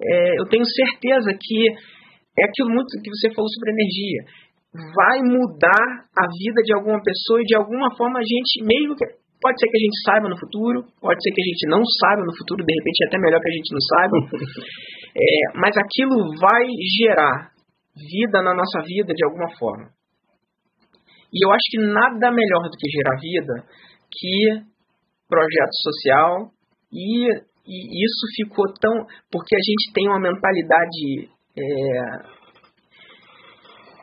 é, 0.00 0.40
eu 0.40 0.48
tenho 0.48 0.64
certeza 0.64 1.30
que 1.36 1.58
é 2.36 2.44
aquilo 2.44 2.72
muito 2.72 2.88
que 3.00 3.12
você 3.12 3.32
falou 3.32 3.48
sobre 3.48 3.72
energia. 3.72 4.22
Vai 4.72 5.18
mudar 5.24 6.04
a 6.12 6.24
vida 6.28 6.60
de 6.64 6.72
alguma 6.74 7.00
pessoa 7.00 7.40
e 7.40 7.48
de 7.48 7.56
alguma 7.56 7.88
forma 7.96 8.18
a 8.20 8.26
gente, 8.26 8.64
mesmo 8.64 8.96
que. 8.96 9.04
Pode 9.36 9.60
ser 9.60 9.68
que 9.68 9.76
a 9.76 9.84
gente 9.84 9.98
saiba 10.00 10.28
no 10.32 10.40
futuro, 10.40 10.80
pode 10.98 11.20
ser 11.20 11.30
que 11.30 11.42
a 11.44 11.48
gente 11.52 11.68
não 11.68 11.84
saiba 11.84 12.24
no 12.24 12.34
futuro, 12.34 12.64
de 12.64 12.72
repente 12.72 13.04
é 13.04 13.06
até 13.06 13.18
melhor 13.20 13.38
que 13.38 13.50
a 13.52 13.56
gente 13.56 13.70
não 13.70 13.82
saiba. 13.84 14.16
é, 15.12 15.60
mas 15.60 15.76
aquilo 15.76 16.16
vai 16.40 16.64
gerar 16.96 17.52
vida 17.94 18.42
na 18.42 18.56
nossa 18.56 18.80
vida 18.80 19.12
de 19.12 19.24
alguma 19.24 19.52
forma. 19.56 19.92
E 21.32 21.36
eu 21.44 21.52
acho 21.52 21.66
que 21.70 21.78
nada 21.84 22.32
melhor 22.32 22.64
do 22.64 22.76
que 22.80 22.88
gerar 22.88 23.20
vida 23.20 23.54
que 24.08 24.75
projeto 25.28 25.74
social 25.82 26.50
e, 26.92 27.32
e 27.66 28.04
isso 28.04 28.24
ficou 28.36 28.64
tão. 28.80 29.06
porque 29.30 29.54
a 29.54 29.62
gente 29.62 29.92
tem 29.92 30.08
uma 30.08 30.20
mentalidade. 30.20 31.30
É, 31.58 32.36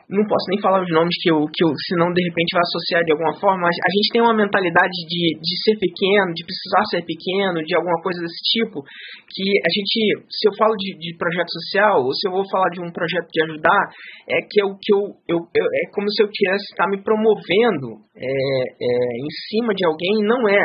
não 0.04 0.20
posso 0.28 0.44
nem 0.52 0.60
falar 0.60 0.84
os 0.84 0.90
nomes 0.92 1.16
que 1.16 1.32
eu, 1.32 1.48
que 1.48 1.64
eu, 1.64 1.72
senão 1.88 2.12
de 2.12 2.20
repente 2.20 2.52
vai 2.52 2.60
associar 2.60 3.00
de 3.08 3.12
alguma 3.12 3.32
forma, 3.40 3.64
mas 3.64 3.76
a 3.80 3.90
gente 3.90 4.12
tem 4.12 4.20
uma 4.20 4.36
mentalidade 4.36 4.98
de, 5.08 5.24
de 5.40 5.54
ser 5.64 5.80
pequeno, 5.80 6.28
de 6.36 6.44
precisar 6.44 6.84
ser 6.92 7.02
pequeno, 7.08 7.64
de 7.64 7.74
alguma 7.74 7.96
coisa 8.04 8.20
desse 8.20 8.42
tipo, 8.52 8.84
que 8.84 9.46
a 9.64 9.70
gente, 9.72 10.28
se 10.28 10.44
eu 10.44 10.52
falo 10.60 10.76
de, 10.76 10.92
de 11.00 11.16
projeto 11.16 11.48
social, 11.48 12.04
ou 12.04 12.12
se 12.12 12.28
eu 12.28 12.32
vou 12.32 12.44
falar 12.52 12.68
de 12.68 12.84
um 12.84 12.92
projeto 12.92 13.28
de 13.32 13.40
ajudar, 13.48 13.82
é 14.28 14.38
que 14.44 14.60
eu, 14.60 14.76
que 14.76 14.92
eu, 14.92 15.00
eu, 15.24 15.38
eu 15.40 15.64
é 15.64 15.84
como 15.96 16.04
se 16.12 16.20
eu 16.20 16.28
quisesse 16.28 16.68
estar 16.68 16.86
me 16.86 17.00
promovendo 17.00 18.04
é, 18.12 18.28
é, 18.28 18.90
em 19.24 19.32
cima 19.48 19.72
de 19.72 19.88
alguém, 19.88 20.20
não 20.20 20.44
é. 20.48 20.64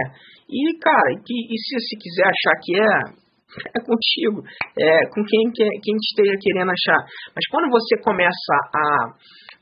E, 0.49 0.77
cara, 0.81 1.13
e, 1.13 1.37
e 1.45 1.55
se 1.61 1.77
você 1.77 1.93
quiser 2.01 2.25
achar 2.25 2.55
que 2.57 2.73
é, 2.73 2.93
é 3.77 3.79
contigo, 3.85 4.41
é 4.73 5.05
com 5.13 5.21
quem, 5.21 5.53
quem 5.53 5.95
esteja 6.01 6.33
querendo 6.41 6.73
achar. 6.73 7.05
Mas 7.37 7.45
quando 7.53 7.69
você 7.69 8.01
começa 8.01 8.55
a 8.73 9.13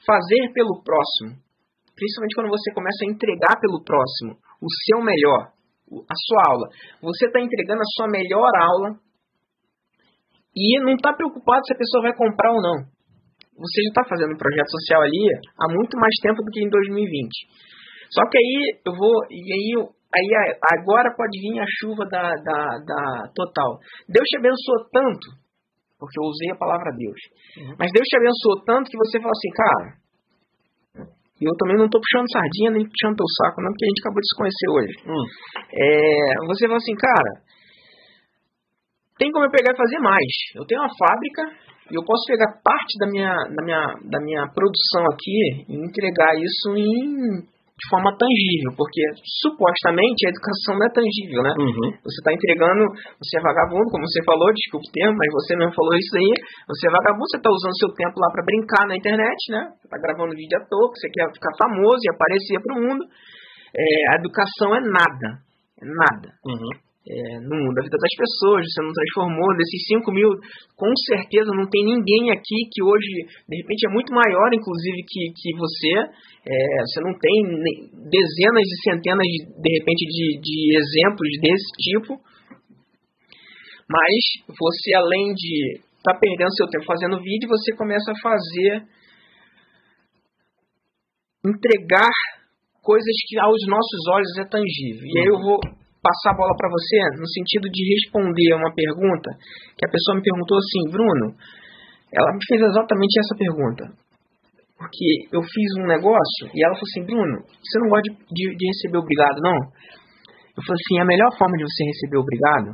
fazer 0.07 0.53
pelo 0.55 0.79
próximo, 0.79 1.35
principalmente 1.91 2.35
quando 2.35 2.49
você 2.55 2.71
começa 2.71 3.03
a 3.03 3.11
entregar 3.11 3.59
pelo 3.59 3.83
próximo 3.83 4.39
o 4.63 4.69
seu 4.87 5.03
melhor, 5.03 5.51
a 5.91 6.15
sua 6.15 6.41
aula, 6.55 6.67
você 7.01 7.27
está 7.27 7.39
entregando 7.39 7.81
a 7.81 7.91
sua 7.95 8.07
melhor 8.07 8.51
aula 8.55 8.95
e 10.55 10.79
não 10.79 10.95
está 10.95 11.13
preocupado 11.13 11.61
se 11.67 11.73
a 11.73 11.77
pessoa 11.77 12.03
vai 12.03 12.15
comprar 12.15 12.51
ou 12.51 12.61
não. 12.61 12.77
Você 13.59 13.81
já 13.83 13.89
está 13.89 14.03
fazendo 14.07 14.33
um 14.33 14.37
projeto 14.37 14.69
social 14.69 15.01
ali 15.01 15.19
há 15.57 15.67
muito 15.67 15.97
mais 15.97 16.13
tempo 16.21 16.43
do 16.43 16.51
que 16.51 16.63
em 16.63 16.69
2020. 16.69 17.29
Só 18.11 18.21
que 18.29 18.37
aí 18.37 18.79
eu 18.85 18.93
vou. 18.93 19.25
E 19.29 19.53
aí 19.53 19.96
Aí 20.07 20.27
agora 20.79 21.13
pode 21.15 21.35
vir 21.39 21.59
a 21.59 21.67
chuva 21.79 22.05
da, 22.07 22.31
da, 22.39 22.59
da 22.79 23.01
total. 23.35 23.77
Deus 24.07 24.23
te 24.23 24.37
abençoou 24.39 24.87
tanto, 24.91 25.27
porque 25.99 26.15
eu 26.19 26.25
usei 26.31 26.51
a 26.51 26.59
palavra 26.59 26.95
Deus. 26.95 27.21
Uhum. 27.59 27.75
Mas 27.77 27.91
Deus 27.91 28.07
te 28.07 28.15
abençoou 28.15 28.63
tanto 28.63 28.89
que 28.89 28.97
você 28.97 29.19
fala 29.19 29.35
assim, 29.35 29.51
cara, 29.51 29.87
eu 31.43 31.53
também 31.59 31.77
não 31.77 31.85
estou 31.85 32.01
puxando 32.01 32.31
sardinha 32.31 32.71
nem 32.71 32.87
puxando 32.87 33.19
teu 33.19 33.29
saco, 33.43 33.61
não, 33.61 33.69
porque 33.69 33.85
a 33.85 33.91
gente 33.91 34.01
acabou 34.01 34.21
de 34.23 34.29
se 34.31 34.37
conhecer 34.39 34.69
hoje. 34.71 34.93
Uhum. 35.05 35.25
É, 35.75 35.91
você 36.47 36.65
fala 36.65 36.79
assim, 36.79 36.97
cara, 36.97 37.31
tem 39.19 39.31
como 39.31 39.45
eu 39.45 39.51
pegar 39.51 39.73
e 39.73 39.77
fazer 39.77 39.99
mais. 39.99 40.31
Eu 40.55 40.65
tenho 40.65 40.81
uma 40.81 40.93
fábrica 40.95 41.43
e 41.91 41.95
eu 41.95 42.03
posso 42.05 42.23
pegar 42.27 42.57
parte 42.63 42.95
da 42.99 43.07
minha, 43.07 43.33
da 43.33 43.61
minha, 43.65 43.83
da 44.07 44.19
minha 44.23 44.43
produção 44.55 45.03
aqui 45.11 45.67
e 45.67 45.75
entregar 45.75 46.31
isso 46.39 46.79
em 46.79 47.43
de 47.77 47.85
forma 47.93 48.09
tangível, 48.17 48.73
porque 48.73 49.01
supostamente 49.45 50.25
a 50.25 50.33
educação 50.33 50.81
não 50.81 50.85
é 50.85 50.89
tangível, 50.89 51.45
né? 51.45 51.53
Uhum. 51.61 51.93
Você 52.01 52.17
está 52.25 52.33
entregando, 52.33 52.89
você 53.21 53.37
é 53.37 53.41
vagabundo, 53.45 53.85
como 53.93 54.01
você 54.01 54.17
falou, 54.25 54.49
desculpe 54.49 54.89
o 54.89 54.93
termo, 54.97 55.13
mas 55.13 55.29
você 55.29 55.53
mesmo 55.53 55.77
falou 55.77 55.93
isso 55.93 56.13
aí, 56.17 56.31
você 56.65 56.89
é 56.89 56.91
vagabundo, 56.91 57.29
você 57.29 57.37
está 57.37 57.51
usando 57.53 57.77
seu 57.77 57.91
tempo 57.93 58.17
lá 58.17 58.33
para 58.33 58.49
brincar 58.49 58.83
na 58.89 58.97
internet, 58.97 59.39
né? 59.53 59.61
Você 59.77 59.85
está 59.85 59.97
gravando 60.01 60.33
vídeo 60.33 60.57
à 60.57 60.65
toa, 60.65 60.89
você 60.89 61.05
quer 61.13 61.29
ficar 61.29 61.53
famoso 61.53 62.01
e 62.01 62.09
aparecer 62.09 62.57
para 62.65 62.73
o 62.73 62.81
mundo. 62.81 63.03
É, 63.77 63.85
a 64.09 64.25
educação 64.25 64.73
é 64.73 64.81
nada, 64.81 65.27
é 65.77 65.85
nada. 65.85 66.33
Uhum 66.49 66.86
é, 67.07 67.39
no 67.39 67.71
da 67.71 67.81
vida 67.87 67.95
das 67.95 68.15
pessoas, 68.19 68.67
você 68.67 68.83
não 68.83 68.91
transformou. 68.91 69.55
Desses 69.55 69.81
5 69.95 70.11
mil, 70.11 70.27
com 70.75 70.91
certeza 71.07 71.55
não 71.55 71.63
tem 71.71 71.87
ninguém 71.87 72.31
aqui 72.35 72.67
que 72.67 72.83
hoje, 72.83 73.23
de 73.47 73.55
repente, 73.63 73.87
é 73.87 73.93
muito 73.95 74.11
maior, 74.11 74.51
inclusive, 74.51 75.07
que, 75.07 75.31
que 75.31 75.49
você. 75.55 75.93
É, 76.43 76.57
você 76.83 76.99
não 76.99 77.15
tem 77.15 77.35
dezenas 78.11 78.67
e 78.67 78.77
centenas, 78.83 79.23
de, 79.23 79.39
de 79.55 79.69
repente, 79.79 80.03
de, 80.03 80.27
de 80.43 80.59
exemplos 80.75 81.31
desse 81.39 81.71
tipo. 81.79 82.11
Mas 83.87 84.21
você, 84.51 84.95
além 84.95 85.31
de 85.31 85.79
estar 85.79 86.11
tá 86.11 86.19
perdendo 86.19 86.55
seu 86.55 86.67
tempo 86.67 86.83
fazendo 86.83 87.23
vídeo, 87.23 87.47
você 87.47 87.71
começa 87.75 88.11
a 88.11 88.19
fazer. 88.19 88.83
entregar 91.47 92.11
coisas 92.83 93.15
que 93.27 93.39
aos 93.39 93.63
nossos 93.67 94.01
olhos 94.11 94.37
é 94.39 94.45
tangível. 94.47 95.07
E 95.07 95.19
aí 95.19 95.27
eu 95.27 95.39
vou 95.39 95.59
passar 96.07 96.31
a 96.31 96.39
bola 96.39 96.55
para 96.55 96.71
você 96.71 97.19
no 97.19 97.27
sentido 97.27 97.67
de 97.67 97.81
responder 97.91 98.55
uma 98.55 98.71
pergunta 98.71 99.29
que 99.75 99.83
a 99.83 99.91
pessoa 99.91 100.15
me 100.15 100.23
perguntou 100.23 100.55
assim, 100.55 100.81
Bruno, 100.87 101.35
ela 102.15 102.31
me 102.31 102.41
fez 102.47 102.63
exatamente 102.63 103.19
essa 103.19 103.35
pergunta. 103.35 103.83
Porque 104.79 105.27
eu 105.35 105.41
fiz 105.43 105.69
um 105.83 105.87
negócio 105.91 106.47
e 106.55 106.57
ela 106.63 106.77
falou 106.79 106.87
assim, 106.87 107.03
Bruno, 107.03 107.37
você 107.43 107.75
não 107.83 107.89
gosta 107.91 108.07
de, 108.07 108.15
de, 108.31 108.43
de 108.55 108.65
receber 108.71 108.99
obrigado, 109.03 109.43
não? 109.43 109.57
Eu 110.55 110.61
falei 110.63 110.79
assim, 110.79 110.95
a 111.03 111.05
melhor 111.05 111.29
forma 111.35 111.57
de 111.59 111.65
você 111.67 111.81
receber 111.83 112.17
obrigado, 112.23 112.69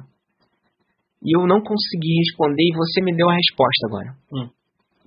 e 1.24 1.30
eu 1.32 1.48
não 1.48 1.64
consegui 1.64 2.20
responder 2.20 2.68
e 2.68 2.76
você 2.76 3.02
me 3.02 3.16
deu 3.16 3.28
a 3.32 3.36
resposta 3.40 3.82
agora. 3.88 4.12
Hum. 4.36 4.48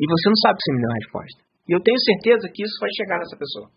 E 0.01 0.05
você 0.09 0.29
não 0.33 0.39
sabe 0.41 0.57
que 0.57 0.65
você 0.65 0.73
me 0.73 0.81
deu 0.81 0.91
a 0.91 1.01
resposta. 1.05 1.39
E 1.69 1.71
eu 1.77 1.81
tenho 1.85 2.01
certeza 2.01 2.49
que 2.49 2.65
isso 2.65 2.77
vai 2.81 2.91
chegar 2.97 3.19
nessa 3.21 3.37
pessoa. 3.37 3.69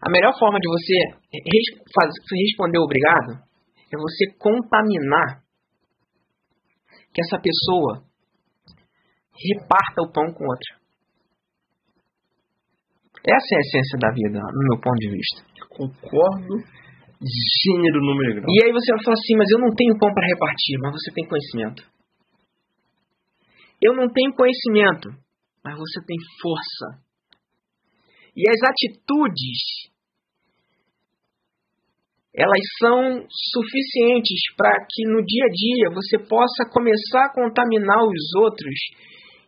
A 0.00 0.10
melhor 0.10 0.32
forma 0.38 0.58
de 0.58 0.68
você 0.68 0.94
responder 2.46 2.78
obrigado 2.78 3.42
é 3.90 3.96
você 3.96 4.36
contaminar 4.38 5.42
que 7.12 7.20
essa 7.22 7.40
pessoa 7.40 8.04
reparta 9.34 10.02
o 10.02 10.12
pão 10.12 10.32
com 10.32 10.44
outra. 10.44 10.78
Essa 13.26 13.48
é 13.52 13.56
a 13.56 13.60
essência 13.60 13.98
da 13.98 14.10
vida, 14.14 14.38
no 14.38 14.62
meu 14.70 14.80
ponto 14.80 14.98
de 14.98 15.10
vista. 15.10 15.42
Concordo, 15.68 16.54
gênero 17.18 18.00
número 18.00 18.40
grau. 18.40 18.46
E 18.48 18.64
aí 18.64 18.72
você 18.72 18.92
vai 18.94 19.02
falar 19.02 19.18
assim, 19.18 19.36
mas 19.36 19.50
eu 19.50 19.58
não 19.58 19.74
tenho 19.74 19.98
pão 19.98 20.12
para 20.14 20.26
repartir, 20.26 20.78
mas 20.80 20.92
você 20.92 21.10
tem 21.12 21.26
conhecimento. 21.26 21.82
Eu 23.82 23.94
não 23.94 24.08
tenho 24.10 24.34
conhecimento, 24.34 25.10
mas 25.64 25.76
você 25.76 26.00
tem 26.06 26.16
força. 26.42 27.07
E 28.38 28.48
as 28.48 28.60
atitudes 28.70 29.90
elas 32.38 32.62
são 32.78 33.26
suficientes 33.50 34.38
para 34.56 34.70
que 34.86 35.02
no 35.10 35.26
dia 35.26 35.42
a 35.42 35.50
dia 35.50 35.90
você 35.90 36.22
possa 36.22 36.70
começar 36.70 37.26
a 37.26 37.34
contaminar 37.34 37.98
os 37.98 38.24
outros 38.38 38.78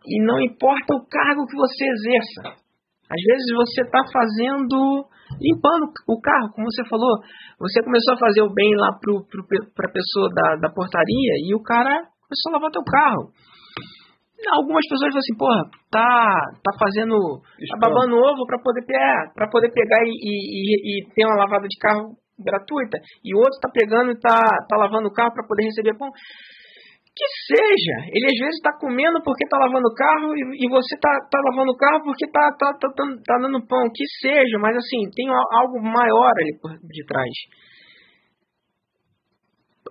e 0.05 0.21
não 0.25 0.41
importa 0.43 0.95
o 0.95 1.07
cargo 1.07 1.47
que 1.47 1.55
você 1.55 1.85
exerça. 1.87 2.59
Às 3.07 3.21
vezes 3.23 3.47
você 3.55 3.81
está 3.87 4.03
fazendo, 4.11 5.07
limpando 5.39 5.87
o 6.09 6.19
carro, 6.19 6.51
como 6.51 6.67
você 6.67 6.83
falou. 6.89 7.15
Você 7.59 7.81
começou 7.83 8.15
a 8.15 8.19
fazer 8.19 8.41
o 8.41 8.53
bem 8.53 8.75
lá 8.75 8.91
para 8.99 9.87
a 9.87 9.93
pessoa 9.93 10.27
da, 10.35 10.67
da 10.67 10.73
portaria 10.73 11.33
e 11.47 11.55
o 11.55 11.63
cara 11.63 11.95
começou 12.27 12.49
a 12.49 12.53
lavar 12.55 12.71
teu 12.71 12.83
carro. 12.83 13.31
Algumas 14.49 14.81
pessoas 14.89 15.13
falam 15.13 15.21
assim, 15.21 15.37
porra, 15.37 15.61
tá, 15.91 16.25
tá 16.63 16.71
fazendo, 16.79 17.13
tá 17.13 17.77
babando 17.77 18.17
ovo 18.17 18.45
para 18.47 18.57
poder, 18.57 18.83
é, 18.89 19.49
poder 19.51 19.69
pegar 19.69 20.01
e, 20.01 20.09
e, 20.09 21.01
e 21.01 21.13
ter 21.13 21.25
uma 21.25 21.37
lavada 21.37 21.67
de 21.67 21.77
carro 21.77 22.17
gratuita, 22.41 22.97
e 23.23 23.35
o 23.35 23.37
outro 23.37 23.53
está 23.53 23.69
pegando 23.69 24.09
e 24.09 24.17
está 24.17 24.41
tá 24.67 24.75
lavando 24.77 25.07
o 25.07 25.13
carro 25.13 25.33
para 25.33 25.45
poder 25.45 25.63
receber 25.65 25.97
pão. 25.97 26.09
Que 27.11 27.27
seja, 27.53 27.97
ele 28.07 28.25
às 28.25 28.39
vezes 28.39 28.55
está 28.55 28.71
comendo 28.79 29.21
porque 29.21 29.43
está 29.43 29.59
lavando 29.59 29.85
o 29.85 29.93
carro 29.93 30.31
e, 30.33 30.63
e 30.63 30.69
você 30.69 30.95
está 30.95 31.11
tá 31.29 31.39
lavando 31.51 31.71
o 31.71 31.77
carro 31.77 32.01
porque 32.03 32.25
está 32.25 32.55
tá, 32.57 32.71
tá, 32.79 32.87
tá, 32.87 33.03
tá 33.27 33.37
dando 33.37 33.67
pão. 33.67 33.83
Que 33.93 34.05
seja, 34.25 34.57
mas 34.57 34.75
assim, 34.77 35.11
tem 35.13 35.27
algo 35.29 35.77
maior 35.83 36.31
ali 36.39 36.57
por 36.61 36.71
de 36.71 37.05
trás. 37.05 37.35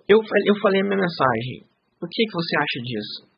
Eu, 0.08 0.18
eu 0.18 0.54
falei 0.62 0.80
a 0.80 0.84
minha 0.84 0.96
mensagem. 0.96 1.68
O 2.02 2.08
que, 2.08 2.24
que 2.24 2.32
você 2.32 2.56
acha 2.56 2.80
disso? 2.82 3.29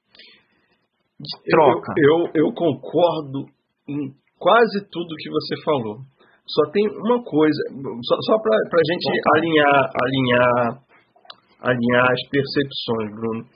De 1.22 1.50
troca. 1.50 1.94
Eu, 1.96 2.26
eu, 2.34 2.46
eu 2.46 2.54
concordo 2.54 3.46
em 3.88 4.10
quase 4.38 4.82
tudo 4.90 5.14
que 5.16 5.30
você 5.30 5.54
falou. 5.62 6.02
Só 6.46 6.70
tem 6.72 6.82
uma 6.90 7.22
coisa, 7.22 7.62
só, 8.02 8.16
só 8.26 8.34
para 8.42 8.58
a 8.58 8.86
gente 8.90 9.06
alinhar, 9.36 9.90
alinhar, 9.94 10.82
alinhar 11.62 12.04
as 12.10 12.22
percepções, 12.28 13.14
Bruno. 13.14 13.46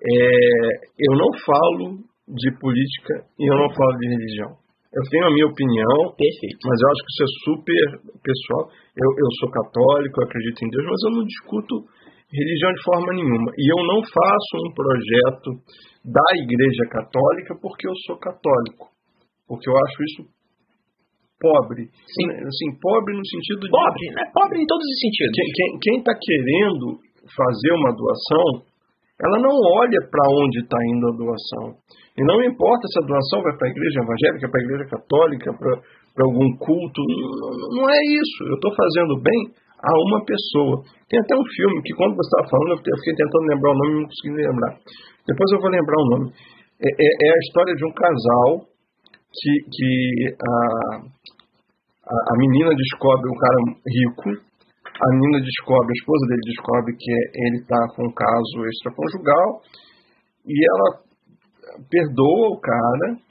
É, 0.00 0.70
eu 1.10 1.18
não 1.18 1.28
falo 1.44 1.98
de 2.30 2.48
política 2.58 3.26
e 3.38 3.44
eu 3.50 3.56
não 3.58 3.68
falo 3.74 3.98
de 3.98 4.08
religião. 4.08 4.60
Eu 4.90 5.02
tenho 5.10 5.26
a 5.26 5.30
minha 5.34 5.46
opinião, 5.46 6.14
Perfeito. 6.18 6.62
mas 6.66 6.78
eu 6.82 6.88
acho 6.90 7.02
que 7.02 7.12
isso 7.14 7.22
é 7.22 7.30
super 7.46 7.84
pessoal. 8.22 8.62
Eu, 8.94 9.10
eu 9.10 9.30
sou 9.38 9.50
católico, 9.50 10.14
eu 10.18 10.26
acredito 10.26 10.58
em 10.66 10.70
Deus, 10.70 10.84
mas 10.86 11.00
eu 11.06 11.10
não 11.14 11.24
discuto 11.26 11.74
religião 12.32 12.70
de 12.72 12.82
forma 12.86 13.10
nenhuma. 13.14 13.50
E 13.58 13.64
eu 13.66 13.80
não 13.86 14.00
faço 14.06 14.54
um 14.62 14.70
projeto 14.72 15.48
da 16.06 16.26
Igreja 16.38 16.84
Católica 16.90 17.58
porque 17.60 17.86
eu 17.86 17.94
sou 18.06 18.16
católico. 18.16 18.88
Porque 19.46 19.68
eu 19.68 19.74
acho 19.74 19.98
isso 20.06 20.40
pobre. 21.40 21.88
Sim. 21.88 22.26
Né, 22.28 22.44
assim, 22.44 22.68
pobre 22.76 23.16
no 23.16 23.24
sentido 23.24 23.64
de. 23.64 23.72
Pobre, 23.72 24.06
né? 24.12 24.22
Pobre 24.36 24.60
em 24.60 24.66
todos 24.68 24.84
os 24.84 24.98
sentidos. 25.00 25.32
Quem 25.80 25.96
está 25.98 26.12
querendo 26.12 27.00
fazer 27.32 27.72
uma 27.80 27.92
doação, 27.96 28.46
ela 29.16 29.38
não 29.40 29.56
olha 29.56 30.00
para 30.12 30.24
onde 30.28 30.60
está 30.60 30.78
indo 30.92 31.08
a 31.08 31.16
doação. 31.16 31.66
E 32.12 32.22
não 32.28 32.44
importa 32.44 32.84
se 32.92 33.00
a 33.00 33.06
doação 33.08 33.40
vai 33.40 33.56
para 33.56 33.66
a 33.66 33.72
igreja 33.72 33.98
evangélica, 34.04 34.50
para 34.52 34.60
a 34.60 34.64
igreja 34.64 34.86
católica, 34.92 35.48
para 35.56 36.24
algum 36.28 36.48
culto. 36.60 37.00
Não, 37.00 37.80
não 37.80 37.86
é 37.88 38.00
isso. 38.20 38.38
Eu 38.44 38.56
estou 38.60 38.72
fazendo 38.76 39.16
bem 39.24 39.40
a 39.80 39.92
uma 40.06 40.20
pessoa. 40.24 40.84
Tem 41.08 41.18
até 41.20 41.34
um 41.34 41.46
filme 41.56 41.82
que, 41.82 41.94
quando 41.96 42.14
você 42.14 42.28
estava 42.28 42.50
falando, 42.52 42.80
eu 42.84 42.98
fiquei 43.00 43.14
tentando 43.16 43.44
lembrar 43.48 43.70
o 43.72 43.78
nome 43.80 43.90
e 43.90 43.96
não 44.00 44.08
consegui 44.08 44.34
lembrar. 44.36 44.72
Depois 45.26 45.48
eu 45.52 45.60
vou 45.60 45.70
lembrar 45.70 45.96
o 45.96 46.08
nome. 46.12 46.26
É, 46.80 46.88
é, 46.88 47.08
é 47.08 47.28
a 47.32 47.42
história 47.44 47.74
de 47.74 47.84
um 47.84 47.92
casal 47.92 48.50
que, 49.32 49.52
que 49.72 49.90
a, 50.36 50.56
a, 52.08 52.34
menina 52.36 52.70
descobre 52.74 53.30
um 53.30 53.38
cara 53.38 53.58
rico, 53.84 54.28
a 54.84 55.08
menina 55.16 55.38
descobre, 55.40 55.92
a 55.92 55.98
esposa 56.00 56.26
dele 56.28 56.44
descobre 56.44 56.96
que 56.98 57.12
ele 57.12 57.58
está 57.62 57.80
com 57.94 58.04
um 58.04 58.12
caso 58.12 58.56
extraconjugal 58.68 59.48
e 60.44 60.54
ela 60.56 60.88
perdoa 61.88 62.56
o 62.56 62.60
cara 62.60 63.29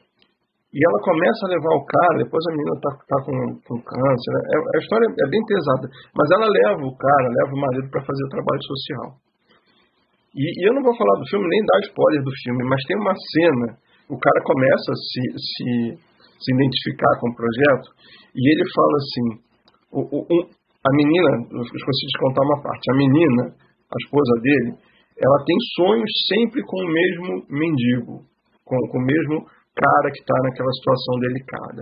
e 0.70 0.78
ela 0.78 1.00
começa 1.02 1.42
a 1.46 1.54
levar 1.54 1.74
o 1.74 1.86
cara, 1.86 2.22
depois 2.22 2.44
a 2.46 2.54
menina 2.54 2.76
está 2.78 2.92
tá 3.10 3.18
com, 3.26 3.38
com 3.66 3.78
câncer, 3.82 4.32
né? 4.38 4.42
é, 4.54 4.56
a 4.58 4.78
história 4.78 5.08
é 5.10 5.28
bem 5.30 5.44
pesada, 5.50 5.86
mas 6.14 6.28
ela 6.30 6.46
leva 6.46 6.84
o 6.86 6.94
cara, 6.94 7.38
leva 7.42 7.52
o 7.58 7.62
marido 7.62 7.88
para 7.90 8.06
fazer 8.06 8.24
trabalho 8.30 8.64
social. 8.64 9.08
E, 10.38 10.46
e, 10.46 10.62
eu 10.70 10.74
não 10.78 10.86
vou 10.86 10.94
falar 10.94 11.18
do 11.18 11.26
filme, 11.26 11.50
nem 11.50 11.66
dar 11.66 11.82
spoiler 11.90 12.22
do 12.22 12.34
filme, 12.46 12.62
mas 12.70 12.86
tem 12.86 12.98
uma 13.02 13.16
cena 13.18 13.68
o 14.10 14.18
cara 14.18 14.42
começa 14.42 14.90
a 14.90 14.98
se, 14.98 15.22
se, 15.38 15.70
se 16.42 16.50
identificar 16.54 17.14
com 17.22 17.30
o 17.30 17.36
projeto 17.38 17.88
e 18.34 18.42
ele 18.42 18.66
fala 18.74 18.96
assim: 18.98 19.28
o, 19.94 20.02
o, 20.02 20.20
um, 20.26 20.42
a 20.50 20.92
menina, 20.98 21.32
eu 21.54 21.62
esqueci 21.62 22.06
de 22.10 22.20
contar 22.20 22.42
uma 22.42 22.62
parte, 22.62 22.86
a 22.90 22.98
menina, 22.98 23.44
a 23.54 23.98
esposa 24.02 24.34
dele, 24.42 24.72
ela 25.18 25.46
tem 25.46 25.58
sonhos 25.78 26.12
sempre 26.26 26.62
com 26.66 26.78
o 26.82 26.90
mesmo 26.90 27.46
mendigo, 27.50 28.26
com, 28.66 28.78
com 28.90 28.98
o 28.98 29.06
mesmo 29.06 29.46
cara 29.76 30.08
que 30.12 30.22
está 30.22 30.36
naquela 30.44 30.74
situação 30.74 31.16
delicada. 31.20 31.82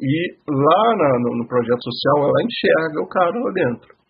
E 0.00 0.12
lá 0.48 0.84
na, 0.96 1.10
no, 1.20 1.36
no 1.38 1.46
projeto 1.46 1.82
social 1.84 2.28
ela 2.28 2.44
enxerga 2.44 2.98
o 3.02 3.08
cara 3.08 3.36
lá 3.36 3.52
dentro. 3.52 4.00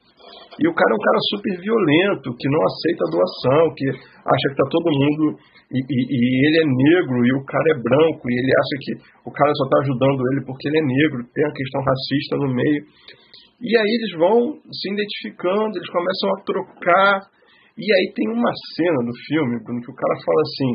E 0.61 0.69
o 0.69 0.75
cara 0.75 0.93
é 0.93 0.99
um 0.99 1.07
cara 1.09 1.21
super 1.33 1.55
violento, 1.57 2.37
que 2.37 2.49
não 2.53 2.63
aceita 2.69 3.11
doação, 3.11 3.63
que 3.73 3.87
acha 3.89 4.47
que 4.53 4.61
tá 4.61 4.67
todo 4.69 4.93
mundo. 4.93 5.41
E, 5.73 5.79
e, 5.81 5.99
e, 6.05 6.21
ele 6.47 6.59
é 6.61 6.67
negro 6.67 7.17
e 7.25 7.33
o 7.33 7.45
cara 7.47 7.65
é 7.71 7.81
branco, 7.81 8.23
e 8.29 8.35
ele 8.35 8.53
acha 8.53 8.77
que 8.83 8.93
o 9.25 9.33
cara 9.33 9.51
só 9.55 9.65
tá 9.71 9.79
ajudando 9.87 10.21
ele 10.35 10.45
porque 10.45 10.69
ele 10.69 10.79
é 10.79 10.85
negro, 10.85 11.31
tem 11.33 11.47
a 11.47 11.55
questão 11.55 11.81
racista 11.81 12.37
no 12.37 12.49
meio. 12.53 12.83
E 13.63 13.71
aí 13.73 13.91
eles 13.99 14.13
vão 14.19 14.59
se 14.69 14.87
identificando, 14.93 15.79
eles 15.79 15.91
começam 15.91 16.29
a 16.35 16.41
trocar. 16.45 17.15
E 17.79 17.87
aí 17.87 18.13
tem 18.13 18.29
uma 18.29 18.53
cena 18.77 19.01
do 19.07 19.15
filme, 19.27 19.65
Bruno, 19.65 19.81
que 19.81 19.93
o 19.93 19.97
cara 19.97 20.15
fala 20.21 20.43
assim: 20.45 20.71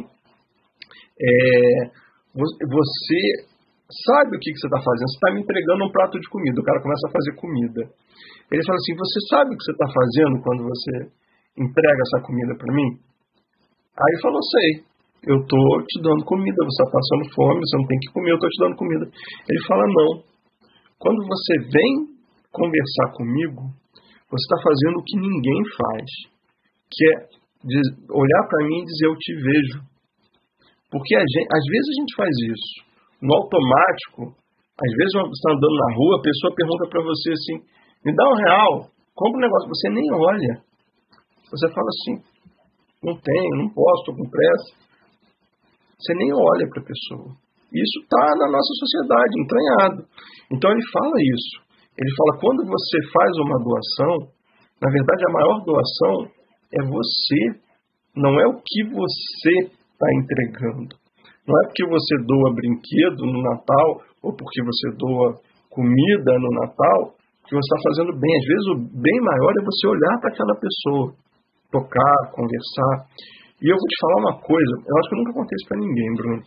é, 1.19 2.05
você 2.35 3.21
sabe 3.87 4.35
o 4.35 4.39
que, 4.39 4.51
você 4.51 4.67
está 4.67 4.81
fazendo, 4.83 5.07
você 5.07 5.17
está 5.17 5.29
me 5.31 5.41
entregando 5.41 5.85
um 5.85 5.91
prato 5.91 6.19
de 6.19 6.27
comida. 6.27 6.59
O 6.59 6.67
cara 6.67 6.81
começa 6.81 7.07
a 7.07 7.15
fazer 7.15 7.33
comida. 7.39 7.81
Ele 8.51 8.65
fala 8.65 8.77
assim: 8.77 8.95
Você 8.95 9.19
sabe 9.31 9.47
o 9.53 9.57
que 9.57 9.63
você 9.63 9.71
está 9.71 9.87
fazendo 9.87 10.35
quando 10.43 10.61
você 10.67 10.91
entrega 11.55 11.99
essa 12.03 12.19
comida 12.27 12.51
para 12.57 12.73
mim? 12.73 12.89
Aí 13.95 14.09
ele 14.11 14.21
falou: 14.21 14.41
Sei, 14.43 14.69
eu 15.31 15.37
estou 15.39 15.65
te 15.87 15.97
dando 16.03 16.25
comida, 16.25 16.59
você 16.59 16.81
está 16.83 16.89
passando 16.91 17.23
fome, 17.33 17.59
você 17.63 17.77
não 17.77 17.87
tem 17.87 17.99
que 18.03 18.11
comer, 18.11 18.31
eu 18.31 18.39
estou 18.41 18.49
te 18.49 18.59
dando 18.59 18.75
comida. 18.75 19.05
Ele 19.05 19.61
fala: 19.65 19.83
Não, 19.87 20.11
quando 20.99 21.19
você 21.23 21.53
vem 21.71 21.91
conversar 22.51 23.07
comigo, 23.15 23.61
você 24.27 24.43
está 24.43 24.57
fazendo 24.59 24.99
o 24.99 25.05
que 25.07 25.17
ninguém 25.19 25.61
faz, 25.71 26.09
que 26.91 27.01
é 27.05 27.15
olhar 28.11 28.43
para 28.49 28.65
mim 28.67 28.81
e 28.81 28.85
dizer: 28.85 29.07
Eu 29.07 29.15
te 29.15 29.33
vejo. 29.33 29.94
Porque 30.91 31.13
gente, 31.15 31.49
às 31.49 31.65
vezes 31.65 31.87
a 31.89 31.97
gente 31.99 32.13
faz 32.15 32.33
isso 32.53 32.73
no 33.21 33.31
automático. 33.35 34.21
Às 34.75 34.91
vezes 34.91 35.11
você 35.15 35.33
está 35.33 35.49
andando 35.55 35.77
na 35.79 35.89
rua, 35.95 36.13
a 36.19 36.25
pessoa 36.25 36.55
pergunta 36.55 36.83
para 36.89 37.01
você 37.03 37.27
assim: 37.31 37.55
me 38.05 38.11
dá 38.13 38.23
um 38.27 38.37
real, 38.37 38.71
compra 39.15 39.37
um 39.39 39.45
negócio. 39.45 39.69
Você 39.69 39.87
nem 39.89 40.07
olha. 40.13 40.53
Você 41.49 41.67
fala 41.71 41.87
assim, 41.87 42.15
não 43.05 43.15
tenho, 43.15 43.51
não 43.61 43.69
posso, 43.69 44.01
estou 44.01 44.15
com 44.17 44.29
pressa. 44.29 44.71
Você 45.97 46.13
nem 46.15 46.33
olha 46.33 46.65
para 46.69 46.81
a 46.81 46.89
pessoa. 46.89 47.29
Isso 47.71 47.97
está 48.01 48.25
na 48.39 48.51
nossa 48.51 48.71
sociedade, 48.81 49.41
entranhado. 49.41 49.99
Então 50.51 50.71
ele 50.71 50.85
fala 50.91 51.15
isso. 51.37 51.55
Ele 51.95 52.11
fala, 52.17 52.39
quando 52.41 52.61
você 52.67 52.97
faz 53.13 53.31
uma 53.39 53.57
doação, 53.63 54.13
na 54.81 54.89
verdade 54.91 55.21
a 55.23 55.33
maior 55.33 55.57
doação 55.63 56.15
é 56.73 56.81
você, 56.83 57.41
não 58.15 58.33
é 58.39 58.47
o 58.47 58.59
que 58.59 58.83
você 58.91 59.71
está 59.95 60.07
entregando. 60.19 60.91
Não 61.47 61.55
é 61.55 61.63
porque 61.72 61.85
você 61.88 62.13
doa 62.27 62.53
brinquedo 62.53 63.22
no 63.26 63.39
Natal 63.41 63.88
ou 64.22 64.35
porque 64.35 64.59
você 64.65 64.91
doa 64.97 65.39
comida 65.72 66.31
no 66.35 66.51
Natal 66.59 67.15
que 67.45 67.53
você 67.53 67.67
está 67.69 67.80
fazendo 67.89 68.11
bem. 68.17 68.34
Às 68.35 68.47
vezes 68.49 68.65
o 68.73 68.77
bem 68.99 69.17
maior 69.22 69.51
é 69.53 69.63
você 69.63 69.84
olhar 69.88 70.15
para 70.19 70.30
aquela 70.34 70.55
pessoa, 70.57 71.13
tocar, 71.69 72.17
conversar. 72.34 72.93
E 73.61 73.69
eu 73.69 73.77
vou 73.77 73.88
te 73.88 73.97
falar 74.01 74.17
uma 74.19 74.35
coisa, 74.41 74.73
eu 74.84 74.93
acho 74.97 75.09
que 75.09 75.15
nunca 75.15 75.55
isso 75.55 75.67
para 75.69 75.80
ninguém, 75.80 76.09
Bruno. 76.17 76.41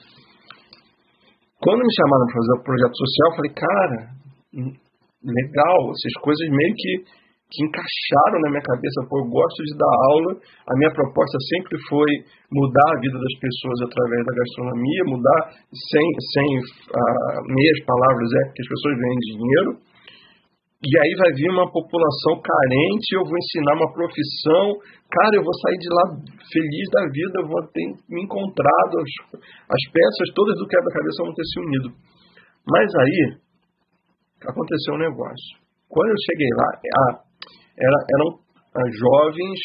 Quando 1.63 1.81
me 1.83 1.95
chamaram 1.95 2.27
para 2.27 2.39
fazer 2.39 2.55
o 2.55 2.65
projeto 2.69 2.95
social, 2.99 3.27
eu 3.27 3.37
falei, 3.39 3.53
cara, 3.55 3.99
hum, 4.55 4.73
legal, 5.25 5.79
essas 5.91 6.15
coisas 6.23 6.45
meio 6.51 6.75
que 6.77 6.93
que 7.49 7.65
encaixaram 7.65 8.45
na 8.45 8.51
minha 8.53 8.65
cabeça. 8.65 9.09
Pô, 9.09 9.25
eu 9.25 9.29
gosto 9.33 9.61
de 9.65 9.75
dar 9.81 9.95
aula. 10.13 10.37
A 10.69 10.75
minha 10.77 10.93
proposta 10.93 11.37
sempre 11.49 11.81
foi 11.89 12.11
mudar 12.53 12.89
a 12.93 13.01
vida 13.01 13.17
das 13.17 13.35
pessoas 13.41 13.79
através 13.89 14.21
da 14.21 14.37
gastronomia, 14.37 15.09
mudar 15.09 15.41
sem, 15.73 16.07
sem 16.37 16.49
uh, 16.61 17.41
meias 17.49 17.81
palavras, 17.89 18.29
é 18.29 18.43
que 18.53 18.61
as 18.61 18.69
pessoas 18.69 18.95
ganhem 19.01 19.21
dinheiro. 19.33 19.71
E 20.79 20.93
aí 20.95 21.13
vai 21.19 21.31
vir 21.35 21.51
uma 21.51 21.67
população 21.67 22.39
carente, 22.39 23.11
eu 23.17 23.27
vou 23.27 23.35
ensinar 23.35 23.75
uma 23.83 23.91
profissão. 23.91 24.79
Cara, 25.11 25.35
eu 25.35 25.43
vou 25.43 25.57
sair 25.65 25.79
de 25.81 25.91
lá 25.91 26.05
feliz 26.23 26.87
da 26.95 27.03
vida, 27.11 27.35
eu 27.43 27.49
vou 27.49 27.63
ter 27.75 27.83
me 28.13 28.23
encontrado, 28.23 28.93
as, 29.03 29.43
as 29.43 29.83
peças 29.91 30.29
todas 30.37 30.55
do 30.55 30.69
quebra-cabeça 30.69 31.25
vão 31.25 31.35
ter 31.35 31.47
se 31.49 31.59
unido. 31.65 31.89
Mas 32.63 32.87
aí 32.95 33.41
aconteceu 34.47 34.95
um 34.95 35.03
negócio. 35.03 35.59
Quando 35.89 36.11
eu 36.13 36.21
cheguei 36.31 36.53
lá, 36.55 36.69
a, 36.79 37.28
era, 37.79 37.99
eram 38.19 38.29
ah, 38.75 38.89
jovens 38.91 39.59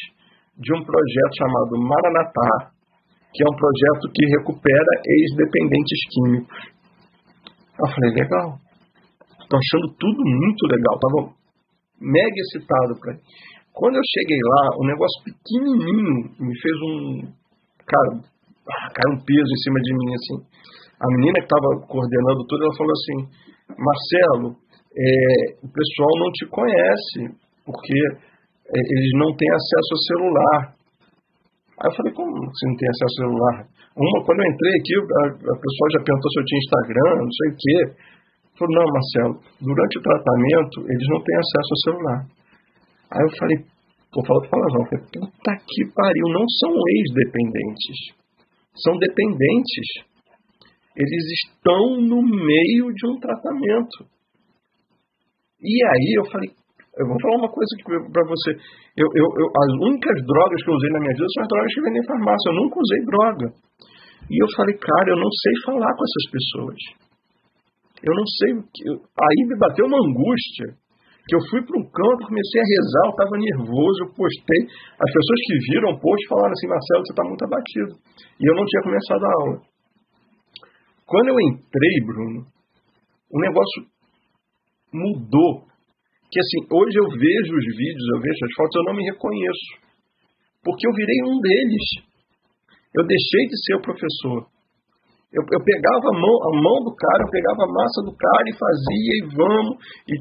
de 0.57 0.69
um 0.73 0.81
projeto 0.85 1.33
chamado 1.37 1.73
Maranatá, 1.81 2.73
que 3.33 3.41
é 3.41 3.47
um 3.49 3.57
projeto 3.57 4.05
que 4.13 4.23
recupera 4.37 4.91
ex-dependentes 5.05 6.01
químicos. 6.13 6.73
Eu 7.73 7.87
falei, 7.89 8.11
legal. 8.13 8.61
Estou 9.41 9.57
achando 9.57 9.87
tudo 9.97 10.21
muito 10.21 10.61
legal. 10.69 10.93
Estava 10.93 11.19
mega 11.99 12.37
excitado. 12.37 12.93
Pra... 13.01 13.17
Quando 13.73 13.95
eu 13.97 14.05
cheguei 14.05 14.37
lá, 14.37 14.61
um 14.77 14.85
negócio 14.85 15.17
pequenininho 15.25 16.29
me 16.37 16.53
fez 16.53 16.77
um... 16.85 17.33
Cara, 17.83 18.21
ah, 18.21 18.87
caiu 18.93 19.17
um 19.17 19.25
peso 19.25 19.49
em 19.49 19.61
cima 19.65 19.79
de 19.81 19.91
mim, 19.97 20.13
assim. 20.13 20.37
A 21.01 21.07
menina 21.17 21.41
que 21.41 21.49
estava 21.49 21.69
coordenando 21.89 22.45
tudo, 22.47 22.63
ela 22.63 22.77
falou 22.77 22.93
assim, 22.93 23.17
Marcelo, 23.75 24.55
é, 24.93 25.65
o 25.65 25.69
pessoal 25.73 26.13
não 26.21 26.31
te 26.31 26.45
conhece 26.47 27.42
porque 27.65 27.97
é, 28.67 28.79
eles 28.79 29.11
não 29.19 29.35
têm 29.35 29.49
acesso 29.51 29.89
ao 29.91 30.05
celular. 30.07 30.59
Aí 31.79 31.87
eu 31.89 31.95
falei, 31.95 32.13
como 32.13 32.31
você 32.31 32.63
não 32.67 32.77
tem 32.77 32.89
acesso 32.89 33.13
ao 33.13 33.19
celular? 33.27 33.55
Uma, 33.93 34.25
quando 34.25 34.39
eu 34.41 34.49
entrei 34.49 34.73
aqui, 34.79 34.93
a, 34.97 35.23
a 35.37 35.57
pessoa 35.57 35.87
já 35.93 35.99
perguntou 36.01 36.29
se 36.31 36.39
eu 36.39 36.45
tinha 36.45 36.63
Instagram, 36.65 37.09
não 37.21 37.33
sei 37.33 37.47
o 37.49 37.57
quê. 37.57 37.77
Falou, 38.57 38.73
não, 38.73 38.87
Marcelo, 38.89 39.33
durante 39.61 39.97
o 39.97 40.01
tratamento, 40.01 40.75
eles 40.85 41.07
não 41.09 41.19
têm 41.23 41.37
acesso 41.37 41.69
ao 41.73 41.83
celular. 41.85 42.19
Aí 43.13 43.21
eu 43.21 43.31
falei, 43.37 43.57
vou 44.13 44.25
falar 44.25 44.37
outra 44.41 44.49
palavra, 44.49 44.73
eu 44.73 44.89
falei, 44.89 45.05
puta 45.13 45.51
que 45.65 45.81
pariu, 45.93 46.27
não 46.33 46.45
são 46.61 46.71
ex-dependentes, 46.73 47.97
são 48.81 48.93
dependentes. 48.97 49.87
Eles 50.95 51.25
estão 51.41 52.01
no 52.01 52.21
meio 52.21 52.93
de 52.93 53.07
um 53.09 53.19
tratamento. 53.19 54.05
E 55.61 55.73
aí 55.85 56.13
eu 56.17 56.25
falei, 56.29 56.49
eu 56.93 57.05
vou 57.09 57.17
falar 57.17 57.37
uma 57.41 57.49
coisa 57.49 57.73
para 57.85 58.23
você. 58.29 58.49
Eu, 58.93 59.09
eu, 59.09 59.27
eu, 59.41 59.47
as 59.49 59.71
únicas 59.81 60.17
drogas 60.29 60.59
que 60.61 60.69
eu 60.69 60.77
usei 60.77 60.91
na 60.93 61.01
minha 61.01 61.15
vida 61.17 61.25
são 61.33 61.41
as 61.41 61.49
drogas 61.49 61.73
que 61.73 61.81
vendem 61.81 62.01
em 62.01 62.09
farmácia. 62.09 62.45
Eu 62.49 62.57
nunca 62.61 62.75
usei 62.77 62.99
droga. 63.09 63.47
E 64.29 64.35
eu 64.37 64.47
falei, 64.53 64.75
cara, 64.77 65.07
eu 65.09 65.17
não 65.17 65.31
sei 65.33 65.53
falar 65.65 65.91
com 65.97 66.03
essas 66.05 66.25
pessoas. 66.29 66.79
Eu 67.97 68.13
não 68.13 68.27
sei. 68.29 68.49
Aí 68.93 69.39
me 69.49 69.57
bateu 69.57 69.89
uma 69.89 69.97
angústia. 69.97 70.77
Que 71.23 71.39
eu 71.39 71.43
fui 71.49 71.63
para 71.63 71.79
um 71.79 71.87
campo, 71.87 72.27
comecei 72.27 72.59
a 72.59 72.67
rezar, 72.67 73.05
eu 73.07 73.15
estava 73.15 73.35
nervoso, 73.39 73.97
eu 74.03 74.11
postei. 74.11 74.61
As 74.67 75.07
pessoas 75.07 75.39
que 75.47 75.55
viram 75.71 75.95
o 75.95 75.99
post 75.99 76.27
falaram 76.27 76.51
assim, 76.51 76.67
Marcelo, 76.67 76.99
você 76.99 77.13
está 77.15 77.23
muito 77.23 77.45
abatido. 77.47 77.93
E 78.37 78.43
eu 78.43 78.55
não 78.59 78.65
tinha 78.67 78.83
começado 78.83 79.23
a 79.23 79.31
aula. 79.39 79.57
Quando 81.07 81.27
eu 81.31 81.37
entrei, 81.47 81.95
Bruno, 82.05 82.45
o 83.31 83.39
negócio 83.39 83.87
mudou 84.91 85.72
que 86.33 86.41
assim, 86.41 86.59
hoje 86.65 86.97
eu 86.97 87.07
vejo 87.13 87.51
os 87.53 87.67
vídeos, 87.77 88.07
eu 88.17 88.19
vejo 88.25 88.41
as 88.41 88.53
fotos, 88.57 88.75
eu 88.81 88.87
não 88.89 88.97
me 88.97 89.05
reconheço. 89.05 89.69
Porque 90.65 90.87
eu 90.89 90.93
virei 90.97 91.19
um 91.29 91.37
deles. 91.37 91.87
Eu 92.97 93.05
deixei 93.05 93.43
de 93.45 93.57
ser 93.61 93.75
o 93.77 93.85
professor. 93.85 94.49
Eu, 95.29 95.41
eu 95.45 95.61
pegava 95.65 96.05
a 96.09 96.17
mão, 96.17 96.35
a 96.45 96.51
mão 96.57 96.77
do 96.85 96.93
cara, 96.93 97.21
eu 97.25 97.29
pegava 97.33 97.61
a 97.65 97.73
massa 97.73 97.99
do 98.05 98.13
cara 98.17 98.45
e 98.49 98.57
fazia 98.57 99.13
e 99.17 99.23
vamos. 99.33 99.75
E, 100.09 100.13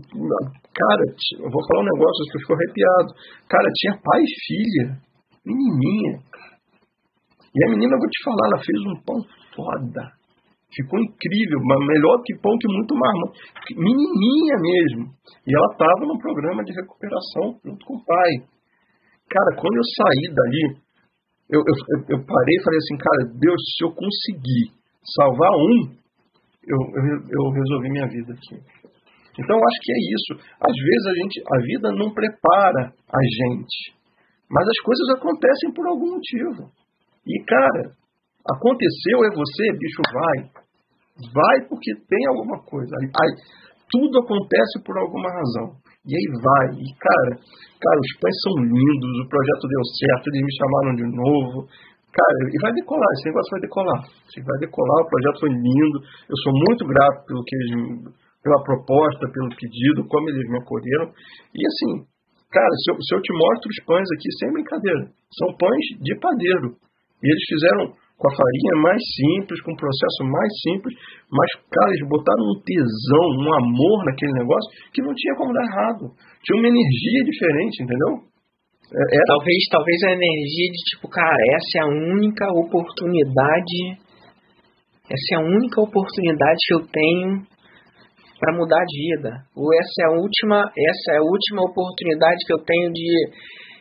cara, 0.73 1.05
eu 1.41 1.49
vou 1.49 1.63
falar 1.69 1.81
um 1.81 1.93
negócio 1.97 2.29
que 2.29 2.37
eu 2.37 2.43
fico 2.45 2.57
arrepiado. 2.57 3.11
Cara, 3.49 3.69
tinha 3.73 4.01
pai 4.01 4.21
e 4.21 4.35
filha, 4.45 4.87
menininha. 5.45 6.15
E 7.57 7.59
a 7.65 7.71
menina, 7.73 7.93
eu 7.93 8.01
vou 8.01 8.09
te 8.09 8.21
falar, 8.25 8.45
ela 8.53 8.61
fez 8.65 8.81
um 8.89 8.97
pão 9.05 9.19
foda. 9.57 10.22
Ficou 10.73 10.99
incrível, 11.01 11.61
melhor 11.61 12.17
que 12.25 12.33
pão 12.41 12.57
que 12.57 12.69
muito 12.73 12.97
marmão. 12.97 13.29
Menininha 13.77 14.57
mesmo. 14.57 15.13
E 15.45 15.51
ela 15.53 15.69
estava 15.73 16.07
num 16.09 16.17
programa 16.17 16.65
de 16.65 16.73
recuperação 16.73 17.61
junto 17.65 17.85
com 17.85 17.97
o 17.97 18.05
pai. 18.05 18.33
Cara, 19.29 19.57
quando 19.61 19.77
eu 19.77 19.85
saí 19.85 20.25
dali, 20.33 20.65
eu, 21.53 21.61
eu, 21.61 21.77
eu 22.17 22.19
parei 22.25 22.57
e 22.57 22.65
falei 22.65 22.79
assim, 22.81 22.97
cara, 22.97 23.21
Deus, 23.37 23.61
se 23.77 23.85
eu 23.85 23.93
conseguir 23.93 24.73
salvar 25.05 25.53
um, 25.53 26.03
eu, 26.65 26.81
eu, 26.97 27.05
eu 27.21 27.43
resolvi 27.53 27.91
minha 27.91 28.09
vida 28.09 28.33
aqui. 28.33 28.57
Então 29.37 29.57
eu 29.57 29.65
acho 29.65 29.79
que 29.83 29.93
é 29.93 30.01
isso. 30.17 30.33
Às 30.57 30.77
vezes 30.77 31.07
a 31.09 31.15
gente, 31.21 31.37
a 31.41 31.59
vida 31.61 31.89
não 31.93 32.13
prepara 32.13 32.93
a 32.93 33.21
gente, 33.21 33.97
mas 34.49 34.65
as 34.69 34.81
coisas 34.85 35.09
acontecem 35.17 35.73
por 35.73 35.87
algum 35.87 36.13
motivo. 36.13 36.71
E 37.27 37.43
cara, 37.45 37.97
aconteceu 38.49 39.25
é 39.25 39.31
você, 39.35 39.65
bicho 39.79 40.03
vai. 40.13 40.62
Vai 41.19 41.69
porque 41.69 41.93
tem 42.09 42.23
alguma 42.29 42.59
coisa. 42.65 42.93
Aí, 42.97 43.33
tudo 43.93 44.25
acontece 44.25 44.81
por 44.85 44.97
alguma 44.97 45.29
razão. 45.29 45.77
E 46.09 46.17
aí 46.17 46.27
vai. 46.41 46.67
E 46.81 46.87
cara, 46.99 47.33
cara, 47.37 47.99
os 48.01 48.13
pães 48.19 48.37
são 48.43 48.55
lindos, 48.65 49.13
o 49.23 49.29
projeto 49.29 49.65
deu 49.69 49.85
certo, 50.01 50.25
eles 50.33 50.43
me 50.43 50.55
chamaram 50.57 50.93
de 50.97 51.07
novo. 51.13 51.69
Cara, 52.13 52.39
e 52.45 52.57
vai 52.61 52.73
decolar, 52.73 53.09
esse 53.17 53.29
negócio 53.29 53.53
vai 53.53 53.61
decolar. 53.61 54.01
Vai 54.03 54.59
decolar, 54.61 54.99
o 55.01 55.09
projeto 55.09 55.41
foi 55.41 55.53
lindo. 55.53 55.99
Eu 56.29 56.37
sou 56.43 56.53
muito 56.53 56.83
grato 56.85 57.25
pelo 57.25 57.45
que 57.45 57.55
eles, 57.57 57.71
pela 58.43 58.61
proposta, 58.65 59.31
pelo 59.33 59.49
pedido, 59.57 60.09
como 60.09 60.29
eles 60.29 60.45
me 60.49 60.59
acolheram. 60.59 61.09
E 61.55 61.61
assim, 61.65 62.05
cara, 62.51 62.73
se 62.83 62.89
eu, 62.93 62.97
se 63.01 63.11
eu 63.17 63.21
te 63.23 63.33
mostro 63.33 63.69
os 63.71 63.81
pães 63.87 64.09
aqui, 64.17 64.29
sem 64.41 64.53
brincadeira, 64.53 65.09
são 65.39 65.57
pães 65.57 65.85
de 66.01 66.13
padeiro. 66.21 66.69
E 67.23 67.27
eles 67.31 67.45
fizeram 67.49 67.85
com 68.23 68.31
a 68.31 68.39
farinha 68.39 68.75
mais 68.87 69.03
simples, 69.03 69.59
com 69.67 69.75
um 69.75 69.83
processo 69.83 70.23
mais 70.23 70.53
simples, 70.63 70.95
mas, 71.27 71.51
cara, 71.67 71.91
eles 71.91 72.07
botaram 72.07 72.55
um 72.55 72.59
tesão, 72.63 73.27
um 73.35 73.51
amor 73.59 74.07
naquele 74.07 74.31
negócio 74.39 74.71
que 74.95 75.03
não 75.03 75.11
tinha 75.11 75.35
como 75.35 75.51
dar 75.51 75.67
errado. 75.67 76.15
Tinha 76.47 76.55
uma 76.55 76.71
energia 76.71 77.21
diferente, 77.27 77.83
entendeu? 77.83 78.23
É, 78.95 79.03
era... 79.11 79.27
Talvez, 79.27 79.61
talvez 79.75 79.99
a 80.07 80.15
energia 80.15 80.69
de 80.71 80.81
tipo, 80.95 81.11
cara, 81.11 81.43
essa 81.59 81.73
é 81.75 81.83
a 81.83 81.91
única 81.91 82.47
oportunidade, 82.55 83.99
essa 85.11 85.29
é 85.35 85.37
a 85.43 85.43
única 85.43 85.83
oportunidade 85.83 86.63
que 86.63 86.75
eu 86.79 86.83
tenho 86.87 87.43
para 88.39 88.55
mudar 88.55 88.83
de 88.87 88.97
vida. 89.03 89.31
Ou 89.59 89.67
essa 89.75 89.99
é 90.03 90.07
a 90.07 90.15
última, 90.15 90.63
essa 90.63 91.09
é 91.15 91.19
a 91.19 91.27
última 91.27 91.63
oportunidade 91.67 92.39
que 92.47 92.55
eu 92.55 92.63
tenho 92.63 92.87
de 92.95 93.11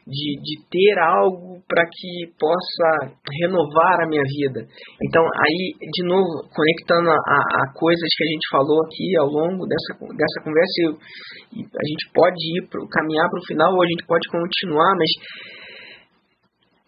de, 0.07 0.41
de 0.41 0.55
ter 0.65 0.99
algo 0.99 1.61
para 1.67 1.85
que 1.85 2.33
possa 2.39 3.13
renovar 3.41 4.01
a 4.01 4.09
minha 4.09 4.23
vida. 4.25 4.65
Então, 5.07 5.21
aí, 5.21 5.77
de 5.77 6.03
novo, 6.05 6.41
conectando 6.49 7.09
a, 7.09 7.15
a, 7.15 7.73
coisas 7.73 8.09
que 8.17 8.23
a 8.23 8.31
gente 8.33 8.47
falou 8.49 8.79
aqui 8.85 9.07
ao 9.19 9.29
longo 9.29 9.67
dessa, 9.67 9.93
dessa 10.17 10.39
conversa, 10.43 10.75
eu, 10.85 10.91
a 10.97 11.85
gente 11.85 12.05
pode 12.13 12.41
ir 12.41 12.67
pro, 12.69 12.87
caminhar 12.89 13.29
para 13.29 13.39
o 13.39 13.47
final 13.47 13.73
ou 13.73 13.83
a 13.83 13.87
gente 13.87 14.05
pode 14.07 14.27
continuar, 14.29 14.91
mas 14.97 15.11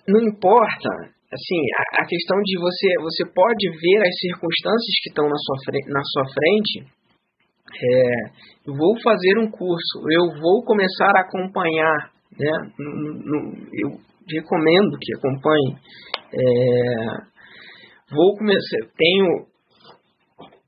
não 0.08 0.20
importa. 0.22 1.14
Assim, 1.34 1.60
a, 1.98 2.06
questão 2.06 2.38
de 2.46 2.60
você, 2.62 2.88
você 3.02 3.26
pode 3.34 3.66
ver 3.70 4.06
as 4.06 4.16
circunstâncias 4.22 4.96
que 5.02 5.10
estão 5.10 5.26
na 5.26 5.38
sua, 5.38 5.58
na 5.90 6.04
sua 6.06 6.26
frente. 6.30 6.94
É, 7.74 8.70
eu 8.70 8.74
vou 8.78 8.94
fazer 9.02 9.40
um 9.40 9.50
curso, 9.50 9.98
eu 10.14 10.40
vou 10.40 10.64
começar 10.64 11.10
a 11.18 11.22
acompanhar 11.22 12.13
né? 12.40 12.72
Eu 13.74 13.98
recomendo 14.28 14.98
que 15.00 15.14
acompanhe. 15.16 15.76
É, 16.34 17.34
vou 18.10 18.36
começar, 18.38 18.90
tenho, 18.98 19.46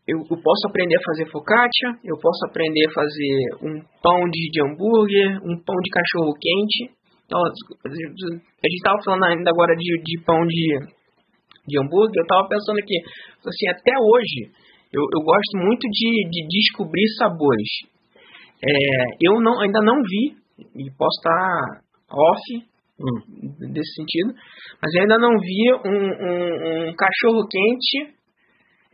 eu, 0.08 0.18
eu, 0.20 0.38
posso 0.38 0.68
aprender 0.70 0.96
a 0.96 1.06
fazer 1.06 1.32
focaccia, 1.32 1.90
eu 2.04 2.18
posso 2.22 2.46
aprender 2.48 2.86
a 2.88 2.94
fazer 2.94 3.66
um 3.66 3.82
pão 4.02 4.30
de, 4.30 4.50
de 4.52 4.62
hambúrguer, 4.62 5.42
um 5.44 5.58
pão 5.64 5.76
de 5.82 5.90
cachorro 5.90 6.34
quente. 6.40 6.94
Então, 7.26 7.42
a 7.42 7.50
gente 7.50 8.78
estava 8.78 8.98
falando 9.04 9.26
ainda 9.26 9.50
agora 9.50 9.76
de, 9.76 10.02
de 10.04 10.22
pão 10.24 10.46
de, 10.46 10.80
de 11.68 11.80
hambúrguer, 11.80 12.14
eu 12.18 12.24
estava 12.24 12.48
pensando 12.48 12.78
aqui, 12.78 13.02
assim, 13.48 13.68
até 13.70 13.94
hoje, 13.98 14.54
eu, 14.94 15.02
eu 15.02 15.22
gosto 15.26 15.58
muito 15.58 15.90
de, 15.90 16.30
de 16.30 16.48
descobrir 16.48 17.08
sabores. 17.18 17.96
É, 18.64 19.18
eu 19.22 19.42
não, 19.42 19.60
ainda 19.60 19.82
não 19.82 19.96
vi 20.02 20.45
e 20.60 20.92
posso 20.98 21.18
estar 21.20 21.82
off 22.12 22.44
hum. 23.00 23.72
desse 23.74 23.94
sentido, 23.96 24.34
mas 24.82 24.94
eu 24.96 25.02
ainda 25.02 25.18
não 25.18 25.38
vi 25.40 25.74
um, 25.84 26.00
um, 26.00 26.90
um 26.90 26.96
cachorro 26.96 27.48
quente 27.48 28.16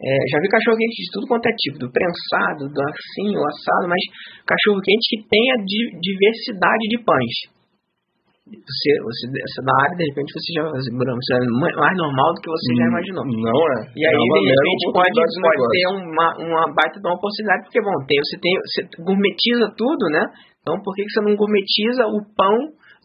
É, 0.01 0.13
já 0.33 0.41
vi 0.41 0.49
cachorro 0.49 0.77
quente 0.77 0.97
de 1.05 1.11
tudo 1.13 1.27
quanto 1.29 1.45
é 1.45 1.53
tipo, 1.53 1.77
do 1.77 1.91
prensado, 1.93 2.65
do 2.65 2.81
assim, 2.81 3.29
o 3.37 3.43
assado, 3.45 3.85
mas 3.85 4.01
cachorro 4.49 4.81
quente 4.81 5.05
que 5.13 5.29
tenha 5.29 5.55
diversidade 6.01 6.85
de 6.89 6.97
pães. 7.05 7.61
Você, 8.51 8.89
você, 9.05 9.23
você 9.29 9.59
da 9.61 9.73
área, 9.85 9.95
de 9.95 10.05
repente 10.09 10.33
você 10.33 10.49
já 10.57 10.65
você 10.65 10.89
é 10.89 11.41
mais 11.77 11.95
normal 11.95 12.33
do 12.33 12.41
que 12.41 12.49
você 12.49 12.69
hum, 12.73 12.77
já 12.81 12.85
imaginou. 12.89 13.23
Não 13.29 13.59
é. 13.69 13.77
E 13.93 14.01
aí, 14.01 14.17
de 14.17 14.49
repente, 14.49 14.83
pode, 14.91 15.13
pode 15.13 15.63
ter 15.69 15.85
uma, 15.93 16.27
uma 16.41 16.63
baita 16.73 16.97
de 16.99 17.05
uma 17.05 17.15
oportunidade, 17.15 17.63
porque, 17.69 17.79
bom, 17.79 17.93
tem, 18.09 18.17
você, 18.17 18.35
tem, 18.41 18.53
você 18.65 18.79
gourmetiza 19.05 19.69
tudo, 19.77 20.03
né? 20.09 20.25
Então, 20.61 20.81
por 20.81 20.93
que 20.95 21.03
você 21.09 21.21
não 21.21 21.35
gourmetiza 21.35 22.05
o 22.05 22.21
pão 22.35 22.55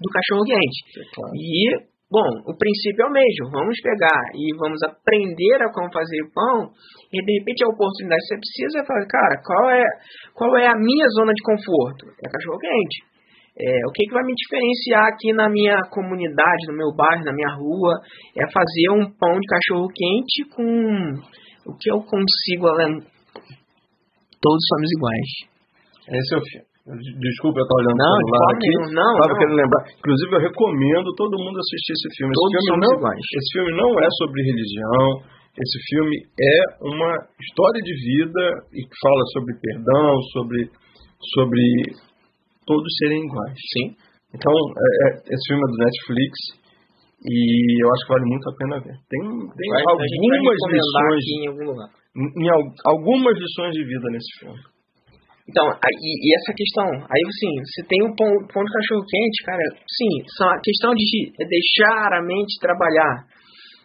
do 0.01 0.09
cachorro 0.13 0.45
quente? 0.45 1.01
É 1.01 1.15
claro. 1.15 1.33
E 1.35 1.97
Bom, 2.07 2.23
o 2.47 2.55
princípio 2.55 3.03
é 3.03 3.09
o 3.09 3.13
mesmo. 3.13 3.51
Vamos 3.51 3.75
pegar 3.83 4.31
e 4.33 4.55
vamos 4.57 4.79
aprender 4.87 5.59
a 5.59 5.73
como 5.73 5.93
fazer 5.93 6.23
o 6.23 6.31
pão 6.31 6.71
e 7.13 7.19
de 7.19 7.33
repente 7.41 7.65
a 7.65 7.69
oportunidade 7.69 8.23
que 8.23 8.29
você 8.29 8.39
precisa 8.39 8.79
é 8.79 8.87
falar, 8.87 9.07
cara, 9.11 9.43
qual 9.43 9.71
é, 9.71 9.85
qual 10.33 10.57
é 10.57 10.67
a 10.69 10.79
minha 10.79 11.07
zona 11.19 11.33
de 11.35 11.43
conforto? 11.43 12.07
É 12.23 12.31
cachorro 12.31 12.61
quente. 12.61 13.03
É, 13.59 13.87
o 13.89 13.91
que, 13.91 14.07
que 14.07 14.15
vai 14.15 14.23
me 14.23 14.35
diferenciar 14.35 15.03
aqui 15.09 15.33
na 15.33 15.49
minha 15.49 15.81
comunidade, 15.91 16.69
no 16.69 16.77
meu 16.77 16.95
bairro, 16.95 17.25
na 17.25 17.33
minha 17.33 17.51
rua, 17.57 17.99
é 18.39 18.45
fazer 18.53 18.91
um 18.93 19.11
pão 19.19 19.41
de 19.41 19.47
cachorro 19.49 19.89
quente 19.89 20.49
com 20.55 21.73
o 21.73 21.77
que 21.77 21.91
eu 21.91 21.99
consigo 22.07 22.69
além. 22.69 23.01
Todos 24.41 24.63
somos 24.69 24.91
iguais. 24.95 26.21
Esse 26.21 26.35
é 26.35 26.39
o 26.39 26.43
filme. 26.45 26.76
Desculpa, 26.87 27.59
eu 27.59 27.67
estou 27.67 27.79
olhando 27.83 27.99
não, 27.99 28.15
para 28.15 28.39
o 28.39 28.51
aqui. 28.55 28.73
Não, 28.95 29.13
Estava 29.19 29.35
querendo 29.43 29.59
lembrar. 29.59 29.83
Inclusive, 29.91 30.31
eu 30.39 30.43
recomendo 30.47 31.09
todo 31.19 31.43
mundo 31.43 31.59
assistir 31.59 31.99
esse 31.99 32.09
filme. 32.15 32.31
Todos 32.31 32.55
esse 32.55 32.63
filme, 32.63 32.83
não, 32.87 32.93
iguais. 32.95 33.27
esse 33.27 33.51
filme 33.59 33.73
não 33.75 33.91
é 33.99 34.09
sobre 34.23 34.39
religião. 34.47 35.05
Esse 35.57 35.79
filme 35.91 36.15
é 36.31 36.59
uma 36.87 37.13
história 37.43 37.81
de 37.83 37.91
vida 37.91 38.43
e 38.71 38.81
que 38.87 38.97
fala 39.03 39.23
sobre 39.35 39.51
perdão, 39.59 40.15
sobre, 40.31 40.61
sobre 41.35 41.63
todos 42.63 42.87
serem 43.03 43.19
iguais. 43.19 43.59
Sim. 43.75 43.87
Então, 44.31 44.55
é, 44.55 44.89
é, 45.03 45.09
esse 45.27 45.45
filme 45.51 45.67
é 45.67 45.71
do 45.75 45.79
Netflix 45.83 46.33
e 47.27 47.83
eu 47.83 47.89
acho 47.91 48.03
que 48.07 48.15
vale 48.15 48.27
muito 48.31 48.47
a 48.47 48.55
pena 48.55 48.75
ver. 48.79 48.95
Tem, 49.11 49.23
tem 49.27 49.69
vai, 49.75 49.83
algumas 49.91 50.61
lições. 50.71 51.23
Em, 51.35 51.49
algum 51.51 51.67
em, 52.15 52.49
algumas 52.87 53.35
lições 53.35 53.75
de 53.75 53.83
vida 53.83 54.07
nesse 54.15 54.31
filme. 54.39 54.76
Então, 55.49 55.63
e, 55.63 56.11
e, 56.11 56.29
essa 56.43 56.53
questão, 56.53 56.87
aí 57.07 57.23
assim, 57.23 57.53
você 57.63 57.83
tem 57.87 58.03
um 58.03 58.11
de 58.11 58.73
cachorro 58.75 59.07
quente, 59.07 59.47
cara, 59.47 59.63
sim, 59.87 60.13
são 60.37 60.51
a 60.51 60.59
questão 60.59 60.91
de 60.95 61.07
deixar 61.39 62.19
a 62.19 62.23
mente 62.23 62.59
trabalhar. 62.59 63.31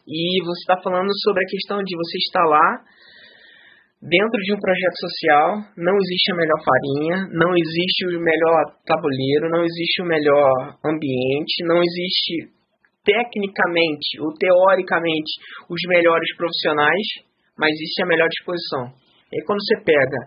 E 0.07 0.41
você 0.41 0.61
está 0.65 0.81
falando 0.81 1.09
sobre 1.21 1.45
a 1.45 1.49
questão 1.49 1.77
de 1.77 1.95
você 1.95 2.17
estar 2.17 2.45
lá 2.49 2.81
dentro 4.01 4.39
de 4.41 4.53
um 4.57 4.59
projeto 4.59 4.97
social, 4.97 5.47
não 5.77 5.93
existe 5.93 6.33
a 6.33 6.35
melhor 6.41 6.59
farinha, 6.65 7.17
não 7.37 7.53
existe 7.53 8.09
o 8.09 8.17
melhor 8.17 8.59
tabuleiro, 8.81 9.53
não 9.53 9.61
existe 9.61 10.01
o 10.01 10.09
melhor 10.09 10.81
ambiente, 10.81 11.61
não 11.69 11.77
existe 11.77 12.49
tecnicamente 13.05 14.17
ou 14.17 14.33
teoricamente 14.33 15.31
os 15.69 15.81
melhores 15.87 16.35
profissionais, 16.35 17.05
mas 17.57 17.69
existe 17.69 18.01
a 18.01 18.07
melhor 18.07 18.27
disposição. 18.27 18.89
E 19.29 19.37
aí 19.37 19.45
quando 19.45 19.61
você 19.61 19.77
pega 19.85 20.19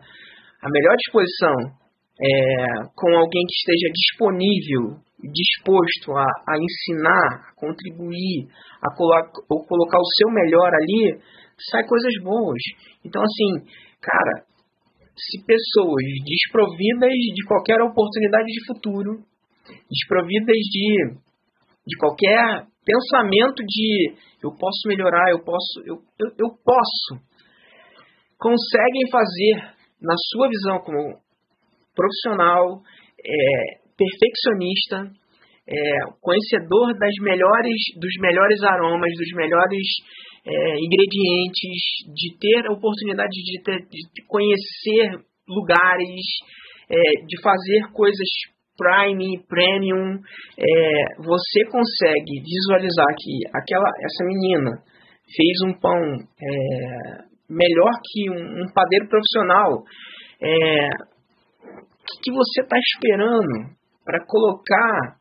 a 0.64 0.68
melhor 0.72 0.96
disposição 0.96 1.76
é, 2.16 2.88
com 2.96 3.10
alguém 3.12 3.44
que 3.44 3.52
esteja 3.52 3.92
disponível, 3.92 4.96
disposto 5.20 6.16
a, 6.16 6.24
a 6.24 6.54
ensinar, 6.56 7.52
a 7.52 7.54
contribuir, 7.54 8.48
a 8.80 8.88
colo 8.96 9.66
colocar 9.68 9.98
o 9.98 10.12
seu 10.16 10.30
melhor 10.32 10.72
ali, 10.72 11.20
sai 11.70 11.84
coisas 11.86 12.14
boas. 12.22 12.62
Então, 13.04 13.20
assim, 13.20 13.68
cara, 14.00 14.46
se 15.12 15.44
pessoas 15.44 16.04
desprovidas 16.24 17.12
de 17.12 17.44
qualquer 17.46 17.82
oportunidade 17.82 18.46
de 18.46 18.66
futuro, 18.66 19.20
desprovidas 19.90 20.56
de, 20.56 21.12
de 21.86 21.96
qualquer 21.98 22.64
pensamento 22.84 23.62
de 23.66 24.14
eu 24.42 24.50
posso 24.56 24.88
melhorar, 24.88 25.30
eu 25.30 25.44
posso, 25.44 25.80
eu, 25.84 25.96
eu, 26.20 26.28
eu 26.38 26.48
posso, 26.64 27.20
conseguem 28.38 29.10
fazer 29.10 29.74
na 30.04 30.14
sua 30.30 30.48
visão 30.48 30.78
como 30.84 31.18
profissional, 31.94 32.82
é, 33.18 33.84
perfeccionista, 33.96 35.10
é, 35.66 35.74
conhecedor 36.20 36.92
das 36.98 37.14
melhores, 37.22 37.80
dos 37.96 38.14
melhores 38.20 38.62
aromas, 38.62 39.10
dos 39.16 39.32
melhores 39.34 39.86
é, 40.46 40.76
ingredientes, 40.76 41.80
de 42.12 42.36
ter 42.38 42.68
a 42.68 42.72
oportunidade 42.72 43.32
de, 43.32 43.62
ter, 43.62 43.80
de 43.88 44.22
conhecer 44.28 45.24
lugares, 45.48 46.26
é, 46.90 47.24
de 47.26 47.40
fazer 47.42 47.92
coisas 47.92 48.28
prime, 48.76 49.40
premium, 49.48 50.18
é, 50.58 51.22
você 51.22 51.64
consegue 51.70 52.42
visualizar 52.42 53.06
que 53.16 53.38
aquela, 53.54 53.88
essa 54.02 54.24
menina 54.26 54.70
fez 55.34 55.56
um 55.68 55.80
pão 55.80 55.96
é, 56.42 57.33
melhor 57.48 57.92
que 58.02 58.30
um, 58.30 58.64
um 58.64 58.66
padeiro 58.72 59.08
profissional. 59.08 59.84
É, 60.42 60.88
o 61.68 62.04
que, 62.04 62.16
que 62.22 62.32
você 62.32 62.60
está 62.62 62.76
esperando 62.78 63.74
para 64.04 64.24
colocar, 64.26 65.16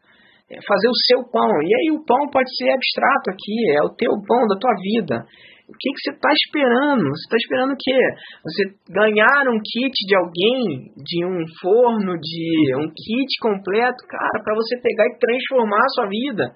é, 0.52 0.60
fazer 0.68 0.88
o 0.88 1.02
seu 1.08 1.24
pão? 1.32 1.52
E 1.64 1.72
aí 1.72 1.88
o 1.96 2.04
pão 2.04 2.30
pode 2.32 2.50
ser 2.56 2.72
abstrato 2.72 3.32
aqui, 3.32 3.58
é 3.72 3.82
o 3.84 3.96
teu 3.96 4.12
pão 4.28 4.48
da 4.48 4.60
tua 4.60 4.76
vida. 4.82 5.26
O 5.64 5.76
que, 5.80 5.90
que 5.96 6.02
você 6.04 6.12
está 6.12 6.30
esperando? 6.30 7.08
Você 7.08 7.24
está 7.24 7.38
esperando 7.40 7.72
o 7.72 7.80
quê? 7.80 8.02
Você 8.44 8.62
ganhar 8.92 9.48
um 9.48 9.60
kit 9.64 9.96
de 9.96 10.16
alguém, 10.16 10.92
de 10.92 11.26
um 11.26 11.40
forno, 11.62 12.20
de 12.20 12.76
um 12.76 12.88
kit 12.92 13.32
completo, 13.40 14.04
cara, 14.10 14.44
para 14.44 14.56
você 14.56 14.76
pegar 14.84 15.08
e 15.08 15.18
transformar 15.18 15.80
a 15.80 15.94
sua 15.96 16.08
vida 16.08 16.52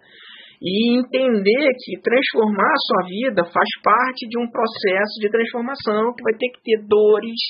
e 0.61 0.97
entender 0.97 1.69
que 1.85 2.01
transformar 2.01 2.73
a 2.73 2.83
sua 2.89 3.07
vida 3.07 3.45
faz 3.45 3.69
parte 3.83 4.27
de 4.27 4.39
um 4.41 4.49
processo 4.49 5.21
de 5.21 5.29
transformação 5.29 6.13
que 6.17 6.23
vai 6.23 6.33
ter 6.33 6.49
que 6.49 6.61
ter 6.65 6.81
dores, 6.87 7.41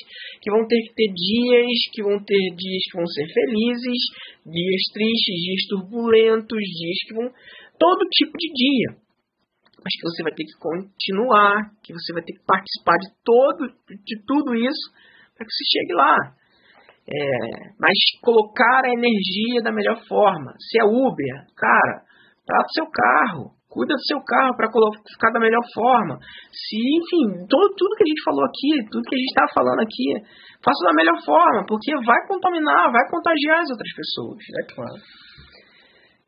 que 0.42 0.50
vão 0.50 0.66
ter 0.68 0.76
que 0.76 0.92
ter 0.92 1.08
dias, 1.16 1.78
que 1.92 2.02
vão 2.02 2.20
ter 2.20 2.42
dias 2.52 2.82
que 2.84 2.96
vão 2.96 3.06
ser 3.06 3.26
felizes, 3.32 4.00
dias 4.44 4.82
tristes, 4.92 5.36
dias 5.40 5.62
turbulentos, 5.72 6.60
dias 6.60 6.98
que 7.08 7.14
vão 7.14 7.32
todo 7.80 8.12
tipo 8.12 8.32
de 8.36 8.48
dia. 8.52 8.90
Mas 9.80 9.94
que 9.96 10.04
você 10.04 10.22
vai 10.22 10.34
ter 10.34 10.44
que 10.44 10.58
continuar, 10.60 11.70
que 11.82 11.94
você 11.94 12.12
vai 12.12 12.22
ter 12.22 12.34
que 12.34 12.44
participar 12.44 12.98
de 12.98 13.08
todo 13.24 13.72
de 14.04 14.16
tudo 14.26 14.54
isso 14.54 14.92
para 15.32 15.46
que 15.46 15.52
você 15.52 15.64
chegue 15.64 15.94
lá. 15.94 16.16
É, 17.08 17.72
mas 17.80 17.96
colocar 18.20 18.84
a 18.84 18.92
energia 18.92 19.62
da 19.62 19.72
melhor 19.72 19.96
forma. 20.06 20.52
Se 20.60 20.78
é 20.78 20.84
Uber, 20.84 21.46
cara, 21.56 22.04
Trata 22.48 22.64
o 22.64 22.76
seu 22.80 22.88
carro, 22.88 23.52
cuida 23.68 23.92
do 23.92 24.08
seu 24.08 24.24
carro 24.24 24.56
para 24.56 24.72
ficar 24.72 25.28
da 25.36 25.38
melhor 25.38 25.60
forma. 25.76 26.16
Se, 26.48 26.80
enfim, 26.80 27.44
todo, 27.44 27.68
tudo 27.76 27.96
que 28.00 28.08
a 28.08 28.10
gente 28.10 28.24
falou 28.24 28.40
aqui, 28.48 28.88
tudo 28.88 29.04
que 29.04 29.16
a 29.16 29.20
gente 29.20 29.32
está 29.36 29.44
falando 29.52 29.80
aqui, 29.84 30.08
faça 30.64 30.80
da 30.88 30.96
melhor 30.96 31.20
forma, 31.20 31.60
porque 31.68 31.92
vai 32.08 32.16
contaminar, 32.24 32.88
vai 32.88 33.04
contagiar 33.12 33.60
as 33.60 33.68
outras 33.68 33.92
pessoas. 33.92 34.40
É 34.40 34.64
claro. 34.72 34.96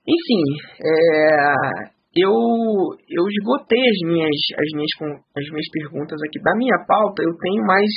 Enfim, 0.05 0.45
é, 0.77 1.89
eu, 2.21 2.37
eu 2.37 3.25
esgotei 3.25 3.81
as 3.81 4.01
minhas, 4.05 4.37
as, 4.61 4.71
minhas, 4.77 4.93
as 5.33 5.47
minhas 5.49 5.69
perguntas 5.73 6.21
aqui. 6.21 6.37
Da 6.45 6.53
minha 6.53 6.85
pauta, 6.85 7.25
eu 7.25 7.33
tenho 7.41 7.65
mais 7.65 7.89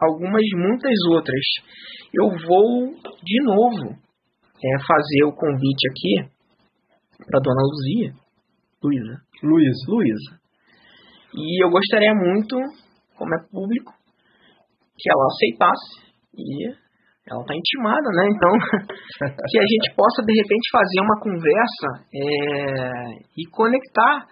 algumas, 0.00 0.48
muitas 0.64 0.96
outras. 1.12 1.44
Eu 2.08 2.32
vou, 2.40 2.88
de 3.20 3.38
novo, 3.44 3.92
é, 3.92 4.68
fazer 4.80 5.28
o 5.28 5.36
convite 5.36 5.84
aqui 5.92 6.35
para 7.24 7.40
Dona 7.40 7.62
Luzia. 7.62 8.12
Luísa. 8.82 9.14
Luísa. 9.42 9.84
Luísa. 9.88 10.32
E 11.34 11.64
eu 11.64 11.70
gostaria 11.70 12.14
muito, 12.14 12.56
como 13.16 13.34
é 13.34 13.38
público, 13.50 13.92
que 14.96 15.10
ela 15.10 15.26
aceitasse. 15.26 16.06
E 16.36 16.86
ela 17.28 17.42
está 17.42 17.54
intimada, 17.56 18.08
né? 18.14 18.24
Então, 18.30 18.52
que 19.50 19.58
a 19.58 19.66
gente 19.66 19.94
possa, 19.96 20.22
de 20.22 20.32
repente, 20.32 20.70
fazer 20.70 21.00
uma 21.02 21.18
conversa 21.20 21.88
é, 22.14 22.20
e 23.36 23.42
conectar 23.50 24.26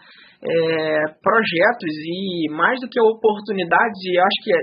é, 0.44 1.08
projetos 1.18 1.92
e, 2.04 2.50
mais 2.52 2.80
do 2.80 2.88
que 2.88 3.00
oportunidades, 3.00 3.98
e 4.04 4.20
acho 4.20 4.38
que 4.44 4.52
é, 4.52 4.62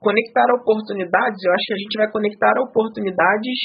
conectar 0.00 0.46
oportunidades, 0.54 1.38
eu 1.44 1.52
acho 1.52 1.64
que 1.66 1.74
a 1.74 1.82
gente 1.82 1.96
vai 1.98 2.10
conectar 2.10 2.54
oportunidades 2.58 3.58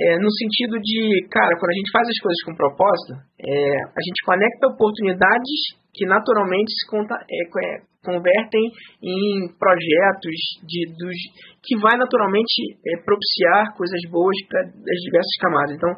é, 0.00 0.16
no 0.16 0.30
sentido 0.32 0.80
de, 0.80 1.28
cara, 1.28 1.52
quando 1.60 1.70
a 1.70 1.78
gente 1.78 1.92
faz 1.92 2.08
as 2.08 2.20
coisas 2.24 2.40
com 2.44 2.56
propósito, 2.56 3.12
é, 3.36 3.52
a 3.84 4.00
gente 4.00 4.24
conecta 4.24 4.72
oportunidades 4.72 5.76
que 5.92 6.06
naturalmente 6.06 6.72
se 6.72 6.88
conta, 6.88 7.14
é, 7.28 7.42
é, 7.44 7.82
convertem 8.00 8.64
em 9.02 9.44
projetos 9.60 10.36
de, 10.64 10.88
dos, 10.96 11.18
que 11.60 11.76
vai 11.76 11.98
naturalmente 11.98 12.80
é, 12.80 13.02
propiciar 13.04 13.76
coisas 13.76 14.00
boas 14.08 14.36
para 14.48 14.60
as 14.72 15.00
diversas 15.04 15.36
camadas. 15.36 15.76
Então, 15.76 15.92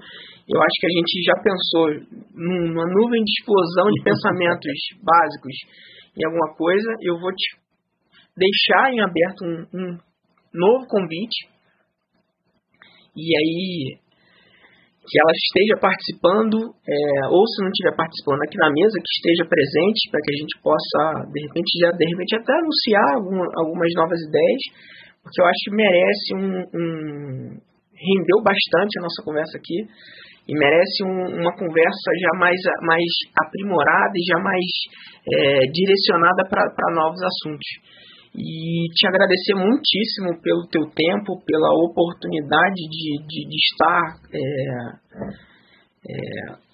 eu 0.51 0.59
acho 0.59 0.77
que 0.81 0.87
a 0.91 0.95
gente 0.99 1.13
já 1.23 1.37
pensou 1.39 1.87
numa 2.35 2.87
nuvem 2.91 3.23
de 3.23 3.33
explosão 3.39 3.87
de 3.87 4.03
pensamentos 4.03 4.77
básicos 4.99 5.55
em 6.19 6.27
alguma 6.27 6.55
coisa. 6.57 6.91
Eu 7.03 7.21
vou 7.21 7.31
te 7.31 7.55
deixar 8.35 8.91
em 8.91 9.01
aberto 9.01 9.45
um, 9.47 9.63
um 9.71 9.99
novo 10.53 10.87
convite. 10.89 11.52
E 13.17 13.25
aí 13.37 14.03
que 15.03 15.19
ela 15.19 15.35
esteja 15.35 15.77
participando, 15.83 16.57
é, 16.87 16.97
ou 17.27 17.43
se 17.43 17.59
não 17.59 17.71
estiver 17.75 17.95
participando 17.99 18.39
aqui 18.47 18.57
na 18.57 18.71
mesa, 18.71 19.03
que 19.03 19.13
esteja 19.19 19.45
presente 19.51 20.01
para 20.15 20.23
que 20.23 20.31
a 20.31 20.39
gente 20.39 20.55
possa, 20.63 21.01
de 21.27 21.39
repente, 21.43 21.71
já, 21.83 21.91
de 21.91 22.07
repente 22.07 22.39
até 22.39 22.55
anunciar 22.55 23.09
algum, 23.19 23.43
algumas 23.59 23.91
novas 23.99 24.21
ideias, 24.23 24.63
porque 25.19 25.39
eu 25.43 25.47
acho 25.47 25.61
que 25.67 25.75
merece 25.75 26.29
um, 26.39 26.55
um 26.71 26.87
rendeu 27.99 28.39
bastante 28.47 28.99
a 28.99 29.03
nossa 29.03 29.21
conversa 29.27 29.59
aqui 29.59 29.79
e 30.47 30.53
merece 30.55 31.03
um, 31.03 31.45
uma 31.45 31.55
conversa 31.55 32.09
já 32.23 32.39
mais, 32.39 32.59
mais 32.83 33.07
aprimorada 33.43 34.15
e 34.15 34.25
já 34.27 34.39
mais 34.39 34.67
é, 35.35 35.67
direcionada 35.67 36.47
para 36.47 36.95
novos 36.95 37.21
assuntos 37.23 37.69
e 38.35 38.89
te 38.95 39.07
agradecer 39.07 39.55
muitíssimo 39.55 40.41
pelo 40.41 40.67
teu 40.71 40.89
tempo, 40.89 41.43
pela 41.45 41.69
oportunidade 41.85 42.75
de, 42.75 43.19
de, 43.27 43.49
de 43.49 43.57
estar 43.57 44.17
é, 44.33 44.41
é, 46.09 46.73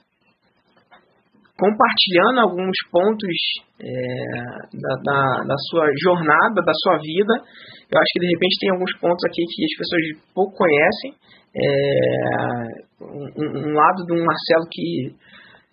compartilhando 1.58 2.40
alguns 2.40 2.76
pontos 2.92 3.34
é, 3.80 3.88
da, 4.72 4.94
da, 5.02 5.44
da, 5.44 5.56
sua 5.68 5.90
jornada, 6.00 6.62
da 6.62 6.72
sua 6.72 6.98
vida. 6.98 7.34
Eu 7.90 7.98
acho 7.98 8.12
que 8.12 8.20
de 8.20 8.30
repente 8.34 8.60
tem 8.60 8.70
alguns 8.70 8.96
pontos 9.00 9.24
aqui 9.26 9.42
que 9.42 9.64
as 9.64 9.78
pessoas 9.78 10.32
pouco 10.32 10.54
conhecem. 10.56 11.14
É, 11.56 12.88
um, 13.02 13.70
um, 13.70 13.74
lado 13.74 14.04
do 14.06 14.14
Marcelo 14.14 14.68
que 14.70 15.10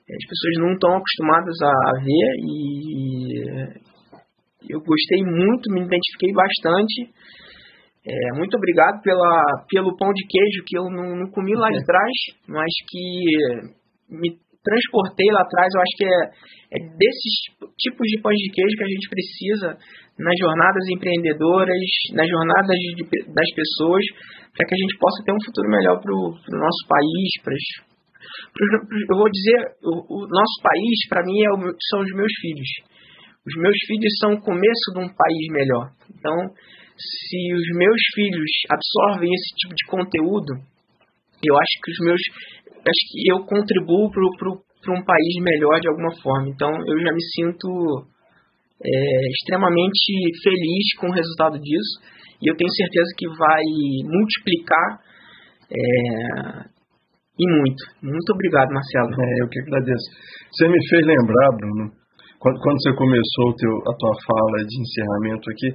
as 0.09 0.25
pessoas 0.29 0.55
não 0.61 0.73
estão 0.73 0.97
acostumadas 0.97 1.61
a 1.61 1.91
ver 2.01 2.29
e 2.41 3.94
eu 4.69 4.79
gostei 4.79 5.21
muito, 5.23 5.71
me 5.71 5.81
identifiquei 5.81 6.31
bastante. 6.33 7.09
É, 8.05 8.37
muito 8.37 8.55
obrigado 8.55 9.01
pela, 9.01 9.65
pelo 9.67 9.97
pão 9.97 10.11
de 10.13 10.25
queijo 10.27 10.63
que 10.65 10.77
eu 10.77 10.85
não, 10.89 11.25
não 11.25 11.31
comi 11.31 11.55
lá 11.55 11.69
de 11.69 11.83
trás, 11.83 12.13
mas 12.47 12.69
que 12.87 14.13
me 14.13 14.37
transportei 14.61 15.29
lá 15.33 15.41
atrás. 15.41 15.69
Eu 15.73 15.81
acho 15.81 15.95
que 15.97 16.05
é, 16.05 16.21
é 16.77 16.79
desses 16.85 17.35
tipos 17.77 18.05
de 18.05 18.21
pães 18.21 18.37
de 18.37 18.51
queijo 18.53 18.77
que 18.77 18.85
a 18.85 18.93
gente 18.93 19.09
precisa 19.09 19.67
nas 20.21 20.37
jornadas 20.39 20.85
empreendedoras, 20.89 21.85
nas 22.13 22.29
jornadas 22.29 22.77
de, 22.77 23.03
das 23.33 23.49
pessoas, 23.57 24.03
para 24.53 24.65
que 24.69 24.75
a 24.75 24.81
gente 24.85 24.97
possa 24.97 25.23
ter 25.25 25.33
um 25.33 25.45
futuro 25.45 25.69
melhor 25.69 25.97
para 25.99 26.13
o 26.13 26.59
nosso 26.61 26.83
país, 26.87 27.29
para 27.43 27.53
eu 29.09 29.17
vou 29.17 29.29
dizer, 29.29 29.59
o, 29.83 29.93
o 30.01 30.19
nosso 30.27 30.57
país, 30.63 30.97
para 31.09 31.23
mim, 31.23 31.37
é 31.43 31.49
o, 31.51 31.57
são 31.89 31.99
os 32.01 32.11
meus 32.15 32.33
filhos. 32.41 32.69
Os 33.45 33.55
meus 33.61 33.77
filhos 33.85 34.13
são 34.19 34.33
o 34.33 34.41
começo 34.41 34.87
de 34.93 34.99
um 34.99 35.09
país 35.09 35.45
melhor. 35.51 35.91
Então, 36.09 36.35
se 36.97 37.53
os 37.53 37.67
meus 37.77 38.01
filhos 38.15 38.51
absorvem 38.69 39.29
esse 39.29 39.55
tipo 39.55 39.75
de 39.75 39.85
conteúdo, 39.85 40.51
eu 41.43 41.53
acho 41.53 41.75
que 41.83 41.91
os 41.91 41.99
meus, 42.05 42.21
acho 42.73 43.03
que 43.11 43.19
eu 43.29 43.45
contribuo 43.45 44.09
para 44.09 44.93
um 44.97 45.05
país 45.05 45.33
melhor 45.41 45.79
de 45.79 45.89
alguma 45.89 46.11
forma. 46.21 46.49
Então, 46.49 46.71
eu 46.71 46.97
já 46.99 47.11
me 47.13 47.23
sinto 47.35 48.07
é, 48.81 49.29
extremamente 49.29 50.09
feliz 50.41 50.85
com 50.99 51.07
o 51.07 51.13
resultado 51.13 51.59
disso 51.59 52.01
e 52.41 52.49
eu 52.49 52.55
tenho 52.57 52.71
certeza 52.71 53.09
que 53.17 53.27
vai 53.29 53.63
multiplicar 54.09 54.99
é, 55.69 56.75
e 57.37 57.45
muito. 57.51 57.83
Muito 58.01 58.29
obrigado, 58.31 58.71
Marcelo. 58.71 59.11
É, 59.11 59.43
eu 59.43 59.49
que 59.49 59.59
agradeço. 59.59 60.07
Você 60.51 60.67
me 60.67 60.79
fez 60.89 61.05
lembrar, 61.05 61.49
Bruno, 61.57 62.04
quando, 62.45 62.61
quando 62.61 62.77
você 62.77 62.93
começou 62.93 63.57
teu, 63.57 63.73
a 63.89 63.93
tua 63.97 64.13
fala 64.21 64.57
de 64.69 64.75
encerramento 64.77 65.49
aqui, 65.49 65.69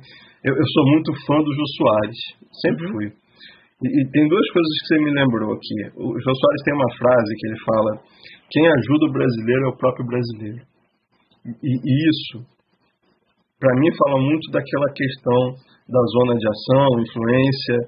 eu, 0.47 0.55
eu 0.55 0.67
sou 0.71 0.85
muito 0.87 1.11
fã 1.27 1.35
do 1.43 1.51
Jô 1.51 1.67
Soares, 1.75 2.21
sempre 2.63 2.87
uhum. 2.87 2.93
fui. 2.95 3.07
E, 3.11 3.87
e, 3.91 4.01
tem 4.15 4.29
duas 4.29 4.47
coisas 4.55 4.71
que 4.79 4.87
você 4.87 4.99
me 5.03 5.11
lembrou 5.11 5.51
aqui. 5.51 5.79
O 5.99 6.15
Jô 6.15 6.31
Soares 6.31 6.63
tem 6.63 6.75
uma 6.79 6.95
frase 6.95 7.31
que 7.35 7.47
ele 7.51 7.59
fala: 7.67 7.91
quem 8.55 8.65
ajuda 8.71 9.03
o 9.03 9.13
brasileiro 9.19 9.63
é 9.67 9.69
o 9.69 9.79
próprio 9.83 10.07
brasileiro. 10.07 10.63
E, 11.43 11.73
e 11.75 11.93
isso, 12.07 12.47
para 13.59 13.75
mim, 13.75 13.91
fala 14.07 14.23
muito 14.23 14.47
daquela 14.55 14.89
questão 14.95 15.59
da 15.91 16.03
zona 16.15 16.39
de 16.39 16.47
ação, 16.47 16.87
influência, 17.03 17.79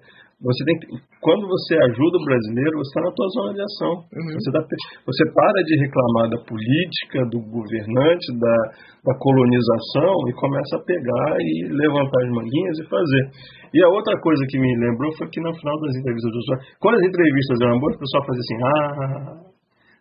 você 0.43 0.61
tem 0.67 0.75
que, 0.83 0.87
quando 1.23 1.47
você 1.47 1.79
ajuda 1.79 2.19
o 2.19 2.27
brasileiro, 2.27 2.83
você 2.83 2.91
está 2.91 3.03
na 3.07 3.15
tua 3.15 3.29
zona 3.31 3.51
de 3.55 3.63
ação. 3.63 3.93
Uhum. 4.11 4.35
Você, 4.35 4.51
tá, 4.51 4.61
você 5.07 5.23
para 5.31 5.61
de 5.63 5.75
reclamar 5.79 6.27
da 6.35 6.41
política, 6.43 7.19
do 7.31 7.39
governante, 7.47 8.27
da, 8.43 8.59
da 9.07 9.15
colonização 9.23 10.13
e 10.27 10.33
começa 10.35 10.75
a 10.77 10.83
pegar 10.83 11.31
e 11.39 11.71
levantar 11.71 12.19
as 12.27 12.31
manguinhas 12.35 12.77
e 12.83 12.91
fazer. 12.91 13.25
E 13.71 13.79
a 13.81 13.89
outra 13.89 14.19
coisa 14.19 14.43
que 14.51 14.59
me 14.59 14.71
lembrou 14.83 15.15
foi 15.17 15.31
que 15.31 15.41
no 15.41 15.55
final 15.55 15.79
das 15.79 15.95
entrevistas 15.95 16.31
do 16.35 16.43
quando 16.83 16.99
as 16.99 17.07
entrevistas 17.07 17.57
eram 17.63 17.79
boas, 17.79 17.95
o 17.95 18.03
pessoal 18.03 18.23
fazia 18.27 18.43
assim, 18.43 18.59
ah. 18.67 19.53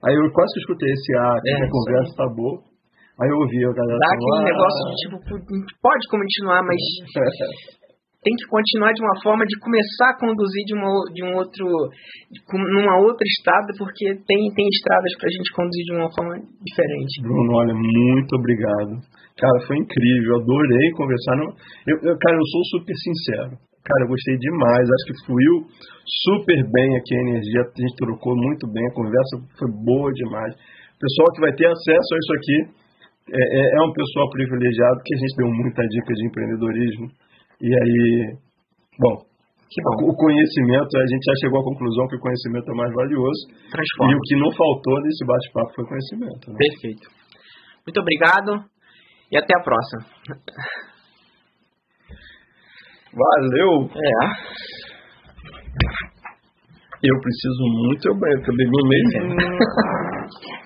Aí 0.09 0.15
eu 0.17 0.25
quase 0.33 0.57
escutei 0.57 0.89
esse 0.89 1.13
ah, 1.21 1.37
que 1.37 1.49
é, 1.53 1.55
a 1.61 1.69
conversa 1.69 2.09
está 2.09 2.27
boa. 2.33 2.57
Aí 3.21 3.29
eu 3.29 3.37
ouvi 3.37 3.61
a 3.61 3.73
galera. 3.77 3.99
Dá 4.01 4.09
aquele 4.09 4.41
ah, 4.41 4.49
negócio 4.49 4.81
de 4.89 4.95
tipo, 5.05 5.15
pode 5.77 6.03
continuar, 6.09 6.65
mas 6.65 6.81
tem 8.21 8.37
que 8.37 8.45
continuar 8.45 8.93
de 8.93 9.01
uma 9.01 9.17
forma 9.17 9.43
de 9.49 9.57
começar 9.57 10.13
a 10.13 10.17
conduzir 10.21 10.63
de, 10.69 10.77
uma, 10.77 10.93
de 11.09 11.21
um 11.25 11.33
outro, 11.41 11.65
numa 12.53 13.01
outra 13.01 13.25
estrada, 13.25 13.73
porque 13.73 14.13
tem, 14.13 14.39
tem 14.53 14.67
estradas 14.69 15.13
para 15.17 15.25
a 15.25 15.33
gente 15.33 15.49
conduzir 15.57 15.85
de 15.89 15.93
uma 15.97 16.09
forma 16.13 16.37
diferente. 16.61 17.21
Bruno, 17.25 17.49
olha, 17.57 17.73
muito 17.73 18.31
obrigado. 18.37 19.01
Cara, 19.33 19.57
foi 19.65 19.73
incrível, 19.81 20.37
adorei 20.37 20.85
conversar. 20.93 21.33
Eu, 21.89 21.97
eu, 21.97 22.13
cara, 22.13 22.37
eu 22.37 22.47
sou 22.53 22.63
super 22.77 22.93
sincero. 22.93 23.53
Cara, 23.81 24.05
eu 24.05 24.13
gostei 24.13 24.37
demais, 24.37 24.85
acho 24.85 25.05
que 25.09 25.25
fluiu 25.25 25.55
super 26.29 26.59
bem 26.69 26.89
aqui 27.01 27.17
a 27.17 27.25
energia, 27.25 27.61
a 27.65 27.81
gente 27.81 27.97
trocou 27.97 28.37
muito 28.37 28.69
bem, 28.69 28.85
a 28.85 28.93
conversa 28.93 29.33
foi 29.57 29.69
boa 29.81 30.13
demais. 30.13 30.53
Pessoal 31.01 31.33
que 31.33 31.41
vai 31.41 31.53
ter 31.57 31.65
acesso 31.65 32.09
a 32.13 32.17
isso 32.21 32.33
aqui 32.37 32.57
é, 33.33 33.41
é, 33.41 33.63
é 33.77 33.81
um 33.81 33.89
pessoal 33.89 34.29
privilegiado, 34.29 35.01
que 35.01 35.15
a 35.15 35.17
gente 35.17 35.33
deu 35.33 35.49
muita 35.49 35.81
dica 35.89 36.13
de 36.13 36.25
empreendedorismo 36.29 37.07
e 37.61 37.69
aí, 37.69 38.37
bom, 38.99 39.15
o 40.03 40.13
conhecimento, 40.15 40.97
a 40.97 41.07
gente 41.07 41.23
já 41.23 41.33
chegou 41.41 41.61
à 41.61 41.63
conclusão 41.63 42.07
que 42.07 42.17
o 42.17 42.19
conhecimento 42.19 42.71
é 42.71 42.75
mais 42.75 42.93
valioso. 42.93 43.47
Transforma. 43.69 44.11
E 44.11 44.15
o 44.15 44.19
que 44.19 44.35
não 44.35 44.51
faltou 44.51 45.01
nesse 45.01 45.25
bate-papo 45.25 45.73
foi 45.75 45.85
conhecimento. 45.85 46.51
Né? 46.51 46.57
Perfeito. 46.57 47.07
Muito 47.85 48.01
obrigado 48.01 48.65
e 49.31 49.37
até 49.37 49.53
a 49.55 49.63
próxima. 49.63 50.05
Valeu! 53.13 53.89
É. 53.95 54.11
Eu 57.03 57.19
preciso 57.19 57.63
muito, 57.65 58.07
eu 58.09 58.15
bebi 58.15 58.65
meio. 58.89 59.35